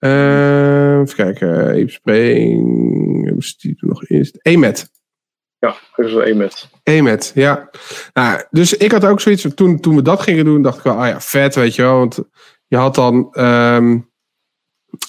Uh, 0.00 1.00
even 1.00 1.14
kijken. 1.14 1.68
Ape 1.68 1.90
Spring. 1.90 3.24
Hebben 3.24 3.42
ze 3.42 3.54
die 3.58 3.76
er 3.80 3.88
nog 3.88 4.04
in? 4.04 4.30
EMET. 4.42 4.90
Ja, 5.66 5.76
dat 5.96 6.06
is 6.06 6.12
wel 6.12 6.22
EMET. 6.22 6.68
EMET, 6.82 7.32
ja. 7.34 7.70
Nou, 8.12 8.42
dus 8.50 8.76
ik 8.76 8.92
had 8.92 9.04
ook 9.04 9.20
zoiets. 9.20 9.46
Toen, 9.54 9.80
toen 9.80 9.96
we 9.96 10.02
dat 10.02 10.20
gingen 10.20 10.44
doen, 10.44 10.62
dacht 10.62 10.78
ik 10.78 10.82
wel, 10.82 10.94
ah 10.94 11.08
ja, 11.08 11.20
vet, 11.20 11.54
weet 11.54 11.74
je 11.74 11.82
wel. 11.82 11.98
Want 11.98 12.18
je 12.66 12.76
had 12.76 12.94
dan 12.94 13.28
um, 13.38 14.10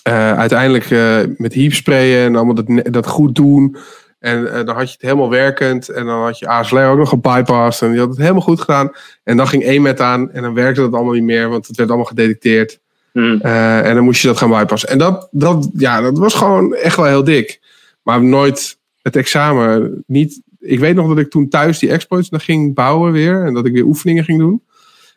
uh, 0.08 0.38
uiteindelijk 0.38 0.90
uh, 0.90 1.20
met 1.38 1.54
heapsprayen 1.54 2.26
en 2.26 2.36
allemaal 2.36 2.56
dat, 2.56 2.94
dat 2.94 3.08
goed 3.08 3.36
doen. 3.36 3.78
En 4.20 4.42
uh, 4.42 4.54
dan 4.54 4.76
had 4.76 4.88
je 4.88 4.92
het 4.92 5.02
helemaal 5.02 5.30
werkend. 5.30 5.90
En 5.90 6.06
dan 6.06 6.24
had 6.24 6.40
je 6.40 6.48
ASLR 6.48 6.80
ook 6.80 6.98
nog 6.98 7.10
gebypast. 7.10 7.82
En 7.82 7.94
je 7.94 8.00
had 8.00 8.10
het 8.10 8.18
helemaal 8.18 8.42
goed 8.42 8.60
gedaan. 8.60 8.92
En 9.24 9.38
dan 9.38 9.48
ging 9.48 9.64
EMET 9.64 10.00
aan. 10.00 10.32
En 10.32 10.42
dan 10.42 10.54
werkte 10.54 10.82
dat 10.82 10.94
allemaal 10.94 11.14
niet 11.14 11.24
meer, 11.24 11.50
want 11.50 11.68
het 11.68 11.78
werd 11.78 11.90
allemaal 11.90 12.08
gedetecteerd. 12.08 12.80
Hmm. 13.12 13.42
En 13.42 13.96
dan 13.96 14.04
moest 14.04 14.22
je 14.22 14.28
dat 14.28 14.38
gaan 14.38 14.50
bypassen. 14.50 14.90
En 14.90 14.98
dat, 14.98 15.28
dat, 15.32 15.70
ja, 15.74 16.02
dat 16.02 16.18
was 16.18 16.34
gewoon 16.34 16.76
echt 16.76 16.96
wel 16.96 17.06
heel 17.06 17.24
dik. 17.24 17.60
Maar 18.04 18.24
nooit 18.24 18.78
het 19.02 19.16
examen 19.16 20.04
niet. 20.08 20.42
Ik 20.60 20.80
weet 20.80 20.96
nog 20.96 21.08
dat 21.08 21.18
ik 21.18 21.30
toen 21.30 21.50
thuis 21.50 21.80
die 21.80 21.90
exploits 21.90 22.30
nog 22.30 22.46
ging 22.46 22.74
bouwen 22.74 23.12
weer. 23.12 23.46
En 23.46 23.54
dat 23.54 23.66
ik 23.66 23.74
weer 23.74 23.84
oefeningen 23.84 24.24
ging 24.24 24.40
doen. 24.40 24.64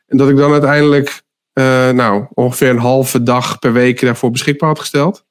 En 0.06 0.16
dat 0.16 0.28
ik 0.28 0.36
dan 0.36 0.52
uiteindelijk 0.52 1.22
uh, 1.54 1.90
nou, 1.90 2.26
ongeveer 2.34 2.68
een 2.68 2.78
halve 2.78 3.22
dag 3.22 3.58
per 3.58 3.72
week 3.72 4.00
daarvoor 4.00 4.30
beschikbaar 4.30 4.68
had 4.68 4.78
gesteld. 4.78 5.24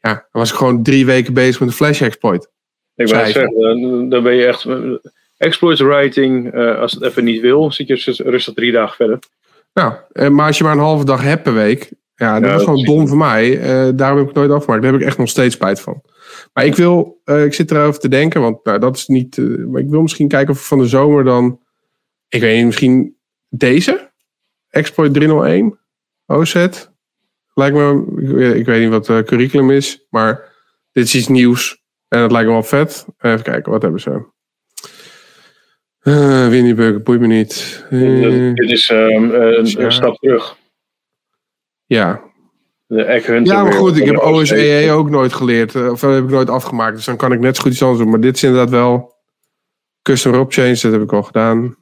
Ja, 0.00 0.12
dan 0.12 0.24
was 0.30 0.50
ik 0.50 0.56
gewoon 0.56 0.82
drie 0.82 1.06
weken 1.06 1.34
bezig 1.34 1.60
met 1.60 1.68
een 1.68 1.74
flash 1.74 2.02
exploit. 2.02 2.50
Ik 2.94 3.08
wou 3.08 3.30
zeggen, 3.30 4.08
dan 4.08 4.22
ben 4.22 4.34
je 4.34 4.46
echt. 4.46 4.66
Exploit 5.36 5.78
writing, 5.78 6.54
uh, 6.54 6.78
als 6.78 6.92
het 6.92 7.02
even 7.02 7.24
niet 7.24 7.40
wil, 7.40 7.72
zit 7.72 7.86
je 7.86 8.22
rustig 8.24 8.54
drie 8.54 8.72
dagen 8.72 8.96
verder. 8.96 9.18
Nou, 9.72 9.94
maar 10.30 10.46
als 10.46 10.58
je 10.58 10.64
maar 10.64 10.72
een 10.72 10.78
halve 10.78 11.04
dag 11.04 11.22
hebt 11.22 11.42
per 11.42 11.54
week. 11.54 11.90
Ja, 12.20 12.40
dat 12.40 12.48
ja, 12.48 12.54
was 12.54 12.64
gewoon 12.64 12.84
dom 12.84 13.08
voor 13.08 13.16
mij. 13.16 13.58
Uh, 13.58 13.90
daarom 13.94 14.18
heb 14.18 14.28
ik 14.28 14.34
het 14.34 14.34
nooit 14.34 14.50
afgemaakt. 14.50 14.82
Daar 14.82 14.92
heb 14.92 15.00
ik 15.00 15.06
echt 15.06 15.18
nog 15.18 15.28
steeds 15.28 15.54
spijt 15.54 15.80
van. 15.80 16.02
Maar 16.52 16.64
ik 16.64 16.74
wil, 16.74 17.20
uh, 17.24 17.44
ik 17.44 17.54
zit 17.54 17.70
erover 17.70 18.00
te 18.00 18.08
denken, 18.08 18.40
want 18.40 18.64
nou, 18.64 18.78
dat 18.78 18.96
is 18.96 19.06
niet. 19.06 19.36
Uh, 19.36 19.66
maar 19.66 19.80
ik 19.80 19.88
wil 19.88 20.02
misschien 20.02 20.28
kijken 20.28 20.54
of 20.54 20.66
van 20.66 20.78
de 20.78 20.86
zomer 20.86 21.24
dan. 21.24 21.60
Ik 22.28 22.40
weet 22.40 22.56
niet, 22.56 22.66
misschien 22.66 23.16
deze? 23.48 24.10
Exploit 24.68 25.14
301? 25.14 25.78
OZ? 26.26 26.54
Lijkt 27.54 27.76
me, 27.76 28.04
ik, 28.16 28.54
ik 28.54 28.66
weet 28.66 28.80
niet 28.80 28.90
wat 28.90 29.06
het 29.06 29.26
curriculum 29.26 29.70
is, 29.70 30.06
maar 30.10 30.52
dit 30.92 31.04
is 31.04 31.14
iets 31.14 31.28
nieuws. 31.28 31.82
En 32.08 32.20
het 32.20 32.32
lijkt 32.32 32.46
me 32.46 32.52
wel 32.52 32.62
vet. 32.62 33.06
Even 33.18 33.42
kijken, 33.42 33.72
wat 33.72 33.82
hebben 33.82 34.00
ze? 34.00 34.22
Uh, 36.02 36.48
Winnie 36.48 36.74
Burger, 36.74 37.02
boeit 37.02 37.20
me 37.20 37.26
niet. 37.26 37.84
Dit 38.54 38.70
is 38.70 38.90
um, 38.90 39.34
een, 39.34 39.82
een, 39.82 39.92
stap 39.92 40.16
terug. 40.16 40.58
Ja. 41.90 42.20
De 42.86 43.40
ja, 43.44 43.62
maar 43.62 43.72
goed, 43.72 43.96
ik 43.96 44.04
heb 44.04 44.16
OSEE 44.16 44.90
ook 44.90 45.10
nooit 45.10 45.32
geleerd. 45.32 45.74
Of 45.74 46.00
heb 46.00 46.24
ik 46.24 46.30
nooit 46.30 46.50
afgemaakt. 46.50 46.96
Dus 46.96 47.04
dan 47.04 47.16
kan 47.16 47.32
ik 47.32 47.40
net 47.40 47.56
zo 47.56 47.62
goed 47.62 47.72
iets 47.72 47.82
anders 47.82 48.00
doen. 48.00 48.10
Maar 48.10 48.20
dit 48.20 48.36
is 48.36 48.42
inderdaad 48.42 48.70
wel 48.70 49.14
custom 50.02 50.32
rope 50.32 50.52
change. 50.52 50.78
Dat 50.82 50.92
heb 50.92 51.02
ik 51.02 51.12
al 51.12 51.22
gedaan. 51.22 51.76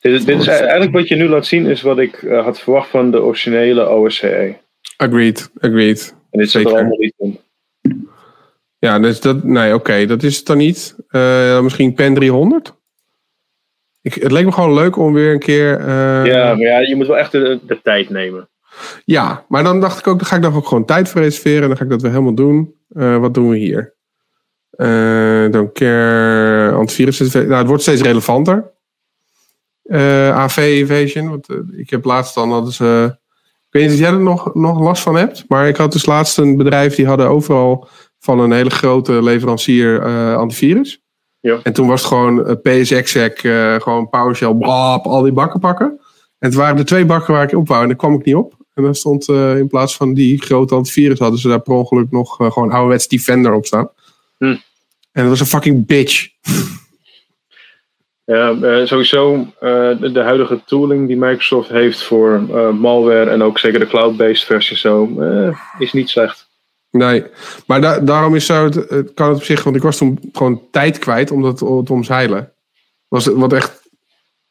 Dit, 0.00 0.26
dit 0.26 0.40
is 0.40 0.46
eigenlijk 0.46 0.92
wat 0.92 1.08
je 1.08 1.14
nu 1.14 1.28
laat 1.28 1.46
zien, 1.46 1.66
is 1.66 1.82
wat 1.82 1.98
ik 1.98 2.22
uh, 2.22 2.44
had 2.44 2.60
verwacht 2.60 2.90
van 2.90 3.10
de 3.10 3.22
originele 3.22 3.88
OSCE. 3.88 4.56
Agreed, 4.96 5.50
agreed. 5.58 6.14
En 6.30 6.38
dit 6.38 6.50
zit 6.50 6.64
er 6.66 6.72
allemaal 6.72 6.98
niet 6.98 7.14
in. 7.18 7.38
Ja, 8.78 8.98
dus 8.98 9.20
dat, 9.20 9.44
nee, 9.44 9.74
oké, 9.74 9.74
okay, 9.74 10.06
dat 10.06 10.22
is 10.22 10.36
het 10.36 10.46
dan 10.46 10.56
niet. 10.56 10.96
Uh, 11.10 11.60
misschien 11.60 11.94
Pen 11.94 12.14
300? 12.14 12.74
Ik, 14.02 14.14
het 14.14 14.32
leek 14.32 14.44
me 14.44 14.52
gewoon 14.52 14.74
leuk 14.74 14.96
om 14.96 15.12
weer 15.12 15.32
een 15.32 15.38
keer. 15.38 15.80
Uh... 15.80 16.26
Ja, 16.26 16.54
maar 16.54 16.66
ja, 16.66 16.78
je 16.78 16.96
moet 16.96 17.06
wel 17.06 17.18
echt 17.18 17.32
de, 17.32 17.60
de, 17.66 17.80
tijd 17.82 18.10
nemen. 18.10 18.48
Ja, 19.04 19.44
maar 19.48 19.62
dan 19.62 19.80
dacht 19.80 19.98
ik 19.98 20.06
ook, 20.06 20.18
dan 20.18 20.26
ga 20.26 20.36
ik 20.36 20.42
daar 20.42 20.56
ook 20.56 20.66
gewoon 20.66 20.84
tijd 20.84 21.08
voor 21.08 21.20
reserveren 21.20 21.62
en 21.62 21.68
dan 21.68 21.76
ga 21.76 21.84
ik 21.84 21.90
dat 21.90 22.02
weer 22.02 22.10
helemaal 22.10 22.34
doen. 22.34 22.74
Uh, 22.96 23.18
wat 23.18 23.34
doen 23.34 23.48
we 23.48 23.56
hier? 23.56 23.94
Don't 25.50 25.72
care 25.72 26.72
antivirus. 26.72 27.32
Nou, 27.32 27.54
het 27.54 27.66
wordt 27.66 27.82
steeds 27.82 28.02
relevanter. 28.02 28.72
AV 30.32 30.56
Evasion. 30.56 31.28
Want 31.28 31.48
ik 31.76 31.90
heb 31.90 32.04
laatst 32.04 32.34
dan 32.34 32.50
hadden 32.50 32.72
ze. 32.72 33.16
Ik 33.72 33.80
weet 33.80 33.82
niet 33.82 33.92
of 33.92 33.98
jij 33.98 34.10
er 34.10 34.20
nog, 34.20 34.54
nog 34.54 34.80
last 34.80 35.02
van 35.02 35.16
hebt. 35.16 35.44
Maar 35.48 35.68
ik 35.68 35.76
had 35.76 35.92
dus 35.92 36.06
laatst 36.06 36.38
een 36.38 36.56
bedrijf 36.56 36.94
die 36.94 37.06
hadden 37.06 37.28
overal 37.28 37.88
van 38.18 38.38
een 38.38 38.52
hele 38.52 38.70
grote 38.70 39.22
leverancier 39.22 40.06
uh, 40.06 40.36
antivirus. 40.36 41.02
Ja. 41.42 41.58
En 41.62 41.72
toen 41.72 41.86
was 41.86 42.00
het 42.00 42.08
gewoon 42.08 42.38
uh, 42.38 42.52
PSXec, 42.62 43.42
uh, 43.42 43.80
gewoon 43.80 44.08
PowerShell, 44.08 44.54
blap, 44.54 45.06
al 45.06 45.22
die 45.22 45.32
bakken 45.32 45.60
pakken. 45.60 45.86
En 46.38 46.48
het 46.48 46.54
waren 46.54 46.76
de 46.76 46.84
twee 46.84 47.04
bakken 47.04 47.34
waar 47.34 47.42
ik 47.42 47.56
op 47.56 47.68
wou 47.68 47.82
en 47.82 47.88
daar 47.88 47.96
kwam 47.96 48.14
ik 48.14 48.24
niet 48.24 48.34
op. 48.34 48.54
En 48.74 48.82
dan 48.82 48.94
stond 48.94 49.28
uh, 49.28 49.56
in 49.56 49.68
plaats 49.68 49.96
van 49.96 50.14
die 50.14 50.42
grote 50.42 50.74
antivirus 50.74 51.18
hadden 51.18 51.38
ze 51.38 51.48
daar 51.48 51.60
per 51.60 51.74
ongeluk 51.74 52.10
nog 52.10 52.40
uh, 52.40 52.50
gewoon 52.50 52.70
ouderwets 52.70 53.08
Defender 53.08 53.52
op 53.52 53.66
staan. 53.66 53.88
Hm. 54.38 54.44
En 54.44 54.58
dat 55.12 55.28
was 55.28 55.40
een 55.40 55.46
fucking 55.46 55.86
bitch. 55.86 56.28
Ja, 58.24 58.50
uh, 58.50 58.86
sowieso 58.86 59.46
de, 59.60 60.10
de, 60.12 60.20
huidige 60.20 60.60
tooling 60.64 61.06
die 61.06 61.16
Microsoft 61.16 61.68
heeft 61.68 62.02
voor 62.02 62.42
malware 62.74 63.30
en 63.30 63.42
ook 63.42 63.58
zeker 63.58 63.80
de 63.80 63.86
cloud-based 63.86 64.44
versie 64.44 64.76
zo, 64.76 65.08
is 65.78 65.92
niet 65.92 66.08
slecht. 66.08 66.50
Nee, 66.92 67.24
maar 67.66 67.80
da 67.80 67.98
daarom 68.00 68.34
is 68.34 68.46
zo, 68.46 68.64
het, 68.64 69.14
kan 69.14 69.28
het 69.28 69.36
op 69.36 69.42
zich, 69.42 69.62
want 69.62 69.76
ik 69.76 69.82
was 69.82 69.96
toen 69.96 70.18
gewoon 70.32 70.70
tijd 70.70 70.98
kwijt 70.98 71.30
om 71.30 71.42
dat 71.42 71.58
te 71.58 71.92
omzeilen. 71.92 72.52
Was 73.08 73.24
het 73.24 73.34
wat 73.34 73.52
echt, 73.52 73.88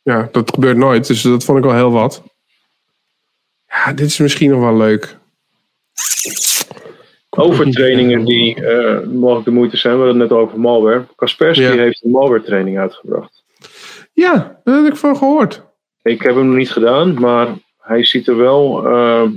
ja, 0.02 0.30
dat 0.32 0.52
gebeurt 0.54 0.78
nooit, 0.78 1.08
dus 1.08 1.22
dat 1.22 1.44
vond 1.44 1.58
ik 1.58 1.64
wel 1.64 1.74
heel 1.74 1.92
wat. 1.92 2.24
Ja, 3.68 3.94
dit 3.94 4.08
is 4.08 4.18
misschien 4.18 4.50
nog 4.50 4.60
wel 4.60 4.78
leuk. 4.78 5.18
Over 7.30 7.72
trainingen 7.72 8.26
die 8.26 8.62
uh, 8.62 9.00
mogelijk 9.08 9.46
de 9.46 9.52
moeite 9.52 9.78
zijn. 9.78 9.94
We 9.94 10.04
hadden 10.04 10.22
het 10.22 10.30
net 10.30 10.40
over 10.40 10.60
malware. 10.60 11.06
Kaspersky 11.16 11.64
heeft 11.64 12.04
een 12.04 12.12
malware 12.12 12.44
training 12.44 12.78
uitgebracht. 12.78 13.44
Ja, 14.14 14.62
daar 14.64 14.84
heb 14.84 14.94
ik 14.94 15.00
van 15.00 15.18
gehoord. 15.18 15.64
Ik 16.02 16.22
heb 16.22 16.36
hem 16.36 16.48
nog 16.48 16.56
niet 16.56 16.72
gedaan, 16.72 17.14
maar 17.14 17.48
hij 17.78 18.06
ziet 18.06 18.28
er 18.28 18.38
wel 18.38 18.88
uh, 18.88 19.30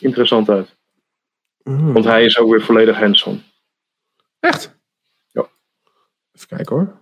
interessant 0.00 0.48
uit. 0.50 0.75
Mm. 1.68 1.92
Want 1.92 2.04
hij 2.04 2.24
is 2.24 2.38
ook 2.38 2.50
weer 2.50 2.62
volledig 2.62 2.98
hands-on. 2.98 3.42
Echt? 4.40 4.78
Ja. 5.30 5.48
Even 6.32 6.48
kijken 6.48 6.76
hoor. 6.76 6.94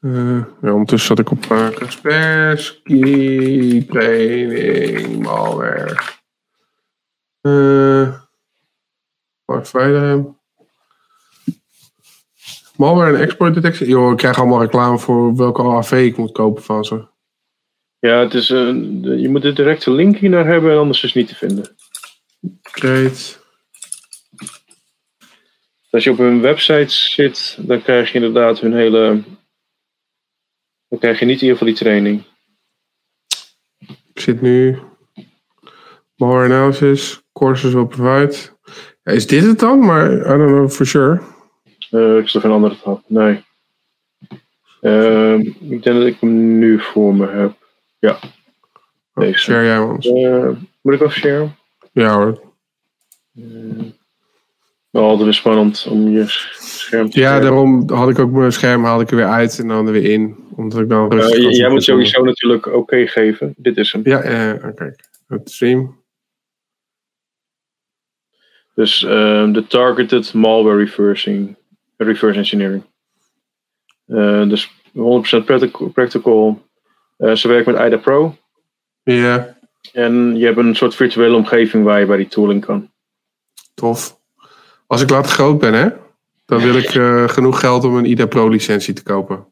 Uh, 0.00 0.44
ja, 0.62 0.72
ondertussen 0.72 1.16
zat 1.16 1.18
ik 1.18 1.30
op 1.30 1.44
uh, 1.44 1.68
Kaspersky 1.68 2.96
training 3.86 5.22
malware. 5.22 5.98
Uh, 7.42 8.14
Mark. 9.44 9.72
Malware 12.76 13.16
en 13.16 13.22
export 13.22 13.54
detectie. 13.54 13.86
Joh, 13.86 14.10
ik 14.10 14.16
krijg 14.16 14.38
allemaal 14.38 14.60
reclame 14.60 14.98
voor 14.98 15.36
welke 15.36 15.62
AV 15.62 15.92
ik 15.92 16.16
moet 16.16 16.32
kopen 16.32 16.62
van 16.62 16.84
ze. 16.84 17.06
Ja, 17.98 18.18
het 18.18 18.34
is, 18.34 18.50
uh, 18.50 18.58
je 19.20 19.28
moet 19.28 19.42
de 19.42 19.52
directe 19.52 19.90
link 19.90 20.16
hier 20.16 20.30
naar 20.30 20.46
hebben, 20.46 20.78
anders 20.78 21.02
is 21.02 21.12
het 21.12 21.14
niet 21.14 21.28
te 21.28 21.46
vinden. 21.46 21.76
Als 25.90 26.04
je 26.04 26.10
op 26.10 26.18
hun 26.18 26.40
website 26.40 26.88
zit, 26.94 27.58
dan 27.60 27.82
krijg 27.82 28.08
je 28.08 28.14
inderdaad 28.14 28.60
hun 28.60 28.74
hele. 28.74 29.22
Dan 30.88 30.98
krijg 30.98 31.18
je 31.18 31.24
niet 31.24 31.40
in 31.40 31.46
ieder 31.46 31.58
geval 31.58 31.74
die 31.74 31.82
training. 31.82 32.24
Ik 34.14 34.20
zit 34.20 34.40
nu. 34.40 34.78
More 36.16 36.44
analysis, 36.44 37.22
courses 37.32 37.72
will 37.72 37.86
provide. 37.86 38.36
Ja, 39.02 39.12
is 39.12 39.26
dit 39.26 39.44
het 39.44 39.58
dan? 39.58 39.78
Maar 39.78 40.12
I 40.12 40.22
don't 40.22 40.46
know 40.46 40.70
for 40.70 40.86
sure. 40.86 41.22
Uh, 41.90 42.16
ik 42.16 42.28
zag 42.28 42.44
een 42.44 42.50
andere 42.50 42.80
tab. 42.80 43.02
Nee. 43.06 43.44
Uh, 44.80 45.38
ik 45.38 45.82
denk 45.82 45.84
dat 45.84 46.06
ik 46.06 46.20
hem 46.20 46.58
nu 46.58 46.80
voor 46.80 47.14
me 47.14 47.26
heb. 47.26 47.56
Ja. 47.98 48.18
Oh, 49.14 49.24
Deze. 49.24 49.38
Share 49.38 49.64
jij 49.64 49.78
ons? 49.78 50.06
Uh, 50.06 50.48
moet 50.80 50.94
ik 50.94 51.00
wel 51.00 51.10
sharen? 51.10 51.56
Ja 51.92 52.14
hoor. 52.14 52.53
Uh, 53.34 53.90
altijd 54.90 55.22
weer 55.22 55.34
spannend 55.34 55.86
om 55.90 56.08
je 56.08 56.24
scherm 56.26 57.10
te 57.10 57.20
Ja, 57.20 57.40
daarom 57.40 57.90
had 57.90 58.08
ik 58.08 58.18
ook 58.18 58.30
mijn 58.30 58.52
scherm 58.52 58.84
haalde 58.84 59.02
ik 59.02 59.10
er 59.10 59.16
weer 59.16 59.28
uit 59.28 59.58
en 59.58 59.68
dan 59.68 59.86
er 59.86 59.92
weer 59.92 60.10
in. 60.10 60.36
Omdat 60.56 60.80
ik 60.80 60.88
dan 60.88 61.12
rustig 61.12 61.56
Jij 61.56 61.70
moet 61.70 61.84
sowieso 61.84 62.22
natuurlijk 62.24 62.66
oké 62.66 63.06
geven. 63.06 63.54
Dit 63.56 63.76
is 63.76 63.92
hem. 63.92 64.00
Ja, 64.04 64.18
oké. 64.54 64.68
Okay. 64.68 64.94
Het 65.28 65.50
stream. 65.50 66.02
Dus 68.74 69.02
uh, 69.02 69.52
de 69.52 69.64
targeted 69.68 70.34
malware 70.34 70.76
reversing, 70.76 71.56
reverse 71.96 72.38
engineering. 72.38 72.82
Uh, 74.06 74.48
dus 74.48 74.70
100% 74.92 75.90
practical. 75.92 76.62
Uh, 77.18 77.34
ze 77.34 77.48
werkt 77.48 77.66
met 77.66 77.78
IDA 77.86 77.96
Pro. 77.96 78.36
Ja. 79.02 79.56
En 79.92 80.36
je 80.36 80.44
hebt 80.44 80.58
een 80.58 80.76
soort 80.76 80.94
virtuele 80.94 81.36
omgeving 81.36 81.84
waar 81.84 82.00
je 82.00 82.06
bij 82.06 82.16
die 82.16 82.28
tooling 82.28 82.64
kan. 82.64 82.92
Tof. 83.74 84.20
Als 84.86 85.02
ik 85.02 85.10
later 85.10 85.30
groot 85.30 85.58
ben, 85.58 85.74
hè, 85.74 85.88
dan 86.44 86.60
wil 86.60 86.74
ik 86.74 86.94
uh, 86.94 87.28
genoeg 87.28 87.60
geld 87.60 87.84
om 87.84 87.96
een 87.96 88.10
IDA 88.10 88.26
Pro 88.26 88.48
licentie 88.48 88.94
te 88.94 89.02
kopen. 89.02 89.46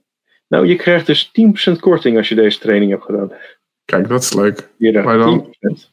Nou, 0.49 0.67
je 0.67 0.77
krijgt 0.77 1.07
dus 1.07 1.31
10% 1.71 1.73
korting 1.81 2.17
als 2.17 2.29
je 2.29 2.35
deze 2.35 2.59
training 2.59 2.91
hebt 2.91 3.05
gedaan. 3.05 3.33
Kijk, 3.85 4.09
dat 4.09 4.23
is 4.23 4.33
leuk. 4.33 4.69
Hier, 4.79 5.05
maar 5.05 5.19
dan, 5.19 5.47
10%. 5.47 5.93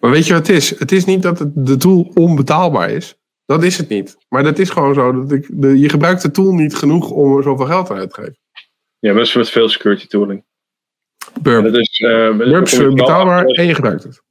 Maar 0.00 0.10
weet 0.10 0.26
je 0.26 0.32
wat 0.32 0.46
het 0.46 0.56
is? 0.56 0.78
Het 0.78 0.92
is 0.92 1.04
niet 1.04 1.22
dat 1.22 1.38
het, 1.38 1.50
de 1.54 1.76
tool 1.76 2.10
onbetaalbaar 2.14 2.90
is. 2.90 3.16
Dat 3.46 3.62
is 3.62 3.78
het 3.78 3.88
niet. 3.88 4.16
Maar 4.28 4.42
dat 4.42 4.58
is 4.58 4.70
gewoon 4.70 4.94
zo. 4.94 5.12
Dat 5.12 5.32
ik, 5.32 5.46
de, 5.50 5.78
je 5.78 5.88
gebruikt 5.88 6.22
de 6.22 6.30
tool 6.30 6.52
niet 6.52 6.74
genoeg 6.74 7.10
om 7.10 7.36
er 7.36 7.42
zoveel 7.42 7.66
geld 7.66 7.90
aan 7.90 7.96
uit 7.96 8.10
te 8.10 8.20
geven. 8.20 8.38
Ja, 8.98 9.10
maar 9.10 9.18
dat 9.18 9.26
is 9.26 9.34
met 9.34 9.50
veel 9.50 9.68
security 9.68 10.06
tooling. 10.06 10.44
Burp. 11.40 11.64
Dat 11.64 11.76
is, 11.76 12.00
uh, 12.00 12.36
Burp 12.36 12.64
is 12.64 12.78
betaalbaar 12.78 13.44
en 13.44 13.66
je 13.66 13.74
gebruikt 13.74 14.02
het. 14.02 14.22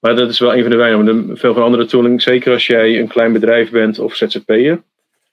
Maar 0.00 0.16
dat 0.16 0.30
is 0.30 0.38
wel 0.38 0.54
een 0.54 0.62
van 0.62 0.70
de 0.70 0.76
weinigen. 0.76 1.36
Veel 1.36 1.54
van 1.54 1.62
andere 1.62 1.84
tooling, 1.84 2.22
zeker 2.22 2.52
als 2.52 2.66
jij 2.66 2.98
een 2.98 3.08
klein 3.08 3.32
bedrijf 3.32 3.70
bent 3.70 3.98
of 3.98 4.14
ZZP'er, 4.14 4.82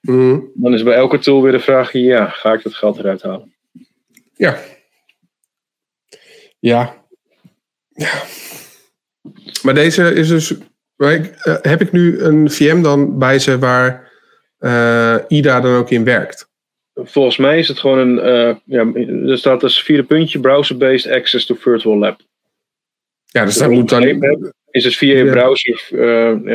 mm. 0.00 0.50
dan 0.54 0.74
is 0.74 0.82
bij 0.82 0.94
elke 0.94 1.18
tool 1.18 1.42
weer 1.42 1.52
de 1.52 1.60
vraag: 1.60 1.92
ja, 1.92 2.28
ga 2.28 2.52
ik 2.52 2.62
dat 2.62 2.74
geld 2.74 2.98
eruit 2.98 3.22
halen? 3.22 3.52
Ja. 4.34 4.58
Ja. 6.58 6.94
Ja. 7.88 8.12
Maar 9.62 9.74
deze 9.74 10.14
is 10.14 10.28
dus. 10.28 10.54
Uh, 10.96 11.24
heb 11.62 11.80
ik 11.80 11.92
nu 11.92 12.20
een 12.20 12.50
VM 12.50 12.82
dan 12.82 13.18
bij 13.18 13.38
ze 13.38 13.58
waar 13.58 14.12
uh, 14.60 15.16
IDA 15.28 15.60
dan 15.60 15.76
ook 15.76 15.90
in 15.90 16.04
werkt? 16.04 16.48
Volgens 16.94 17.36
mij 17.36 17.58
is 17.58 17.68
het 17.68 17.78
gewoon 17.78 17.98
een. 17.98 18.16
Uh, 18.16 18.54
ja, 18.64 18.92
er 19.30 19.38
staat 19.38 19.62
als 19.62 19.82
vierde 19.82 20.02
puntje: 20.02 20.40
browser-based 20.40 21.12
access 21.12 21.46
to 21.46 21.54
virtual 21.54 21.98
lab. 21.98 22.20
Ja, 23.34 23.44
dus 23.44 23.56
dat 23.56 23.70
moet 23.70 23.88
dan. 23.88 24.52
Is 24.70 24.84
het 24.84 24.94
via 24.94 25.16
je 25.16 25.30
browser. 25.30 25.86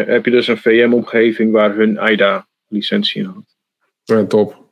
heb 0.08 0.26
je 0.26 0.32
dus 0.32 0.48
een 0.48 0.58
VM-omgeving 0.58 1.52
waar 1.52 1.76
hun 1.76 2.00
IDA-licentie 2.12 3.22
in 3.22 3.28
had. 3.28 3.56
Ja, 4.04 4.26
top. 4.26 4.68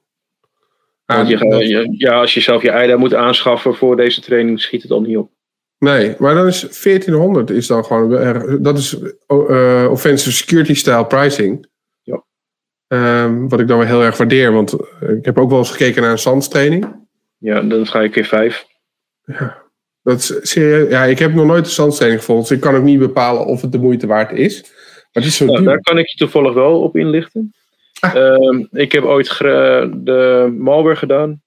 Ah, 1.06 1.30
je, 1.30 1.88
ja, 1.98 2.20
als 2.20 2.34
je 2.34 2.40
zelf 2.40 2.62
je 2.62 2.84
IDA 2.84 2.98
moet 2.98 3.14
aanschaffen 3.14 3.76
voor 3.76 3.96
deze 3.96 4.22
training, 4.22 4.62
schiet 4.62 4.82
het 4.82 4.92
al 4.92 5.02
niet 5.02 5.18
op. 5.18 5.32
Nee, 5.78 6.16
maar 6.18 6.34
dan 6.34 6.48
is 6.48 6.60
1400 6.60 7.50
is 7.50 7.68
dan 7.68 7.86
gewoon, 7.86 8.62
dat 8.62 8.78
is 8.78 8.98
uh, 9.28 9.88
offensive 9.90 10.36
security 10.36 10.74
style 10.74 11.06
pricing. 11.06 11.70
Ja. 12.02 12.24
Um, 12.88 13.50
wat 13.50 13.60
ik 13.60 13.68
dan 13.68 13.78
wel 13.78 13.88
heel 13.88 14.04
erg 14.04 14.18
waardeer, 14.18 14.52
want 14.52 14.74
ik 15.18 15.26
heb 15.26 15.38
ook 15.38 15.50
wel 15.50 15.60
eens 15.60 15.72
gekeken 15.72 16.02
naar 16.02 16.12
een 16.12 16.18
SANS 16.18 16.48
training. 16.48 17.06
Ja, 17.38 17.62
dan 17.62 17.88
ga 17.88 18.02
ik 18.02 18.12
keer 18.12 18.26
5. 18.26 18.66
Ja, 19.26 19.67
dat 20.08 20.20
is 20.20 20.52
serieus. 20.52 20.90
Ja, 20.90 21.04
ik 21.04 21.20
heb 21.20 21.34
nog 21.34 21.46
nooit 21.46 21.66
een 21.66 21.72
SANS 21.72 21.96
training 21.96 22.22
gevolgd, 22.22 22.48
dus 22.48 22.58
ik 22.58 22.64
kan 22.64 22.76
ook 22.76 22.84
niet 22.84 23.00
bepalen 23.00 23.46
of 23.46 23.62
het 23.62 23.72
de 23.72 23.78
moeite 23.78 24.08
waard 24.08 24.32
is. 24.32 24.62
Maar 24.62 25.24
het 25.24 25.26
is 25.26 25.36
zo 25.36 25.46
nou, 25.46 25.64
daar 25.64 25.82
kan 25.82 25.98
ik 25.98 26.08
je 26.08 26.18
toevallig 26.18 26.54
wel 26.54 26.82
op 26.82 26.98
inlichten. 26.98 27.54
Ah. 28.00 28.16
Uh, 28.16 28.66
ik 28.72 28.92
heb 28.92 29.04
ooit 29.04 29.38
de 29.38 30.56
malware 30.58 30.96
gedaan. 30.96 31.42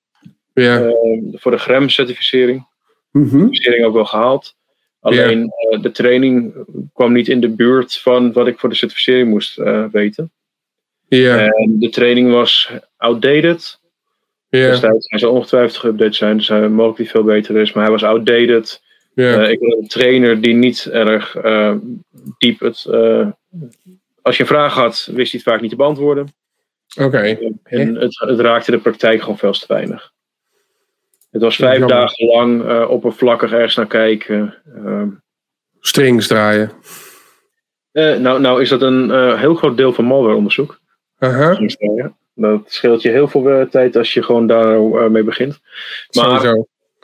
Ja. 0.55 0.81
Uh, 0.81 0.93
voor 1.33 1.51
de 1.51 1.59
GREM-certificering. 1.59 2.67
Mm 3.11 3.29
certificering 3.29 3.85
ook 3.85 3.95
wel 3.95 4.05
gehaald. 4.05 4.55
Alleen 5.01 5.53
uh, 5.71 5.83
de 5.83 5.91
training 5.91 6.55
kwam 6.95 7.13
niet 7.13 7.29
in 7.29 7.41
de 7.41 7.49
buurt 7.49 7.97
van 7.97 8.33
wat 8.33 8.47
ik 8.47 8.59
voor 8.59 8.69
de 8.69 8.75
certificering 8.75 9.29
moest 9.29 9.59
uh, 9.59 9.85
weten. 9.93 10.33
Ja. 11.09 11.47
En 11.47 11.79
de 11.79 11.89
training 11.89 12.31
was 12.31 12.71
outdated. 12.97 13.80
Destijds 14.51 15.09
hij 15.09 15.19
zal 15.19 15.33
ongetwijfeld 15.33 15.79
geüpdate 15.87 16.17
zijn, 16.17 16.37
dus 16.37 16.49
hij 16.49 16.69
mogelijk 16.69 16.99
niet 16.99 17.11
veel 17.11 17.25
beter 17.25 17.57
is. 17.57 17.73
Maar 17.73 17.83
hij 17.83 17.93
was 17.93 18.05
outdated. 18.05 18.83
Uh, 19.15 19.51
ik 19.51 19.61
was 19.61 19.75
een 19.75 19.89
trainer 19.89 20.41
die 20.41 20.55
niet 20.55 20.89
erg 20.93 21.37
diep 22.39 22.61
het. 22.61 22.87
als 24.23 24.37
je 24.37 24.43
een 24.43 24.47
vraag 24.47 24.75
had, 24.75 25.09
wist 25.13 25.33
hij 25.33 25.41
het 25.45 25.53
vaak 25.53 25.61
niet 25.61 25.71
te 25.71 25.77
beantwoorden. 25.77 26.33
Oké. 27.01 27.39
En 27.63 27.95
het, 27.95 28.19
het 28.19 28.41
raakte 28.41 28.71
de 28.71 28.79
praktijk 28.79 29.21
gewoon 29.21 29.39
veel 29.39 29.53
te 29.53 29.65
weinig. 29.69 30.13
Het 31.31 31.43
was 31.43 31.57
vijf 31.57 31.85
dagen 31.85 32.27
lang 32.27 32.63
uh, 32.63 32.91
oppervlakkig 32.91 33.53
ergens 33.53 33.75
naar 33.75 33.87
kijken. 33.87 34.55
Uh, 34.77 35.03
Strings 35.81 36.27
draaien. 36.27 36.71
Uh, 37.93 38.19
nou, 38.19 38.41
nou 38.41 38.63
is 38.63 38.69
dat 38.69 38.83
een 38.83 39.37
heel 39.39 39.55
groot 39.55 39.77
deel 39.77 39.93
van 39.93 40.05
malwareonderzoek. 40.05 40.81
-huh. 41.19 42.19
Dat 42.41 42.63
scheelt 42.67 43.03
je 43.03 43.11
heel 43.11 43.29
veel 43.29 43.69
tijd 43.71 43.97
als 43.97 44.15
je 44.15 44.23
gewoon 44.23 44.47
daarmee 44.47 45.09
mee 45.09 45.23
begint. 45.23 45.61
Maar 46.17 46.57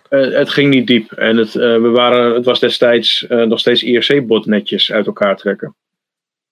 het 0.09 0.49
ging 0.49 0.75
niet 0.75 0.87
diep. 0.87 1.13
En 1.13 1.37
het, 1.37 1.53
we 1.53 1.91
waren, 1.95 2.35
het 2.35 2.45
was 2.45 2.61
destijds 2.61 3.27
nog 3.29 3.59
steeds 3.59 3.83
IRC-botnetjes 3.83 4.93
uit 4.93 5.07
elkaar 5.07 5.37
trekken. 5.37 5.77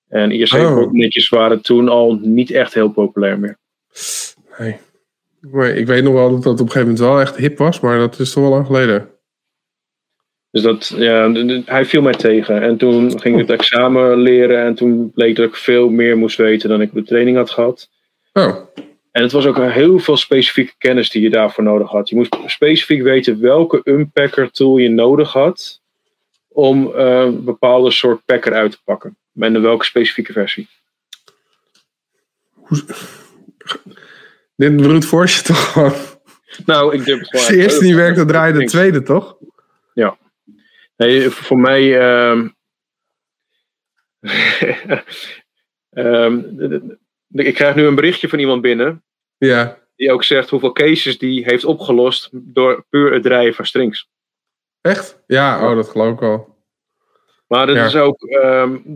En 0.09 0.31
IRC-botnetjes 0.31 1.31
oh. 1.31 1.39
waren 1.39 1.63
toen 1.63 1.89
al 1.89 2.19
niet 2.23 2.51
echt 2.51 2.75
heel 2.75 2.91
populair 2.91 3.39
meer. 3.39 3.59
Nee. 4.59 4.77
Maar 5.41 5.69
ik 5.69 5.87
weet 5.87 6.03
nog 6.03 6.13
wel 6.13 6.31
dat 6.31 6.43
dat 6.43 6.53
op 6.53 6.67
een 6.67 6.73
gegeven 6.73 6.89
moment 6.89 6.99
wel 6.99 7.21
echt 7.21 7.37
hip 7.37 7.59
was, 7.59 7.81
maar 7.81 7.99
dat 7.99 8.19
is 8.19 8.33
toch 8.33 8.43
wel 8.43 8.53
lang 8.53 8.67
geleden. 8.67 9.09
Dus 10.51 10.63
dat, 10.63 10.95
ja, 10.97 11.33
hij 11.65 11.85
viel 11.85 12.03
mij 12.03 12.13
tegen. 12.13 12.63
En 12.63 12.77
toen 12.77 13.21
ging 13.21 13.41
ik 13.41 13.49
het 13.49 13.61
examen 13.61 14.17
leren 14.17 14.65
en 14.65 14.75
toen 14.75 15.11
bleek 15.11 15.37
dat 15.37 15.49
ik 15.49 15.57
veel 15.57 15.89
meer 15.89 16.17
moest 16.17 16.37
weten 16.37 16.69
dan 16.69 16.81
ik 16.81 16.89
op 16.89 16.95
de 16.95 17.03
training 17.03 17.37
had 17.37 17.51
gehad. 17.51 17.91
Oh. 18.35 18.57
En 19.11 19.23
het 19.23 19.33
was 19.33 19.47
ook 19.47 19.57
heel 19.57 19.99
veel 19.99 20.17
specifieke 20.17 20.75
kennis 20.79 21.11
die 21.11 21.23
je 21.23 21.31
daarvoor 21.31 21.65
nodig 21.65 21.91
had. 21.91 22.09
Je 22.09 22.17
moest 22.17 22.37
specifiek 22.47 23.03
weten 23.03 23.41
welke 23.41 23.81
unpacker 23.85 24.51
tool 24.51 24.77
je 24.77 24.89
nodig 24.89 25.33
had 25.33 25.81
om 26.49 26.87
uh, 26.87 27.21
een 27.21 27.45
bepaalde 27.45 27.91
soort 27.91 28.25
packer 28.25 28.55
uit 28.55 28.71
te 28.71 28.79
pakken. 28.85 29.17
En 29.35 29.63
welke 29.63 29.85
specifieke 29.85 30.33
versie. 30.33 30.69
Dit 34.57 34.77
brute 34.77 35.07
force 35.07 35.43
toch 35.43 35.73
gewoon. 35.73 35.93
Nou, 36.67 36.95
ik 36.95 37.05
durf 37.05 37.19
het 37.19 37.29
gewoon. 37.29 37.47
Als 37.47 37.55
de 37.55 37.63
eerste 37.63 37.85
niet 37.85 37.95
werkt, 37.95 38.17
dan 38.17 38.27
draai 38.27 38.53
je 38.53 38.59
de 38.59 38.65
tweede, 38.65 39.03
toch? 39.03 39.37
Ja. 39.95 40.19
Nee, 40.97 41.31
voor 41.31 41.59
mij. 41.59 41.81
De- 45.91 47.03
ik 47.43 47.55
krijg 47.55 47.75
nu 47.75 47.87
een 47.87 47.95
berichtje 47.95 48.29
van 48.29 48.39
iemand 48.39 48.63
binnen. 48.63 49.03
Ja. 49.39 49.79
Die 49.97 50.13
ook 50.13 50.25
zegt 50.25 50.51
hoeveel 50.51 50.73
cases 50.73 51.19
die 51.19 51.45
heeft 51.45 51.65
opgelost 51.65 52.29
door 52.33 52.85
puur 52.91 53.13
het 53.13 53.23
draaien 53.23 53.55
van 53.55 53.67
strings. 53.67 54.09
Echt? 54.81 55.23
Ja, 55.27 55.71
oh, 55.71 55.77
dat 55.77 55.89
geloof 55.89 56.13
ik 56.13 56.23
al. 56.23 56.57
Maar 57.47 57.67
dat 57.67 57.77
Ja. 57.77 57.85
is 57.85 57.97
ook, 57.97 58.17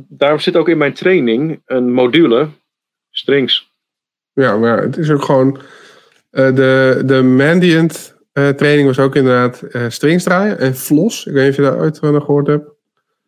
daarom 0.09 0.39
zit 0.39 0.57
ook 0.57 0.69
in 0.69 0.79
mijn 0.79 0.93
training 0.93 1.63
een 1.67 1.93
module 1.93 2.49
strings. 3.11 3.71
Ja, 4.33 4.57
maar 4.57 4.83
het 4.83 4.97
is 4.97 5.11
ook 5.11 5.23
gewoon. 5.23 5.61
eh, 6.31 6.55
de, 6.55 7.03
de 7.05 7.23
Mandiant 7.23 8.17
eh, 8.33 8.49
training 8.49 8.87
was 8.87 8.99
ook 8.99 9.15
inderdaad 9.17 9.63
eh, 9.63 9.85
strings 9.89 10.25
draaien 10.25 10.59
en 10.59 10.75
floss. 10.75 11.27
Ik 11.27 11.33
weet 11.33 11.43
niet 11.43 11.51
of 11.51 11.57
je 11.57 11.71
daar 11.71 11.81
ooit 11.81 11.99
van 11.99 12.21
gehoord 12.23 12.47
hebt. 12.47 12.69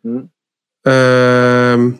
Hm. 0.00 0.20
Ehm, 0.80 1.90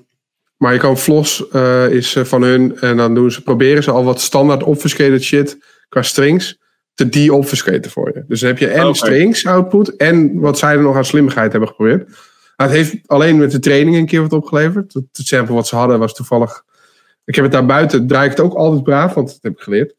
maar 0.61 0.73
je 0.73 0.79
kan 0.79 0.99
floss 0.99 1.49
eh, 1.49 1.91
is 1.91 2.17
eh, 2.17 2.25
van 2.25 2.43
hun 2.43 2.79
en 2.79 2.97
dan 2.97 3.15
doen 3.15 3.31
ze, 3.31 3.43
proberen 3.43 3.83
ze 3.83 3.91
al 3.91 4.05
wat 4.05 4.21
standaard 4.21 4.63
obfuscated 4.63 5.23
shit 5.23 5.59
qua 5.89 6.03
strings 6.03 6.59
te 6.95 7.09
de-obfuscaten 7.09 7.91
voor 7.91 8.11
je. 8.15 8.25
Dus 8.29 8.41
dan 8.41 8.49
heb 8.49 8.59
je 8.59 8.69
en 8.69 8.87
Oké. 8.87 8.97
strings 8.97 9.47
output 9.47 9.97
en 9.97 10.41
wat 10.41 10.59
zij 10.59 10.73
er 10.75 10.83
nog 10.83 10.97
aan 10.97 11.05
slimmigheid 11.05 11.51
hebben 11.51 11.69
geprobeerd. 11.69 12.09
Nou, 12.57 12.71
het 12.71 12.71
heeft 12.71 12.97
alleen 13.07 13.39
met 13.39 13.51
de 13.51 13.59
training 13.59 13.97
een 13.97 14.07
keer 14.07 14.21
wat 14.21 14.33
opgeleverd. 14.33 14.93
Het, 14.93 15.05
het 15.13 15.27
sample 15.27 15.55
wat 15.55 15.67
ze 15.67 15.77
hadden 15.77 15.99
was 15.99 16.15
toevallig. 16.15 16.65
Ik 17.25 17.35
heb 17.35 17.45
het 17.45 17.53
daar 17.53 17.67
buiten, 17.67 18.07
draai 18.07 18.25
ik 18.25 18.37
het 18.37 18.41
ook 18.41 18.55
altijd 18.55 18.83
braaf, 18.83 19.15
want 19.15 19.29
dat 19.29 19.39
heb 19.41 19.53
ik 19.53 19.61
geleerd. 19.61 19.95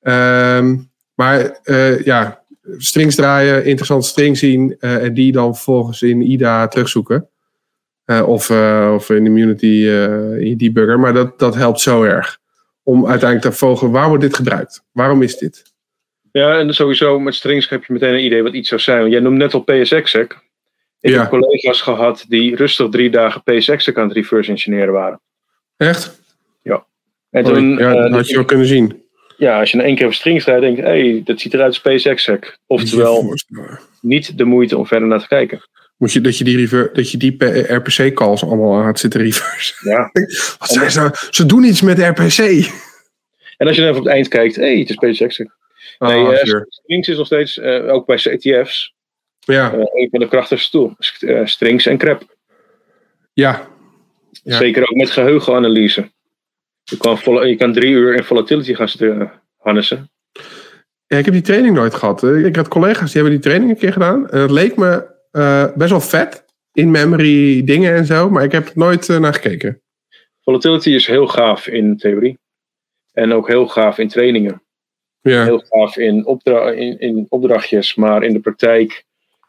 Ehm, 0.00 0.76
maar 1.14 1.60
eh, 1.62 2.04
ja, 2.04 2.42
strings 2.76 3.14
draaien, 3.14 3.64
interessante 3.64 4.08
string 4.08 4.38
zien 4.38 4.76
en 4.78 5.14
die 5.14 5.32
dan 5.32 5.54
vervolgens 5.54 6.02
in 6.02 6.30
IDA 6.30 6.68
terugzoeken. 6.68 7.28
Eh, 8.06 8.28
of, 8.28 8.50
eh, 8.50 8.90
of 8.94 9.10
in 9.10 9.26
Immunity 9.26 9.66
eh, 9.86 10.38
in 10.40 10.48
je 10.48 10.56
debugger. 10.56 11.00
Maar 11.00 11.12
dat, 11.12 11.38
dat 11.38 11.54
helpt 11.54 11.80
zo 11.80 12.02
erg. 12.02 12.38
Om 12.82 13.06
uiteindelijk 13.06 13.50
te 13.50 13.58
volgen, 13.58 13.90
waar 13.90 14.08
wordt 14.08 14.22
dit 14.22 14.36
gebruikt? 14.36 14.84
Waarom 14.92 15.22
is 15.22 15.36
dit? 15.38 15.74
Ja, 16.32 16.58
en 16.58 16.74
sowieso 16.74 17.20
met 17.20 17.34
strings 17.34 17.68
heb 17.68 17.84
je 17.84 17.92
meteen 17.92 18.14
een 18.14 18.24
idee 18.24 18.42
wat 18.42 18.52
iets 18.54 18.68
zou 18.68 18.80
zijn. 18.80 19.00
Want 19.00 19.12
jij 19.12 19.20
noemt 19.20 19.36
net 19.36 19.54
al 19.54 19.60
PSX-sec. 19.60 20.44
Ik 21.00 21.10
Ja. 21.10 21.20
heb 21.20 21.28
collega's 21.28 21.80
gehad 21.80 22.24
die 22.28 22.56
rustig 22.56 22.88
drie 22.88 23.10
dagen 23.10 23.42
PSX-sec 23.42 23.96
aan 23.98 24.04
het 24.08 24.16
reverse 24.16 24.50
engineeren 24.50 24.92
waren. 24.92 25.20
Echt? 25.76 26.24
En 27.30 27.46
Oh, 27.46 27.52
toen, 27.52 27.70
ja, 27.78 27.94
eh, 27.94 28.02
dat 28.02 28.10
had 28.10 28.28
je 28.28 28.34
wel 28.34 28.44
kunnen 28.44 28.66
zien. 28.66 29.02
ja, 29.36 29.58
als 29.60 29.70
je 29.70 29.78
in 29.78 29.84
één 29.84 29.96
keer 29.96 30.06
op 30.06 30.12
strings 30.12 30.44
draait, 30.44 30.60
denk 30.60 30.76
je, 30.76 30.82
hé, 30.82 30.88
hey, 31.10 31.20
dat 31.24 31.40
ziet 31.40 31.54
eruit 31.54 31.68
als 31.84 31.94
PSX-sec. 31.94 32.58
Oftewel, 32.66 33.34
niet 34.00 34.38
de 34.38 34.44
moeite 34.44 34.76
om 34.78 34.86
verder 34.86 35.08
naar 35.08 35.20
te 35.20 35.28
kijken. 35.28 35.60
Moet 35.96 36.12
je, 36.12 36.20
dat 36.20 36.38
je 36.38 36.44
die, 36.44 36.56
rever, 36.56 36.90
dat 36.92 37.10
je 37.10 37.16
die 37.18 37.36
RPC-calls 37.74 38.42
allemaal 38.44 38.80
aan 38.80 38.86
het 38.86 38.98
zitten 38.98 39.20
reverse. 39.20 39.74
Ja. 39.88 40.10
Wat 40.58 40.68
zijn 40.68 40.90
ze? 40.90 41.26
Ze 41.30 41.46
doen 41.46 41.64
iets 41.64 41.80
met 41.82 41.98
RPC. 41.98 42.38
En 43.56 43.66
als 43.66 43.76
je 43.76 43.82
dan 43.82 43.90
even 43.90 43.98
op 43.98 44.04
het 44.04 44.06
eind 44.14 44.28
kijkt, 44.28 44.56
hé, 44.56 44.62
hey, 44.62 44.78
het 44.78 44.88
is 44.90 44.96
PSX-sec. 44.96 45.48
Nee, 45.98 46.24
Oh, 46.24 46.32
eh, 46.32 46.60
strings 46.68 47.08
is 47.08 47.16
nog 47.16 47.26
steeds, 47.26 47.58
eh, 47.58 47.88
ook 47.92 48.06
bij 48.06 48.16
CTF's, 48.16 48.94
ja, 49.38 49.72
eh, 49.72 49.78
een 49.78 50.08
van 50.10 50.20
de 50.20 50.28
krachtigste 50.28 50.70
tool. 50.70 50.94
St- 50.98 51.22
eh, 51.22 51.40
strings 51.44 51.86
en 51.86 51.98
crap. 51.98 52.36
ja, 53.32 53.68
Ja. 54.42 54.56
Zeker 54.56 54.82
ook 54.82 54.96
met 54.96 55.10
geheugenanalyse. 55.10 56.10
Je 56.82 56.96
kan, 56.96 57.18
vol- 57.18 57.44
je 57.44 57.56
kan 57.56 57.72
drie 57.72 57.90
uur 57.92 58.14
in 58.14 58.24
volatility 58.24 58.74
gaan 58.74 58.88
eh, 58.98 59.30
harnessen. 59.56 60.10
Ja, 61.06 61.18
ik 61.18 61.24
heb 61.24 61.34
die 61.34 61.42
training 61.42 61.74
nooit 61.74 61.94
gehad. 61.94 62.22
Ik 62.22 62.56
had 62.56 62.68
collega's 62.68 63.12
die 63.12 63.22
hebben 63.22 63.30
die 63.30 63.40
training 63.40 63.70
een 63.70 63.78
keer 63.78 63.92
gedaan. 63.92 64.28
En 64.30 64.40
het 64.40 64.50
leek 64.50 64.76
me 64.76 65.14
eh, 65.36 65.66
best 65.74 65.90
wel 65.90 66.00
vet. 66.00 66.44
In-memory 66.72 67.64
dingen 67.64 67.94
en 67.94 68.06
zo. 68.06 68.30
Maar 68.30 68.44
ik 68.44 68.52
heb 68.52 68.66
er 68.66 68.72
nooit 68.74 69.08
eh, 69.08 69.18
naar 69.18 69.34
gekeken. 69.34 69.82
Volatility 70.42 70.90
is 70.90 71.06
heel 71.06 71.26
gaaf 71.26 71.66
in 71.66 71.96
theorie. 71.96 72.38
En 73.12 73.32
ook 73.32 73.48
heel 73.48 73.66
gaaf 73.66 73.98
in 73.98 74.08
trainingen. 74.08 74.62
Ja, 75.20 75.44
Heel 75.44 75.64
gaaf 75.68 75.96
in, 75.96 76.26
opdra 76.26 76.70
in, 76.70 76.98
in 76.98 77.26
opdrachtjes, 77.28 77.94
maar 77.94 78.22
in 78.22 78.32
de 78.32 78.40
praktijk 78.40 79.04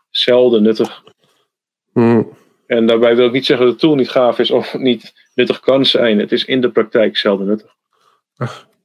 zelden 0.09 0.63
nuttig. 0.63 1.03
Hm. 1.93 2.23
En 2.65 2.87
daarbij 2.87 3.15
wil 3.15 3.25
ik 3.25 3.31
niet 3.31 3.45
zeggen 3.45 3.65
dat 3.65 3.75
de 3.75 3.81
tool 3.81 3.95
niet 3.95 4.09
gaaf 4.09 4.39
is 4.39 4.51
of 4.51 4.73
niet 4.77 5.13
nuttig 5.33 5.59
kan 5.59 5.85
zijn. 5.85 6.19
Het 6.19 6.31
is 6.31 6.45
in 6.45 6.61
de 6.61 6.71
praktijk 6.71 7.17
zelden 7.17 7.47
nuttig. 7.47 7.75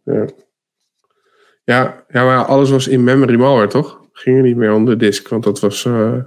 ja. 0.05 0.27
Ja, 1.65 2.05
ja, 2.09 2.25
maar 2.25 2.45
alles 2.45 2.71
was 2.71 2.89
in-memory 2.89 3.37
malware, 3.37 3.67
toch? 3.67 4.01
Ging 4.13 4.37
er 4.37 4.43
niet 4.43 4.57
meer 4.57 4.73
om 4.73 4.85
de 4.85 4.97
disk. 4.97 5.29
Want 5.29 5.45
dat 5.45 5.61
was, 5.61 5.85
eh, 5.85 6.19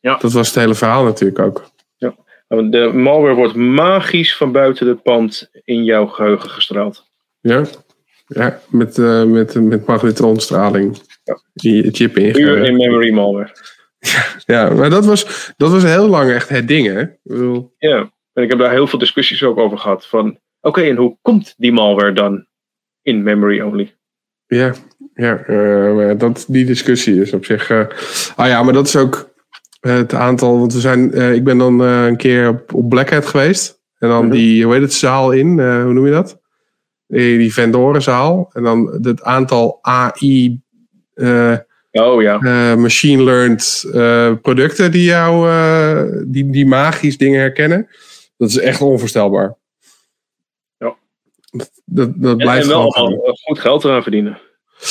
Ja. 0.00 0.16
dat 0.20 0.32
was 0.32 0.46
het 0.46 0.56
hele 0.56 0.74
verhaal 0.74 1.04
natuurlijk 1.04 1.38
ook. 1.38 1.68
De 2.48 2.90
malware 2.94 3.34
wordt 3.34 3.54
magisch 3.54 4.36
van 4.36 4.52
buiten 4.52 4.86
het 4.88 5.02
pand 5.02 5.50
in 5.64 5.84
jouw 5.84 6.06
geheugen 6.06 6.50
gestraald. 6.50 7.04
Ja, 7.40 7.64
ja 8.26 8.60
met, 8.68 8.98
eh, 8.98 9.24
met, 9.24 9.54
met 9.54 9.86
magnetronstraling. 9.86 11.00
Ja. 11.24 11.40
Die 11.54 11.90
chip 11.92 12.12
Puur 12.12 12.24
ingegaan. 12.26 12.64
in 12.64 12.76
memory 12.76 13.10
malware. 13.12 13.50
Ja, 14.46 14.70
maar 14.70 14.90
dat 14.90 15.04
was, 15.04 15.52
dat 15.56 15.70
was 15.70 15.82
heel 15.82 16.08
lang 16.08 16.30
echt 16.30 16.48
het 16.48 16.68
ding, 16.68 16.86
hè? 16.86 17.00
Ik 17.00 17.18
bedoel, 17.22 17.74
Ja, 17.78 18.10
en 18.32 18.42
ik 18.42 18.48
heb 18.50 18.58
daar 18.58 18.70
heel 18.72 18.86
veel 18.86 18.98
discussies 18.98 19.42
ook 19.42 19.58
over 19.58 19.78
gehad. 19.78 20.06
Van, 20.06 20.38
oké, 20.60 20.80
en 20.82 20.96
hoe 20.96 21.16
komt 21.22 21.54
die 21.56 21.72
malware 21.72 22.12
dan 22.12 22.46
in 23.02 23.22
memory 23.22 23.60
only? 23.60 23.94
Ja, 24.46 24.74
ja 25.14 25.36
eh, 25.46 25.94
maar 25.94 26.18
dat, 26.18 26.44
die 26.48 26.64
discussie 26.64 27.20
is 27.20 27.32
op 27.32 27.44
zich. 27.44 27.70
eh 27.70 27.86
ah 28.36 28.46
ja, 28.46 28.62
maar 28.62 28.74
dat 28.74 28.86
is 28.86 28.96
ook 28.96 29.29
het 29.80 30.14
aantal. 30.14 30.58
Want 30.58 30.72
we 30.72 30.80
zijn, 30.80 31.12
eh, 31.12 31.34
ik 31.34 31.44
ben 31.44 31.58
dan 31.58 31.82
eh, 31.82 32.06
een 32.06 32.16
keer 32.16 32.48
op, 32.48 32.74
op 32.74 32.88
Black 32.88 33.10
Hat 33.10 33.26
geweest. 33.26 33.80
En 33.98 34.08
dan 34.08 34.24
Mhm. 34.24 34.34
die, 34.34 34.64
hoe 34.64 34.72
heet 34.72 34.82
het, 34.82 34.92
zaal 34.92 35.30
in, 35.30 35.58
eh, 35.58 35.82
hoe 35.82 35.92
noem 35.92 36.06
je 36.06 36.12
dat? 36.12 36.40
Die, 37.06 37.38
die 37.38 37.52
vendorenzaal. 37.52 38.50
En 38.52 38.62
dan 38.62 38.98
het 39.02 39.22
aantal 39.22 39.78
AI, 39.82 40.60
Oh 41.92 42.22
ja, 42.22 42.38
eh, 42.38 42.76
machine 42.76 43.22
learned 43.22 43.88
producten 44.42 44.92
die 44.92 45.04
jou, 45.04 45.48
die, 46.26 46.50
die 46.50 46.66
magisch 46.66 47.18
dingen 47.18 47.40
herkennen. 47.40 47.88
Dat 48.36 48.48
is 48.48 48.58
echt 48.58 48.80
onvoorstelbaar. 48.80 49.56
Ja. 50.78 50.96
Dat, 51.50 51.70
dat, 51.84 52.12
dat 52.16 52.30
en, 52.30 52.36
blijft 52.36 52.62
en 52.62 52.68
wel 52.68 52.90
gewoon 52.90 53.20
goed 53.42 53.58
geld 53.58 53.84
eraan 53.84 54.02
verdienen. 54.02 54.38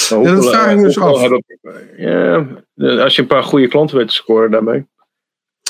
Maar 0.09 0.23
dat 0.35 0.49
vraag 0.49 0.65
eh, 0.65 0.71
ik 0.71 0.77
me 0.77 0.83
dus 0.83 0.99
af. 0.99 1.19
hebben- 1.21 1.43
ja, 1.97 2.47
eh, 2.75 2.99
als 3.03 3.15
je 3.15 3.21
een 3.21 3.27
paar 3.27 3.43
goede 3.43 3.67
klanten 3.67 3.97
weet 3.97 4.07
te 4.07 4.13
scoren 4.13 4.51
daarmee. 4.51 4.85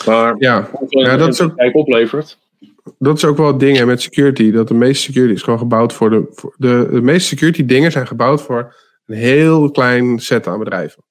Maar 0.05 0.35
Ja, 0.37 0.69
Ja, 0.87 1.17
dat 1.17 1.33
is 1.33 1.41
ook- 1.41 1.73
oplevert. 1.73 2.37
dat 2.99 3.17
is 3.17 3.25
ook 3.25 3.37
wel 3.37 3.47
het 3.47 3.59
ding 3.59 3.77
hè, 3.77 3.85
met 3.85 4.01
security. 4.01 4.51
Dat 4.51 4.67
de 4.67 4.73
meeste 4.73 5.03
security 5.03 5.33
is 5.33 5.41
gewoon 5.41 5.59
gebouwd 5.59 5.93
voor 5.93 6.09
de. 6.09 6.25
Voor 6.31 6.53
de, 6.57 6.87
de 6.91 7.01
meeste 7.01 7.27
security 7.27 7.65
dingen 7.65 7.91
zijn 7.91 8.07
gebouwd 8.07 8.41
voor 8.41 8.75
een 9.05 9.15
heel 9.17 9.71
klein 9.71 10.19
set 10.19 10.47
aan 10.47 10.59
bedrijven. 10.59 11.03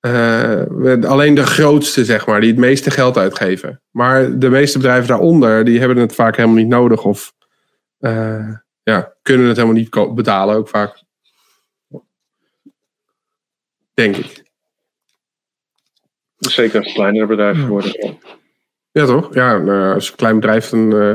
Eh, 0.00 0.62
alleen 1.04 1.34
de 1.34 1.46
grootste, 1.46 2.04
zeg 2.04 2.26
maar, 2.26 2.40
die 2.40 2.50
het 2.50 2.58
meeste 2.58 2.90
geld 2.90 3.16
uitgeven. 3.18 3.82
Maar 3.90 4.38
de 4.38 4.50
meeste 4.50 4.78
bedrijven 4.78 5.08
daaronder, 5.08 5.64
die 5.64 5.78
hebben 5.78 5.96
het 5.96 6.14
vaak 6.14 6.36
helemaal 6.36 6.56
niet 6.56 6.68
nodig. 6.68 7.04
Of 7.04 7.32
eh, 7.98 8.48
ja, 8.82 9.14
kunnen 9.22 9.46
het 9.46 9.56
helemaal 9.56 9.76
niet 9.78 10.14
betalen, 10.14 10.56
ook 10.56 10.68
vaak. 10.68 11.02
Denk 13.94 14.16
ik. 14.16 14.42
Zeker 16.38 16.82
als 16.82 16.92
kleinere 16.92 17.26
bedrijven 17.26 17.68
worden. 17.68 18.18
Ja, 18.92 19.06
toch? 19.06 19.34
Ja, 19.34 19.58
nou 19.58 19.78
ja, 19.80 19.92
als 19.92 20.10
een 20.10 20.16
klein 20.16 20.34
bedrijf, 20.34 20.68
dan. 20.68 20.92
eh, 20.92 21.14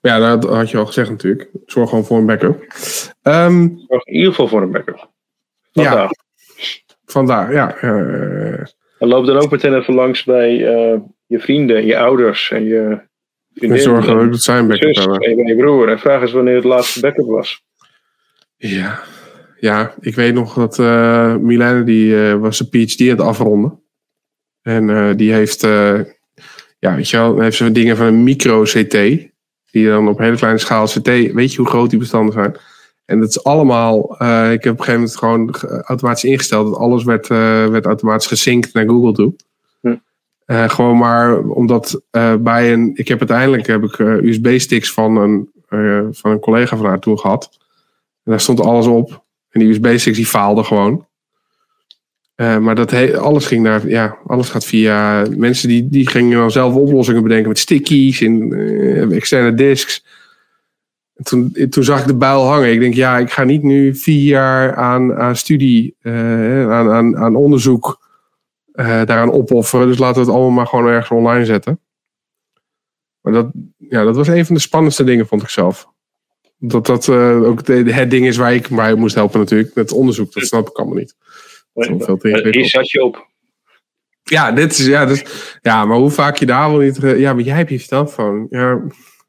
maar 0.00 0.12
ja, 0.12 0.36
dat 0.36 0.44
had 0.54 0.70
je 0.70 0.78
al 0.78 0.86
gezegd 0.86 1.10
natuurlijk. 1.10 1.50
Zorg 1.66 1.88
gewoon 1.88 2.04
voor 2.04 2.18
een 2.18 2.26
backup. 2.26 2.64
Ehm, 3.22 3.68
Zorg 3.88 4.04
in 4.06 4.14
ieder 4.14 4.30
geval 4.30 4.48
voor 4.48 4.62
een 4.62 4.70
backup. 4.70 5.10
Ja. 5.72 5.82
Vandaag. 5.84 6.10
vandaar, 7.04 7.52
ja. 7.52 7.76
eh, 7.76 8.60
En 8.98 9.08
loop 9.08 9.26
dan 9.26 9.36
ook 9.36 9.50
meteen 9.50 9.74
even 9.74 9.94
langs 9.94 10.24
bij 10.24 10.66
eh, 10.66 11.00
je 11.26 11.38
vrienden, 11.40 11.86
je 11.86 11.98
ouders 11.98 12.50
en 12.50 12.64
je 12.64 12.78
en 12.88 13.08
vriendin. 13.54 13.80
zorgen 13.80 14.12
en 14.12 14.24
ook 14.24 14.30
dat 14.32 14.40
zij 14.42 14.58
een 14.58 14.68
backup 14.68 14.94
hebben. 14.94 15.18
en 15.20 15.46
je 15.46 15.56
broer. 15.56 15.88
En 15.88 15.98
vraag 15.98 16.20
eens 16.20 16.32
wanneer 16.32 16.54
het 16.54 16.64
laatste 16.64 17.00
backup 17.00 17.26
was. 17.26 17.62
Ja. 18.56 19.00
Ja, 19.60 19.94
ik 20.00 20.14
weet 20.14 20.34
nog 20.34 20.54
dat 20.54 20.78
eh 20.78 21.36
Milena, 21.36 21.80
die 21.80 22.28
eh, 22.28 22.34
was 22.34 22.60
een 22.60 22.68
PhD 22.68 23.00
aan 23.00 23.08
het 23.08 23.20
afronden. 23.20 23.82
En 24.62 24.90
eh, 24.90 25.16
die 25.16 25.32
heeft, 25.32 25.60
ja, 26.78 26.94
weet 26.94 27.08
je 27.08 27.16
wel, 27.16 27.40
heeft 27.40 27.56
ze 27.56 27.72
dingen 27.72 27.96
van 27.96 28.06
een 28.06 28.22
micro-CT. 28.22 28.96
Die 29.70 29.86
dan 29.86 30.08
op 30.08 30.18
hele 30.18 30.36
kleine 30.36 30.58
schaal 30.58 30.86
CT, 30.86 31.06
weet 31.06 31.52
je 31.52 31.56
hoe 31.56 31.68
groot 31.68 31.90
die 31.90 31.98
bestanden 31.98 32.32
zijn? 32.32 32.56
En 33.04 33.20
dat 33.20 33.28
is 33.28 33.44
allemaal, 33.44 34.12
ik 34.52 34.64
heb 34.64 34.72
op 34.72 34.78
een 34.78 34.84
gegeven 34.84 34.92
moment 34.92 35.16
gewoon 35.16 35.54
ge- 35.54 35.82
automatisch 35.82 36.24
ingesteld 36.24 36.66
dat 36.66 36.76
alles 36.76 37.04
werd, 37.04 37.26
werd 37.70 37.84
automatisch 37.84 38.26
gesynct 38.26 38.72
naar 38.72 38.88
Google 38.88 39.12
toe. 39.12 39.34
Hm. 39.80 39.96
Gewoon 40.68 40.98
maar 40.98 41.38
omdat 41.38 42.02
bij 42.40 42.72
een, 42.72 42.90
ik 42.94 43.08
heb 43.08 43.18
uiteindelijk 43.18 43.66
heb 43.66 43.82
ik 43.84 43.98
USB-sticks 43.98 44.92
van 44.92 45.16
een, 45.16 45.50
van 46.14 46.30
een 46.30 46.40
collega 46.40 46.76
van 46.76 46.86
haar 46.86 47.00
toen 47.00 47.18
gehad. 47.18 47.58
En 48.24 48.30
daar 48.30 48.40
stond 48.40 48.60
alles 48.60 48.86
op. 48.86 49.26
En 49.50 49.60
die 49.60 49.68
USB-sticks 49.68 50.16
die 50.16 50.26
faalden 50.26 50.64
gewoon. 50.64 51.06
Uh, 52.36 52.58
maar 52.58 52.74
dat 52.74 53.14
alles 53.14 53.46
ging 53.46 53.62
naar, 53.62 53.88
ja, 53.88 54.18
alles 54.26 54.48
gaat 54.48 54.64
via 54.64 55.26
mensen 55.36 55.68
die, 55.68 55.88
die 55.88 56.08
gingen 56.08 56.38
dan 56.38 56.50
zelf 56.50 56.74
oplossingen 56.74 57.22
bedenken 57.22 57.48
met 57.48 57.58
stickies 57.58 58.20
en 58.20 58.52
uh, 58.52 59.16
externe 59.16 59.54
disks. 59.54 60.04
En 61.14 61.24
toen, 61.24 61.56
toen 61.70 61.84
zag 61.84 62.00
ik 62.00 62.06
de 62.06 62.14
buil 62.14 62.42
hangen. 62.42 62.72
Ik 62.72 62.80
denk, 62.80 62.94
ja, 62.94 63.18
ik 63.18 63.30
ga 63.30 63.44
niet 63.44 63.62
nu 63.62 63.94
vier 63.94 64.22
jaar 64.22 64.74
aan, 64.74 65.14
aan 65.14 65.36
studie, 65.36 65.96
aan, 66.02 66.90
aan, 66.90 67.16
aan 67.16 67.36
onderzoek 67.36 68.06
daaraan 68.72 69.32
opofferen. 69.32 69.86
Dus 69.86 69.98
laten 69.98 70.14
we 70.14 70.26
het 70.26 70.30
allemaal 70.30 70.50
maar 70.50 70.66
gewoon 70.66 70.86
ergens 70.86 71.10
online 71.18 71.44
zetten. 71.44 71.80
Maar 73.20 73.32
dat, 73.32 73.50
ja, 73.76 74.04
dat 74.04 74.16
was 74.16 74.28
een 74.28 74.46
van 74.46 74.54
de 74.54 74.60
spannendste 74.60 75.04
dingen, 75.04 75.26
vond 75.26 75.42
ik 75.42 75.48
zelf. 75.48 75.88
Dat 76.58 76.86
dat 76.86 77.08
ook 77.08 77.64
de, 77.64 77.92
het 77.92 78.10
ding 78.10 78.26
is 78.26 78.36
waar 78.36 78.54
ik 78.54 78.70
mij 78.70 78.94
moest 78.94 79.14
helpen 79.14 79.38
natuurlijk. 79.38 79.74
Met 79.74 79.92
onderzoek, 79.92 80.32
dat 80.32 80.46
snap 80.46 80.68
ik 80.68 80.76
allemaal 80.76 80.96
niet. 80.96 81.14
Hier 82.50 82.66
zat 82.66 82.90
je 82.90 83.04
op. 83.04 83.26
Ja, 84.22 84.52
dit 84.52 84.70
is, 84.70 84.86
ja, 84.86 85.06
dus, 85.06 85.24
ja, 85.62 85.84
maar 85.84 85.96
hoe 85.96 86.10
vaak 86.10 86.36
je 86.36 86.46
daar 86.46 86.70
wel 86.70 86.78
niet... 86.78 87.00
Ja, 87.02 87.32
maar 87.32 87.42
jij 87.42 87.56
hebt 87.56 87.70
je 87.70 87.86
telefoon. 87.86 88.46
Ja, 88.50 88.82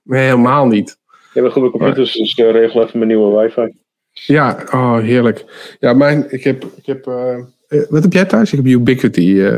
nee, 0.04 0.24
helemaal 0.24 0.68
niet. 0.68 1.00
Je 1.10 1.18
hebt 1.34 1.46
een 1.46 1.52
goede 1.52 1.70
computers, 1.70 2.14
dus 2.14 2.38
uh, 2.38 2.52
regel 2.52 2.84
even 2.84 2.98
mijn 2.98 3.12
nieuwe 3.12 3.42
wifi. 3.42 3.74
Ja, 4.12 4.64
oh, 4.72 5.00
heerlijk. 5.00 5.46
Ja, 5.80 5.94
mijn, 5.94 6.32
ik 6.32 6.44
heb... 6.44 6.64
Ik 6.64 6.86
heb 6.86 7.08
uh, 7.08 7.38
wat 7.90 8.04
heb 8.04 8.14
jij 8.14 8.26
thuis? 8.26 8.52
Ik 8.52 8.58
heb 8.58 8.68
Ubiquity. 8.68 9.52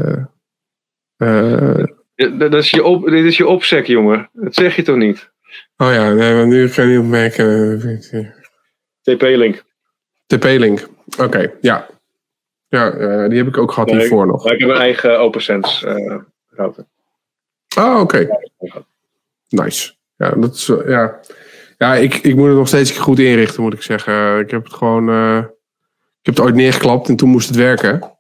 Uh, 1.18 1.84
dat 2.16 2.54
is 2.54 2.70
je 2.70 2.84
op, 2.84 3.06
dit 3.06 3.26
is 3.26 3.38
je 3.38 3.48
opzek, 3.48 3.88
jongen. 3.88 4.30
Dat 4.34 4.56
zeg 4.56 4.76
je 4.76 4.82
toch 4.82 4.98
niet? 4.98 5.32
Oh 5.78 5.94
ja, 5.94 6.14
nee, 6.14 6.46
nu 6.46 6.70
kan 6.70 6.88
je 6.88 6.98
niet 6.98 7.06
opmerken. 7.06 7.80
TP-link. 9.02 9.64
TP-link, 10.28 10.88
oké, 11.18 11.52
ja. 11.62 11.90
Ja, 12.68 12.94
uh, 12.94 13.30
die 13.30 13.38
heb 13.38 13.48
ik 13.48 13.58
ook 13.58 13.72
gehad 13.72 13.90
nee, 13.90 14.00
hiervoor 14.00 14.28
nog. 14.28 14.52
ik 14.52 14.60
heb 14.60 14.70
een 14.70 14.76
eigen 14.76 15.20
OpenSense 15.20 15.88
uh, 15.88 16.18
router. 16.50 16.86
Oh, 17.78 18.00
oké. 18.00 18.02
Okay. 18.02 18.30
Nice. 19.50 19.94
Ja, 20.16 20.30
dat 20.30 20.54
is, 20.54 20.72
ja. 20.86 21.20
ja 21.78 21.96
ik, 21.96 22.16
ik 22.16 22.36
moet 22.36 22.48
het 22.48 22.56
nog 22.58 22.68
steeds 22.68 22.92
goed 22.92 23.20
inrichten, 23.20 23.64
moet 23.64 23.74
ik 23.74 23.82
zeggen. 23.82 24.40
Ik 24.40 24.52
heb 24.52 24.64
het 24.64 24.74
gewoon. 24.74 25.10
ik 25.40 26.26
heb 26.26 26.36
het 26.36 26.40
ooit 26.40 26.56
neergeklapt 26.56 27.10
en 27.10 27.16
toen 27.16 27.30
moest 27.30 27.48
het 27.48 27.58
werken. 27.58 28.18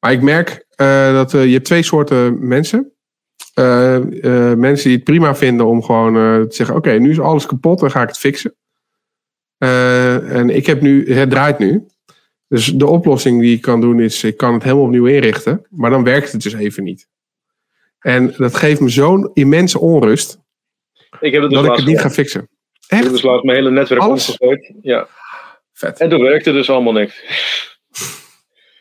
Maar 0.00 0.12
ik 0.12 0.22
merk 0.22 0.66
dat 1.12 1.30
je 1.30 1.38
hebt 1.38 1.64
twee 1.64 1.82
soorten 1.82 2.48
mensen. 2.48 2.93
Mensen 4.56 4.88
die 4.88 4.94
het 4.94 5.04
prima 5.04 5.34
vinden 5.34 5.66
om 5.66 5.82
gewoon 5.82 6.14
te 6.48 6.54
zeggen: 6.54 6.76
Oké, 6.76 6.90
nu 6.90 7.10
is 7.10 7.20
alles 7.20 7.46
kapot, 7.46 7.80
dan 7.80 7.90
ga 7.90 8.02
ik 8.02 8.08
het 8.08 8.18
fixen. 8.18 8.54
en 9.58 10.50
ik 10.50 10.66
heb 10.66 10.80
nu, 10.80 11.14
het 11.14 11.30
draait 11.30 11.58
nu. 11.58 11.86
Dus 12.48 12.66
de 12.66 12.86
oplossing 12.86 13.40
die 13.40 13.54
ik 13.56 13.60
kan 13.60 13.80
doen 13.80 14.00
is, 14.00 14.24
ik 14.24 14.36
kan 14.36 14.54
het 14.54 14.62
helemaal 14.62 14.84
opnieuw 14.84 15.06
inrichten, 15.06 15.66
maar 15.70 15.90
dan 15.90 16.04
werkt 16.04 16.32
het 16.32 16.42
dus 16.42 16.54
even 16.54 16.84
niet. 16.84 17.08
En 17.98 18.34
dat 18.36 18.56
geeft 18.56 18.80
me 18.80 18.88
zo'n 18.88 19.30
immense 19.32 19.78
onrust, 19.78 20.44
ik 21.20 21.32
heb 21.32 21.42
het 21.42 21.50
dus 21.50 21.60
dat 21.60 21.70
ik 21.70 21.76
het 21.76 21.86
niet 21.86 22.00
ga 22.00 22.10
fixen. 22.10 22.48
Echt? 22.88 23.00
Ik 23.00 23.02
heb 23.02 23.12
dus 23.12 23.22
laatst 23.22 23.44
mijn 23.44 23.56
hele 23.56 23.70
netwerk 23.70 24.00
Alles? 24.00 24.28
omgegooid. 24.28 24.72
Ja. 24.82 25.08
Vet. 25.72 26.00
En 26.00 26.08
toen 26.08 26.22
werkte 26.22 26.52
dus 26.52 26.70
allemaal 26.70 26.92
niks. 26.92 27.24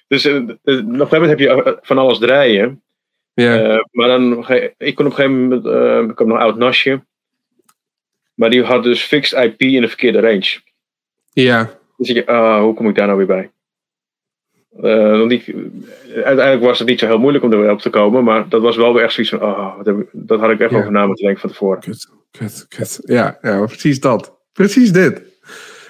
dus 0.08 0.26
uh, 0.26 0.36
op 0.36 0.60
een 0.64 0.80
gegeven 0.84 1.08
moment 1.10 1.30
heb 1.30 1.40
je 1.40 1.64
eh, 1.64 1.74
van 1.82 1.98
alles 1.98 2.18
draaien. 2.18 2.83
Ja. 3.34 3.76
Uh, 3.76 3.84
maar 3.92 4.08
dan, 4.08 4.48
ik 4.78 4.96
kon 4.96 5.06
op 5.06 5.12
een 5.12 5.18
gegeven 5.18 5.42
moment, 5.42 5.66
uh, 5.66 6.10
ik 6.12 6.18
heb 6.18 6.28
nog 6.28 6.38
een 6.38 6.44
oud 6.44 6.58
nasje. 6.58 7.04
Maar 8.34 8.50
die 8.50 8.64
had 8.64 8.84
dus 8.84 9.04
fixed 9.04 9.44
IP 9.44 9.62
in 9.62 9.82
de 9.82 9.88
verkeerde 9.88 10.20
range. 10.20 10.62
Ja. 11.34 11.80
Dus 11.98 12.10
ik, 12.10 12.30
uh, 12.30 12.60
hoe 12.60 12.74
kom 12.74 12.90
ik 12.90 12.96
daar 12.96 13.06
nou 13.06 13.18
weer 13.18 13.28
bij? 13.28 13.52
Uh, 14.82 15.28
die, 15.28 15.72
uiteindelijk 16.14 16.64
was 16.64 16.80
het 16.80 16.88
niet 16.88 17.00
zo 17.00 17.06
heel 17.06 17.20
moeilijk 17.20 17.44
om 17.44 17.52
er 17.52 17.60
weer 17.60 17.72
op 17.72 17.80
te 17.80 17.90
komen, 17.90 18.24
maar 18.24 18.50
dat 18.50 18.62
was 18.62 18.76
wel 18.76 18.94
weer 18.94 19.04
echt 19.04 19.14
zoiets 19.14 19.32
van, 19.32 19.42
oh, 19.42 19.80
dat 20.12 20.40
had 20.40 20.50
ik 20.50 20.60
echt 20.60 20.72
ja. 20.72 20.78
over 20.78 20.92
na 20.92 21.06
moeten 21.06 21.26
denken 21.26 21.42
van 21.42 21.50
tevoren. 21.50 21.80
Kut, 21.80 22.10
kut, 22.32 22.66
kut. 22.68 23.00
Ja, 23.04 23.38
ja, 23.42 23.66
precies 23.66 24.00
dat. 24.00 24.38
Precies 24.54 24.92
dit. 24.92 25.22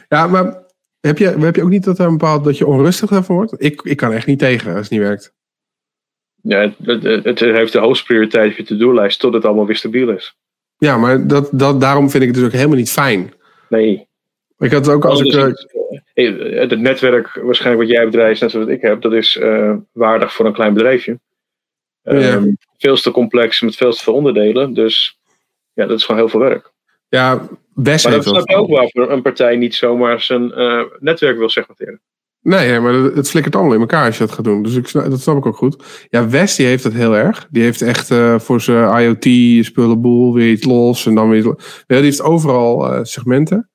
Ja, 0.09 0.27
maar 0.27 0.63
heb 0.99 1.17
je, 1.17 1.25
heb 1.25 1.55
je 1.55 1.63
ook 1.63 1.69
niet 1.69 1.83
dat 1.83 1.99
er 1.99 2.05
een 2.05 2.17
bepaald 2.17 2.43
dat 2.43 2.57
je 2.57 2.67
onrustig 2.67 3.09
daarvan 3.09 3.35
wordt? 3.35 3.53
Ik, 3.57 3.81
ik 3.81 3.97
kan 3.97 4.11
echt 4.11 4.27
niet 4.27 4.39
tegen 4.39 4.71
als 4.71 4.81
het 4.81 4.89
niet 4.89 4.99
werkt. 4.99 5.33
Ja, 6.43 6.59
het, 6.59 7.03
het, 7.03 7.23
het 7.23 7.39
heeft 7.39 7.73
de 7.73 7.79
hoogste 7.79 8.05
prioriteit 8.05 8.51
op 8.51 8.57
je 8.57 8.63
to-do-lijst 8.63 9.19
tot 9.19 9.33
het 9.33 9.45
allemaal 9.45 9.65
weer 9.65 9.75
stabiel 9.75 10.09
is. 10.09 10.35
Ja, 10.77 10.97
maar 10.97 11.27
dat, 11.27 11.49
dat, 11.51 11.81
daarom 11.81 12.09
vind 12.09 12.23
ik 12.23 12.29
het 12.29 12.37
dus 12.37 12.47
ook 12.47 12.51
helemaal 12.51 12.77
niet 12.77 12.91
fijn. 12.91 13.33
Nee. 13.69 14.07
Ik 14.57 14.71
had 14.71 14.89
ook 14.89 15.05
als, 15.05 15.21
ik. 15.21 15.31
Dus, 15.31 15.67
het 16.13 16.79
netwerk, 16.79 17.39
waarschijnlijk 17.43 17.87
wat 17.87 17.97
jij 17.97 18.05
bedrijf, 18.05 18.39
net 18.39 18.51
zoals 18.51 18.67
ik 18.67 18.81
heb, 18.81 19.01
dat 19.01 19.13
is 19.13 19.35
uh, 19.35 19.75
waardig 19.91 20.33
voor 20.33 20.45
een 20.45 20.53
klein 20.53 20.73
bedrijfje. 20.73 21.19
Um, 22.03 22.19
ja. 22.19 22.41
Veel 22.77 22.95
te 22.95 23.11
complex 23.11 23.61
met 23.61 23.75
veel 23.75 23.91
te 23.91 24.03
veel 24.03 24.13
onderdelen. 24.13 24.73
Dus 24.73 25.19
ja, 25.73 25.85
dat 25.85 25.97
is 25.97 26.05
gewoon 26.05 26.21
heel 26.21 26.29
veel 26.29 26.39
werk. 26.39 26.71
Ja, 27.09 27.47
best 27.73 28.05
Maar 28.05 28.13
dat 28.13 28.23
snap 28.23 28.49
je 28.49 28.55
ook 28.55 28.69
wel 28.69 28.89
voor 28.89 29.11
een 29.11 29.21
partij 29.21 29.55
niet 29.55 29.75
zomaar 29.75 30.21
zijn 30.21 30.59
uh, 30.59 30.83
netwerk 30.99 31.37
wil 31.37 31.49
segmenteren. 31.49 32.01
Nee, 32.43 32.79
maar 32.79 32.93
het 32.93 33.29
flikkert 33.29 33.55
allemaal 33.55 33.73
in 33.73 33.79
elkaar 33.79 34.05
als 34.05 34.17
je 34.17 34.25
dat 34.25 34.33
gaat 34.33 34.43
doen. 34.43 34.63
Dus 34.63 34.75
ik, 34.75 34.91
dat 34.91 35.21
snap 35.21 35.37
ik 35.37 35.45
ook 35.45 35.55
goed. 35.55 35.83
Ja, 36.09 36.29
West 36.29 36.57
die 36.57 36.65
heeft 36.65 36.83
dat 36.83 36.93
heel 36.93 37.15
erg. 37.15 37.47
Die 37.49 37.63
heeft 37.63 37.81
echt 37.81 38.11
uh, 38.11 38.39
voor 38.39 38.61
zijn 38.61 39.01
IoT-spullenboel 39.01 40.33
weer 40.33 40.51
iets 40.51 40.65
los. 40.65 41.05
En 41.05 41.15
dan 41.15 41.29
weer. 41.29 41.43
Ja, 41.43 41.55
die 41.87 41.97
heeft 41.97 42.21
overal 42.21 42.93
uh, 42.93 42.99
segmenten. 43.03 43.69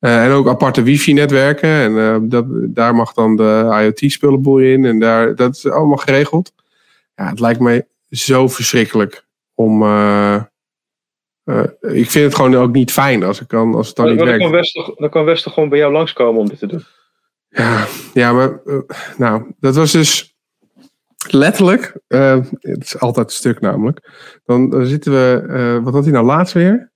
Uh, 0.00 0.24
en 0.24 0.30
ook 0.30 0.48
aparte 0.48 0.82
wifi-netwerken. 0.82 1.68
En 1.68 2.28
dat, 2.28 2.44
daar 2.48 2.94
mag 2.94 3.12
dan 3.12 3.36
de 3.36 3.80
IoT-spullenboel 3.82 4.58
in. 4.58 4.84
En 4.84 4.98
daar, 4.98 5.34
dat 5.34 5.54
is 5.54 5.66
allemaal 5.66 5.96
geregeld. 5.96 6.52
Ja, 7.14 7.28
het 7.28 7.40
lijkt 7.40 7.60
mij 7.60 7.86
zo 8.10 8.48
verschrikkelijk 8.48 9.24
om. 9.54 9.82
Uh, 9.82 10.42
ik 11.80 12.10
vind 12.10 12.24
het 12.24 12.34
gewoon 12.34 12.56
ook 12.56 12.72
niet 12.72 12.92
fijn 12.92 13.22
als, 13.22 13.40
ik 13.40 13.48
kan, 13.48 13.74
als 13.74 13.86
het 13.86 13.96
dan, 13.96 14.04
dan 14.04 14.14
niet 14.14 14.24
dan 14.24 14.28
werkt. 14.28 14.42
Kan 14.44 14.52
Wester, 14.52 14.92
dan 14.96 15.10
kan 15.10 15.24
Wester 15.24 15.50
gewoon 15.50 15.68
bij 15.68 15.78
jou 15.78 15.92
langskomen 15.92 16.40
om 16.40 16.48
dit 16.48 16.58
te 16.58 16.66
doen. 16.66 16.84
Ja, 17.52 17.86
ja 18.12 18.32
maar. 18.32 18.60
nou, 19.16 19.52
dat 19.60 19.74
was 19.74 19.92
dus. 19.92 20.30
Letterlijk. 21.28 21.92
het 22.08 22.84
is 22.84 22.98
altijd 22.98 23.26
een 23.26 23.32
stuk 23.32 23.60
namelijk. 23.60 24.10
Dan, 24.44 24.70
dan 24.70 24.86
zitten 24.86 25.12
we. 25.12 25.80
wat 25.82 25.92
had 25.94 26.04
hij 26.04 26.12
nou 26.12 26.26
laatst 26.26 26.54
weer? 26.54 26.92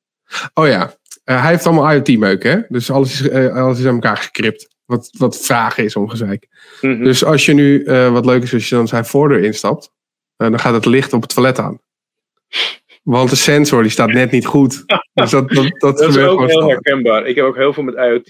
Oh 0.54 0.66
ja, 0.66 0.94
uh, 1.26 1.40
hij 1.42 1.50
heeft 1.50 1.66
allemaal 1.66 1.92
IoT-meuk, 1.92 2.42
hè? 2.42 2.56
Dus 2.68 2.90
alles 2.90 3.20
is, 3.20 3.28
uh, 3.28 3.54
alles 3.54 3.78
is 3.78 3.86
aan 3.86 3.94
elkaar 3.94 4.16
gekript. 4.16 4.74
Wat, 4.84 5.10
wat 5.18 5.44
vragen 5.44 5.84
is 5.84 5.96
om 5.96 6.08
gezeik. 6.08 6.48
Mm 6.80 6.94
-hmm. 6.94 7.04
Dus 7.04 7.24
als 7.24 7.46
je 7.46 7.52
nu, 7.52 7.84
uh, 7.84 8.12
wat 8.12 8.26
leuk 8.26 8.42
is, 8.42 8.54
als 8.54 8.68
je 8.68 8.74
dan 8.74 8.88
zijn 8.88 9.04
voordeur 9.04 9.42
instapt, 9.42 9.92
dan 10.36 10.58
gaat 10.58 10.74
het 10.74 10.86
licht 10.86 11.12
op 11.12 11.22
het 11.22 11.34
toilet 11.34 11.58
aan. 11.58 11.80
Want 13.02 13.30
de 13.30 13.36
sensor 13.36 13.82
die 13.82 13.90
staat 13.90 14.12
net 14.12 14.30
niet 14.30 14.46
goed. 14.46 14.84
Dus 15.16 15.30
dat, 15.30 15.48
dat, 15.48 15.64
dat, 15.78 15.98
dat 15.98 16.08
is 16.08 16.18
ook 16.18 16.46
heel 16.46 16.68
herkenbaar. 16.68 17.26
Ik 17.26 17.36
heb 17.36 17.44
ook 17.44 17.56
heel 17.56 17.72
veel 17.72 17.82
met 17.82 17.94
IoT, 17.94 18.28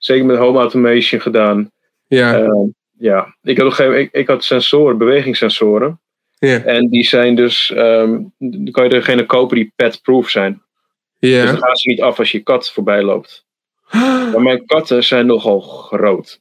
zeker 0.00 0.26
met 0.26 0.36
home 0.36 0.58
automation 0.58 1.20
gedaan. 1.20 1.70
Ja. 2.06 2.48
ja, 2.98 3.36
ik 3.42 3.58
had, 3.58 3.80
op 3.80 3.92
ik, 3.92 4.12
ik 4.12 4.26
had 4.26 4.44
sensoren, 4.44 4.98
bewegingssensoren. 4.98 6.00
Ja. 6.38 6.62
En 6.62 6.88
die 6.88 7.04
zijn 7.04 7.34
dus, 7.34 7.72
um, 7.76 8.32
dan 8.38 8.70
kan 8.70 8.84
je 8.84 8.90
degene 8.90 9.26
kopen 9.26 9.56
die 9.56 9.72
pet-proof 9.76 10.28
zijn. 10.28 10.62
Ja. 11.18 11.40
Dus 11.40 11.50
dan 11.50 11.60
gaan 11.60 11.76
ze 11.76 11.88
niet 11.88 12.00
af 12.00 12.18
als 12.18 12.30
je 12.30 12.40
kat 12.40 12.72
voorbij 12.72 13.02
loopt. 13.02 13.44
Maar 14.32 14.42
mijn 14.42 14.66
katten 14.66 15.04
zijn 15.04 15.26
nogal 15.26 15.60
groot. 15.60 16.40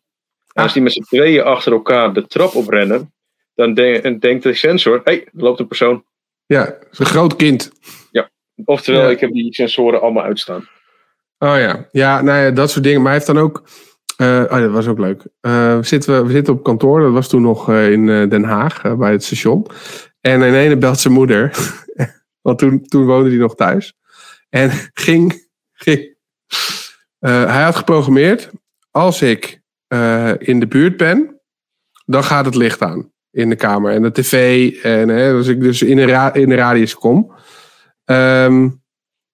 En 0.53 0.63
als 0.63 0.73
die 0.73 0.81
met 0.81 0.93
z'n 0.93 1.01
tweeën 1.01 1.43
achter 1.43 1.71
elkaar 1.71 2.13
de 2.13 2.27
trap 2.27 2.55
oprennen, 2.55 3.13
dan 3.55 3.73
de 3.73 4.17
denkt 4.19 4.43
de 4.43 4.53
sensor: 4.53 4.95
hé, 4.95 5.01
hey, 5.03 5.23
er 5.23 5.31
loopt 5.33 5.59
een 5.59 5.67
persoon. 5.67 6.03
Ja, 6.45 6.77
een 6.91 7.05
groot 7.05 7.35
kind. 7.35 7.71
Ja, 8.11 8.29
oftewel, 8.65 9.01
ja. 9.01 9.09
ik 9.09 9.19
heb 9.19 9.31
die 9.31 9.53
sensoren 9.53 10.01
allemaal 10.01 10.23
uitstaan. 10.23 10.67
Oh 11.39 11.57
ja, 11.57 11.87
ja, 11.91 12.21
nou 12.21 12.43
ja, 12.43 12.51
dat 12.51 12.71
soort 12.71 12.83
dingen. 12.83 13.01
Maar 13.01 13.11
hij 13.11 13.21
heeft 13.21 13.33
dan 13.33 13.43
ook. 13.43 13.63
Uh, 14.21 14.43
oh, 14.49 14.59
dat 14.59 14.71
was 14.71 14.87
ook 14.87 14.99
leuk. 14.99 15.27
Uh, 15.41 15.75
we, 15.75 15.83
zitten, 15.83 16.25
we 16.25 16.31
zitten 16.31 16.53
op 16.53 16.63
kantoor, 16.63 17.01
dat 17.01 17.11
was 17.11 17.29
toen 17.29 17.41
nog 17.41 17.69
uh, 17.69 17.91
in 17.91 18.05
Den 18.05 18.43
Haag, 18.43 18.97
bij 18.97 19.11
het 19.11 19.23
station. 19.23 19.67
En 20.21 20.41
in 20.41 20.53
ene 20.53 20.77
belt 20.77 20.99
zijn 20.99 21.13
moeder, 21.13 21.57
want 22.41 22.59
toen, 22.59 22.85
toen 22.85 23.05
woonde 23.05 23.29
hij 23.29 23.37
nog 23.37 23.55
thuis. 23.55 23.93
En 24.49 24.71
ging. 24.93 25.47
ging 25.73 26.17
hij 27.19 27.63
had 27.63 27.75
geprogrammeerd. 27.75 28.49
Als 28.91 29.21
ik 29.21 29.61
in 30.37 30.59
de 30.59 30.67
buurt 30.67 30.97
ben, 30.97 31.39
dan 32.05 32.23
gaat 32.23 32.45
het 32.45 32.55
licht 32.55 32.81
aan 32.81 33.11
in 33.31 33.49
de 33.49 33.55
kamer 33.55 33.91
en 33.91 34.01
de 34.01 34.11
tv. 34.11 34.71
En 34.83 35.09
hè, 35.09 35.33
als 35.33 35.47
ik 35.47 35.61
dus 35.61 35.81
in 35.81 35.95
de, 35.95 36.05
ra 36.05 36.33
in 36.33 36.49
de 36.49 36.55
radius 36.55 36.95
kom. 36.95 37.31
Um, 38.05 38.78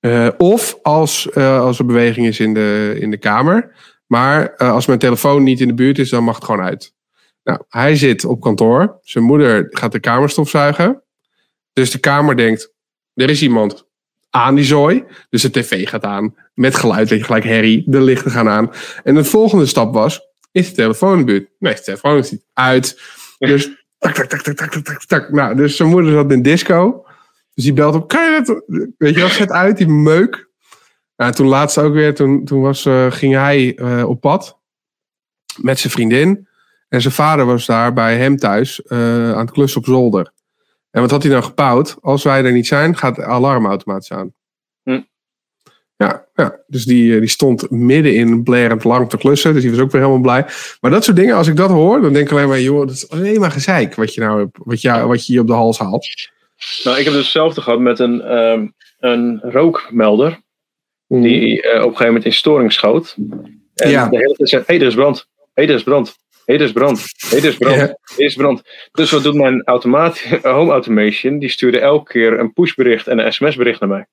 uh, 0.05 0.27
of 0.37 0.79
als, 0.81 1.35
als 1.35 1.79
er 1.79 1.85
beweging 1.85 2.27
is 2.27 2.39
in 2.39 2.53
de, 2.53 2.97
in 2.99 3.11
de 3.11 3.17
kamer. 3.17 3.71
Maar 4.07 4.55
als 4.55 4.85
mijn 4.85 4.99
telefoon 4.99 5.43
niet 5.43 5.61
in 5.61 5.67
de 5.67 5.73
buurt 5.73 5.99
is, 5.99 6.09
dan 6.09 6.23
mag 6.23 6.35
het 6.35 6.43
gewoon 6.43 6.65
uit. 6.65 6.93
Nou, 7.43 7.59
hij 7.69 7.95
zit 7.95 8.25
op 8.25 8.41
kantoor. 8.41 8.99
Zijn 9.01 9.23
moeder 9.23 9.67
gaat 9.69 9.91
de 9.91 9.99
kamer 9.99 10.29
stofzuigen. 10.29 11.03
Dus 11.73 11.91
de 11.91 11.97
kamer 11.99 12.37
denkt: 12.37 12.73
er 13.13 13.29
is 13.29 13.41
iemand 13.41 13.87
aan 14.29 14.55
die 14.55 14.65
zooi. 14.65 15.03
Dus 15.29 15.41
de 15.41 15.51
tv 15.51 15.89
gaat 15.89 16.03
aan. 16.03 16.35
Met 16.53 16.75
geluid, 16.75 17.09
weet 17.09 17.19
je, 17.19 17.25
gelijk 17.25 17.43
herrie. 17.43 17.83
De 17.85 18.01
lichten 18.01 18.31
gaan 18.31 18.49
aan. 18.49 18.71
En 19.03 19.15
de 19.15 19.23
volgende 19.23 19.65
stap 19.65 19.93
was, 19.93 20.21
is 20.51 20.69
de 20.69 20.75
telefoon 20.75 21.11
in 21.11 21.17
de 21.17 21.25
buurt? 21.25 21.49
Nee, 21.59 21.73
de 21.73 21.81
telefoon 21.81 22.17
is 22.17 22.31
niet 22.31 22.45
uit. 22.53 23.01
Dus 23.37 23.69
tak, 23.99 24.15
tak, 24.15 24.27
tak, 24.27 24.41
tak, 24.41 24.71
tak, 24.71 24.83
tak, 24.83 25.03
tak. 25.03 25.31
Nou, 25.31 25.55
dus 25.55 25.75
zijn 25.75 25.89
moeder 25.89 26.11
zat 26.11 26.31
in 26.31 26.41
disco. 26.41 27.04
Dus 27.55 27.63
die 27.63 27.73
belt 27.73 27.95
op, 27.95 28.07
kan 28.07 28.23
je 28.23 28.41
dat, 28.43 28.63
weet 28.97 29.13
je 29.13 29.19
wel, 29.19 29.29
zet 29.29 29.51
uit 29.51 29.77
die 29.77 29.87
meuk. 29.87 30.49
Nou, 31.15 31.31
toen 31.33 31.47
laatst 31.47 31.77
ook 31.77 31.93
weer, 31.93 32.15
toen, 32.15 32.45
toen 32.45 32.61
was, 32.61 32.85
uh, 32.85 33.11
ging 33.11 33.33
hij 33.33 33.77
uh, 33.79 34.09
op 34.09 34.21
pad 34.21 34.59
met 35.61 35.79
zijn 35.79 35.93
vriendin. 35.93 36.47
En 36.89 37.01
zijn 37.01 37.13
vader 37.13 37.45
was 37.45 37.65
daar 37.65 37.93
bij 37.93 38.17
hem 38.17 38.37
thuis 38.37 38.81
uh, 38.85 39.31
aan 39.31 39.45
het 39.45 39.51
klussen 39.51 39.79
op 39.79 39.85
zolder. 39.85 40.31
En 40.91 41.01
wat 41.01 41.11
had 41.11 41.23
hij 41.23 41.31
nou 41.31 41.43
gebouwd? 41.43 41.97
Als 42.01 42.23
wij 42.23 42.43
er 42.43 42.51
niet 42.51 42.67
zijn, 42.67 42.97
gaat 42.97 43.15
de 43.15 43.25
alarm 43.25 43.65
automatisch 43.65 44.11
aan. 44.11 44.33
Hm. 44.83 45.01
Ja, 45.95 46.25
ja, 46.33 46.59
dus 46.67 46.85
die, 46.85 47.19
die 47.19 47.29
stond 47.29 47.69
midden 47.69 48.15
in 48.15 48.43
blerend 48.43 48.83
lang 48.83 49.09
te 49.09 49.17
klussen. 49.17 49.53
Dus 49.53 49.61
die 49.61 49.71
was 49.71 49.79
ook 49.79 49.91
weer 49.91 50.01
helemaal 50.01 50.21
blij. 50.21 50.45
Maar 50.81 50.91
dat 50.91 51.03
soort 51.03 51.17
dingen, 51.17 51.35
als 51.35 51.47
ik 51.47 51.55
dat 51.55 51.69
hoor, 51.69 52.01
dan 52.01 52.13
denk 52.13 52.25
ik 52.25 52.31
alleen 52.31 52.47
maar, 52.47 52.61
joh, 52.61 52.79
dat 52.79 52.95
is 52.95 53.09
alleen 53.09 53.39
maar 53.39 53.51
gezeik 53.51 53.95
wat 53.95 54.13
je 54.13 54.21
nou 54.21 54.39
hebt, 54.39 54.57
wat 54.63 54.81
je, 54.81 55.07
wat 55.07 55.25
je 55.25 55.31
hier 55.31 55.41
op 55.41 55.47
de 55.47 55.53
hals 55.53 55.77
haalt. 55.77 56.33
Nou, 56.83 56.97
ik 56.97 57.03
heb 57.03 57.13
dus 57.13 57.21
hetzelfde 57.23 57.61
gehad 57.61 57.79
met 57.79 57.99
een, 57.99 58.37
um, 58.37 58.73
een 58.99 59.39
rookmelder. 59.41 60.43
Mm. 61.07 61.21
Die 61.21 61.63
uh, 61.63 61.69
op 61.69 61.75
een 61.75 61.81
gegeven 61.81 62.05
moment 62.05 62.25
in 62.25 62.33
storing 62.33 62.73
schoot. 62.73 63.15
En 63.75 63.89
Ja. 63.89 64.09
de 64.09 64.17
hele 64.17 64.33
tijd 64.33 64.49
zei, 64.49 64.63
hé, 64.65 64.73
hey, 64.73 64.81
er 64.81 64.87
is 64.87 64.95
brand. 64.95 65.17
Hé, 65.37 65.43
hey, 65.53 65.67
er 65.67 65.75
is 65.75 65.83
brand. 65.83 66.07
Hé, 66.07 66.15
hey, 66.45 66.55
er 66.55 66.61
is 66.61 66.71
brand. 66.71 66.99
Hé, 66.99 67.27
hey, 67.29 67.37
er 67.37 67.45
is 67.45 67.57
brand. 67.57 67.77
Ja. 67.77 67.97
Is 68.17 68.35
brand. 68.35 68.61
Dus 68.91 69.11
wat 69.11 69.23
doet 69.23 69.35
mijn 69.35 69.63
automaat, 69.63 70.19
home 70.41 70.71
automation? 70.71 71.39
Die 71.39 71.49
stuurde 71.49 71.79
elke 71.79 72.11
keer 72.11 72.39
een 72.39 72.53
pushbericht 72.53 73.07
en 73.07 73.19
een 73.19 73.33
sms-bericht 73.33 73.79
naar 73.79 73.89
mij. 73.89 74.05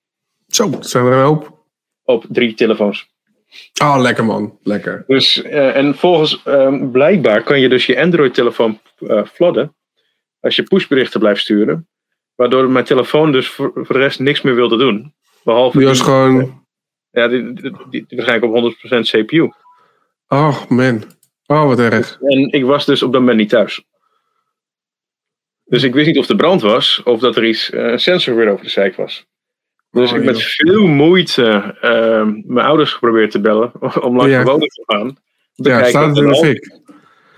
Zo, 0.47 0.71
dat 0.71 0.89
zijn 0.89 1.07
er 1.07 1.13
een 1.13 1.25
hoop. 1.25 1.61
Op 2.05 2.25
drie 2.29 2.55
telefoons. 2.55 3.11
Oh, 3.83 3.97
lekker 3.99 4.25
man. 4.25 4.59
Lekker. 4.63 5.05
Dus, 5.07 5.45
uh, 5.45 5.77
en 5.77 5.95
volgens 5.95 6.43
um, 6.47 6.91
blijkbaar 6.91 7.43
kan 7.43 7.61
je 7.61 7.69
dus 7.69 7.87
je 7.87 8.01
Android-telefoon 8.01 8.81
uh, 9.01 9.25
flooden. 9.27 9.77
Als 10.41 10.57
je 10.57 10.63
pushberichten 10.63 11.21
blijft 11.21 11.41
sturen. 11.41 11.89
Waardoor 12.43 12.71
mijn 12.71 12.85
telefoon 12.85 13.33
dus 13.33 13.49
voor, 13.49 13.71
voor 13.75 13.95
de 13.95 14.01
rest 14.01 14.19
niks 14.19 14.43
meer 14.43 14.55
wilde 14.55 14.77
doen. 14.77 15.15
Behalve 15.45 15.79
Die 15.79 15.87
was 15.87 16.01
gewoon... 16.01 16.65
Ja, 17.11 17.29
die, 17.29 17.53
die, 17.91 18.05
waarschijnlijk 18.09 18.55
op 18.55 18.75
100% 18.95 18.99
CPU. 19.01 19.53
Oh 20.29 20.67
man. 20.69 21.03
Oh, 21.47 21.65
wat 21.67 21.79
erg. 21.79 22.19
En 22.21 22.53
ik 22.53 22.65
was 22.65 22.87
dus 22.87 23.03
op 23.03 23.13
dat 23.13 23.21
moment 23.21 23.39
niet 23.39 23.49
thuis. 23.49 23.85
Dus 25.65 25.83
ik 25.83 25.95
wist 25.95 26.07
niet 26.07 26.19
of 26.19 26.29
er 26.29 26.37
brand 26.37 26.63
was. 26.63 27.03
Of 27.05 27.21
dat 27.21 27.37
er 27.37 27.45
iets, 27.45 27.71
uh, 27.71 27.91
een 27.91 28.01
sensor 28.01 28.35
weer 28.37 28.49
over 28.51 28.65
de 28.65 28.71
zijk 28.71 28.97
was. 28.97 29.27
Dus 29.91 30.11
Oh, 30.13 30.19
ik 30.19 30.25
met 30.25 30.43
veel 30.43 30.87
moeite 30.87 31.77
uh, 31.83 32.27
mijn 32.45 32.67
ouders 32.67 32.93
geprobeerd 32.93 33.31
te 33.31 33.41
bellen. 33.41 33.73
Om 34.07 34.17
langs 34.17 34.33
Ja. 34.33 34.45
de 34.45 34.51
woning 34.51 34.71
te 34.71 34.83
gaan. 34.87 35.17
Ja, 35.55 35.71
kijken 35.71 35.89
staat 35.89 36.09
het 36.09 36.17
in 36.17 36.27
de 36.27 36.33
de 36.33 36.47
fik. 36.47 36.81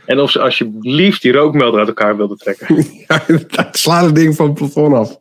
En 0.07 0.21
of 0.21 0.31
ze 0.31 0.41
alsjeblieft 0.41 1.23
die 1.23 1.33
rookmelder 1.33 1.79
uit 1.79 1.89
elkaar 1.89 2.17
wilden 2.17 2.37
trekken. 2.37 2.77
Ja, 3.09 3.23
inderdaad. 3.27 3.79
Sla 3.79 4.05
het 4.05 4.15
ding 4.15 4.37
van 4.37 4.47
het 4.47 4.55
plafond 4.55 4.95
af. 4.95 5.21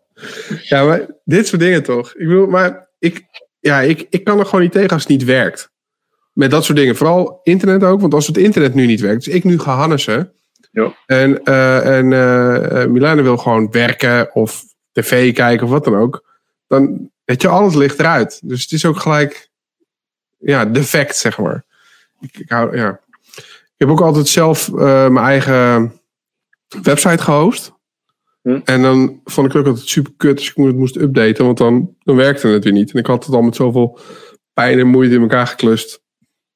Ja, 0.62 0.84
maar 0.86 1.06
dit 1.24 1.48
soort 1.48 1.62
dingen 1.62 1.84
toch? 1.84 2.14
Ik 2.14 2.28
bedoel, 2.28 2.48
maar 2.48 2.90
ik, 3.00 3.24
ja, 3.60 3.82
ik, 3.82 4.08
ik 4.10 4.24
kan 4.24 4.40
er 4.40 4.46
gewoon 4.46 4.62
niet 4.62 4.72
tegen 4.72 4.90
als 4.90 5.02
het 5.02 5.12
niet 5.12 5.24
werkt. 5.24 5.72
Met 6.34 6.52
dat 6.52 6.66
soort 6.66 6.78
dingen. 6.78 6.96
Vooral 6.96 7.40
internet 7.44 7.84
ook. 7.84 8.02
Want 8.02 8.14
als 8.14 8.28
het 8.28 8.38
internet 8.38 8.74
nu 8.74 8.86
niet 8.86 9.02
werkt. 9.02 9.26
Dus 9.26 9.34
ik 9.34 9.44
nu 9.44 9.60
ga 9.60 9.76
Hannessen. 9.76 10.34
Ja. 10.72 10.96
En, 11.06 11.42
uh, 11.44 11.98
en 11.98 12.12
uh, 12.12 12.86
Milana 12.86 13.22
wil 13.22 13.38
gewoon 13.38 13.72
werken. 13.72 14.36
Of 14.36 14.64
tv 14.92 15.34
kijken 15.34 15.66
of 15.66 15.72
wat 15.72 15.84
dan 15.84 15.96
ook. 15.96 16.24
Dan, 16.68 17.10
weet 17.26 17.42
je, 17.42 17.48
alles 17.48 17.76
ligt 17.76 18.00
eruit. 18.00 18.40
Dus 18.44 18.62
het 18.62 18.72
is 18.72 18.86
ook 18.86 18.98
gelijk, 18.98 19.50
ja, 20.40 20.66
defect, 20.66 21.16
zeg 21.16 21.38
maar. 21.38 21.64
Ik, 22.20 22.38
ik, 22.38 22.50
hou, 22.50 22.78
ja. 22.78 23.00
Ik 23.76 23.88
heb 23.88 23.90
ook 23.90 24.02
altijd 24.02 24.28
zelf 24.28 24.68
uh, 24.68 24.78
mijn 25.08 25.26
eigen 25.26 25.94
website 26.82 27.24
gehost. 27.24 27.74
Hm. 28.42 28.60
En 28.64 28.82
dan 28.82 29.22
vond 29.24 29.48
ik 29.48 29.56
ook 29.56 29.66
altijd 29.66 29.88
super 29.88 30.14
kut 30.18 30.38
als 30.38 30.50
ik 30.50 30.56
het 30.56 30.76
moest 30.76 30.96
updaten, 30.96 31.46
want 31.46 31.58
dan, 31.58 31.96
dan 32.00 32.16
werkte 32.16 32.48
het 32.48 32.64
weer 32.64 32.74
niet. 32.74 32.92
En 32.92 33.00
ik 33.00 33.06
had 33.06 33.26
het 33.26 33.36
al 33.36 33.42
met 33.42 33.56
zoveel 33.56 34.00
pijn 34.54 34.80
en 34.80 34.88
moeite 34.88 35.16
in 35.16 35.22
elkaar 35.22 35.48
geklust. 35.48 36.02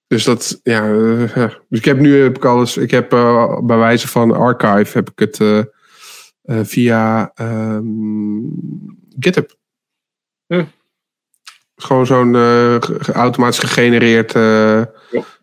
Dus 0.08 0.24
dat, 0.24 0.60
ja. 0.64 0.90
Uh, 0.90 1.36
ja. 1.36 1.48
Dus 1.70 1.80
ik 1.80 1.86
heb 1.86 2.00
nu 2.00 2.22
heb 2.22 2.36
ik 2.36 2.46
alles, 2.46 2.78
ik 2.78 2.92
heb 2.92 3.14
uh, 3.14 3.60
bij 3.60 3.78
wijze 3.78 4.08
van 4.08 4.32
archive 4.32 4.98
heb 4.98 5.10
ik 5.10 5.20
het 5.20 5.40
uh, 5.40 5.64
via 6.44 7.32
um, 7.42 8.50
GitHub. 9.20 9.56
Hm. 10.48 10.66
Gewoon 11.76 12.06
zo'n 12.06 12.36
automatisch 13.14 13.60
gegenereerd. 13.60 14.34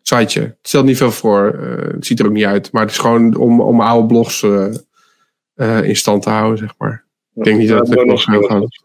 Siteje. 0.03 0.41
Het 0.41 0.59
stelt 0.63 0.85
niet 0.85 0.97
veel 0.97 1.11
voor. 1.11 1.59
Uh, 1.61 1.95
het 1.95 2.07
ziet 2.07 2.21
er 2.21 2.27
ook 2.27 2.33
niet 2.33 2.45
uit. 2.45 2.73
Maar 2.73 2.83
het 2.83 2.91
is 2.91 2.99
gewoon 2.99 3.37
om, 3.37 3.61
om 3.61 3.81
oude 3.81 4.07
blogs 4.07 4.43
uh, 4.43 5.83
in 5.83 5.97
stand 5.97 6.23
te 6.23 6.31
houden, 6.31 6.59
zeg 6.59 6.75
maar. 6.79 7.05
Ja. 7.33 7.41
Ik 7.41 7.45
denk 7.45 7.59
niet 7.59 7.69
dat 7.69 7.89
het 7.89 8.05
nog 8.05 8.23
gaat. 8.23 8.83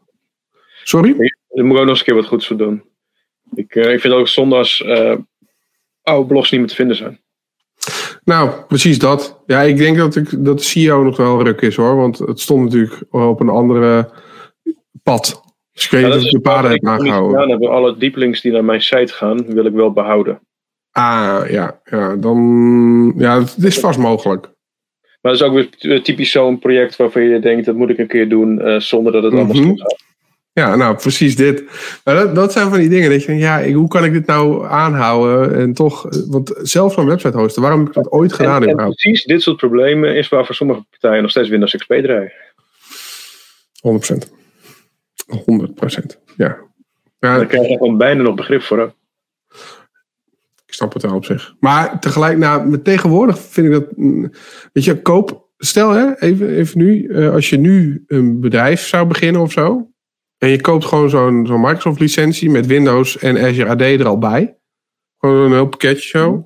Sorry? 0.83 1.15
Daar 1.49 1.65
moet 1.65 1.75
ik 1.75 1.81
ook 1.81 1.85
nog 1.85 1.87
eens 1.87 1.99
een 1.99 2.05
keer 2.05 2.15
wat 2.15 2.25
goeds 2.25 2.47
voor 2.47 2.57
doen. 2.57 2.83
Ik, 3.53 3.75
ik 3.75 3.99
vind 3.99 4.13
ook 4.13 4.27
zonde 4.27 4.55
als 4.55 4.83
oude 6.03 6.27
blogs 6.27 6.51
niet 6.51 6.59
meer 6.59 6.69
te 6.69 6.75
vinden 6.75 6.95
zijn. 6.95 7.19
Nou, 8.23 8.51
precies 8.67 8.99
dat. 8.99 9.43
Ja, 9.45 9.61
ik 9.61 9.77
denk 9.77 9.97
dat, 9.97 10.15
ik, 10.15 10.45
dat 10.45 10.57
de 10.57 10.63
CEO 10.63 11.03
nog 11.03 11.17
wel 11.17 11.43
ruk 11.43 11.61
is 11.61 11.75
hoor. 11.75 11.95
Want 11.95 12.19
het 12.19 12.39
stond 12.39 12.63
natuurlijk 12.63 13.03
op 13.09 13.39
een 13.39 13.49
andere 13.49 14.11
pad. 15.03 15.41
Dus 15.73 15.85
ik 15.85 15.91
weet 15.91 16.03
niet 16.03 16.13
ja, 16.13 16.19
of 16.19 16.25
ik 16.25 16.31
de 16.31 16.39
paden 16.39 16.71
heb 16.71 16.85
aangehouden. 16.85 17.69
Alle 17.69 17.97
dieplinks 17.97 18.41
die 18.41 18.51
naar 18.51 18.65
mijn 18.65 18.81
site 18.81 19.13
gaan, 19.13 19.45
wil 19.45 19.65
ik 19.65 19.73
wel 19.73 19.91
behouden. 19.91 20.39
Ah, 20.99 21.49
ja. 21.49 21.79
Ja, 21.85 22.15
dan... 22.15 23.13
Ja, 23.17 23.39
het 23.39 23.63
is 23.63 23.79
vast 23.79 23.99
mogelijk. 23.99 24.49
Maar 25.21 25.31
dat 25.31 25.41
is 25.41 25.47
ook 25.47 25.67
weer 25.79 26.03
typisch 26.03 26.31
zo'n 26.31 26.59
project 26.59 26.95
waarvan 26.95 27.21
je 27.21 27.39
denkt, 27.39 27.65
dat 27.65 27.75
moet 27.75 27.89
ik 27.89 27.97
een 27.97 28.07
keer 28.07 28.29
doen 28.29 28.61
uh, 28.61 28.79
zonder 28.79 29.11
dat 29.11 29.23
het 29.23 29.33
allemaal 29.33 29.55
mm 29.55 29.63
-hmm. 29.63 29.77
gaat. 29.77 30.07
Ja, 30.53 30.75
nou, 30.75 30.95
precies 30.95 31.35
dit. 31.35 31.63
Maar 32.03 32.15
dat, 32.15 32.35
dat 32.35 32.51
zijn 32.51 32.69
van 32.69 32.79
die 32.79 32.89
dingen 32.89 33.09
dat 33.09 33.21
je 33.21 33.27
denkt, 33.27 33.41
ja, 33.41 33.59
ik, 33.59 33.73
hoe 33.73 33.87
kan 33.87 34.03
ik 34.03 34.13
dit 34.13 34.25
nou 34.25 34.67
aanhouden? 34.67 35.55
En 35.55 35.73
toch, 35.73 36.07
want 36.27 36.53
zelf 36.61 36.93
zo'n 36.93 37.05
website 37.05 37.37
hosten, 37.37 37.61
waarom 37.61 37.79
heb 37.79 37.87
ik 37.87 37.93
dat 37.93 38.11
ooit 38.11 38.33
gedaan? 38.33 38.63
En, 38.63 38.69
en 38.69 38.75
precies 38.75 39.23
dit 39.23 39.41
soort 39.41 39.57
problemen 39.57 40.15
is 40.15 40.29
waar 40.29 40.45
voor 40.45 40.55
sommige 40.55 40.85
partijen 40.89 41.21
nog 41.21 41.31
steeds 41.31 41.49
Windows 41.49 41.75
XP 41.75 41.93
draaien. 41.93 42.33
100%. 43.87 44.27
100%. 45.35 45.41
Ja. 46.37 46.57
ja. 47.19 47.37
Daar 47.37 47.45
krijg 47.45 47.67
je 47.67 47.77
gewoon 47.77 47.97
bijna 47.97 48.21
nog 48.21 48.35
begrip 48.35 48.61
voor. 48.61 48.93
Ik 50.69 50.75
snap 50.75 50.93
het 50.93 51.01
wel 51.01 51.15
op 51.15 51.25
zich. 51.25 51.55
Maar 51.59 51.99
tegelijk, 51.99 52.37
nou, 52.37 52.67
met 52.67 52.83
tegenwoordig 52.83 53.39
vind 53.39 53.67
ik 53.67 53.73
dat. 53.73 53.85
Weet 54.73 54.83
je, 54.83 55.01
koop. 55.01 55.47
Stel 55.57 55.91
hè, 55.91 56.19
even, 56.19 56.49
even 56.49 56.77
nu. 56.77 57.07
Uh, 57.07 57.33
als 57.33 57.49
je 57.49 57.57
nu 57.57 58.03
een 58.07 58.39
bedrijf 58.39 58.87
zou 58.87 59.07
beginnen 59.07 59.41
of 59.41 59.51
zo. 59.51 59.89
En 60.37 60.49
je 60.49 60.61
koopt 60.61 60.85
gewoon 60.85 61.09
zo'n 61.09 61.45
zo'n 61.47 61.61
Microsoft 61.61 61.99
licentie 61.99 62.49
met 62.49 62.65
Windows 62.65 63.17
en 63.17 63.37
Azure 63.37 63.69
AD 63.69 63.81
er 63.81 64.07
al 64.07 64.17
bij. 64.17 64.57
Gewoon 65.17 65.45
een 65.45 65.51
heel 65.51 65.67
pakketje 65.67 66.07
zo. 66.07 66.45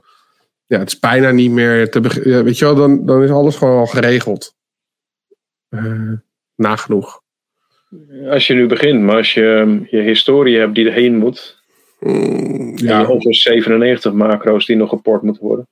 Ja, 0.65 0.79
het 0.79 0.87
is 0.87 0.99
bijna 0.99 1.31
niet 1.31 1.51
meer 1.51 1.91
te 1.91 2.01
beginnen. 2.01 2.43
Weet 2.43 2.57
je 2.57 2.65
wel, 2.65 2.75
dan, 2.75 3.05
dan 3.05 3.23
is 3.23 3.29
alles 3.29 3.55
gewoon 3.55 3.77
al 3.77 3.85
geregeld. 3.85 4.55
Uh, 5.69 6.11
nagenoeg. 6.55 7.21
Als 8.29 8.47
je 8.47 8.53
nu 8.53 8.67
begint, 8.67 9.01
maar 9.01 9.15
als 9.15 9.33
je 9.33 9.79
je 9.89 10.01
historie 10.01 10.57
hebt 10.57 10.75
die 10.75 10.87
erheen 10.87 11.17
moet. 11.17 11.62
Mm, 12.03 12.71
ja. 12.75 12.99
Je 12.99 13.33
97 13.33 14.13
macro's 14.13 14.65
die 14.65 14.75
nog 14.75 14.89
geport 14.89 15.21
moeten 15.21 15.43
worden. 15.43 15.67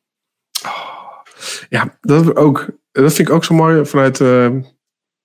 Ja, 1.69 1.97
dat, 2.01 2.35
ook, 2.35 2.65
dat 2.91 3.13
vind 3.13 3.27
ik 3.27 3.33
ook 3.33 3.43
zo 3.43 3.55
mooi 3.55 3.85
vanuit. 3.85 4.19
Uh, 4.19 4.49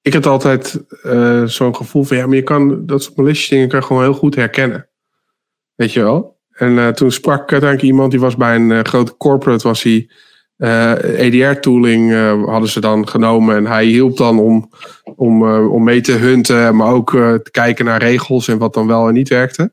ik 0.00 0.12
had 0.12 0.26
altijd 0.26 0.84
uh, 1.04 1.44
zo'n 1.44 1.76
gevoel 1.76 2.02
van 2.02 2.16
ja, 2.16 2.26
maar 2.26 2.36
je 2.36 2.42
kan 2.42 2.86
dat 2.86 3.02
soort 3.02 3.16
malicious 3.16 3.48
dingen 3.48 3.68
kan 3.68 3.84
gewoon 3.84 4.02
heel 4.02 4.12
goed 4.12 4.34
herkennen. 4.34 4.88
Weet 5.74 5.92
je 5.92 6.02
wel? 6.02 6.38
En 6.50 6.72
uh, 6.72 6.88
toen 6.88 7.12
sprak 7.12 7.42
ik 7.42 7.52
uiteindelijk 7.52 7.90
iemand 7.90 8.10
die 8.10 8.20
was 8.20 8.36
bij 8.36 8.54
een 8.54 8.86
grote 8.86 9.16
corporate, 9.16 9.68
was 9.68 9.82
hij. 9.82 10.10
EDR-tooling 11.16 12.12
hadden 12.46 12.68
ze 12.68 12.80
dan 12.80 13.08
genomen 13.08 13.56
en 13.56 13.66
hij 13.66 13.84
hielp 13.84 14.16
dan 14.16 14.38
om, 14.38 14.70
om, 15.16 15.42
om 15.66 15.84
mee 15.84 16.00
te 16.00 16.12
hunten, 16.12 16.76
maar 16.76 16.92
ook 16.92 17.10
te 17.10 17.48
kijken 17.50 17.84
naar 17.84 18.02
regels 18.02 18.48
en 18.48 18.58
wat 18.58 18.74
dan 18.74 18.86
wel 18.86 19.08
en 19.08 19.14
niet 19.14 19.28
werkte. 19.28 19.72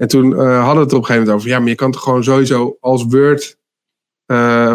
En 0.00 0.08
toen 0.08 0.32
hadden 0.38 0.74
we 0.74 0.80
het 0.80 0.92
op 0.92 0.98
een 0.98 1.04
gegeven 1.04 1.14
moment 1.14 1.30
over, 1.30 1.48
ja, 1.48 1.58
maar 1.58 1.68
je 1.68 1.74
kan 1.74 1.90
toch 1.90 2.02
gewoon 2.02 2.24
sowieso 2.24 2.76
als 2.80 3.04
Word 3.04 3.58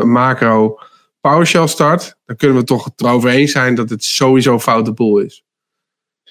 macro 0.03 0.79
PowerShell 1.21 1.67
start, 1.67 2.17
dan 2.25 2.35
kunnen 2.35 2.55
we 2.55 2.61
het 2.61 2.71
toch 2.71 2.89
erover 2.95 3.29
eens 3.29 3.51
zijn 3.51 3.75
dat 3.75 3.89
het 3.89 4.03
sowieso 4.03 4.53
een 4.53 4.59
foute 4.59 4.93
boel 4.93 5.19
is. 5.19 5.43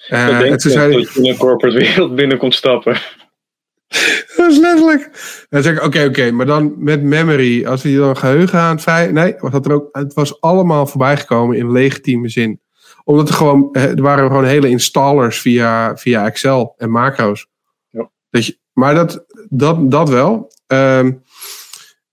Uh, 0.09 0.29
ik 0.29 0.39
denk 0.39 0.61
zei, 0.61 0.93
dat 0.93 1.13
je 1.13 1.19
in 1.19 1.29
een 1.29 1.37
corporate 1.37 1.77
wereld 1.77 2.15
binnen 2.15 2.37
komt 2.37 2.53
stappen. 2.53 2.93
dat 4.37 4.51
is 4.51 4.57
letterlijk. 4.57 5.09
Dan 5.49 5.63
zeg 5.63 5.73
ik, 5.73 5.77
oké, 5.77 5.87
okay, 5.87 6.07
oké, 6.07 6.19
okay, 6.19 6.31
maar 6.31 6.45
dan 6.45 6.73
met 6.77 7.01
memory, 7.01 7.65
als 7.65 7.81
we 7.81 7.89
die 7.89 7.97
dan 7.97 8.17
geheugen 8.17 8.59
aan 8.59 8.79
het. 8.83 9.11
Nee, 9.11 9.35
wat 9.37 9.65
er 9.65 9.73
ook, 9.73 9.87
het 9.91 10.13
was 10.13 10.41
allemaal 10.41 10.87
voorbijgekomen 10.87 11.57
in 11.57 11.71
legitieme 11.71 12.29
zin. 12.29 12.61
Omdat 13.03 13.29
er 13.29 13.35
gewoon, 13.35 13.73
er 13.73 14.01
waren 14.01 14.27
gewoon 14.27 14.45
hele 14.45 14.69
installers 14.69 15.39
via, 15.41 15.97
via 15.97 16.25
Excel 16.25 16.73
en 16.77 16.91
macro's. 16.91 17.47
Ja. 17.89 18.09
Dat 18.29 18.45
je, 18.45 18.57
maar 18.75 18.95
dat, 18.95 19.25
dat, 19.49 19.91
dat 19.91 20.09
wel. 20.09 20.51
Um, 20.67 21.23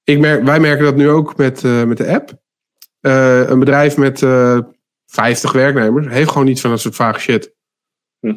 ik 0.05 0.19
merk, 0.19 0.45
wij 0.45 0.61
merken 0.61 0.85
dat 0.85 0.97
nu 0.97 1.09
ook 1.09 1.37
met, 1.37 1.63
uh, 1.63 1.85
met 1.85 1.97
de 1.97 2.15
app. 2.15 2.41
eh, 3.01 3.49
een 3.49 3.59
bedrijf 3.59 3.97
met 3.97 4.19
50 5.07 5.53
werknemers 5.53 6.07
heeft 6.09 6.31
gewoon 6.31 6.47
niet 6.47 6.61
van 6.61 6.71
dat 6.71 6.81
soort 6.81 6.95
vage 6.95 7.21
shit. 7.21 7.55
Hm. 8.21 8.35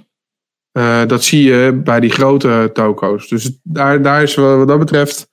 dat 1.07 1.23
zie 1.23 1.43
je 1.43 1.81
bij 1.83 1.99
die 1.99 2.09
grote 2.09 2.69
toko's. 2.73 3.27
Dus 3.27 3.59
daar, 3.63 4.01
daar 4.01 4.23
is 4.23 4.35
wat 4.35 4.67
dat 4.67 4.79
betreft. 4.79 5.29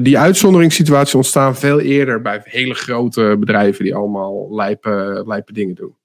die 0.00 0.18
uitzonderingssituatie 0.18 1.16
ontstaan 1.16 1.56
veel 1.56 1.80
eerder 1.80 2.22
bij 2.22 2.40
hele 2.44 2.74
grote 2.74 3.36
bedrijven 3.38 3.84
die 3.84 3.94
allemaal 3.94 4.54
lijpe, 4.54 5.22
lijpe 5.26 5.52
dingen 5.52 5.74
doen. 5.74 5.96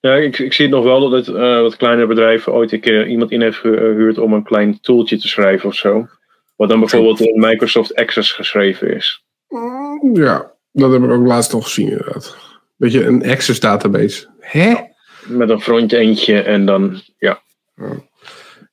Ja, 0.00 0.14
ik, 0.14 0.38
ik 0.38 0.52
zie 0.52 0.64
het 0.66 0.74
nog 0.74 0.84
wel 0.84 1.10
dat 1.10 1.26
het, 1.26 1.36
uh, 1.36 1.60
wat 1.60 1.76
kleinere 1.76 2.06
bedrijven 2.06 2.52
ooit 2.52 2.72
een 2.72 2.80
keer 2.80 3.06
iemand 3.06 3.30
in 3.30 3.42
heeft 3.42 3.58
gehuurd 3.58 4.18
om 4.18 4.32
een 4.32 4.42
klein 4.42 4.80
tooltje 4.80 5.18
te 5.18 5.28
schrijven 5.28 5.68
of 5.68 5.74
zo. 5.74 6.06
Wat 6.56 6.68
dan 6.68 6.80
bijvoorbeeld 6.80 7.20
in 7.20 7.40
Microsoft 7.40 7.94
Access 7.94 8.32
geschreven 8.32 8.94
is. 8.94 9.24
Mm, 9.48 10.16
ja, 10.16 10.52
dat 10.72 10.92
heb 10.92 11.02
ik 11.02 11.10
ook 11.10 11.26
laatst 11.26 11.52
nog 11.52 11.64
gezien 11.64 11.88
inderdaad. 11.88 12.36
Beetje 12.76 13.04
een 13.04 13.30
Access 13.30 13.60
database. 13.60 14.26
Hè? 14.40 14.74
Met 15.26 15.50
een 15.50 15.60
frontendje 15.60 16.42
en 16.42 16.66
dan, 16.66 17.00
ja. 17.18 17.42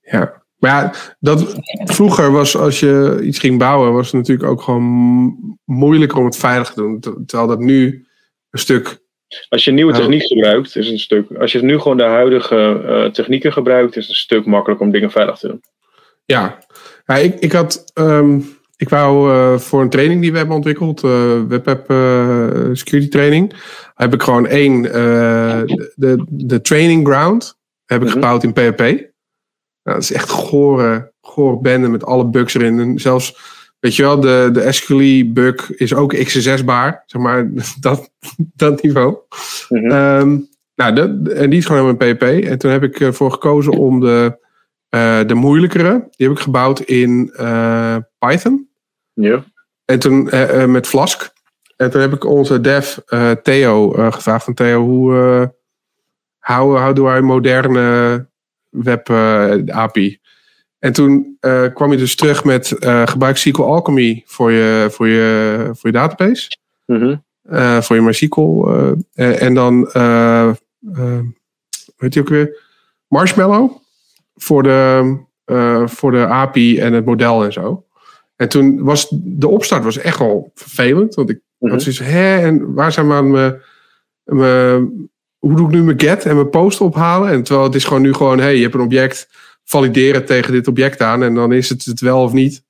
Ja, 0.02 0.44
maar 0.58 0.72
ja, 0.72 0.94
dat, 1.20 1.60
vroeger 1.84 2.32
was 2.32 2.58
als 2.58 2.80
je 2.80 3.20
iets 3.24 3.40
ging 3.40 3.60
bouwen, 3.60 3.94
was 3.94 4.06
het 4.06 4.16
natuurlijk 4.16 4.50
ook 4.50 4.62
gewoon 4.62 5.58
moeilijker 5.66 6.18
om 6.18 6.26
het 6.26 6.38
veilig 6.38 6.70
te 6.70 6.82
doen. 6.82 7.00
Terwijl 7.00 7.48
dat 7.48 7.60
nu 7.60 8.08
een 8.50 8.60
stuk 8.60 9.00
als 9.50 9.66
je 9.66 9.72
nieuwe 9.72 9.94
techniek 9.94 10.24
gebruikt, 10.24 10.76
is 10.76 10.86
het 10.86 10.94
een 10.94 11.00
stuk. 11.00 11.32
Als 11.40 11.52
je 11.52 11.64
nu 11.64 11.80
gewoon 11.80 11.98
de 11.98 12.04
huidige 12.04 12.82
uh, 12.86 13.06
technieken 13.06 13.54
gebruikt, 13.54 13.96
is 13.96 14.02
het 14.02 14.10
een 14.10 14.16
stuk 14.16 14.46
makkelijker 14.46 14.86
om 14.86 14.92
dingen 14.92 15.12
veilig 15.12 15.38
te 15.38 15.48
doen. 15.48 15.62
Ja, 16.26 16.58
ja 17.06 17.16
ik, 17.16 17.40
ik 17.40 17.52
had. 17.52 17.92
Um, 17.94 18.58
ik 18.76 18.90
wou 18.90 19.32
uh, 19.32 19.58
voor 19.58 19.82
een 19.82 19.90
training 19.90 20.22
die 20.22 20.32
we 20.32 20.38
hebben 20.38 20.56
ontwikkeld, 20.56 21.04
uh, 21.04 21.42
WebApp 21.48 21.86
security 22.74 23.10
training, 23.10 23.54
heb 23.96 24.14
ik 24.14 24.24
gewoon 24.24 24.48
één, 24.48 24.82
de, 24.82 25.94
de, 25.96 26.26
de, 26.30 26.62
training 26.62 27.08
ground, 27.08 27.58
heb 27.86 28.02
ik 28.02 28.04
-hmm. 28.04 28.14
gebouwd 28.14 28.44
in 28.44 28.54
PHP. 28.54 28.80
Nou, 28.80 29.02
dat 29.84 30.10
is 30.10 30.12
echt 30.12 30.30
gore, 30.30 31.12
gore 31.22 31.60
bende 31.60 31.88
met 31.88 32.06
alle 32.06 32.26
bugs 32.26 32.54
erin. 32.54 32.80
En 32.80 33.00
zelfs 33.00 33.38
Weet 33.80 33.96
je 33.96 34.04
wel, 34.04 34.20
de, 34.20 34.50
de 34.54 34.72
SQLi-bug 34.72 35.76
is 35.76 35.94
ook 35.94 36.16
XSS-baar. 36.16 37.04
Zeg 37.06 37.22
maar, 37.22 37.50
dat, 37.80 38.12
dat 38.38 38.82
niveau. 38.82 39.18
Mm 39.70 39.90
-hmm. 39.90 39.92
um, 39.92 40.50
nou, 40.76 40.94
de, 40.94 41.34
en 41.34 41.50
die 41.50 41.60
is 41.60 41.66
gewoon 41.66 41.86
helemaal 41.86 42.14
PHP. 42.14 42.24
En 42.46 42.58
toen 42.58 42.72
heb 42.72 42.84
ik 42.84 43.00
ervoor 43.00 43.32
gekozen 43.32 43.74
om 43.74 44.00
de, 44.00 44.38
uh, 44.90 45.20
de 45.28 45.34
moeilijkere. 45.34 46.08
Die 46.16 46.28
heb 46.28 46.38
ik 46.38 46.44
gebouwd 46.44 46.80
in 46.80 47.34
uh, 47.40 47.96
Python. 48.20 48.70
Ja. 49.14 49.44
En 49.86 50.00
toen 50.00 50.30
uh, 50.34 50.66
met 50.66 50.88
Flask. 50.88 51.32
En 51.76 51.92
toen 51.92 52.02
heb 52.02 52.14
ik 52.14 52.26
onze 52.26 52.62
dev 52.62 52.98
Theo 53.44 53.90
gevraagd 53.90 54.44
van 54.44 54.54
Theo, 54.54 54.82
hoe 54.82 55.54
how, 56.40 56.78
how 56.78 56.96
do 56.96 57.18
I 57.18 57.22
moderne 57.22 58.28
web 58.70 59.10
API? 59.70 60.19
En 60.80 60.94
toen 60.94 61.38
uh, 61.42 61.66
kwam 61.74 61.92
je 61.92 61.98
dus 61.98 62.16
terug 62.16 62.44
met 62.44 62.76
uh, 62.80 63.08
gebruik 63.08 63.38
SQL 63.38 63.62
Alchemy 63.62 64.24
voor 64.26 64.52
je, 64.52 64.88
voor 64.92 65.08
je, 65.08 65.70
voor 65.74 65.90
je 65.90 65.98
database. 65.98 66.58
Mm 66.86 67.00
-hmm. 67.00 67.24
uh, 67.52 67.82
voor 67.82 67.96
je 67.96 68.02
MySQL. 68.02 68.68
en 69.14 69.54
dan, 69.54 69.82
weet 71.98 72.14
je 72.14 72.20
ook 72.20 72.30
weer, 72.30 72.58
Marshmallow 73.08 73.72
voor 74.36 74.64
de, 74.64 75.18
voor 75.86 76.12
de 76.12 76.26
API 76.26 76.80
en 76.80 76.94
het 76.94 77.06
model 77.06 77.44
en 77.44 77.54
zo. 77.54 77.84
En 78.36 78.50
toen 78.50 78.84
was 78.84 79.08
de 79.12 79.48
opstart 79.48 79.84
was 79.84 79.98
echt 79.98 80.20
wel 80.20 80.52
vervelend. 80.56 81.16
Want 81.16 81.30
ik 81.30 81.36
mm 81.36 81.44
-hmm. 81.60 81.70
had 81.70 81.82
zoiets 81.82 82.02
hè, 82.02 82.38
en 82.38 82.74
waar 82.74 82.92
zijn 82.92 83.08
maar 83.08 83.24
mijn, 83.24 83.62
mijn, 84.24 85.10
hoe 85.38 85.56
doe 85.56 85.68
ik 85.68 85.74
nu 85.74 85.84
mijn 85.84 86.00
get 86.00 86.26
en 86.26 86.36
mijn 86.36 86.50
post 86.50 86.82
ophalen? 86.82 87.30
En 87.30 87.44
terwijl 87.44 87.66
het 87.66 87.76
is 87.76 87.84
gewoon 87.84 88.02
nu 88.02 88.14
gewoon, 88.14 88.40
hey, 88.40 88.56
je 88.56 88.62
hebt 88.62 88.74
een 88.74 88.82
object 88.82 89.30
valideren 89.70 90.26
tegen 90.26 90.52
dit 90.52 90.68
object 90.68 91.02
aan 91.02 91.24
en 91.24 91.34
dan 91.34 91.52
is 91.52 91.70
het 91.70 91.86
het 91.86 92.00
wel 92.00 92.24
of 92.24 92.34
niet. 92.34 92.64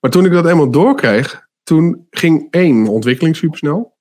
Maar 0.00 0.10
toen 0.10 0.24
ik 0.24 0.32
dat 0.32 0.46
eenmaal 0.46 0.70
doorkreeg, 0.70 1.48
toen 1.62 2.06
ging 2.10 2.46
één 2.50 2.86
ontwikkeling 2.86 3.36
supersnel. 3.36 3.96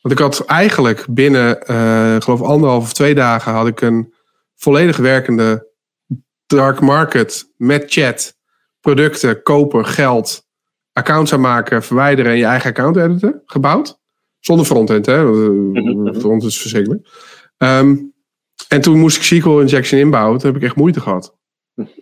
Want 0.00 0.14
ik 0.14 0.20
had 0.20 0.44
eigenlijk 0.44 1.06
binnen, 1.10 1.58
uh, 1.70 2.16
geloof 2.18 2.42
anderhalf 2.42 2.82
of 2.82 2.92
twee 2.92 3.14
dagen, 3.14 3.52
had 3.52 3.66
ik 3.66 3.80
een 3.80 4.14
volledig 4.54 4.96
werkende 4.96 5.68
dark 6.46 6.80
market 6.80 7.52
met 7.56 7.84
chat, 7.86 8.36
producten, 8.80 9.42
kopen, 9.42 9.86
geld, 9.86 10.46
accounts 10.92 11.32
aanmaken, 11.32 11.82
verwijderen 11.82 12.32
en 12.32 12.38
je 12.38 12.44
eigen 12.44 12.70
account 12.70 12.96
editen 12.96 13.42
gebouwd. 13.44 13.98
Zonder 14.40 14.66
frontend, 14.66 15.06
hè? 15.06 15.24
Frontend 16.20 16.42
is 16.42 16.60
verschrikkelijk. 16.60 17.08
Um, 17.56 18.16
en 18.68 18.80
toen 18.80 18.98
moest 18.98 19.16
ik 19.16 19.22
SQL 19.22 19.60
injection 19.60 20.00
inbouwen. 20.00 20.38
Toen 20.38 20.52
heb 20.52 20.60
ik 20.60 20.66
echt 20.66 20.76
moeite 20.76 21.00
gehad. 21.00 21.36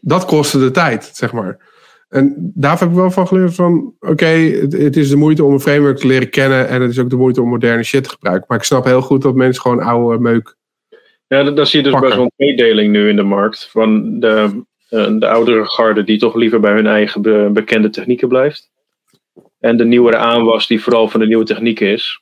Dat 0.01 0.25
kostte 0.25 0.59
de 0.59 0.70
tijd, 0.70 1.11
zeg 1.12 1.33
maar. 1.33 1.75
En 2.09 2.53
daar 2.55 2.78
heb 2.78 2.89
ik 2.89 2.95
wel 2.95 3.11
van 3.11 3.27
geleerd 3.27 3.55
van... 3.55 3.95
Oké, 4.01 4.27
het, 4.27 4.73
het, 4.73 4.97
is 4.97 5.09
de 5.09 5.17
moeite 5.17 5.45
om 5.45 5.53
een 5.53 5.61
framework 5.61 5.99
te 5.99 6.07
leren 6.07 6.31
kennen... 6.31 6.69
en 6.69 6.81
het 6.81 6.91
is 6.91 6.99
ook 6.99 7.11
de 7.11 7.17
moeite 7.17 7.43
om 7.43 7.49
moderne 7.49 7.83
shit 7.83 8.05
te 8.05 8.11
gebruiken. 8.11 8.45
Maar 8.49 8.59
ik 8.59 8.65
snap 8.65 8.85
heel 8.85 9.03
goed 9.03 9.23
dat 9.23 9.35
mensen 9.35 9.62
gewoon 9.62 9.81
oude 9.81 10.19
meuk... 10.19 10.57
Ja, 11.27 11.51
daar 11.51 11.67
zie 11.67 11.78
je 11.78 11.85
dus 11.85 11.93
pakken. 11.93 12.11
best 12.11 12.20
wel 12.20 12.31
een 12.36 12.55
tweedeling 12.55 12.93
nu 12.93 13.09
in 13.09 13.17
de 13.17 13.23
markt. 13.23 13.69
Van 13.70 14.20
de, 14.20 14.62
eh, 14.89 15.19
de 15.19 15.28
oudere 15.28 15.65
garde 15.65 16.05
die 16.05 16.19
toch 16.19 16.35
liever 16.35 16.61
bij 16.61 16.73
hun 16.73 16.86
eigen 16.86 17.53
bekende 17.53 17.91
technieken 17.91 18.28
blijft. 18.28 18.70
En 19.61 19.77
de 19.77 19.85
nieuwere 19.85 20.17
aanwas 20.17 20.67
die 20.67 20.83
vooral 20.83 21.09
van 21.09 21.20
de 21.20 21.27
nieuwe 21.27 21.45
technieken 21.45 21.86
is. 21.86 22.20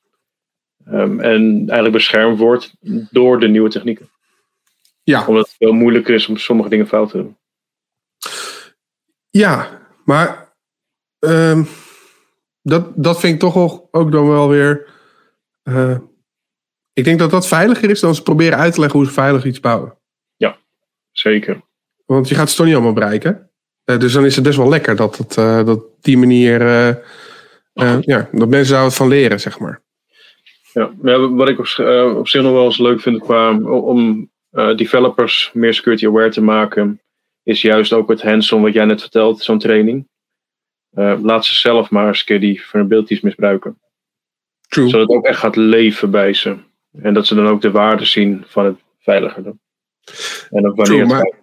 Um, 0.88 1.20
en 1.20 1.56
eigenlijk 1.58 1.92
beschermd 1.92 2.38
wordt 2.38 2.74
door 3.10 3.40
de 3.40 3.48
nieuwe 3.48 3.68
technieken. 3.68 4.08
Ja. 5.04 5.26
Omdat 5.26 5.46
het 5.46 5.56
wel 5.58 5.72
moeilijker 5.72 6.14
is 6.14 6.26
om 6.26 6.36
sommige 6.36 6.68
dingen 6.68 6.86
fout 6.86 7.10
te 7.10 7.16
doen. 7.16 7.36
Ja, 9.30 9.80
maar 10.04 10.54
um, 11.18 11.66
dat, 12.62 12.92
dat 12.94 13.20
vind 13.20 13.34
ik 13.34 13.40
toch 13.40 13.82
ook 13.90 14.12
dan 14.12 14.28
wel 14.28 14.48
weer. 14.48 14.86
Uh, 15.64 15.98
ik 16.92 17.04
denk 17.04 17.18
dat 17.18 17.30
dat 17.30 17.46
veiliger 17.46 17.90
is 17.90 18.00
dan 18.00 18.14
ze 18.14 18.22
proberen 18.22 18.58
uit 18.58 18.74
te 18.74 18.80
leggen 18.80 18.98
hoe 18.98 19.08
ze 19.08 19.14
veilig 19.14 19.44
iets 19.44 19.60
bouwen. 19.60 19.98
Ja, 20.36 20.58
zeker. 21.12 21.62
Want 22.06 22.28
je 22.28 22.34
gaat 22.34 22.48
het 22.48 22.56
toch 22.56 22.66
niet 22.66 22.74
allemaal 22.74 22.92
bereiken. 22.92 23.50
Uh, 23.84 23.98
dus 23.98 24.12
dan 24.12 24.24
is 24.24 24.34
het 24.34 24.44
best 24.44 24.56
wel 24.56 24.68
lekker 24.68 24.96
dat 24.96 25.16
het 25.16 25.36
uh, 25.36 25.64
dat 25.64 25.84
die 26.00 26.18
manier. 26.18 26.62
ja, 28.00 28.28
dat 28.32 28.48
mensen 28.48 28.74
daar 28.74 28.82
wat 28.82 28.94
van 28.94 29.08
leren, 29.08 29.40
zeg 29.40 29.58
maar. 29.58 29.82
Ja, 30.72 30.94
wat 31.28 31.48
ik 31.48 31.58
op, 31.58 31.66
op 32.16 32.28
zich 32.28 32.42
nog 32.42 32.52
wel 32.52 32.64
eens 32.64 32.78
leuk 32.78 33.00
vind 33.00 33.20
qua, 33.20 33.58
om 33.62 34.30
uh, 34.54 34.76
developers 34.76 35.50
meer 35.52 35.74
security 35.74 36.06
aware 36.06 36.30
te 36.30 36.42
maken, 36.42 37.00
is 37.42 37.62
juist 37.62 37.92
ook 37.92 38.08
het 38.08 38.22
hands-on 38.22 38.62
wat 38.62 38.72
jij 38.72 38.84
net 38.84 39.00
vertelt, 39.00 39.42
zo'n 39.42 39.58
training. 39.58 40.08
Uh, 40.92 41.18
laat 41.22 41.44
ze 41.44 41.54
zelf 41.54 41.90
maar 41.90 42.06
eens 42.06 42.18
een 42.18 42.24
keer 42.24 42.40
die 42.40 42.62
vulnerabilities 42.62 43.20
misbruiken. 43.20 43.78
True. 44.68 44.88
Zodat 44.88 45.08
het 45.08 45.16
ook 45.16 45.24
echt 45.24 45.38
gaat 45.38 45.56
leven 45.56 46.10
bij 46.10 46.32
ze. 46.34 46.56
En 47.02 47.14
dat 47.14 47.26
ze 47.26 47.34
dan 47.34 47.46
ook 47.46 47.60
de 47.60 47.70
waarde 47.70 48.04
zien 48.04 48.44
van 48.46 48.64
het 48.64 48.76
veiliger 48.98 49.42
doen. 49.42 49.60
En 50.50 50.66
ook 50.66 50.76
wanneer 50.76 50.84
True, 50.84 51.00
het 51.00 51.08
maar 51.08 51.42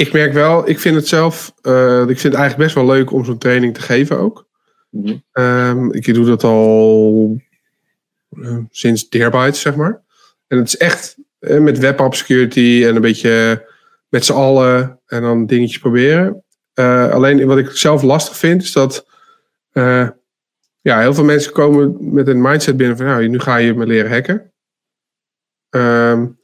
ik 0.00 0.12
merk 0.12 0.32
wel, 0.32 0.68
ik 0.68 0.80
vind 0.80 0.94
het 0.94 1.08
zelf, 1.08 1.54
uh, 1.62 2.00
ik 2.00 2.18
vind 2.18 2.22
het 2.22 2.34
eigenlijk 2.34 2.56
best 2.56 2.74
wel 2.74 2.86
leuk 2.86 3.12
om 3.12 3.24
zo'n 3.24 3.38
training 3.38 3.74
te 3.74 3.80
geven 3.80 4.18
ook. 4.18 4.48
Mm 4.90 5.04
-hmm. 5.04 5.44
um, 5.44 5.92
ik 5.92 6.14
doe 6.14 6.26
dat 6.26 6.44
al 6.44 7.40
uh, 8.30 8.58
sinds 8.70 9.08
Deerbytes, 9.08 9.60
zeg 9.60 9.76
maar. 9.76 10.02
En 10.46 10.58
het 10.58 10.66
is 10.66 10.76
echt, 10.76 11.16
eh, 11.16 11.19
met 11.40 11.78
web 11.78 12.00
app 12.00 12.14
security 12.14 12.84
en 12.86 12.94
een 12.94 13.00
beetje 13.00 13.66
met 14.08 14.24
z'n 14.24 14.32
allen 14.32 15.00
en 15.06 15.22
dan 15.22 15.46
dingetjes 15.46 15.78
proberen. 15.78 16.44
Uh, 16.74 17.10
alleen 17.10 17.46
wat 17.46 17.58
ik 17.58 17.70
zelf 17.70 18.02
lastig 18.02 18.36
vind 18.36 18.62
is 18.62 18.72
dat 18.72 19.06
uh, 19.72 20.08
ja, 20.80 21.00
heel 21.00 21.14
veel 21.14 21.24
mensen 21.24 21.52
komen 21.52 21.96
met 22.00 22.28
een 22.28 22.40
mindset 22.40 22.76
binnen 22.76 22.96
van 22.96 23.06
nou, 23.06 23.28
nu 23.28 23.38
ga 23.38 23.56
je 23.56 23.74
me 23.74 23.86
leren 23.86 24.10
hacken. 24.10 24.52
Um, 25.70 26.38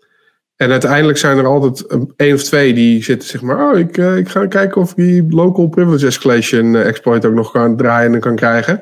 en 0.56 0.70
uiteindelijk 0.70 1.18
zijn 1.18 1.38
er 1.38 1.46
altijd 1.46 1.90
een, 1.90 2.12
één 2.16 2.34
of 2.34 2.42
twee 2.42 2.74
die 2.74 3.02
zitten 3.02 3.28
zeg 3.28 3.42
maar, 3.42 3.70
oh, 3.70 3.78
ik, 3.78 3.96
uh, 3.96 4.16
ik 4.16 4.28
ga 4.28 4.46
kijken 4.46 4.80
of 4.80 4.90
ik 4.90 4.96
die 4.96 5.26
local 5.28 5.68
privilege 5.68 6.06
escalation 6.06 6.76
exploit 6.76 7.26
ook 7.26 7.34
nog 7.34 7.52
kan 7.52 7.76
draaien 7.76 8.14
en 8.14 8.20
kan 8.20 8.36
krijgen. 8.36 8.80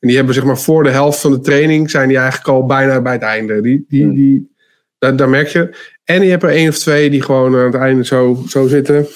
En 0.00 0.08
die 0.08 0.16
hebben 0.16 0.34
zeg 0.34 0.44
maar 0.44 0.58
voor 0.58 0.82
de 0.82 0.90
helft 0.90 1.20
van 1.20 1.30
de 1.30 1.40
training 1.40 1.90
zijn 1.90 2.08
die 2.08 2.16
eigenlijk 2.16 2.48
al 2.48 2.66
bijna 2.66 3.00
bij 3.00 3.12
het 3.12 3.22
einde. 3.22 3.60
Die, 3.60 3.84
die, 3.88 4.12
die, 4.12 4.53
daar, 5.04 5.16
daar 5.16 5.28
merk 5.28 5.48
je. 5.48 5.76
En 6.04 6.22
je 6.22 6.30
hebt 6.30 6.42
er 6.42 6.48
één 6.48 6.68
of 6.68 6.78
twee 6.78 7.10
die 7.10 7.22
gewoon 7.22 7.56
aan 7.56 7.64
het 7.64 7.74
einde 7.74 8.04
zo, 8.04 8.42
zo 8.48 8.66
zitten. 8.66 9.06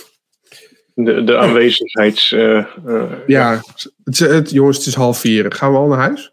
De, 0.94 1.24
de 1.24 1.36
aanwezigheids. 1.36 2.32
Uh, 2.32 2.66
uh, 2.86 3.12
ja, 3.26 3.60
het, 4.04 4.18
het, 4.18 4.50
jongens, 4.50 4.76
het 4.76 4.86
is 4.86 4.94
half 4.94 5.18
vier. 5.18 5.52
Gaan 5.52 5.72
we 5.72 5.78
al 5.78 5.88
naar 5.88 5.98
huis? 5.98 6.32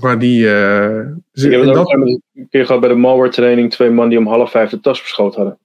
Maar 0.00 0.18
die. 0.18 0.44
Uh, 0.44 0.98
ik 1.32 1.50
heb 1.50 1.64
dat... 1.64 1.90
een 1.90 2.22
keer 2.50 2.66
gehad 2.66 2.80
bij 2.80 2.90
de 2.90 2.96
malware 2.96 3.30
training. 3.30 3.70
Twee 3.70 3.90
man 3.90 4.08
die 4.08 4.18
om 4.18 4.26
half 4.26 4.50
vijf 4.50 4.70
de 4.70 4.80
tas 4.80 5.00
beschoten 5.00 5.40
hadden. 5.40 5.58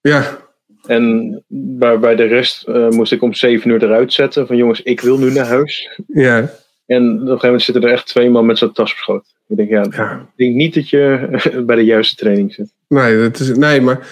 Ja. 0.00 0.38
En 0.86 1.42
bij, 1.48 1.98
bij 1.98 2.16
de 2.16 2.24
rest 2.24 2.66
moest 2.68 3.12
ik 3.12 3.22
om 3.22 3.34
zeven 3.34 3.70
uur 3.70 3.82
eruit 3.82 4.12
zetten. 4.12 4.46
Van 4.46 4.56
jongens, 4.56 4.82
ik 4.82 5.00
wil 5.00 5.18
nu 5.18 5.30
naar 5.32 5.46
huis. 5.46 6.00
Ja. 6.06 6.50
En 6.86 7.02
op 7.04 7.10
een 7.12 7.18
gegeven 7.26 7.38
moment 7.46 7.62
zitten 7.62 7.82
er 7.84 7.90
echt 7.92 8.06
twee 8.06 8.30
man 8.30 8.46
met 8.46 8.58
zo'n 8.58 8.72
tas 8.72 8.92
op 8.92 8.98
schoot. 8.98 9.34
Ik 9.48 9.56
denk, 9.56 9.68
ja, 9.68 9.86
Ja. 9.90 10.12
ik 10.20 10.26
denk 10.36 10.54
niet 10.54 10.74
dat 10.74 10.88
je 10.88 11.28
bij 11.66 11.76
de 11.76 11.84
juiste 11.84 12.16
training 12.16 12.52
zit. 12.54 12.72
Nee, 12.88 13.18
dat 13.18 13.38
is, 13.38 13.56
nee 13.56 13.80
maar. 13.80 14.06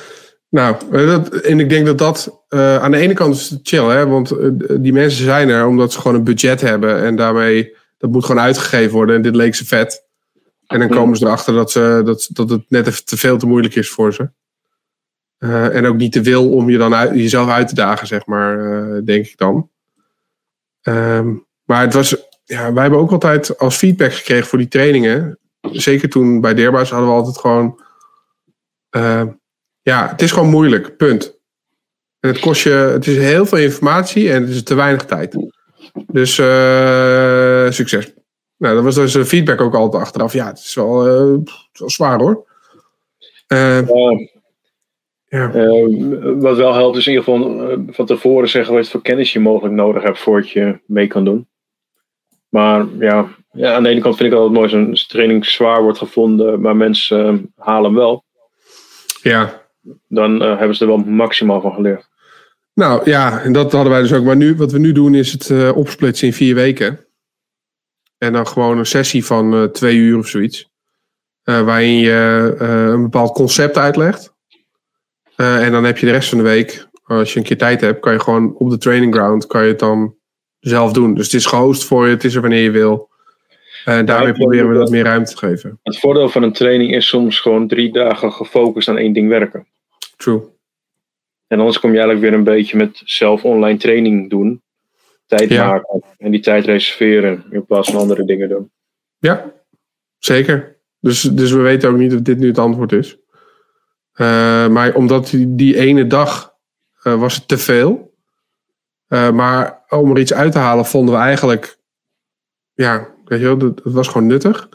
Nou, 0.48 0.76
dat, 0.90 1.34
en 1.34 1.60
ik 1.60 1.68
denk 1.68 1.86
dat 1.86 1.98
dat. 1.98 2.44
eh, 2.48 2.76
aan 2.82 2.90
de 2.90 2.96
ene 2.96 3.14
kant 3.14 3.34
is 3.34 3.58
chill, 3.62 3.84
hè? 3.84 4.06
Want 4.06 4.30
eh, 4.30 4.48
die 4.78 4.92
mensen 4.92 5.24
zijn 5.24 5.48
er 5.48 5.66
omdat 5.66 5.92
ze 5.92 6.00
gewoon 6.00 6.16
een 6.16 6.24
budget 6.24 6.60
hebben. 6.60 7.02
En 7.02 7.16
daarmee. 7.16 7.74
Dat 7.98 8.10
moet 8.10 8.24
gewoon 8.24 8.42
uitgegeven 8.42 8.92
worden. 8.92 9.16
En 9.16 9.22
dit 9.22 9.34
leek 9.36 9.54
ze 9.54 9.66
vet. 9.66 10.04
En 10.66 10.78
dan 10.78 10.88
komen 10.88 11.16
ze 11.16 11.24
erachter 11.24 11.54
dat, 11.54 11.70
ze, 11.70 12.02
dat, 12.04 12.28
dat 12.32 12.50
het 12.50 12.64
net 12.68 12.86
even 12.86 13.04
te 13.04 13.16
veel 13.16 13.38
te 13.38 13.46
moeilijk 13.46 13.74
is 13.74 13.90
voor 13.90 14.14
ze. 14.14 14.30
Eh, 15.38 15.76
en 15.76 15.86
ook 15.86 15.96
niet 15.96 16.12
de 16.12 16.22
wil 16.22 16.50
om 16.50 16.70
je 16.70 16.78
dan 16.78 16.94
uit, 16.94 17.14
jezelf 17.14 17.48
uit 17.48 17.68
te 17.68 17.74
dagen, 17.74 18.06
zeg 18.06 18.26
maar, 18.26 18.56
denk 19.04 19.26
ik 19.26 19.36
dan. 19.36 19.70
Ehm, 20.82 21.34
maar 21.64 21.80
het 21.82 21.94
was, 21.94 22.16
ja, 22.44 22.72
wij 22.72 22.82
hebben 22.82 23.00
ook 23.00 23.12
altijd 23.12 23.58
als 23.58 23.76
feedback 23.76 24.12
gekregen 24.12 24.46
voor 24.46 24.58
die 24.58 24.68
trainingen. 24.68 25.38
Zeker 25.60 26.08
toen 26.08 26.40
bij 26.40 26.54
Deerbaas 26.54 26.90
hadden 26.90 27.08
we 27.08 27.14
altijd 27.14 27.38
gewoon. 27.38 27.80
eh, 28.90 29.22
ja, 29.82 30.08
het 30.08 30.22
is 30.22 30.32
gewoon 30.32 30.48
moeilijk, 30.50 30.96
punt. 30.96 31.40
En 32.20 32.28
het 32.28 32.38
kost 32.38 32.62
je, 32.62 32.70
het 32.70 33.06
is 33.06 33.16
heel 33.16 33.46
veel 33.46 33.58
informatie 33.58 34.32
en 34.32 34.42
het 34.42 34.50
is 34.50 34.62
te 34.62 34.74
weinig 34.74 35.04
tijd. 35.04 35.36
Dus 36.06 36.38
eh, 36.38 37.70
succes. 37.70 38.12
Nou, 38.56 38.74
dat 38.74 38.84
was 38.84 38.94
dus 38.94 39.12
de 39.12 39.24
feedback 39.24 39.60
ook 39.60 39.74
altijd 39.74 40.02
achteraf. 40.02 40.32
Ja, 40.32 40.46
het 40.46 40.58
is 40.58 40.74
wel, 40.74 41.06
eh, 41.06 41.32
het 41.32 41.48
is 41.72 41.80
wel 41.80 41.90
zwaar 41.90 42.20
hoor. 42.20 42.46
Ja. 45.28 45.54
uh, 45.54 46.40
wat 46.40 46.56
wel 46.56 46.74
helpt 46.74 46.96
is 46.96 47.06
in 47.06 47.12
ieder 47.12 47.24
geval 47.24 47.70
uh, 47.70 47.78
van 47.88 48.06
tevoren 48.06 48.48
zeggen 48.48 48.74
wat 48.74 48.88
voor 48.88 49.02
kennis 49.02 49.32
je 49.32 49.40
mogelijk 49.40 49.74
nodig 49.74 50.02
hebt 50.02 50.18
voordat 50.18 50.50
je 50.50 50.80
mee 50.86 51.06
kan 51.06 51.24
doen. 51.24 51.48
Maar 52.52 52.86
ja, 52.98 53.28
ja, 53.52 53.74
aan 53.74 53.82
de 53.82 53.88
ene 53.88 54.00
kant 54.00 54.16
vind 54.16 54.32
ik 54.32 54.38
altijd 54.38 54.54
mooi 54.54 54.64
als 54.64 55.02
een 55.02 55.08
training 55.08 55.46
zwaar 55.46 55.82
wordt 55.82 55.98
gevonden, 55.98 56.60
maar 56.60 56.76
mensen 56.76 57.34
uh, 57.34 57.64
halen 57.64 57.84
hem 57.84 57.94
wel. 57.94 58.24
Ja. 59.22 59.62
Dan 60.08 60.42
uh, 60.42 60.58
hebben 60.58 60.76
ze 60.76 60.82
er 60.82 60.88
wel 60.90 60.98
maximaal 60.98 61.60
van 61.60 61.72
geleerd. 61.72 62.08
Nou 62.74 63.10
ja, 63.10 63.40
en 63.40 63.52
dat 63.52 63.72
hadden 63.72 63.92
wij 63.92 64.00
dus 64.00 64.12
ook. 64.12 64.24
Maar 64.24 64.36
nu, 64.36 64.56
wat 64.56 64.72
we 64.72 64.78
nu 64.78 64.92
doen 64.92 65.14
is 65.14 65.32
het 65.32 65.48
uh, 65.48 65.76
opsplitsen 65.76 66.26
in 66.26 66.32
vier 66.32 66.54
weken. 66.54 67.06
En 68.18 68.32
dan 68.32 68.46
gewoon 68.46 68.78
een 68.78 68.86
sessie 68.86 69.24
van 69.24 69.70
twee 69.72 69.96
uur 69.96 70.18
of 70.18 70.28
zoiets. 70.28 70.70
Waarin 71.42 71.96
je 71.96 72.54
een 72.58 73.02
bepaald 73.02 73.32
concept 73.32 73.78
uitlegt. 73.78 74.34
en 75.36 75.72
dan 75.72 75.84
heb 75.84 75.98
je 75.98 76.06
de 76.06 76.12
rest 76.12 76.28
van 76.28 76.38
de 76.38 76.44
week, 76.44 76.88
als 77.04 77.32
je 77.32 77.38
een 77.38 77.44
keer 77.44 77.58
tijd 77.58 77.80
hebt, 77.80 78.00
kan 78.00 78.12
je 78.12 78.20
gewoon 78.20 78.54
op 78.56 78.70
de 78.70 78.78
training 78.78 79.14
ground 79.14 79.46
kan 79.46 79.62
je 79.62 79.68
het 79.68 79.78
dan 79.78 80.16
zelf 80.62 80.92
doen. 80.92 81.14
Dus 81.14 81.24
het 81.24 81.34
is 81.34 81.46
gehost 81.46 81.84
voor 81.84 82.06
je, 82.06 82.12
het 82.12 82.24
is 82.24 82.34
er 82.34 82.40
wanneer 82.40 82.62
je 82.62 82.70
wil. 82.70 83.10
En 83.84 84.06
daarmee 84.06 84.32
proberen 84.32 84.68
we 84.68 84.74
dat 84.74 84.90
meer 84.90 85.04
ruimte 85.04 85.30
te 85.30 85.38
geven. 85.38 85.78
Het 85.82 85.98
voordeel 85.98 86.28
van 86.28 86.42
een 86.42 86.52
training 86.52 86.94
is 86.94 87.06
soms 87.06 87.40
gewoon 87.40 87.68
drie 87.68 87.92
dagen 87.92 88.32
gefocust 88.32 88.88
aan 88.88 88.98
één 88.98 89.12
ding 89.12 89.28
werken. 89.28 89.66
True. 90.16 90.42
En 91.46 91.58
anders 91.58 91.80
kom 91.80 91.90
je 91.92 91.98
eigenlijk 91.98 92.26
weer 92.26 92.38
een 92.38 92.44
beetje 92.44 92.76
met 92.76 93.02
zelf 93.04 93.44
online 93.44 93.78
training 93.78 94.30
doen. 94.30 94.62
Tijd 95.26 95.48
ja. 95.48 95.66
maken 95.66 96.02
en 96.18 96.30
die 96.30 96.40
tijd 96.40 96.64
reserveren 96.64 97.44
in 97.50 97.66
plaats 97.66 97.90
van 97.90 98.00
andere 98.00 98.24
dingen 98.24 98.48
doen. 98.48 98.70
Ja, 99.18 99.52
zeker. 100.18 100.76
Dus, 101.00 101.20
dus 101.20 101.52
we 101.52 101.60
weten 101.60 101.90
ook 101.90 101.96
niet 101.96 102.14
of 102.14 102.20
dit 102.20 102.38
nu 102.38 102.46
het 102.46 102.58
antwoord 102.58 102.92
is. 102.92 103.16
Uh, 104.16 104.68
maar 104.68 104.94
omdat 104.94 105.30
die, 105.30 105.54
die 105.54 105.78
ene 105.78 106.06
dag 106.06 106.54
uh, 107.04 107.20
was 107.20 107.34
het 107.34 107.48
te 107.48 107.58
veel. 107.58 108.11
Uh, 109.12 109.30
maar 109.30 109.84
om 109.88 110.10
er 110.10 110.18
iets 110.18 110.32
uit 110.32 110.52
te 110.52 110.58
halen 110.58 110.84
vonden 110.84 111.14
we 111.14 111.20
eigenlijk... 111.20 111.78
Ja, 112.74 113.08
weet 113.24 113.40
je 113.40 113.56
wel, 113.56 113.72
het 113.84 113.92
was 113.92 114.08
gewoon 114.08 114.26
nuttig. 114.26 114.68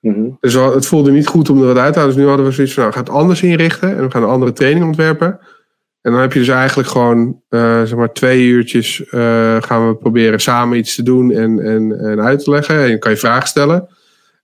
Mm 0.00 0.14
-hmm. 0.14 0.36
Dus 0.40 0.54
het 0.54 0.86
voelde 0.86 1.10
niet 1.10 1.26
goed 1.26 1.50
om 1.50 1.60
er 1.60 1.66
wat 1.66 1.76
uit 1.76 1.92
te 1.92 1.98
halen. 1.98 2.14
Dus 2.14 2.22
nu 2.22 2.28
hadden 2.28 2.46
we 2.46 2.52
zoiets 2.52 2.74
van, 2.74 2.82
nou, 2.82 2.94
we 2.94 3.00
gaan 3.00 3.08
het 3.08 3.22
anders 3.22 3.42
inrichten. 3.42 3.96
En 3.96 4.04
we 4.04 4.10
gaan 4.10 4.22
een 4.22 4.28
andere 4.28 4.52
training 4.52 4.84
ontwerpen. 4.84 5.40
En 6.00 6.12
dan 6.12 6.20
heb 6.20 6.32
je 6.32 6.38
dus 6.38 6.48
eigenlijk 6.48 6.88
gewoon, 6.88 7.42
uh, 7.50 7.82
zeg 7.82 7.94
maar, 7.94 8.12
twee 8.12 8.46
uurtjes 8.46 9.00
uh, 9.00 9.62
gaan 9.62 9.88
we 9.88 9.94
proberen 9.94 10.40
samen 10.40 10.78
iets 10.78 10.94
te 10.94 11.02
doen 11.02 11.30
en, 11.30 11.60
en, 11.60 11.98
en 11.98 12.20
uit 12.20 12.44
te 12.44 12.50
leggen. 12.50 12.82
En 12.82 12.88
dan 12.88 12.98
kan 12.98 13.10
je 13.10 13.16
vragen 13.16 13.48
stellen. 13.48 13.88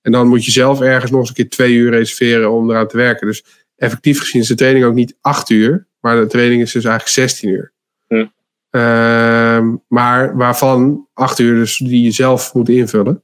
En 0.02 0.12
dan 0.12 0.28
moet 0.28 0.44
je 0.44 0.50
zelf 0.50 0.80
ergens 0.80 1.10
nog 1.10 1.20
eens 1.20 1.28
een 1.28 1.34
keer 1.34 1.48
twee 1.48 1.74
uur 1.74 1.90
reserveren 1.90 2.50
om 2.50 2.70
eraan 2.70 2.88
te 2.88 2.96
werken. 2.96 3.26
Dus 3.26 3.44
effectief 3.76 4.18
gezien 4.18 4.42
is 4.42 4.48
de 4.48 4.54
training 4.54 4.84
ook 4.84 4.94
niet 4.94 5.16
acht 5.20 5.50
uur, 5.50 5.86
maar 6.00 6.16
de 6.16 6.26
training 6.26 6.62
is 6.62 6.72
dus 6.72 6.84
eigenlijk 6.84 7.14
16 7.14 7.48
uur. 7.48 7.72
Hm. 8.06 8.26
Uh, 8.74 9.68
maar 9.88 10.36
waarvan 10.36 11.06
acht 11.12 11.38
uur 11.38 11.54
dus 11.54 11.76
die 11.76 12.04
je 12.04 12.10
zelf 12.10 12.54
moet 12.54 12.68
invullen. 12.68 13.22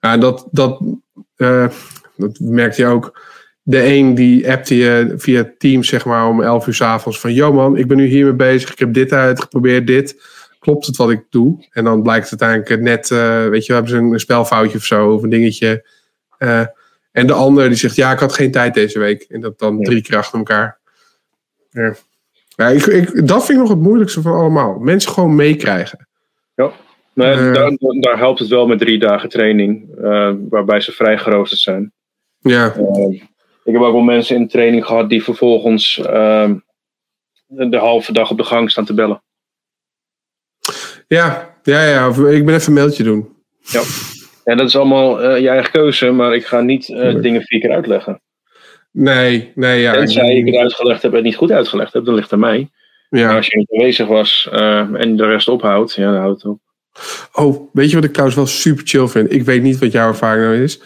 En 0.00 0.20
dat, 0.20 0.48
dat, 0.50 0.80
uh, 1.36 1.68
dat 2.16 2.38
merkte 2.40 2.82
je 2.82 2.88
ook 2.88 3.20
de 3.62 3.84
een 3.84 4.14
die 4.14 4.50
appte 4.50 4.76
je 4.76 5.14
via 5.16 5.52
Teams 5.58 5.88
zeg 5.88 6.04
maar 6.04 6.28
om 6.28 6.42
11 6.42 6.66
uur 6.66 6.74
s 6.74 6.80
avonds 6.80 7.20
van 7.20 7.32
yo 7.32 7.52
man, 7.52 7.76
ik 7.76 7.86
ben 7.86 7.96
nu 7.96 8.06
hiermee 8.06 8.32
bezig, 8.32 8.72
ik 8.72 8.78
heb 8.78 8.94
dit 8.94 9.12
uitgeprobeerd, 9.12 9.86
dit. 9.86 10.22
Klopt 10.58 10.86
het 10.86 10.96
wat 10.96 11.10
ik 11.10 11.24
doe? 11.30 11.66
En 11.70 11.84
dan 11.84 12.02
blijkt 12.02 12.30
het 12.30 12.42
uiteindelijk 12.42 12.82
net, 12.82 13.10
uh, 13.10 13.48
weet 13.48 13.66
je, 13.66 13.68
we 13.68 13.74
hebben 13.74 13.90
ze 13.90 13.96
een 13.96 14.20
spelfoutje 14.20 14.78
of 14.78 14.84
zo, 14.84 15.12
of 15.12 15.22
een 15.22 15.30
dingetje. 15.30 15.86
Uh, 16.38 16.64
en 17.12 17.26
de 17.26 17.32
ander 17.32 17.68
die 17.68 17.78
zegt, 17.78 17.96
ja, 17.96 18.12
ik 18.12 18.18
had 18.18 18.32
geen 18.32 18.50
tijd 18.50 18.74
deze 18.74 18.98
week. 18.98 19.22
En 19.22 19.40
dat 19.40 19.58
dan 19.58 19.82
drie 19.82 20.02
keer 20.02 20.16
achter 20.16 20.38
elkaar. 20.38 20.78
Ja. 21.70 21.94
Ja, 22.60 22.68
ik, 22.68 22.86
ik, 22.86 23.26
dat 23.26 23.44
vind 23.44 23.58
ik 23.58 23.64
nog 23.64 23.68
het 23.68 23.82
moeilijkste 23.82 24.22
van 24.22 24.32
allemaal. 24.32 24.78
Mensen 24.78 25.12
gewoon 25.12 25.34
meekrijgen. 25.34 26.08
Ja, 26.54 26.70
nee, 27.14 27.36
uh, 27.36 27.54
daar, 27.54 27.76
daar, 28.00 28.18
helpt 28.18 28.38
het 28.38 28.48
wel 28.48 28.66
met 28.66 28.78
drie 28.78 28.98
dagen 28.98 29.28
training, 29.28 29.88
waarbij 30.48 30.80
ze 30.80 30.92
vrij 30.92 31.18
geroosterd 31.18 31.60
zijn. 31.60 31.92
Ja. 32.38 32.66
Ik 33.64 33.72
heb 33.72 33.82
ook 33.82 33.92
wel 33.92 34.00
mensen 34.00 34.36
in 34.36 34.48
training 34.48 34.86
gehad 34.86 35.08
die 35.08 35.22
vervolgens 35.22 35.98
uh, 35.98 36.50
de 37.46 37.76
halve 37.76 38.12
dag 38.12 38.30
op 38.30 38.36
de 38.36 38.44
gang 38.44 38.70
staan 38.70 38.84
te 38.84 38.94
bellen. 38.94 39.22
Ja, 41.06 41.56
ja, 41.62 41.84
ja. 41.84 42.08
Ik 42.08 42.44
ben 42.44 42.54
even 42.54 42.68
een 42.68 42.72
mailtje 42.72 43.02
doen. 43.02 43.28
Ja, 43.60 43.82
ja 44.44 44.54
dat 44.54 44.66
is 44.66 44.76
allemaal 44.76 45.36
je 45.36 45.48
eigen 45.48 45.70
keuze, 45.70 46.10
maar 46.10 46.34
ik 46.34 46.46
ga 46.46 46.60
niet 46.60 46.86
dingen 47.20 47.42
vier 47.42 47.60
keer 47.60 47.72
uitleggen. 47.72 48.20
Nee, 48.90 49.52
nee, 49.54 49.80
ja. 49.80 49.92
Tenzij 49.92 50.36
ik 50.36 50.46
het 50.46 50.56
uitgelegd 50.56 51.02
heb 51.02 51.10
en 51.10 51.16
het 51.16 51.26
niet 51.26 51.36
goed 51.36 51.52
uitgelegd 51.52 51.92
heb, 51.92 52.04
dan 52.04 52.14
ligt 52.14 52.30
het 52.30 52.40
aan 52.42 52.48
mij. 52.48 52.70
Ja. 53.10 53.26
Maar 53.26 53.36
als 53.36 53.46
je 53.46 53.56
niet 53.56 53.72
aanwezig 53.72 54.06
was 54.06 54.48
uh, 54.52 54.78
en 54.78 55.16
de 55.16 55.26
rest 55.26 55.48
ophoudt, 55.48 55.94
ja, 55.94 56.12
dan 56.12 56.20
houdt 56.20 56.42
het 56.42 56.52
op. 56.52 56.60
Oh, 57.32 57.70
weet 57.72 57.88
je 57.88 57.94
wat 57.94 58.04
ik 58.04 58.10
trouwens 58.10 58.38
wel 58.38 58.46
super 58.46 58.86
chill 58.86 59.06
vind? 59.06 59.32
Ik 59.32 59.42
weet 59.42 59.62
niet 59.62 59.78
wat 59.78 59.92
jouw 59.92 60.08
ervaring 60.08 60.44
nou 60.44 60.62
is. 60.62 60.80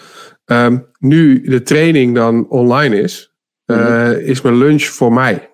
Um, 0.47 0.87
nu 0.99 1.43
de 1.43 1.63
training 1.63 2.15
dan 2.15 2.49
online 2.49 3.01
is, 3.01 3.33
uh, 3.67 3.77
mm-hmm. 3.77 4.21
is 4.21 4.41
mijn 4.41 4.59
lunch 4.59 4.83
voor 4.83 5.13
mij. 5.13 5.51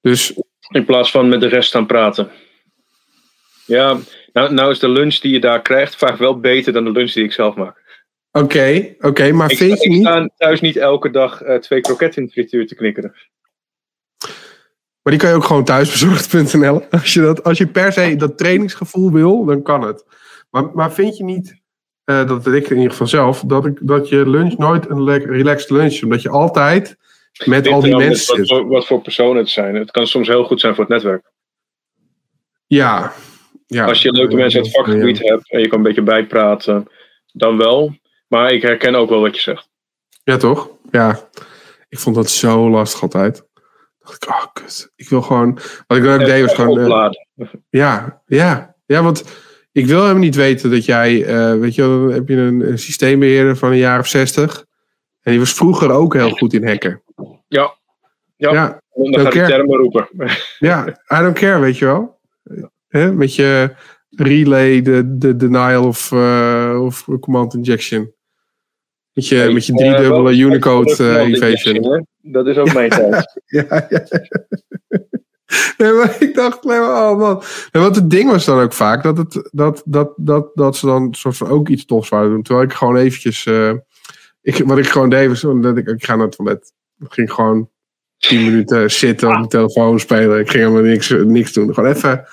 Dus. 0.00 0.32
In 0.68 0.84
plaats 0.84 1.10
van 1.10 1.28
met 1.28 1.40
de 1.40 1.48
rest 1.48 1.74
aan 1.74 1.86
praten. 1.86 2.30
Ja, 3.66 3.98
nou, 4.32 4.52
nou 4.52 4.70
is 4.70 4.78
de 4.78 4.88
lunch 4.88 5.14
die 5.14 5.32
je 5.32 5.40
daar 5.40 5.62
krijgt 5.62 5.96
vaak 5.96 6.16
wel 6.16 6.40
beter 6.40 6.72
dan 6.72 6.84
de 6.84 6.90
lunch 6.90 7.12
die 7.12 7.24
ik 7.24 7.32
zelf 7.32 7.54
maak. 7.54 7.77
Oké, 8.38 8.44
okay, 8.44 8.94
oké, 8.96 9.06
okay, 9.06 9.30
maar 9.30 9.50
ik, 9.50 9.56
vind 9.56 9.82
je 9.82 9.88
niet... 9.88 9.98
Ik 9.98 10.06
sta 10.06 10.30
thuis 10.36 10.60
niet 10.60 10.76
elke 10.76 11.10
dag 11.10 11.42
uh, 11.42 11.56
twee 11.56 11.80
kroketten 11.80 12.20
in 12.20 12.26
de 12.26 12.32
frituur 12.32 12.66
te 12.66 12.74
knikkeren. 12.74 13.14
Maar 15.02 15.12
die 15.12 15.18
kan 15.18 15.28
je 15.30 15.36
ook 15.36 15.44
gewoon 15.44 15.64
thuisbezorgd.nl. 15.64 16.82
Als 16.90 17.12
je, 17.12 17.20
dat, 17.20 17.44
als 17.44 17.58
je 17.58 17.66
per 17.66 17.92
se 17.92 18.16
dat 18.16 18.38
trainingsgevoel 18.38 19.12
wil, 19.12 19.44
dan 19.44 19.62
kan 19.62 19.82
het. 19.82 20.04
Maar, 20.50 20.70
maar 20.74 20.92
vind 20.92 21.16
je 21.16 21.24
niet 21.24 21.60
uh, 22.10 22.28
dat 22.28 22.44
weet 22.44 22.62
ik 22.64 22.70
in 22.70 22.76
ieder 22.76 22.90
geval 22.90 23.06
zelf, 23.06 23.40
dat, 23.40 23.66
ik, 23.66 23.78
dat 23.80 24.08
je 24.08 24.28
lunch 24.28 24.56
nooit 24.56 24.90
een 24.90 25.08
relaxed 25.18 25.70
lunch 25.70 25.92
is. 25.92 26.02
Omdat 26.02 26.22
je 26.22 26.28
altijd 26.28 26.96
met 27.44 27.68
al 27.68 27.80
die 27.80 27.96
mensen 27.96 28.38
wat. 28.38 28.48
Voor, 28.48 28.68
wat 28.68 28.86
voor 28.86 29.02
personen 29.02 29.36
het 29.36 29.48
zijn. 29.48 29.74
Het 29.74 29.90
kan 29.90 30.06
soms 30.06 30.28
heel 30.28 30.44
goed 30.44 30.60
zijn 30.60 30.74
voor 30.74 30.84
het 30.84 30.92
netwerk. 30.92 31.32
Ja. 32.66 33.12
ja. 33.66 33.84
Als 33.84 34.02
je 34.02 34.12
leuke 34.12 34.36
mensen 34.36 34.62
uit 34.62 34.68
het 34.68 34.76
vakgebied 34.76 35.18
ja. 35.18 35.34
hebt 35.34 35.50
en 35.50 35.60
je 35.60 35.68
kan 35.68 35.78
een 35.78 35.84
beetje 35.84 36.02
bijpraten, 36.02 36.86
dan 37.32 37.56
wel. 37.56 37.96
Maar 38.28 38.52
ik 38.52 38.62
herken 38.62 38.94
ook 38.94 39.08
wel 39.08 39.20
wat 39.20 39.34
je 39.34 39.40
zegt. 39.40 39.68
Ja, 40.24 40.36
toch? 40.36 40.70
Ja. 40.90 41.28
Ik 41.88 41.98
vond 41.98 42.16
dat 42.16 42.30
zo 42.30 42.70
lastig 42.70 43.02
altijd. 43.02 43.44
dacht 43.98 44.22
ik, 44.22 44.28
oh 44.28 44.46
kut. 44.52 44.92
Ik 44.96 45.08
wil 45.08 45.22
gewoon... 45.22 45.58
Wat 45.86 45.98
ik 45.98 46.04
dan 46.04 46.20
ook 46.20 46.26
deed 46.26 46.44
was 46.44 46.54
gewoon... 46.54 46.78
Uh, 47.36 47.48
ja, 47.68 48.22
ja. 48.26 48.76
Ja, 48.86 49.02
want 49.02 49.24
ik 49.72 49.86
wil 49.86 50.04
hem 50.04 50.18
niet 50.18 50.34
weten 50.34 50.70
dat 50.70 50.84
jij, 50.84 51.28
uh, 51.28 51.60
weet 51.60 51.74
je, 51.74 51.82
dan 51.82 52.12
heb 52.12 52.28
je 52.28 52.36
een, 52.36 52.68
een, 52.68 52.78
systeembeheerder 52.78 53.56
van 53.56 53.70
een 53.70 53.76
jaar 53.76 53.98
of 53.98 54.06
zestig. 54.06 54.64
En 55.22 55.30
die 55.30 55.40
was 55.40 55.54
vroeger 55.54 55.90
ook 55.90 56.14
heel 56.14 56.30
goed 56.30 56.52
in 56.52 56.66
hacken. 56.66 57.02
Ja. 57.48 57.74
Ja. 58.36 58.52
ja 58.52 58.80
dan 58.92 59.20
gaat 59.20 59.34
hij 59.34 59.46
termen 59.46 59.76
roepen. 59.76 60.08
Ja, 60.58 60.88
I 60.88 61.16
don't 61.22 61.38
care, 61.38 61.60
weet 61.60 61.78
je 61.78 61.84
wel. 61.84 62.20
He, 62.88 63.12
met 63.12 63.34
je 63.34 63.74
relay, 64.10 64.82
de, 64.82 65.18
de 65.18 65.36
denial 65.36 65.86
of, 65.86 66.10
uh, 66.10 66.80
of 66.84 67.06
command 67.20 67.54
injection. 67.54 68.12
Met 69.18 69.28
je, 69.28 69.50
met 69.52 69.66
je 69.66 69.72
driedubbele 69.72 70.32
uh, 70.32 70.38
Unicode 70.38 70.96
uh, 71.00 71.34
evasion. 71.34 72.06
Dat 72.22 72.46
is 72.46 72.56
ook 72.56 72.72
mijn 72.72 72.90
tijd. 72.90 73.40
ja, 73.46 73.86
ja. 73.88 74.04
Nee, 75.76 75.92
maar 75.92 76.16
ik 76.18 76.34
dacht, 76.34 76.64
nee, 76.64 76.78
maar, 76.78 77.10
oh 77.10 77.18
man. 77.18 77.42
En 77.72 77.80
wat 77.80 77.94
het 77.94 78.10
ding 78.10 78.30
was 78.30 78.44
dan 78.44 78.60
ook 78.60 78.72
vaak, 78.72 79.02
dat, 79.02 79.18
het, 79.18 79.48
dat, 79.52 79.82
dat, 79.84 80.12
dat, 80.16 80.50
dat 80.54 80.76
ze 80.76 80.86
dan 80.86 81.14
soort 81.14 81.36
van 81.36 81.48
ook 81.48 81.68
iets 81.68 81.84
tofs 81.84 82.08
zouden 82.08 82.32
doen. 82.32 82.42
Terwijl 82.42 82.66
ik 82.66 82.72
gewoon 82.72 82.96
eventjes, 82.96 83.46
uh, 83.46 83.72
ik, 84.42 84.62
wat 84.64 84.78
ik 84.78 84.88
gewoon 84.88 85.10
deed 85.10 85.28
was, 85.28 85.40
dat 85.40 85.76
ik, 85.76 85.86
ik 85.86 86.04
ga 86.04 86.16
naar 86.16 86.26
het 86.26 86.36
toilet. 86.36 86.72
Ik 86.98 87.12
ging 87.12 87.32
gewoon 87.32 87.70
tien 88.18 88.44
minuten 88.44 88.90
zitten 88.90 89.28
op 89.28 89.34
mijn 89.34 89.48
telefoon 89.48 90.00
spelen. 90.00 90.38
Ik 90.38 90.50
ging 90.50 90.64
helemaal 90.64 90.90
niks, 90.90 91.08
niks 91.08 91.52
doen. 91.52 91.74
Gewoon 91.74 91.90
even. 91.90 92.26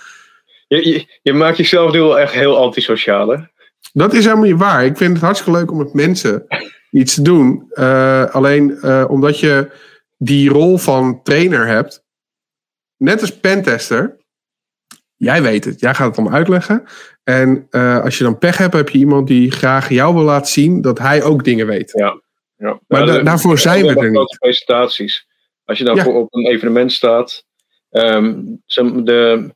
Je, 0.67 0.89
je, 0.89 1.19
je 1.21 1.33
maakt 1.33 1.57
jezelf 1.57 1.91
nu 1.91 1.99
wel 1.99 2.19
echt 2.19 2.33
heel 2.33 2.57
antisociaal, 2.57 3.27
hè? 3.27 3.37
Dat 3.93 4.13
is 4.13 4.23
helemaal 4.23 4.45
niet 4.45 4.59
waar. 4.59 4.85
Ik 4.85 4.97
vind 4.97 5.13
het 5.13 5.21
hartstikke 5.21 5.59
leuk 5.59 5.71
om 5.71 5.77
met 5.77 5.93
mensen 5.93 6.45
iets 6.95 7.13
te 7.13 7.21
doen. 7.21 7.71
Uh, 7.73 8.25
alleen 8.25 8.77
uh, 8.81 9.05
omdat 9.07 9.39
je 9.39 9.71
die 10.17 10.49
rol 10.49 10.77
van 10.77 11.23
trainer 11.23 11.67
hebt, 11.67 12.03
net 12.97 13.21
als 13.21 13.39
pentester, 13.39 14.17
jij 15.15 15.41
weet 15.41 15.65
het, 15.65 15.79
jij 15.79 15.93
gaat 15.93 16.07
het 16.07 16.25
om 16.25 16.33
uitleggen. 16.33 16.83
En 17.23 17.67
uh, 17.71 18.03
als 18.03 18.17
je 18.17 18.23
dan 18.23 18.37
pech 18.37 18.57
hebt, 18.57 18.73
heb 18.73 18.89
je 18.89 18.97
iemand 18.97 19.27
die 19.27 19.51
graag 19.51 19.89
jou 19.89 20.13
wil 20.13 20.23
laten 20.23 20.51
zien 20.51 20.81
dat 20.81 20.99
hij 20.99 21.23
ook 21.23 21.43
dingen 21.43 21.67
weet. 21.67 21.91
Ja, 21.91 22.21
ja. 22.57 22.79
Maar 22.87 23.05
da 23.05 23.21
daarvoor 23.21 23.59
zijn 23.59 23.85
we 23.85 23.95
er 23.95 24.11
niet. 24.11 24.37
presentaties. 24.39 25.27
Als 25.63 25.77
je 25.77 25.83
dan 25.83 25.95
ja. 25.95 26.07
op 26.07 26.33
een 26.33 26.47
evenement 26.47 26.91
staat, 26.91 27.45
um, 27.89 28.61
de, 29.03 29.49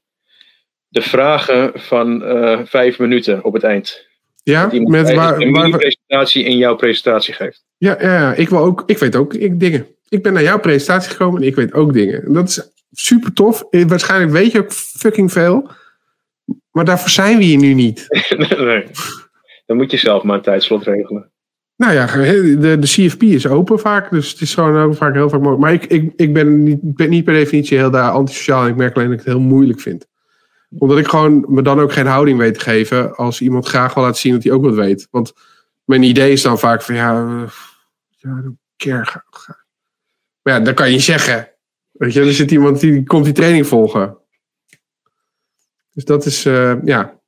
de 0.87 1.01
vragen 1.01 1.71
van 1.75 2.21
vijf 2.67 2.99
minuten 2.99 3.43
op 3.43 3.53
het 3.53 3.63
eind. 3.63 4.08
Ja, 4.51 4.69
met 4.71 5.13
waar, 5.13 5.39
een 5.39 5.51
waar, 5.51 5.69
presentatie 5.69 6.43
in 6.43 6.57
jouw 6.57 6.75
presentatie 6.75 7.33
geeft. 7.33 7.65
Ja, 7.77 7.97
ja, 8.01 8.33
ik, 8.33 8.49
wil 8.49 8.59
ook, 8.59 8.83
ik 8.85 8.97
weet 8.97 9.15
ook 9.15 9.33
ik, 9.33 9.59
dingen. 9.59 9.87
Ik 10.09 10.23
ben 10.23 10.33
naar 10.33 10.43
jouw 10.43 10.59
presentatie 10.59 11.11
gekomen 11.11 11.41
en 11.41 11.47
ik 11.47 11.55
weet 11.55 11.73
ook 11.73 11.93
dingen. 11.93 12.23
En 12.23 12.33
dat 12.33 12.47
is 12.47 12.71
super 12.91 13.33
tof. 13.33 13.63
Eh, 13.69 13.85
waarschijnlijk 13.85 14.31
weet 14.31 14.51
je 14.51 14.59
ook 14.59 14.71
fucking 14.71 15.31
veel. 15.31 15.71
Maar 16.71 16.85
daarvoor 16.85 17.09
zijn 17.09 17.37
we 17.37 17.43
hier 17.43 17.57
nu 17.57 17.73
niet. 17.73 18.05
nee. 18.57 18.85
Dan 19.65 19.77
moet 19.77 19.91
je 19.91 19.97
zelf 19.97 20.23
maar 20.23 20.35
een 20.35 20.41
tijdslot 20.41 20.83
regelen. 20.83 21.31
Nou 21.75 21.93
ja, 21.93 22.05
de, 22.05 22.77
de 22.79 22.87
CFP 22.87 23.23
is 23.23 23.47
open 23.47 23.79
vaak. 23.79 24.11
Dus 24.11 24.31
het 24.31 24.41
is 24.41 24.53
gewoon 24.53 24.77
ook 24.77 24.95
vaak 24.95 25.13
heel 25.13 25.29
vaak 25.29 25.39
mogelijk. 25.39 25.61
Maar 25.61 25.73
ik, 25.73 25.85
ik, 25.85 26.13
ik 26.15 26.33
ben, 26.33 26.63
niet, 26.63 26.79
ben 26.81 27.09
niet 27.09 27.23
per 27.23 27.33
definitie 27.33 27.77
heel 27.77 27.91
daar 27.91 28.11
antisociaal. 28.11 28.63
En 28.63 28.69
ik 28.69 28.75
merk 28.75 28.95
alleen 28.95 29.09
dat 29.09 29.19
ik 29.19 29.25
het 29.25 29.33
heel 29.33 29.43
moeilijk 29.43 29.79
vind. 29.79 30.07
Omdat 30.77 30.97
ik 30.97 31.07
gewoon 31.07 31.45
me 31.47 31.61
dan 31.61 31.79
ook 31.79 31.91
geen 31.91 32.05
houding 32.05 32.37
weet 32.37 32.53
te 32.53 32.59
geven. 32.59 33.15
Als 33.15 33.41
iemand 33.41 33.67
graag 33.67 33.93
wil 33.93 34.03
laten 34.03 34.19
zien 34.19 34.33
dat 34.33 34.43
hij 34.43 34.51
ook 34.51 34.63
wat 34.63 34.75
weet. 34.75 35.07
Want 35.11 35.33
mijn 35.83 36.03
idee 36.03 36.31
is 36.31 36.41
dan 36.41 36.59
vaak 36.59 36.81
van 36.81 36.95
ja, 36.95 37.23
uh, 37.23 37.49
ja 38.09 38.29
een 38.29 38.59
keer 38.75 39.05
ga. 39.05 39.23
Maar 40.41 40.53
ja, 40.53 40.59
dat 40.59 40.73
kan 40.73 40.91
je 40.91 40.99
zeggen. 40.99 41.51
Weet 41.91 42.13
je, 42.13 42.21
er 42.21 42.33
zit 42.33 42.51
iemand 42.51 42.79
die 42.79 43.03
komt 43.03 43.25
die 43.25 43.33
training 43.33 43.67
volgen. 43.67 44.17
Dus 45.93 46.05
dat 46.05 46.25
is, 46.25 46.45
uh, 46.45 46.75
ja. 46.83 47.19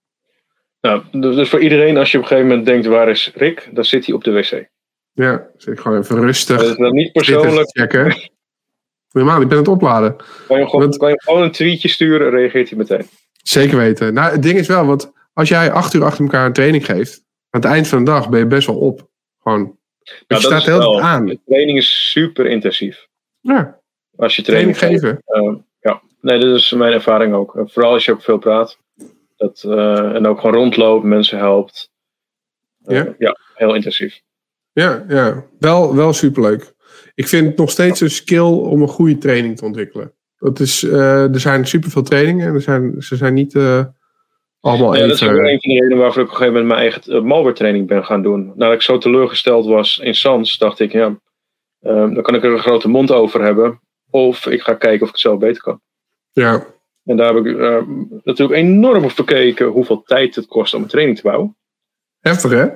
Nou, 0.81 1.03
dus 1.11 1.49
voor 1.49 1.59
iedereen, 1.59 1.97
als 1.97 2.11
je 2.11 2.17
op 2.17 2.23
een 2.23 2.29
gegeven 2.29 2.49
moment 2.49 2.67
denkt, 2.67 2.85
waar 2.85 3.09
is 3.09 3.31
Rick? 3.35 3.69
Dan 3.73 3.85
zit 3.85 4.05
hij 4.05 4.15
op 4.15 4.23
de 4.23 4.31
wc. 4.31 4.69
Ja, 5.11 5.47
zit 5.57 5.79
gewoon 5.79 5.99
even 5.99 6.19
rustig. 6.19 6.57
Dat 6.57 6.69
is 6.69 6.75
dan 6.75 6.93
niet 6.93 7.11
persoonlijk. 7.11 7.69
Checken. 7.69 8.31
Normaal, 9.11 9.41
ik 9.41 9.47
ben 9.47 9.57
het 9.57 9.67
opladen. 9.67 10.15
Kan 10.47 10.59
je, 10.59 10.67
gewoon, 10.67 10.97
kan 10.97 11.09
je 11.09 11.21
gewoon 11.21 11.41
een 11.41 11.51
tweetje 11.51 11.87
sturen, 11.87 12.29
reageert 12.29 12.69
hij 12.69 12.77
meteen. 12.77 13.05
Zeker 13.43 13.77
weten. 13.77 14.13
Nou, 14.13 14.31
het 14.31 14.43
ding 14.43 14.57
is 14.57 14.67
wel, 14.67 14.85
want 14.85 15.11
als 15.33 15.49
jij 15.49 15.71
acht 15.71 15.93
uur 15.93 16.03
achter 16.03 16.23
elkaar 16.23 16.45
een 16.45 16.53
training 16.53 16.85
geeft, 16.85 17.25
aan 17.49 17.61
het 17.61 17.69
eind 17.69 17.87
van 17.87 18.05
de 18.05 18.11
dag 18.11 18.29
ben 18.29 18.39
je 18.39 18.47
best 18.47 18.67
wel 18.67 18.77
op. 18.77 19.09
Gewoon. 19.41 19.61
Nou, 20.27 20.41
je 20.41 20.47
staat 20.47 20.63
heel 20.63 21.01
aan. 21.01 21.25
De 21.25 21.39
training 21.45 21.77
is 21.77 22.11
super 22.11 22.45
intensief. 22.45 23.07
Ja. 23.39 23.79
Als 24.15 24.35
je 24.35 24.41
training, 24.41 24.77
training 24.77 25.01
geven. 25.01 25.43
Uh, 25.43 25.55
ja, 25.79 26.01
nee, 26.21 26.39
dat 26.39 26.55
is 26.55 26.71
mijn 26.71 26.93
ervaring 26.93 27.33
ook. 27.33 27.61
Vooral 27.65 27.93
als 27.93 28.05
je 28.05 28.11
ook 28.11 28.21
veel 28.21 28.37
praat. 28.37 28.77
Dat, 29.37 29.63
uh, 29.67 30.15
en 30.15 30.27
ook 30.27 30.39
gewoon 30.39 30.55
rondloopt, 30.55 31.03
mensen 31.03 31.37
helpt. 31.37 31.89
Ja? 32.77 33.15
ja, 33.17 33.37
heel 33.55 33.75
intensief. 33.75 34.21
Ja, 34.71 35.05
ja. 35.07 35.45
Wel, 35.59 35.95
wel 35.95 36.13
superleuk. 36.13 36.73
Ik 37.15 37.27
vind 37.27 37.47
het 37.47 37.57
nog 37.57 37.69
steeds 37.69 38.01
een 38.01 38.09
skill 38.09 38.39
om 38.39 38.81
een 38.81 38.87
goede 38.87 39.17
training 39.17 39.57
te 39.57 39.65
ontwikkelen. 39.65 40.13
Dat 40.41 40.59
is, 40.59 40.83
er 40.83 41.39
zijn 41.39 41.67
superveel 41.67 42.01
trainingen 42.01 42.47
en 42.47 42.53
er 42.53 42.61
zijn, 42.61 42.95
ze 42.97 43.15
zijn 43.15 43.33
niet 43.33 43.55
allemaal 44.59 44.95
ja, 44.95 45.03
even... 45.03 45.07
Dat 45.07 45.17
is 45.17 45.23
ook 45.23 45.29
een 45.29 45.35
van 45.35 45.43
de 45.43 45.49
redenen 45.49 45.97
waarvoor 45.97 46.21
ik 46.21 46.27
op 46.27 46.33
een 46.33 46.37
gegeven 46.37 46.61
moment 46.61 46.79
mijn 46.79 46.91
eigen 46.91 47.25
malware 47.25 47.55
training 47.55 47.87
ben 47.87 48.05
gaan 48.05 48.21
doen. 48.21 48.53
Nadat 48.55 48.73
ik 48.73 48.81
zo 48.81 48.97
teleurgesteld 48.97 49.65
was 49.65 49.97
in 49.97 50.15
Sans, 50.15 50.57
dacht 50.57 50.79
ik, 50.79 50.91
ja, 50.91 51.19
dan 51.79 52.21
kan 52.21 52.35
ik 52.35 52.43
er 52.43 52.51
een 52.51 52.59
grote 52.59 52.89
mond 52.89 53.11
over 53.11 53.41
hebben. 53.41 53.79
Of 54.09 54.45
ik 54.45 54.61
ga 54.61 54.73
kijken 54.73 55.01
of 55.01 55.07
ik 55.07 55.13
het 55.13 55.19
zelf 55.19 55.39
beter 55.39 55.61
kan. 55.61 55.81
Ja. 56.31 56.65
En 57.05 57.17
daar 57.17 57.33
heb 57.33 57.45
ik 57.45 57.57
uh, 57.57 57.81
natuurlijk 58.23 58.59
enorm 58.59 59.03
op 59.03 59.11
verkeken 59.11 59.65
hoeveel 59.67 60.01
tijd 60.01 60.35
het 60.35 60.47
kost 60.47 60.73
om 60.73 60.81
een 60.81 60.87
training 60.87 61.17
te 61.17 61.23
bouwen. 61.23 61.57
Heftig 62.19 62.51
hè? 62.51 62.67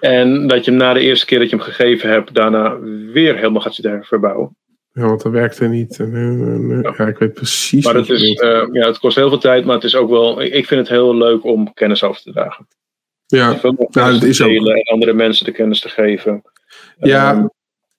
En 0.00 0.46
dat 0.46 0.64
je 0.64 0.70
hem 0.70 0.80
na 0.80 0.92
de 0.92 1.00
eerste 1.00 1.26
keer 1.26 1.38
dat 1.38 1.50
je 1.50 1.56
hem 1.56 1.64
gegeven 1.64 2.10
hebt, 2.10 2.34
daarna 2.34 2.78
weer 3.12 3.36
helemaal 3.36 3.60
gaat 3.60 3.74
zitten 3.74 4.04
verbouwen. 4.04 4.56
Ja, 4.98 5.06
want 5.06 5.22
dat 5.22 5.32
werkte 5.32 5.66
niet. 5.66 5.96
Ja, 5.96 6.94
ja 6.96 7.06
ik 7.06 7.18
weet 7.18 7.34
precies. 7.34 7.84
Maar 7.84 7.94
het, 7.94 8.08
is, 8.08 8.22
uh, 8.22 8.68
ja, 8.72 8.86
het 8.86 8.98
kost 8.98 9.16
heel 9.16 9.28
veel 9.28 9.38
tijd, 9.38 9.64
maar 9.64 9.74
het 9.74 9.84
is 9.84 9.96
ook 9.96 10.10
wel. 10.10 10.42
Ik 10.42 10.66
vind 10.66 10.80
het 10.80 10.88
heel 10.88 11.16
leuk 11.16 11.44
om 11.44 11.72
kennis 11.74 12.02
over 12.02 12.22
te 12.22 12.32
dragen. 12.32 12.66
Ja, 13.26 13.58
nou, 13.62 13.86
dat 13.90 14.22
is 14.22 14.42
ook. 14.42 14.50
En 14.50 14.82
andere 14.82 15.12
mensen 15.12 15.44
de 15.44 15.52
kennis 15.52 15.80
te 15.80 15.88
geven. 15.88 16.42
Ja, 16.98 17.36
um, 17.36 17.50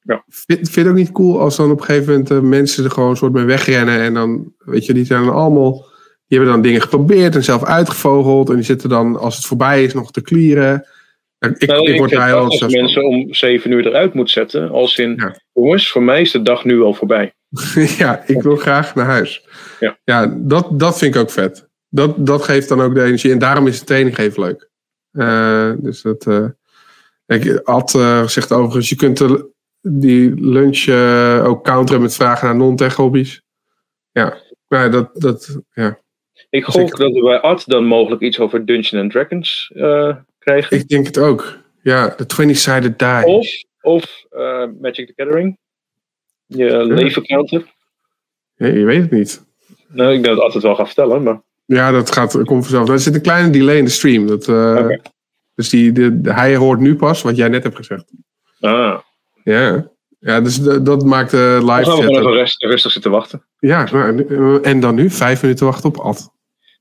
ja. 0.01 0.23
Vind, 0.27 0.69
vind 0.69 0.75
het 0.75 0.87
ook 0.87 0.93
niet 0.93 1.11
cool 1.11 1.39
als 1.39 1.55
dan 1.55 1.71
op 1.71 1.79
een 1.79 1.85
gegeven 1.85 2.11
moment 2.11 2.31
uh, 2.31 2.39
mensen 2.39 2.83
er 2.83 2.91
gewoon 2.91 3.09
een 3.09 3.17
soort 3.17 3.33
mee 3.33 3.45
wegrennen 3.45 3.99
en 3.99 4.13
dan, 4.13 4.53
weet 4.57 4.85
je, 4.85 4.93
die 4.93 5.05
zijn 5.05 5.25
dan 5.25 5.33
allemaal, 5.33 5.71
die 6.27 6.37
hebben 6.37 6.47
dan 6.47 6.61
dingen 6.61 6.81
geprobeerd 6.81 7.35
en 7.35 7.43
zelf 7.43 7.63
uitgevogeld 7.63 8.49
en 8.49 8.55
die 8.55 8.63
zitten 8.63 8.89
dan, 8.89 9.19
als 9.19 9.35
het 9.35 9.45
voorbij 9.45 9.83
is, 9.83 9.93
nog 9.93 10.11
te 10.11 10.21
klieren. 10.21 10.87
Ik, 11.39 11.67
nou, 11.67 11.81
ik, 11.81 11.89
ik 11.89 11.97
word 11.97 12.11
daar 12.11 12.33
als 12.33 12.67
mensen 12.67 13.03
om 13.03 13.33
zeven 13.33 13.71
uur 13.71 13.87
eruit 13.87 14.13
moet 14.13 14.29
zetten, 14.29 14.69
als 14.69 14.97
in, 14.97 15.15
ja. 15.15 15.35
jongens, 15.53 15.91
voor 15.91 16.03
mij 16.03 16.21
is 16.21 16.31
de 16.31 16.41
dag 16.41 16.65
nu 16.65 16.81
al 16.81 16.93
voorbij. 16.93 17.33
ja, 17.97 18.23
ik 18.25 18.41
wil 18.41 18.55
graag 18.55 18.95
naar 18.95 19.05
huis. 19.05 19.45
Ja, 19.79 19.97
ja 20.03 20.35
dat, 20.37 20.79
dat 20.79 20.97
vind 20.97 21.15
ik 21.15 21.21
ook 21.21 21.31
vet. 21.31 21.69
Dat, 21.89 22.25
dat 22.25 22.43
geeft 22.43 22.69
dan 22.69 22.81
ook 22.81 22.93
de 22.93 23.03
energie 23.03 23.31
en 23.31 23.39
daarom 23.39 23.67
is 23.67 23.79
de 23.79 23.85
training 23.85 24.17
even 24.17 24.43
leuk. 24.43 24.69
Uh, 25.11 25.71
dus 25.77 26.01
dat, 26.01 26.25
uh, 26.25 26.45
ik 27.25 27.61
had 27.63 27.93
uh, 27.93 28.21
gezegd 28.21 28.51
overigens, 28.51 28.89
je 28.89 28.95
kunt 28.95 29.17
de, 29.17 29.49
die 29.81 30.33
lunch 30.41 30.87
ook 31.45 31.63
counteren 31.63 32.01
met 32.01 32.15
vragen 32.15 32.47
naar 32.47 32.55
non-tech 32.55 32.95
hobby's. 32.95 33.41
Ja, 34.11 34.37
maar 34.67 34.91
dat, 34.91 35.09
dat 35.13 35.59
ja. 35.73 35.99
Ik 36.49 36.63
gok 36.63 36.97
dat 36.97 37.13
we 37.13 37.21
bij 37.21 37.39
Art 37.39 37.69
dan 37.69 37.85
mogelijk 37.85 38.21
iets 38.21 38.39
over 38.39 38.65
Dungeons 38.65 38.93
and 38.93 39.11
Dragons 39.11 39.71
Ik 40.69 40.87
denk 40.87 41.05
het 41.05 41.17
ook. 41.17 41.57
Ja, 41.81 42.15
de 42.17 42.23
20-sided 42.23 42.99
die. 42.99 43.25
Of, 43.25 43.47
of 43.81 44.25
uh, 44.31 44.65
Magic 44.81 45.07
the 45.07 45.13
Gathering. 45.15 45.57
Je 46.45 46.65
ja. 46.65 46.83
leven 46.83 47.23
counter. 47.23 47.73
Nee, 48.57 48.79
je 48.79 48.85
weet 48.85 49.01
het 49.01 49.11
niet. 49.11 49.45
Nou, 49.87 50.13
ik 50.13 50.23
dat 50.23 50.33
het 50.33 50.43
altijd 50.43 50.63
wel 50.63 50.75
gaat 50.75 50.85
vertellen, 50.85 51.23
maar... 51.23 51.41
Ja, 51.65 51.91
dat 51.91 52.11
gaat, 52.11 52.31
komt 52.31 52.67
vanzelf. 52.67 52.89
Er 52.89 52.99
zit 52.99 53.15
een 53.15 53.21
kleine 53.21 53.49
delay 53.49 53.77
in 53.77 53.85
de 53.85 53.91
stream. 53.91 54.27
Dat, 54.27 54.47
uh, 54.47 54.55
okay. 54.55 55.01
Dus 55.55 55.69
die, 55.69 55.91
de, 55.91 56.19
hij 56.23 56.55
hoort 56.55 56.79
nu 56.79 56.95
pas 56.95 57.21
wat 57.21 57.35
jij 57.35 57.47
net 57.47 57.63
hebt 57.63 57.75
gezegd. 57.75 58.11
Ah. 58.59 58.99
Ja, 59.43 59.91
ja 60.19 60.41
dus 60.41 60.61
de, 60.61 60.81
dat 60.81 61.05
maakt 61.05 61.31
de 61.31 61.57
live 61.61 61.71
chat... 61.71 61.85
Dan 61.85 61.95
gaan 61.95 62.07
we 62.07 62.15
gewoon 62.15 62.33
rust, 62.33 62.63
rustig 62.63 62.91
zitten 62.91 63.11
wachten. 63.11 63.45
Ja, 63.59 63.87
nou, 63.91 64.61
en 64.63 64.79
dan 64.79 64.95
nu 64.95 65.09
vijf 65.09 65.41
minuten 65.41 65.65
wachten 65.65 65.89
op 65.89 65.97
Ad. 65.97 66.31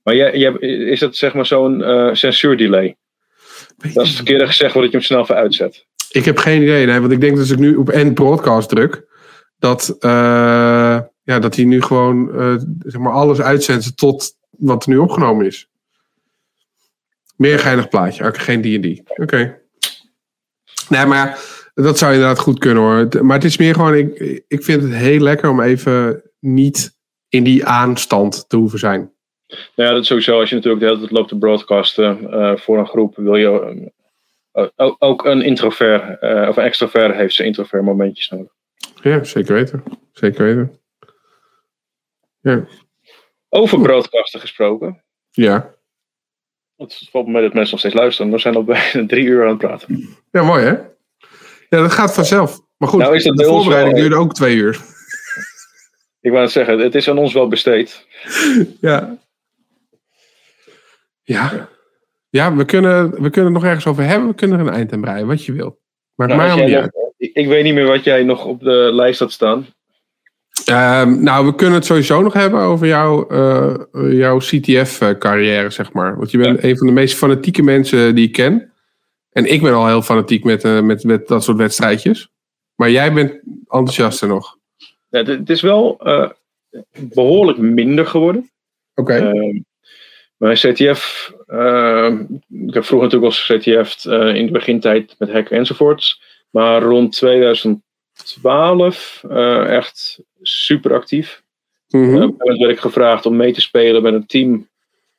Maar 0.03 0.15
jij, 0.15 0.39
jij, 0.39 0.53
is 0.61 1.01
dat 1.01 1.17
zeg 1.17 1.35
maar 1.35 1.47
zo'n 1.47 1.81
uh, 1.81 2.15
censuurdelay? 2.15 2.97
Dat 3.79 4.03
is 4.05 4.09
het 4.09 4.17
verkeerde 4.17 4.47
gezegd 4.47 4.75
wordt 4.75 4.93
dat 4.93 4.93
je 4.93 4.97
hem 4.97 5.07
snel 5.07 5.21
even 5.21 5.43
uitzet. 5.43 5.87
Ik 6.11 6.25
heb 6.25 6.39
geen 6.39 6.63
idee, 6.63 6.87
nee, 6.87 7.01
want 7.01 7.13
ik 7.13 7.21
denk 7.21 7.33
dat 7.33 7.41
als 7.41 7.51
ik 7.51 7.59
nu 7.59 7.77
op 7.77 7.89
end 7.89 8.15
broadcast 8.15 8.69
druk, 8.69 9.07
dat, 9.59 9.97
uh, 10.01 11.01
ja, 11.23 11.39
dat 11.39 11.57
hij 11.57 11.65
nu 11.65 11.83
gewoon 11.83 12.41
uh, 12.41 12.55
zeg 12.79 13.01
maar 13.01 13.13
alles 13.13 13.41
uitzendt 13.41 13.97
tot 13.97 14.37
wat 14.51 14.83
er 14.83 14.89
nu 14.89 14.97
opgenomen 14.97 15.47
is. 15.47 15.69
Meer 17.37 17.59
geinig 17.59 17.89
plaatje, 17.89 18.27
okay, 18.27 18.45
geen 18.45 18.61
D&D. 18.61 19.11
Oké. 19.11 19.23
Okay. 19.23 19.61
Nee, 20.89 21.07
maar 21.07 21.39
dat 21.75 21.99
zou 21.99 22.13
inderdaad 22.13 22.39
goed 22.39 22.59
kunnen 22.59 22.83
hoor. 22.83 23.25
Maar 23.25 23.37
het 23.37 23.45
is 23.45 23.57
meer 23.57 23.75
gewoon, 23.75 23.95
ik, 23.95 24.43
ik 24.49 24.65
vind 24.65 24.83
het 24.83 24.95
heel 24.95 25.21
lekker 25.21 25.51
om 25.51 25.61
even 25.61 26.23
niet 26.41 26.97
in 27.29 27.45
die 27.45 27.67
aanstand 27.67 28.45
te 28.49 28.57
hoeven 28.57 28.79
zijn. 28.79 29.13
Nou 29.49 29.89
ja, 29.89 29.91
dat 29.91 30.01
is 30.01 30.07
sowieso. 30.07 30.41
Als 30.41 30.49
je 30.49 30.55
natuurlijk 30.55 30.83
de 30.83 30.89
hele 30.89 31.01
tijd 31.01 31.13
loopt 31.13 31.29
te 31.29 31.39
broadcasten 31.39 32.21
uh, 32.23 32.57
voor 32.57 32.79
een 32.79 32.87
groep, 32.87 33.17
wil 33.17 33.37
je 33.37 33.91
uh, 34.55 34.93
ook, 34.99 35.25
een 35.25 35.43
introvert 35.43 36.23
uh, 36.23 36.49
of 36.49 36.57
een 36.57 36.65
extrovert 36.65 37.15
heeft 37.15 37.35
zijn 37.35 37.49
introvert 37.49 37.83
momentjes 37.83 38.29
nodig. 38.29 38.53
Ja, 39.03 39.25
zeker 39.25 39.55
weten. 39.55 39.83
Zeker 40.13 40.45
weten. 40.45 40.81
Ja. 42.41 42.67
Over 43.49 43.81
broadcasten 43.81 44.41
gesproken. 44.41 45.03
Ja. 45.31 45.75
Het 46.77 47.09
valt 47.11 47.27
me 47.27 47.41
dat 47.41 47.53
mensen 47.53 47.71
nog 47.71 47.81
steeds 47.81 47.95
luisteren. 47.95 48.33
We 48.33 48.39
zijn 48.39 48.55
al 48.55 48.65
bijna 48.75 49.07
drie 49.07 49.25
uur 49.25 49.43
aan 49.43 49.49
het 49.49 49.59
praten. 49.59 50.09
Ja, 50.31 50.43
mooi 50.43 50.65
hè? 50.65 50.71
Ja, 51.69 51.81
dat 51.81 51.93
gaat 51.93 52.15
vanzelf. 52.15 52.61
Maar 52.77 52.89
goed, 52.89 53.01
nou, 53.01 53.15
is 53.15 53.25
dat 53.25 53.37
de 53.37 53.45
voorbereiding 53.45 53.97
duurde 53.97 54.17
ook 54.17 54.35
twee 54.35 54.57
uur. 54.57 54.81
Ik 56.21 56.31
wou 56.31 56.43
het 56.43 56.53
zeggen, 56.53 56.79
het 56.79 56.95
is 56.95 57.09
aan 57.09 57.19
ons 57.19 57.33
wel 57.33 57.49
besteed. 57.49 58.07
Ja. 58.81 59.19
Ja. 61.29 61.69
Ja, 62.31 62.55
we 62.55 62.65
kunnen, 62.65 63.11
we 63.11 63.31
kunnen 63.31 63.53
het 63.53 63.63
nog 63.63 63.65
ergens 63.65 63.87
over 63.87 64.05
hebben. 64.05 64.29
We 64.29 64.35
kunnen 64.35 64.59
er 64.61 64.67
een 64.67 64.73
eind 64.73 64.93
aan 64.93 65.01
breien, 65.01 65.27
wat 65.27 65.45
je 65.45 65.53
wil. 65.53 65.79
Maar 66.15 66.29
Nou, 66.29 66.41
mij 66.41 66.71
nog- 66.71 66.91
ik, 67.17 67.31
ik 67.35 67.47
weet 67.47 67.65
niet 67.65 67.75
meer 67.75 67.87
wat 67.87 68.05
jij 68.05 68.23
nog 68.23 68.45
op 68.45 68.61
de 68.61 68.91
lijst 68.93 69.19
had 69.21 69.33
staan. 69.33 69.67
Ehm, 70.65 71.23
nou, 71.23 71.47
we 71.47 71.55
kunnen 71.55 71.75
het 71.75 71.85
sowieso 71.85 72.23
nog 72.23 72.33
hebben 72.33 72.61
over 72.61 72.87
jouw, 72.87 73.29
eh, 73.29 73.77
jouw 74.13 74.39
CTF-carrière, 74.39 75.71
zeg 75.71 75.93
maar. 75.93 76.17
Want 76.17 76.31
je 76.31 76.39
bent 76.39 76.63
een 76.63 76.77
van 76.77 76.87
de 76.87 76.93
meest 76.93 77.17
fanatieke 77.17 77.63
mensen 77.63 78.15
die 78.15 78.27
ik 78.27 78.33
ken. 78.33 78.73
En 79.31 79.53
ik 79.53 79.63
ben 79.63 79.75
al 79.75 79.87
heel 79.87 80.03
fanatiek 80.03 80.45
met, 80.45 80.65
eh, 80.65 80.81
met, 80.81 81.05
met 81.05 81.29
dat 81.29 81.45
soort 81.45 81.57
wedstrijdjes. 81.57 82.29
Maar 82.75 82.91
jij 82.91 83.13
bent 83.13 83.33
enthousiaster 83.67 84.29
nog. 84.29 84.57
Ja, 85.09 85.23
het, 85.23 85.51
is 85.51 85.61
wel 85.61 86.01
eh, 86.01 86.31
behoorlijk 86.99 87.59
minder 87.59 88.07
geworden. 88.07 88.51
Oké. 88.95 89.15
Ehm, 89.15 89.59
mijn 90.39 90.57
CTF, 90.57 91.33
ehm, 91.47 92.21
ik 92.67 92.75
heb 92.75 92.85
vroeger 92.85 93.09
natuurlijk 93.09 93.25
als 93.25 93.47
CTF 93.47 94.05
eh, 94.05 94.35
in 94.35 94.47
de 94.47 94.53
begintijd 94.53 95.15
met 95.19 95.33
hacken 95.33 95.57
enzovoorts. 95.57 96.23
Maar 96.51 96.83
rond 96.83 97.13
2012 97.13 99.25
eh, 99.29 99.77
echt 99.77 100.21
super 100.43 100.95
actief. 100.95 101.43
Gegeven 101.89 102.19
moment 102.19 102.59
werd 102.59 102.71
ik 102.71 102.81
gevraagd 102.81 103.27
om 103.27 103.37
mee 103.37 103.53
te 103.53 103.61
spelen 103.61 104.03
met 104.03 104.15
een 104.15 104.27
team. 104.27 104.69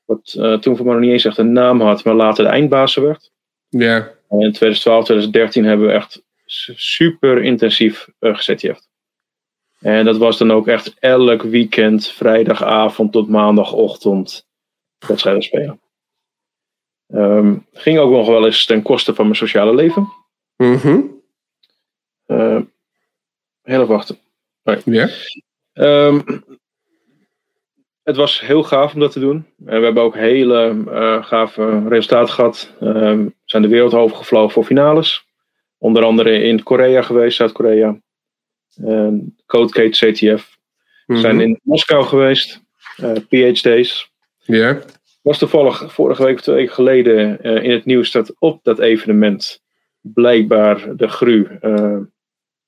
Wat 0.05 0.35
eh, 0.39 0.53
toen 0.53 0.75
voor 0.75 0.85
mij 0.85 0.93
nog 0.93 1.03
niet 1.03 1.11
eens 1.11 1.25
echt 1.25 1.37
een 1.37 1.51
naam 1.51 1.81
had, 1.81 2.03
maar 2.03 2.15
later 2.15 2.43
de 2.43 2.49
eindbazen 2.49 3.03
werd. 3.03 3.31
Ja. 3.69 3.95
En 4.29 4.39
in 4.39 4.51
2012, 4.51 5.05
2013 5.05 5.65
hebben 5.65 5.87
we 5.87 5.93
echt 5.93 6.21
su- 6.45 6.73
super 6.75 7.43
intensief 7.43 8.07
uh. 8.19 8.87
En 9.79 10.05
dat 10.05 10.17
was 10.17 10.37
dan 10.37 10.51
ook 10.51 10.67
echt 10.67 10.93
elk 10.99 11.41
weekend, 11.41 12.07
vrijdagavond 12.07 13.11
tot 13.11 13.29
maandagochtend, 13.29 14.47
wedstrijden 15.07 15.43
spelen. 15.43 15.79
Ehm, 17.07 17.57
ging 17.73 17.99
ook 17.99 18.11
nog 18.11 18.27
wel 18.27 18.45
eens 18.45 18.65
ten 18.65 18.81
koste 18.81 19.15
van 19.15 19.25
mijn 19.25 19.37
sociale 19.37 19.75
leven. 19.75 20.09
Mhm. 20.57 21.01
Uh, 22.27 22.61
heel 23.61 23.81
even 23.81 23.87
wachten. 23.87 24.17
Ja. 24.85 25.09
Ehm, 25.73 26.21
het 28.03 28.15
was 28.15 28.39
heel 28.41 28.63
gaaf 28.63 28.93
om 28.93 28.99
dat 28.99 29.11
te 29.11 29.19
doen. 29.19 29.45
En 29.65 29.79
we 29.79 29.85
hebben 29.85 30.03
ook 30.03 30.15
hele 30.15 30.83
uh, 30.87 31.23
gave 31.23 31.87
resultaten 31.87 32.33
gehad. 32.33 32.73
Um, 32.81 33.25
we 33.25 33.33
zijn 33.45 33.61
de 33.61 33.67
wereld 33.67 33.93
overgevlogen 33.93 34.51
voor 34.51 34.63
finales. 34.65 35.27
Onder 35.77 36.03
andere 36.03 36.41
in 36.43 36.63
Korea 36.63 37.01
geweest, 37.01 37.37
Zuid-Korea. 37.37 37.99
Um, 38.83 39.35
Codegate 39.45 40.11
CTF. 40.11 40.57
We 41.05 41.13
Mhm. 41.13 41.21
zijn 41.21 41.41
in 41.41 41.59
Moskou 41.63 42.03
geweest. 42.05 42.61
Uh, 42.97 43.11
PhD's. 43.29 44.08
Ja. 44.49 44.79
Was 45.21 45.37
toevallig 45.37 45.93
vorige 45.93 46.23
week 46.23 46.35
of 46.35 46.41
twee 46.41 46.55
weken 46.55 46.73
geleden 46.73 47.39
uh, 47.41 47.63
in 47.63 47.71
het 47.71 47.85
nieuws 47.85 48.11
dat 48.11 48.35
op 48.39 48.63
dat 48.63 48.79
evenement 48.79 49.61
blijkbaar 50.01 50.95
de 50.95 51.07
GRU 51.07 51.47
uh, 51.61 51.97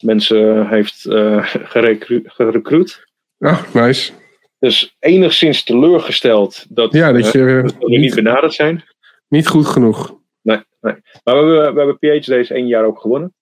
mensen 0.03 0.68
heeft 0.68 1.06
uh, 1.06 1.45
gerecru 1.45 2.22
gerecruit. 2.26 3.03
Ah, 3.40 3.74
nice. 3.74 4.11
Dus 4.60 4.95
enigszins 5.00 5.64
teleurgesteld 5.64 6.66
dat, 6.69 6.93
ja, 6.93 7.11
dat, 7.11 7.32
je, 7.32 7.61
dat 7.64 7.88
niet, 7.88 8.00
niet 8.00 8.16
benaderd 8.16 8.53
zijn. 8.53 8.84
Niet 9.27 9.48
goed 9.48 9.66
genoeg. 9.66 10.19
Nee, 10.42 10.64
nee. 10.82 10.95
Maar 11.24 11.45
we 11.45 11.53
hebben, 11.53 11.74
we 11.74 11.80
hebben 11.80 11.98
PhD's 12.22 12.50
één 12.50 12.68
jaar 12.68 12.85
ook 12.85 13.00
gewonnen. 13.00 13.34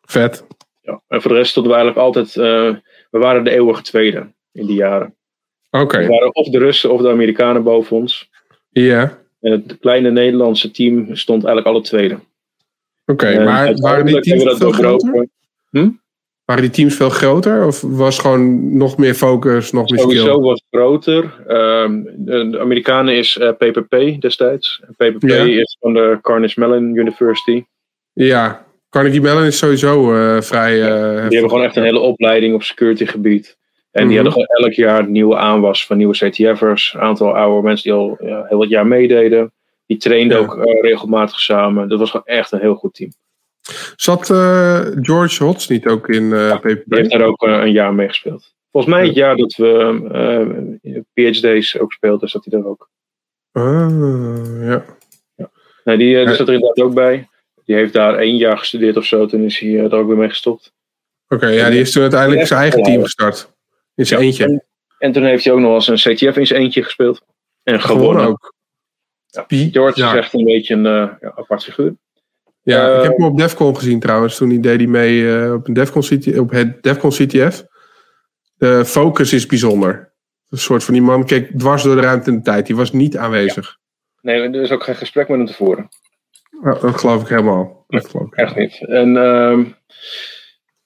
Vet. 0.00 0.46
Ja, 0.80 1.02
en 1.08 1.22
voor 1.22 1.30
de 1.30 1.36
rest 1.36 1.50
stonden 1.50 1.72
we 1.72 1.78
eigenlijk 1.78 2.06
altijd. 2.06 2.34
We 3.10 3.18
waren 3.18 3.44
de 3.44 3.50
eeuwige 3.50 3.82
tweede 3.82 4.34
in 4.52 4.66
die 4.66 4.76
jaren. 4.76 5.15
Oké. 5.80 5.94
Okay. 5.94 6.06
Waren 6.06 6.34
of 6.34 6.48
de 6.48 6.58
Russen 6.58 6.92
of 6.92 7.00
de 7.00 7.08
Amerikanen 7.10 7.62
boven 7.62 7.96
ons. 7.96 8.30
Ja. 8.70 9.18
En 9.40 9.50
het 9.52 9.78
kleine 9.80 10.10
Nederlandse 10.10 10.70
team 10.70 11.16
stond 11.16 11.44
eigenlijk 11.44 11.74
alle 11.76 11.84
tweede. 11.84 12.14
Oké, 13.06 13.26
okay, 13.26 13.44
maar 13.44 13.74
waren 13.74 14.06
die 14.06 14.20
teams 14.20 14.42
veel 14.56 14.72
groter? 14.72 15.28
Hm? 15.70 15.90
Waren 16.44 16.62
die 16.62 16.70
teams 16.70 16.94
veel 16.94 17.10
groter? 17.10 17.66
Of 17.66 17.80
was 17.80 18.18
gewoon 18.18 18.76
nog 18.76 18.96
meer 18.96 19.14
focus, 19.14 19.72
nog 19.72 19.90
meer 19.90 20.00
Sowieso 20.00 20.24
skill? 20.24 20.40
was 20.40 20.62
groter. 20.70 21.22
Um, 21.48 22.04
de, 22.16 22.48
de, 22.50 22.58
Amerikanen 22.60 23.14
is 23.14 23.36
uh, 23.36 23.50
PPP 23.50 24.20
destijds. 24.20 24.82
PPP 24.96 25.22
ja. 25.28 25.44
is 25.44 25.76
van 25.80 25.94
de 25.94 26.18
Carnegie 26.22 26.60
Mellon 26.60 26.94
University. 26.94 27.64
Ja, 28.12 28.66
Carnegie 28.90 29.20
Mellon 29.20 29.44
is 29.44 29.58
sowieso 29.58 30.14
uh, 30.14 30.40
vrij... 30.40 30.78
Uh, 30.78 31.12
die 31.12 31.38
hebben 31.38 31.50
gewoon 31.50 31.64
echt 31.64 31.76
een 31.76 31.82
hele 31.82 31.98
opleiding 31.98 32.54
op 32.54 32.62
security 32.62 33.06
gebied. 33.06 33.56
En 33.96 34.02
Mhm. 34.02 34.06
die 34.08 34.14
hadden 34.22 34.32
gewoon 34.32 34.64
elk 34.64 34.72
jaar 34.72 35.08
nieuwe 35.08 35.36
aanwas 35.36 35.86
van 35.86 35.96
nieuwe 35.96 36.14
CTF'ers. 36.14 36.94
Een 36.94 37.00
aantal 37.00 37.36
oude 37.36 37.62
mensen 37.62 37.90
die 37.90 38.00
al 38.00 38.16
ja, 38.20 38.44
heel 38.48 38.58
wat 38.58 38.68
jaar 38.68 38.86
meededen. 38.86 39.52
Die 39.86 39.96
trainden 39.96 40.36
Ja. 40.40 40.42
ook 40.42 40.56
uh, 40.56 40.80
regelmatig 40.80 41.40
samen. 41.40 41.88
Dat 41.88 41.98
was 41.98 42.10
gewoon 42.10 42.26
echt 42.26 42.52
een 42.52 42.60
heel 42.60 42.74
goed 42.74 42.94
team. 42.94 43.10
Zat 43.96 44.30
uh, 44.30 44.80
George 45.00 45.44
Hots 45.44 45.68
niet 45.68 45.86
ook 45.86 46.08
in 46.08 46.22
uh, 46.22 46.54
PPP? 46.56 46.62
Die 46.84 46.98
heeft 46.98 47.10
daar 47.10 47.22
ook 47.22 47.42
een 47.42 47.72
jaar 47.72 47.94
mee 47.94 48.08
gespeeld. 48.08 48.54
Volgens 48.70 48.94
mij 48.94 49.06
het 49.06 49.14
jaar 49.14 49.36
dat 49.36 49.54
we 49.54 51.02
PhD's 51.14 51.78
ook 51.78 51.92
speelden, 51.92 52.28
zat 52.28 52.44
hij 52.44 52.60
daar 52.60 52.68
ook. 52.70 52.88
Ah, 53.52 53.90
ja. 54.60 54.84
ja. 55.36 55.50
Nee, 55.84 55.96
die, 55.96 56.24
die 56.24 56.34
zat 56.34 56.48
er 56.48 56.54
inderdaad 56.54 56.84
ook 56.84 56.94
bij. 56.94 57.28
Die 57.64 57.76
heeft 57.76 57.92
daar 57.92 58.14
één 58.18 58.36
jaar 58.36 58.58
gestudeerd 58.58 58.96
of 58.96 59.04
zo. 59.04 59.26
Toen 59.26 59.42
is 59.42 59.58
hij 59.58 59.78
er 59.78 59.94
ook 59.94 60.06
weer 60.06 60.16
mee 60.16 60.28
gestopt. 60.28 60.72
Oké, 61.28 61.44
okay, 61.44 61.56
ja, 61.56 61.68
die 61.68 61.76
heeft 61.76 61.92
toen 61.92 62.02
uiteindelijk 62.02 62.46
zijn 62.46 62.60
eigen 62.60 62.82
team 62.82 63.02
gestart. 63.02 63.54
In 63.96 64.06
zijn 64.06 64.20
ja, 64.20 64.26
eentje. 64.26 64.44
En, 64.44 64.64
en, 64.98 65.12
toen 65.12 65.24
heeft 65.24 65.44
hij 65.44 65.52
ook 65.52 65.60
nog 65.60 65.74
eens 65.74 66.04
een 66.06 66.14
CTF 66.14 66.36
in 66.36 66.46
zijn 66.46 66.60
eentje 66.60 66.82
gespeeld. 66.82 67.22
En 67.62 67.80
gewonnen. 67.80 68.26
ook. 68.26 68.54
Ja. 69.26 69.44
George 69.48 70.00
ja. 70.00 70.12
is 70.12 70.18
echt 70.18 70.34
een 70.34 70.44
beetje 70.44 70.74
een 70.74 70.84
uh, 70.84 71.30
apart 71.34 71.64
figuur. 71.64 71.96
Ja, 72.62 72.90
uh, 72.90 72.96
ik 72.96 73.02
heb 73.02 73.16
hem 73.16 73.26
op 73.26 73.38
Defcon 73.38 73.76
gezien 73.76 74.00
trouwens. 74.00 74.36
Toen 74.36 74.60
deed 74.60 74.78
hij 74.78 74.86
mee 74.86 75.20
uh, 75.20 75.52
op, 75.52 75.68
een 75.68 75.74
Defcon 75.74 76.02
CT, 76.02 76.38
op 76.38 76.50
het 76.50 76.82
Defcon 76.82 77.10
CTF. 77.10 77.64
De 78.56 78.84
focus 78.84 79.32
is 79.32 79.46
bijzonder. 79.46 80.12
Een 80.48 80.58
soort 80.58 80.84
van 80.84 80.94
die 80.94 81.02
man 81.02 81.26
keek 81.26 81.58
dwars 81.58 81.82
door 81.82 81.94
de 81.94 82.00
ruimte 82.00 82.30
en 82.30 82.36
de 82.36 82.42
tijd. 82.42 82.66
Die 82.66 82.76
was 82.76 82.92
niet 82.92 83.16
aanwezig. 83.16 83.66
Ja. 84.20 84.30
Nee, 84.32 84.48
er 84.48 84.62
is 84.62 84.70
ook 84.70 84.82
geen 84.82 84.94
gesprek 84.94 85.28
met 85.28 85.38
hem 85.38 85.46
tevoren. 85.46 85.88
Oh, 86.62 86.80
dat 86.80 86.98
geloof 86.98 87.22
ik 87.22 87.28
helemaal. 87.28 87.84
Dat 87.86 88.08
geloof 88.08 88.26
ik 88.26 88.34
Echt 88.34 88.56
niet. 88.56 88.86
En 88.88 89.14
uh, 89.14 89.58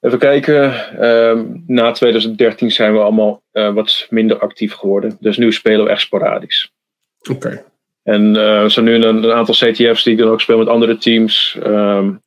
even 0.01 0.19
kijken. 0.19 0.75
Uh, 1.01 1.43
na 1.67 1.93
2013 1.93 2.71
zijn 2.71 2.93
we 2.93 2.99
allemaal 2.99 3.43
uh, 3.53 3.73
wat 3.75 4.07
minder 4.11 4.39
actief 4.39 4.73
geworden. 4.73 5.17
Dus 5.21 5.37
nu 5.37 5.53
spelen 5.53 5.85
we 5.85 5.91
echt 5.91 6.01
sporadisch. 6.01 6.73
Oké. 7.21 7.33
Okay. 7.33 7.65
En 8.03 8.35
uh, 8.35 8.63
er 8.63 8.71
zijn 8.71 8.85
nu 8.85 8.95
een, 8.95 9.03
een, 9.03 9.33
aantal 9.33 9.55
CTF's 9.55 10.03
die 10.03 10.13
ik 10.13 10.19
dan 10.19 10.29
ook 10.29 10.41
speel 10.41 10.59
met 10.59 10.69
andere 10.69 10.99
teams. 10.99 11.57
Um, 11.67 12.23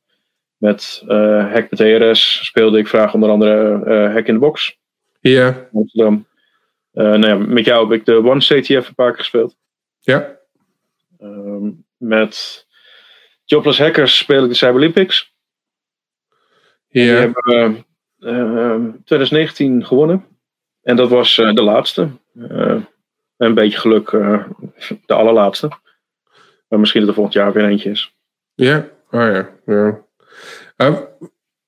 met 0.56 1.02
uh, 1.08 1.52
Hack 1.52 1.70
met 1.70 1.78
TRS 1.78 2.44
speelde 2.46 2.78
ik 2.78 2.88
vraag 2.88 3.14
onder 3.14 3.30
andere 3.30 3.82
uh, 3.86 4.12
Hack 4.12 4.26
in 4.26 4.34
the 4.34 4.40
Box. 4.40 4.76
Ja. 5.20 5.68
Amsterdam. 5.72 6.26
Nou 6.92 7.26
ja, 7.26 7.36
met 7.36 7.64
jou 7.64 7.88
heb 7.88 7.98
ik 7.98 8.06
de 8.06 8.14
One 8.14 8.38
CTF 8.38 8.88
een 8.88 8.94
paar 8.94 9.10
keer 9.10 9.18
gespeeld. 9.18 9.56
Ja. 10.00 10.36
Um, 11.22 11.84
met 11.96 12.66
Jobless 13.44 13.78
Hackers 13.78 14.16
speel 14.16 14.42
ik 14.42 14.48
de 14.48 14.54
Cyber 14.54 14.74
Olympics. 14.74 15.18
Ja. 15.22 15.33
Die 16.94 17.10
hebben 17.10 17.84
we 18.18 18.92
2019 19.04 19.84
gewonnen. 19.86 20.24
En 20.82 20.96
dat 20.96 21.08
was 21.08 21.38
uh, 21.38 21.54
de 21.54 21.62
laatste. 21.62 22.08
Uh, 22.34 22.82
een 23.36 23.54
beetje 23.54 23.78
geluk, 23.78 24.10
de 25.06 25.14
allerlaatste. 25.14 25.68
Maar 26.68 26.78
misschien 26.78 27.00
dat 27.00 27.08
er 27.08 27.14
volgend 27.14 27.34
jaar 27.34 27.52
weer 27.52 27.64
eentje 27.64 27.90
is. 27.90 28.14
Ja, 28.54 28.88
oh 29.10 29.20
ja. 29.20 29.48
ja. 29.66 30.04
Uh, 30.76 31.00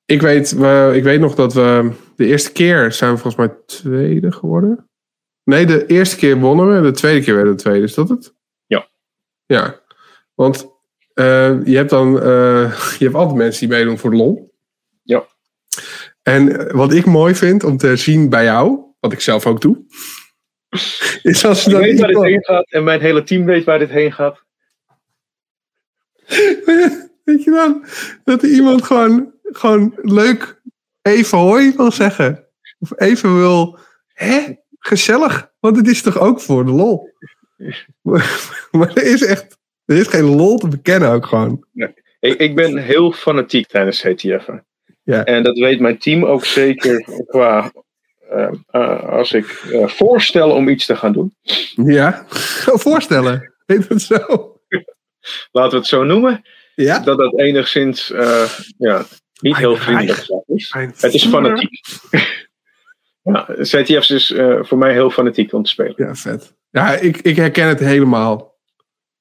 ik, 0.04 0.22
weet, 0.22 0.52
we, 0.52 0.92
ik 0.94 1.02
weet 1.02 1.20
nog 1.20 1.34
dat 1.34 1.54
we 1.54 1.92
de 2.16 2.26
eerste 2.26 2.52
keer 2.52 2.92
zijn 2.92 3.12
we 3.12 3.18
volgens 3.18 3.46
mij 3.46 3.56
tweede 3.66 4.32
geworden. 4.32 4.88
Nee, 5.44 5.66
de 5.66 5.86
eerste 5.86 6.16
keer 6.16 6.38
wonnen 6.38 6.68
we 6.68 6.76
en 6.76 6.82
de 6.82 6.90
tweede 6.90 7.24
keer 7.24 7.34
werden 7.34 7.52
we 7.52 7.58
tweede. 7.58 7.84
Is 7.84 7.94
dat 7.94 8.08
het? 8.08 8.34
Ja. 8.66 8.88
Ja, 9.46 9.80
want 10.34 10.66
uh, 11.14 11.66
je 11.66 11.76
hebt 11.76 11.90
dan 11.90 12.12
je 12.98 13.04
hebt 13.04 13.14
altijd 13.14 13.36
mensen 13.36 13.68
die 13.68 13.76
meedoen 13.76 13.98
voor 13.98 14.10
de 14.10 14.16
lol. 14.16 14.54
Ja. 15.06 15.26
En 16.22 16.72
wat 16.76 16.92
ik 16.92 17.06
mooi 17.06 17.34
vind 17.34 17.64
om 17.64 17.76
te 17.76 17.96
zien 17.96 18.28
bij 18.28 18.44
jou, 18.44 18.80
wat 19.00 19.12
ik 19.12 19.20
zelf 19.20 19.46
ook 19.46 19.60
doe, 19.60 19.84
is 21.22 21.44
als 21.44 21.64
je 21.64 21.70
ik 21.70 21.76
dan 21.76 21.82
weet 21.82 22.00
waar 22.00 22.08
dit 22.08 22.22
heen 22.22 22.44
gaat 22.44 22.70
en 22.70 22.84
mijn 22.84 23.00
hele 23.00 23.22
team 23.22 23.44
weet 23.44 23.64
waar 23.64 23.78
dit 23.78 23.90
heen 23.90 24.12
gaat. 24.12 24.44
weet 27.24 27.44
je 27.44 27.50
dan, 27.50 27.84
dat 28.24 28.42
iemand 28.42 28.84
gewoon, 28.84 29.32
gewoon 29.42 29.94
leuk 29.96 30.60
even 31.02 31.38
hoi 31.38 31.72
wil 31.76 31.92
zeggen. 31.92 32.46
Of 32.78 32.92
even 32.96 33.36
wil, 33.36 33.78
hè, 34.06 34.54
gezellig, 34.78 35.52
want 35.60 35.76
het 35.76 35.86
is 35.86 36.02
toch 36.02 36.18
ook 36.18 36.40
voor 36.40 36.64
de 36.64 36.70
lol. 36.70 37.10
maar 38.70 38.94
er 38.94 39.06
is 39.06 39.24
echt, 39.24 39.58
er 39.84 39.96
is 39.96 40.06
geen 40.06 40.36
lol 40.36 40.58
te 40.58 40.68
bekennen 40.68 41.10
ook 41.10 41.26
gewoon. 41.26 41.66
Nee. 41.72 41.94
Ik, 42.20 42.38
ik 42.38 42.54
ben 42.54 42.76
heel 42.76 43.12
fanatiek 43.12 43.66
tijdens 43.66 44.00
CTF'en. 44.00 44.66
Ja. 45.06 45.24
En 45.24 45.42
dat 45.42 45.58
weet 45.58 45.80
mijn 45.80 45.98
team 45.98 46.24
ook 46.24 46.44
zeker 46.44 47.24
qua 47.26 47.72
als 49.06 49.32
ik 49.32 49.44
voorstel 49.86 50.50
om 50.50 50.68
iets 50.68 50.86
te 50.86 50.96
gaan 50.96 51.12
doen. 51.12 51.34
Ja, 51.74 52.24
voorstellen. 52.88 53.54
Heet 53.66 53.88
het 53.88 54.02
zo? 54.02 54.16
Laten 55.52 55.70
we 55.70 55.76
het 55.76 55.86
zo 55.86 56.04
noemen. 56.04 56.42
Ja? 56.74 56.98
Dat 56.98 57.18
dat 57.18 57.38
enigszins 57.38 58.12
ja, 58.78 59.04
niet 59.40 59.56
heel 59.56 59.76
vriendelijk 59.76 60.26
is. 60.46 60.74
Het 61.00 61.14
is 61.14 61.26
fanatiek. 61.26 61.80
ja, 63.32 63.48
CTF's 63.60 64.10
is 64.10 64.34
voor 64.60 64.78
mij 64.78 64.92
heel 64.92 65.10
fanatiek 65.10 65.52
om 65.52 65.62
te 65.62 65.70
spelen. 65.70 65.94
Ja, 65.96 66.14
vet. 66.14 66.54
Ja, 66.70 66.92
ik, 66.96 67.16
ik 67.16 67.36
herken 67.36 67.68
het 67.68 67.80
helemaal. 67.80 68.55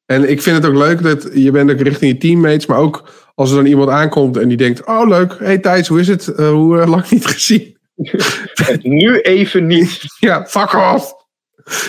En 0.05 0.29
ik 0.29 0.41
vind 0.41 0.55
het 0.55 0.65
ook 0.65 0.77
leuk 0.77 1.03
dat 1.03 1.29
je 1.33 1.51
bent 1.51 1.71
ook 1.71 1.79
richting 1.79 2.11
je 2.11 2.17
teammates, 2.17 2.65
maar 2.65 2.77
ook 2.77 3.09
als 3.35 3.49
er 3.49 3.55
dan 3.55 3.65
iemand 3.65 3.89
aankomt 3.89 4.37
en 4.37 4.47
die 4.47 4.57
denkt, 4.57 4.85
oh 4.85 5.07
leuk, 5.07 5.35
hey 5.39 5.57
Thijs, 5.57 5.87
hoe 5.87 5.99
is 5.99 6.07
het? 6.07 6.27
Uh, 6.27 6.49
hoe 6.49 6.77
uh, 6.77 6.87
lang 6.87 7.09
niet 7.09 7.25
gezien? 7.25 7.77
nu 8.81 9.19
even 9.19 9.65
niet. 9.65 9.99
Ja, 10.19 10.45
fuck 10.45 10.73
off. 10.73 11.13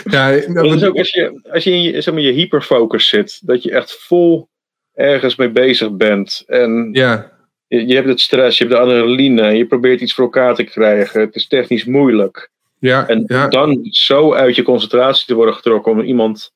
Ja, 0.05 0.31
dat 0.31 0.65
is 0.65 0.85
ook 0.85 0.99
als 0.99 1.11
je, 1.11 1.41
als 1.51 1.65
je 1.65 1.71
in 1.71 1.83
je, 1.83 2.01
zeg 2.01 2.15
maar, 2.15 2.23
je 2.23 2.33
hyperfocus 2.33 3.09
zit, 3.09 3.41
dat 3.47 3.63
je 3.63 3.71
echt 3.71 3.97
vol 4.01 4.49
ergens 4.95 5.37
mee 5.37 5.51
bezig 5.51 5.97
bent. 5.97 6.43
En 6.47 6.89
ja. 6.93 7.33
je, 7.67 7.87
je 7.87 7.95
hebt 7.95 8.09
het 8.09 8.21
stress, 8.21 8.59
je 8.59 8.65
hebt 8.65 8.77
de 8.77 8.83
adrenaline, 8.83 9.57
je 9.57 9.67
probeert 9.67 10.01
iets 10.01 10.15
voor 10.15 10.25
elkaar 10.25 10.55
te 10.55 10.65
krijgen. 10.65 11.21
Het 11.21 11.35
is 11.35 11.49
technisch 11.49 11.85
moeilijk. 11.85 12.51
Ja, 12.79 13.07
en 13.09 13.25
ja. 13.27 13.49
dan 13.49 13.79
zo 13.91 14.35
uit 14.35 14.57
je 14.57 14.63
concentratie 14.63 15.27
te 15.27 15.35
worden 15.35 15.55
getrokken 15.55 15.93
om 15.93 16.01
iemand 16.01 16.53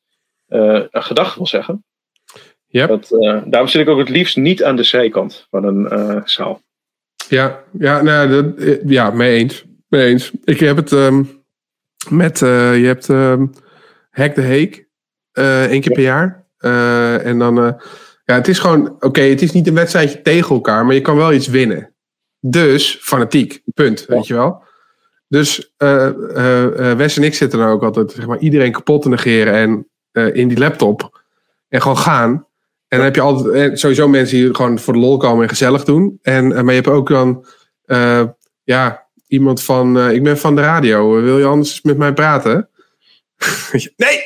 uh, 0.50 0.84
een 0.90 1.02
gedachte 1.02 1.36
wil 1.36 1.46
zeggen. 1.46 1.84
Yep. 2.66 2.88
Dat, 2.88 3.10
uh, 3.10 3.42
daarom 3.44 3.68
zit 3.68 3.80
ik 3.80 3.88
ook 3.88 3.98
het 3.98 4.08
liefst 4.08 4.36
niet 4.36 4.64
aan 4.64 4.76
de 4.76 4.82
zijkant 4.82 5.46
van 5.50 5.64
een 5.64 5.88
uh, 5.92 6.20
zaal. 6.24 6.62
Ja, 7.28 7.62
ja, 7.78 8.02
nou, 8.02 8.28
dat, 8.28 8.78
ja 8.86 9.10
mee 9.10 9.38
eens. 9.38 9.64
Mee 9.88 10.06
eens. 10.06 10.30
Ik 10.44 10.60
heb 10.60 10.76
het 10.76 10.90
um, 10.90 11.42
met, 12.08 12.38
je 12.38 12.82
hebt 12.84 13.08
um, 13.08 13.52
Hack 14.10 14.34
the 14.34 14.40
Heek, 14.40 14.88
één 15.32 15.80
keer 15.80 15.92
per 15.92 16.02
jaar. 16.02 16.46
en 17.24 17.38
dan, 17.38 17.54
ja, 18.24 18.34
het 18.34 18.48
is 18.48 18.58
gewoon, 18.58 18.88
oké, 18.88 19.06
okay, 19.06 19.30
het 19.30 19.42
is 19.42 19.52
niet 19.52 19.66
een 19.66 19.74
wedstrijdje 19.74 20.22
tegen 20.22 20.54
elkaar, 20.54 20.86
maar 20.86 20.94
je 20.94 21.00
kan 21.00 21.16
wel 21.16 21.32
iets 21.32 21.48
winnen. 21.48 21.94
Dus 22.40 22.98
fanatiek, 23.00 23.62
punt, 23.74 24.04
ja. 24.08 24.14
weet 24.14 24.26
je 24.26 24.34
wel. 24.34 24.62
Dus 25.28 25.72
Wes 26.96 27.16
en 27.16 27.22
ik 27.22 27.34
zitten 27.34 27.58
dan 27.58 27.68
ook 27.68 27.82
altijd, 27.82 28.12
zeg 28.12 28.26
maar, 28.26 28.38
iedereen 28.38 28.72
kapot 28.72 29.02
te 29.02 29.08
negeren 29.08 29.54
en 29.54 29.89
uh, 30.12 30.34
in 30.34 30.48
die 30.48 30.58
laptop. 30.58 31.22
En 31.68 31.82
gewoon 31.82 31.98
gaan. 31.98 32.30
En 32.88 32.96
dan 32.96 33.00
heb 33.00 33.14
je 33.14 33.20
altijd 33.20 33.78
sowieso 33.78 34.08
mensen 34.08 34.36
die 34.36 34.54
gewoon 34.54 34.78
voor 34.78 34.92
de 34.92 34.98
lol 34.98 35.16
komen 35.16 35.42
en 35.42 35.48
gezellig 35.48 35.84
doen. 35.84 36.18
En, 36.22 36.44
uh, 36.44 36.54
maar 36.54 36.74
je 36.74 36.80
hebt 36.80 36.88
ook 36.88 37.08
dan 37.08 37.46
uh, 37.86 38.22
ja, 38.64 39.06
iemand 39.26 39.62
van, 39.62 40.10
ik 40.10 40.22
ben 40.22 40.38
van 40.38 40.54
de 40.56 40.62
radio. 40.62 41.22
Wil 41.22 41.38
je 41.38 41.44
anders 41.44 41.82
met 41.82 41.98
mij 41.98 42.12
praten? 42.12 42.68
nee, 43.96 44.20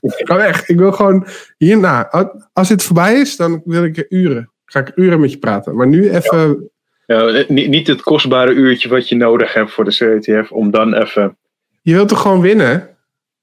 ga 0.00 0.36
weg. 0.36 0.66
Ik 0.66 0.78
wil 0.78 0.92
gewoon 0.92 1.26
hierna. 1.56 2.10
Als 2.52 2.68
dit 2.68 2.82
voorbij 2.82 3.20
is, 3.20 3.36
dan 3.36 3.62
wil 3.64 3.84
ik 3.84 4.06
uren. 4.08 4.50
Ga 4.64 4.80
ik 4.80 4.92
uren 4.94 5.20
met 5.20 5.32
je 5.32 5.38
praten. 5.38 5.76
Maar 5.76 5.86
nu 5.86 6.10
even. 6.10 6.48
Ja. 6.48 6.68
Ja, 7.10 7.44
niet, 7.48 7.68
niet 7.68 7.86
het 7.86 8.02
kostbare 8.02 8.52
uurtje 8.52 8.88
wat 8.88 9.08
je 9.08 9.16
nodig 9.16 9.52
hebt 9.52 9.72
voor 9.72 9.84
de 9.84 9.90
CTF. 9.90 10.52
Om 10.52 10.70
dan 10.70 10.94
even. 10.94 11.36
Je 11.82 11.92
wilt 11.92 12.08
toch 12.08 12.20
gewoon 12.20 12.40
winnen? 12.40 12.89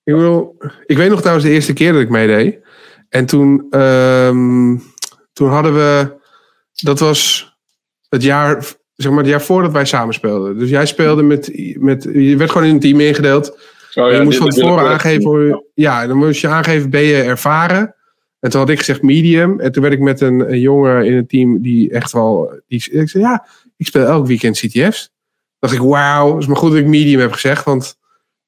Ik, 0.07 0.13
wil, 0.13 0.55
ik 0.85 0.97
weet 0.97 1.09
nog 1.09 1.19
trouwens 1.19 1.45
de 1.45 1.53
eerste 1.53 1.73
keer 1.73 1.91
dat 1.91 2.01
ik 2.01 2.09
meedeed. 2.09 2.59
En 3.09 3.25
toen, 3.25 3.79
um, 3.79 4.83
toen 5.33 5.49
hadden 5.49 5.73
we. 5.73 6.15
Dat 6.73 6.99
was 6.99 7.51
het 8.09 8.23
jaar, 8.23 8.65
zeg 8.95 9.11
maar, 9.11 9.19
het 9.19 9.29
jaar 9.29 9.41
voordat 9.41 9.71
wij 9.71 9.85
samen 9.85 10.13
speelden. 10.13 10.57
Dus 10.57 10.69
jij 10.69 10.85
speelde 10.85 11.23
met. 11.23 11.51
met 11.79 12.03
je 12.03 12.35
werd 12.37 12.51
gewoon 12.51 12.67
in 12.67 12.73
een 12.73 12.79
team 12.79 12.99
ingedeeld. 12.99 13.51
Oh, 13.51 13.57
ja, 13.93 14.07
je 14.07 14.23
moest 14.23 14.37
van 14.37 14.49
tevoren 14.49 14.87
aangeven. 14.87 15.47
Ja. 15.47 15.61
ja, 15.73 16.07
dan 16.07 16.17
moest 16.17 16.41
je 16.41 16.47
aangeven: 16.47 16.89
ben 16.89 17.03
je 17.03 17.21
ervaren? 17.21 17.95
En 18.39 18.49
toen 18.49 18.59
had 18.59 18.69
ik 18.69 18.77
gezegd 18.77 19.01
medium. 19.01 19.59
En 19.59 19.71
toen 19.71 19.81
werd 19.81 19.93
ik 19.93 20.01
met 20.01 20.21
een, 20.21 20.51
een 20.51 20.59
jongen 20.59 21.05
in 21.05 21.15
het 21.15 21.29
team 21.29 21.61
die 21.61 21.91
echt 21.91 22.11
wel. 22.11 22.61
Die, 22.67 22.91
ik 22.91 23.09
zei: 23.09 23.23
Ja, 23.23 23.47
ik 23.77 23.85
speel 23.85 24.05
elk 24.05 24.27
weekend 24.27 24.57
CTF's. 24.57 25.11
dacht 25.59 25.73
ik: 25.73 25.79
Wauw, 25.79 26.33
het 26.33 26.41
is 26.41 26.47
maar 26.47 26.57
goed 26.57 26.69
dat 26.71 26.79
ik 26.79 26.85
medium 26.85 27.19
heb 27.19 27.31
gezegd. 27.31 27.63
Want 27.63 27.97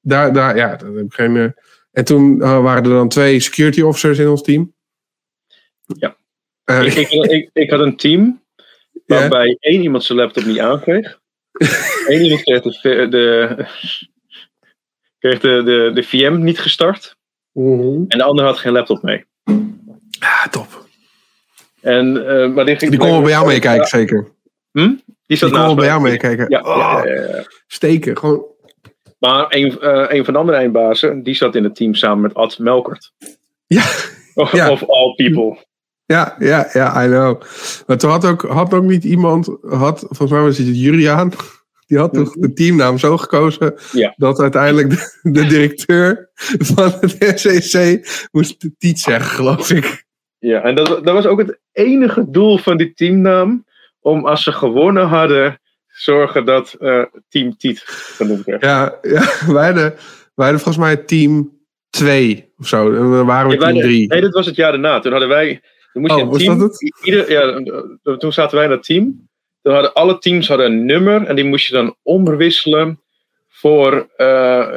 daar, 0.00 0.32
daar, 0.32 0.56
ja, 0.56 0.76
dat 0.76 0.94
heb 0.94 1.04
ik 1.04 1.12
geen. 1.12 1.34
Uh, 1.34 1.50
en 1.92 2.04
toen 2.04 2.36
uh, 2.36 2.62
waren 2.62 2.82
er 2.82 2.90
dan 2.90 3.08
twee 3.08 3.40
security 3.40 3.80
officers 3.80 4.18
in 4.18 4.28
ons 4.28 4.42
team. 4.42 4.74
Ja. 5.86 6.16
Uh, 6.64 6.84
ik, 6.84 6.94
ik, 6.94 7.10
ik, 7.10 7.50
ik, 7.52 7.70
had 7.70 7.80
een 7.80 7.96
team 7.96 8.42
waarbij 9.06 9.46
yeah. 9.46 9.56
één 9.60 9.82
iemand 9.82 10.04
zijn 10.04 10.18
laptop 10.18 10.44
niet 10.44 10.58
aankreeg. 10.58 11.18
Eén 12.08 12.22
iemand 12.22 12.42
kreeg 12.42 12.62
de, 12.62 13.06
de, 13.08 13.56
kreeg 15.18 15.40
de, 15.40 15.62
de, 15.64 15.90
de 15.94 16.02
VM 16.02 16.42
niet 16.42 16.58
gestart. 16.58 17.16
Mm 17.52 17.80
-hmm. 17.80 18.04
En 18.08 18.18
de 18.18 18.24
ander 18.24 18.44
had 18.44 18.58
geen 18.58 18.72
laptop 18.72 19.02
mee. 19.02 19.24
Ah, 20.18 20.46
top. 20.46 20.88
En, 21.80 22.16
uh, 22.16 22.54
maar 22.54 22.64
die 22.64 22.76
ging 22.76 22.90
die 22.90 23.00
kon 23.00 23.10
wel 23.10 23.20
bij 23.20 23.30
jou 23.30 23.46
meekijken, 23.46 23.86
zeker. 23.86 24.32
Hm? 24.72 24.78
Die, 24.78 24.96
die 25.26 25.38
kon 25.38 25.50
wel 25.50 25.74
bij 25.74 25.86
jou 25.86 26.00
meekijken. 26.00 26.46
Ja, 26.48 26.60
oh, 26.60 27.02
ja, 27.04 27.06
ja, 27.06 27.36
ja, 27.36 27.44
Steken, 27.66 28.18
gewoon 28.18 28.44
maar 29.20 29.46
een, 29.48 29.78
uh, 29.80 30.04
een 30.08 30.24
van 30.24 30.34
de 30.34 30.40
andere 30.40 30.58
eindbazen, 30.58 31.22
die 31.22 31.34
zat 31.34 31.54
in 31.54 31.64
het 31.64 31.74
team 31.74 31.94
samen 31.94 32.20
met 32.20 32.34
Ad 32.34 32.58
Melkert. 32.58 33.12
Ja. 33.66 33.82
Of, 34.34 34.52
ja. 34.52 34.70
of 34.70 34.88
all 34.88 35.14
people. 35.14 35.64
Ja, 36.06 36.36
ja, 36.38 36.68
ja, 36.72 37.04
I 37.04 37.06
know. 37.06 37.42
Maar 37.86 37.98
toen 37.98 38.10
had 38.10 38.24
ook, 38.24 38.42
had 38.42 38.74
ook 38.74 38.84
niet 38.84 39.04
iemand, 39.04 39.46
had, 39.62 39.98
volgens 39.98 40.30
mij 40.30 40.40
was 40.40 40.58
het 40.58 40.80
Juliaan, 40.80 41.32
die 41.86 41.98
had 41.98 42.12
toch 42.12 42.32
de 42.32 42.52
teamnaam 42.52 42.98
zo 42.98 43.16
gekozen 43.16 43.74
ja. 43.92 44.14
dat 44.16 44.40
uiteindelijk 44.40 44.90
de, 44.90 45.30
de, 45.32 45.46
directeur 45.46 46.30
van 46.58 46.92
het 47.00 47.40
SEC 47.40 48.00
moest 48.32 48.68
Tiet 48.78 49.00
zeggen, 49.00 49.30
geloof 49.30 49.70
ik. 49.70 50.04
Ja, 50.38 50.62
en 50.62 50.74
dat, 50.74 50.86
dat 50.86 51.14
was 51.14 51.26
ook 51.26 51.38
het 51.38 51.58
enige 51.72 52.30
doel 52.30 52.58
van 52.58 52.76
die 52.76 52.92
teamnaam, 52.94 53.64
om 54.00 54.26
als 54.26 54.42
ze 54.42 54.52
gewonnen 54.52 55.06
hadden, 55.06 55.60
zorgen 56.00 56.44
dat 56.44 56.76
uh, 56.80 57.04
team 57.28 57.56
Tiet 57.56 57.82
genoemd 57.86 58.44
werd. 58.44 58.62
Ja, 58.62 58.98
ja 59.02 59.52
wij, 59.52 59.64
hadden, 59.64 59.94
wij 60.34 60.46
hadden 60.46 60.60
volgens 60.60 60.76
mij 60.76 60.96
team 60.96 61.58
2 61.90 62.52
of 62.58 62.68
zo. 62.68 62.86
En 62.86 63.10
dan 63.10 63.26
waren 63.26 63.50
we 63.50 63.54
ja, 63.54 63.60
team 63.60 63.80
3. 63.80 64.08
Nee, 64.08 64.20
dat 64.20 64.32
was 64.32 64.46
het 64.46 64.56
jaar 64.56 64.70
daarna. 64.70 65.00
Toen 65.00 65.10
hadden 65.10 65.28
wij. 65.28 65.60
Toen 65.92 66.02
moest 66.02 66.12
oh, 66.12 66.18
je 66.18 66.24
een 66.24 66.30
was 66.30 66.42
team, 66.42 66.58
dat 66.58 66.70
het? 66.70 67.04
Ieder, 67.04 67.30
ja, 67.30 68.16
toen 68.16 68.32
zaten 68.32 68.56
wij 68.56 68.64
in 68.64 68.70
dat 68.70 68.84
team. 68.84 69.28
Toen 69.62 69.72
hadden 69.72 69.92
alle 69.92 70.18
teams 70.18 70.48
hadden 70.48 70.66
een 70.66 70.84
nummer 70.84 71.26
en 71.26 71.36
die 71.36 71.44
moest 71.44 71.66
je 71.66 71.72
dan 71.72 71.96
omwisselen 72.02 73.00
voor, 73.48 74.08
uh, 74.16 74.76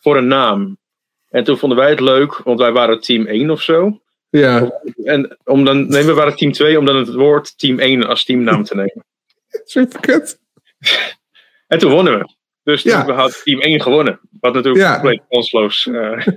voor 0.00 0.16
een 0.16 0.26
naam. 0.26 0.78
En 1.30 1.44
toen 1.44 1.58
vonden 1.58 1.78
wij 1.78 1.90
het 1.90 2.00
leuk, 2.00 2.40
want 2.44 2.58
wij 2.58 2.72
waren 2.72 3.00
team 3.00 3.26
1 3.26 3.50
of 3.50 3.62
zo. 3.62 4.00
Ja. 4.30 4.80
En 5.04 5.38
om 5.44 5.64
dan, 5.64 5.88
nee, 5.88 6.04
we 6.04 6.14
waren 6.14 6.36
team 6.36 6.52
2 6.52 6.78
om 6.78 6.84
dan 6.84 6.96
het 6.96 7.14
woord 7.14 7.58
team 7.58 7.78
1 7.78 8.06
als 8.06 8.24
teamnaam 8.24 8.64
te 8.64 8.74
nemen. 8.74 9.04
Super 9.64 10.00
kut. 10.00 10.38
En 11.66 11.78
toen 11.78 11.90
wonnen 11.90 12.18
we. 12.18 12.34
Dus 12.62 12.82
Ja. 12.82 13.04
toen 13.04 13.14
had 13.14 13.40
team 13.44 13.60
1 13.60 13.80
gewonnen. 13.82 14.20
Wat 14.40 14.54
natuurlijk 14.54 14.84
Ja. 14.84 14.92
compleet 14.92 15.22
kansloos. 15.28 15.86
eh, 15.92 16.26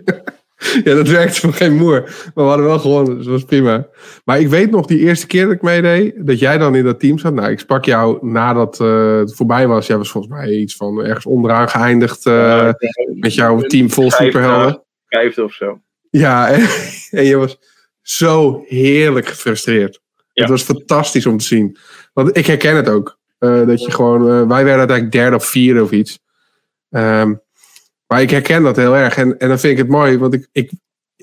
Ja, 0.84 0.96
dat 0.96 1.08
werkte 1.08 1.40
voor 1.40 1.54
geen 1.54 1.76
moer. 1.76 2.02
Maar 2.02 2.32
we 2.34 2.42
hadden 2.42 2.66
wel 2.66 2.80
gewonnen, 2.80 3.16
dus 3.16 3.24
dat 3.26 3.34
was 3.34 3.44
prima. 3.44 3.88
Maar 4.26 4.40
ik 4.40 4.48
weet 4.48 4.72
nog 4.72 4.86
die 4.86 5.00
eerste 5.00 5.28
keer 5.28 5.44
dat 5.46 5.54
ik 5.54 5.62
meedeed, 5.62 6.14
dat 6.28 6.40
jij 6.40 6.58
dan 6.58 6.76
in 6.76 6.84
dat 6.84 7.00
team 7.00 7.18
zat. 7.18 7.34
Nou, 7.34 7.52
ik 7.52 7.60
sprak 7.60 7.86
jou 7.86 8.28
nadat 8.28 8.80
eh, 8.82 9.18
het 9.18 9.36
voorbij 9.36 9.68
was. 9.68 9.88
Jij 9.88 9.98
was 9.98 10.10
volgens 10.12 10.34
mij 10.34 10.50
iets 10.50 10.76
van 10.76 11.04
ergens 11.06 11.26
onderaan 11.26 11.70
geëindigd 11.70 12.26
eh, 12.26 12.72
met 13.14 13.34
jouw 13.34 13.60
team 13.60 13.90
vol 13.92 14.12
superhelden. 14.12 14.84
Vijfde 15.08 15.44
of 15.44 15.54
zo. 15.54 15.82
Ja, 16.10 16.48
en, 16.54 16.68
en 17.12 17.24
je 17.24 17.36
was 17.36 17.58
zo 18.02 18.64
heerlijk 18.68 19.28
gefrustreerd. 19.28 20.00
Het 20.34 20.50
was 20.50 20.64
fantastisch 20.64 21.26
om 21.26 21.38
te 21.38 21.46
zien. 21.46 21.78
Want 22.18 22.38
ik 22.38 22.46
herken 22.46 22.76
het 22.76 22.90
ook. 22.90 23.20
Eh, 23.38 23.66
dat 23.68 23.84
je 23.84 23.92
gewoon, 23.92 24.22
eh, 24.22 24.48
wij 24.48 24.64
werden 24.64 24.78
uiteindelijk 24.78 25.12
derde 25.12 25.36
of 25.36 25.46
vierde 25.46 25.84
of 25.84 25.92
iets. 25.92 26.20
Ehm, 26.90 27.34
maar 28.08 28.22
ik 28.22 28.30
herken 28.30 28.64
dat 28.64 28.76
heel 28.76 28.96
erg. 28.96 29.18
En, 29.18 29.38
en 29.38 29.48
dan 29.48 29.60
vind 29.60 29.74
ik 29.74 29.80
het 29.80 29.88
mooi, 29.88 30.18
want 30.18 30.34
ik, 30.34 30.48
ik, 30.52 30.72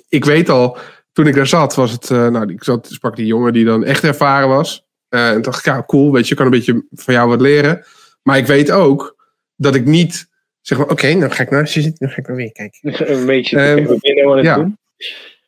ik 0.09 0.25
weet 0.25 0.49
al, 0.49 0.79
toen 1.13 1.27
ik 1.27 1.35
daar 1.35 1.47
zat, 1.47 1.75
was 1.75 1.91
het, 1.91 2.11
eh, 2.11 2.29
nou, 2.29 2.53
ik 2.53 2.65
zat, 2.65 2.89
sprak 2.91 3.17
die 3.17 3.27
jongen 3.27 3.53
die 3.53 3.65
dan 3.65 3.85
echt 3.85 4.05
ervaren 4.05 4.49
was. 4.49 4.87
En 5.09 5.43
dacht 5.43 5.59
ik, 5.59 5.65
ja, 5.65 5.85
cool, 5.87 6.13
weet 6.13 6.25
je, 6.25 6.31
ik 6.31 6.37
kan 6.37 6.47
een 6.47 6.53
beetje 6.53 6.85
van 6.91 7.15
jou 7.15 7.29
wat 7.29 7.41
leren. 7.41 7.85
Maar 8.23 8.39
ik 8.39 8.47
weet 8.47 8.71
ook 8.71 9.27
dat 9.57 9.75
ik 9.75 9.85
niet, 9.85 10.29
zeg 10.61 10.79
maar, 10.79 10.89
oké, 10.89 11.19
dan 11.19 11.33
ga 11.33 11.43
ik 11.43 11.51
naar, 11.51 11.73
dan 11.99 12.09
ga 12.11 12.17
ik 12.17 12.27
maar 12.27 12.37
weer 12.37 12.53
kijken. 12.53 12.81
een 13.19 13.27
beetje. 13.27 13.57
Ehm, 13.59 13.89
aan 14.29 14.37
het 14.37 14.45
ja. 14.45 14.55
doen? 14.55 14.79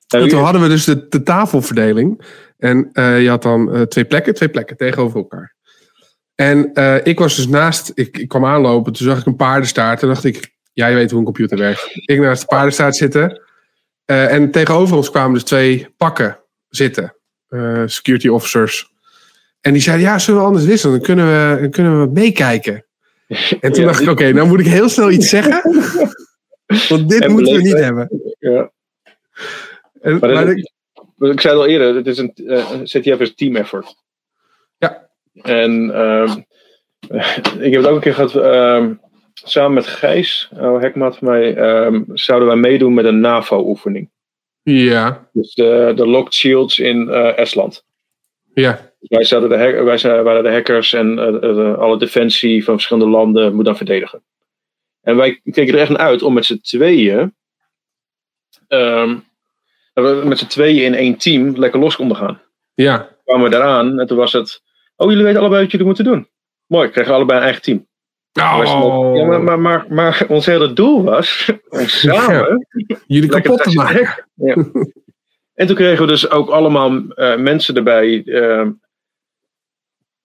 En 0.09 0.29
toen 0.29 0.43
hadden 0.43 0.63
we 0.63 0.69
dus 0.69 0.85
de, 0.85 1.09
de 1.09 1.23
tafelverdeling. 1.23 2.21
En 2.59 2.91
eh, 2.93 3.23
je 3.23 3.29
had 3.29 3.43
dan 3.43 3.75
eh, 3.75 3.83
twee 3.83 4.05
plekken, 4.05 4.35
twee 4.35 4.49
plekken 4.49 4.77
tegenover 4.77 5.17
elkaar. 5.19 5.55
En 6.35 6.73
eh, 6.73 6.97
ik 7.07 7.19
was 7.19 7.37
dus 7.37 7.49
naast, 7.49 7.93
ik, 7.95 8.19
ik 8.19 8.29
kwam 8.29 8.45
aanlopen, 8.45 8.93
toen 8.93 9.07
zag 9.07 9.19
ik 9.19 9.27
een 9.27 9.37
paardenstaart. 9.37 9.99
Toen 9.99 10.09
dacht 10.09 10.25
ik, 10.25 10.55
jij 10.73 10.95
weet 10.95 11.11
hoe 11.11 11.19
een 11.19 11.25
computer 11.25 11.59
werkt. 11.59 11.89
Ik 11.93 12.21
naast 12.21 12.41
de 12.41 12.47
paardenstaart 12.47 12.97
zitten. 12.97 13.41
En 14.05 14.51
tegenover 14.51 14.97
ons 14.97 15.11
kwamen 15.11 15.33
dus 15.33 15.43
twee 15.45 15.95
pakken 15.97 16.39
zitten. 16.69 17.17
security 17.87 18.29
officers. 18.29 18.93
En 19.61 19.73
die 19.73 19.83
zeiden, 19.83 20.07
ja, 20.07 20.19
zullen 20.19 20.41
we 20.41 20.47
anders 20.47 20.65
wisselen? 20.65 20.95
Dan 20.97 21.05
kunnen 21.07 21.27
we, 21.27 21.61
dan 21.61 21.71
kunnen 21.71 22.01
we 22.01 22.11
meekijken. 22.13 22.85
En 23.61 23.73
toen 23.73 23.85
dacht 23.85 24.01
ik, 24.01 24.09
oké, 24.09 24.33
nou 24.33 24.49
moet 24.49 24.61
ik 24.61 24.67
heel 24.67 24.89
snel 24.89 25.11
iets 25.11 25.29
zeggen. 25.29 25.63
Want 26.89 27.09
dit 27.09 27.23
En 27.23 27.31
moeten 27.33 27.55
we 27.55 27.63
niet 27.63 27.79
hebben. 27.79 28.35
Ja. 28.39 28.71
En, 30.01 30.19
Maar 30.19 30.31
maar 30.33 30.45
dat- 30.47 30.57
ik- 30.57 30.75
Ik 31.19 31.41
zei 31.41 31.55
het 31.55 31.63
al 31.63 31.67
eerder, 31.67 31.95
het 31.95 32.07
is 32.07 32.19
een 32.19 32.33
eh, 32.35 32.81
CTF 32.83 33.21
is 33.21 33.29
een 33.29 33.35
team 33.35 33.57
effort. 33.57 33.95
Ja. 34.79 35.09
En 35.43 35.91
ehm, 35.95 36.39
ik 37.61 37.73
heb 37.73 37.83
het 37.83 37.87
ook 37.87 37.95
een 37.95 38.01
keer 38.01 38.15
gehad, 38.15 38.35
ehm, 38.35 38.95
samen 39.35 39.73
met 39.75 39.87
Gijs, 39.87 40.51
oh, 40.55 40.81
hekmaat 40.81 41.17
van 41.19 41.29
mij, 41.29 41.57
ehm, 41.57 42.03
zouden 42.15 42.49
wij 42.49 42.57
meedoen 42.57 42.95
met 42.95 43.05
een 43.05 43.21
NAVO-oefening. 43.21 44.11
ja, 44.63 45.29
Dus 45.33 45.55
de, 45.55 45.93
de 45.97 46.07
Locked 46.07 46.35
Shields 46.35 46.79
in 46.79 47.09
eh, 47.09 47.39
Estland. 47.39 47.85
ja, 48.55 48.73
Dus 48.99 49.09
wij, 49.09 49.25
zouden 49.25 49.51
de 49.51 49.57
hack- 49.57 49.85
wij 49.85 49.99
zijn- 49.99 50.25
waren 50.25 50.43
de 50.43 50.51
hackers 50.51 50.93
en 50.93 51.19
eh, 51.43 51.79
alle 51.79 51.99
defensie 51.99 52.65
van 52.65 52.75
verschillende 52.75 53.11
landen 53.11 53.55
moet 53.55 53.65
dan 53.65 53.77
verdedigen. 53.77 54.25
En 55.01 55.17
wij 55.17 55.41
keken 55.45 55.75
er 55.75 55.81
echt 55.81 55.91
naar 55.91 55.99
uit 55.99 56.23
om 56.23 56.35
met 56.35 56.45
z'n 56.45 56.61
tweeën, 56.61 57.35
ehm, 58.69 59.19
dat 60.05 60.21
we 60.23 60.29
met 60.29 60.39
z'n 60.39 60.47
tweeën 60.47 60.85
in 60.85 60.95
één 60.95 61.17
team 61.17 61.57
lekker 61.57 61.81
los 61.81 61.97
konden 61.97 62.17
gaan. 62.17 62.41
ja. 62.75 63.15
kwamen 63.25 63.45
we 63.45 63.51
daaraan 63.51 64.01
en 64.01 64.07
toen 64.07 64.17
was 64.17 64.33
het, 64.33 64.63
oh 64.97 65.09
jullie 65.11 65.25
weten 65.25 65.41
allebei 65.41 65.63
wat 65.63 65.71
jullie 65.71 65.87
moeten 65.87 66.05
doen. 66.05 66.29
Mooi, 66.67 66.89
kregen 66.89 67.11
we 67.11 67.17
allebei 67.17 67.39
een 67.39 67.45
eigen 67.45 67.63
team. 67.63 67.87
Oh, 68.41 69.17
Ja, 69.17 69.25
maar, 69.25 69.43
maar, 69.43 69.61
maar, 69.61 69.85
maar 69.89 70.25
ons 70.29 70.47
hele 70.47 70.73
doel 70.73 71.03
was 71.05 71.51
om 71.69 71.87
samen 71.87 72.67
jullie 73.07 73.29
kapot 73.31 73.63
te 73.63 73.75
maken. 73.75 74.27
Ja. 74.35 74.55
En 75.55 75.67
toen 75.67 75.77
kregen 75.77 76.01
we 76.01 76.07
dus 76.07 76.31
ook 76.31 76.49
allemaal 76.49 77.03
eh, 77.09 77.37
mensen 77.37 77.75
erbij. 77.77 78.23
ehm, 78.25 78.71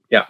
ja. 0.08 0.28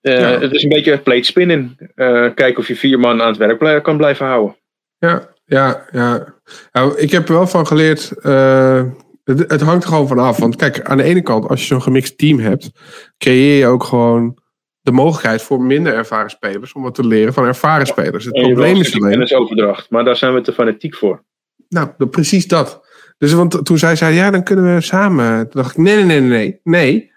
Eh, 0.00 0.20
Ja. 0.20 0.38
Het 0.40 0.52
is 0.52 0.62
een 0.62 0.68
beetje 0.68 0.98
plate 0.98 1.22
spinnen. 1.22 1.76
Eh 1.94 2.28
kijken 2.34 2.56
of 2.58 2.68
je 2.68 2.76
vier 2.76 2.98
man 2.98 3.22
aan 3.22 3.28
het 3.28 3.58
werk 3.58 3.82
kan 3.82 3.96
blijven 3.96 4.26
houden. 4.26 4.56
Ja, 4.98 5.28
ja, 5.52 5.84
ja. 5.90 6.34
Nou, 6.72 6.98
ik 6.98 7.10
heb 7.10 7.28
er 7.28 7.34
wel 7.34 7.46
van 7.46 7.66
geleerd. 7.66 8.12
eh, 8.22 8.84
het, 9.24 9.50
het 9.50 9.60
hangt 9.60 9.82
er 9.82 9.88
gewoon 9.88 10.08
van 10.08 10.18
af. 10.18 10.38
Want 10.38 10.56
kijk, 10.56 10.80
aan 10.80 10.96
de 10.96 11.02
ene 11.02 11.22
kant, 11.22 11.48
als 11.48 11.60
je 11.60 11.66
zo'n 11.66 11.82
gemixt 11.82 12.18
team 12.18 12.38
hebt, 12.38 12.70
creëer 13.18 13.58
je 13.58 13.66
ook 13.66 13.84
gewoon 13.84 14.38
de 14.80 14.92
mogelijkheid 14.92 15.42
voor 15.42 15.60
minder 15.62 15.94
ervaren 15.94 16.30
spelers 16.30 16.72
om 16.72 16.82
wat 16.82 16.94
te 16.94 17.06
leren 17.06 17.32
van 17.32 17.44
ervaren 17.44 17.86
spelers. 17.86 18.24
Het 18.24 18.34
probleem 18.34 18.76
is 18.76 18.94
alleen. 18.94 19.10
kennisoverdracht. 19.10 19.90
Maar 19.90 20.04
daar 20.04 20.16
zijn 20.16 20.34
we 20.34 20.40
te 20.40 20.52
fanatiek 20.52 20.94
voor. 20.94 21.24
Nou, 21.68 22.06
precies 22.10 22.46
dat. 22.46 22.86
Dus 23.18 23.32
want 23.32 23.64
toen 23.64 23.78
zij 23.78 23.96
zei, 23.96 24.14
ja, 24.14 24.30
dan 24.30 24.42
kunnen 24.42 24.74
we 24.74 24.80
samen. 24.80 25.48
Toen 25.48 25.62
dacht 25.62 25.70
ik, 25.70 25.82
nee, 25.82 26.04
nee, 26.04 26.20
nee, 26.20 26.28
nee, 26.28 26.60
nee. 26.62 27.12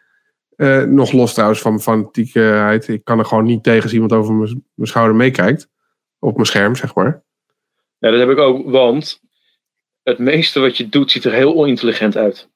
Eh, 0.56 0.84
nog 0.84 1.12
los 1.12 1.34
trouwens 1.34 1.62
van 1.62 1.72
mijn 1.72 1.84
fanatiekheid. 1.84 2.88
Ik 2.88 3.04
kan 3.04 3.20
er 3.20 3.26
gewoon 3.26 3.46
niet 3.46 3.64
tegen 3.64 3.84
als 3.84 3.94
iemand 3.94 4.14
over 4.14 4.34
mijn 4.34 4.88
schouder 4.88 5.16
meekijkt. 5.16 5.70
Op 6.20 6.34
mijn 6.34 6.46
scherm, 6.46 6.76
zeg 6.76 6.96
maar. 6.96 7.25
Ja, 7.98 8.10
dat 8.12 8.20
heb 8.20 8.30
ik 8.30 8.38
ook, 8.38 8.70
want 8.70 9.20
het 10.04 10.18
meeste 10.18 10.60
wat 10.60 10.78
je 10.78 10.90
doet 10.90 11.12
ziet 11.12 11.24
er 11.26 11.34
heel 11.34 11.56
onintelligent 11.56 12.18
uit. 12.18 12.50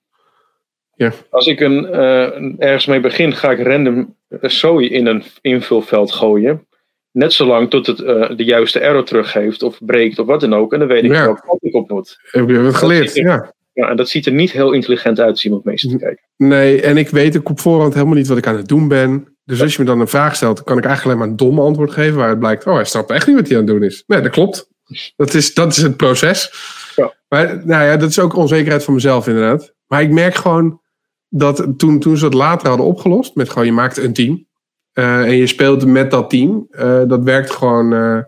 Ja. 0.96 1.12
Als 1.30 1.48
ik 1.48 1.60
een, 1.60 1.86
eh, 1.86 2.54
ergens 2.58 2.86
mee 2.86 3.00
begin, 3.00 3.34
ga 3.34 3.52
ik 3.52 3.68
random 3.68 4.16
zooi 4.42 4.90
in 4.90 5.06
een 5.06 5.24
invulveld 5.42 6.12
gooien. 6.12 6.68
Net 7.12 7.34
zolang 7.34 7.70
tot 7.70 7.88
het 7.88 8.00
eh, 8.02 8.30
de 8.36 8.44
juiste 8.44 8.80
error 8.80 9.04
teruggeeft 9.06 9.64
of 9.64 9.78
breekt 9.86 10.20
of 10.20 10.26
wat 10.26 10.40
dan 10.42 10.54
ook. 10.54 10.74
En 10.74 10.80
dan 10.80 10.88
weet 10.88 11.04
ik 11.04 11.12
Ja. 11.12 11.24
welke 11.26 11.42
kant 11.48 11.64
ik 11.64 11.74
op 11.76 11.90
moet. 11.90 12.18
Heb 12.32 12.50
je 12.50 12.58
het 12.58 12.76
geleerd? 12.76 13.18
er- 13.18 13.24
Ja. 13.26 13.54
Ja, 13.74 13.90
en 13.90 13.96
dat 13.96 14.10
ziet 14.10 14.26
er 14.26 14.32
niet 14.32 14.52
heel 14.52 14.72
intelligent 14.72 15.20
uit, 15.20 15.30
als 15.30 15.44
iemand 15.46 15.64
meestal 15.64 15.92
te 15.92 15.98
kijken. 15.98 16.24
Nee, 16.38 16.82
en 16.82 16.98
ik 16.98 17.10
weet 17.10 17.38
ook 17.38 17.50
op 17.50 17.60
voorhand 17.60 17.94
helemaal 17.94 18.16
niet 18.16 18.28
wat 18.28 18.38
ik 18.38 18.48
aan 18.48 18.56
het 18.56 18.68
doen 18.68 18.88
ben. 18.88 19.38
Dus 19.46 19.62
als 19.62 19.74
je 19.76 19.80
me 19.82 19.88
dan 19.88 20.00
een 20.00 20.08
vraag 20.08 20.36
stelt, 20.36 20.64
kan 20.64 20.78
ik 20.78 20.84
eigenlijk 20.86 21.06
alleen 21.06 21.18
maar 21.30 21.40
een 21.40 21.50
dom 21.50 21.66
antwoord 21.66 21.92
geven. 21.92 22.18
Waar 22.18 22.30
het 22.30 22.40
blijkt, 22.40 22.66
oh, 22.66 22.74
hij 22.74 22.84
snapt 22.86 23.10
echt 23.12 23.28
niet 23.28 23.36
wat 23.36 23.48
hij 23.48 23.58
aan 23.58 23.64
het 23.64 23.72
doen 23.74 23.84
is. 23.84 24.04
Nee, 24.08 24.22
dat 24.22 24.32
klopt. 24.32 24.70
Dat 25.16 25.34
is, 25.34 25.54
dat 25.54 25.72
is 25.72 25.78
het 25.78 25.98
proces. 25.98 26.54
Ja. 26.96 27.14
Maar 27.30 27.62
nou 27.66 27.84
ja, 27.86 27.98
dat 27.98 28.10
is 28.10 28.20
ook 28.20 28.36
onzekerheid 28.36 28.84
van 28.84 28.94
mezelf 28.94 29.28
inderdaad. 29.28 29.74
Maar 29.88 30.02
ik 30.02 30.12
merk 30.12 30.36
gewoon 30.36 30.82
dat 31.30 31.68
toen, 31.78 32.00
toen 32.00 32.18
ze 32.18 32.24
dat 32.24 32.34
later 32.34 32.68
hadden 32.68 32.86
opgelost, 32.86 33.36
met 33.36 33.50
gewoon 33.50 33.66
je 33.66 33.72
maakt 33.72 33.98
een 33.98 34.14
team. 34.14 34.48
eh, 34.94 35.20
en 35.22 35.36
je 35.36 35.48
speelt 35.48 35.86
met 35.86 36.12
dat 36.12 36.30
team. 36.30 36.68
eh, 36.72 37.02
dat 37.08 37.24
werkt 37.24 37.52
gewoon, 37.52 37.94
eh, 37.94 38.20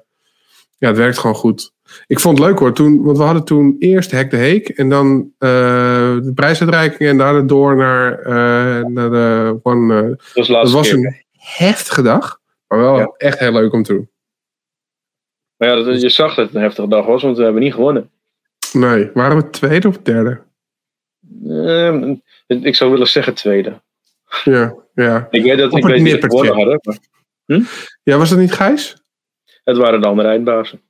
ja, 0.77 0.87
het 0.87 0.97
werkt 0.97 1.17
gewoon 1.17 1.35
goed. 1.35 1.71
Ik 2.07 2.19
vond 2.19 2.37
het 2.37 2.47
leuk 2.47 2.59
hoor, 2.59 2.73
toen, 2.73 3.03
want 3.03 3.17
we 3.17 3.23
hadden 3.23 3.43
toen 3.43 3.75
eerst 3.79 4.11
Hack 4.11 4.29
de 4.29 4.37
Heek 4.37 4.69
en 4.69 4.89
dan 4.89 5.31
de 5.37 6.31
prijsuitreiking 6.35 7.09
en 7.09 7.17
daarna 7.17 7.41
door 7.41 7.75
naar, 7.75 8.19
naar 8.91 9.09
de 9.09 9.59
One. 9.63 10.03
Dat 10.09 10.17
was 10.33 10.33
de 10.33 10.33
dat 10.33 10.47
laatste 10.49 10.77
was 10.77 10.87
keer. 10.89 10.97
een 10.97 11.23
heftige 11.37 12.01
dag, 12.01 12.39
maar 12.67 12.79
wel 12.79 12.97
Ja. 12.97 13.11
echt 13.17 13.39
heel 13.39 13.51
leuk 13.51 13.73
om 13.73 13.83
te 13.83 13.93
doen. 13.93 14.09
Maar 15.61 15.69
ja, 15.69 15.83
dat, 15.83 16.01
je 16.01 16.09
zag 16.09 16.35
dat 16.35 16.45
het 16.45 16.55
een 16.55 16.61
heftige 16.61 16.87
dag 16.87 17.05
was, 17.05 17.21
want 17.23 17.37
we 17.37 17.43
hebben 17.43 17.61
niet 17.61 17.73
gewonnen. 17.73 18.11
Nee, 18.73 19.09
waren 19.13 19.37
we 19.37 19.49
tweede 19.49 19.87
of 19.87 19.97
derde? 19.97 20.41
Ehm, 21.47 22.15
ik 22.47 22.75
zou 22.75 22.91
willen 22.91 23.07
zeggen 23.07 23.33
tweede. 23.33 23.81
Ja, 24.43 24.75
ja. 24.93 25.27
Ik 25.29 25.43
weet 25.43 25.57
dat 25.57 25.71
Op 25.71 25.77
ik 25.77 25.85
weet 25.85 26.01
niet 26.01 26.23
gewonnen 26.23 26.55
hadden. 26.55 26.79
Maar 26.83 26.97
Ja, 28.03 28.17
was 28.17 28.29
dat 28.29 28.39
niet 28.39 28.51
Gijs? 28.51 29.03
het 29.63 29.77
waren 29.77 30.01
de 30.01 30.07
andere 30.07 30.27
eindbazen. 30.27 30.81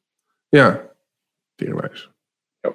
Ja. 0.50 0.82
Tierenwijs. 1.56 2.10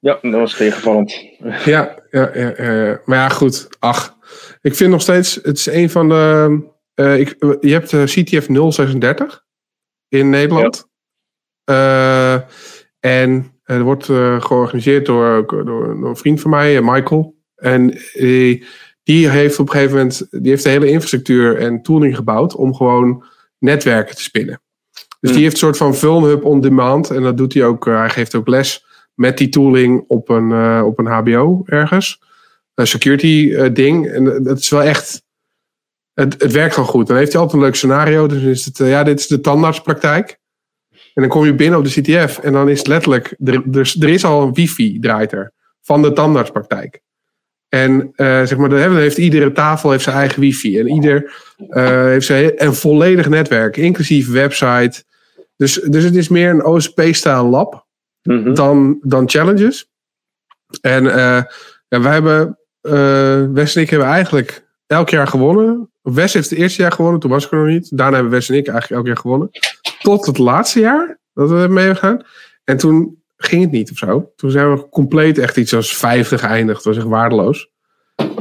Ja, 0.00 0.18
dat 0.22 0.32
was 0.32 0.56
tegenvallend. 0.56 1.24
Ja, 1.64 1.96
ja, 2.10 2.30
ja, 2.34 2.52
ja, 2.56 2.72
ja. 2.72 3.00
maar 3.04 3.18
ja, 3.18 3.28
goed. 3.28 3.68
Ach, 3.78 4.16
ik 4.60 4.74
vind 4.74 4.90
nog 4.90 5.00
steeds, 5.00 5.34
het 5.34 5.58
is 5.58 5.66
een 5.66 5.90
van 5.90 6.08
de. 6.08 6.58
Eh, 7.00 7.18
ik, 7.18 7.36
je 7.60 7.72
hebt 7.72 7.90
de 7.90 8.04
CTF 8.04 8.46
036 8.74 9.44
in 10.08 10.30
Nederland. 10.30 10.88
Eh, 11.64 12.34
en 13.00 13.60
er 13.64 13.82
wordt 13.82 14.08
eh, 14.08 14.40
georganiseerd 14.42 15.06
door, 15.06 15.46
door, 15.46 15.64
door 15.64 16.08
een 16.08 16.16
vriend 16.16 16.40
van 16.40 16.50
mij, 16.50 16.76
eh, 16.76 16.82
Michael. 16.92 17.34
En 17.54 17.92
eh, 18.12 18.62
die 19.02 19.28
heeft 19.28 19.58
op 19.58 19.66
een 19.66 19.72
gegeven 19.72 19.96
moment 19.96 20.26
die 20.30 20.50
heeft 20.50 20.64
de 20.64 20.70
hele 20.70 20.88
infrastructuur 20.90 21.56
en 21.58 21.82
tooling 21.82 22.16
gebouwd 22.16 22.54
om 22.54 22.74
gewoon 22.74 23.24
netwerken 23.58 24.16
te 24.16 24.22
spinnen. 24.22 24.60
Dus 25.20 25.30
Hmm. 25.30 25.32
die 25.32 25.42
heeft 25.42 25.52
een 25.52 25.58
soort 25.66 25.76
van 25.76 25.94
Vulnhub 25.94 26.44
on 26.44 26.60
demand. 26.60 27.10
En 27.10 27.22
dat 27.22 27.36
doet 27.36 27.54
hij 27.54 27.64
ook. 27.64 27.86
eh, 27.86 27.98
hij 27.98 28.10
geeft 28.10 28.34
ook 28.34 28.48
les 28.48 28.84
met 29.14 29.38
die 29.38 29.48
tooling 29.48 30.04
op 30.06 30.28
een, 30.28 30.52
eh, 30.52 30.82
op 30.86 30.98
een 30.98 31.06
HBO 31.06 31.62
ergens. 31.66 32.20
Een 32.74 32.86
security 32.86 33.54
eh, 33.54 33.74
ding. 33.74 34.08
En 34.08 34.34
eh, 34.34 34.44
dat 34.44 34.58
is 34.58 34.68
wel 34.68 34.82
echt. 34.82 35.22
Het, 36.14 36.42
het 36.42 36.52
werkt 36.52 36.74
gewoon 36.74 36.88
goed. 36.88 37.06
Dan 37.06 37.16
heeft 37.16 37.32
hij 37.32 37.40
altijd 37.40 37.58
een 37.60 37.66
leuk 37.66 37.76
scenario. 37.76 38.26
Dus 38.26 38.42
is 38.42 38.64
het, 38.64 38.80
eh, 38.80 38.88
ja, 38.90 39.02
dit 39.02 39.18
is 39.20 39.26
de 39.26 39.40
tandartspraktijk. 39.40 40.38
En 40.90 41.22
dan 41.22 41.28
kom 41.28 41.44
je 41.44 41.54
binnen 41.54 41.78
op 41.78 41.84
de 41.84 42.00
CTF. 42.00 42.38
En 42.38 42.52
dan 42.52 42.68
is 42.68 42.78
het 42.78 42.86
letterlijk. 42.86 43.34
Er, 43.44 43.62
er, 43.72 43.94
er 44.00 44.08
is 44.08 44.24
al 44.24 44.42
een 44.42 44.54
wifi 44.54 44.98
draait 45.00 45.32
er. 45.32 45.52
Van 45.82 46.02
de 46.02 46.12
tandartspraktijk. 46.12 47.00
En 47.68 48.12
eh, 48.14 48.26
zeg 48.44 48.56
maar, 48.56 48.68
dan 48.68 48.96
heeft- 48.96 49.18
iedere 49.18 49.52
tafel 49.52 49.90
heeft 49.90 50.04
zijn 50.04 50.16
eigen 50.16 50.40
wifi. 50.40 50.78
En 50.78 50.88
ieder 50.88 51.32
eh, 51.68 51.86
heeft 52.04 52.26
zijn, 52.26 52.52
een 52.64 52.74
volledig 52.74 53.28
netwerk. 53.28 53.76
Inclusief 53.76 54.30
website. 54.30 55.04
Dus, 55.56 55.74
dus 55.74 56.04
het 56.04 56.14
is 56.16 56.28
meer 56.28 56.50
een 56.50 56.64
OSP-style 56.64 57.42
lab 57.42 57.86
Mhm. 58.22 58.54
dan, 58.54 58.98
dan 59.02 59.28
challenges. 59.28 59.90
En 60.80 61.06
eh, 61.06 61.42
ja, 61.88 62.00
wij 62.00 62.12
hebben, 62.12 62.58
Wes 63.54 63.76
en 63.76 63.82
ik 63.82 63.90
hebben 63.90 64.08
eigenlijk 64.08 64.66
elk 64.86 65.08
jaar 65.08 65.26
gewonnen. 65.26 65.89
Wes 66.02 66.32
heeft 66.32 66.50
het 66.50 66.58
eerste 66.58 66.82
jaar 66.82 66.92
gewonnen, 66.92 67.20
toen 67.20 67.30
was 67.30 67.44
ik 67.44 67.52
er 67.52 67.58
nog 67.58 67.66
niet. 67.66 67.96
Daarna 67.96 68.14
hebben 68.14 68.32
Wes 68.32 68.48
en 68.48 68.56
ik 68.56 68.68
eigenlijk 68.68 68.96
elk 68.96 69.06
jaar 69.06 69.16
gewonnen. 69.16 69.50
Tot 70.02 70.26
het 70.26 70.38
laatste 70.38 70.80
jaar 70.80 71.18
dat 71.34 71.50
we 71.50 71.66
mee 71.68 71.88
gegaan. 71.88 72.24
En 72.64 72.76
toen 72.76 73.22
ging 73.36 73.62
het 73.62 73.70
niet 73.70 73.90
of 73.90 73.96
zo. 73.96 74.32
Toen 74.36 74.50
zijn 74.50 74.74
we 74.74 74.88
compleet 74.88 75.38
echt 75.38 75.56
iets 75.56 75.74
als 75.74 75.96
vijfde 75.96 76.38
geëindigd. 76.38 76.84
Dat 76.84 76.94
was 76.94 76.96
echt 76.96 77.12
waardeloos. 77.12 77.70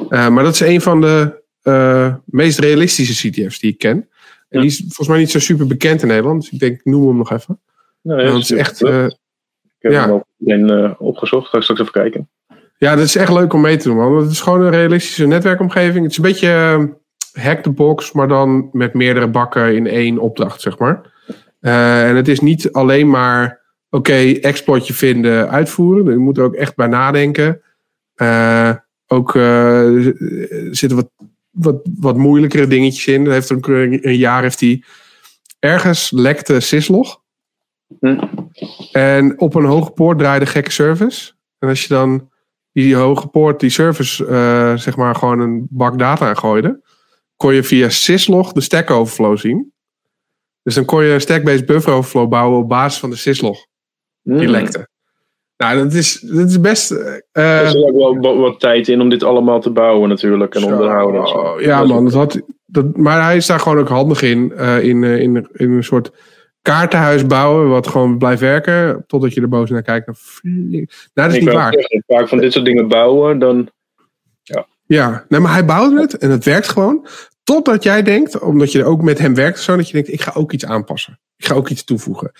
Eh, 0.09 0.29
maar 0.29 0.43
dat 0.43 0.53
is 0.53 0.59
een 0.59 0.81
van 0.81 1.01
de 1.01 1.43
eh, 1.61 2.15
meest 2.25 2.59
realistische 2.59 3.29
CTF's 3.29 3.59
die 3.59 3.71
ik 3.71 3.77
ken. 3.77 4.09
En 4.49 4.59
die 4.61 4.69
is 4.69 4.77
volgens 4.77 5.07
mij 5.07 5.17
niet 5.17 5.31
zo 5.31 5.39
super 5.39 5.67
bekend 5.67 6.01
in 6.01 6.07
Nederland. 6.07 6.41
Dus 6.41 6.51
ik 6.51 6.59
denk, 6.59 6.79
ik 6.79 6.85
noem 6.85 7.07
hem 7.07 7.17
nog 7.17 7.31
even. 7.31 7.59
Nou, 8.01 8.21
het 8.21 8.43
is 8.43 8.51
echt... 8.51 8.83
eh, 8.83 9.05
ik 9.05 9.85
heb 9.85 9.91
ja. 9.91 10.01
hem 10.01 10.11
ook 10.11 10.25
meteen 10.37 10.95
opgezocht. 10.99 11.49
Ga 11.49 11.57
ik 11.57 11.63
straks 11.63 11.81
even 11.81 11.93
kijken. 11.93 12.29
Ja, 12.77 12.95
dat 12.95 13.05
is 13.05 13.15
echt 13.15 13.31
leuk 13.31 13.53
om 13.53 13.61
mee 13.61 13.77
te 13.77 13.87
doen, 13.87 13.97
man. 13.97 14.11
Want 14.11 14.23
het 14.23 14.31
is 14.31 14.41
gewoon 14.41 14.61
een 14.61 14.71
realistische 14.71 15.25
netwerkomgeving. 15.25 16.01
Het 16.03 16.11
is 16.11 16.17
een 16.17 16.23
beetje 16.23 16.97
hack 17.33 17.63
the 17.63 17.71
box, 17.71 18.11
maar 18.11 18.27
dan 18.27 18.69
met 18.71 18.93
meerdere 18.93 19.27
bakken 19.27 19.75
in 19.75 19.87
één 19.87 20.17
opdracht, 20.17 20.61
zeg 20.61 20.77
maar. 20.77 21.17
Eh, 21.59 22.09
en 22.09 22.15
het 22.15 22.27
is 22.27 22.39
niet 22.39 22.71
alleen 22.71 23.09
maar, 23.09 23.61
oké, 23.89 24.31
exploitje 24.41 24.93
vinden, 24.93 25.49
uitvoeren. 25.49 26.11
Je 26.11 26.17
moet 26.17 26.37
er 26.37 26.43
ook 26.43 26.55
echt 26.55 26.75
bij 26.75 26.87
nadenken. 26.87 27.61
Eh, 28.15 28.71
ook 29.07 29.35
eh, 29.35 30.05
er 30.05 30.75
zitten 30.75 30.97
wat, 30.97 31.09
wat, 31.49 31.89
wat 31.99 32.17
moeilijkere 32.17 32.67
dingetjes 32.67 33.07
in. 33.07 33.25
Er 33.25 33.31
heeft 33.31 33.53
ook 33.53 33.67
een, 33.67 34.07
een 34.07 34.17
jaar 34.17 34.41
heeft 34.41 34.59
hij 34.59 34.83
ergens 35.59 36.11
lekte 36.11 36.59
syslog. 36.59 37.21
Hm. 37.99 38.19
En 38.91 39.39
op 39.39 39.55
een 39.55 39.65
hoge 39.65 39.91
poort 39.91 40.17
draaide 40.17 40.45
gekke 40.45 40.71
service. 40.71 41.31
En 41.59 41.69
als 41.69 41.81
je 41.81 41.87
dan 41.87 42.29
die 42.71 42.95
hoge 42.95 43.27
poort, 43.27 43.59
die 43.59 43.69
service, 43.69 44.25
zeg 44.77 44.95
maar 44.95 45.15
gewoon 45.15 45.39
een 45.39 45.67
bak 45.69 45.99
data 45.99 46.33
gooide. 46.33 46.81
Kon 47.39 47.53
je 47.53 47.63
via 47.63 47.89
syslog 47.89 48.51
de 48.51 48.61
Stack 48.61 48.89
Overflow 48.89 49.37
zien. 49.37 49.73
Dus 50.63 50.75
dan 50.75 50.85
kon 50.85 51.03
je 51.03 51.11
een 51.13 51.21
stack-based 51.21 51.65
buffer 51.65 51.93
overflow 51.93 52.29
bouwen 52.29 52.59
op 52.59 52.69
basis 52.69 52.99
van 52.99 53.09
de 53.09 53.15
syslog. 53.15 53.65
Die 54.21 54.33
Hmm. 54.37 54.47
lekte. 54.47 54.87
Nou, 55.57 55.77
dat 55.83 55.93
is, 55.93 56.19
dat 56.19 56.47
is 56.49 56.59
best... 56.61 56.91
eh, 56.91 57.59
Er 57.59 57.67
zit 57.69 57.83
ook 57.83 57.95
wel 57.97 58.17
wat, 58.19 58.35
wat 58.37 58.59
tijd 58.59 58.87
in 58.87 59.01
om 59.01 59.09
dit 59.09 59.23
allemaal 59.23 59.59
te 59.61 59.69
bouwen 59.69 60.09
natuurlijk 60.09 60.55
en 60.55 60.61
Zo, 60.61 60.67
onderhouden. 60.67 61.21
en 61.21 61.27
zo. 61.27 61.61
Ja, 61.61 61.79
Dat 61.79 61.87
man. 61.87 62.03
Dat 62.03 62.13
had, 62.13 62.41
dat, 62.65 62.97
maar 62.97 63.23
hij 63.23 63.35
is 63.35 63.45
daar 63.45 63.59
gewoon 63.59 63.77
ook 63.79 63.87
handig 63.89 64.21
in. 64.21 64.51
eh, 64.55 64.83
in, 64.83 65.03
eh, 65.03 65.19
in, 65.19 65.47
in 65.53 65.71
een 65.71 65.83
soort 65.83 66.11
kaartenhuis 66.61 67.25
bouwen, 67.25 67.69
wat 67.69 67.87
gewoon 67.87 68.17
blijft 68.17 68.41
werken. 68.41 69.03
Totdat 69.07 69.33
je 69.33 69.41
er 69.41 69.49
boos 69.49 69.69
naar 69.69 69.81
kijkt. 69.81 70.07
Nou, 70.41 70.87
dat 71.13 71.29
is 71.29 71.35
Ik 71.35 71.41
niet 71.41 71.53
waar. 71.53 71.73
zeggen, 71.73 72.03
vaak 72.07 72.27
van 72.27 72.37
dit 72.37 72.53
soort 72.53 72.65
dingen 72.65 72.87
bouwen, 72.87 73.39
dan 73.39 73.69
Ja, 74.85 75.25
nee, 75.27 75.39
maar 75.39 75.51
hij 75.53 75.65
bouwde 75.65 76.01
het 76.01 76.17
en 76.17 76.31
het 76.31 76.45
werkt 76.45 76.67
gewoon. 76.67 77.07
Totdat 77.49 77.83
jij 77.83 78.03
denkt, 78.03 78.39
omdat 78.39 78.71
je 78.71 78.79
er 78.79 78.85
ook 78.85 79.01
met 79.01 79.19
hem 79.19 79.35
werkt, 79.35 79.59
zo 79.59 79.75
dat 79.75 79.87
je 79.87 79.93
denkt: 79.93 80.11
ik 80.11 80.21
ga 80.21 80.31
ook 80.35 80.51
iets 80.51 80.65
aanpassen. 80.65 81.19
Ik 81.37 81.45
ga 81.45 81.53
ook 81.53 81.69
iets 81.69 81.83
toevoegen. 81.83 82.31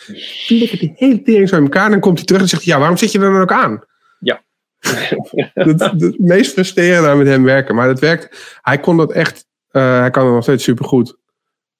Flikkert 0.46 0.80
die 0.80 0.92
hele 0.96 1.22
tering 1.22 1.50
zo 1.50 1.56
in 1.56 1.64
elkaar 1.64 1.86
en 1.86 1.92
dan 1.92 2.00
komt 2.00 2.18
hij 2.18 2.26
terug 2.26 2.42
en 2.42 2.48
zegt: 2.50 2.64
ja, 2.64 2.80
waarom 2.80 2.98
zit 2.98 3.12
je 3.12 3.20
er 3.20 3.32
dan 3.32 3.42
ook 3.42 3.52
aan? 3.52 3.84
Ja. 4.20 4.44
dat, 5.54 5.78
dat, 5.80 6.02
het 6.02 6.20
meest 6.20 6.52
frustrerende 6.54 7.10
aan 7.10 7.18
met 7.18 7.28
hem 7.28 7.44
werken. 7.44 7.76
Maar 7.76 7.88
dat 7.88 8.00
werkt. 8.00 8.58
Hij 8.62 8.80
kon 8.80 8.98
dat 8.98 9.12
echt. 9.12 9.46
eh, 9.72 10.00
hij 10.00 10.10
kan 10.10 10.26
het 10.26 10.34
nog 10.34 10.44
steeds 10.44 10.64
supergoed. 10.64 11.18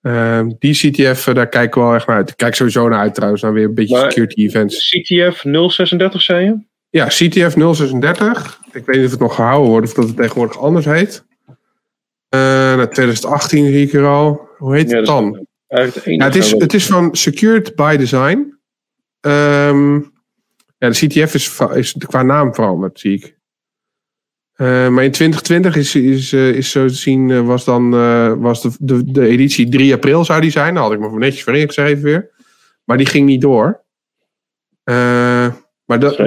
Ehm 0.02 0.50
die 0.60 0.74
CTF, 0.74 1.28
eh, 1.28 1.36
daar 1.36 1.50
kijken 1.50 1.82
we 1.82 1.88
wel 1.88 1.96
echt 1.96 2.08
naar 2.08 2.16
uit. 2.16 2.30
Ik 2.30 2.38
kijk 2.38 2.56
sowieso 2.56 2.88
naar 2.90 3.00
uit 3.00 3.14
trouwens, 3.14 3.42
naar 3.42 3.54
weer 3.54 3.66
een 3.66 3.74
beetje 3.74 3.96
Maar- 3.96 4.12
security 4.12 4.46
events. 4.46 4.90
CTF 4.90 5.42
036 5.42 6.22
zei 6.22 6.46
je? 6.46 6.58
Ja, 6.90 7.06
CTF 7.06 7.54
036. 7.76 8.60
Ik 8.72 8.86
weet 8.86 8.96
niet 8.96 9.06
of 9.06 9.12
het 9.12 9.20
nog 9.20 9.36
gehouden 9.36 9.70
wordt 9.70 9.88
of 9.88 9.94
dat 9.94 10.08
het 10.08 10.16
tegenwoordig 10.18 10.60
anders 10.60 10.86
heet. 10.86 11.28
Eh 12.30 12.40
nou, 12.76 12.88
2018 12.88 13.66
zie 13.66 13.86
ik 13.88 13.94
er 13.94 14.06
al. 14.06 14.50
Hoe 14.58 14.76
heet 14.76 14.90
Ja, 14.90 14.98
het 14.98 15.06
dan? 15.06 15.48
Het 15.68 16.02
Ja, 16.04 16.26
het, 16.26 16.36
is, 16.36 16.52
het 16.52 16.74
is 16.74 16.86
van 16.86 17.16
Secured 17.16 17.76
by 17.76 17.96
Design. 17.98 18.58
Ehm, 19.20 19.94
ja, 20.78 20.90
de 20.90 21.08
CTF 21.08 21.34
is, 21.34 21.60
is 21.74 21.96
qua 22.08 22.24
naam 22.24 22.54
veranderd, 22.56 23.00
zie 23.00 23.14
ik. 23.14 23.38
Eh, 24.54 24.88
maar 24.88 25.04
in 25.04 25.12
2020 25.12 25.76
is, 25.76 25.96
is, 25.96 26.34
eh, 26.34 26.50
is 26.50 26.72
zo 26.72 26.88
te 26.88 26.94
zien, 26.94 27.32
eh, 27.32 27.42
was 27.46 27.66
dan 27.66 27.94
eh, 27.94 28.34
was 28.38 28.62
de, 28.62 28.72
de, 28.80 29.12
de 29.12 29.28
editie 29.28 29.70
3 29.70 29.94
april 29.94 30.26
zou 30.26 30.42
die 30.42 30.52
zijn. 30.52 30.74
Daar 30.74 30.84
had 30.84 30.92
ik 30.92 31.00
me 31.00 31.10
voor 31.10 31.20
netjes 31.20 31.44
voor 31.44 31.56
ingeschreven 31.56 32.04
weer. 32.04 32.32
Maar 32.84 32.98
die 32.98 33.06
ging 33.06 33.26
niet 33.26 33.42
door. 33.42 33.84
Eh, 34.84 35.54
maar 35.86 36.00
dat, 36.00 36.18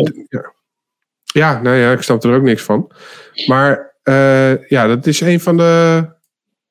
ja, 1.25 1.63
nou 1.63 1.77
ja, 1.77 1.93
ik 1.93 2.03
snap 2.03 2.25
er 2.25 2.35
ook 2.35 2.43
niks 2.43 2.63
van. 2.63 2.93
Maar 3.47 3.92
eh, 4.03 4.69
ja, 4.69 4.87
dat 4.87 5.07
is 5.07 5.21
een 5.21 5.41
van 5.41 5.57
de, 5.57 6.07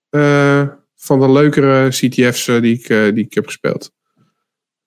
eh, 0.09 0.67
van 0.95 1.19
de 1.19 1.31
leukere 1.31 1.89
CTF's 1.89 2.47
eh, 2.47 2.61
die, 2.61 2.79
ik, 2.79 2.87
die 2.87 3.25
ik 3.25 3.33
heb 3.33 3.45
gespeeld. 3.45 3.91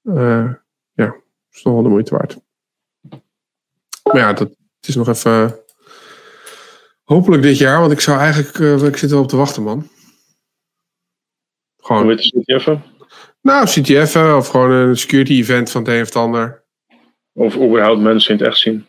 Eh, 0.02 0.52
ja, 0.92 1.14
is 1.52 1.62
nog 1.62 1.74
wel 1.74 1.82
de 1.82 1.88
moeite 1.88 2.14
waard. 2.14 2.38
Maar 4.02 4.16
ja, 4.16 4.32
dat, 4.32 4.48
het 4.48 4.88
is 4.88 4.94
nog 4.94 5.08
even. 5.08 5.58
hopelijk 7.02 7.42
dit 7.42 7.58
jaar, 7.58 7.80
want 7.80 7.92
ik 7.92 8.00
zou 8.00 8.18
eigenlijk. 8.18 8.82
ik 8.82 8.96
zit 8.96 9.10
wel 9.10 9.22
op 9.22 9.28
te 9.28 9.36
wachten, 9.36 9.62
man. 9.62 9.78
Hoe 9.78 9.88
Gewoon. 11.86 12.08
heet 12.08 12.18
de 12.18 12.40
CTF? 12.40 12.92
Nou, 13.44 13.66
CTF 13.66 14.14
eh, 14.14 14.36
of 14.36 14.48
gewoon 14.48 14.70
een 14.70 14.96
security 14.96 15.32
event 15.32 15.70
van 15.70 15.82
het 15.82 15.90
een 15.90 16.00
of 16.00 16.06
het 16.06 16.16
ander. 16.16 16.64
Of 17.32 17.56
überhaupt 17.56 18.00
mensen 18.00 18.32
in 18.32 18.38
het 18.38 18.46
echt 18.46 18.58
zien. 18.58 18.86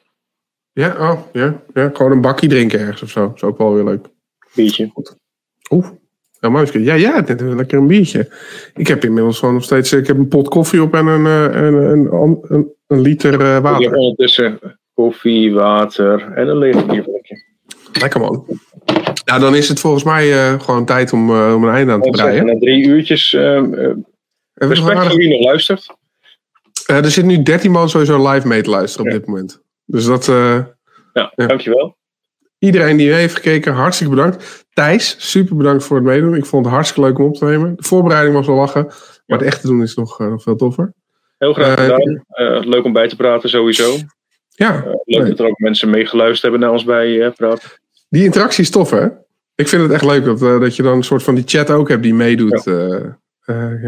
Ja, 0.76 0.96
oh, 1.12 1.20
ja, 1.34 1.62
ja, 1.74 1.90
gewoon 1.94 2.12
een 2.12 2.22
bakje 2.22 2.48
drinken 2.48 2.80
ergens 2.80 3.02
of 3.02 3.10
zo. 3.10 3.32
Is 3.36 3.44
ook 3.44 3.58
wel 3.58 3.74
weer 3.74 3.84
leuk. 3.84 4.06
Biertje. 4.56 4.92
Oeh, 5.70 5.86
helemaal 6.40 6.62
eens. 6.62 6.72
Ja, 6.72 6.94
ja, 6.94 7.28
is 7.28 7.42
lekker 7.42 7.78
een 7.78 7.88
biertje. 7.88 8.32
Ik 8.74 8.88
heb 8.88 9.04
inmiddels 9.04 9.40
gewoon 9.40 9.54
nog 9.54 9.64
steeds. 9.64 9.94
Ik 9.94 10.08
heb 10.08 10.18
een 10.18 10.28
pot 10.28 10.48
koffie 10.50 10.82
op 10.82 10.94
en 10.94 11.06
een, 11.08 11.26
eh, 11.26 11.46
en 11.46 11.74
een, 11.74 12.14
een, 12.14 12.40
een, 12.42 12.72
een 12.88 13.02
liter 13.02 13.34
eh, 13.42 13.48
Ik 13.48 13.54
heb 13.54 13.64
water. 13.64 13.94
ondertussen 13.94 14.60
koffie, 14.94 15.54
water 15.54 16.32
en 16.34 16.48
een 16.48 16.58
leeg 16.58 16.86
bierflesje. 16.86 17.44
Lekker 18.00 18.20
man. 18.20 18.46
Nou, 19.26 19.40
dan 19.40 19.56
is 19.56 19.70
het 19.70 19.80
volgens 19.80 20.04
mij 20.04 20.34
eh, 20.34 20.60
gewoon 20.60 20.86
tijd 20.86 21.14
om, 21.14 21.30
om 21.30 21.64
een 21.64 21.74
einde 21.74 21.92
aan 21.92 22.02
te 22.02 22.10
breien. 22.10 22.46
Na 22.46 22.58
drie 22.60 22.86
uurtjes, 22.86 23.32
respect 24.54 25.00
voor 25.08 25.18
wie 25.18 25.30
nog 25.30 25.44
luistert. 25.46 25.88
Er 26.86 27.12
zit 27.12 27.26
nu 27.26 27.44
13 27.44 27.72
man 27.72 27.90
sowieso 27.90 28.32
live 28.32 28.48
mee 28.48 28.62
te 28.62 28.70
luisteren 28.70 29.06
op 29.06 29.12
Ja. 29.12 29.18
dit 29.18 29.28
moment. 29.28 29.64
Dus 29.86 30.06
dat. 30.06 30.28
eh, 30.28 30.60
Ja, 31.14 31.32
Ja. 31.36 31.48
dankjewel. 31.48 31.98
iedereen 32.60 32.98
die 32.98 33.12
heeft 33.14 33.36
gekeken, 33.36 33.74
hartstikke 33.74 34.16
bedankt. 34.16 34.66
Thijs, 34.74 35.16
super 35.32 35.56
bedankt 35.56 35.84
voor 35.84 35.96
het 35.98 36.06
meedoen. 36.06 36.36
Ik 36.36 36.46
vond 36.46 36.66
het 36.66 36.74
hartstikke 36.74 37.10
leuk 37.10 37.20
om 37.20 37.26
op 37.26 37.36
te 37.36 37.46
nemen. 37.46 37.76
De 37.76 37.84
voorbereiding 37.84 38.36
was 38.36 38.48
wel 38.48 38.56
lachen. 38.56 38.86
Maar 39.26 39.38
het 39.38 39.48
echte 39.48 39.68
doen 39.68 39.82
is 39.82 39.96
nog, 39.96 40.20
eh, 40.20 40.28
nog 40.28 40.42
veel 40.44 40.56
toffer. 40.56 40.94
Heel 41.38 41.54
graag 41.54 41.76
Eh, 41.78 41.84
gedaan. 41.84 42.70
Leuk 42.70 42.84
om 42.84 42.94
bij 42.94 43.08
te 43.08 43.16
praten 43.16 43.50
sowieso. 43.50 43.96
Ja, 44.50 44.84
leuk 44.86 45.22
Nee. 45.22 45.30
dat 45.30 45.40
er 45.40 45.46
ook 45.46 45.60
mensen 45.60 45.90
meegeluisterd 45.90 46.42
hebben 46.42 46.60
naar 46.60 46.72
ons 46.72 46.84
bij 46.84 47.32
praten. 47.36 47.70
die 48.10 48.24
interactie 48.24 48.64
is 48.64 48.70
tof, 48.70 48.90
hè? 48.90 49.06
Ik 49.56 49.68
vind 49.68 49.82
het 49.82 49.92
echt 49.92 50.04
leuk 50.06 50.24
dat, 50.26 50.40
dat 50.40 50.76
je 50.76 50.84
dan 50.84 50.96
een 50.98 51.04
soort 51.04 51.24
van 51.24 51.36
die 51.36 51.44
chat 51.48 51.72
ook 51.72 51.90
hebt 51.90 52.04
die 52.04 52.14
meedoet. 52.14 52.64
Ja, 52.64 53.18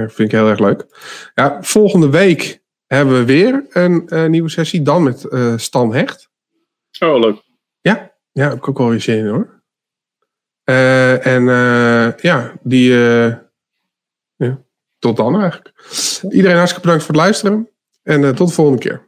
vind 0.08 0.20
ik 0.20 0.32
heel 0.32 0.50
erg 0.50 0.60
leuk. 0.60 0.86
Ja, 1.34 1.58
volgende 1.62 2.10
week 2.10 2.60
hebben 2.88 3.18
we 3.20 3.26
weer 3.26 3.66
een 3.70 4.10
eh, 4.10 4.26
nieuwe 4.26 4.50
sessie. 4.50 4.82
Dan 4.82 5.04
met 5.04 5.26
eh, 5.26 5.58
Stan 5.58 5.94
Hecht. 5.94 6.30
Oh, 7.00 7.20
leuk. 7.20 7.44
Ja, 7.82 8.12
heb 8.32 8.54
ik 8.54 8.68
ook 8.68 8.78
wel 8.78 8.90
weer 8.90 9.02
zin 9.02 9.18
in 9.18 9.28
hoor. 9.28 9.62
Eh, 10.64 11.26
en 11.26 11.44
ja, 12.22 12.54
die. 12.62 12.92
ja, 14.36 14.64
tot 15.00 15.18
dan 15.18 15.42
eigenlijk. 15.42 15.74
Iedereen 16.30 16.58
hartstikke 16.58 16.88
bedankt 16.88 17.06
voor 17.06 17.16
het 17.16 17.24
luisteren. 17.24 17.70
En 18.04 18.36
tot 18.36 18.48
de 18.48 18.54
volgende 18.54 18.80
keer. 18.80 19.07